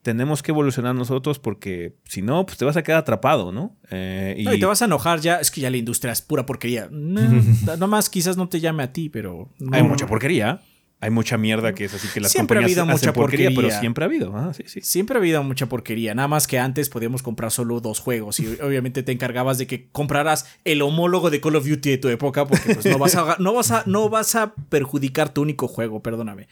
tenemos 0.02 0.42
que 0.42 0.52
evolucionar 0.52 0.96
nosotros 0.96 1.38
porque 1.38 1.96
si 2.06 2.24
no, 2.24 2.48
pues 2.48 2.58
te 2.58 2.66
vas 2.66 2.78
a 2.78 2.82
quedar 2.82 3.02
atrapado, 3.02 3.52
¿no? 3.52 3.78
Eh, 3.92 4.38
y... 4.40 4.60
te 4.60 4.66
vas 4.66 4.82
a 4.82 4.86
enojar 4.86 5.20
ya, 5.20 5.36
es 5.36 5.52
que 5.52 5.62
ya 5.62 5.70
la 5.70 5.78
industria 5.78 6.14
es 6.14 6.24
pura 6.24 6.48
porquería. 6.48 6.90
No, 7.78 7.88
más 7.88 8.10
quizás 8.10 8.38
no 8.38 8.50
te 8.50 8.60
llame 8.60 8.82
a 8.82 8.92
ti, 8.92 9.10
pero... 9.10 9.50
Hay 9.72 9.84
mucha 9.84 10.08
porquería 10.08 10.62
hay 11.04 11.10
mucha 11.10 11.38
mierda 11.38 11.76
que 11.76 11.84
es 11.84 11.94
así 11.94 12.08
que 12.08 12.22
las 12.22 12.32
siempre 12.32 12.56
compañías 12.56 12.78
ha 12.78 12.82
habido 12.84 12.98
mucha 12.98 13.12
porquería, 13.12 13.52
pero 13.54 13.70
siempre 13.70 14.06
ha 14.06 14.08
habido. 14.08 14.38
Ah, 14.38 14.54
sí, 14.54 14.64
sí. 14.68 14.80
Siempre 14.80 15.18
ha 15.18 15.20
habido 15.20 15.44
mucha 15.44 15.68
porquería. 15.68 16.16
Nada 16.16 16.30
más 16.30 16.48
que 16.48 16.60
antes 16.60 16.88
podíamos 16.88 17.22
comprar 17.22 17.52
solo 17.52 17.82
dos 17.82 18.00
juegos 18.00 18.40
y 18.40 18.48
obviamente 18.62 19.04
te 19.04 19.12
encargabas 19.12 19.58
de 19.58 19.68
que 19.68 19.90
compraras 19.90 20.46
el 20.64 20.82
homólogo 20.82 21.30
de 21.30 21.42
Call 21.42 21.58
of 21.58 21.68
Duty 21.68 21.90
de 21.90 21.98
tu 21.98 22.08
época 22.08 22.48
porque 22.48 22.74
pues, 22.74 22.86
no, 22.86 22.98
vas 22.98 23.16
a, 23.16 23.36
no, 23.38 23.54
vas 23.54 23.72
a, 23.72 23.84
no 23.86 24.08
vas 24.08 24.36
a 24.36 24.56
perjudicar 24.70 25.34
tu 25.34 25.42
único 25.42 25.68
juego, 25.68 26.02
perdóname. 26.02 26.48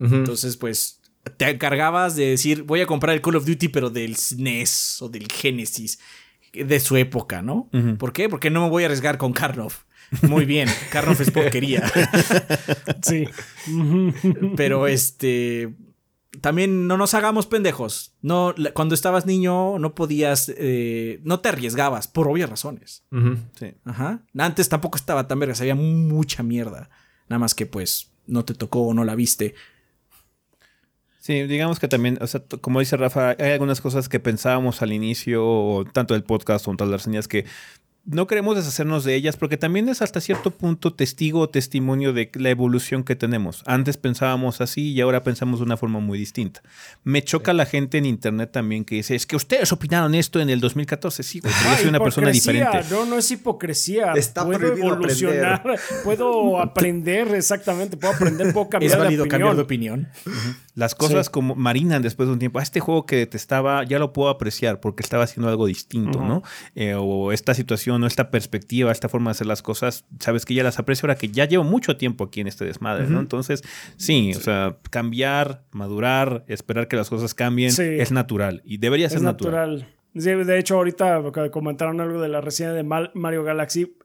Entonces, 0.00 0.58
pues 0.58 1.00
te 1.38 1.48
encargabas 1.48 2.14
de 2.14 2.26
decir, 2.26 2.64
voy 2.64 2.82
a 2.82 2.86
comprar 2.86 3.16
el 3.16 3.22
Call 3.22 3.36
of 3.36 3.46
Duty 3.46 3.68
pero 3.68 3.88
del 3.88 4.16
SNES 4.16 5.00
o 5.00 5.08
del 5.08 5.32
Genesis 5.32 5.98
de 6.52 6.78
su 6.78 6.96
época, 6.98 7.40
¿no? 7.40 7.70
¿Por 7.98 8.12
qué? 8.12 8.28
Porque 8.28 8.50
no 8.50 8.62
me 8.62 8.68
voy 8.68 8.82
a 8.82 8.86
arriesgar 8.86 9.16
con 9.16 9.32
Karnov. 9.32 9.72
Muy 10.22 10.44
bien, 10.44 10.68
Karnoff 10.90 11.20
es 11.20 11.30
porquería. 11.30 11.90
sí. 13.02 13.26
Pero 14.56 14.86
este. 14.86 15.74
También 16.40 16.86
no 16.86 16.96
nos 16.96 17.14
hagamos 17.14 17.46
pendejos. 17.46 18.14
No, 18.22 18.54
cuando 18.74 18.94
estabas 18.94 19.26
niño 19.26 19.78
no 19.78 19.94
podías, 19.94 20.52
eh, 20.56 21.20
no 21.24 21.40
te 21.40 21.48
arriesgabas 21.48 22.06
por 22.06 22.28
obvias 22.28 22.48
razones. 22.48 23.04
sí. 23.58 23.74
Ajá. 23.84 24.22
Antes 24.36 24.68
tampoco 24.68 24.96
estaba 24.96 25.26
tan 25.26 25.40
vergas, 25.40 25.60
había 25.60 25.74
mucha 25.74 26.42
mierda. 26.42 26.90
Nada 27.28 27.40
más 27.40 27.54
que 27.54 27.66
pues 27.66 28.12
no 28.26 28.44
te 28.44 28.54
tocó 28.54 28.82
o 28.82 28.94
no 28.94 29.04
la 29.04 29.14
viste. 29.14 29.54
Sí, 31.28 31.42
digamos 31.42 31.78
que 31.78 31.88
también, 31.88 32.16
o 32.22 32.26
sea, 32.26 32.42
como 32.62 32.80
dice 32.80 32.96
Rafa, 32.96 33.36
hay 33.38 33.52
algunas 33.52 33.82
cosas 33.82 34.08
que 34.08 34.18
pensábamos 34.18 34.80
al 34.80 34.94
inicio, 34.94 35.84
tanto 35.92 36.14
del 36.14 36.22
podcast 36.22 36.66
o 36.66 36.74
todas 36.74 36.90
las 36.90 37.02
reseñas, 37.02 37.28
que 37.28 37.44
no 38.10 38.26
queremos 38.26 38.56
deshacernos 38.56 39.04
de 39.04 39.14
ellas 39.14 39.36
porque 39.36 39.58
también 39.58 39.88
es 39.90 40.00
hasta 40.00 40.20
cierto 40.20 40.50
punto 40.50 40.94
testigo 40.94 41.40
o 41.40 41.48
testimonio 41.50 42.14
de 42.14 42.30
la 42.34 42.48
evolución 42.48 43.04
que 43.04 43.16
tenemos. 43.16 43.62
Antes 43.66 43.98
pensábamos 43.98 44.62
así 44.62 44.92
y 44.92 45.00
ahora 45.02 45.22
pensamos 45.22 45.60
de 45.60 45.66
una 45.66 45.76
forma 45.76 46.00
muy 46.00 46.18
distinta. 46.18 46.62
Me 47.04 47.22
choca 47.22 47.52
la 47.52 47.66
gente 47.66 47.98
en 47.98 48.06
internet 48.06 48.50
también 48.50 48.86
que 48.86 48.94
dice, 48.94 49.14
es 49.14 49.26
que 49.26 49.36
ustedes 49.36 49.72
opinaron 49.72 50.14
esto 50.14 50.40
en 50.40 50.48
el 50.48 50.58
2014. 50.58 51.22
Sí, 51.22 51.40
güey, 51.40 51.52
yo 51.52 51.76
soy 51.76 51.88
una 51.88 52.00
persona 52.00 52.30
diferente. 52.30 52.80
No, 52.90 53.04
no 53.04 53.18
es 53.18 53.30
hipocresía. 53.30 54.12
Está 54.14 54.44
puedo 54.46 54.72
evolucionar, 54.72 55.62
puedo 56.04 56.58
aprender, 56.60 57.34
exactamente, 57.34 57.98
puedo 57.98 58.14
aprender, 58.14 58.54
puedo 58.54 58.70
cambiar 58.70 58.92
es 58.92 58.98
válido 58.98 59.24
de 59.24 59.28
cambiar 59.28 59.54
de 59.54 59.62
opinión. 59.62 60.08
Las 60.74 60.94
cosas 60.94 61.28
como 61.28 61.56
marinan 61.56 62.00
después 62.00 62.28
de 62.28 62.32
un 62.32 62.38
tiempo. 62.38 62.58
A 62.58 62.62
este 62.62 62.80
juego 62.80 63.04
que 63.04 63.16
detestaba 63.16 63.84
ya 63.84 63.98
lo 63.98 64.14
puedo 64.14 64.30
apreciar 64.30 64.80
porque 64.80 65.02
estaba 65.02 65.24
haciendo 65.24 65.50
algo 65.50 65.66
distinto, 65.66 66.22
¿no? 66.22 66.42
Eh, 66.74 66.94
o 66.96 67.32
esta 67.32 67.52
situación 67.52 67.97
o 68.02 68.06
esta 68.06 68.30
perspectiva, 68.30 68.92
esta 68.92 69.08
forma 69.08 69.30
de 69.30 69.32
hacer 69.32 69.46
las 69.46 69.62
cosas, 69.62 70.04
sabes 70.20 70.44
que 70.44 70.54
ya 70.54 70.62
las 70.62 70.78
aprecio 70.78 71.06
ahora 71.06 71.16
que 71.18 71.28
ya 71.28 71.44
llevo 71.44 71.64
mucho 71.64 71.96
tiempo 71.96 72.24
aquí 72.24 72.40
en 72.40 72.46
este 72.46 72.64
desmadre, 72.64 73.06
¿no? 73.06 73.20
Entonces, 73.20 73.62
sí, 73.96 74.32
o 74.36 74.40
sea, 74.40 74.76
cambiar, 74.90 75.64
madurar, 75.70 76.44
esperar 76.48 76.88
que 76.88 76.96
las 76.96 77.08
cosas 77.08 77.34
cambien 77.34 77.72
es 77.78 78.12
natural 78.12 78.62
y 78.64 78.78
debería 78.78 79.08
ser 79.08 79.22
natural. 79.22 79.86
natural. 80.14 80.46
de 80.46 80.58
hecho, 80.58 80.76
ahorita 80.76 81.22
comentaron 81.50 82.00
algo 82.00 82.20
de 82.20 82.28
la 82.28 82.40
reseña 82.40 82.72
de 82.72 82.82
Mario 82.82 83.44
Galaxy. 83.44 83.96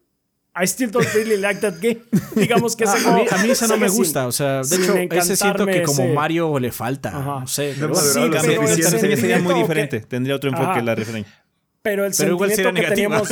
I 0.55 0.67
still 0.67 0.91
don't 0.91 1.11
really 1.15 1.37
like 1.37 1.61
that 1.61 1.81
game. 1.81 2.01
Digamos 2.35 2.75
que 2.75 2.83
ese 2.83 3.07
a, 3.07 3.11
mí, 3.13 3.25
a 3.29 3.37
mí 3.37 3.49
ese 3.49 3.67
no 3.67 3.77
me 3.77 3.89
gusta. 3.89 4.27
O 4.27 4.31
sea, 4.31 4.61
de 4.61 4.75
hecho, 4.75 4.95
ese 4.95 5.35
siento 5.35 5.65
que 5.65 5.81
como 5.81 6.13
Mario 6.13 6.59
le 6.59 6.71
falta. 6.71 7.11
No 7.11 7.47
sé. 7.47 7.75
No, 7.79 7.95
sí, 7.95 8.19
pero 8.29 9.17
sería 9.17 9.39
muy 9.39 9.55
diferente. 9.55 10.01
Tendría 10.01 10.35
otro 10.35 10.51
enfoque 10.51 10.81
la 10.83 10.93
referencia. 10.93 11.42
Pero 11.83 12.05
el 12.05 12.13
sentimiento 12.13 12.73
que 12.73 12.81
teníamos 12.83 13.29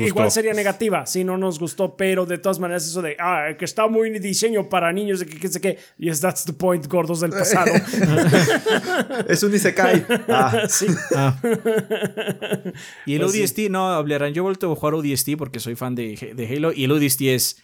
igual 0.00 0.32
sería 0.32 0.52
negativa 0.52 1.06
si 1.06 1.22
no 1.22 1.38
nos 1.38 1.60
gustó, 1.60 1.96
pero 1.96 2.26
de 2.26 2.38
todas 2.38 2.58
maneras 2.58 2.84
eso 2.88 3.02
de 3.02 3.16
ah, 3.20 3.50
que 3.56 3.64
está 3.64 3.86
muy 3.86 4.10
diseño 4.18 4.68
para 4.68 4.92
niños, 4.92 5.20
de 5.20 5.26
que 5.26 5.38
qué 5.38 5.46
sé 5.46 5.60
qué, 5.60 5.78
yes, 5.96 6.20
that's 6.20 6.44
the 6.44 6.52
point, 6.52 6.84
gordos 6.88 7.20
del 7.20 7.30
pasado. 7.30 7.72
es 9.28 9.42
un 9.44 9.54
Isekai. 9.54 10.04
Ah. 10.28 10.66
Sí. 10.68 10.86
Ah. 11.14 11.38
y 13.06 13.14
el 13.14 13.20
pues 13.20 13.34
ODST, 13.36 13.58
no, 13.70 13.90
hablarán. 13.90 14.32
Yo 14.32 14.40
he 14.40 14.44
vuelto 14.44 14.72
a 14.72 14.74
jugar 14.74 14.94
ODST 14.94 15.36
porque 15.38 15.60
soy 15.60 15.76
fan 15.76 15.94
de, 15.94 16.32
de 16.34 16.48
Halo 16.48 16.72
y 16.72 16.84
el 16.84 16.92
ODST 16.92 17.20
es 17.22 17.62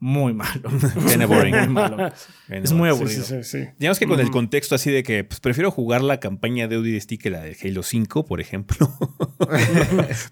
muy 0.00 0.32
malo. 0.32 0.70
muy 1.28 1.68
malo. 1.68 2.12
es 2.48 2.72
muy 2.72 2.88
aburrido. 2.88 3.24
Digamos 3.78 3.98
que 3.98 4.06
con 4.06 4.20
el 4.20 4.30
contexto 4.30 4.74
así 4.74 4.90
de 4.90 5.02
que 5.02 5.24
pues, 5.24 5.40
prefiero 5.40 5.70
jugar 5.70 6.02
la 6.02 6.20
campaña 6.20 6.68
de 6.68 6.76
ODST 6.76 7.14
que 7.20 7.30
la 7.30 7.40
de 7.40 7.56
Halo 7.62 7.82
5, 7.82 8.24
por 8.24 8.40
ejemplo. 8.40 8.88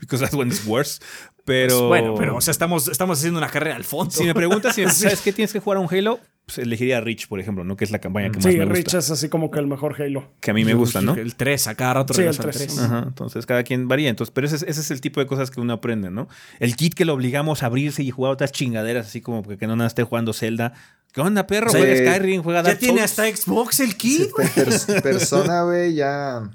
Because 0.01 0.25
that 0.25 0.35
one 0.35 0.51
is 0.53 0.65
worse. 0.67 1.01
Pero. 1.47 1.89
Pues, 1.89 1.89
bueno, 1.89 2.15
pero 2.19 2.37
o 2.37 2.41
sea, 2.43 2.51
estamos, 2.51 2.89
estamos 2.89 3.19
haciendo 3.19 3.39
una 3.39 3.49
carrera 3.49 3.77
al 3.77 3.85
fondo. 3.85 4.11
Si 4.11 4.25
me 4.25 4.35
preguntas 4.35 4.75
si 4.75 4.85
sabes 4.91 5.23
qué 5.23 5.33
tienes 5.33 5.53
que 5.53 5.61
jugar 5.61 5.79
a 5.79 5.81
un 5.81 5.89
Halo, 5.89 6.21
pues 6.45 6.59
elegiría 6.59 6.99
a 6.99 7.01
Rich, 7.01 7.29
por 7.29 7.39
ejemplo, 7.39 7.65
¿no? 7.65 7.77
Que 7.77 7.85
es 7.85 7.93
la 7.93 8.01
campaña 8.01 8.31
que 8.31 8.39
más 8.39 8.47
me 8.47 8.53
gusta. 8.53 8.67
Sí, 8.67 8.83
Rich 8.83 8.95
es 8.95 9.11
así 9.11 9.29
como 9.29 9.51
que 9.51 9.61
el 9.61 9.69
mejor 9.69 10.01
Halo. 10.01 10.29
Que 10.41 10.51
a 10.51 10.55
mí 10.55 10.65
me 10.65 10.75
gusta, 10.75 11.01
¿no? 11.01 11.15
El 11.15 11.37
3, 11.37 11.69
a 11.69 11.75
cada 11.77 11.95
rato 11.95 12.15
sí, 12.15 12.23
el 12.23 12.37
3. 12.37 12.79
Ajá, 12.81 13.05
entonces 13.07 13.47
cada 13.47 13.63
quien 13.63 13.87
varía. 13.87 14.11
Entonces, 14.11 14.33
pero 14.35 14.49
ese, 14.49 14.57
ese, 14.57 14.81
es 14.81 14.91
el 14.91 15.01
tipo 15.01 15.21
de 15.21 15.27
cosas 15.27 15.53
que 15.53 15.61
uno 15.61 15.73
aprende, 15.73 16.11
¿no? 16.11 16.29
El 16.59 16.75
kit 16.75 16.95
que 16.95 17.05
lo 17.05 17.15
obligamos 17.15 17.63
a 17.63 17.67
abrirse 17.67 18.03
y 18.03 18.11
jugar 18.11 18.33
otras 18.33 18.51
chingaderas, 18.51 19.07
así 19.07 19.21
como 19.21 19.45
que 19.45 19.67
no 19.69 19.77
nada 19.77 19.87
esté 19.87 20.03
jugando 20.03 20.33
Zelda. 20.33 20.75
¿Qué 21.13 21.21
onda, 21.21 21.47
perro? 21.47 21.71
juega 21.71 21.97
Skyrim, 21.97 22.43
juega 22.43 22.63
Dark 22.63 22.75
Ya 22.75 22.81
tiene 22.81 23.03
hasta 23.03 23.25
Xbox 23.25 23.81
el 23.81 23.97
kit, 23.97 24.31
persona, 25.03 25.63
güey, 25.63 25.95
ya 25.95 26.51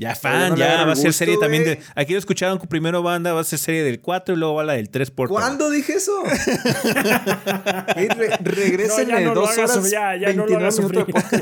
ya 0.00 0.14
fan, 0.14 0.56
ya 0.56 0.86
va 0.86 0.92
a 0.92 0.96
ser 0.96 1.12
serie 1.12 1.36
también 1.36 1.62
de. 1.62 1.78
Aquí 1.94 2.14
lo 2.14 2.18
escucharon 2.18 2.58
primero 2.58 3.02
banda, 3.02 3.34
va 3.34 3.42
a 3.42 3.44
ser 3.44 3.58
serie 3.58 3.82
del 3.82 4.00
4 4.00 4.34
y 4.34 4.38
luego 4.38 4.54
va 4.54 4.64
la 4.64 4.72
del 4.72 4.88
3 4.88 5.10
por 5.10 5.28
¿Cuándo 5.28 5.68
dije 5.68 5.92
eso? 5.92 6.22
regresen 8.40 9.10
en 9.10 9.34
dos 9.34 9.58
horas. 9.58 9.90
ya, 9.90 10.16
ya 10.16 10.32
no 10.32 10.46
lo 10.46 10.56
hagas 10.56 10.76
sufrir. 10.76 11.00
Está 11.10 11.36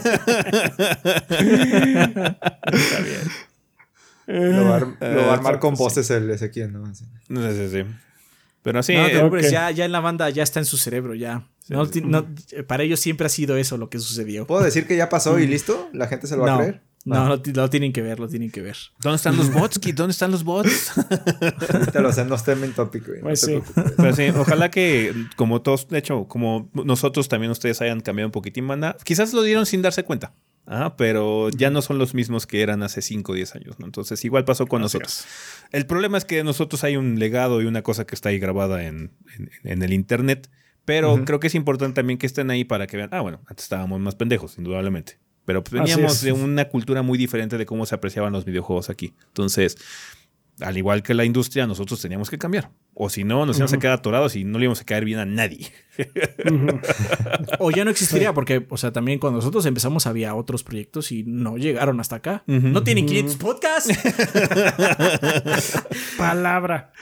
bien. 3.00 3.30
Lo 4.26 4.64
va, 4.64 4.78
a, 5.00 5.30
armar 5.34 5.60
con 5.60 5.74
voces 5.74 6.10
el 6.10 6.28
Ezequiel, 6.28 6.72
¿no? 6.72 6.92
Sí, 6.92 7.04
sí, 7.28 7.68
sí. 7.70 7.84
Pero 8.62 8.82
sí. 8.82 8.96
No, 8.96 9.38
ya, 9.38 9.70
ya 9.70 9.84
en 9.84 9.92
la 9.92 10.00
banda 10.00 10.30
ya 10.30 10.42
está 10.42 10.58
en 10.58 10.66
su 10.66 10.78
cerebro, 10.78 11.14
ya. 11.14 11.46
para 12.66 12.82
ellos 12.82 12.98
siempre 12.98 13.26
ha 13.26 13.30
sido 13.30 13.56
eso 13.56 13.76
lo 13.76 13.88
que 13.88 14.00
sucedió. 14.00 14.48
¿Puedo 14.48 14.64
decir 14.64 14.88
que 14.88 14.96
ya 14.96 15.08
pasó 15.08 15.38
y 15.38 15.46
listo? 15.46 15.88
¿La 15.92 16.08
gente 16.08 16.26
se 16.26 16.36
lo 16.36 16.42
va 16.42 16.54
a 16.54 16.58
creer? 16.58 16.87
No, 17.04 17.26
no, 17.26 17.40
lo 17.44 17.70
tienen 17.70 17.92
que 17.92 18.02
ver, 18.02 18.20
lo 18.20 18.28
tienen 18.28 18.50
que 18.50 18.60
ver. 18.60 18.76
¿Dónde 19.00 19.16
están 19.16 19.36
los 19.36 19.52
bots, 19.52 19.80
¿Dónde 19.94 20.12
están 20.12 20.30
los 20.30 20.44
bots? 20.44 20.92
Te 21.92 22.00
lo 22.00 22.12
sé, 22.12 22.24
no 22.24 22.34
está 22.34 22.52
en 22.52 22.72
topic, 22.72 23.06
güey. 23.06 23.20
Pues 23.22 23.40
sí. 23.40 23.60
Pero 23.96 24.14
sí, 24.14 24.28
ojalá 24.36 24.70
que, 24.70 25.14
como 25.36 25.62
todos, 25.62 25.88
de 25.88 25.98
hecho, 25.98 26.26
como 26.26 26.70
nosotros 26.74 27.28
también 27.28 27.50
ustedes 27.50 27.80
hayan 27.80 28.00
cambiado 28.00 28.28
un 28.28 28.32
poquitín, 28.32 28.64
manda. 28.64 28.96
Quizás 29.04 29.32
lo 29.32 29.42
dieron 29.42 29.64
sin 29.64 29.80
darse 29.80 30.04
cuenta. 30.04 30.34
Ah, 30.70 30.96
pero 30.98 31.48
ya 31.48 31.70
no 31.70 31.80
son 31.80 31.96
los 31.96 32.12
mismos 32.12 32.46
que 32.46 32.60
eran 32.60 32.82
hace 32.82 33.00
5 33.00 33.32
o 33.32 33.34
10 33.34 33.54
años, 33.54 33.78
¿no? 33.78 33.86
Entonces, 33.86 34.22
igual 34.26 34.44
pasó 34.44 34.66
con 34.66 34.82
nosotros. 34.82 35.24
El 35.72 35.86
problema 35.86 36.18
es 36.18 36.26
que 36.26 36.44
nosotros 36.44 36.84
hay 36.84 36.96
un 36.96 37.18
legado 37.18 37.62
y 37.62 37.64
una 37.64 37.80
cosa 37.80 38.06
que 38.06 38.14
está 38.14 38.28
ahí 38.28 38.38
grabada 38.38 38.84
en, 38.84 39.12
el 39.64 39.92
internet, 39.94 40.50
pero 40.84 41.24
creo 41.24 41.40
que 41.40 41.46
es 41.46 41.54
importante 41.54 41.94
también 41.94 42.18
que 42.18 42.26
estén 42.26 42.50
ahí 42.50 42.64
para 42.64 42.86
que 42.86 42.98
vean, 42.98 43.08
ah, 43.12 43.22
bueno, 43.22 43.40
antes 43.46 43.64
estábamos 43.64 43.98
más 44.00 44.14
pendejos, 44.14 44.58
indudablemente. 44.58 45.18
Pero 45.48 45.64
veníamos 45.70 46.20
de 46.20 46.32
una 46.32 46.66
cultura 46.68 47.00
muy 47.00 47.16
diferente 47.16 47.56
de 47.56 47.64
cómo 47.64 47.86
se 47.86 47.94
apreciaban 47.94 48.34
los 48.34 48.44
videojuegos 48.44 48.90
aquí. 48.90 49.14
Entonces, 49.28 49.78
al 50.60 50.76
igual 50.76 51.02
que 51.02 51.14
la 51.14 51.24
industria, 51.24 51.66
nosotros 51.66 52.00
teníamos 52.00 52.30
que 52.30 52.38
cambiar. 52.38 52.70
O 52.94 53.08
si 53.08 53.22
no, 53.22 53.46
nos 53.46 53.58
íbamos 53.58 53.72
a 53.72 53.78
quedar 53.78 53.94
atorados 53.94 54.34
y 54.34 54.42
no 54.42 54.58
le 54.58 54.64
íbamos 54.64 54.80
a 54.80 54.84
caer 54.84 55.04
bien 55.04 55.20
a 55.20 55.24
nadie. 55.24 55.70
o 57.60 57.70
ya 57.70 57.84
no 57.84 57.90
existiría, 57.92 58.34
porque, 58.34 58.66
o 58.68 58.76
sea, 58.76 58.92
también 58.92 59.20
cuando 59.20 59.38
nosotros 59.38 59.64
empezamos 59.66 60.08
había 60.08 60.34
otros 60.34 60.64
proyectos 60.64 61.12
y 61.12 61.22
no 61.22 61.56
llegaron 61.56 62.00
hasta 62.00 62.16
acá. 62.16 62.42
No 62.46 62.82
tienen 62.82 63.06
500 63.06 63.36
podcasts. 63.36 63.88
Palabra. 66.18 66.92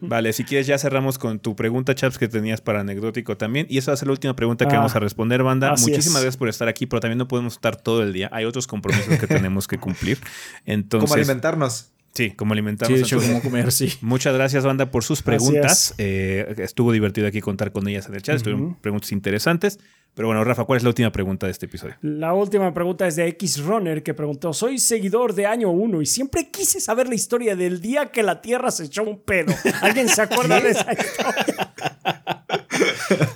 vale, 0.00 0.32
si 0.32 0.42
quieres 0.42 0.66
ya 0.66 0.78
cerramos 0.78 1.18
con 1.18 1.38
tu 1.38 1.54
pregunta, 1.54 1.94
Chaps, 1.94 2.18
que 2.18 2.26
tenías 2.26 2.60
para 2.60 2.80
anecdótico 2.80 3.36
también. 3.36 3.68
Y 3.70 3.78
esa 3.78 3.92
va 3.92 3.94
a 3.94 3.98
ser 3.98 4.08
la 4.08 4.12
última 4.12 4.34
pregunta 4.34 4.66
que 4.66 4.74
ah, 4.74 4.78
vamos 4.78 4.96
a 4.96 4.98
responder, 4.98 5.44
banda. 5.44 5.70
Muchísimas 5.70 6.22
gracias 6.22 6.36
por 6.36 6.48
estar 6.48 6.66
aquí, 6.66 6.86
pero 6.86 6.98
también 6.98 7.18
no 7.18 7.28
podemos 7.28 7.54
estar 7.54 7.76
todo 7.76 8.02
el 8.02 8.12
día. 8.12 8.28
Hay 8.32 8.44
otros 8.44 8.66
compromisos 8.66 9.18
que 9.18 9.26
tenemos 9.28 9.68
que 9.68 9.78
cumplir. 9.78 10.18
Entonces, 10.64 11.08
¿Cómo 11.08 11.14
alimentarnos? 11.14 11.92
Sí, 12.16 12.30
como 12.30 12.54
alimentarnos. 12.54 13.06
Sí, 13.06 13.14
como 13.14 13.42
comer, 13.42 13.70
sí. 13.70 13.92
Muchas 14.00 14.32
gracias, 14.34 14.64
banda, 14.64 14.90
por 14.90 15.04
sus 15.04 15.20
preguntas. 15.22 15.94
Eh, 15.98 16.54
estuvo 16.58 16.90
divertido 16.92 17.26
aquí 17.26 17.42
contar 17.42 17.72
con 17.72 17.86
ellas 17.88 18.08
en 18.08 18.14
el 18.14 18.22
chat. 18.22 18.36
Estuvieron 18.36 18.74
preguntas 18.76 19.12
interesantes. 19.12 19.78
Pero 20.14 20.28
bueno, 20.28 20.42
Rafa, 20.44 20.64
¿cuál 20.64 20.78
es 20.78 20.82
la 20.82 20.88
última 20.88 21.12
pregunta 21.12 21.44
de 21.44 21.52
este 21.52 21.66
episodio? 21.66 21.96
La 22.00 22.32
última 22.32 22.72
pregunta 22.72 23.06
es 23.06 23.16
de 23.16 23.28
X 23.28 23.62
Runner 23.62 24.02
que 24.02 24.14
preguntó: 24.14 24.54
Soy 24.54 24.78
seguidor 24.78 25.34
de 25.34 25.44
año 25.44 25.70
1 25.70 26.00
y 26.00 26.06
siempre 26.06 26.50
quise 26.50 26.80
saber 26.80 27.06
la 27.06 27.14
historia 27.16 27.54
del 27.54 27.82
día 27.82 28.06
que 28.06 28.22
la 28.22 28.40
Tierra 28.40 28.70
se 28.70 28.84
echó 28.84 29.02
un 29.02 29.20
pedo. 29.20 29.54
¿Alguien 29.82 30.08
se 30.08 30.22
acuerda 30.22 30.58
de 30.58 30.70
esa 30.70 30.90
historia? 30.90 31.74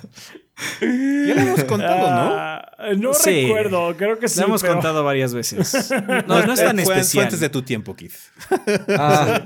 Ya 0.81 1.35
lo 1.35 1.41
hemos 1.41 1.63
contado, 1.63 2.09
¿no? 2.09 2.35
Ah, 2.37 2.71
no 2.97 3.11
recuerdo, 3.13 3.95
creo 3.97 4.19
que 4.19 4.27
sí. 4.27 4.39
Lo 4.39 4.47
hemos 4.47 4.63
contado 4.63 5.03
varias 5.03 5.33
veces. 5.33 5.91
No, 6.27 6.45
no 6.45 6.53
es 6.53 6.59
tan 6.59 6.79
especial. 6.79 7.25
antes 7.25 7.39
de 7.39 7.49
tu 7.49 7.61
tiempo, 7.63 7.95
Keith. 7.95 8.13
Ah. 8.89 9.41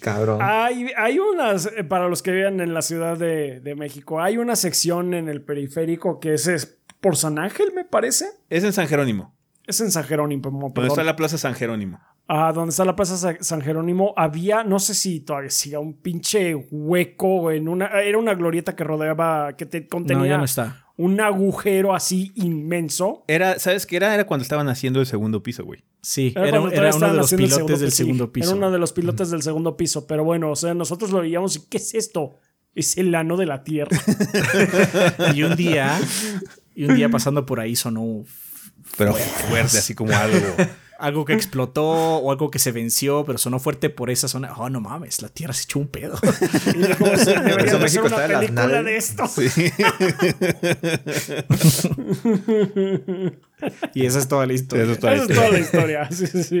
Cabrón. 0.00 0.38
Hay, 0.42 0.90
hay, 0.96 1.18
unas, 1.18 1.66
eh, 1.66 1.84
para 1.84 2.08
los 2.08 2.22
que 2.22 2.30
viven 2.32 2.60
en 2.60 2.74
la 2.74 2.82
Ciudad 2.82 3.16
de, 3.16 3.60
de, 3.60 3.74
México, 3.74 4.20
hay 4.20 4.38
una 4.38 4.56
sección 4.56 5.14
en 5.14 5.28
el 5.28 5.42
periférico 5.42 6.20
que 6.20 6.34
es, 6.34 6.78
por 7.00 7.16
San 7.16 7.38
Ángel, 7.38 7.72
me 7.74 7.84
parece. 7.84 8.26
Es 8.50 8.64
en 8.64 8.72
San 8.72 8.88
Jerónimo. 8.88 9.34
Es 9.66 9.80
en 9.80 9.90
San 9.90 10.04
Jerónimo. 10.04 10.50
¿Dónde 10.50 10.88
está 10.88 11.04
la 11.04 11.16
Plaza 11.16 11.38
San 11.38 11.54
Jerónimo? 11.54 12.00
Ah, 12.30 12.52
donde 12.52 12.70
está 12.70 12.84
la 12.84 12.94
Plaza 12.94 13.38
San 13.40 13.62
Jerónimo, 13.62 14.12
había, 14.14 14.62
no 14.62 14.78
sé 14.78 14.92
si 14.92 15.20
todavía 15.20 15.48
siga, 15.48 15.78
un 15.78 15.94
pinche 15.94 16.54
hueco 16.54 17.50
en 17.50 17.68
una. 17.68 17.86
Era 18.02 18.18
una 18.18 18.34
glorieta 18.34 18.76
que 18.76 18.84
rodeaba, 18.84 19.56
que 19.56 19.64
te 19.64 19.88
contenía. 19.88 20.36
No, 20.36 20.44
está. 20.44 20.84
Un 20.96 21.22
agujero 21.22 21.94
así 21.94 22.32
inmenso. 22.34 23.24
Era, 23.28 23.58
¿sabes 23.58 23.86
qué 23.86 23.96
era? 23.96 24.12
Era 24.12 24.26
cuando 24.26 24.42
estaban 24.42 24.68
haciendo 24.68 25.00
el 25.00 25.06
segundo 25.06 25.42
piso, 25.42 25.64
güey. 25.64 25.84
Sí, 26.02 26.34
era, 26.36 26.60
uno 26.60 26.70
de 26.70 27.14
los 27.14 27.32
pilotes 27.32 27.80
del 27.80 27.92
segundo 27.92 28.30
piso. 28.30 28.50
Era 28.50 28.56
uno 28.58 28.70
de 28.70 28.78
los 28.78 28.92
pilotes 28.92 29.30
del 29.30 29.40
segundo 29.40 29.78
piso, 29.78 30.06
pero 30.06 30.22
bueno, 30.22 30.50
o 30.50 30.56
sea, 30.56 30.74
nosotros 30.74 31.10
lo 31.12 31.22
veíamos 31.22 31.56
y 31.56 31.60
¿qué 31.70 31.78
es 31.78 31.94
esto? 31.94 32.36
Es 32.74 32.98
el 32.98 33.14
ano 33.14 33.38
de 33.38 33.46
la 33.46 33.64
Tierra. 33.64 33.96
y 35.34 35.44
un 35.44 35.56
día, 35.56 35.98
y 36.74 36.84
un 36.84 36.94
día 36.94 37.08
pasando 37.08 37.46
por 37.46 37.58
ahí 37.58 37.74
sonó. 37.74 38.24
Pero 38.98 39.14
fuerte 39.14 39.78
así 39.78 39.94
como 39.94 40.12
algo 40.12 40.38
algo 40.98 41.24
que 41.24 41.32
explotó 41.32 41.86
o 41.86 42.32
algo 42.32 42.50
que 42.50 42.58
se 42.58 42.72
venció, 42.72 43.24
pero 43.24 43.38
sonó 43.38 43.60
fuerte 43.60 43.88
por 43.88 44.10
esa 44.10 44.28
zona. 44.28 44.52
Oh, 44.56 44.68
no 44.68 44.80
mames, 44.80 45.22
la 45.22 45.28
tierra 45.28 45.54
se 45.54 45.62
echó 45.64 45.78
un 45.78 45.88
pedo. 45.88 46.18
y 46.74 46.78
debería 46.78 48.02
una 48.02 48.26
película 48.26 48.82
de 48.82 48.96
esto. 48.96 49.24
y 53.94 54.06
esa 54.06 54.18
es 54.18 54.28
toda 54.28 54.46
la 54.46 54.52
historia. 54.52 54.84
Esa 54.84 54.92
es 54.92 54.98
toda, 54.98 55.14
la, 55.50 55.60
historia. 55.60 56.08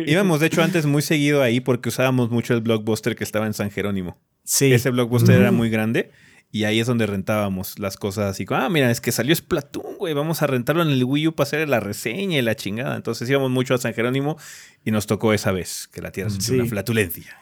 Íbamos, 0.06 0.40
de 0.40 0.46
hecho, 0.46 0.62
antes 0.62 0.86
muy 0.86 1.02
seguido 1.02 1.42
ahí 1.42 1.60
porque 1.60 1.88
usábamos 1.88 2.30
mucho 2.30 2.54
el 2.54 2.60
blockbuster 2.60 3.16
que 3.16 3.24
estaba 3.24 3.46
en 3.46 3.54
San 3.54 3.70
Jerónimo. 3.70 4.18
Sí. 4.44 4.72
Ese 4.72 4.90
blockbuster 4.90 5.40
era 5.40 5.50
muy 5.50 5.68
grande. 5.68 6.12
Y 6.50 6.64
ahí 6.64 6.80
es 6.80 6.86
donde 6.86 7.06
rentábamos 7.06 7.78
las 7.78 7.96
cosas 7.98 8.30
así 8.30 8.46
como, 8.46 8.60
ah, 8.60 8.68
mira, 8.70 8.90
es 8.90 9.02
que 9.02 9.12
salió 9.12 9.34
Splatoon, 9.36 9.98
güey, 9.98 10.14
vamos 10.14 10.40
a 10.40 10.46
rentarlo 10.46 10.82
en 10.82 10.88
el 10.88 11.04
Wii 11.04 11.28
U 11.28 11.34
para 11.34 11.46
hacer 11.46 11.68
la 11.68 11.78
reseña 11.78 12.38
y 12.38 12.42
la 12.42 12.56
chingada. 12.56 12.96
Entonces 12.96 13.28
íbamos 13.28 13.50
mucho 13.50 13.74
a 13.74 13.78
San 13.78 13.92
Jerónimo 13.92 14.38
y 14.84 14.90
nos 14.90 15.06
tocó 15.06 15.34
esa 15.34 15.52
vez 15.52 15.88
que 15.92 16.00
la 16.00 16.10
tierra 16.10 16.30
se 16.30 16.54
una 16.54 16.64
flatulencia. 16.64 17.36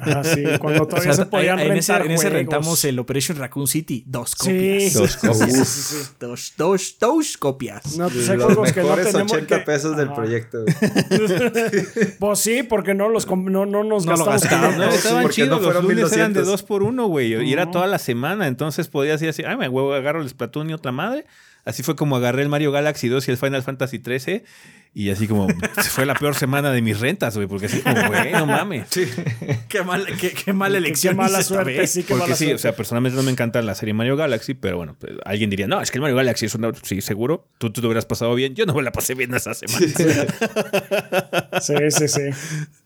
Ah, 0.00 0.22
sí, 0.24 0.42
cuando 0.58 0.86
todavía 0.88 1.12
se 1.12 1.26
podían 1.26 1.58
en 1.60 1.68
rentar 1.68 2.02
ese, 2.02 2.06
en 2.06 2.12
ese 2.12 2.30
rentamos 2.30 2.84
el 2.84 2.98
Operation 2.98 3.38
Raccoon 3.38 3.66
City, 3.66 4.02
dos 4.06 4.34
copias. 4.34 4.92
Sí. 4.92 4.98
Dos 4.98 5.16
copias. 5.16 5.68
Sí, 5.68 5.96
dos, 6.20 6.54
dos, 6.56 6.96
dos 6.98 7.36
copias. 7.36 7.96
No, 7.96 8.08
pues 8.08 8.28
hay 8.28 8.36
Los 8.38 8.72
que 8.72 8.82
no 8.82 8.96
tenemos 8.96 9.32
80 9.32 9.64
pesos 9.64 9.96
del 9.96 10.12
proyecto. 10.12 10.64
pues 12.18 12.38
sí, 12.38 12.62
porque 12.62 12.94
no 12.94 13.08
los 13.08 13.28
no, 13.28 13.66
no 13.66 13.84
nos 13.84 14.06
no 14.06 14.24
gastamos. 14.24 14.76
no, 14.76 14.84
estaban 14.88 15.28
chidos, 15.28 15.62
los 15.62 15.84
lunes 15.84 16.12
eran 16.12 16.32
de 16.32 16.42
dos 16.42 16.62
por 16.62 16.82
uno, 16.82 17.06
güey, 17.06 17.48
y 17.48 17.52
era 17.52 17.70
toda 17.70 17.86
la 17.86 17.98
semana, 17.98 18.46
entonces 18.46 18.88
podías 18.88 19.20
ir 19.22 19.28
así, 19.28 19.42
ay, 19.44 19.56
me 19.56 19.68
huevo, 19.68 19.94
agarro 19.94 20.22
el 20.22 20.28
Splatoon 20.28 20.70
y 20.70 20.72
otra 20.72 20.92
madre. 20.92 21.26
Así 21.64 21.82
fue 21.82 21.96
como 21.96 22.16
agarré 22.16 22.42
el 22.42 22.48
Mario 22.48 22.72
Galaxy 22.72 23.08
2 23.08 23.28
y 23.28 23.30
el 23.30 23.36
Final 23.36 23.62
Fantasy 23.62 23.98
13 23.98 24.44
y 24.92 25.10
así 25.10 25.28
como 25.28 25.46
fue 25.90 26.04
la 26.04 26.14
peor 26.14 26.34
semana 26.34 26.72
de 26.72 26.82
mis 26.82 26.98
rentas, 26.98 27.36
güey, 27.36 27.46
porque 27.46 27.66
así 27.66 27.80
como, 27.80 28.08
güey, 28.08 28.32
no 28.32 28.44
mames. 28.46 28.88
Qué, 29.68 29.84
mal, 29.84 30.04
qué, 30.18 30.52
mala 30.52 30.78
elección. 30.78 31.14
Qué 31.14 31.16
mala 31.16 31.42
suerte, 31.42 31.86
sí, 31.86 32.02
qué 32.02 32.14
Porque 32.14 32.34
sí, 32.34 32.52
o 32.52 32.58
sea, 32.58 32.74
personalmente 32.74 33.16
no 33.16 33.22
me 33.22 33.30
encanta 33.30 33.62
la 33.62 33.76
serie 33.76 33.94
Mario 33.94 34.16
Galaxy, 34.16 34.54
pero 34.54 34.78
bueno, 34.78 34.96
pues, 34.98 35.12
alguien 35.24 35.48
diría, 35.48 35.68
no, 35.68 35.80
es 35.80 35.92
que 35.92 35.98
el 35.98 36.02
Mario 36.02 36.16
Galaxy 36.16 36.46
es 36.46 36.54
una. 36.56 36.72
Sí, 36.82 37.00
seguro. 37.02 37.46
Tú, 37.58 37.70
tú 37.70 37.80
te 37.80 37.86
hubieras 37.86 38.04
pasado 38.04 38.34
bien. 38.34 38.56
Yo 38.56 38.66
no 38.66 38.74
me 38.74 38.82
la 38.82 38.90
pasé 38.90 39.14
bien 39.14 39.32
esa 39.32 39.54
semana. 39.54 39.86
sí, 41.60 41.74
sí. 41.90 42.08
sí. 42.08 42.22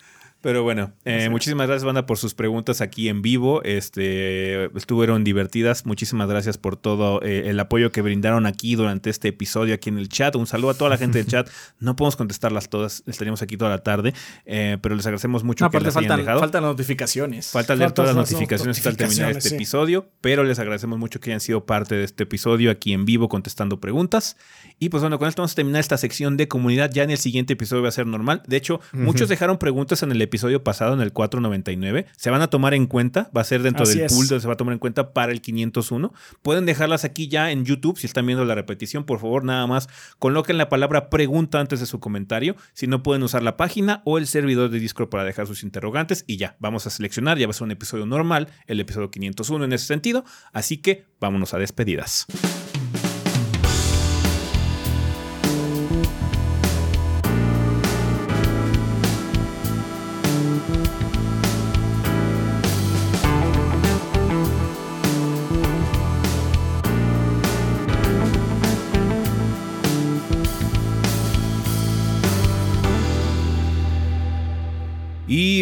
Pero 0.44 0.62
bueno, 0.62 0.92
eh, 1.06 1.31
muchísimas 1.31 1.68
gracias, 1.68 1.84
banda, 1.84 2.05
por 2.05 2.18
sus 2.18 2.34
preguntas 2.34 2.82
aquí 2.82 3.08
en 3.08 3.23
vivo. 3.23 3.62
Este, 3.62 4.66
estuvieron 4.76 5.24
divertidas. 5.24 5.86
Muchísimas 5.86 6.28
gracias 6.28 6.58
por 6.58 6.76
todo 6.76 7.23
eh, 7.23 7.44
el 7.47 7.58
apoyo 7.58 7.90
que 7.92 8.02
brindaron 8.02 8.44
aquí 8.44 8.74
durante 8.74 9.08
este 9.08 9.28
episodio, 9.28 9.74
aquí 9.74 9.89
en 9.89 9.97
el 9.97 10.10
chat. 10.10 10.36
Un 10.36 10.47
saludo 10.47 10.73
a 10.73 10.74
toda 10.74 10.90
la 10.90 10.98
gente 10.98 11.16
del 11.16 11.28
chat. 11.28 11.48
No 11.81 11.97
podemos 11.97 12.16
contestarlas 12.16 12.68
todas, 12.68 13.02
estaríamos 13.06 13.40
aquí 13.40 13.56
toda 13.56 13.70
la 13.70 13.78
tarde, 13.78 14.12
eh, 14.44 14.78
pero 14.82 14.94
les 14.94 15.06
agradecemos 15.06 15.44
mucho 15.44 15.68
que 15.70 15.81
las 15.81 15.94
faltan, 15.94 16.12
hayan 16.12 16.20
dejado. 16.20 16.40
Faltan 16.40 16.62
notificaciones. 16.62 17.50
Faltan 17.50 17.78
leer 17.78 17.92
todas 17.92 18.14
las 18.14 18.31
notificaciones 18.31 18.78
hasta 18.78 18.92
terminar 18.92 19.31
este 19.31 19.55
episodio, 19.55 20.10
pero 20.20 20.44
les 20.44 20.58
agradecemos 20.58 20.98
mucho 20.98 21.20
que 21.20 21.31
hayan 21.31 21.40
sido 21.40 21.64
parte 21.64 21.94
de 21.94 22.05
este 22.05 22.24
episodio 22.24 22.70
aquí 22.70 22.92
en 22.92 23.06
vivo 23.06 23.31
contestando 23.31 23.81
preguntas. 23.81 24.36
Y 24.78 24.89
pues 24.89 25.03
bueno, 25.03 25.19
con 25.19 25.28
esto 25.28 25.43
vamos 25.43 25.53
a 25.53 25.55
terminar 25.55 25.81
esta 25.81 25.97
sección 25.97 26.36
de 26.36 26.49
comunidad. 26.49 26.91
Ya 26.93 27.05
en 27.05 27.11
el 27.11 27.19
siguiente 27.19 27.53
episodio 27.53 27.83
va 27.83 27.89
a 27.89 27.93
ser 27.93 28.07
normal. 28.07 28.43
De 28.47 28.57
hecho, 28.57 28.81
muchos 28.93 29.28
dejaron 29.28 29.59
preguntas 29.59 30.03
en 30.03 30.11
el 30.11 30.20
episodio 30.20 30.65
pasado, 30.65 30.94
en 30.94 31.01
el 31.01 31.12
499. 31.12 32.07
Se 32.17 32.31
van 32.31 32.43
a 32.43 32.49
tomar 32.49 32.75
en 32.75 32.86
cuenta, 32.86 33.31
va 33.36 33.41
a 33.41 33.44
ser 33.44 33.62
dentro 33.62 33.86
del 33.86 34.07
pool 34.07 34.27
donde 34.28 34.41
se 34.41 34.47
va 34.47 34.55
a 34.55 34.57
tomar 34.57 34.73
en 34.73 34.78
cuenta 34.78 35.12
para 35.12 35.33
el 35.33 35.41
501. 35.41 36.12
Pueden 36.43 36.67
dejarlas 36.67 37.05
aquí 37.05 37.28
ya 37.28 37.51
en 37.51 37.65
YouTube, 37.65 37.99
si 37.99 38.07
están 38.07 38.27
viendo 38.27 38.44
la 38.44 38.55
repetición, 38.55 39.05
por 39.05 39.20
favor, 39.20 39.44
nada 39.44 39.67
más 39.67 39.89
coloquen 40.19 40.59
la 40.59 40.69
palabra 40.69 41.09
pregunta 41.09 41.61
antes 41.61 41.81
de 41.81 41.86
su 41.86 42.01
comentario. 42.01 42.57
Si 42.73 42.86
no, 42.86 43.03
pueden 43.03 43.23
usar 43.23 43.43
la 43.43 43.57
página 43.57 44.03
o 44.05 44.19
el 44.19 44.27
servidor 44.27 44.70
de 44.70 44.81
Discord 44.81 45.09
para 45.09 45.25
dejar 45.25 45.47
sus 45.47 45.62
interrogantes 45.62 46.25
y 46.27 46.36
ya, 46.36 46.57
vamos 46.59 46.86
a 46.86 46.91
seleccionar, 46.91 47.39
ya 47.39 47.47
va 47.47 47.51
a 47.53 47.55
ser 47.55 47.65
un 47.65 47.70
episodio 47.70 48.07
normal, 48.07 48.49
el 48.67 48.81
episodio 48.81 49.11
501 49.11 49.65
en 49.65 49.73
ese 49.73 49.86
sentido. 49.86 50.25
Así 50.53 50.78
que 50.78 51.07
vámonos 51.20 51.55
a 51.55 51.59
despedidas. 51.59 52.27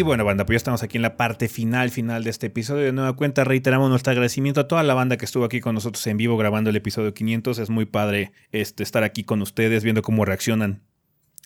Bueno, 0.03 0.25
banda, 0.25 0.45
pues 0.45 0.55
ya 0.55 0.57
estamos 0.57 0.83
aquí 0.83 0.97
en 0.97 1.01
la 1.01 1.17
parte 1.17 1.49
final, 1.49 1.89
final 1.89 2.23
de 2.23 2.29
este 2.29 2.47
episodio. 2.47 2.83
De 2.83 2.91
nueva 2.91 3.15
cuenta, 3.15 3.43
reiteramos 3.43 3.89
nuestro 3.89 4.11
agradecimiento 4.11 4.61
a 4.61 4.67
toda 4.67 4.83
la 4.83 4.93
banda 4.93 5.17
que 5.17 5.25
estuvo 5.25 5.45
aquí 5.45 5.59
con 5.59 5.75
nosotros 5.75 6.05
en 6.07 6.17
vivo 6.17 6.37
grabando 6.37 6.69
el 6.69 6.75
episodio 6.75 7.13
500. 7.13 7.57
Es 7.59 7.69
muy 7.69 7.85
padre 7.85 8.31
este, 8.51 8.83
estar 8.83 9.03
aquí 9.03 9.23
con 9.23 9.41
ustedes, 9.41 9.83
viendo 9.83 10.01
cómo 10.01 10.25
reaccionan 10.25 10.81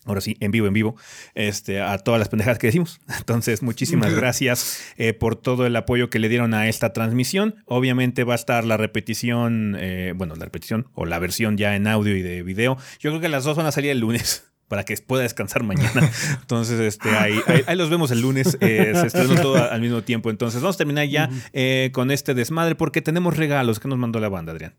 ahora 0.06 0.22
sí, 0.22 0.38
en 0.40 0.52
vivo, 0.52 0.68
en 0.68 0.74
vivo, 0.74 0.96
este, 1.36 1.82
a 1.82 1.98
todas 1.98 2.20
las 2.20 2.30
pendejadas 2.30 2.60
que 2.60 2.68
decimos. 2.68 3.00
Entonces, 3.18 3.62
muchísimas 3.62 4.14
gracias 4.14 4.84
eh, 4.98 5.14
por 5.14 5.36
todo 5.36 5.66
el 5.66 5.76
apoyo 5.76 6.10
que 6.10 6.20
le 6.20 6.30
dieron 6.30 6.54
a 6.54 6.68
esta 6.68 6.94
transmisión. 6.94 7.56
Obviamente 7.66 8.24
va 8.24 8.34
a 8.34 8.36
estar 8.36 8.66
la 8.66 8.78
repetición, 8.78 9.76
eh, 9.80 10.14
bueno, 10.16 10.36
la 10.36 10.46
repetición 10.46 10.88
o 10.94 11.06
la 11.06 11.20
versión 11.20 11.58
ya 11.58 11.76
en 11.76 11.88
audio 11.88 12.16
y 12.16 12.22
de 12.22 12.44
video. 12.44 12.78
Yo 13.00 13.12
creo 13.12 13.22
que 13.22 13.30
las 13.30 13.44
dos 13.44 13.58
van 13.58 13.66
a 13.66 13.72
salir 13.72 13.92
el 13.92 14.00
lunes 14.00 14.48
para 14.68 14.84
que 14.84 14.96
pueda 14.98 15.24
descansar 15.24 15.64
mañana. 15.64 16.10
Entonces, 16.42 16.80
este, 16.80 17.10
ahí, 17.10 17.40
ahí, 17.66 17.76
los 17.76 17.90
vemos 17.90 18.12
el 18.12 18.22
lunes. 18.22 18.58
Eh, 18.60 18.92
se 18.94 19.08
estrenó 19.08 19.36
todo 19.42 19.72
al 19.72 19.82
mismo 19.82 20.02
tiempo. 20.04 20.30
Entonces, 20.30 20.62
vamos 20.62 20.76
a 20.76 20.78
terminar 20.78 21.08
ya 21.08 21.30
eh, 21.54 21.92
con 21.94 22.12
este 22.12 22.34
desmadre 22.34 22.76
porque 22.76 23.02
tenemos 23.02 23.38
regalos 23.38 23.80
que 23.80 23.88
nos 23.88 23.98
mandó 23.98 24.20
la 24.20 24.30
banda, 24.30 24.52
Adrián. 24.52 24.74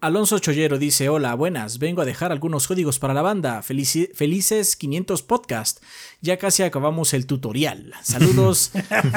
Alonso 0.00 0.38
Chollero 0.38 0.78
dice, 0.78 1.08
hola, 1.08 1.34
buenas, 1.34 1.80
vengo 1.80 2.02
a 2.02 2.04
dejar 2.04 2.30
algunos 2.30 2.68
códigos 2.68 3.00
para 3.00 3.14
la 3.14 3.22
banda. 3.22 3.62
felices 3.62 4.76
500 4.76 5.22
podcast. 5.24 5.82
Ya 6.20 6.36
casi 6.36 6.62
acabamos 6.62 7.14
el 7.14 7.26
tutorial. 7.26 7.92
Saludos 8.02 8.70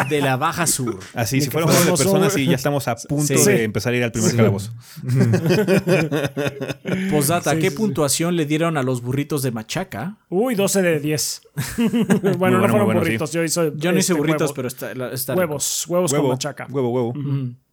de 0.10 0.22
la 0.22 0.38
Baja 0.38 0.66
Sur. 0.66 1.00
Así, 1.14 1.40
si 1.40 1.52
fuéramos 1.52 1.86
de 1.86 1.88
personas 1.92 2.36
y 2.36 2.48
ya 2.48 2.56
estamos 2.56 2.88
a 2.88 2.96
punto 2.96 3.32
de 3.32 3.64
empezar 3.64 3.94
a 3.94 3.98
ir 3.98 4.04
al 4.04 4.12
primer 4.12 4.36
calabozo. 4.36 4.74
Posdata, 7.12 7.60
¿qué 7.60 7.70
puntuación 7.70 8.36
le 8.36 8.48
dieron 8.48 8.76
a 8.76 8.82
los 8.82 9.04
burritos 9.04 9.44
de 9.44 9.52
machaca? 9.52 10.18
Uy, 10.30 10.56
12 10.56 10.82
de 10.82 11.00
10. 11.00 11.42
bueno, 12.40 12.58
no 12.58 12.68
fueron 12.68 12.92
burritos, 12.92 13.32
yo, 13.32 13.44
hice, 13.44 13.72
yo 13.76 13.92
no 13.92 14.00
hice 14.00 14.14
este, 14.14 14.16
burritos, 14.16 14.52
pero 14.52 14.68
está, 14.68 14.94
Huevos, 15.36 15.86
huevos 15.88 16.12
con 16.12 16.28
machaca. 16.28 16.66
Huevo, 16.72 16.90
huevo. 16.90 17.14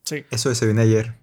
Sí. 0.05 0.27
Eso 0.31 0.55
se 0.55 0.67
viene 0.67 0.83
ayer. 0.83 1.15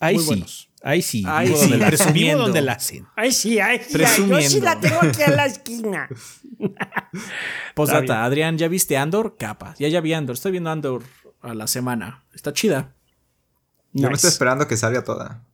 Ahí 0.00 0.18
sí. 0.18 0.44
Ahí 0.82 1.02
sí. 1.02 1.24
Ahí 1.26 1.48
sí, 1.48 1.70
donde 1.70 1.86
presumiendo. 1.86 2.42
donde 2.44 2.62
la 2.62 2.72
hacen. 2.72 3.06
Ahí 3.16 3.32
sí, 3.32 3.58
ahí 3.58 3.80
sí. 3.86 3.98
Yo 4.28 4.40
sí 4.40 4.60
la 4.60 4.78
tengo 4.78 4.98
aquí 5.02 5.22
a 5.22 5.30
la 5.30 5.46
esquina. 5.46 6.08
Posdata, 7.74 8.24
Adrián, 8.24 8.56
¿ya 8.58 8.68
viste 8.68 8.96
Andor? 8.96 9.36
Capa. 9.38 9.74
Ya 9.78 9.88
ya 9.88 10.00
vi 10.00 10.12
Andor. 10.12 10.34
Estoy 10.34 10.52
viendo 10.52 10.70
Andor 10.70 11.02
a 11.40 11.54
la 11.54 11.66
semana. 11.66 12.24
Está 12.34 12.52
chida. 12.52 12.94
Yo 13.92 14.08
me 14.08 14.14
estoy 14.14 14.28
esperando 14.28 14.68
que 14.68 14.76
salga 14.76 15.02
toda. 15.02 15.44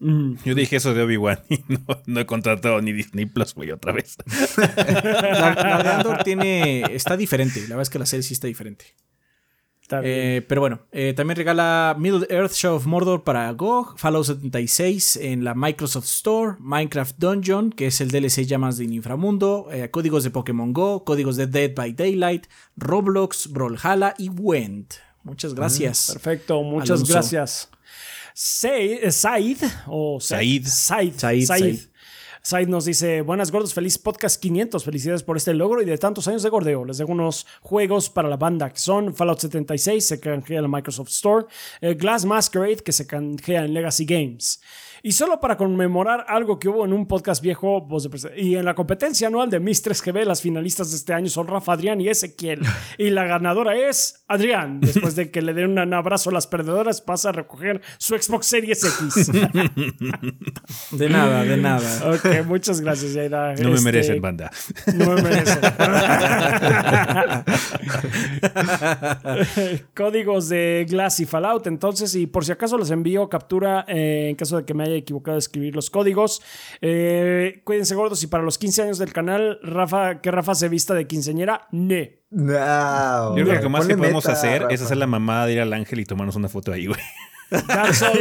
Mm. 0.00 0.36
Yo 0.44 0.54
dije 0.54 0.76
eso 0.76 0.92
de 0.92 1.02
Obi-Wan 1.02 1.40
y 1.48 1.60
no, 2.06 2.20
he 2.20 2.26
contratado 2.26 2.80
ni 2.82 2.92
Disney 2.92 3.26
Plus, 3.26 3.54
güey, 3.54 3.70
otra 3.70 3.92
vez. 3.92 4.16
la, 4.56 5.82
de 5.82 5.88
Andor 5.90 6.24
tiene. 6.24 6.82
Está 6.90 7.16
diferente. 7.16 7.60
La 7.60 7.68
verdad 7.68 7.82
es 7.82 7.90
que 7.90 7.98
la 7.98 8.06
serie 8.06 8.22
sí 8.22 8.34
está 8.34 8.46
diferente. 8.46 8.96
Eh, 9.90 10.44
pero 10.48 10.60
bueno, 10.62 10.80
eh, 10.92 11.12
también 11.14 11.36
regala 11.36 11.94
Middle 11.98 12.26
Earth 12.30 12.54
Show 12.54 12.76
of 12.76 12.86
Mordor 12.86 13.22
para 13.22 13.50
GOG, 13.52 13.98
Fallout 13.98 14.24
76 14.24 15.16
en 15.16 15.44
la 15.44 15.54
Microsoft 15.54 16.06
Store, 16.06 16.56
Minecraft 16.58 17.16
Dungeon, 17.18 17.70
que 17.70 17.88
es 17.88 18.00
el 18.00 18.10
DLC 18.10 18.46
Llamas 18.46 18.78
de 18.78 18.84
Inframundo, 18.84 19.68
eh, 19.70 19.90
códigos 19.90 20.24
de 20.24 20.30
Pokémon 20.30 20.72
Go, 20.72 21.04
códigos 21.04 21.36
de 21.36 21.46
Dead 21.46 21.74
by 21.74 21.92
Daylight, 21.92 22.46
Roblox, 22.76 23.52
Brawlhalla 23.52 24.14
y 24.18 24.30
Went. 24.30 24.94
Muchas 25.22 25.52
mm, 25.52 25.56
gracias. 25.56 26.10
perfecto, 26.12 26.62
muchas 26.62 27.06
gracias. 27.06 27.68
Said, 28.36 29.04
o 29.86 30.18
Said, 30.18 30.64
Said, 30.66 30.66
Said, 30.66 31.14
Said 31.14 31.46
Said 31.46 31.93
nos 32.66 32.84
dice, 32.84 33.22
buenas 33.22 33.50
gordos, 33.50 33.72
feliz 33.72 33.96
podcast 33.96 34.40
500, 34.40 34.84
felicidades 34.84 35.22
por 35.22 35.38
este 35.38 35.54
logro 35.54 35.80
y 35.80 35.86
de 35.86 35.96
tantos 35.96 36.28
años 36.28 36.42
de 36.42 36.50
gordeo. 36.50 36.84
Les 36.84 36.98
dejo 36.98 37.10
unos 37.10 37.46
juegos 37.62 38.10
para 38.10 38.28
la 38.28 38.36
banda 38.36 38.70
que 38.70 38.78
son 38.78 39.14
Fallout 39.14 39.40
76, 39.40 40.04
se 40.04 40.20
canjea 40.20 40.58
en 40.58 40.62
la 40.64 40.68
Microsoft 40.68 41.08
Store, 41.08 41.46
Glass 41.80 42.26
Masquerade, 42.26 42.76
que 42.76 42.92
se 42.92 43.06
canjea 43.06 43.64
en 43.64 43.72
Legacy 43.72 44.04
Games. 44.04 44.60
Y 45.06 45.12
solo 45.12 45.38
para 45.38 45.58
conmemorar 45.58 46.24
algo 46.28 46.58
que 46.58 46.66
hubo 46.66 46.86
en 46.86 46.94
un 46.94 47.06
podcast 47.06 47.42
viejo 47.42 47.86
y 48.38 48.56
en 48.56 48.64
la 48.64 48.74
competencia 48.74 49.28
anual 49.28 49.50
de 49.50 49.60
Miss 49.60 49.84
3GB, 49.84 50.24
las 50.24 50.40
finalistas 50.40 50.92
de 50.92 50.96
este 50.96 51.12
año 51.12 51.28
son 51.28 51.46
Rafa, 51.46 51.74
Adrián 51.74 52.00
y 52.00 52.08
Ezequiel. 52.08 52.60
Y 52.96 53.10
la 53.10 53.24
ganadora 53.24 53.76
es 53.76 54.24
Adrián. 54.28 54.80
Después 54.80 55.14
de 55.14 55.30
que 55.30 55.42
le 55.42 55.52
den 55.52 55.78
un 55.78 55.92
abrazo 55.92 56.30
a 56.30 56.32
las 56.32 56.46
perdedoras, 56.46 57.02
pasa 57.02 57.30
a 57.30 57.32
recoger 57.32 57.82
su 57.98 58.16
Xbox 58.16 58.46
Series 58.46 58.82
X. 58.82 59.30
De 60.92 61.08
nada, 61.10 61.44
de 61.44 61.56
nada. 61.56 62.14
Ok, 62.14 62.46
muchas 62.46 62.80
gracias, 62.80 63.14
Yaira. 63.14 63.54
No 63.56 63.68
me 63.68 63.74
este, 63.74 63.84
merecen, 63.84 64.22
banda. 64.22 64.50
No 64.94 65.12
me 65.12 65.22
merecen. 65.22 65.58
Códigos 69.94 70.48
de 70.48 70.86
Glass 70.88 71.20
y 71.20 71.26
Fallout, 71.26 71.66
entonces, 71.66 72.14
y 72.14 72.26
por 72.26 72.44
si 72.44 72.52
acaso 72.52 72.78
les 72.78 72.90
envío 72.90 73.28
captura 73.28 73.84
eh, 73.88 74.28
en 74.30 74.36
caso 74.36 74.56
de 74.56 74.64
que 74.64 74.72
me 74.72 74.84
haya 74.84 74.93
equivocado 74.98 75.36
de 75.36 75.40
escribir 75.40 75.74
los 75.74 75.90
códigos. 75.90 76.42
Eh, 76.80 77.60
cuídense 77.64 77.94
gordos 77.94 78.22
y 78.22 78.26
para 78.26 78.42
los 78.42 78.58
15 78.58 78.82
años 78.82 78.98
del 78.98 79.12
canal, 79.12 79.58
Rafa, 79.62 80.20
que 80.20 80.30
Rafa 80.30 80.54
se 80.54 80.68
vista 80.68 80.94
de 80.94 81.06
quinceñera, 81.06 81.68
ne. 81.70 82.22
No, 82.30 83.36
Yo 83.36 83.44
creo 83.44 83.46
que 83.46 83.54
lo 83.54 83.60
que 83.60 83.68
más 83.68 83.86
que 83.86 83.96
podemos 83.96 84.26
hacer 84.26 84.66
es 84.70 84.82
hacer 84.82 84.96
la 84.96 85.06
mamada 85.06 85.46
de 85.46 85.54
ir 85.54 85.60
al 85.60 85.72
ángel 85.72 86.00
y 86.00 86.04
tomarnos 86.04 86.36
una 86.36 86.48
foto 86.48 86.72
ahí, 86.72 86.86
güey. 86.86 87.00
That's 87.50 88.02
all. 88.02 88.18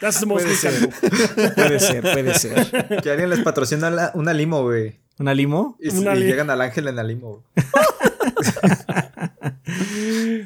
That's 0.00 0.20
the 0.20 0.26
most 0.26 0.44
puede, 0.44 0.56
ser. 0.56 1.54
puede 1.54 1.80
ser, 1.80 2.02
puede 2.02 2.34
ser. 2.34 3.02
Que 3.02 3.10
alguien 3.10 3.28
les 3.28 3.40
patrocina 3.40 4.12
una 4.14 4.32
limo, 4.32 4.62
güey. 4.62 4.98
¿Una 5.18 5.34
limo? 5.34 5.76
Y, 5.80 5.90
llegan 5.90 6.48
al 6.48 6.62
ángel 6.62 6.88
en 6.88 6.96
la 6.96 7.02
limo. 7.02 7.44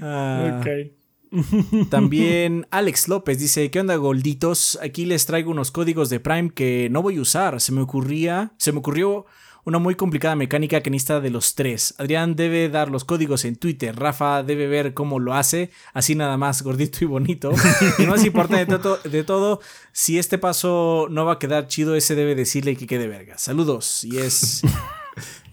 ah. 0.02 0.60
Ok. 0.60 0.66
También 1.90 2.66
Alex 2.70 3.08
López 3.08 3.38
dice, 3.38 3.70
¿qué 3.70 3.80
onda 3.80 3.96
golditos? 3.96 4.78
Aquí 4.82 5.06
les 5.06 5.26
traigo 5.26 5.50
unos 5.50 5.70
códigos 5.70 6.10
de 6.10 6.20
Prime 6.20 6.50
que 6.50 6.88
no 6.90 7.02
voy 7.02 7.16
a 7.16 7.20
usar. 7.20 7.60
Se 7.60 7.72
me 7.72 7.80
ocurría, 7.80 8.52
se 8.58 8.72
me 8.72 8.78
ocurrió 8.78 9.26
una 9.64 9.78
muy 9.78 9.94
complicada 9.94 10.36
mecánica 10.36 10.82
que 10.82 10.90
necesita 10.90 11.20
de 11.20 11.30
los 11.30 11.54
tres. 11.54 11.94
Adrián 11.98 12.36
debe 12.36 12.68
dar 12.68 12.90
los 12.90 13.04
códigos 13.04 13.44
en 13.44 13.56
Twitter, 13.56 13.96
Rafa 13.96 14.42
debe 14.42 14.66
ver 14.66 14.94
cómo 14.94 15.18
lo 15.18 15.34
hace, 15.34 15.70
así 15.92 16.14
nada 16.14 16.36
más 16.36 16.62
gordito 16.62 16.98
y 17.00 17.06
bonito. 17.06 17.52
y 17.98 18.06
más 18.06 18.24
importante 18.24 18.66
de, 18.66 18.78
todo, 18.78 18.98
de 18.98 19.24
todo, 19.24 19.60
si 19.92 20.18
este 20.18 20.38
paso 20.38 21.08
no 21.10 21.24
va 21.24 21.34
a 21.34 21.38
quedar 21.38 21.66
chido, 21.66 21.94
ese 21.94 22.14
debe 22.14 22.34
decirle 22.34 22.76
que 22.76 22.86
quede 22.86 23.08
verga. 23.08 23.38
Saludos. 23.38 24.04
Y 24.04 24.18
es 24.18 24.62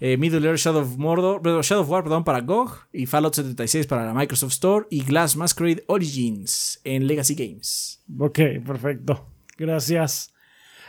eh, 0.00 0.16
Middle 0.16 0.46
Earth 0.48 0.60
Shadow 0.60 0.82
of 0.82 0.96
Mordor, 0.96 1.42
Shadow 1.62 1.82
of 1.82 1.90
War 1.90 2.02
perdón, 2.02 2.24
para 2.24 2.40
GOG 2.40 2.88
y 2.92 3.06
Fallout 3.06 3.34
76 3.34 3.86
para 3.86 4.06
la 4.06 4.14
Microsoft 4.14 4.52
Store 4.52 4.86
y 4.90 5.02
Glass 5.02 5.36
Masquerade 5.36 5.84
Origins 5.86 6.80
en 6.84 7.06
Legacy 7.06 7.34
Games. 7.34 8.02
Ok, 8.18 8.38
perfecto. 8.64 9.26
Gracias. 9.56 10.32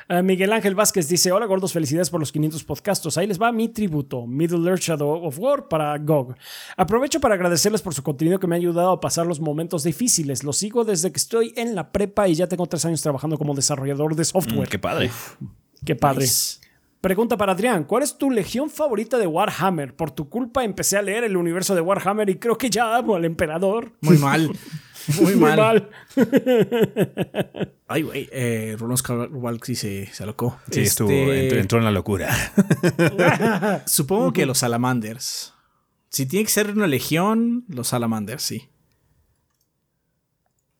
Eh, 0.10 0.22
Miguel 0.22 0.52
Ángel 0.52 0.76
Vázquez 0.76 1.08
dice: 1.08 1.32
Hola 1.32 1.46
gordos, 1.46 1.74
felicidades 1.74 2.10
por 2.10 2.20
los 2.20 2.32
500 2.32 2.64
podcastos. 2.64 3.18
Ahí 3.18 3.28
les 3.28 3.42
va 3.42 3.52
mi 3.52 3.70
tributo: 3.70 4.28
Middle 4.28 4.70
Earth 4.70 4.82
Shadow 4.82 5.26
of 5.26 5.40
War 5.40 5.68
para 5.68 5.98
GOG. 5.98 6.36
Aprovecho 6.78 7.20
para 7.20 7.36
agradecerles 7.36 7.82
por 7.82 7.94
su 7.94 8.04
contenido 8.04 8.40
que 8.40 8.48
me 8.48 8.56
ha 8.56 8.58
ayudado 8.58 8.92
a 8.92 9.00
pasar 9.00 9.26
los 9.26 9.40
momentos 9.40 9.84
difíciles. 9.84 10.44
Lo 10.44 10.54
sigo 10.54 10.84
desde 10.84 11.12
que 11.12 11.18
estoy 11.18 11.54
en 11.56 11.76
la 11.76 11.92
prepa 11.92 12.28
y 12.28 12.36
ya 12.36 12.48
tengo 12.48 12.66
tres 12.68 12.86
años 12.86 13.02
trabajando 13.02 13.38
como 13.38 13.54
desarrollador 13.54 14.16
de 14.16 14.26
software. 14.26 14.68
Mm, 14.68 14.72
qué 14.72 14.80
padre. 14.80 15.12
qué 15.86 15.96
padre. 15.96 16.28
Pregunta 17.04 17.36
para 17.36 17.52
Adrián, 17.52 17.84
¿cuál 17.84 18.02
es 18.02 18.18
tu 18.18 18.32
legión 18.32 18.70
favorita 18.70 19.18
de 19.18 19.28
Warhammer? 19.28 19.94
Por 19.94 20.12
tu 20.12 20.30
culpa 20.30 20.64
empecé 20.64 20.96
a 20.96 21.02
leer 21.02 21.26
el 21.26 21.36
universo 21.36 21.76
de 21.76 21.82
Warhammer 21.82 22.30
y 22.30 22.38
creo 22.38 22.58
que 22.58 22.70
ya 22.70 22.96
amo 22.96 23.16
al 23.16 23.26
emperador. 23.26 23.92
Muy 24.00 24.18
mal. 24.20 24.50
Muy, 25.20 25.36
mal. 25.36 25.90
Ay, 27.88 28.04
güey. 28.04 28.30
Eh, 28.32 28.78
sí 29.64 29.76
se, 29.76 30.06
se 30.14 30.24
alocó. 30.24 30.58
Sí, 30.72 30.80
estuvo, 30.80 31.12
este, 31.12 31.60
entró, 31.60 31.80
en 31.80 31.84
la 31.84 31.92
locura. 31.92 32.34
Supongo 33.86 34.32
que 34.32 34.46
los 34.46 34.60
salamanders. 34.60 35.54
Si 36.08 36.26
tiene 36.26 36.46
que 36.46 36.52
ser 36.52 36.72
una 36.72 36.88
legión, 36.88 37.66
los 37.68 37.90
salamanders, 37.90 38.44
sí. 38.44 38.70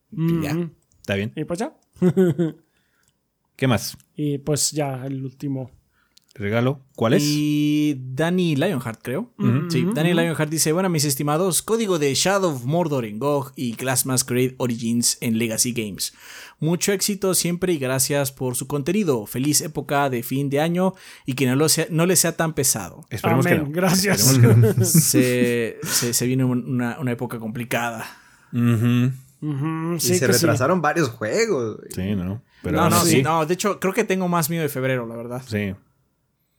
Ya. 0.10 0.70
Está 1.02 1.16
bien. 1.16 1.34
Y 1.36 1.44
pues 1.44 1.60
ya. 1.60 1.74
¿Qué 3.58 3.68
más? 3.68 3.98
Y 4.16 4.38
pues 4.38 4.72
ya, 4.72 5.06
el 5.06 5.26
último 5.26 5.83
regalo. 6.36 6.82
¿Cuál 6.96 7.14
es? 7.14 7.24
Y 7.26 7.98
Danny 8.14 8.56
Lionheart, 8.56 9.02
creo. 9.02 9.32
Sí, 9.70 9.86
Danny 9.94 10.14
Lionheart 10.14 10.50
dice: 10.50 10.72
Bueno, 10.72 10.90
mis 10.90 11.06
estimados, 11.06 11.62
código 11.62 12.00
de 12.00 12.14
Shadow 12.14 12.56
of 12.56 12.66
Mordor 12.66 13.06
en 13.06 13.20
GOG 13.20 13.54
y 13.56 13.74
Glass 13.76 14.06
Masquerade 14.06 14.56
Origins 14.58 15.18
en 15.22 15.38
Legacy 15.38 15.74
Games. 15.74 16.14
Mucho 16.60 16.92
éxito 16.92 17.34
siempre 17.34 17.74
y 17.74 17.78
gracias 17.78 18.32
por 18.32 18.56
su 18.56 18.68
contenido. 18.68 19.26
Feliz 19.26 19.62
época 19.62 20.10
de 20.10 20.24
fin 20.24 20.50
de 20.50 20.62
año 20.62 20.94
y 21.26 21.34
que 21.34 21.46
no, 21.46 21.56
lo 21.56 21.70
sea, 21.70 21.88
no 21.90 22.06
le 22.06 22.16
sea 22.16 22.38
tan 22.38 22.54
pesado. 22.54 23.06
Esperemos 23.10 23.46
que 23.46 23.56
no. 23.56 23.66
Gracias. 23.70 24.22
se, 24.82 25.78
se, 25.84 26.26
viene 26.26 26.46
una, 26.46 27.12
época 27.12 27.40
complicada. 27.40 28.06
y 28.52 30.00
se 30.00 30.28
retrasaron 30.28 30.82
varios 30.82 31.10
juegos. 31.10 31.80
Sí, 31.94 32.16
no. 32.16 32.42
Pero 32.64 32.78
no, 32.78 32.90
no, 32.90 33.04
sí. 33.04 33.22
no. 33.22 33.46
De 33.46 33.54
hecho, 33.56 33.80
creo 33.80 33.94
que 33.94 34.06
tengo 34.06 34.30
más 34.30 34.50
miedo 34.50 34.64
de 34.64 34.70
febrero, 34.70 35.06
la 35.06 35.18
verdad. 35.18 35.44
Sí. 35.46 35.74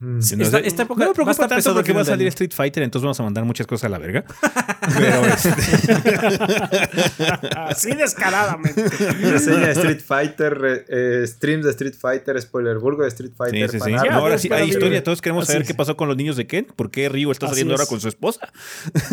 Mm. 0.05 0.21
esta, 0.21 0.83
época 0.83 1.05
no 1.05 1.11
me 1.11 1.15
preocupa 1.15 1.49
tanto 1.49 1.73
porque 1.73 1.95
va 1.95 2.03
a 2.03 2.05
salir 2.05 2.29
Street 2.29 2.53
Fighter, 2.53 2.83
entonces 2.83 3.05
vamos 3.05 3.19
a 3.21 3.23
mandar 3.23 3.43
muchas 3.45 3.67
cosas 3.67 3.85
a 3.85 3.89
la 3.89 3.99
verga. 3.99 4.23
Pero 4.99 5.25
este... 5.25 5.49
Así 7.57 7.95
descaradamente. 7.95 8.83
Reseña 8.89 9.69
de 9.69 9.73
Street 9.73 10.03
Fighter, 10.07 10.85
eh, 10.89 11.25
streams 11.27 11.65
de 11.65 11.71
Street 11.71 11.95
Fighter, 11.99 12.39
Spoilerburgo 12.41 13.03
de 13.03 13.09
Street 13.09 13.33
Fighter. 13.35 13.71
Sí, 13.71 13.81
sí, 13.81 13.87
sí. 13.87 13.95
ahora 14.11 14.37
sí, 14.37 14.51
hay 14.53 14.69
historia. 14.69 15.03
Todos 15.03 15.23
queremos 15.23 15.47
saber 15.47 15.65
qué 15.65 15.73
pasó 15.73 15.97
con 15.97 16.09
los 16.09 16.19
niños 16.19 16.37
de 16.37 16.47
Ken. 16.47 16.67
¿Por 16.77 16.91
qué 16.91 17.09
Ryu 17.09 17.31
está 17.31 17.49
saliendo 17.49 17.73
ahora 17.73 17.87
con 17.87 17.99
su 17.99 18.09
esposa? 18.09 18.53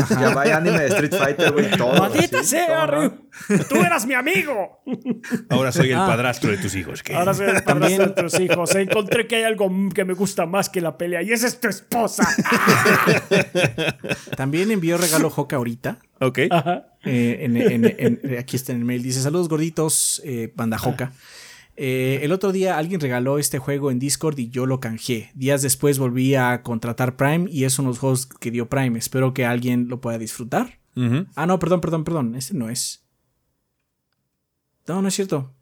Ya 0.10 0.34
vaya 0.34 0.58
anime 0.58 0.80
de 0.80 0.88
Street 0.88 1.16
Fighter, 1.16 1.53
güey. 1.53 1.72
Todo. 1.72 1.98
Maldita 1.98 2.44
sea, 2.44 2.86
Ryu. 2.86 3.14
Tú 3.70 3.78
eras 3.78 4.06
mi 4.06 4.14
amigo. 4.14 4.84
Ahora 5.50 5.72
soy 5.72 5.92
el 5.92 5.98
ah. 5.98 6.06
padrastro 6.06 6.52
de 6.52 6.58
tus 6.58 6.76
hijos. 6.76 7.02
Ahora 7.14 7.34
soy 7.34 7.48
el 7.48 7.64
padrastro 7.64 8.08
de 8.08 8.24
tus 8.24 8.38
hijos. 8.42 8.76
Encontré 8.76 9.28
que 9.28 9.38
hay 9.38 9.44
algo 9.44 9.72
que 9.94 10.03
me 10.03 10.14
gusta 10.14 10.45
más 10.45 10.70
que 10.70 10.81
la 10.82 10.98
pelea 10.98 11.22
y 11.22 11.32
esa 11.32 11.48
es 11.48 11.60
tu 11.60 11.68
esposa. 11.68 12.27
También 14.38 14.72
envió 14.72 14.98
regalo 14.98 15.30
Joca 15.30 15.56
ahorita. 15.56 16.00
Ok. 16.19 16.40
Eh, 17.03 18.38
aquí 18.40 18.56
está 18.56 18.72
en 18.72 18.80
el 18.80 18.85
mail. 18.85 19.03
Dice: 19.03 19.22
Saludos 19.22 19.50
gorditos, 19.50 20.22
eh, 20.26 20.51
banda 20.56 20.77
Joca. 20.77 21.14
Eh, 21.77 22.19
el 22.24 22.32
otro 22.32 22.51
día 22.51 22.77
alguien 22.77 23.00
regaló 23.00 23.40
este 23.40 23.58
juego 23.58 23.92
en 23.92 24.00
Discord 24.00 24.38
y 24.38 24.50
yo 24.50 24.66
lo 24.66 24.80
canjeé. 24.80 25.32
Días 25.34 25.61
después 25.61 26.00
volví 26.00 26.35
a 26.35 26.61
contratar 26.61 27.16
Prime 27.16 27.48
y 27.50 27.64
es 27.64 27.80
uno 27.80 27.90
de 27.90 27.92
los 27.92 28.00
juegos 28.00 28.26
que 28.26 28.51
dio 28.51 28.69
Prime. 28.69 29.00
Espero 29.00 29.34
que 29.34 29.45
alguien 29.45 29.88
lo 29.88 30.01
pueda 30.01 30.18
disfrutar. 30.18 30.80
Ah, 31.35 31.45
no, 31.45 31.58
perdón, 31.58 31.82
perdón, 31.82 32.03
perdón. 32.03 32.35
Este 32.35 32.53
no 32.53 32.69
es. 32.69 33.06
No, 34.88 35.01
no 35.01 35.08
es 35.08 35.16
cierto. 35.16 35.53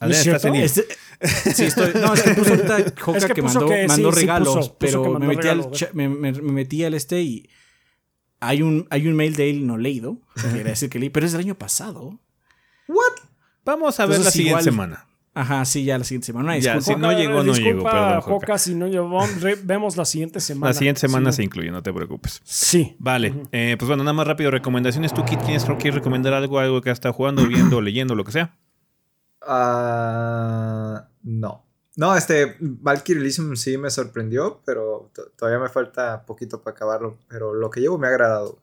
¿No 0.00 0.08
es? 0.08 0.26
Este, 0.26 0.86
sí, 1.54 1.64
estoy, 1.64 1.92
no, 1.94 2.12
es 2.12 2.22
que 2.22 2.34
puso 2.34 2.50
ahorita 2.50 2.76
Joca 3.00 3.28
que, 3.28 3.42
mandó, 3.42 3.68
mandó 3.88 4.10
regalos, 4.10 4.74
pero 4.78 5.18
me, 5.18 5.26
metí 5.26 5.48
al 5.48 5.70
me, 5.94 6.08
me, 6.08 6.32
metí 6.32 6.84
al 6.84 6.94
este 6.94 7.22
y 7.22 7.48
hay 8.40 8.60
un, 8.60 8.86
hay 8.90 9.06
un 9.06 9.16
mail 9.16 9.34
de 9.34 9.50
él 9.50 9.66
no 9.66 9.78
leído. 9.78 10.20
Quiere 10.34 10.70
decir 10.70 10.90
que 10.90 10.98
leí, 10.98 11.08
pero 11.08 11.24
es 11.24 11.32
del 11.32 11.40
año 11.40 11.56
pasado. 11.56 12.20
¿What? 12.88 13.12
Vamos 13.64 13.98
a 13.98 14.06
ver 14.06 14.20
la 14.20 14.30
siguiente 14.30 14.64
semana. 14.64 15.06
Ajá, 15.32 15.66
sí, 15.66 15.84
ya 15.84 15.98
la 15.98 16.04
siguiente 16.04 16.26
semana. 16.26 16.56
Ya, 16.58 16.80
si 16.80 16.94
no 16.96 17.12
llegó, 17.12 17.42
no 17.42 17.54
llegó. 17.54 17.84
Perdón, 17.84 18.20
Joca, 18.22 18.56
si 18.56 18.74
no 18.74 18.86
llegó, 18.86 19.20
vemos 19.64 19.96
la 19.96 20.06
siguiente 20.06 20.40
semana. 20.40 20.70
La 20.70 20.74
siguiente 20.74 21.00
semana 21.00 21.30
se 21.32 21.42
incluye, 21.42 21.70
no 21.70 21.82
te 21.82 21.92
preocupes. 21.92 22.40
Sí. 22.44 22.96
Vale, 22.98 23.34
eh, 23.52 23.76
pues 23.78 23.86
bueno, 23.86 24.02
nada 24.02 24.14
más 24.14 24.26
rápido, 24.26 24.50
recomendaciones. 24.50 25.12
¿Tú, 25.12 25.24
Kit, 25.24 25.40
quieres 25.40 25.66
recomendar 25.94 26.32
algo, 26.32 26.58
algo 26.58 26.80
que 26.80 26.88
has 26.90 26.96
estado 26.96 27.12
jugando, 27.12 27.46
viendo, 27.46 27.82
leyendo, 27.82 28.14
lo 28.14 28.24
que 28.24 28.32
sea? 28.32 28.56
Ah, 29.46 31.08
no. 31.22 31.64
No, 31.96 32.14
este, 32.14 32.56
Valkyrie 32.60 33.22
Elysium 33.22 33.56
sí 33.56 33.78
me 33.78 33.90
sorprendió, 33.90 34.60
pero 34.66 35.10
todavía 35.36 35.58
me 35.58 35.70
falta 35.70 36.26
poquito 36.26 36.62
para 36.62 36.74
acabarlo. 36.74 37.18
Pero 37.28 37.54
lo 37.54 37.70
que 37.70 37.80
llevo 37.80 37.98
me 37.98 38.06
ha 38.06 38.10
agradado. 38.10 38.60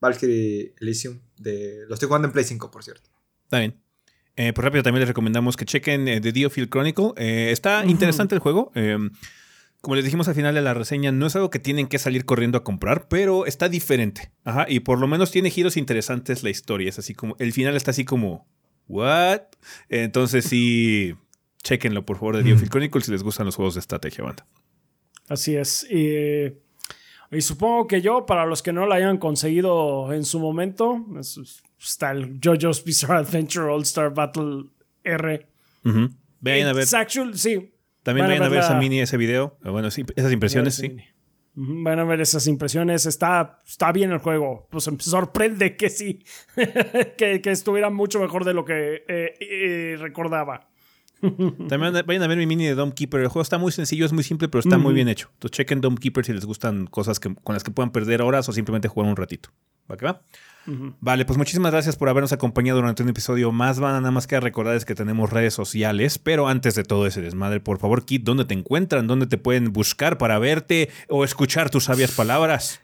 Valkyrie 0.00 0.74
Elysium, 0.80 1.20
de, 1.38 1.84
lo 1.88 1.94
estoy 1.94 2.06
jugando 2.06 2.26
en 2.26 2.32
Play 2.32 2.44
5, 2.44 2.70
por 2.70 2.82
cierto. 2.82 3.08
Está 3.44 3.60
bien. 3.60 3.80
Eh, 4.36 4.52
pues 4.52 4.64
rápido 4.64 4.82
también 4.82 5.00
les 5.00 5.08
recomendamos 5.08 5.56
que 5.56 5.64
chequen 5.64 6.08
eh, 6.08 6.20
The 6.20 6.32
Diofield 6.32 6.68
Chronicle. 6.68 7.12
Eh, 7.16 7.50
está 7.52 7.86
interesante 7.86 8.34
el 8.34 8.40
juego. 8.40 8.70
Em, 8.74 9.10
como 9.80 9.94
les 9.94 10.04
dijimos 10.04 10.28
al 10.28 10.34
final 10.34 10.54
de 10.54 10.62
la 10.62 10.74
reseña, 10.74 11.12
no 11.12 11.26
es 11.26 11.36
algo 11.36 11.48
que 11.48 11.58
tienen 11.58 11.86
que 11.86 11.98
salir 11.98 12.24
corriendo 12.24 12.58
a 12.58 12.64
comprar, 12.64 13.08
pero 13.08 13.46
está 13.46 13.68
diferente. 13.68 14.32
Ajá, 14.44 14.66
y 14.68 14.80
por 14.80 14.98
lo 14.98 15.06
menos 15.06 15.30
tiene 15.30 15.50
giros 15.50 15.76
interesantes 15.76 16.42
la 16.42 16.50
historia. 16.50 16.88
Es 16.88 16.98
así 16.98 17.14
como, 17.14 17.36
el 17.38 17.52
final 17.52 17.76
está 17.76 17.92
así 17.92 18.04
como, 18.04 18.46
¿what? 18.88 19.42
Entonces 19.88 20.44
sí, 20.44 21.14
chequenlo 21.62 22.04
por 22.04 22.18
favor 22.18 22.36
de 22.36 22.42
Diofield 22.42 22.70
Chronicle 22.70 23.00
si 23.00 23.10
les 23.12 23.22
gustan 23.22 23.46
los 23.46 23.56
juegos 23.56 23.74
de 23.74 23.80
estrategia, 23.80 24.24
banda. 24.24 24.46
Así 25.28 25.56
es. 25.56 25.86
Y, 25.90 26.52
y, 27.30 27.40
supongo 27.40 27.86
que 27.86 28.00
yo, 28.00 28.26
para 28.26 28.46
los 28.46 28.62
que 28.62 28.72
no 28.72 28.86
lo 28.86 28.94
hayan 28.94 29.18
conseguido 29.18 30.12
en 30.12 30.24
su 30.24 30.38
momento, 30.38 31.04
está 31.80 32.12
el 32.12 32.38
JoJo's 32.40 32.84
Bizarre 32.84 33.18
Adventure 33.18 33.72
All 33.72 33.82
Star 33.82 34.14
Battle 34.14 34.66
R. 35.02 35.46
Vayan 36.40 36.68
a 36.68 36.72
ver. 36.72 36.86
sí. 37.34 37.72
También 38.02 38.28
vayan 38.28 38.42
a 38.44 38.48
ver, 38.48 38.60
esa 38.60 38.78
mini, 38.78 39.00
ese 39.00 39.16
video. 39.16 39.58
Bueno, 39.62 39.90
sí, 39.90 40.04
esas 40.14 40.30
impresiones, 40.30 40.76
sí. 40.76 40.96
Van 41.58 41.98
a 41.98 42.04
ver 42.04 42.20
esas 42.20 42.46
impresiones. 42.46 43.06
Está, 43.06 43.62
está 43.66 43.90
bien 43.90 44.12
el 44.12 44.18
juego. 44.18 44.68
Pues 44.70 44.90
me 44.92 44.98
sorprende 45.00 45.74
que 45.76 45.88
sí. 45.88 46.22
que, 47.16 47.40
que, 47.40 47.50
estuviera 47.50 47.88
mucho 47.88 48.20
mejor 48.20 48.44
de 48.44 48.52
lo 48.52 48.64
que 48.66 49.04
eh, 49.08 49.34
eh, 49.40 49.96
recordaba. 49.98 50.68
También 51.68 51.94
vayan 52.06 52.22
a 52.22 52.26
ver 52.26 52.36
mi 52.36 52.46
mini 52.46 52.66
de 52.66 52.74
Dome 52.74 52.92
Keeper. 52.92 53.22
El 53.22 53.28
juego 53.28 53.42
está 53.42 53.56
muy 53.56 53.72
sencillo, 53.72 54.04
es 54.04 54.12
muy 54.12 54.22
simple, 54.22 54.48
pero 54.48 54.60
está 54.60 54.76
muy 54.76 54.92
bien 54.92 55.08
hecho. 55.08 55.30
Entonces 55.32 55.56
chequen 55.56 55.80
Dome 55.80 55.96
Keeper 55.96 56.26
si 56.26 56.34
les 56.34 56.44
gustan 56.44 56.86
cosas 56.86 57.18
que, 57.18 57.34
con 57.34 57.54
las 57.54 57.64
que 57.64 57.70
puedan 57.70 57.90
perder 57.90 58.20
horas 58.20 58.46
o 58.50 58.52
simplemente 58.52 58.88
jugar 58.88 59.08
un 59.08 59.16
ratito. 59.16 59.48
¿Va 59.90 59.96
que 59.96 60.04
va? 60.04 60.22
Vale, 61.00 61.24
pues 61.24 61.38
muchísimas 61.38 61.72
gracias 61.72 61.96
por 61.96 62.08
habernos 62.08 62.32
acompañado 62.32 62.78
durante 62.80 63.02
un 63.02 63.08
episodio 63.08 63.52
más. 63.52 63.78
Van 63.78 63.94
a 63.94 64.00
nada 64.00 64.10
más 64.10 64.26
que 64.26 64.38
recordarles 64.40 64.84
que 64.84 64.94
tenemos 64.94 65.30
redes 65.30 65.54
sociales, 65.54 66.18
pero 66.18 66.48
antes 66.48 66.74
de 66.74 66.82
todo 66.82 67.06
ese 67.06 67.20
desmadre, 67.20 67.60
por 67.60 67.78
favor, 67.78 68.04
Kit, 68.04 68.24
¿dónde 68.24 68.44
te 68.44 68.54
encuentran? 68.54 69.06
¿Dónde 69.06 69.26
te 69.26 69.38
pueden 69.38 69.72
buscar 69.72 70.18
para 70.18 70.38
verte 70.38 70.90
o 71.08 71.24
escuchar 71.24 71.70
tus 71.70 71.84
sabias 71.84 72.12
palabras? 72.12 72.80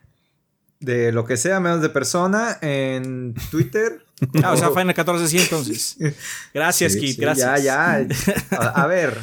De 0.81 1.13
lo 1.13 1.25
que 1.25 1.37
sea, 1.37 1.61
menos 1.61 1.81
de 1.83 1.89
persona, 1.89 2.59
en 2.61 3.35
Twitter. 3.51 4.05
ah, 4.43 4.53
o 4.53 4.57
sea, 4.57 4.71
Final 4.71 4.95
14 4.95 5.29
sí, 5.29 5.39
entonces. 5.39 5.97
Gracias, 6.55 6.97
Kit, 6.97 7.19
gracias. 7.19 7.63
Ya, 7.63 7.99
ya. 8.01 8.07
A, 8.59 8.83
a 8.83 8.87
ver, 8.87 9.19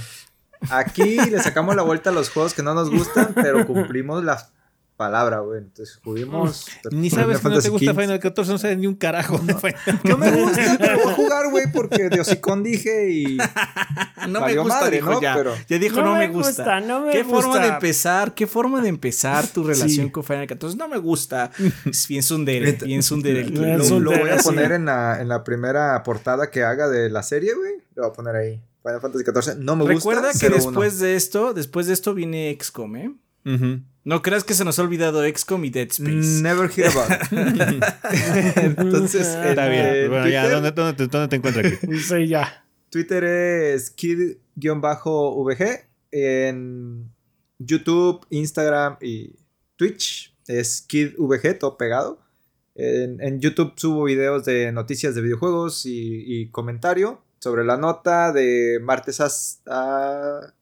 aquí 0.70 1.18
le 1.18 1.40
sacamos 1.42 1.76
la 1.76 1.82
vuelta 1.82 2.10
a 2.10 2.14
los 2.14 2.30
juegos 2.30 2.54
que 2.54 2.64
no 2.64 2.74
nos 2.74 2.90
gustan, 2.90 3.34
pero 3.36 3.66
cumplimos 3.66 4.24
las 4.24 4.52
palabra, 5.00 5.40
güey. 5.40 5.60
Entonces 5.60 5.98
juguemos. 6.04 6.68
Ni 6.92 7.10
sabes 7.10 7.40
que 7.40 7.48
no 7.48 7.62
te 7.62 7.70
gusta 7.70 7.94
Final 7.94 8.20
14, 8.20 8.52
no 8.52 8.58
sabes 8.58 8.78
ni 8.78 8.86
un 8.86 8.96
carajo 8.96 9.40
no, 9.42 9.58
No 10.04 10.18
me 10.18 10.30
gusta, 10.30 10.76
pero 10.78 10.98
voy 10.98 11.14
a 11.14 11.16
jugar, 11.16 11.50
güey, 11.50 11.72
porque 11.72 12.10
de 12.10 12.20
hocicón 12.20 12.64
dije 12.64 13.10
y. 13.10 13.38
no 14.28 14.42
me 14.42 14.58
gusta, 14.58 14.82
madre, 14.82 14.98
dijo 14.98 15.12
¿no? 15.12 15.22
ya. 15.22 15.36
Pero... 15.36 15.56
Ya 15.70 15.80
dijo, 15.80 16.02
no, 16.02 16.16
me 16.16 16.28
gusta. 16.28 16.82
no 16.82 17.06
me 17.06 17.14
¿Qué 17.14 17.24
forma 17.24 17.60
de 17.60 17.68
empezar? 17.70 18.36
¿Qué 18.36 18.46
forma 18.46 18.82
de 18.82 18.90
empezar 18.90 19.48
tu 19.48 19.64
relación 19.64 20.10
con 20.10 20.26
Final 20.26 20.48
14? 20.48 20.76
No 20.76 20.90
me 20.90 20.98
gusta. 20.98 21.50
Es 21.86 22.08
bien 22.08 22.22
sundere, 22.22 22.74
bien 22.74 23.02
sundere. 23.02 23.46
lo, 23.50 24.00
lo 24.00 24.12
voy 24.12 24.30
a 24.30 24.38
poner 24.38 24.74
en 24.74 24.86
la, 24.86 25.22
en 25.22 25.30
la 25.30 25.46
primera 25.46 26.04
portada 26.04 26.52
que 26.52 26.64
haga 26.64 26.90
de 26.90 27.10
la 27.10 27.24
serie, 27.24 27.54
güey. 27.54 27.76
Lo 27.96 28.04
voy 28.04 28.12
a 28.12 28.14
poner 28.14 28.36
ahí. 28.36 28.62
Final 28.84 29.02
Fantasy 29.02 29.24
14 29.24 29.56
no 29.56 29.78
me 29.78 29.84
gusta. 29.84 29.96
Recuerda 29.96 30.32
que 30.38 30.50
después 30.50 31.00
de 31.00 31.16
esto, 31.16 31.54
después 31.54 31.88
de 31.88 31.94
esto 31.94 32.14
viene 32.14 32.56
XCOM, 32.60 32.96
¿eh? 32.98 33.14
No 33.44 34.22
creas 34.22 34.44
que 34.44 34.54
se 34.54 34.66
nos 34.66 34.80
ha 34.80 34.84
olvidado 34.84 35.22
XCOM 35.28 35.66
y 35.66 35.70
Dead 35.70 35.88
Space. 35.90 36.42
Never 36.42 36.70
hear 36.70 36.90
about 36.90 37.10
Entonces, 38.58 39.28
está 39.28 39.68
bien. 39.68 40.10
Bueno, 40.10 40.28
ya, 40.28 40.50
¿dónde, 40.50 40.72
dónde, 40.72 40.94
te, 40.94 41.08
¿dónde, 41.08 41.28
te, 41.28 41.36
encuentras 41.36 41.66
aquí? 41.66 41.98
Sí, 42.00 42.28
ya. 42.28 42.66
Twitter 42.90 43.24
es 43.24 43.92
kid-vg. 43.92 45.86
En 46.12 47.12
YouTube, 47.60 48.26
Instagram 48.30 48.98
y 49.02 49.36
Twitch 49.76 50.36
es 50.48 50.82
kidvg, 50.82 51.60
todo 51.60 51.78
pegado. 51.78 52.20
En, 52.76 53.22
en, 53.22 53.40
YouTube 53.40 53.74
subo 53.76 54.06
videos 54.06 54.46
de 54.46 54.72
noticias 54.72 55.14
de 55.14 55.22
videojuegos 55.22 55.86
y, 55.86 56.24
y 56.26 56.50
comentario 56.50 57.22
sobre 57.40 57.66
la 57.66 57.78
nota 57.78 58.32
de 58.32 58.80
martes 58.82 59.20
hasta 59.20 60.56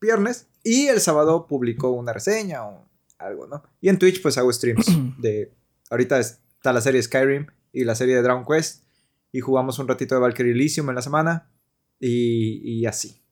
viernes. 0.00 0.46
Y 0.62 0.86
el 0.86 1.00
sábado 1.00 1.46
publicó 1.46 1.90
una 1.90 2.12
reseña 2.12 2.64
o 2.66 2.88
algo, 3.18 3.46
¿no? 3.46 3.62
Y 3.80 3.88
en 3.88 3.98
Twitch 3.98 4.22
pues 4.22 4.38
hago 4.38 4.52
streams 4.52 4.86
de... 5.18 5.52
Ahorita 5.90 6.18
está 6.18 6.72
la 6.72 6.80
serie 6.80 7.02
Skyrim 7.02 7.46
y 7.72 7.84
la 7.84 7.94
serie 7.94 8.16
de 8.16 8.22
Dragon 8.22 8.44
Quest. 8.44 8.84
Y 9.32 9.40
jugamos 9.40 9.78
un 9.78 9.88
ratito 9.88 10.14
de 10.14 10.20
Valkyrie 10.20 10.52
Elysium 10.52 10.88
en 10.90 10.94
la 10.94 11.02
semana. 11.02 11.50
Y, 11.98 12.60
y 12.64 12.86
así. 12.86 13.22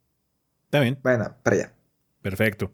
Está 0.64 0.80
bien. 0.80 0.98
Bueno, 1.02 1.36
para 1.42 1.56
allá. 1.56 1.74
Perfecto. 2.22 2.72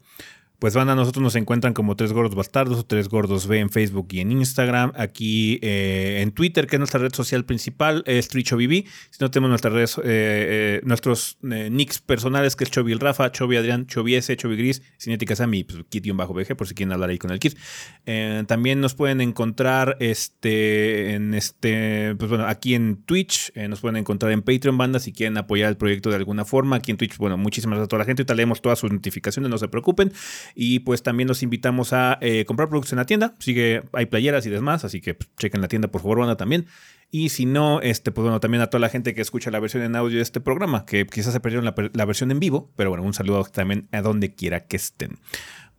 Pues 0.59 0.73
van 0.73 0.89
a 0.89 0.95
nosotros 0.95 1.21
nos 1.21 1.35
encuentran 1.35 1.75
como 1.75 1.95
Tres 1.95 2.13
Gordos 2.13 2.33
Bastardos 2.33 2.79
o 2.79 2.85
Tres 2.85 3.09
Gordos 3.09 3.45
B 3.45 3.59
en 3.59 3.69
Facebook 3.69 4.07
y 4.09 4.21
en 4.21 4.31
Instagram. 4.31 4.91
Aquí 4.95 5.59
eh, 5.61 6.21
en 6.23 6.31
Twitter, 6.31 6.65
que 6.65 6.77
es 6.77 6.79
nuestra 6.79 6.99
red 6.99 7.13
social 7.13 7.45
principal, 7.45 8.03
es 8.07 8.27
TrichoBB. 8.27 8.85
Si 9.11 9.17
no 9.19 9.29
tenemos 9.29 9.49
nuestras 9.49 9.73
redes, 9.73 9.97
eh, 9.99 10.01
eh, 10.05 10.81
nuestros 10.83 11.37
nicks 11.41 11.99
personales, 11.99 12.55
que 12.55 12.63
es 12.63 12.71
Chovy 12.71 12.95
Rafa, 12.95 13.31
Chovy 13.31 13.57
Adrián, 13.57 13.85
Chovy 13.85 14.15
S, 14.15 14.35
Chovy 14.35 14.57
Gris, 14.57 14.81
Cinética 14.99 15.35
Sammy, 15.35 15.63
pues, 15.63 15.83
bajo 16.15 16.33
bg 16.33 16.55
por 16.55 16.67
si 16.67 16.73
quieren 16.73 16.91
hablar 16.91 17.11
ahí 17.11 17.19
con 17.19 17.29
el 17.29 17.37
Kit. 17.37 17.55
también 18.47 18.81
nos 18.81 18.95
pueden 18.95 19.21
encontrar 19.21 19.97
este, 19.99 21.13
en 21.13 21.35
este, 21.35 22.15
pues 22.17 22.29
bueno, 22.29 22.47
aquí 22.47 22.73
en 22.73 23.03
Twitch, 23.03 23.53
nos 23.69 23.81
pueden 23.81 23.97
encontrar 23.97 24.31
en 24.31 24.41
Patreon 24.41 24.75
Banda 24.75 24.99
si 24.99 25.13
quieren 25.13 25.37
apoyar 25.37 25.69
el 25.69 25.77
proyecto 25.77 26.09
de 26.09 26.15
alguna 26.15 26.45
forma. 26.45 26.77
Aquí 26.77 26.89
en 26.89 26.97
Twitch, 26.97 27.17
bueno, 27.17 27.37
muchísimas 27.37 27.77
gracias 27.77 27.85
a 27.85 27.89
toda 27.89 27.99
la 27.99 28.05
gente. 28.05 28.23
Ahorita 28.23 28.33
leemos 28.33 28.61
todas 28.63 28.79
sus 28.79 28.91
notificaciones, 28.91 29.51
no 29.51 29.59
se 29.59 29.67
preocupen. 29.67 30.11
Y 30.55 30.79
pues 30.79 31.03
también 31.03 31.27
los 31.27 31.43
invitamos 31.43 31.93
a 31.93 32.17
eh, 32.21 32.45
comprar 32.45 32.69
productos 32.69 32.93
en 32.93 32.97
la 32.97 33.05
tienda. 33.05 33.35
Sigue, 33.39 33.83
hay 33.93 34.05
playeras 34.05 34.45
y 34.45 34.49
demás, 34.49 34.83
así 34.85 35.01
que 35.01 35.13
pues, 35.15 35.29
chequen 35.37 35.61
la 35.61 35.67
tienda, 35.67 35.87
por 35.89 36.01
favor, 36.01 36.19
banda 36.19 36.37
también. 36.37 36.67
Y 37.09 37.29
si 37.29 37.45
no, 37.45 37.81
este, 37.81 38.11
pues 38.11 38.23
bueno, 38.23 38.39
también 38.39 38.61
a 38.61 38.67
toda 38.67 38.81
la 38.81 38.89
gente 38.89 39.13
que 39.13 39.21
escucha 39.21 39.49
la 39.49 39.59
versión 39.59 39.83
en 39.83 39.95
audio 39.95 40.17
de 40.17 40.23
este 40.23 40.41
programa, 40.41 40.85
que 40.85 41.05
quizás 41.05 41.33
se 41.33 41.39
perdieron 41.39 41.65
la, 41.65 42.05
versión 42.05 42.31
en 42.31 42.39
vivo, 42.39 42.71
pero 42.75 42.89
bueno, 42.89 43.03
un 43.05 43.13
saludo 43.13 43.45
también 43.45 43.87
a 43.91 44.01
donde 44.01 44.35
quiera 44.35 44.65
que 44.65 44.75
estén. 44.75 45.19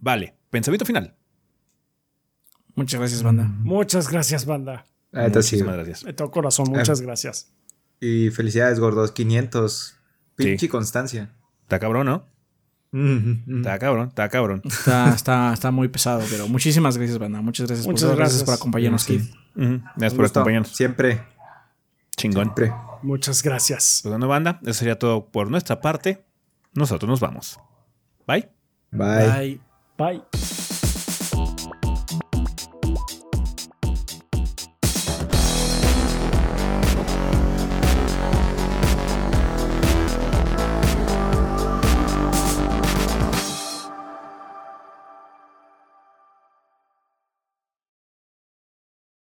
Vale, 0.01 0.35
pensamiento 0.51 0.87
final. 0.87 1.15
Muchas 2.75 2.99
gracias, 3.01 3.23
banda. 3.23 3.45
Muchas 3.45 4.11
gracias, 4.11 4.47
banda. 4.47 4.87
Muchísimas 5.13 5.75
gracias. 5.75 6.05
De 6.05 6.13
todo 6.13 6.31
corazón, 6.31 6.71
muchas 6.71 7.01
gracias. 7.01 7.53
Y 8.01 8.31
felicidades, 8.31 8.79
gordos. 8.79 9.13
500. 9.13 9.97
Pinche 10.37 10.69
constancia. 10.69 11.35
Está 11.63 11.79
cabrón, 11.79 12.07
¿no? 12.07 12.38
Está 12.93 13.79
cabrón, 13.79 14.09
está 14.09 14.29
cabrón. 14.29 14.63
Está, 14.65 15.15
está, 15.15 15.53
está 15.53 15.71
muy 15.71 15.89
pesado, 15.89 16.23
pero 16.31 16.49
muchísimas 16.49 16.97
gracias, 16.97 17.19
banda. 17.19 17.41
Muchas 17.43 17.67
gracias, 17.67 17.87
Muchas 17.87 18.09
por, 18.09 18.17
gracias. 18.17 18.45
por 18.45 18.55
acompañarnos, 18.55 19.05
Kid. 19.05 19.23
Gracias 19.55 20.15
por 20.15 20.25
acompañarnos. 20.25 20.69
Siempre. 20.75 21.23
Chingón. 22.17 22.45
Siempre. 22.45 22.73
Muchas 23.03 23.43
gracias. 23.43 24.01
Pues 24.03 24.13
bueno, 24.13 24.27
banda, 24.29 24.59
eso 24.63 24.73
sería 24.75 24.99
todo 24.99 25.27
por 25.27 25.51
nuestra 25.51 25.81
parte. 25.81 26.25
Nosotros 26.75 27.09
nos 27.09 27.21
vamos. 27.21 27.61
Bye. 28.27 28.49
Bye. 28.91 29.27
Bye. 29.29 29.61
Bye. 29.99 30.68